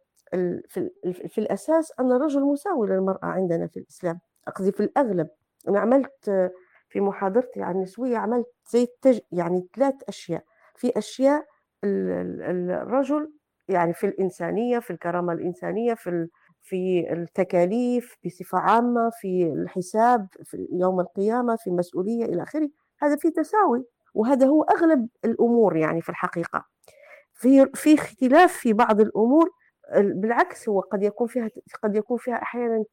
في, 0.68 0.90
في 1.04 1.38
الأساس 1.38 1.94
أن 2.00 2.12
الرجل 2.12 2.42
مساوي 2.42 2.88
للمرأة 2.88 3.26
عندنا 3.26 3.68
في 3.68 3.78
الإسلام. 3.80 4.20
أقصد 4.48 4.70
في 4.70 4.80
الأغلب. 4.80 5.30
أنا 5.68 5.80
عملت 5.80 6.30
آه، 6.30 6.52
في 6.90 7.02
محاضرتي 7.02 7.62
عن 7.62 7.76
النسوية 7.76 8.18
عملت 8.18 8.48
زي 8.70 8.84
التج... 8.84 9.20
يعني 9.32 9.68
ثلاث 9.76 9.96
أشياء. 10.08 10.44
في 10.76 10.98
أشياء 10.98 11.46
الرجل 11.84 13.34
يعني 13.68 13.94
في 13.94 14.06
الإنسانية 14.08 14.80
في 14.80 14.92
الكرامة 14.92 15.34
الإنسانية 15.34 15.94
في 15.94 16.28
في 16.64 17.14
التكاليف 17.14 18.18
بصفة 18.26 18.58
عامة 18.58 19.10
في 19.22 19.54
الحساب 19.54 20.28
في 20.44 20.68
يوم 20.72 21.00
القيامة 21.00 21.56
في 21.56 21.68
المسؤولية 21.68 22.26
إلى 22.26 22.44
آخره. 22.44 22.70
هذا 23.02 23.16
في 23.16 23.32
تساوي 23.32 23.86
وهذا 24.14 24.48
هو 24.48 24.64
أغلب 24.64 25.08
الأمور 25.26 25.78
يعني 25.78 26.02
في 26.02 26.10
الحقيقة. 26.10 26.66
في 27.34 27.66
في 27.74 27.94
اختلاف 27.94 28.54
في 28.54 28.74
بعض 28.74 29.02
الأمور 29.02 29.50
بالعكس 29.98 30.70
هو 30.70 30.80
قد 30.80 31.04
يكون 31.04 31.28
فيها 31.28 31.50
قد 31.84 31.96
يكون 31.96 32.18
فيها 32.18 32.36
أحيانا 32.42 32.84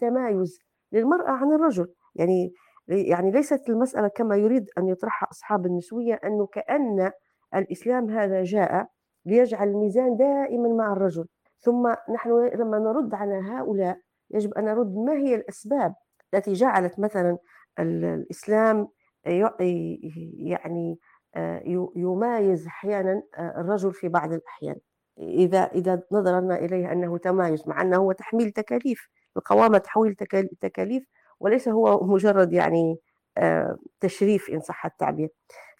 تمايز 0.00 0.58
للمرأة 0.92 1.30
عن 1.30 1.52
الرجل. 1.52 1.86
يعني 2.14 2.52
يعني 2.88 3.30
ليست 3.30 3.68
المسألة 3.68 4.08
كما 4.08 4.36
يريد 4.36 4.66
أن 4.78 4.88
يطرحها 4.88 5.28
أصحاب 5.32 5.66
النسوية 5.66 6.14
أنه 6.24 6.46
كأن 6.46 7.12
الإسلام 7.54 8.10
هذا 8.10 8.42
جاء 8.44 8.88
ليجعل 9.26 9.68
الميزان 9.68 10.16
دائما 10.16 10.68
مع 10.68 10.92
الرجل. 10.92 11.26
ثم 11.60 11.94
نحن 12.14 12.30
لما 12.54 12.78
نرد 12.78 13.14
على 13.14 13.34
هؤلاء 13.34 13.98
يجب 14.30 14.54
أن 14.54 14.64
نرد 14.64 14.94
ما 14.94 15.12
هي 15.12 15.34
الأسباب 15.34 15.94
التي 16.34 16.52
جعلت 16.52 16.98
مثلا 16.98 17.38
الإسلام 17.78 18.88
يعني 19.24 20.98
آه، 21.34 21.62
يمايز 21.96 22.66
أحيانا 22.66 23.22
آه، 23.38 23.60
الرجل 23.60 23.92
في 23.92 24.08
بعض 24.08 24.32
الأحيان. 24.32 24.76
إذا 25.18 25.58
إذا 25.58 26.02
نظرنا 26.12 26.56
إليه 26.58 26.92
أنه 26.92 27.18
تمايز 27.18 27.68
مع 27.68 27.82
أنه 27.82 27.96
هو 27.96 28.12
تحميل 28.12 28.50
تكاليف 28.50 29.08
القوامة 29.36 29.78
تحويل 29.78 30.14
تكاليف 30.60 31.04
وليس 31.40 31.68
هو 31.68 32.06
مجرد 32.06 32.52
يعني 32.52 32.96
آه، 33.38 33.78
تشريف 34.00 34.50
إن 34.50 34.60
صح 34.60 34.86
التعبير. 34.86 35.28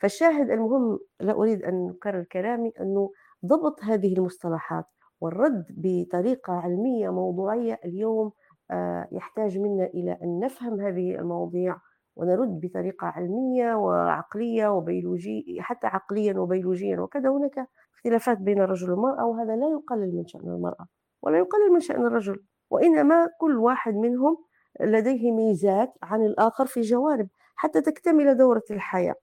فالشاهد 0.00 0.50
المهم 0.50 0.98
لا 1.20 1.32
أريد 1.32 1.62
أن 1.62 1.94
أكرر 1.96 2.24
كلامي 2.24 2.72
أنه 2.80 3.12
ضبط 3.46 3.84
هذه 3.84 4.14
المصطلحات. 4.18 4.84
والرد 5.20 5.64
بطريقة 5.70 6.52
علمية 6.52 7.10
موضوعية 7.10 7.80
اليوم 7.84 8.32
آه، 8.70 9.08
يحتاج 9.12 9.58
منا 9.58 9.84
إلى 9.84 10.18
أن 10.22 10.40
نفهم 10.40 10.80
هذه 10.80 11.14
المواضيع 11.14 11.76
ونرد 12.16 12.60
بطريقة 12.60 13.06
علمية 13.06 13.74
وعقلية 13.74 14.68
وبيولوجية 14.68 15.60
حتى 15.60 15.86
عقليا 15.86 16.38
وبيولوجيا. 16.38 17.00
وكذا 17.00 17.30
هناك 17.30 17.68
اختلافات 17.94 18.38
بين 18.38 18.60
الرجل 18.60 18.90
والمرأة 18.90 19.26
وهذا 19.26 19.56
لا 19.56 19.68
يقلل 19.68 20.16
من 20.16 20.26
شأن 20.26 20.48
المرأة 20.48 20.86
ولا 21.22 21.38
يقلل 21.38 21.72
من 21.72 21.80
شأن 21.80 22.06
الرجل. 22.06 22.44
وإنما 22.70 23.28
كل 23.40 23.56
واحد 23.56 23.94
منهم 23.94 24.38
لديه 24.80 25.32
ميزات 25.32 25.94
عن 26.02 26.22
الآخر 26.26 26.66
في 26.66 26.80
جوانب 26.80 27.28
حتى 27.56 27.80
تكتمل 27.80 28.36
دورة 28.36 28.64
الحياة. 28.70 29.14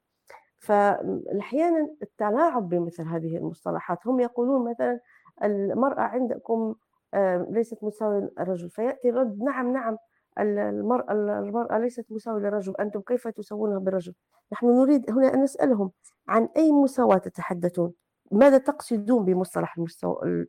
فأحيانا 0.60 1.90
التلاعب 2.02 2.70
بمثل 2.70 3.04
هذه 3.04 3.38
المصطلحات 3.38 4.08
هم 4.08 4.20
يقولون 4.20 4.70
مثلا 4.72 5.00
المرأة 5.44 6.02
عندكم 6.02 6.76
آه، 7.14 7.48
ليست 7.50 7.84
مساوية 7.84 8.30
للرجل 8.40 8.70
فيأتي 8.70 9.10
الرد 9.10 9.40
نعم 9.44 9.74
نعم 9.74 9.98
المرأة 10.40 11.12
المرأة 11.12 11.78
ليست 11.78 12.06
مساوية 12.10 12.42
للرجل 12.42 12.74
أنتم 12.80 13.02
كيف 13.02 13.28
تسوونها 13.28 13.80
بالرجل؟ 13.80 14.14
نحن 14.54 14.68
نريد 14.68 15.12
هنا 15.12 15.34
أن 15.34 15.44
نسألهم 15.44 15.92
عن 16.28 16.50
أي 16.58 16.72
مساواة 16.72 17.18
تتحدثون؟ 17.18 17.94
ماذا 18.32 18.58
تقصدون 18.58 19.26
بمصطلح 19.26 19.76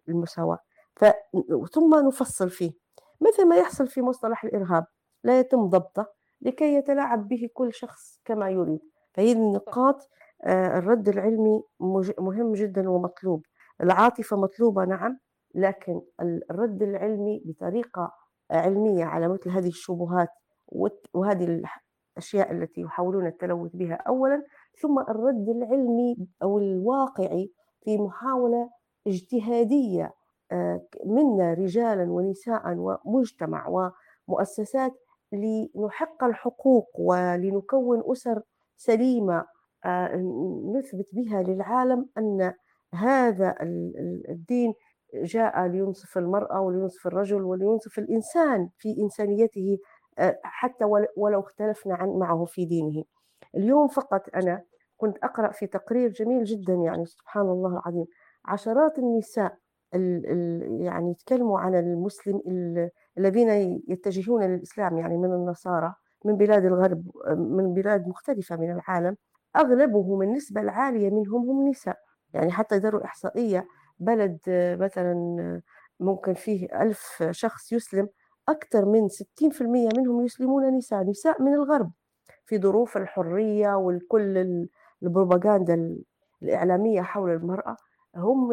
المساواة؟ 0.09 0.59
ثم 1.73 2.07
نفصل 2.07 2.51
فيه. 2.51 2.73
مثل 3.21 3.49
ما 3.49 3.57
يحصل 3.57 3.89
في 3.89 4.03
مصطلح 4.03 4.45
الإرهاب 4.45 4.87
لا 5.25 5.41
يتم 5.41 5.67
ضبطه 5.67 6.07
لكي 6.41 6.75
يتلاعب 6.75 7.29
به 7.29 7.49
كل 7.55 7.75
شخص 7.75 8.21
كما 8.25 8.51
يريد. 8.51 8.81
فهي 9.15 9.33
النقاط 9.33 10.09
آه، 10.45 10.79
الرد 10.79 11.09
العلمي 11.09 11.63
مهم 12.19 12.53
جدا 12.53 12.91
ومطلوب. 12.91 13.47
العاطفة 13.81 14.37
مطلوبة 14.37 14.85
نعم 14.85 15.19
لكن 15.55 16.01
الرد 16.51 16.83
العلمي 16.83 17.43
بطريقة 17.45 18.13
علمية 18.51 19.05
على 19.05 19.29
مثل 19.29 19.51
هذه 19.51 19.69
الشبهات 19.69 20.29
وهذه 21.15 21.63
الأشياء 22.17 22.53
التي 22.53 22.81
يحاولون 22.81 23.27
التلوث 23.27 23.71
بها 23.77 23.95
أولا 23.95 24.45
ثم 24.83 24.99
الرد 24.99 25.49
العلمي 25.49 26.17
أو 26.43 26.59
الواقعي 26.59 27.51
في 27.85 27.99
محاولة 27.99 28.71
اجتهادية 29.07 30.13
آه، 30.53 30.87
منا 31.05 31.55
رجالا 31.55 32.13
ونساء 32.13 32.63
ومجتمع 33.05 33.91
ومؤسسات 34.29 34.93
لنحق 35.33 36.25
الحقوق 36.25 36.89
ولنكون 37.01 38.03
أسر 38.13 38.43
سليمة 38.77 39.47
آه، 39.85 40.17
نثبت 40.75 41.07
بها 41.15 41.43
للعالم 41.43 42.09
أن 42.19 42.55
هذا 42.95 43.55
الدين 44.29 44.75
جاء 45.15 45.67
لينصف 45.67 46.19
المرأة 46.19 46.61
ولينصف 46.61 47.07
الرجل 47.07 47.43
ولينصف 47.43 47.99
الإنسان 47.99 48.69
في 48.79 48.97
إنسانيته 49.03 49.79
آه، 50.19 50.39
حتى 50.43 50.85
ولو 51.17 51.41
اختلفنا 51.41 51.95
عن 51.95 52.09
معه 52.09 52.45
في 52.45 52.65
دينه. 52.65 53.05
اليوم 53.57 53.89
فقط 53.89 54.23
أنا 54.37 54.63
كنت 54.97 55.19
أقرأ 55.23 55.53
في 55.53 55.67
تقرير 55.67 56.11
جميل 56.11 56.45
جدا 56.45 56.75
يعني 56.75 57.07
سبحان 57.07 57.47
الله 57.47 57.73
العظيم. 57.73 58.07
عشرات 58.45 58.99
النساء 58.99 59.57
يعني 60.81 61.11
يتكلموا 61.11 61.61
عن 61.61 61.75
المسلم 61.75 62.43
الذين 63.19 63.49
يتجهون 63.89 64.43
للإسلام 64.45 64.99
يعني 64.99 65.17
من 65.17 65.33
النصارى 65.35 65.95
من 66.25 66.37
بلاد 66.37 66.65
الغرب 66.65 67.11
من 67.39 67.75
بلاد 67.75 68.09
مختلفة 68.09 68.57
من 68.57 68.71
العالم 68.71 69.17
أغلبهم 69.57 70.23
النسبة 70.23 70.61
العالية 70.61 71.11
منهم 71.11 71.51
هم 71.51 71.69
نساء. 71.69 71.99
يعني 72.35 72.53
حتى 72.53 72.77
يدروا 72.77 73.05
إحصائية 73.05 73.67
بلد 73.99 74.39
مثلا 74.81 75.15
ممكن 76.01 76.35
فيه 76.35 76.83
ألف 76.83 77.25
شخص 77.31 77.73
يسلم 77.73 78.09
أكثر 78.49 78.85
من 78.85 79.09
60% 79.09 79.63
منهم 79.99 80.25
يسلمون 80.25 80.77
نساء 80.77 81.03
نساء 81.03 81.43
من 81.43 81.55
الغرب 81.55 81.93
في 82.47 82.59
ظروف 82.59 82.97
الحرية 82.97 83.75
والكل 83.75 84.67
البروباغندا 85.03 85.97
الإعلامية 86.43 87.03
حول 87.03 87.31
المرأة 87.31 87.77
هم 88.17 88.53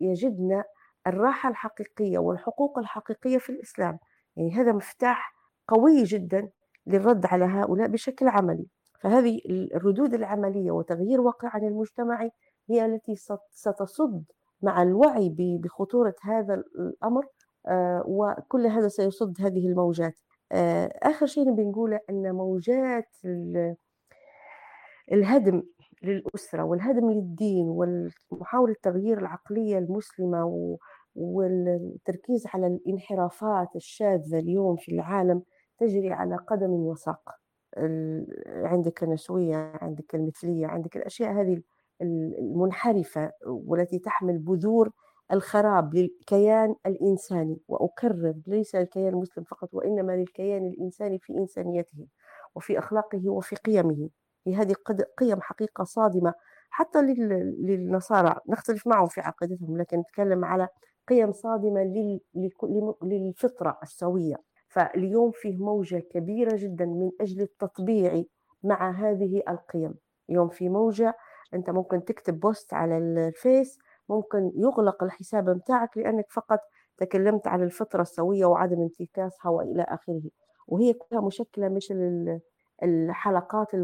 يجدن 0.00 0.62
الراحة 1.06 1.48
الحقيقية 1.48 2.18
والحقوق 2.18 2.78
الحقيقية 2.78 3.38
في 3.38 3.50
الإسلام. 3.50 3.98
يعني 4.36 4.52
هذا 4.52 4.72
مفتاح 4.72 5.34
قوي 5.68 6.02
جدا 6.02 6.48
للرد 6.86 7.26
على 7.26 7.44
هؤلاء 7.44 7.88
بشكل 7.88 8.28
عملي. 8.28 8.66
فهذه 9.00 9.40
الردود 9.74 10.14
العملية 10.14 10.70
وتغيير 10.70 11.20
واقعنا 11.20 11.68
المجتمعي 11.68 12.30
هي 12.70 12.86
التي 12.86 13.14
ستصد 13.50 14.24
مع 14.62 14.82
الوعي 14.82 15.28
بخطورة 15.38 16.14
هذا 16.22 16.54
الأمر 16.54 17.26
آه، 17.66 18.02
وكل 18.06 18.66
هذا 18.66 18.88
سيصد 18.88 19.36
هذه 19.40 19.68
الموجات. 19.68 20.14
آه، 20.52 20.92
آخر 21.02 21.26
شيء 21.26 21.52
بنقوله 21.52 22.00
أن 22.10 22.32
موجات 22.34 23.08
الهدم 25.12 25.62
للأسرة 26.02 26.62
والهدم 26.64 27.10
للدين 27.10 27.66
ومحاولة 28.30 28.74
تغيير 28.82 29.18
العقلية 29.18 29.78
المسلمة 29.78 30.44
والتركيز 31.14 32.46
على 32.54 32.66
الانحرافات 32.66 33.76
الشاذة 33.76 34.38
اليوم 34.38 34.76
في 34.76 34.92
العالم 34.92 35.42
تجري 35.78 36.12
على 36.12 36.36
قدم 36.36 36.70
وساق. 36.70 37.30
عندك 38.46 39.02
النسوية 39.02 39.72
عندك 39.82 40.14
المثلية 40.14 40.66
عندك 40.66 40.96
الأشياء 40.96 41.32
هذه 41.32 41.62
المنحرفة 42.02 43.32
والتي 43.46 43.98
تحمل 43.98 44.38
بذور 44.38 44.90
الخراب 45.32 45.94
للكيان 45.94 46.74
الإنساني. 46.86 47.58
وأكرر 47.68 48.34
ليس 48.46 48.74
الكيان 48.74 49.08
المسلم 49.08 49.44
فقط 49.44 49.74
وإنما 49.74 50.12
للكيان 50.16 50.66
الإنساني 50.66 51.18
في 51.18 51.32
إنسانيته 51.32 52.06
وفي 52.54 52.78
أخلاقه 52.78 53.28
وفي 53.28 53.56
قيمه. 53.56 54.08
هي 54.46 54.54
هذه 54.54 54.74
قيم 55.18 55.40
حقيقة 55.40 55.84
صادمة 55.84 56.34
حتى 56.70 57.02
للنصارى. 57.02 58.36
نختلف 58.48 58.86
معهم 58.86 59.06
في 59.06 59.20
عقيدتهم 59.20 59.78
لكن 59.78 59.98
نتكلم 59.98 60.44
على 60.44 60.68
قيم 61.08 61.32
صادمة 61.32 61.82
للفطرة 63.02 63.78
السوية. 63.82 64.36
فاليوم 64.68 65.30
فيه 65.30 65.56
موجة 65.56 65.98
كبيرة 65.98 66.56
جدا 66.56 66.84
من 66.84 67.10
أجل 67.20 67.42
التطبيع 67.42 68.22
مع 68.62 68.90
هذه 68.90 69.42
القيم. 69.48 69.94
اليوم 70.30 70.48
في 70.48 70.68
موجة 70.68 71.14
أنت 71.54 71.70
ممكن 71.70 72.04
تكتب 72.04 72.40
بوست 72.40 72.74
على 72.74 72.98
الفيس 72.98 73.78
ممكن 74.08 74.52
يغلق 74.56 75.02
الحساب 75.02 75.50
متاعك 75.50 75.98
لأنك 75.98 76.26
فقط 76.32 76.60
تكلمت 76.98 77.46
عن 77.46 77.62
الفطرة 77.62 78.02
السوية 78.02 78.46
وعدم 78.46 78.82
انتكاسها 78.82 79.50
وإلى 79.50 79.82
آخره. 79.82 80.22
وهي 80.68 80.92
كلها 80.92 81.20
مشكلة 81.20 81.68
مثل 81.68 82.40
الحلقات 82.82 83.74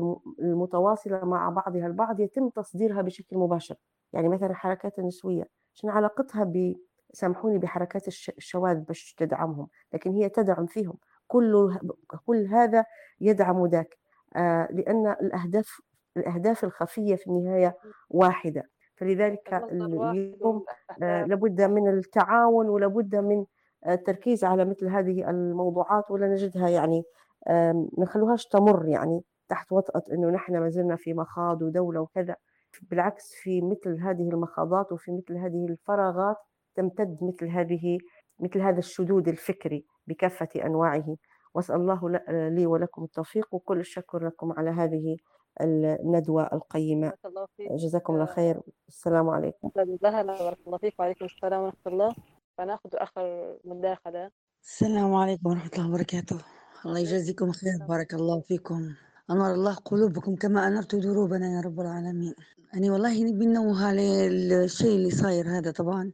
المتواصلة 0.40 1.24
مع 1.24 1.48
بعضها 1.50 1.86
البعض 1.86 2.20
يتم 2.20 2.48
تصديرها 2.48 3.02
بشكل 3.02 3.36
مباشر. 3.38 3.74
يعني 4.12 4.28
مثلا 4.28 4.54
حركات 4.54 4.98
النسوية 4.98 5.44
عشان 5.74 5.90
علاقتها 5.90 6.44
ب 6.44 6.74
سامحوني 7.12 7.58
بحركات 7.58 8.08
الشواذ 8.08 8.76
باش 8.80 9.14
تدعمهم 9.14 9.68
لكن 9.92 10.10
هي 10.12 10.28
تدعم 10.28 10.66
فيهم. 10.66 10.94
كل 11.28 11.78
كل 12.26 12.46
هذا 12.46 12.84
يدعم 13.20 13.66
ذاك. 13.66 13.98
آه 14.36 14.68
لأن 14.72 15.06
الأهداف 15.06 15.80
الأهداف 16.16 16.64
الخفية 16.64 17.14
في 17.16 17.26
النهاية 17.26 17.76
واحدة. 18.10 18.62
فلذلك 18.96 19.54
اليوم 19.72 20.64
آه، 21.02 21.24
لابد 21.24 21.62
من 21.62 21.88
التعاون 21.88 22.68
ولابد 22.68 23.16
من 23.16 23.44
آه، 23.84 23.94
التركيز 23.94 24.44
على 24.44 24.64
مثل 24.64 24.86
هذه 24.86 25.30
الموضوعات 25.30 26.10
ولا 26.10 26.28
نجدها 26.28 26.68
يعني 26.68 27.02
ما 27.48 27.86
نخلوهاش 27.98 28.46
تمر 28.46 28.88
يعني 28.88 29.20
تحت 29.48 29.72
وطأة 29.72 30.02
إنه 30.12 30.30
نحن 30.30 30.58
ما 30.58 30.68
زلنا 30.68 30.96
في 30.96 31.14
مخاض 31.14 31.62
ودولة 31.62 32.00
وكذا. 32.00 32.36
بالعكس 32.82 33.34
في 33.34 33.60
مثل 33.62 34.00
هذه 34.00 34.30
المخاضات 34.30 34.92
وفي 34.92 35.12
مثل 35.12 35.36
هذه 35.36 35.66
الفراغات 35.66 36.36
تمتد 36.74 37.18
مثل 37.22 37.48
هذه 37.48 37.98
مثل 38.40 38.60
هذا 38.60 38.78
الشذوذ 38.78 39.28
الفكري 39.28 39.84
بكافة 40.06 40.48
أنواعه. 40.64 41.16
وأسأل 41.54 41.76
الله 41.76 42.20
لي 42.28 42.66
ولكم 42.66 43.04
التوفيق 43.04 43.54
وكل 43.54 43.80
الشكر 43.80 44.26
لكم 44.26 44.52
على 44.52 44.70
هذه 44.70 45.16
الندوة 45.64 46.50
القيمة. 46.52 47.08
بارك 47.08 47.26
الله 47.26 47.46
فيك. 47.56 47.72
جزاكم 47.72 48.14
الله 48.14 48.26
خير. 48.26 48.60
السلام 48.88 49.28
عليكم. 49.30 49.70
بارك 49.76 50.58
الله 50.66 50.78
فيك 50.78 50.94
وعليكم 51.00 51.24
السلام 51.24 51.62
ورحمة 51.62 51.86
الله. 51.86 52.14
فنأخذ 52.58 52.90
آخر 52.94 53.56
مداخلة. 53.64 54.30
السلام 54.62 55.14
عليكم 55.14 55.50
ورحمة 55.50 55.70
الله 55.74 55.88
وبركاته. 55.88 56.38
الله 56.86 56.98
يجازيكم 56.98 57.52
خير. 57.52 57.78
بارك 57.88 58.14
الله 58.14 58.40
فيكم. 58.40 58.94
أنور 59.30 59.54
الله 59.54 59.74
قلوبكم 59.74 60.36
كما 60.36 60.68
أنرت 60.68 60.94
دروبنا 60.94 61.46
يا 61.56 61.60
رب 61.60 61.80
العالمين. 61.80 62.34
أنا 62.74 62.92
والله 62.92 63.24
نبي 63.24 63.46
ننوه 63.46 63.86
على 63.86 64.26
الشيء 64.64 64.96
اللي 64.96 65.10
صاير 65.10 65.48
هذا 65.48 65.70
طبعا. 65.70 66.12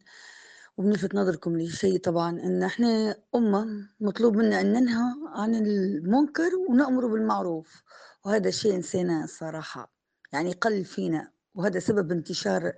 وبنلفت 0.77 1.15
نظركم 1.15 1.57
لشيء 1.59 1.99
طبعا 1.99 2.31
إن 2.31 2.63
إحنا 2.63 3.17
أمة 3.35 3.67
مطلوب 4.01 4.37
منا 4.37 4.61
أن 4.61 4.73
ننهى 4.73 5.15
عن 5.35 5.55
المنكر 5.55 6.51
ونأمر 6.69 7.07
بالمعروف. 7.07 7.83
وهذا 8.27 8.49
الشيء 8.49 8.79
نسيناه 8.79 9.25
الصراحه 9.25 9.93
يعني 10.33 10.53
قل 10.53 10.85
فينا 10.85 11.33
وهذا 11.55 11.79
سبب 11.79 12.13
انتشار 12.13 12.73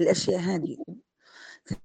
الأشياء 0.00 0.40
هذه. 0.40 0.76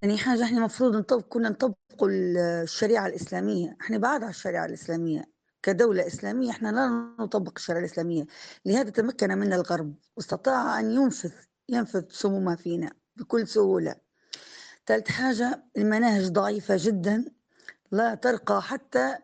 ثاني 0.01 0.17
حاجة 0.17 0.43
إحنا 0.43 0.57
المفروض 0.57 0.95
نطبق 0.95 1.27
كنا 1.27 1.49
نطبق 1.49 1.75
الشريعة 2.09 3.07
الإسلامية. 3.07 3.77
إحنا 3.81 3.97
بعاد 3.97 4.23
عن 4.23 4.29
الشريعة 4.29 4.65
الإسلامية. 4.65 5.23
كدولة 5.63 6.07
إسلامية 6.07 6.49
إحنا 6.49 6.69
لا 6.69 6.87
نطبق 7.23 7.53
الشريعة 7.55 7.79
الإسلامية. 7.79 8.25
لهذا 8.65 8.89
تمكن 8.89 9.37
منا 9.37 9.55
الغرب 9.55 9.95
واستطاع 10.17 10.79
أن 10.79 10.91
ينفذ 10.91 11.31
ينفذ 11.69 12.03
سمومها 12.09 12.55
فينا 12.55 12.91
بكل 13.15 13.47
سهولة. 13.47 13.95
ثالث 14.87 15.07
حاجة 15.09 15.63
المناهج 15.77 16.27
ضعيفة 16.27 16.75
جدا 16.79 17.25
لا 17.91 18.15
ترقى 18.15 18.61
حتى 18.61 19.17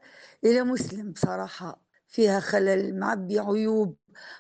إلى 0.44 0.64
مسلم 0.64 1.12
بصراحة 1.12 1.83
فيها 2.14 2.40
خلل 2.40 3.00
معبي 3.00 3.40
عيوب. 3.40 3.95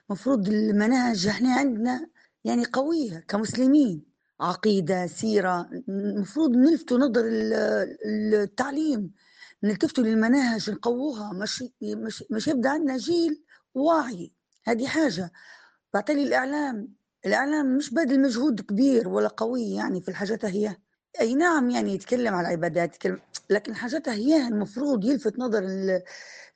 مفروض 0.09 0.47
المناهج 0.47 1.27
إحنا 1.27 1.55
عندنا 1.55 2.07
يعني 2.43 2.65
قوية 2.65 3.25
كمسلمين. 3.27 4.05
عقيدة 4.41 5.07
سيرة 5.07 5.69
المفروض 5.89 6.55
نلفتوا 6.55 6.97
نظر 6.97 7.25
ال- 7.25 7.53
التعليم. 8.35 9.11
نلتفتوا 9.63 10.03
للمناهج 10.03 10.69
نقووها. 10.69 11.33
مش 11.33 11.63
مش 11.83 12.23
مش 12.31 12.47
يبدأ 12.47 12.69
عندنا 12.69 12.97
جيل 12.97 13.43
واعي. 13.75 14.31
هذه 14.65 14.87
حاجة. 14.87 15.31
بعتلي 15.93 16.23
الإعلام. 16.23 16.93
الإعلام 17.25 17.77
مش 17.77 17.93
باذل 17.93 18.21
مجهود 18.21 18.61
كبير 18.61 19.07
ولا 19.09 19.27
قوي 19.27 19.71
يعني 19.71 20.01
في 20.01 20.09
الحاجات 20.09 20.45
هي. 20.45 20.75
أي 21.21 21.35
نعم 21.35 21.69
يعني 21.69 21.93
يتكلم 21.93 22.33
على 22.35 22.47
العبادات 22.47 22.95
يتكلم 22.95 23.19
لكن 23.49 23.75
حاجاتها 23.75 24.13
هي 24.13 24.47
المفروض 24.47 25.05
يلفت 25.05 25.39
نظر 25.39 25.59
ال- 25.63 26.03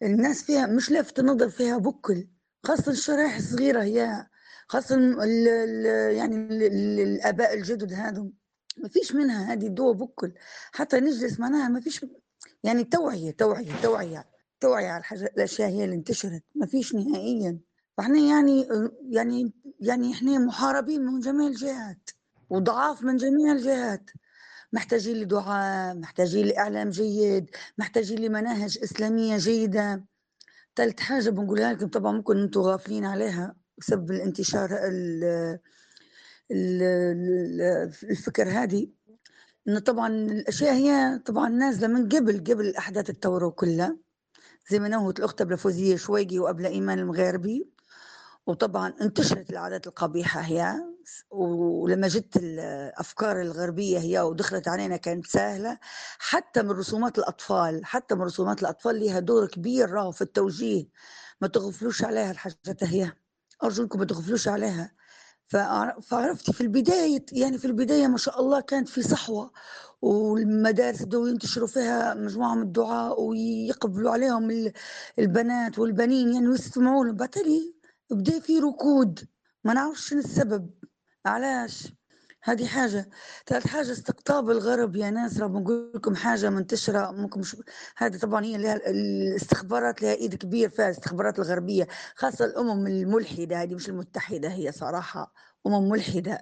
الناس 0.03 0.43
فيها 0.43 0.65
مش 0.67 0.91
لافت 0.91 1.19
نظر 1.19 1.49
فيها 1.49 1.77
بكل 1.77 2.27
خاصة 2.63 2.91
الشرائح 2.91 3.35
الصغيرة 3.35 3.83
هي 3.83 4.27
خاصة 4.67 4.95
ال 4.95 5.21
ال 5.47 5.85
يعني 6.15 6.35
ال 6.35 6.63
ال 6.63 6.99
الآباء 6.99 7.53
الجدد 7.53 7.93
هذم 7.93 8.31
ما 8.77 8.89
فيش 8.89 9.15
منها 9.15 9.53
هذه 9.53 9.67
الدوا 9.67 9.93
بكل 9.93 10.31
حتى 10.71 10.99
نجلس 10.99 11.39
معناها 11.39 11.67
ما 11.69 11.79
فيش 11.79 12.05
يعني 12.63 12.83
توعية 12.83 13.31
توعية 13.31 13.81
توعية 13.83 14.25
توعية 14.59 14.87
على 14.89 14.99
الحاجة 14.99 15.25
الأشياء 15.25 15.69
هي 15.69 15.83
اللي 15.83 15.95
انتشرت 15.95 16.43
ما 16.55 16.65
فيش 16.65 16.95
نهائيا 16.95 17.59
فإحنا 17.97 18.19
يعني 18.19 18.67
يعني 19.09 19.51
يعني 19.79 20.11
إحنا 20.13 20.37
محاربين 20.39 21.01
من 21.05 21.19
جميع 21.19 21.47
الجهات 21.47 22.09
وضعاف 22.49 23.03
من 23.03 23.17
جميع 23.17 23.51
الجهات. 23.51 24.09
محتاجين 24.73 25.15
لدعاء 25.17 25.95
محتاجين 25.95 26.45
لإعلام 26.45 26.89
جيد 26.89 27.49
محتاجين 27.77 28.19
لمناهج 28.19 28.79
إسلامية 28.83 29.37
جيدة. 29.37 30.05
ثالث 30.75 30.99
حاجة 30.99 31.29
بنقولها 31.29 31.73
لكم 31.73 31.87
طبعا 31.87 32.11
ممكن 32.11 32.37
أنتم 32.37 32.61
غافلين 32.61 33.05
عليها 33.05 33.55
بسبب 33.77 34.11
الانتشار 34.11 34.69
ال- 34.71 35.59
ال- 36.51 36.83
ال- 36.83 37.91
الفكر 38.03 38.49
هذه. 38.49 38.87
انه 39.67 39.79
طبعا 39.79 40.07
الأشياء 40.07 40.73
هي 40.73 41.19
طبعا 41.25 41.49
نازلة 41.49 41.87
من 41.87 42.09
قبل 42.09 42.39
قبل 42.39 42.75
أحداث 42.75 43.09
الثورة 43.09 43.49
كلها. 43.49 43.97
زي 44.69 44.79
ما 44.79 44.87
نوهت 44.87 45.19
الأخت 45.19 45.41
قبل 45.41 45.57
فوزيه 45.57 45.95
شويقي 45.95 46.39
وقبل 46.39 46.65
إيمان 46.65 46.99
المغيربي 46.99 47.69
وطبعا 48.47 48.93
انتشرت 49.01 49.49
العادات 49.49 49.87
القبيحة 49.87 50.41
هي. 50.41 50.75
ولما 51.31 52.07
جت 52.07 52.37
الأفكار 52.37 53.41
الغربية 53.41 53.99
هي 53.99 54.19
ودخلت 54.21 54.67
علينا 54.67 54.97
كانت 54.97 55.27
سهلة 55.27 55.79
حتى 56.19 56.61
من 56.63 56.71
رسومات 56.71 57.17
الأطفال 57.19 57.85
حتى 57.85 58.15
من 58.15 58.21
رسومات 58.21 58.61
الأطفال 58.61 58.99
لها 58.99 59.19
دور 59.19 59.47
كبير 59.47 59.89
راهو 59.91 60.11
في 60.11 60.21
التوجيه. 60.21 60.87
ما 61.41 61.47
تغفلوش 61.47 62.03
عليها 62.03 62.31
الحاجات 62.31 62.83
هي. 62.83 63.11
أرجوكم 63.63 63.99
ما 63.99 64.05
تغفلوش 64.05 64.47
عليها. 64.47 64.91
فعر- 65.47 66.01
فعرفتي 66.01 66.53
في 66.53 66.61
البداية 66.61 67.25
يعني 67.31 67.57
في 67.57 67.65
البداية 67.65 68.07
ما 68.07 68.17
شاء 68.17 68.39
الله 68.41 68.59
كانت 68.61 68.89
في 68.89 69.01
صحوة 69.03 69.51
والمدارس 70.01 71.01
بدأوا 71.03 71.29
ينتشروا 71.29 71.67
فيها 71.67 72.13
مجموعة 72.13 72.55
من 72.55 72.61
الدعاء 72.61 73.21
ويقبلوا 73.21 74.11
عليهم 74.11 74.51
ال- 74.51 74.73
البنات 75.19 75.79
والبنين 75.79 76.33
يعني 76.33 76.47
ويستمعوا 76.47 77.05
لهم 77.05 77.15
بعتلي 77.15 77.75
بدأ 78.11 78.39
في 78.39 78.59
ركود. 78.59 79.27
ما 79.63 79.73
نعرفش 79.73 80.13
السبب. 80.13 80.69
علاش؟ 81.27 81.93
هذه 82.43 82.65
حاجة 82.67 83.09
ثالث 83.47 83.67
حاجة 83.67 83.91
استقطاب 83.91 84.49
الغرب 84.49 84.95
يا 84.95 85.09
ناس. 85.09 85.39
راه 85.39 85.47
بنقول 85.47 85.91
لكم 85.95 86.15
حاجة 86.15 86.49
منتشرة 86.49 87.11
ممكن 87.11 87.39
مش 87.39 87.57
هذه 87.97 88.17
طبعا 88.17 88.45
هي 88.45 88.57
لها 88.57 88.75
الاستخبارات 88.75 90.01
لها 90.01 90.13
إيد 90.13 90.35
كبير 90.35 90.69
فيها 90.69 90.85
الاستخبارات 90.85 91.39
الغربية 91.39 91.87
خاصة 92.15 92.45
الأمم 92.45 92.87
الملحدة 92.87 93.61
هذه 93.61 93.75
مش 93.75 93.89
المتحدة 93.89 94.49
هي 94.49 94.71
صراحة 94.71 95.33
أمم 95.67 95.89
ملحدة. 95.89 96.41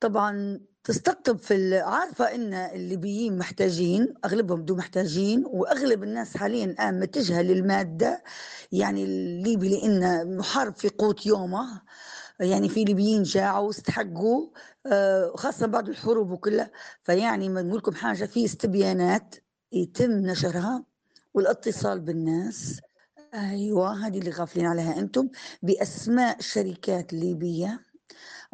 طبعا 0.00 0.60
تستقطب 0.84 1.38
في 1.38 1.78
عارفة 1.78 2.34
إن 2.34 2.54
الليبيين 2.54 3.38
محتاجين 3.38 4.14
أغلبهم 4.24 4.64
دو 4.64 4.76
محتاجين 4.76 5.44
وأغلب 5.46 6.02
الناس 6.02 6.36
حاليا 6.36 6.64
الآن 6.64 7.00
متجهة 7.00 7.42
للمادة 7.42 8.22
يعني 8.72 9.04
الليبي 9.04 9.68
لأنه 9.68 10.24
محارب 10.24 10.74
في 10.76 10.88
قوت 10.88 11.26
يومه. 11.26 11.82
يعني 12.40 12.68
في 12.68 12.84
ليبيين 12.84 13.22
جاعوا 13.22 13.66
واستحقوا 13.66 14.48
آه، 14.86 15.32
خاصة 15.36 15.66
بعد 15.66 15.88
الحروب 15.88 16.30
وكلها. 16.30 16.70
فيعني 17.02 17.48
ما 17.48 17.62
نقول 17.62 17.78
لكم 17.78 17.94
حاجة 17.94 18.24
في 18.24 18.44
استبيانات 18.44 19.34
يتم 19.72 20.10
نشرها 20.10 20.84
والاتصال 21.34 22.00
بالناس. 22.00 22.80
أيوه 23.34 24.06
هذه 24.06 24.18
اللي 24.18 24.30
غافلين 24.30 24.66
عليها 24.66 24.98
أنتم. 24.98 25.28
بأسماء 25.62 26.40
شركات 26.40 27.12
ليبية 27.12 27.80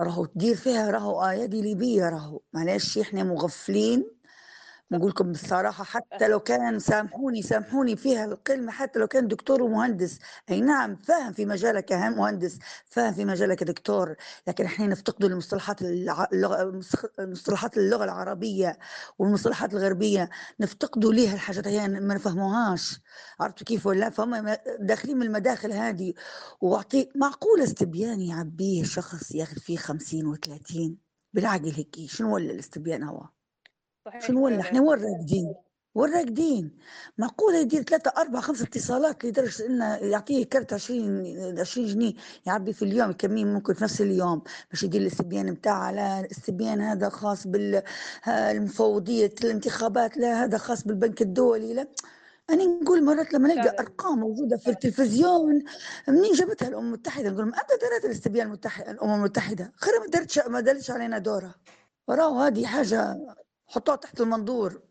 راهو 0.01 0.25
تدير 0.25 0.57
فيها 0.57 0.91
راهو 0.91 1.25
ايادي 1.25 1.63
ليبية 1.63 2.09
راهو. 2.09 2.41
معلش 2.53 2.99
إحنا 2.99 3.25
مغفلين. 3.25 4.16
نقول 4.91 5.11
لكم 5.11 5.33
بالصراحه 5.33 5.85
حتى 5.85 6.29
لو 6.29 6.41
كان 6.41 6.79
سامحوني 6.79 7.43
سامحوني 7.43 7.97
فيها 7.97 8.25
الكلمة 8.25 8.73
حتى 8.73 8.99
لو 8.99 9.07
كان 9.07 9.29
دكتور 9.29 9.63
ومهندس. 9.63 10.19
أي 10.51 10.61
نعم 10.61 10.97
فاهم 10.97 11.33
في 11.33 11.47
مجالك 11.47 11.85
كمهندس 11.85 12.59
فاهم 12.87 13.13
في 13.13 13.25
مجالك 13.25 13.59
كدكتور 13.59 14.17
لكن 14.47 14.65
إحنا 14.65 14.87
نفتقد 14.87 15.25
المصطلحات 15.25 15.83
اللغة 15.83 16.83
مصطلحات 17.19 17.77
اللغة 17.77 18.05
العربية 18.05 18.79
والمصطلحات 19.19 19.75
الغربية. 19.75 20.31
نفتقدوا 20.61 21.13
ليها 21.13 21.35
الحاجات 21.35 21.69
هي 21.69 21.89
ما 21.89 22.15
نفهموهاش. 22.15 23.01
عرفتوا 23.41 23.67
كيف 23.67 23.87
ولا؟ 23.87 24.11
فهم 24.11 24.57
داخلين 24.81 25.17
من 25.17 25.27
المداخل 25.27 25.73
هذه. 25.73 26.15
واعطي 26.61 27.09
معقوله 27.15 27.65
استبيان 27.65 28.21
يعبيه 28.21 28.85
شخص 28.85 29.35
ياخذ 29.35 29.59
فيه 29.59 29.77
50 29.77 30.37
و30 30.37 30.91
بالعقل 31.33 31.71
هيك 31.73 31.97
شنو 32.07 32.35
ولا 32.35 32.53
الاستبيان 32.53 33.03
هو؟ 33.03 33.36
صحيح. 34.07 34.27
شنو 34.27 34.45
ولا 34.45 34.61
إحنا 34.61 34.79
آه، 34.79 34.83
وين 34.83 35.01
راقدين 35.01 35.55
وين 35.95 36.13
راقدين 36.15 36.79
معقولة 37.19 37.59
يدير 37.59 37.83
ثلاثة 37.83 38.13
أربعة 38.17 38.43
خمسة 38.43 38.65
اتصالات 38.65 39.25
لدرجة 39.25 39.67
إنه 39.67 39.95
يعطيه 39.97 40.45
كرت 40.45 40.73
20 40.73 41.59
20 41.59 41.87
جنيه 41.87 42.15
يعبي 42.47 42.73
في 42.73 42.83
اليوم 42.85 43.11
يكميه 43.11 43.45
ممكن 43.45 43.75
في 43.75 43.85
نفس 43.85 44.01
اليوم. 44.01 44.43
باش 44.71 44.83
يدير 44.83 45.01
الاستبيان 45.01 45.55
بتاعه 45.55 45.91
لا 45.93 46.21
الاستبيان 46.21 46.81
هذا 46.81 47.09
خاص 47.09 47.47
بالمفوضية 47.47 49.35
الانتخابات 49.45 50.17
لا 50.17 50.45
هذا 50.45 50.59
خاص 50.59 50.85
بالبنك 50.85 51.23
الدولي 51.23 51.75
لا. 51.75 51.89
أنا 52.51 52.65
نقول 52.65 53.05
مرات 53.05 53.35
لما 53.35 53.55
نلقى 53.55 53.77
أرقام 53.81 54.19
موجودة 54.19 54.57
في 54.57 54.71
التلفزيون 54.71 55.63
منين 56.09 56.33
جابتها 56.33 56.69
الأمم 56.69 56.87
المتحدة؟ 56.87 57.31
نقول 57.31 57.45
أنت 57.47 57.83
دريت 57.83 58.05
الاستبيان 58.05 58.47
المتحدة 58.47 58.91
الأمم 58.91 59.15
المتحدة. 59.15 59.73
خير 59.77 60.01
ما 60.01 60.07
درتش 60.07 60.39
ما 60.39 60.61
دارتش 60.61 60.91
علينا 60.91 61.19
دورة. 61.19 61.55
وراه 62.09 62.47
هذه 62.47 62.67
حاجة 62.67 63.17
حطوها 63.67 63.97
تحت 63.97 64.21
المنظور. 64.21 64.83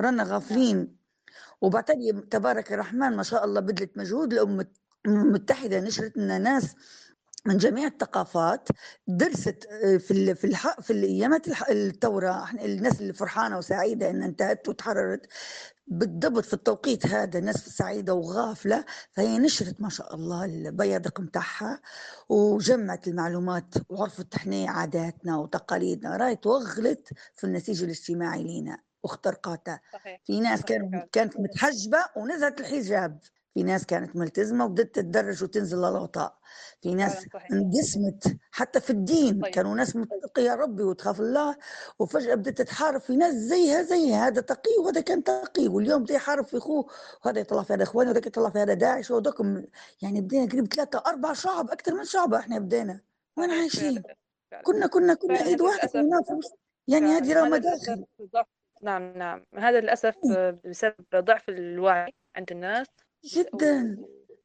رانا 0.00 0.22
غافلين. 0.24 0.96
وبعتقد 1.60 2.28
تبارك 2.30 2.72
الرحمن 2.72 3.16
ما 3.16 3.22
شاء 3.22 3.44
الله 3.44 3.60
بذلت 3.60 3.98
مجهود 3.98 4.32
الأمم 4.32 4.64
المتحدة 5.06 5.80
نشرت 5.80 6.16
لنا 6.16 6.38
ناس 6.38 6.74
من 7.46 7.56
جميع 7.56 7.86
الثقافات 7.86 8.68
درست 9.06 9.66
آه، 9.70 9.96
في 9.96 10.10
ال 10.10 10.36
في 10.36 10.46
الح 10.46 10.80
في 10.80 10.92
الأيامات 10.92 11.48
الثورة. 11.70 12.50
الناس 12.64 13.00
اللي 13.00 13.12
فرحانة 13.12 13.58
وسعيدة 13.58 14.10
إنها 14.10 14.26
انتهت 14.28 14.68
وتحررت. 14.68 15.26
بالضبط 15.90 16.44
في 16.44 16.54
التوقيت 16.54 17.06
هذا 17.06 17.38
الناس 17.38 17.56
سعيدة 17.68 18.14
وغافلة 18.14 18.84
فهي 19.12 19.38
نشرت 19.38 19.80
ما 19.80 19.88
شاء 19.88 20.14
الله 20.14 20.44
البيادق 20.44 21.20
متاعها 21.20 21.80
وجمعت 22.28 23.08
المعلومات 23.08 23.74
وعرفت 23.88 24.34
إحنا 24.34 24.70
عاداتنا 24.70 25.36
وتقاليدنا 25.38 26.16
راي 26.16 26.36
توغلت 26.36 27.08
في 27.36 27.44
النسيج 27.44 27.82
الاجتماعي 27.82 28.42
لينا 28.42 28.78
واخترقاتها. 29.02 29.80
في 30.24 30.40
ناس 30.40 30.62
كانت 30.62 31.08
كانت 31.12 31.40
متحجبة 31.40 31.98
ونزلت 32.16 32.60
الحجاب. 32.60 33.18
في 33.54 33.62
ناس 33.62 33.86
كانت 33.86 34.16
ملتزمة 34.16 34.64
وبدت 34.64 34.94
تتدرج 34.94 35.44
وتنزل 35.44 35.78
للوطاء 35.78 36.38
في 36.82 36.94
ناس 36.94 37.14
فعلا 37.14 37.28
صحيح. 37.34 37.52
انقسمت 37.52 38.38
حتى 38.50 38.80
في 38.80 38.90
الدين. 38.90 39.40
طيب. 39.42 39.54
كانوا 39.54 39.74
ناس 39.74 39.96
متقية 39.96 40.50
يا 40.50 40.54
ربي 40.54 40.82
وتخاف 40.82 41.20
الله. 41.20 41.56
وفجأة 41.98 42.34
بدأت 42.34 42.58
تتحارب 42.58 43.00
في 43.00 43.16
ناس 43.16 43.34
زيها 43.34 43.82
زيها. 43.82 44.26
هذا 44.26 44.40
تقي 44.40 44.70
وهذا 44.78 45.00
كان 45.00 45.24
تقي 45.24 45.68
واليوم 45.68 46.02
بده 46.02 46.14
يحارب 46.14 46.44
في 46.44 46.56
اخوه 46.56 46.86
وهذا 47.24 47.40
يطلع 47.40 47.62
في 47.62 47.72
هذا 47.72 47.82
اخوان 47.82 48.06
وهذاك 48.06 48.26
يطلع 48.26 48.50
في 48.50 48.58
هذا 48.58 48.74
داعش. 48.74 49.10
وهذاكم 49.10 49.64
يعني 50.02 50.20
بدينا 50.20 50.52
قريب 50.52 50.72
ثلاثة 50.72 51.02
أربع 51.06 51.32
شعب 51.32 51.70
أكثر 51.70 51.94
من 51.94 52.04
شعب 52.04 52.34
إحنا 52.34 52.58
بدينا. 52.58 53.00
وين 53.36 53.50
عايشين؟ 53.50 54.02
كنا 54.64 54.86
كنا 54.86 55.14
كنا 55.14 55.42
ايد 55.42 55.62
كنا 55.62 56.02
ننافس 56.02 56.52
يعني 56.88 57.06
هذه 57.06 57.32
راه 57.32 57.48
للأسف 57.48 57.98
مداخل 58.18 58.48
نعم 58.82 59.12
نعم. 59.18 59.44
هذا 59.54 59.80
للأسف 59.80 60.14
بسبب 60.64 60.94
ضعف 61.14 61.48
الوعي 61.48 62.12
عند 62.36 62.52
الناس. 62.52 62.86
جدا. 63.24 63.96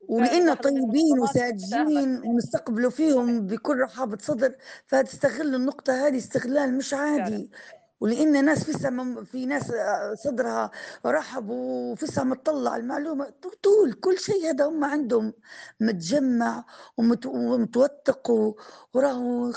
ولأن 0.09 0.53
طيبين 0.53 1.19
وساذجين 1.19 2.21
ونستقبلوا 2.27 2.89
فيهم 2.89 3.47
بكل 3.47 3.79
رحابة 3.79 4.17
صدر 4.21 4.55
فتستغل 4.87 5.55
النقطة 5.55 6.07
هذه 6.07 6.17
استغلال 6.17 6.77
مش 6.77 6.93
عادي. 6.93 7.49
ولأن 7.99 8.45
ناس 8.45 8.63
فيسها 8.63 9.23
في 9.23 9.45
ناس 9.45 9.71
آه، 9.71 10.13
صدرها 10.13 10.71
رحب 11.05 11.49
وفيسها 11.49 12.23
متطلع 12.23 12.75
المعلومة 12.77 13.33
طول 13.63 13.93
كل 13.93 14.17
شيء 14.19 14.49
هذا 14.49 14.65
هم 14.65 14.83
عندهم 14.83 15.33
متجمع 15.79 16.65
ومت- 16.97 17.25
ومتوثق 17.25 18.31
وراهو 18.93 19.51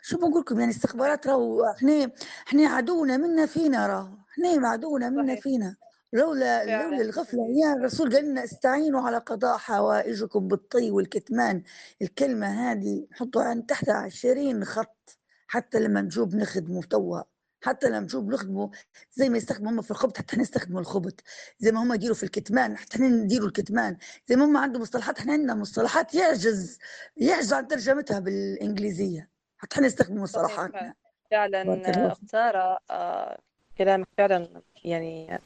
شو 0.00 0.16
بنقول 0.18 0.40
لكم 0.40 0.60
يعني 0.60 0.72
استخبارات 0.72 1.26
راهو 1.26 1.64
إحنا 1.64 2.10
إحنا 2.48 2.68
عدونا 2.68 3.16
منا 3.16 3.46
فينا 3.46 3.86
راهو 3.86 4.16
إحنا 4.32 4.68
عدونا 4.68 5.10
منا 5.10 5.36
فينا. 5.40 5.76
لولا 6.14 6.64
لولا 6.64 6.90
فعلا. 6.90 7.00
الغفلة 7.00 7.42
يا 7.48 7.72
الرسول 7.74 8.14
قال 8.14 8.24
لنا 8.24 8.44
استعينوا 8.44 9.00
على 9.00 9.18
قضاء 9.18 9.58
حوائجكم 9.58 10.48
بالطي 10.48 10.90
والكتمان. 10.90 11.62
الكلمة 12.02 12.46
هذه 12.72 13.06
نحطوا 13.12 13.42
عن 13.42 13.66
تحت 13.66 13.88
عشرين 13.88 14.64
خط 14.64 15.18
حتى 15.46 15.78
لما 15.80 16.00
نجوب 16.00 16.34
نخدمه 16.34 16.82
توا 16.82 17.22
حتى 17.64 17.88
لما 17.88 18.00
نجوب 18.00 18.32
نخدمه 18.32 18.70
زي 19.12 19.28
ما 19.28 19.36
يستخدموا 19.36 19.70
هم 19.70 19.82
في 19.82 19.90
الخبط 19.90 20.18
حتى 20.18 20.40
نستخدموا 20.40 20.80
الخبط. 20.80 21.20
زي 21.58 21.72
ما 21.72 21.82
هم 21.82 21.92
يديروا 21.92 22.14
في 22.14 22.22
الكتمان 22.22 22.76
حتى 22.76 22.94
إحنا 22.96 23.08
نديروا 23.08 23.46
الكتمان. 23.46 23.96
زي 24.26 24.36
ما 24.36 24.44
هم 24.44 24.56
عندهم 24.56 24.82
مصطلحات 24.82 25.18
إحنا 25.18 25.32
عندنا 25.32 25.54
مصطلحات 25.54 26.14
يعجز 26.14 26.78
يعجز 27.16 27.52
عن 27.52 27.68
ترجمتها 27.68 28.18
بالإنجليزية. 28.18 29.30
حتى 29.56 29.74
إحنا 29.74 29.86
نستخدم 29.86 30.22
مصطلحاتنا. 30.22 30.94
فعلا 31.30 32.14
سارة 32.26 32.78
آه، 32.90 33.38
كلامك 33.78 34.08
فعلا 34.18 34.62
يعني 34.84 35.40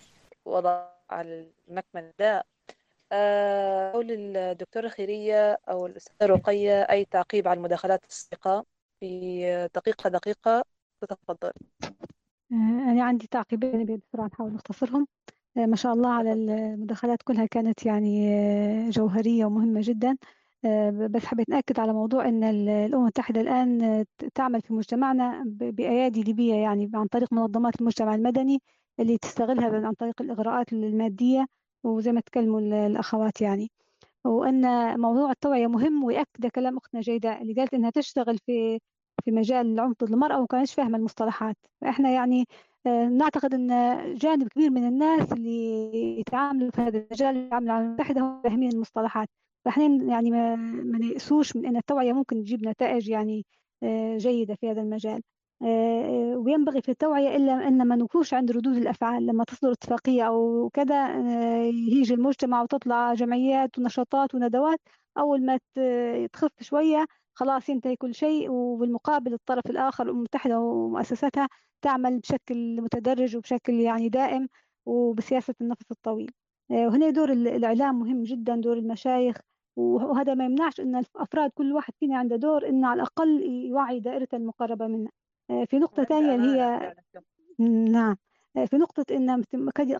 وضع 0.48 0.88
على 1.10 1.52
المكمن 1.68 2.12
ده. 2.18 2.44
آه، 3.12 3.92
قول 3.92 4.06
الدكتورة 4.36 4.88
خيرية 4.88 5.58
أو 5.68 5.86
الأستاذة 5.86 6.26
رقية 6.30 6.82
أي 6.82 7.04
تعقيب 7.04 7.48
على 7.48 7.56
المداخلات 7.58 8.04
السابقة 8.04 8.64
في 9.00 9.68
دقيقة 9.74 10.10
دقيقة. 10.10 10.64
تتفضل 11.00 11.52
آه، 12.52 12.54
أنا 12.92 13.04
عندي 13.04 13.26
تعقيبين 13.26 14.00
بسرعة 14.12 14.26
نحاول 14.26 14.52
نختصرهم. 14.52 15.06
آه، 15.56 15.66
ما 15.66 15.76
شاء 15.76 15.92
الله 15.92 16.10
على 16.10 16.32
المداخلات 16.32 17.22
كلها 17.22 17.46
كانت 17.46 17.86
يعني 17.86 18.30
جوهرية 18.90 19.44
ومهمة 19.44 19.80
جدا. 19.84 20.16
بس 21.10 21.24
حبيت 21.24 21.48
نأكد 21.48 21.80
على 21.80 21.92
موضوع 21.92 22.28
أن 22.28 22.44
ال- 22.44 22.68
الأمم 22.68 23.02
المتحدة 23.02 23.40
الآن 23.40 24.04
تعمل 24.34 24.60
في 24.62 24.72
مجتمعنا 24.72 25.42
بأيادي 25.46 26.22
ليبية 26.22 26.54
يعني 26.54 26.90
عن 26.94 27.06
طريق 27.06 27.32
منظمات 27.32 27.80
المجتمع 27.80 28.14
المدني 28.14 28.62
اللي 29.00 29.18
تستغلها 29.18 29.86
عن 29.86 29.92
طريق 29.94 30.22
الإغراءات 30.22 30.72
المادية 30.72 31.46
وزي 31.84 32.12
ما 32.12 32.20
تكلموا 32.20 32.60
ال- 32.60 32.72
الأخوات 32.72 33.40
يعني. 33.40 33.70
وأن 34.24 34.62
موضوع 35.00 35.30
التوعية 35.30 35.66
مهم 35.66 36.04
ويأكد 36.04 36.46
كلام 36.46 36.76
أختنا 36.76 37.00
جيدة 37.00 37.40
اللي 37.42 37.52
قالت 37.54 37.74
إنها 37.74 37.90
تشتغل 37.90 38.38
في 38.38 38.78
في 39.24 39.30
مجال 39.30 39.66
العنف 39.66 39.96
ضد 40.04 40.12
المرأة 40.12 40.36
وما 40.38 40.46
كانتش 40.46 40.74
فاهمة 40.74 40.98
المصطلحات. 40.98 41.56
فإحنا 41.80 42.10
يعني 42.10 42.44
آه، 42.86 43.04
نعتقد 43.06 43.54
أن 43.54 43.68
جانب 44.14 44.48
كبير 44.48 44.70
من 44.70 44.86
الناس 44.88 45.32
اللي 45.32 46.20
يتعاملوا 46.20 46.70
في 46.70 46.80
هذا 46.82 46.98
المجال 46.98 47.36
يتعاملوا 47.36 47.72
على 47.74 47.84
المتحدة 47.84 48.20
هم 48.20 48.42
فاهمين 48.42 48.72
المصطلحات. 48.72 49.28
فإحنا 49.64 49.84
يعني 49.84 50.30
ما, 50.30 50.56
نيأسوش 50.98 51.56
من 51.56 51.66
أن 51.66 51.76
التوعية 51.76 52.12
ممكن 52.12 52.36
تجيب 52.42 52.68
نتائج 52.68 53.08
يعني 53.08 53.46
آه، 53.82 54.16
جيدة 54.16 54.54
في 54.54 54.70
هذا 54.70 54.80
المجال. 54.82 55.22
وينبغي 56.36 56.82
في 56.82 56.88
التوعية 56.90 57.36
إلا 57.36 57.68
أن 57.68 57.88
ما 57.88 57.96
نكونش 57.96 58.34
عند 58.34 58.52
ردود 58.52 58.76
الأفعال 58.76 59.26
لما 59.26 59.44
تصدر 59.44 59.72
اتفاقية 59.72 60.22
أو 60.22 60.70
كذا 60.72 60.94
آه، 61.06 61.62
يجي 61.64 62.14
المجتمع 62.14 62.62
وتطلع 62.62 63.14
جمعيات 63.14 63.78
ونشاطات 63.78 64.34
وندوات 64.34 64.78
أول 65.18 65.46
ما 65.46 65.58
تخف 66.32 66.52
شوية 66.62 67.06
خلاص 67.34 67.68
ينتهي 67.68 67.96
كل 67.96 68.14
شيء 68.14 68.50
وبالمقابل 68.50 69.32
الطرف 69.34 69.66
الآخر 69.70 70.04
الأمم 70.04 70.18
المتحدة 70.18 70.60
ومؤسساتها 70.60 71.48
تعمل 71.82 72.18
بشكل 72.18 72.80
متدرج 72.80 73.36
وبشكل 73.36 73.72
يعني 73.74 74.08
دائم 74.08 74.48
وبسياسة 74.86 75.54
النفس 75.60 75.90
الطويل. 75.90 76.30
آه، 76.70 76.86
وهنا 76.86 77.10
دور 77.10 77.32
ال- 77.32 77.48
الإعلام 77.48 77.98
مهم 77.98 78.22
جدا 78.22 78.56
دور 78.56 78.76
المشايخ 78.78 79.36
وهذا 79.76 80.34
ما 80.34 80.44
يمنعش 80.44 80.80
أن 80.80 80.96
الأفراد 80.96 81.50
كل 81.50 81.72
واحد 81.72 81.92
فينا 82.00 82.18
عنده 82.18 82.36
دور 82.36 82.68
أن 82.68 82.84
على 82.84 82.96
الأقل 83.02 83.42
يوعي 83.42 84.00
دائرته 84.00 84.36
المقربة 84.36 84.86
منه. 84.86 85.08
آه، 85.08 85.27
في 85.48 85.78
نقطة 85.78 86.04
ثانية 86.04 86.34
اللي 86.34 86.60
هي 86.62 86.94
نعم 87.92 88.16
آه، 88.56 88.64
في 88.64 88.76
نقطة 88.76 89.04
أن 89.16 89.44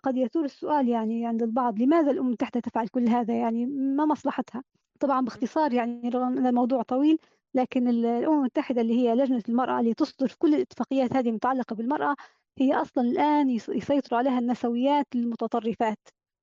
قد 0.03 0.17
يثور 0.17 0.45
السؤال 0.45 0.89
يعني 0.89 1.27
عند 1.27 1.43
البعض 1.43 1.79
لماذا 1.79 2.11
الأمم 2.11 2.27
المتحدة 2.27 2.61
تفعل 2.61 2.89
كل 2.89 3.09
هذا؟ 3.09 3.35
يعني 3.35 3.67
ما 3.67 4.05
مصلحتها؟ 4.07 4.63
طبعا 5.01 5.21
باختصار 5.25 5.73
يعني 5.73 6.09
رغم 6.09 6.39
أن 6.39 6.47
الموضوع 6.47 6.83
طويل 6.83 7.19
لكن 7.55 7.89
ال- 7.89 8.07
الأمم 8.07 8.39
المتحدة 8.39 8.81
اللي 8.81 8.95
هي 8.99 9.15
لجنة 9.15 9.43
المرأة 9.49 9.81
اللي 9.81 9.95
تصدر 9.95 10.35
كل 10.39 10.55
الاتفاقيات 10.55 11.13
هذه 11.17 11.29
المتعلقة 11.29 11.75
بالمرأة 11.77 12.15
هي 12.59 12.75
أصلا 12.75 13.05
الآن 13.05 13.51
يس- 13.51 13.69
يسيطروا 13.69 14.19
عليها 14.19 14.39
النسويات 14.39 15.07
المتطرفات 15.15 15.99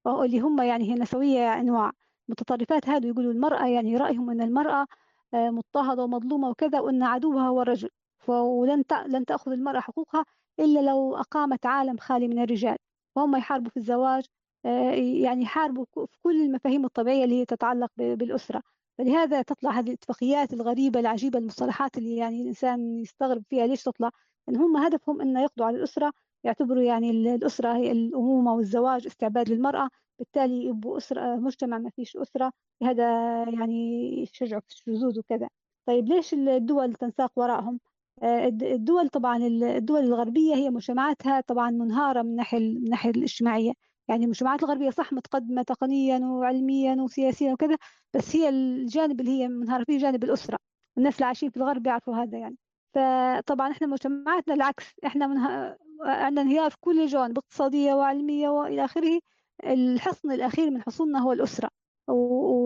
اللي 0.07 0.39
هم 0.39 0.61
يعني 0.61 0.89
هي 0.91 0.93
نسوية 0.93 1.53
أنواع 1.53 1.91
المتطرفات 2.29 2.89
هذا 2.89 3.07
يقولوا 3.07 3.31
المرأة 3.31 3.67
يعني 3.67 3.97
رأيهم 3.97 4.29
أن 4.29 4.41
المرأة 4.41 4.85
آه، 5.33 5.49
مضطهدة 5.49 6.03
ومظلومة 6.03 6.49
وكذا 6.49 6.79
وأن 6.79 7.03
عدوها 7.03 7.47
هو 7.47 7.61
الرجل. 7.61 7.89
ولن 8.33 8.83
لن 9.07 9.25
تأخذ 9.25 9.51
المرأة 9.51 9.79
حقوقها 9.79 10.25
إلا 10.59 10.79
لو 10.79 11.15
أقامت 11.15 11.65
عالم 11.65 11.97
خالي 11.97 12.27
من 12.27 12.39
الرجال. 12.39 12.77
وهم 13.15 13.35
يحاربوا 13.35 13.69
في 13.69 13.77
الزواج 13.77 14.25
آه، 14.65 14.91
يعني 14.93 15.41
يحاربوا 15.43 15.85
في 15.95 16.17
كل 16.23 16.41
المفاهيم 16.41 16.85
الطبيعية 16.85 17.23
اللي 17.23 17.39
هي 17.41 17.45
تتعلق 17.45 17.91
بالأسرة. 17.97 18.61
فلهذا 18.97 19.41
تطلع 19.41 19.71
هذه 19.71 19.87
الاتفاقيات 19.87 20.53
الغريبة 20.53 20.99
العجيبة 20.99 21.39
المصطلحات 21.39 21.97
اللي 21.97 22.15
يعني 22.15 22.41
الإنسان 22.41 22.99
يستغرب 22.99 23.43
فيها 23.49 23.67
ليش 23.67 23.83
تطلع؟ 23.83 24.09
إن 24.49 24.55
هم 24.55 24.77
هدفهم 24.77 25.21
أن 25.21 25.37
يقضوا 25.37 25.65
على 25.65 25.77
الأسرة 25.77 26.11
يعتبروا 26.43 26.81
يعني 26.83 27.09
ال- 27.11 27.27
الأسرة 27.27 27.75
هي 27.77 27.91
الأمومة 27.91 28.53
والزواج 28.53 29.05
استعباد 29.07 29.49
للمرأة. 29.49 29.89
بالتالي 30.19 30.65
يبقوا 30.65 30.97
أسرة 30.97 31.35
مجتمع 31.35 31.77
ما 31.77 31.89
فيش 31.89 32.17
أسرة. 32.17 32.51
هذا 32.83 33.03
يعني 33.49 33.73
يشجعوا 34.21 34.61
في 34.61 34.67
الشذوذ 34.69 35.19
وكذا. 35.19 35.49
طيب 35.85 36.07
ليش 36.07 36.33
الدول 36.33 36.93
تنساق 36.93 37.31
وراءهم؟ 37.35 37.79
الدول 38.23 39.09
طبعا 39.09 39.37
ال- 39.37 39.63
الدول 39.63 39.99
الغربية 40.03 40.55
هي 40.55 40.69
مجتمعاتها 40.69 41.41
طبعا 41.41 41.71
منهارة 41.71 42.21
من 42.21 42.35
ناحية 42.35 42.59
من 42.59 42.77
الناحية 42.77 43.09
الاجتماعية. 43.09 43.71
يعني 44.07 44.23
المجتمعات 44.25 44.63
الغربية 44.63 44.89
صح 44.89 45.13
متقدمة 45.13 45.61
تقنيا 45.63 46.19
وعلميا 46.19 46.95
وسياسيا 47.01 47.53
وكذا 47.53 47.77
بس 48.13 48.35
هي 48.35 48.49
الجانب 48.49 49.19
اللي 49.21 49.31
هي 49.31 49.47
منهارة 49.47 49.83
فيه 49.83 49.97
جانب 49.97 50.23
الأسرة. 50.23 50.57
الناس 50.97 51.15
اللي 51.15 51.25
عايشين 51.25 51.49
في 51.49 51.57
الغرب 51.57 51.87
يعرفوا 51.87 52.15
هذا 52.15 52.37
يعني. 52.37 52.57
فطبعا 52.93 53.71
إحنا 53.71 53.87
مجتمعاتنا 53.87 54.53
العكس 54.53 54.85
إحنا 55.05 55.27
منها 55.27 55.77
عندنا 56.01 56.41
انهيار 56.41 56.69
في 56.71 56.77
كل 56.79 57.01
الجوانب 57.01 57.37
اقتصادية 57.37 57.93
وعلمية 57.93 58.49
وإلى 58.49 58.85
آخره. 58.85 59.19
الحصن 59.65 60.31
الأخير 60.31 60.71
من 60.71 60.81
حصوننا 60.81 61.19
هو 61.19 61.31
الأسرة. 61.33 61.69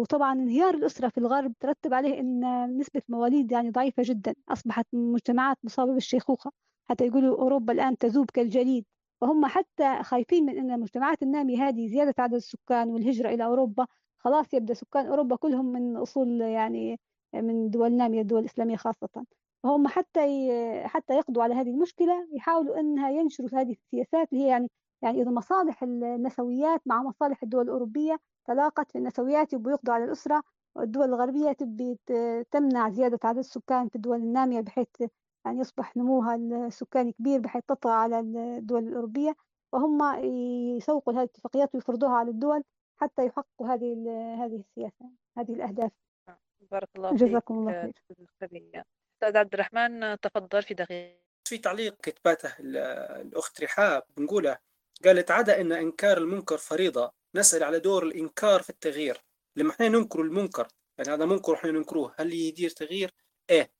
وطبعا 0.02 0.34
انهيار 0.34 0.74
الأسرة 0.74 1.10
في 1.10 1.18
الغرب 1.18 1.54
ترتب 1.60 1.94
عليه 1.94 2.20
أن 2.20 2.78
نسبة 2.78 3.02
مواليد 3.10 3.52
يعني 3.52 3.70
ضعيفة 3.72 4.04
جدا. 4.06 4.36
أصبحت 4.50 4.86
مجتمعات 4.94 5.58
مصابة 5.64 5.94
بالشيخوخة 5.94 6.52
حتى 6.90 7.06
يقولوا 7.08 7.38
أوروبا 7.38 7.74
الآن 7.74 7.98
تذوب 7.98 8.32
كالجليد. 8.32 8.86
وهم 9.22 9.46
حتى 9.46 10.04
خايفين 10.04 10.46
من 10.46 10.58
أن 10.58 10.72
المجتمعات 10.72 11.24
النامية 11.24 11.68
هذه 11.68 11.88
زيادة 11.88 12.14
عدد 12.20 12.34
السكان 12.34 12.90
والهجرة 12.90 13.30
إلى 13.30 13.46
أوروبا. 13.46 13.88
خلاص 14.18 14.54
يبدأ 14.54 14.74
سكان 14.74 15.06
أوروبا 15.08 15.36
كلهم 15.36 15.66
من 15.72 15.98
أصول 15.98 16.42
يعني 16.42 17.00
من 17.34 17.70
دول 17.70 17.92
نامية 17.94 18.22
الدول 18.22 18.40
الإسلامية 18.40 18.76
خاصة. 18.76 19.26
فهم 19.64 19.88
حتى 19.88 20.22
حتى 20.86 21.14
يقضوا 21.14 21.44
على 21.44 21.56
هذه 21.56 21.70
المشكلة 21.70 22.28
يحاولوا 22.34 22.80
أنها 22.80 23.10
ينشروا 23.10 23.50
هذه 23.54 23.72
السياسات 23.72 24.34
اللي 24.34 24.44
هي 24.44 24.48
يعني 24.48 24.70
يعني 25.02 25.22
إذا 25.22 25.32
مصالح 25.32 25.84
النسويات 25.84 26.82
مع 26.86 27.04
مصالح 27.04 27.44
الدول 27.44 27.64
الأوروبية 27.64 28.20
تلاقت 28.50 28.92
في 28.92 28.98
النسويات 28.98 29.54
يبقوا 29.54 29.72
يقضوا 29.72 29.94
على 29.94 30.04
الأسرة 30.04 30.44
والدول 30.76 31.06
الغربية 31.06 31.52
تبي 31.52 31.98
تمنع 32.52 32.90
زيادة 32.90 33.20
عدد 33.24 33.38
السكان 33.38 33.90
في 33.90 33.96
الدول 33.96 34.18
النامية 34.18 34.62
بحيث 34.62 34.88
يعني 35.46 35.60
يصبح 35.60 35.98
نموها 35.98 36.36
السكاني 36.36 37.12
كبير 37.12 37.40
بحيث 37.40 37.64
تطغى 37.68 37.94
على 37.94 38.20
الدول 38.20 38.88
الأوروبية. 38.88 39.36
وهم 39.74 40.24
يسوقوا 40.78 41.14
هذه 41.14 41.20
الاتفاقيات 41.20 41.76
ويفرضوها 41.76 42.12
على 42.12 42.32
الدول 42.32 42.64
حتى 42.98 43.26
يحققوا 43.26 43.68
هذه 43.68 43.94
هذه 44.46 44.56
السياسة 44.56 45.10
هذه 45.38 45.54
الأهداف. 45.54 45.92
بارك 46.72 46.90
الله 46.96 47.16
جزاكم 47.16 47.58
الله 47.58 47.72
خير. 47.82 47.94
أستاذ 49.16 49.38
عبد 49.38 49.54
الرحمن 49.54 50.20
تفضل 50.20 50.64
في 50.64 50.74
دقيقة 50.74 51.20
في 51.48 51.58
تعليق 51.58 51.96
كتبته 52.02 52.54
الأخت 52.60 53.64
رحاب 53.64 54.04
بنقوله 54.18 54.58
قالت 55.06 55.32
عدا 55.32 55.62
أن 55.62 55.72
إنكار 55.72 56.18
المنكر 56.18 56.58
فريضة 56.58 57.19
نسأل 57.36 57.64
على 57.64 57.80
دور 57.80 58.04
الإنكار 58.04 58.62
في 58.62 58.70
التغيير. 58.70 59.24
لما 59.56 59.72
إحنا 59.72 59.88
ننكر 59.88 60.22
المنكر 60.22 60.68
يعني 60.98 61.14
هذا 61.14 61.26
منكر 61.26 61.54
إحنا 61.54 61.72
ننكروه 61.72 62.16
هل 62.18 62.34
يدير 62.34 62.70
تغيير؟ 62.70 63.14
إيه. 63.50 63.72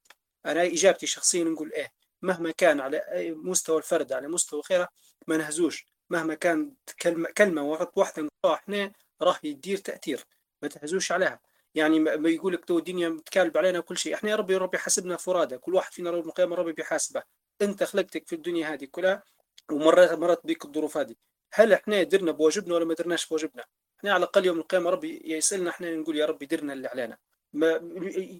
أنا 0.46 0.64
إجابتي 0.66 1.08
شخصيا 1.08 1.44
نقول 1.44 1.74
إيه. 1.74 1.94
مهما 2.22 2.52
كان 2.52 2.80
على 2.80 3.04
مستوى 3.36 3.78
الفرد 3.78 4.14
على 4.14 4.28
مستوى 4.28 4.62
غيره 4.72 4.90
ما 5.28 5.38
نهزوش. 5.38 5.86
مهما 6.10 6.34
كان 6.34 6.74
كلمة 7.02 7.30
كلمة 7.38 7.64
واحدة 7.96 8.22
نقولها 8.22 8.60
إحنا 8.60 8.92
راح 9.22 9.46
يدير 9.46 9.78
تأثير. 9.78 10.26
ما 10.62 10.68
تهزوش 10.68 11.12
عليها. 11.12 11.40
يعني 11.76 12.00
ما 12.00 12.30
يقول 12.30 12.54
لك 12.54 12.66
تو 12.66 12.78
الدنيا 12.78 13.10
متكالب 13.10 13.58
علينا 13.58 13.80
كل 13.80 13.98
شيء. 13.98 14.14
إحنا 14.14 14.30
يا 14.30 14.36
ربي 14.36 14.58
ربي 14.58 14.78
حاسبنا 14.78 15.18
فرادى 15.18 15.58
كل 15.58 15.76
واحد 15.76 15.94
فينا 15.94 16.12
رب 16.12 16.28
القيامة 16.28 16.56
ربي 16.56 16.74
بيحاسبه. 16.74 17.24
أنت 17.62 17.84
خلقتك 17.84 18.28
في 18.28 18.36
الدنيا 18.36 18.74
هذه 18.74 18.86
كلها 18.92 19.24
ومرات 19.72 20.12
مرات 20.12 20.42
بيك 20.46 20.66
الظروف 20.66 20.98
هذه. 20.98 21.16
هل 21.54 21.74
إحنا 21.74 22.04
درنا 22.04 22.32
بواجبنا 22.32 22.76
ولا 22.76 22.86
ما 22.86 22.94
درناش 22.94 23.28
بواجبنا؟ 23.28 23.66
إحنا 24.00 24.14
على 24.14 24.24
الأقل 24.24 24.46
يوم 24.46 24.60
القيامة 24.60 24.90
ربي 24.90 25.22
يسألنا 25.26 25.70
إحنا 25.70 25.96
نقول 25.96 26.18
يا 26.18 26.26
ربي 26.26 26.46
درنا 26.46 26.74
اللي 26.74 26.88
علينا. 26.88 27.18
ما 27.54 27.82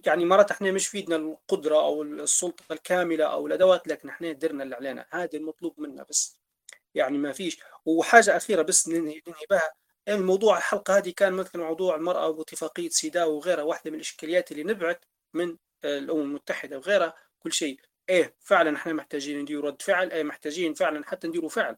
يعني 0.06 0.24
مرات 0.24 0.50
إحنا 0.50 0.72
مش 0.72 0.88
في 0.88 0.98
إيدنا 0.98 1.16
القدرة 1.16 1.76
أو 1.76 2.02
السلطة 2.02 2.64
الكاملة 2.72 3.24
أو 3.24 3.46
الأدوات 3.46 3.88
لكن 3.88 4.08
إحنا 4.08 4.32
درنا 4.32 4.62
اللي 4.64 4.76
علينا. 4.76 5.06
هذا 5.10 5.38
المطلوب 5.38 5.80
منا 5.80 6.02
بس. 6.02 6.40
يعني 6.94 7.18
ما 7.18 7.32
فيش. 7.32 7.60
وحاجة 7.84 8.36
أخيرة 8.36 8.62
بس 8.62 8.88
ننهي 8.88 9.22
بها 9.50 9.72
الموضوع 10.08 10.58
الحلقة 10.58 10.98
هذه 10.98 11.10
كان 11.16 11.32
مثلا 11.32 11.62
موضوع 11.62 11.96
المرأة 11.96 12.28
واتفاقية 12.28 12.88
سيداو 12.88 13.36
وغيرها 13.36 13.62
واحدة 13.62 13.90
من 13.90 13.96
الإشكاليات 13.96 14.52
اللي 14.52 14.62
نبعت 14.64 15.04
من 15.34 15.56
الأمم 15.84 16.20
المتحدة 16.22 16.78
وغيرها. 16.78 17.14
كل 17.40 17.52
شيء. 17.52 17.80
إيه 18.08 18.36
فعلا 18.40 18.76
إحنا 18.76 18.92
محتاجين 18.92 19.40
ندير 19.40 19.64
رد 19.64 19.82
فعل. 19.82 20.10
إيه 20.12 20.22
محتاجين 20.22 20.74
فعلا 20.74 21.04
حتى 21.04 21.28
نديروا 21.28 21.48
فعل. 21.48 21.76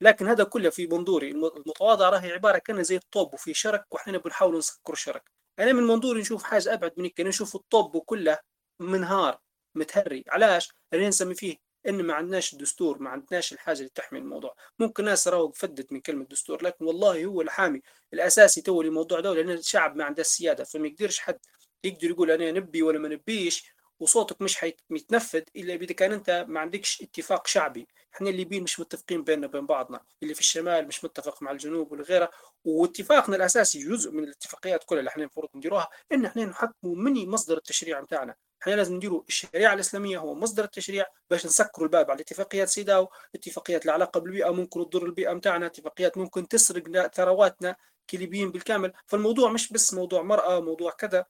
لكن 0.00 0.28
هذا 0.28 0.44
كله 0.44 0.70
في 0.70 0.86
منظوري 0.86 1.30
المتواضع 1.30 2.08
راهي 2.10 2.32
عبارة 2.32 2.58
كان 2.58 2.82
زي 2.82 2.96
الطوب 2.96 3.34
وفي 3.34 3.54
شرك 3.54 3.84
وإحنا 3.90 4.18
بنحاول 4.18 4.58
نسكر 4.58 4.92
الشرك 4.92 5.30
أنا 5.58 5.72
من 5.72 5.82
منظوري 5.82 6.20
نشوف 6.20 6.42
حاجة 6.42 6.74
أبعد 6.74 6.92
من 6.96 7.04
هيك 7.04 7.20
نشوف 7.20 7.56
الطوب 7.56 7.98
كله 7.98 8.38
منهار 8.80 9.38
متهري. 9.74 10.24
علاش؟ 10.28 10.72
لأن 10.92 11.08
نسمي 11.08 11.34
فيه 11.34 11.56
إن 11.88 12.02
ما 12.02 12.14
عندناش 12.14 12.54
دستور 12.54 12.98
ما 12.98 13.10
عندناش 13.10 13.52
الحاجة 13.52 13.78
اللي 13.78 13.90
تحمي 13.94 14.18
الموضوع. 14.18 14.54
ممكن 14.78 15.04
ناس 15.04 15.28
راهو 15.28 15.52
فدت 15.52 15.92
من 15.92 16.00
كلمة 16.00 16.24
دستور 16.24 16.64
لكن 16.64 16.84
والله 16.84 17.24
هو 17.24 17.40
الحامي 17.40 17.82
الأساسي 18.12 18.62
تو 18.62 18.82
للموضوع 18.82 19.20
ده 19.20 19.34
لأن 19.34 19.50
الشعب 19.50 19.96
ما 19.96 20.04
عنده 20.04 20.20
السيادة. 20.20 20.64
فما 20.64 20.86
يقدرش 20.88 21.18
حد 21.18 21.38
يقدر 21.84 22.10
يقول 22.10 22.30
أنا 22.30 22.52
نبي 22.52 22.82
ولا 22.82 22.98
ما 22.98 23.08
نبيش 23.08 23.64
وصوتك 24.00 24.42
مش 24.42 24.56
حيتنفذ 24.56 25.42
إلا 25.56 25.74
إذا 25.74 25.94
كان 25.94 26.12
أنت 26.12 26.44
ما 26.48 26.60
عندكش 26.60 27.02
اتفاق 27.02 27.46
شعبي. 27.46 27.88
إحنا 28.14 28.30
الليبيين 28.30 28.62
مش 28.62 28.80
متفقين 28.80 29.24
بيننا 29.24 29.46
وبين 29.46 29.66
بعضنا 29.66 30.00
اللي 30.22 30.34
في 30.34 30.40
الشمال 30.40 30.86
مش 30.88 31.04
متفق 31.04 31.42
مع 31.42 31.50
الجنوب 31.50 31.92
والغيره 31.92 32.30
واتفاقنا 32.64 33.36
الأساسي 33.36 33.78
جزء 33.88 34.10
من 34.12 34.24
الاتفاقيات 34.24 34.84
كلها 34.84 35.00
اللي 35.00 35.08
إحنا 35.10 35.22
المفروض 35.22 35.48
نديروها 35.54 35.88
إن 36.12 36.24
إحنا 36.24 36.44
نحكموا 36.44 36.96
مني 36.96 37.26
مصدر 37.26 37.56
التشريع 37.56 38.00
بتاعنا. 38.00 38.34
إحنا 38.62 38.72
لازم 38.72 38.94
نديروا 38.96 39.22
الشريعة 39.28 39.74
الإسلامية 39.74 40.18
هو 40.18 40.34
مصدر 40.34 40.64
التشريع 40.64 41.06
باش 41.30 41.46
نسكروا 41.46 41.86
الباب 41.86 42.10
على 42.10 42.20
اتفاقيات 42.20 42.68
سيداو 42.68 43.08
اتفاقيات 43.34 43.84
العلاقه 43.84 44.20
بالبيئة 44.20 44.50
ممكن 44.50 44.90
تضر 44.90 45.06
البيئة 45.06 45.32
بتاعنا 45.32 45.66
اتفاقيات 45.66 46.18
ممكن 46.18 46.48
تسرق 46.48 47.06
ثرواتنا 47.14 47.76
كليبيين 48.10 48.50
بالكامل. 48.52 48.92
فالموضوع 49.06 49.50
مش 49.52 49.72
بس 49.72 49.94
موضوع 49.94 50.22
مرأة 50.22 50.60
موضوع 50.60 50.90
كذا. 50.90 51.24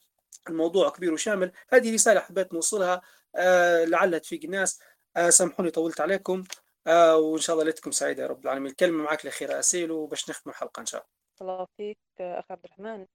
الموضوع 0.48 0.90
كبير 0.90 1.12
وشامل. 1.12 1.52
هذه 1.68 1.94
رسالة 1.94 2.20
حبيت 2.20 2.54
نوصلها 2.54 3.02
آه 3.36 3.84
لعلها 3.84 4.18
تفيق 4.18 4.40
الناس 4.44 4.82
آه 5.16 5.30
سامحوني 5.30 5.70
طولت 5.70 6.00
عليكم. 6.00 6.44
آه 6.86 7.16
وإن 7.16 7.40
شاء 7.40 7.54
الله 7.54 7.64
ليلتكم 7.64 7.90
سعيدة 7.90 8.22
يا 8.22 8.28
رب 8.28 8.44
العالمين. 8.44 8.70
الكلمة 8.70 9.04
معك 9.04 9.22
الأخيرة 9.22 9.58
أسيل 9.58 9.90
وباش 9.90 10.30
نختم 10.30 10.50
الحلقة 10.50 10.80
إن 10.80 10.86
شاء 10.86 11.00
الله. 11.00 11.18
الله 11.40 11.66
فيك 11.76 11.98
أخ 12.20 12.44
عبد 12.50 12.64
الرحمن. 12.64 13.06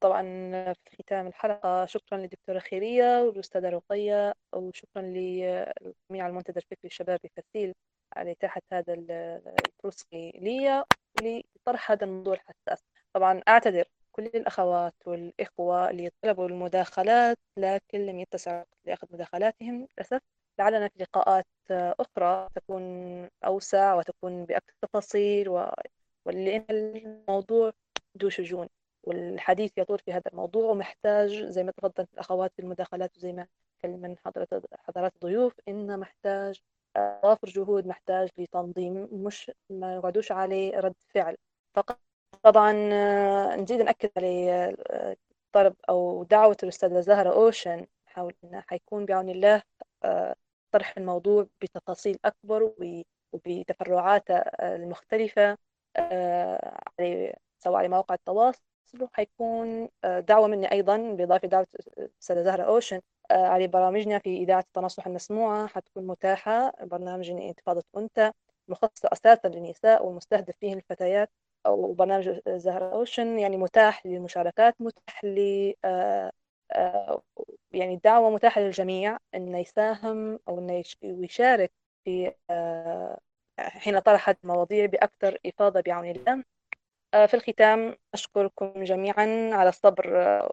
طبعا 0.00 0.22
في 0.72 1.02
ختام 1.02 1.26
الحلقة 1.26 1.86
شكرا 1.86 2.18
للدكتورة 2.18 2.58
خيرية 2.58 3.22
والأستاذة 3.22 3.68
رقية 3.68 4.34
وشكرا 4.52 5.02
لجميع 5.02 6.26
المنتدى 6.26 6.58
الفكري 6.58 6.78
الشبابي 6.84 7.30
فسيل 7.36 7.74
على 8.16 8.30
إتاحة 8.30 8.62
هذا 8.72 8.94
الفرصة 8.94 10.06
لي 10.12 10.84
ولطرح 11.22 11.90
هذا 11.90 12.04
الموضوع 12.04 12.34
الحساس. 12.34 12.84
طبعا 13.12 13.42
أعتذر. 13.48 13.84
كل 14.12 14.26
الأخوات 14.26 14.94
والإخوة 15.06 15.90
اللي 15.90 16.10
طلبوا 16.22 16.48
المداخلات 16.48 17.38
لكن 17.56 18.06
لم 18.06 18.18
يتسع 18.20 18.64
لأخذ 18.84 19.06
مداخلاتهم 19.12 19.86
للأسف. 19.92 20.20
لعلنا 20.58 20.88
في 20.88 20.98
لقاءات 21.02 21.46
أخرى 21.70 22.48
تكون 22.54 22.82
أوسع 23.44 23.94
وتكون 23.94 24.44
بأكثر 24.44 24.72
تفاصيل 24.82 25.48
و... 25.48 25.70
ولأن 26.26 26.64
الموضوع 26.70 27.72
ذو 28.22 28.28
شجون 28.28 28.68
والحديث 29.04 29.72
يطول 29.78 29.98
في 29.98 30.12
هذا 30.12 30.22
الموضوع 30.32 30.70
ومحتاج 30.70 31.44
زي 31.44 31.62
ما 31.64 31.72
تفضلت 31.72 32.08
الأخوات 32.14 32.52
في 32.54 32.62
المداخلات 32.62 33.16
وزي 33.16 33.32
ما 33.32 33.46
من 33.84 34.16
حضرات 34.86 35.12
الضيوف 35.14 35.54
إنه 35.68 35.96
محتاج 35.96 36.60
توافر 36.94 37.48
جهود 37.48 37.86
محتاج 37.86 38.28
لتنظيم 38.38 39.08
مش 39.12 39.50
ما 39.70 39.94
يقعدوش 39.94 40.32
عليه 40.32 40.80
رد 40.80 40.94
فعل. 41.08 41.36
فقط 41.74 42.00
طبعا 42.42 42.72
نزيد 43.56 43.80
نأكد 43.82 44.10
على 44.16 44.76
طلب 45.52 45.74
أو 45.88 46.22
دعوة 46.24 46.56
الأستاذة 46.62 47.00
زهرة 47.00 47.32
أوشن 47.34 47.86
حول 48.06 48.34
أنه 48.44 48.60
حيكون 48.68 49.06
بعون 49.06 49.28
الله 49.30 49.62
طرح 50.72 50.94
الموضوع 50.98 51.46
بتفاصيل 51.62 52.18
أكبر 52.24 52.72
وبتفرعاته 53.32 54.34
المختلفة 54.60 55.56
سواء 57.64 57.76
على 57.78 57.88
مواقع 57.88 58.14
التواصل 58.14 58.62
وحيكون 59.00 59.88
دعوة 60.04 60.46
مني 60.48 60.72
أيضا 60.72 60.96
بإضافة 60.96 61.48
دعوة 61.48 61.66
الأستاذة 61.98 62.42
زهرة 62.42 62.62
أوشن 62.62 63.00
على 63.30 63.66
برامجنا 63.66 64.18
في 64.18 64.36
إذاعة 64.36 64.60
التنصح 64.60 65.06
المسموعة 65.06 65.66
حتكون 65.66 66.06
متاحة 66.06 66.72
برنامج 66.80 67.30
انتفاضة 67.30 67.82
أنثى 67.96 68.32
مخصص 68.68 69.04
أساسا 69.04 69.48
للنساء 69.48 70.06
والمستهدف 70.06 70.54
فيه 70.60 70.74
الفتيات. 70.74 71.30
أو 71.66 71.92
برنامج 71.92 72.40
زهرة 72.48 72.92
أوشن 72.94 73.38
يعني 73.38 73.56
متاح 73.56 74.06
للمشاركات 74.06 74.74
متاح 74.80 75.24
ل 75.24 75.72
يعني 77.72 77.94
الدعوة 77.94 78.30
متاحة 78.30 78.60
للجميع 78.60 79.18
أنه 79.34 79.58
يساهم 79.58 80.38
أو 80.48 80.58
أنه 80.58 80.82
يشارك 81.02 81.72
في 82.04 82.32
حين 83.58 83.98
طرحت 83.98 84.38
مواضيع 84.44 84.86
بأكثر 84.86 85.38
إفاضة 85.46 85.80
بعون 85.80 86.10
الله. 86.10 86.44
في 87.26 87.34
الختام 87.34 87.96
أشكركم 88.14 88.84
جميعا 88.84 89.50
على 89.52 89.68
الصبر 89.68 90.08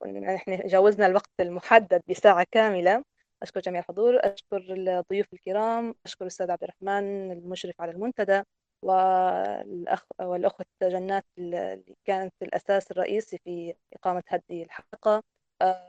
نحن 0.07 0.67
جاوزنا 0.67 1.05
الوقت 1.07 1.31
المحدد 1.39 2.01
بساعة 2.09 2.45
كاملة. 2.51 3.03
أشكر 3.43 3.59
جميع 3.59 3.79
الحضور 3.79 4.19
أشكر 4.23 4.57
الضيوف 4.69 5.27
الكرام 5.33 5.95
أشكر 6.05 6.21
الأستاذ 6.21 6.51
عبد 6.51 6.63
الرحمن 6.63 7.31
المشرف 7.31 7.81
على 7.81 7.91
المنتدى. 7.91 8.43
والأخ 8.81 10.03
والأخوة 10.21 10.65
جنات 10.83 11.25
اللي 11.37 11.83
كانت 12.05 12.33
الأساس 12.41 12.91
الرئيسي 12.91 13.37
في 13.45 13.75
إقامة 13.93 14.23
هذه 14.27 14.63
الحلقة. 14.63 15.23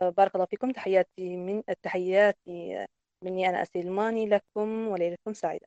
بارك 0.02 0.34
الله 0.34 0.46
فيكم. 0.46 0.70
تحياتي 0.72 1.36
من 1.36 1.62
تحياتي 1.82 2.86
مني 3.24 3.48
أنا 3.48 3.62
أسيل 3.62 3.90
ماني 3.92 4.26
لكم 4.28 4.88
وليلتكم 4.88 5.32
سعيدة. 5.32 5.66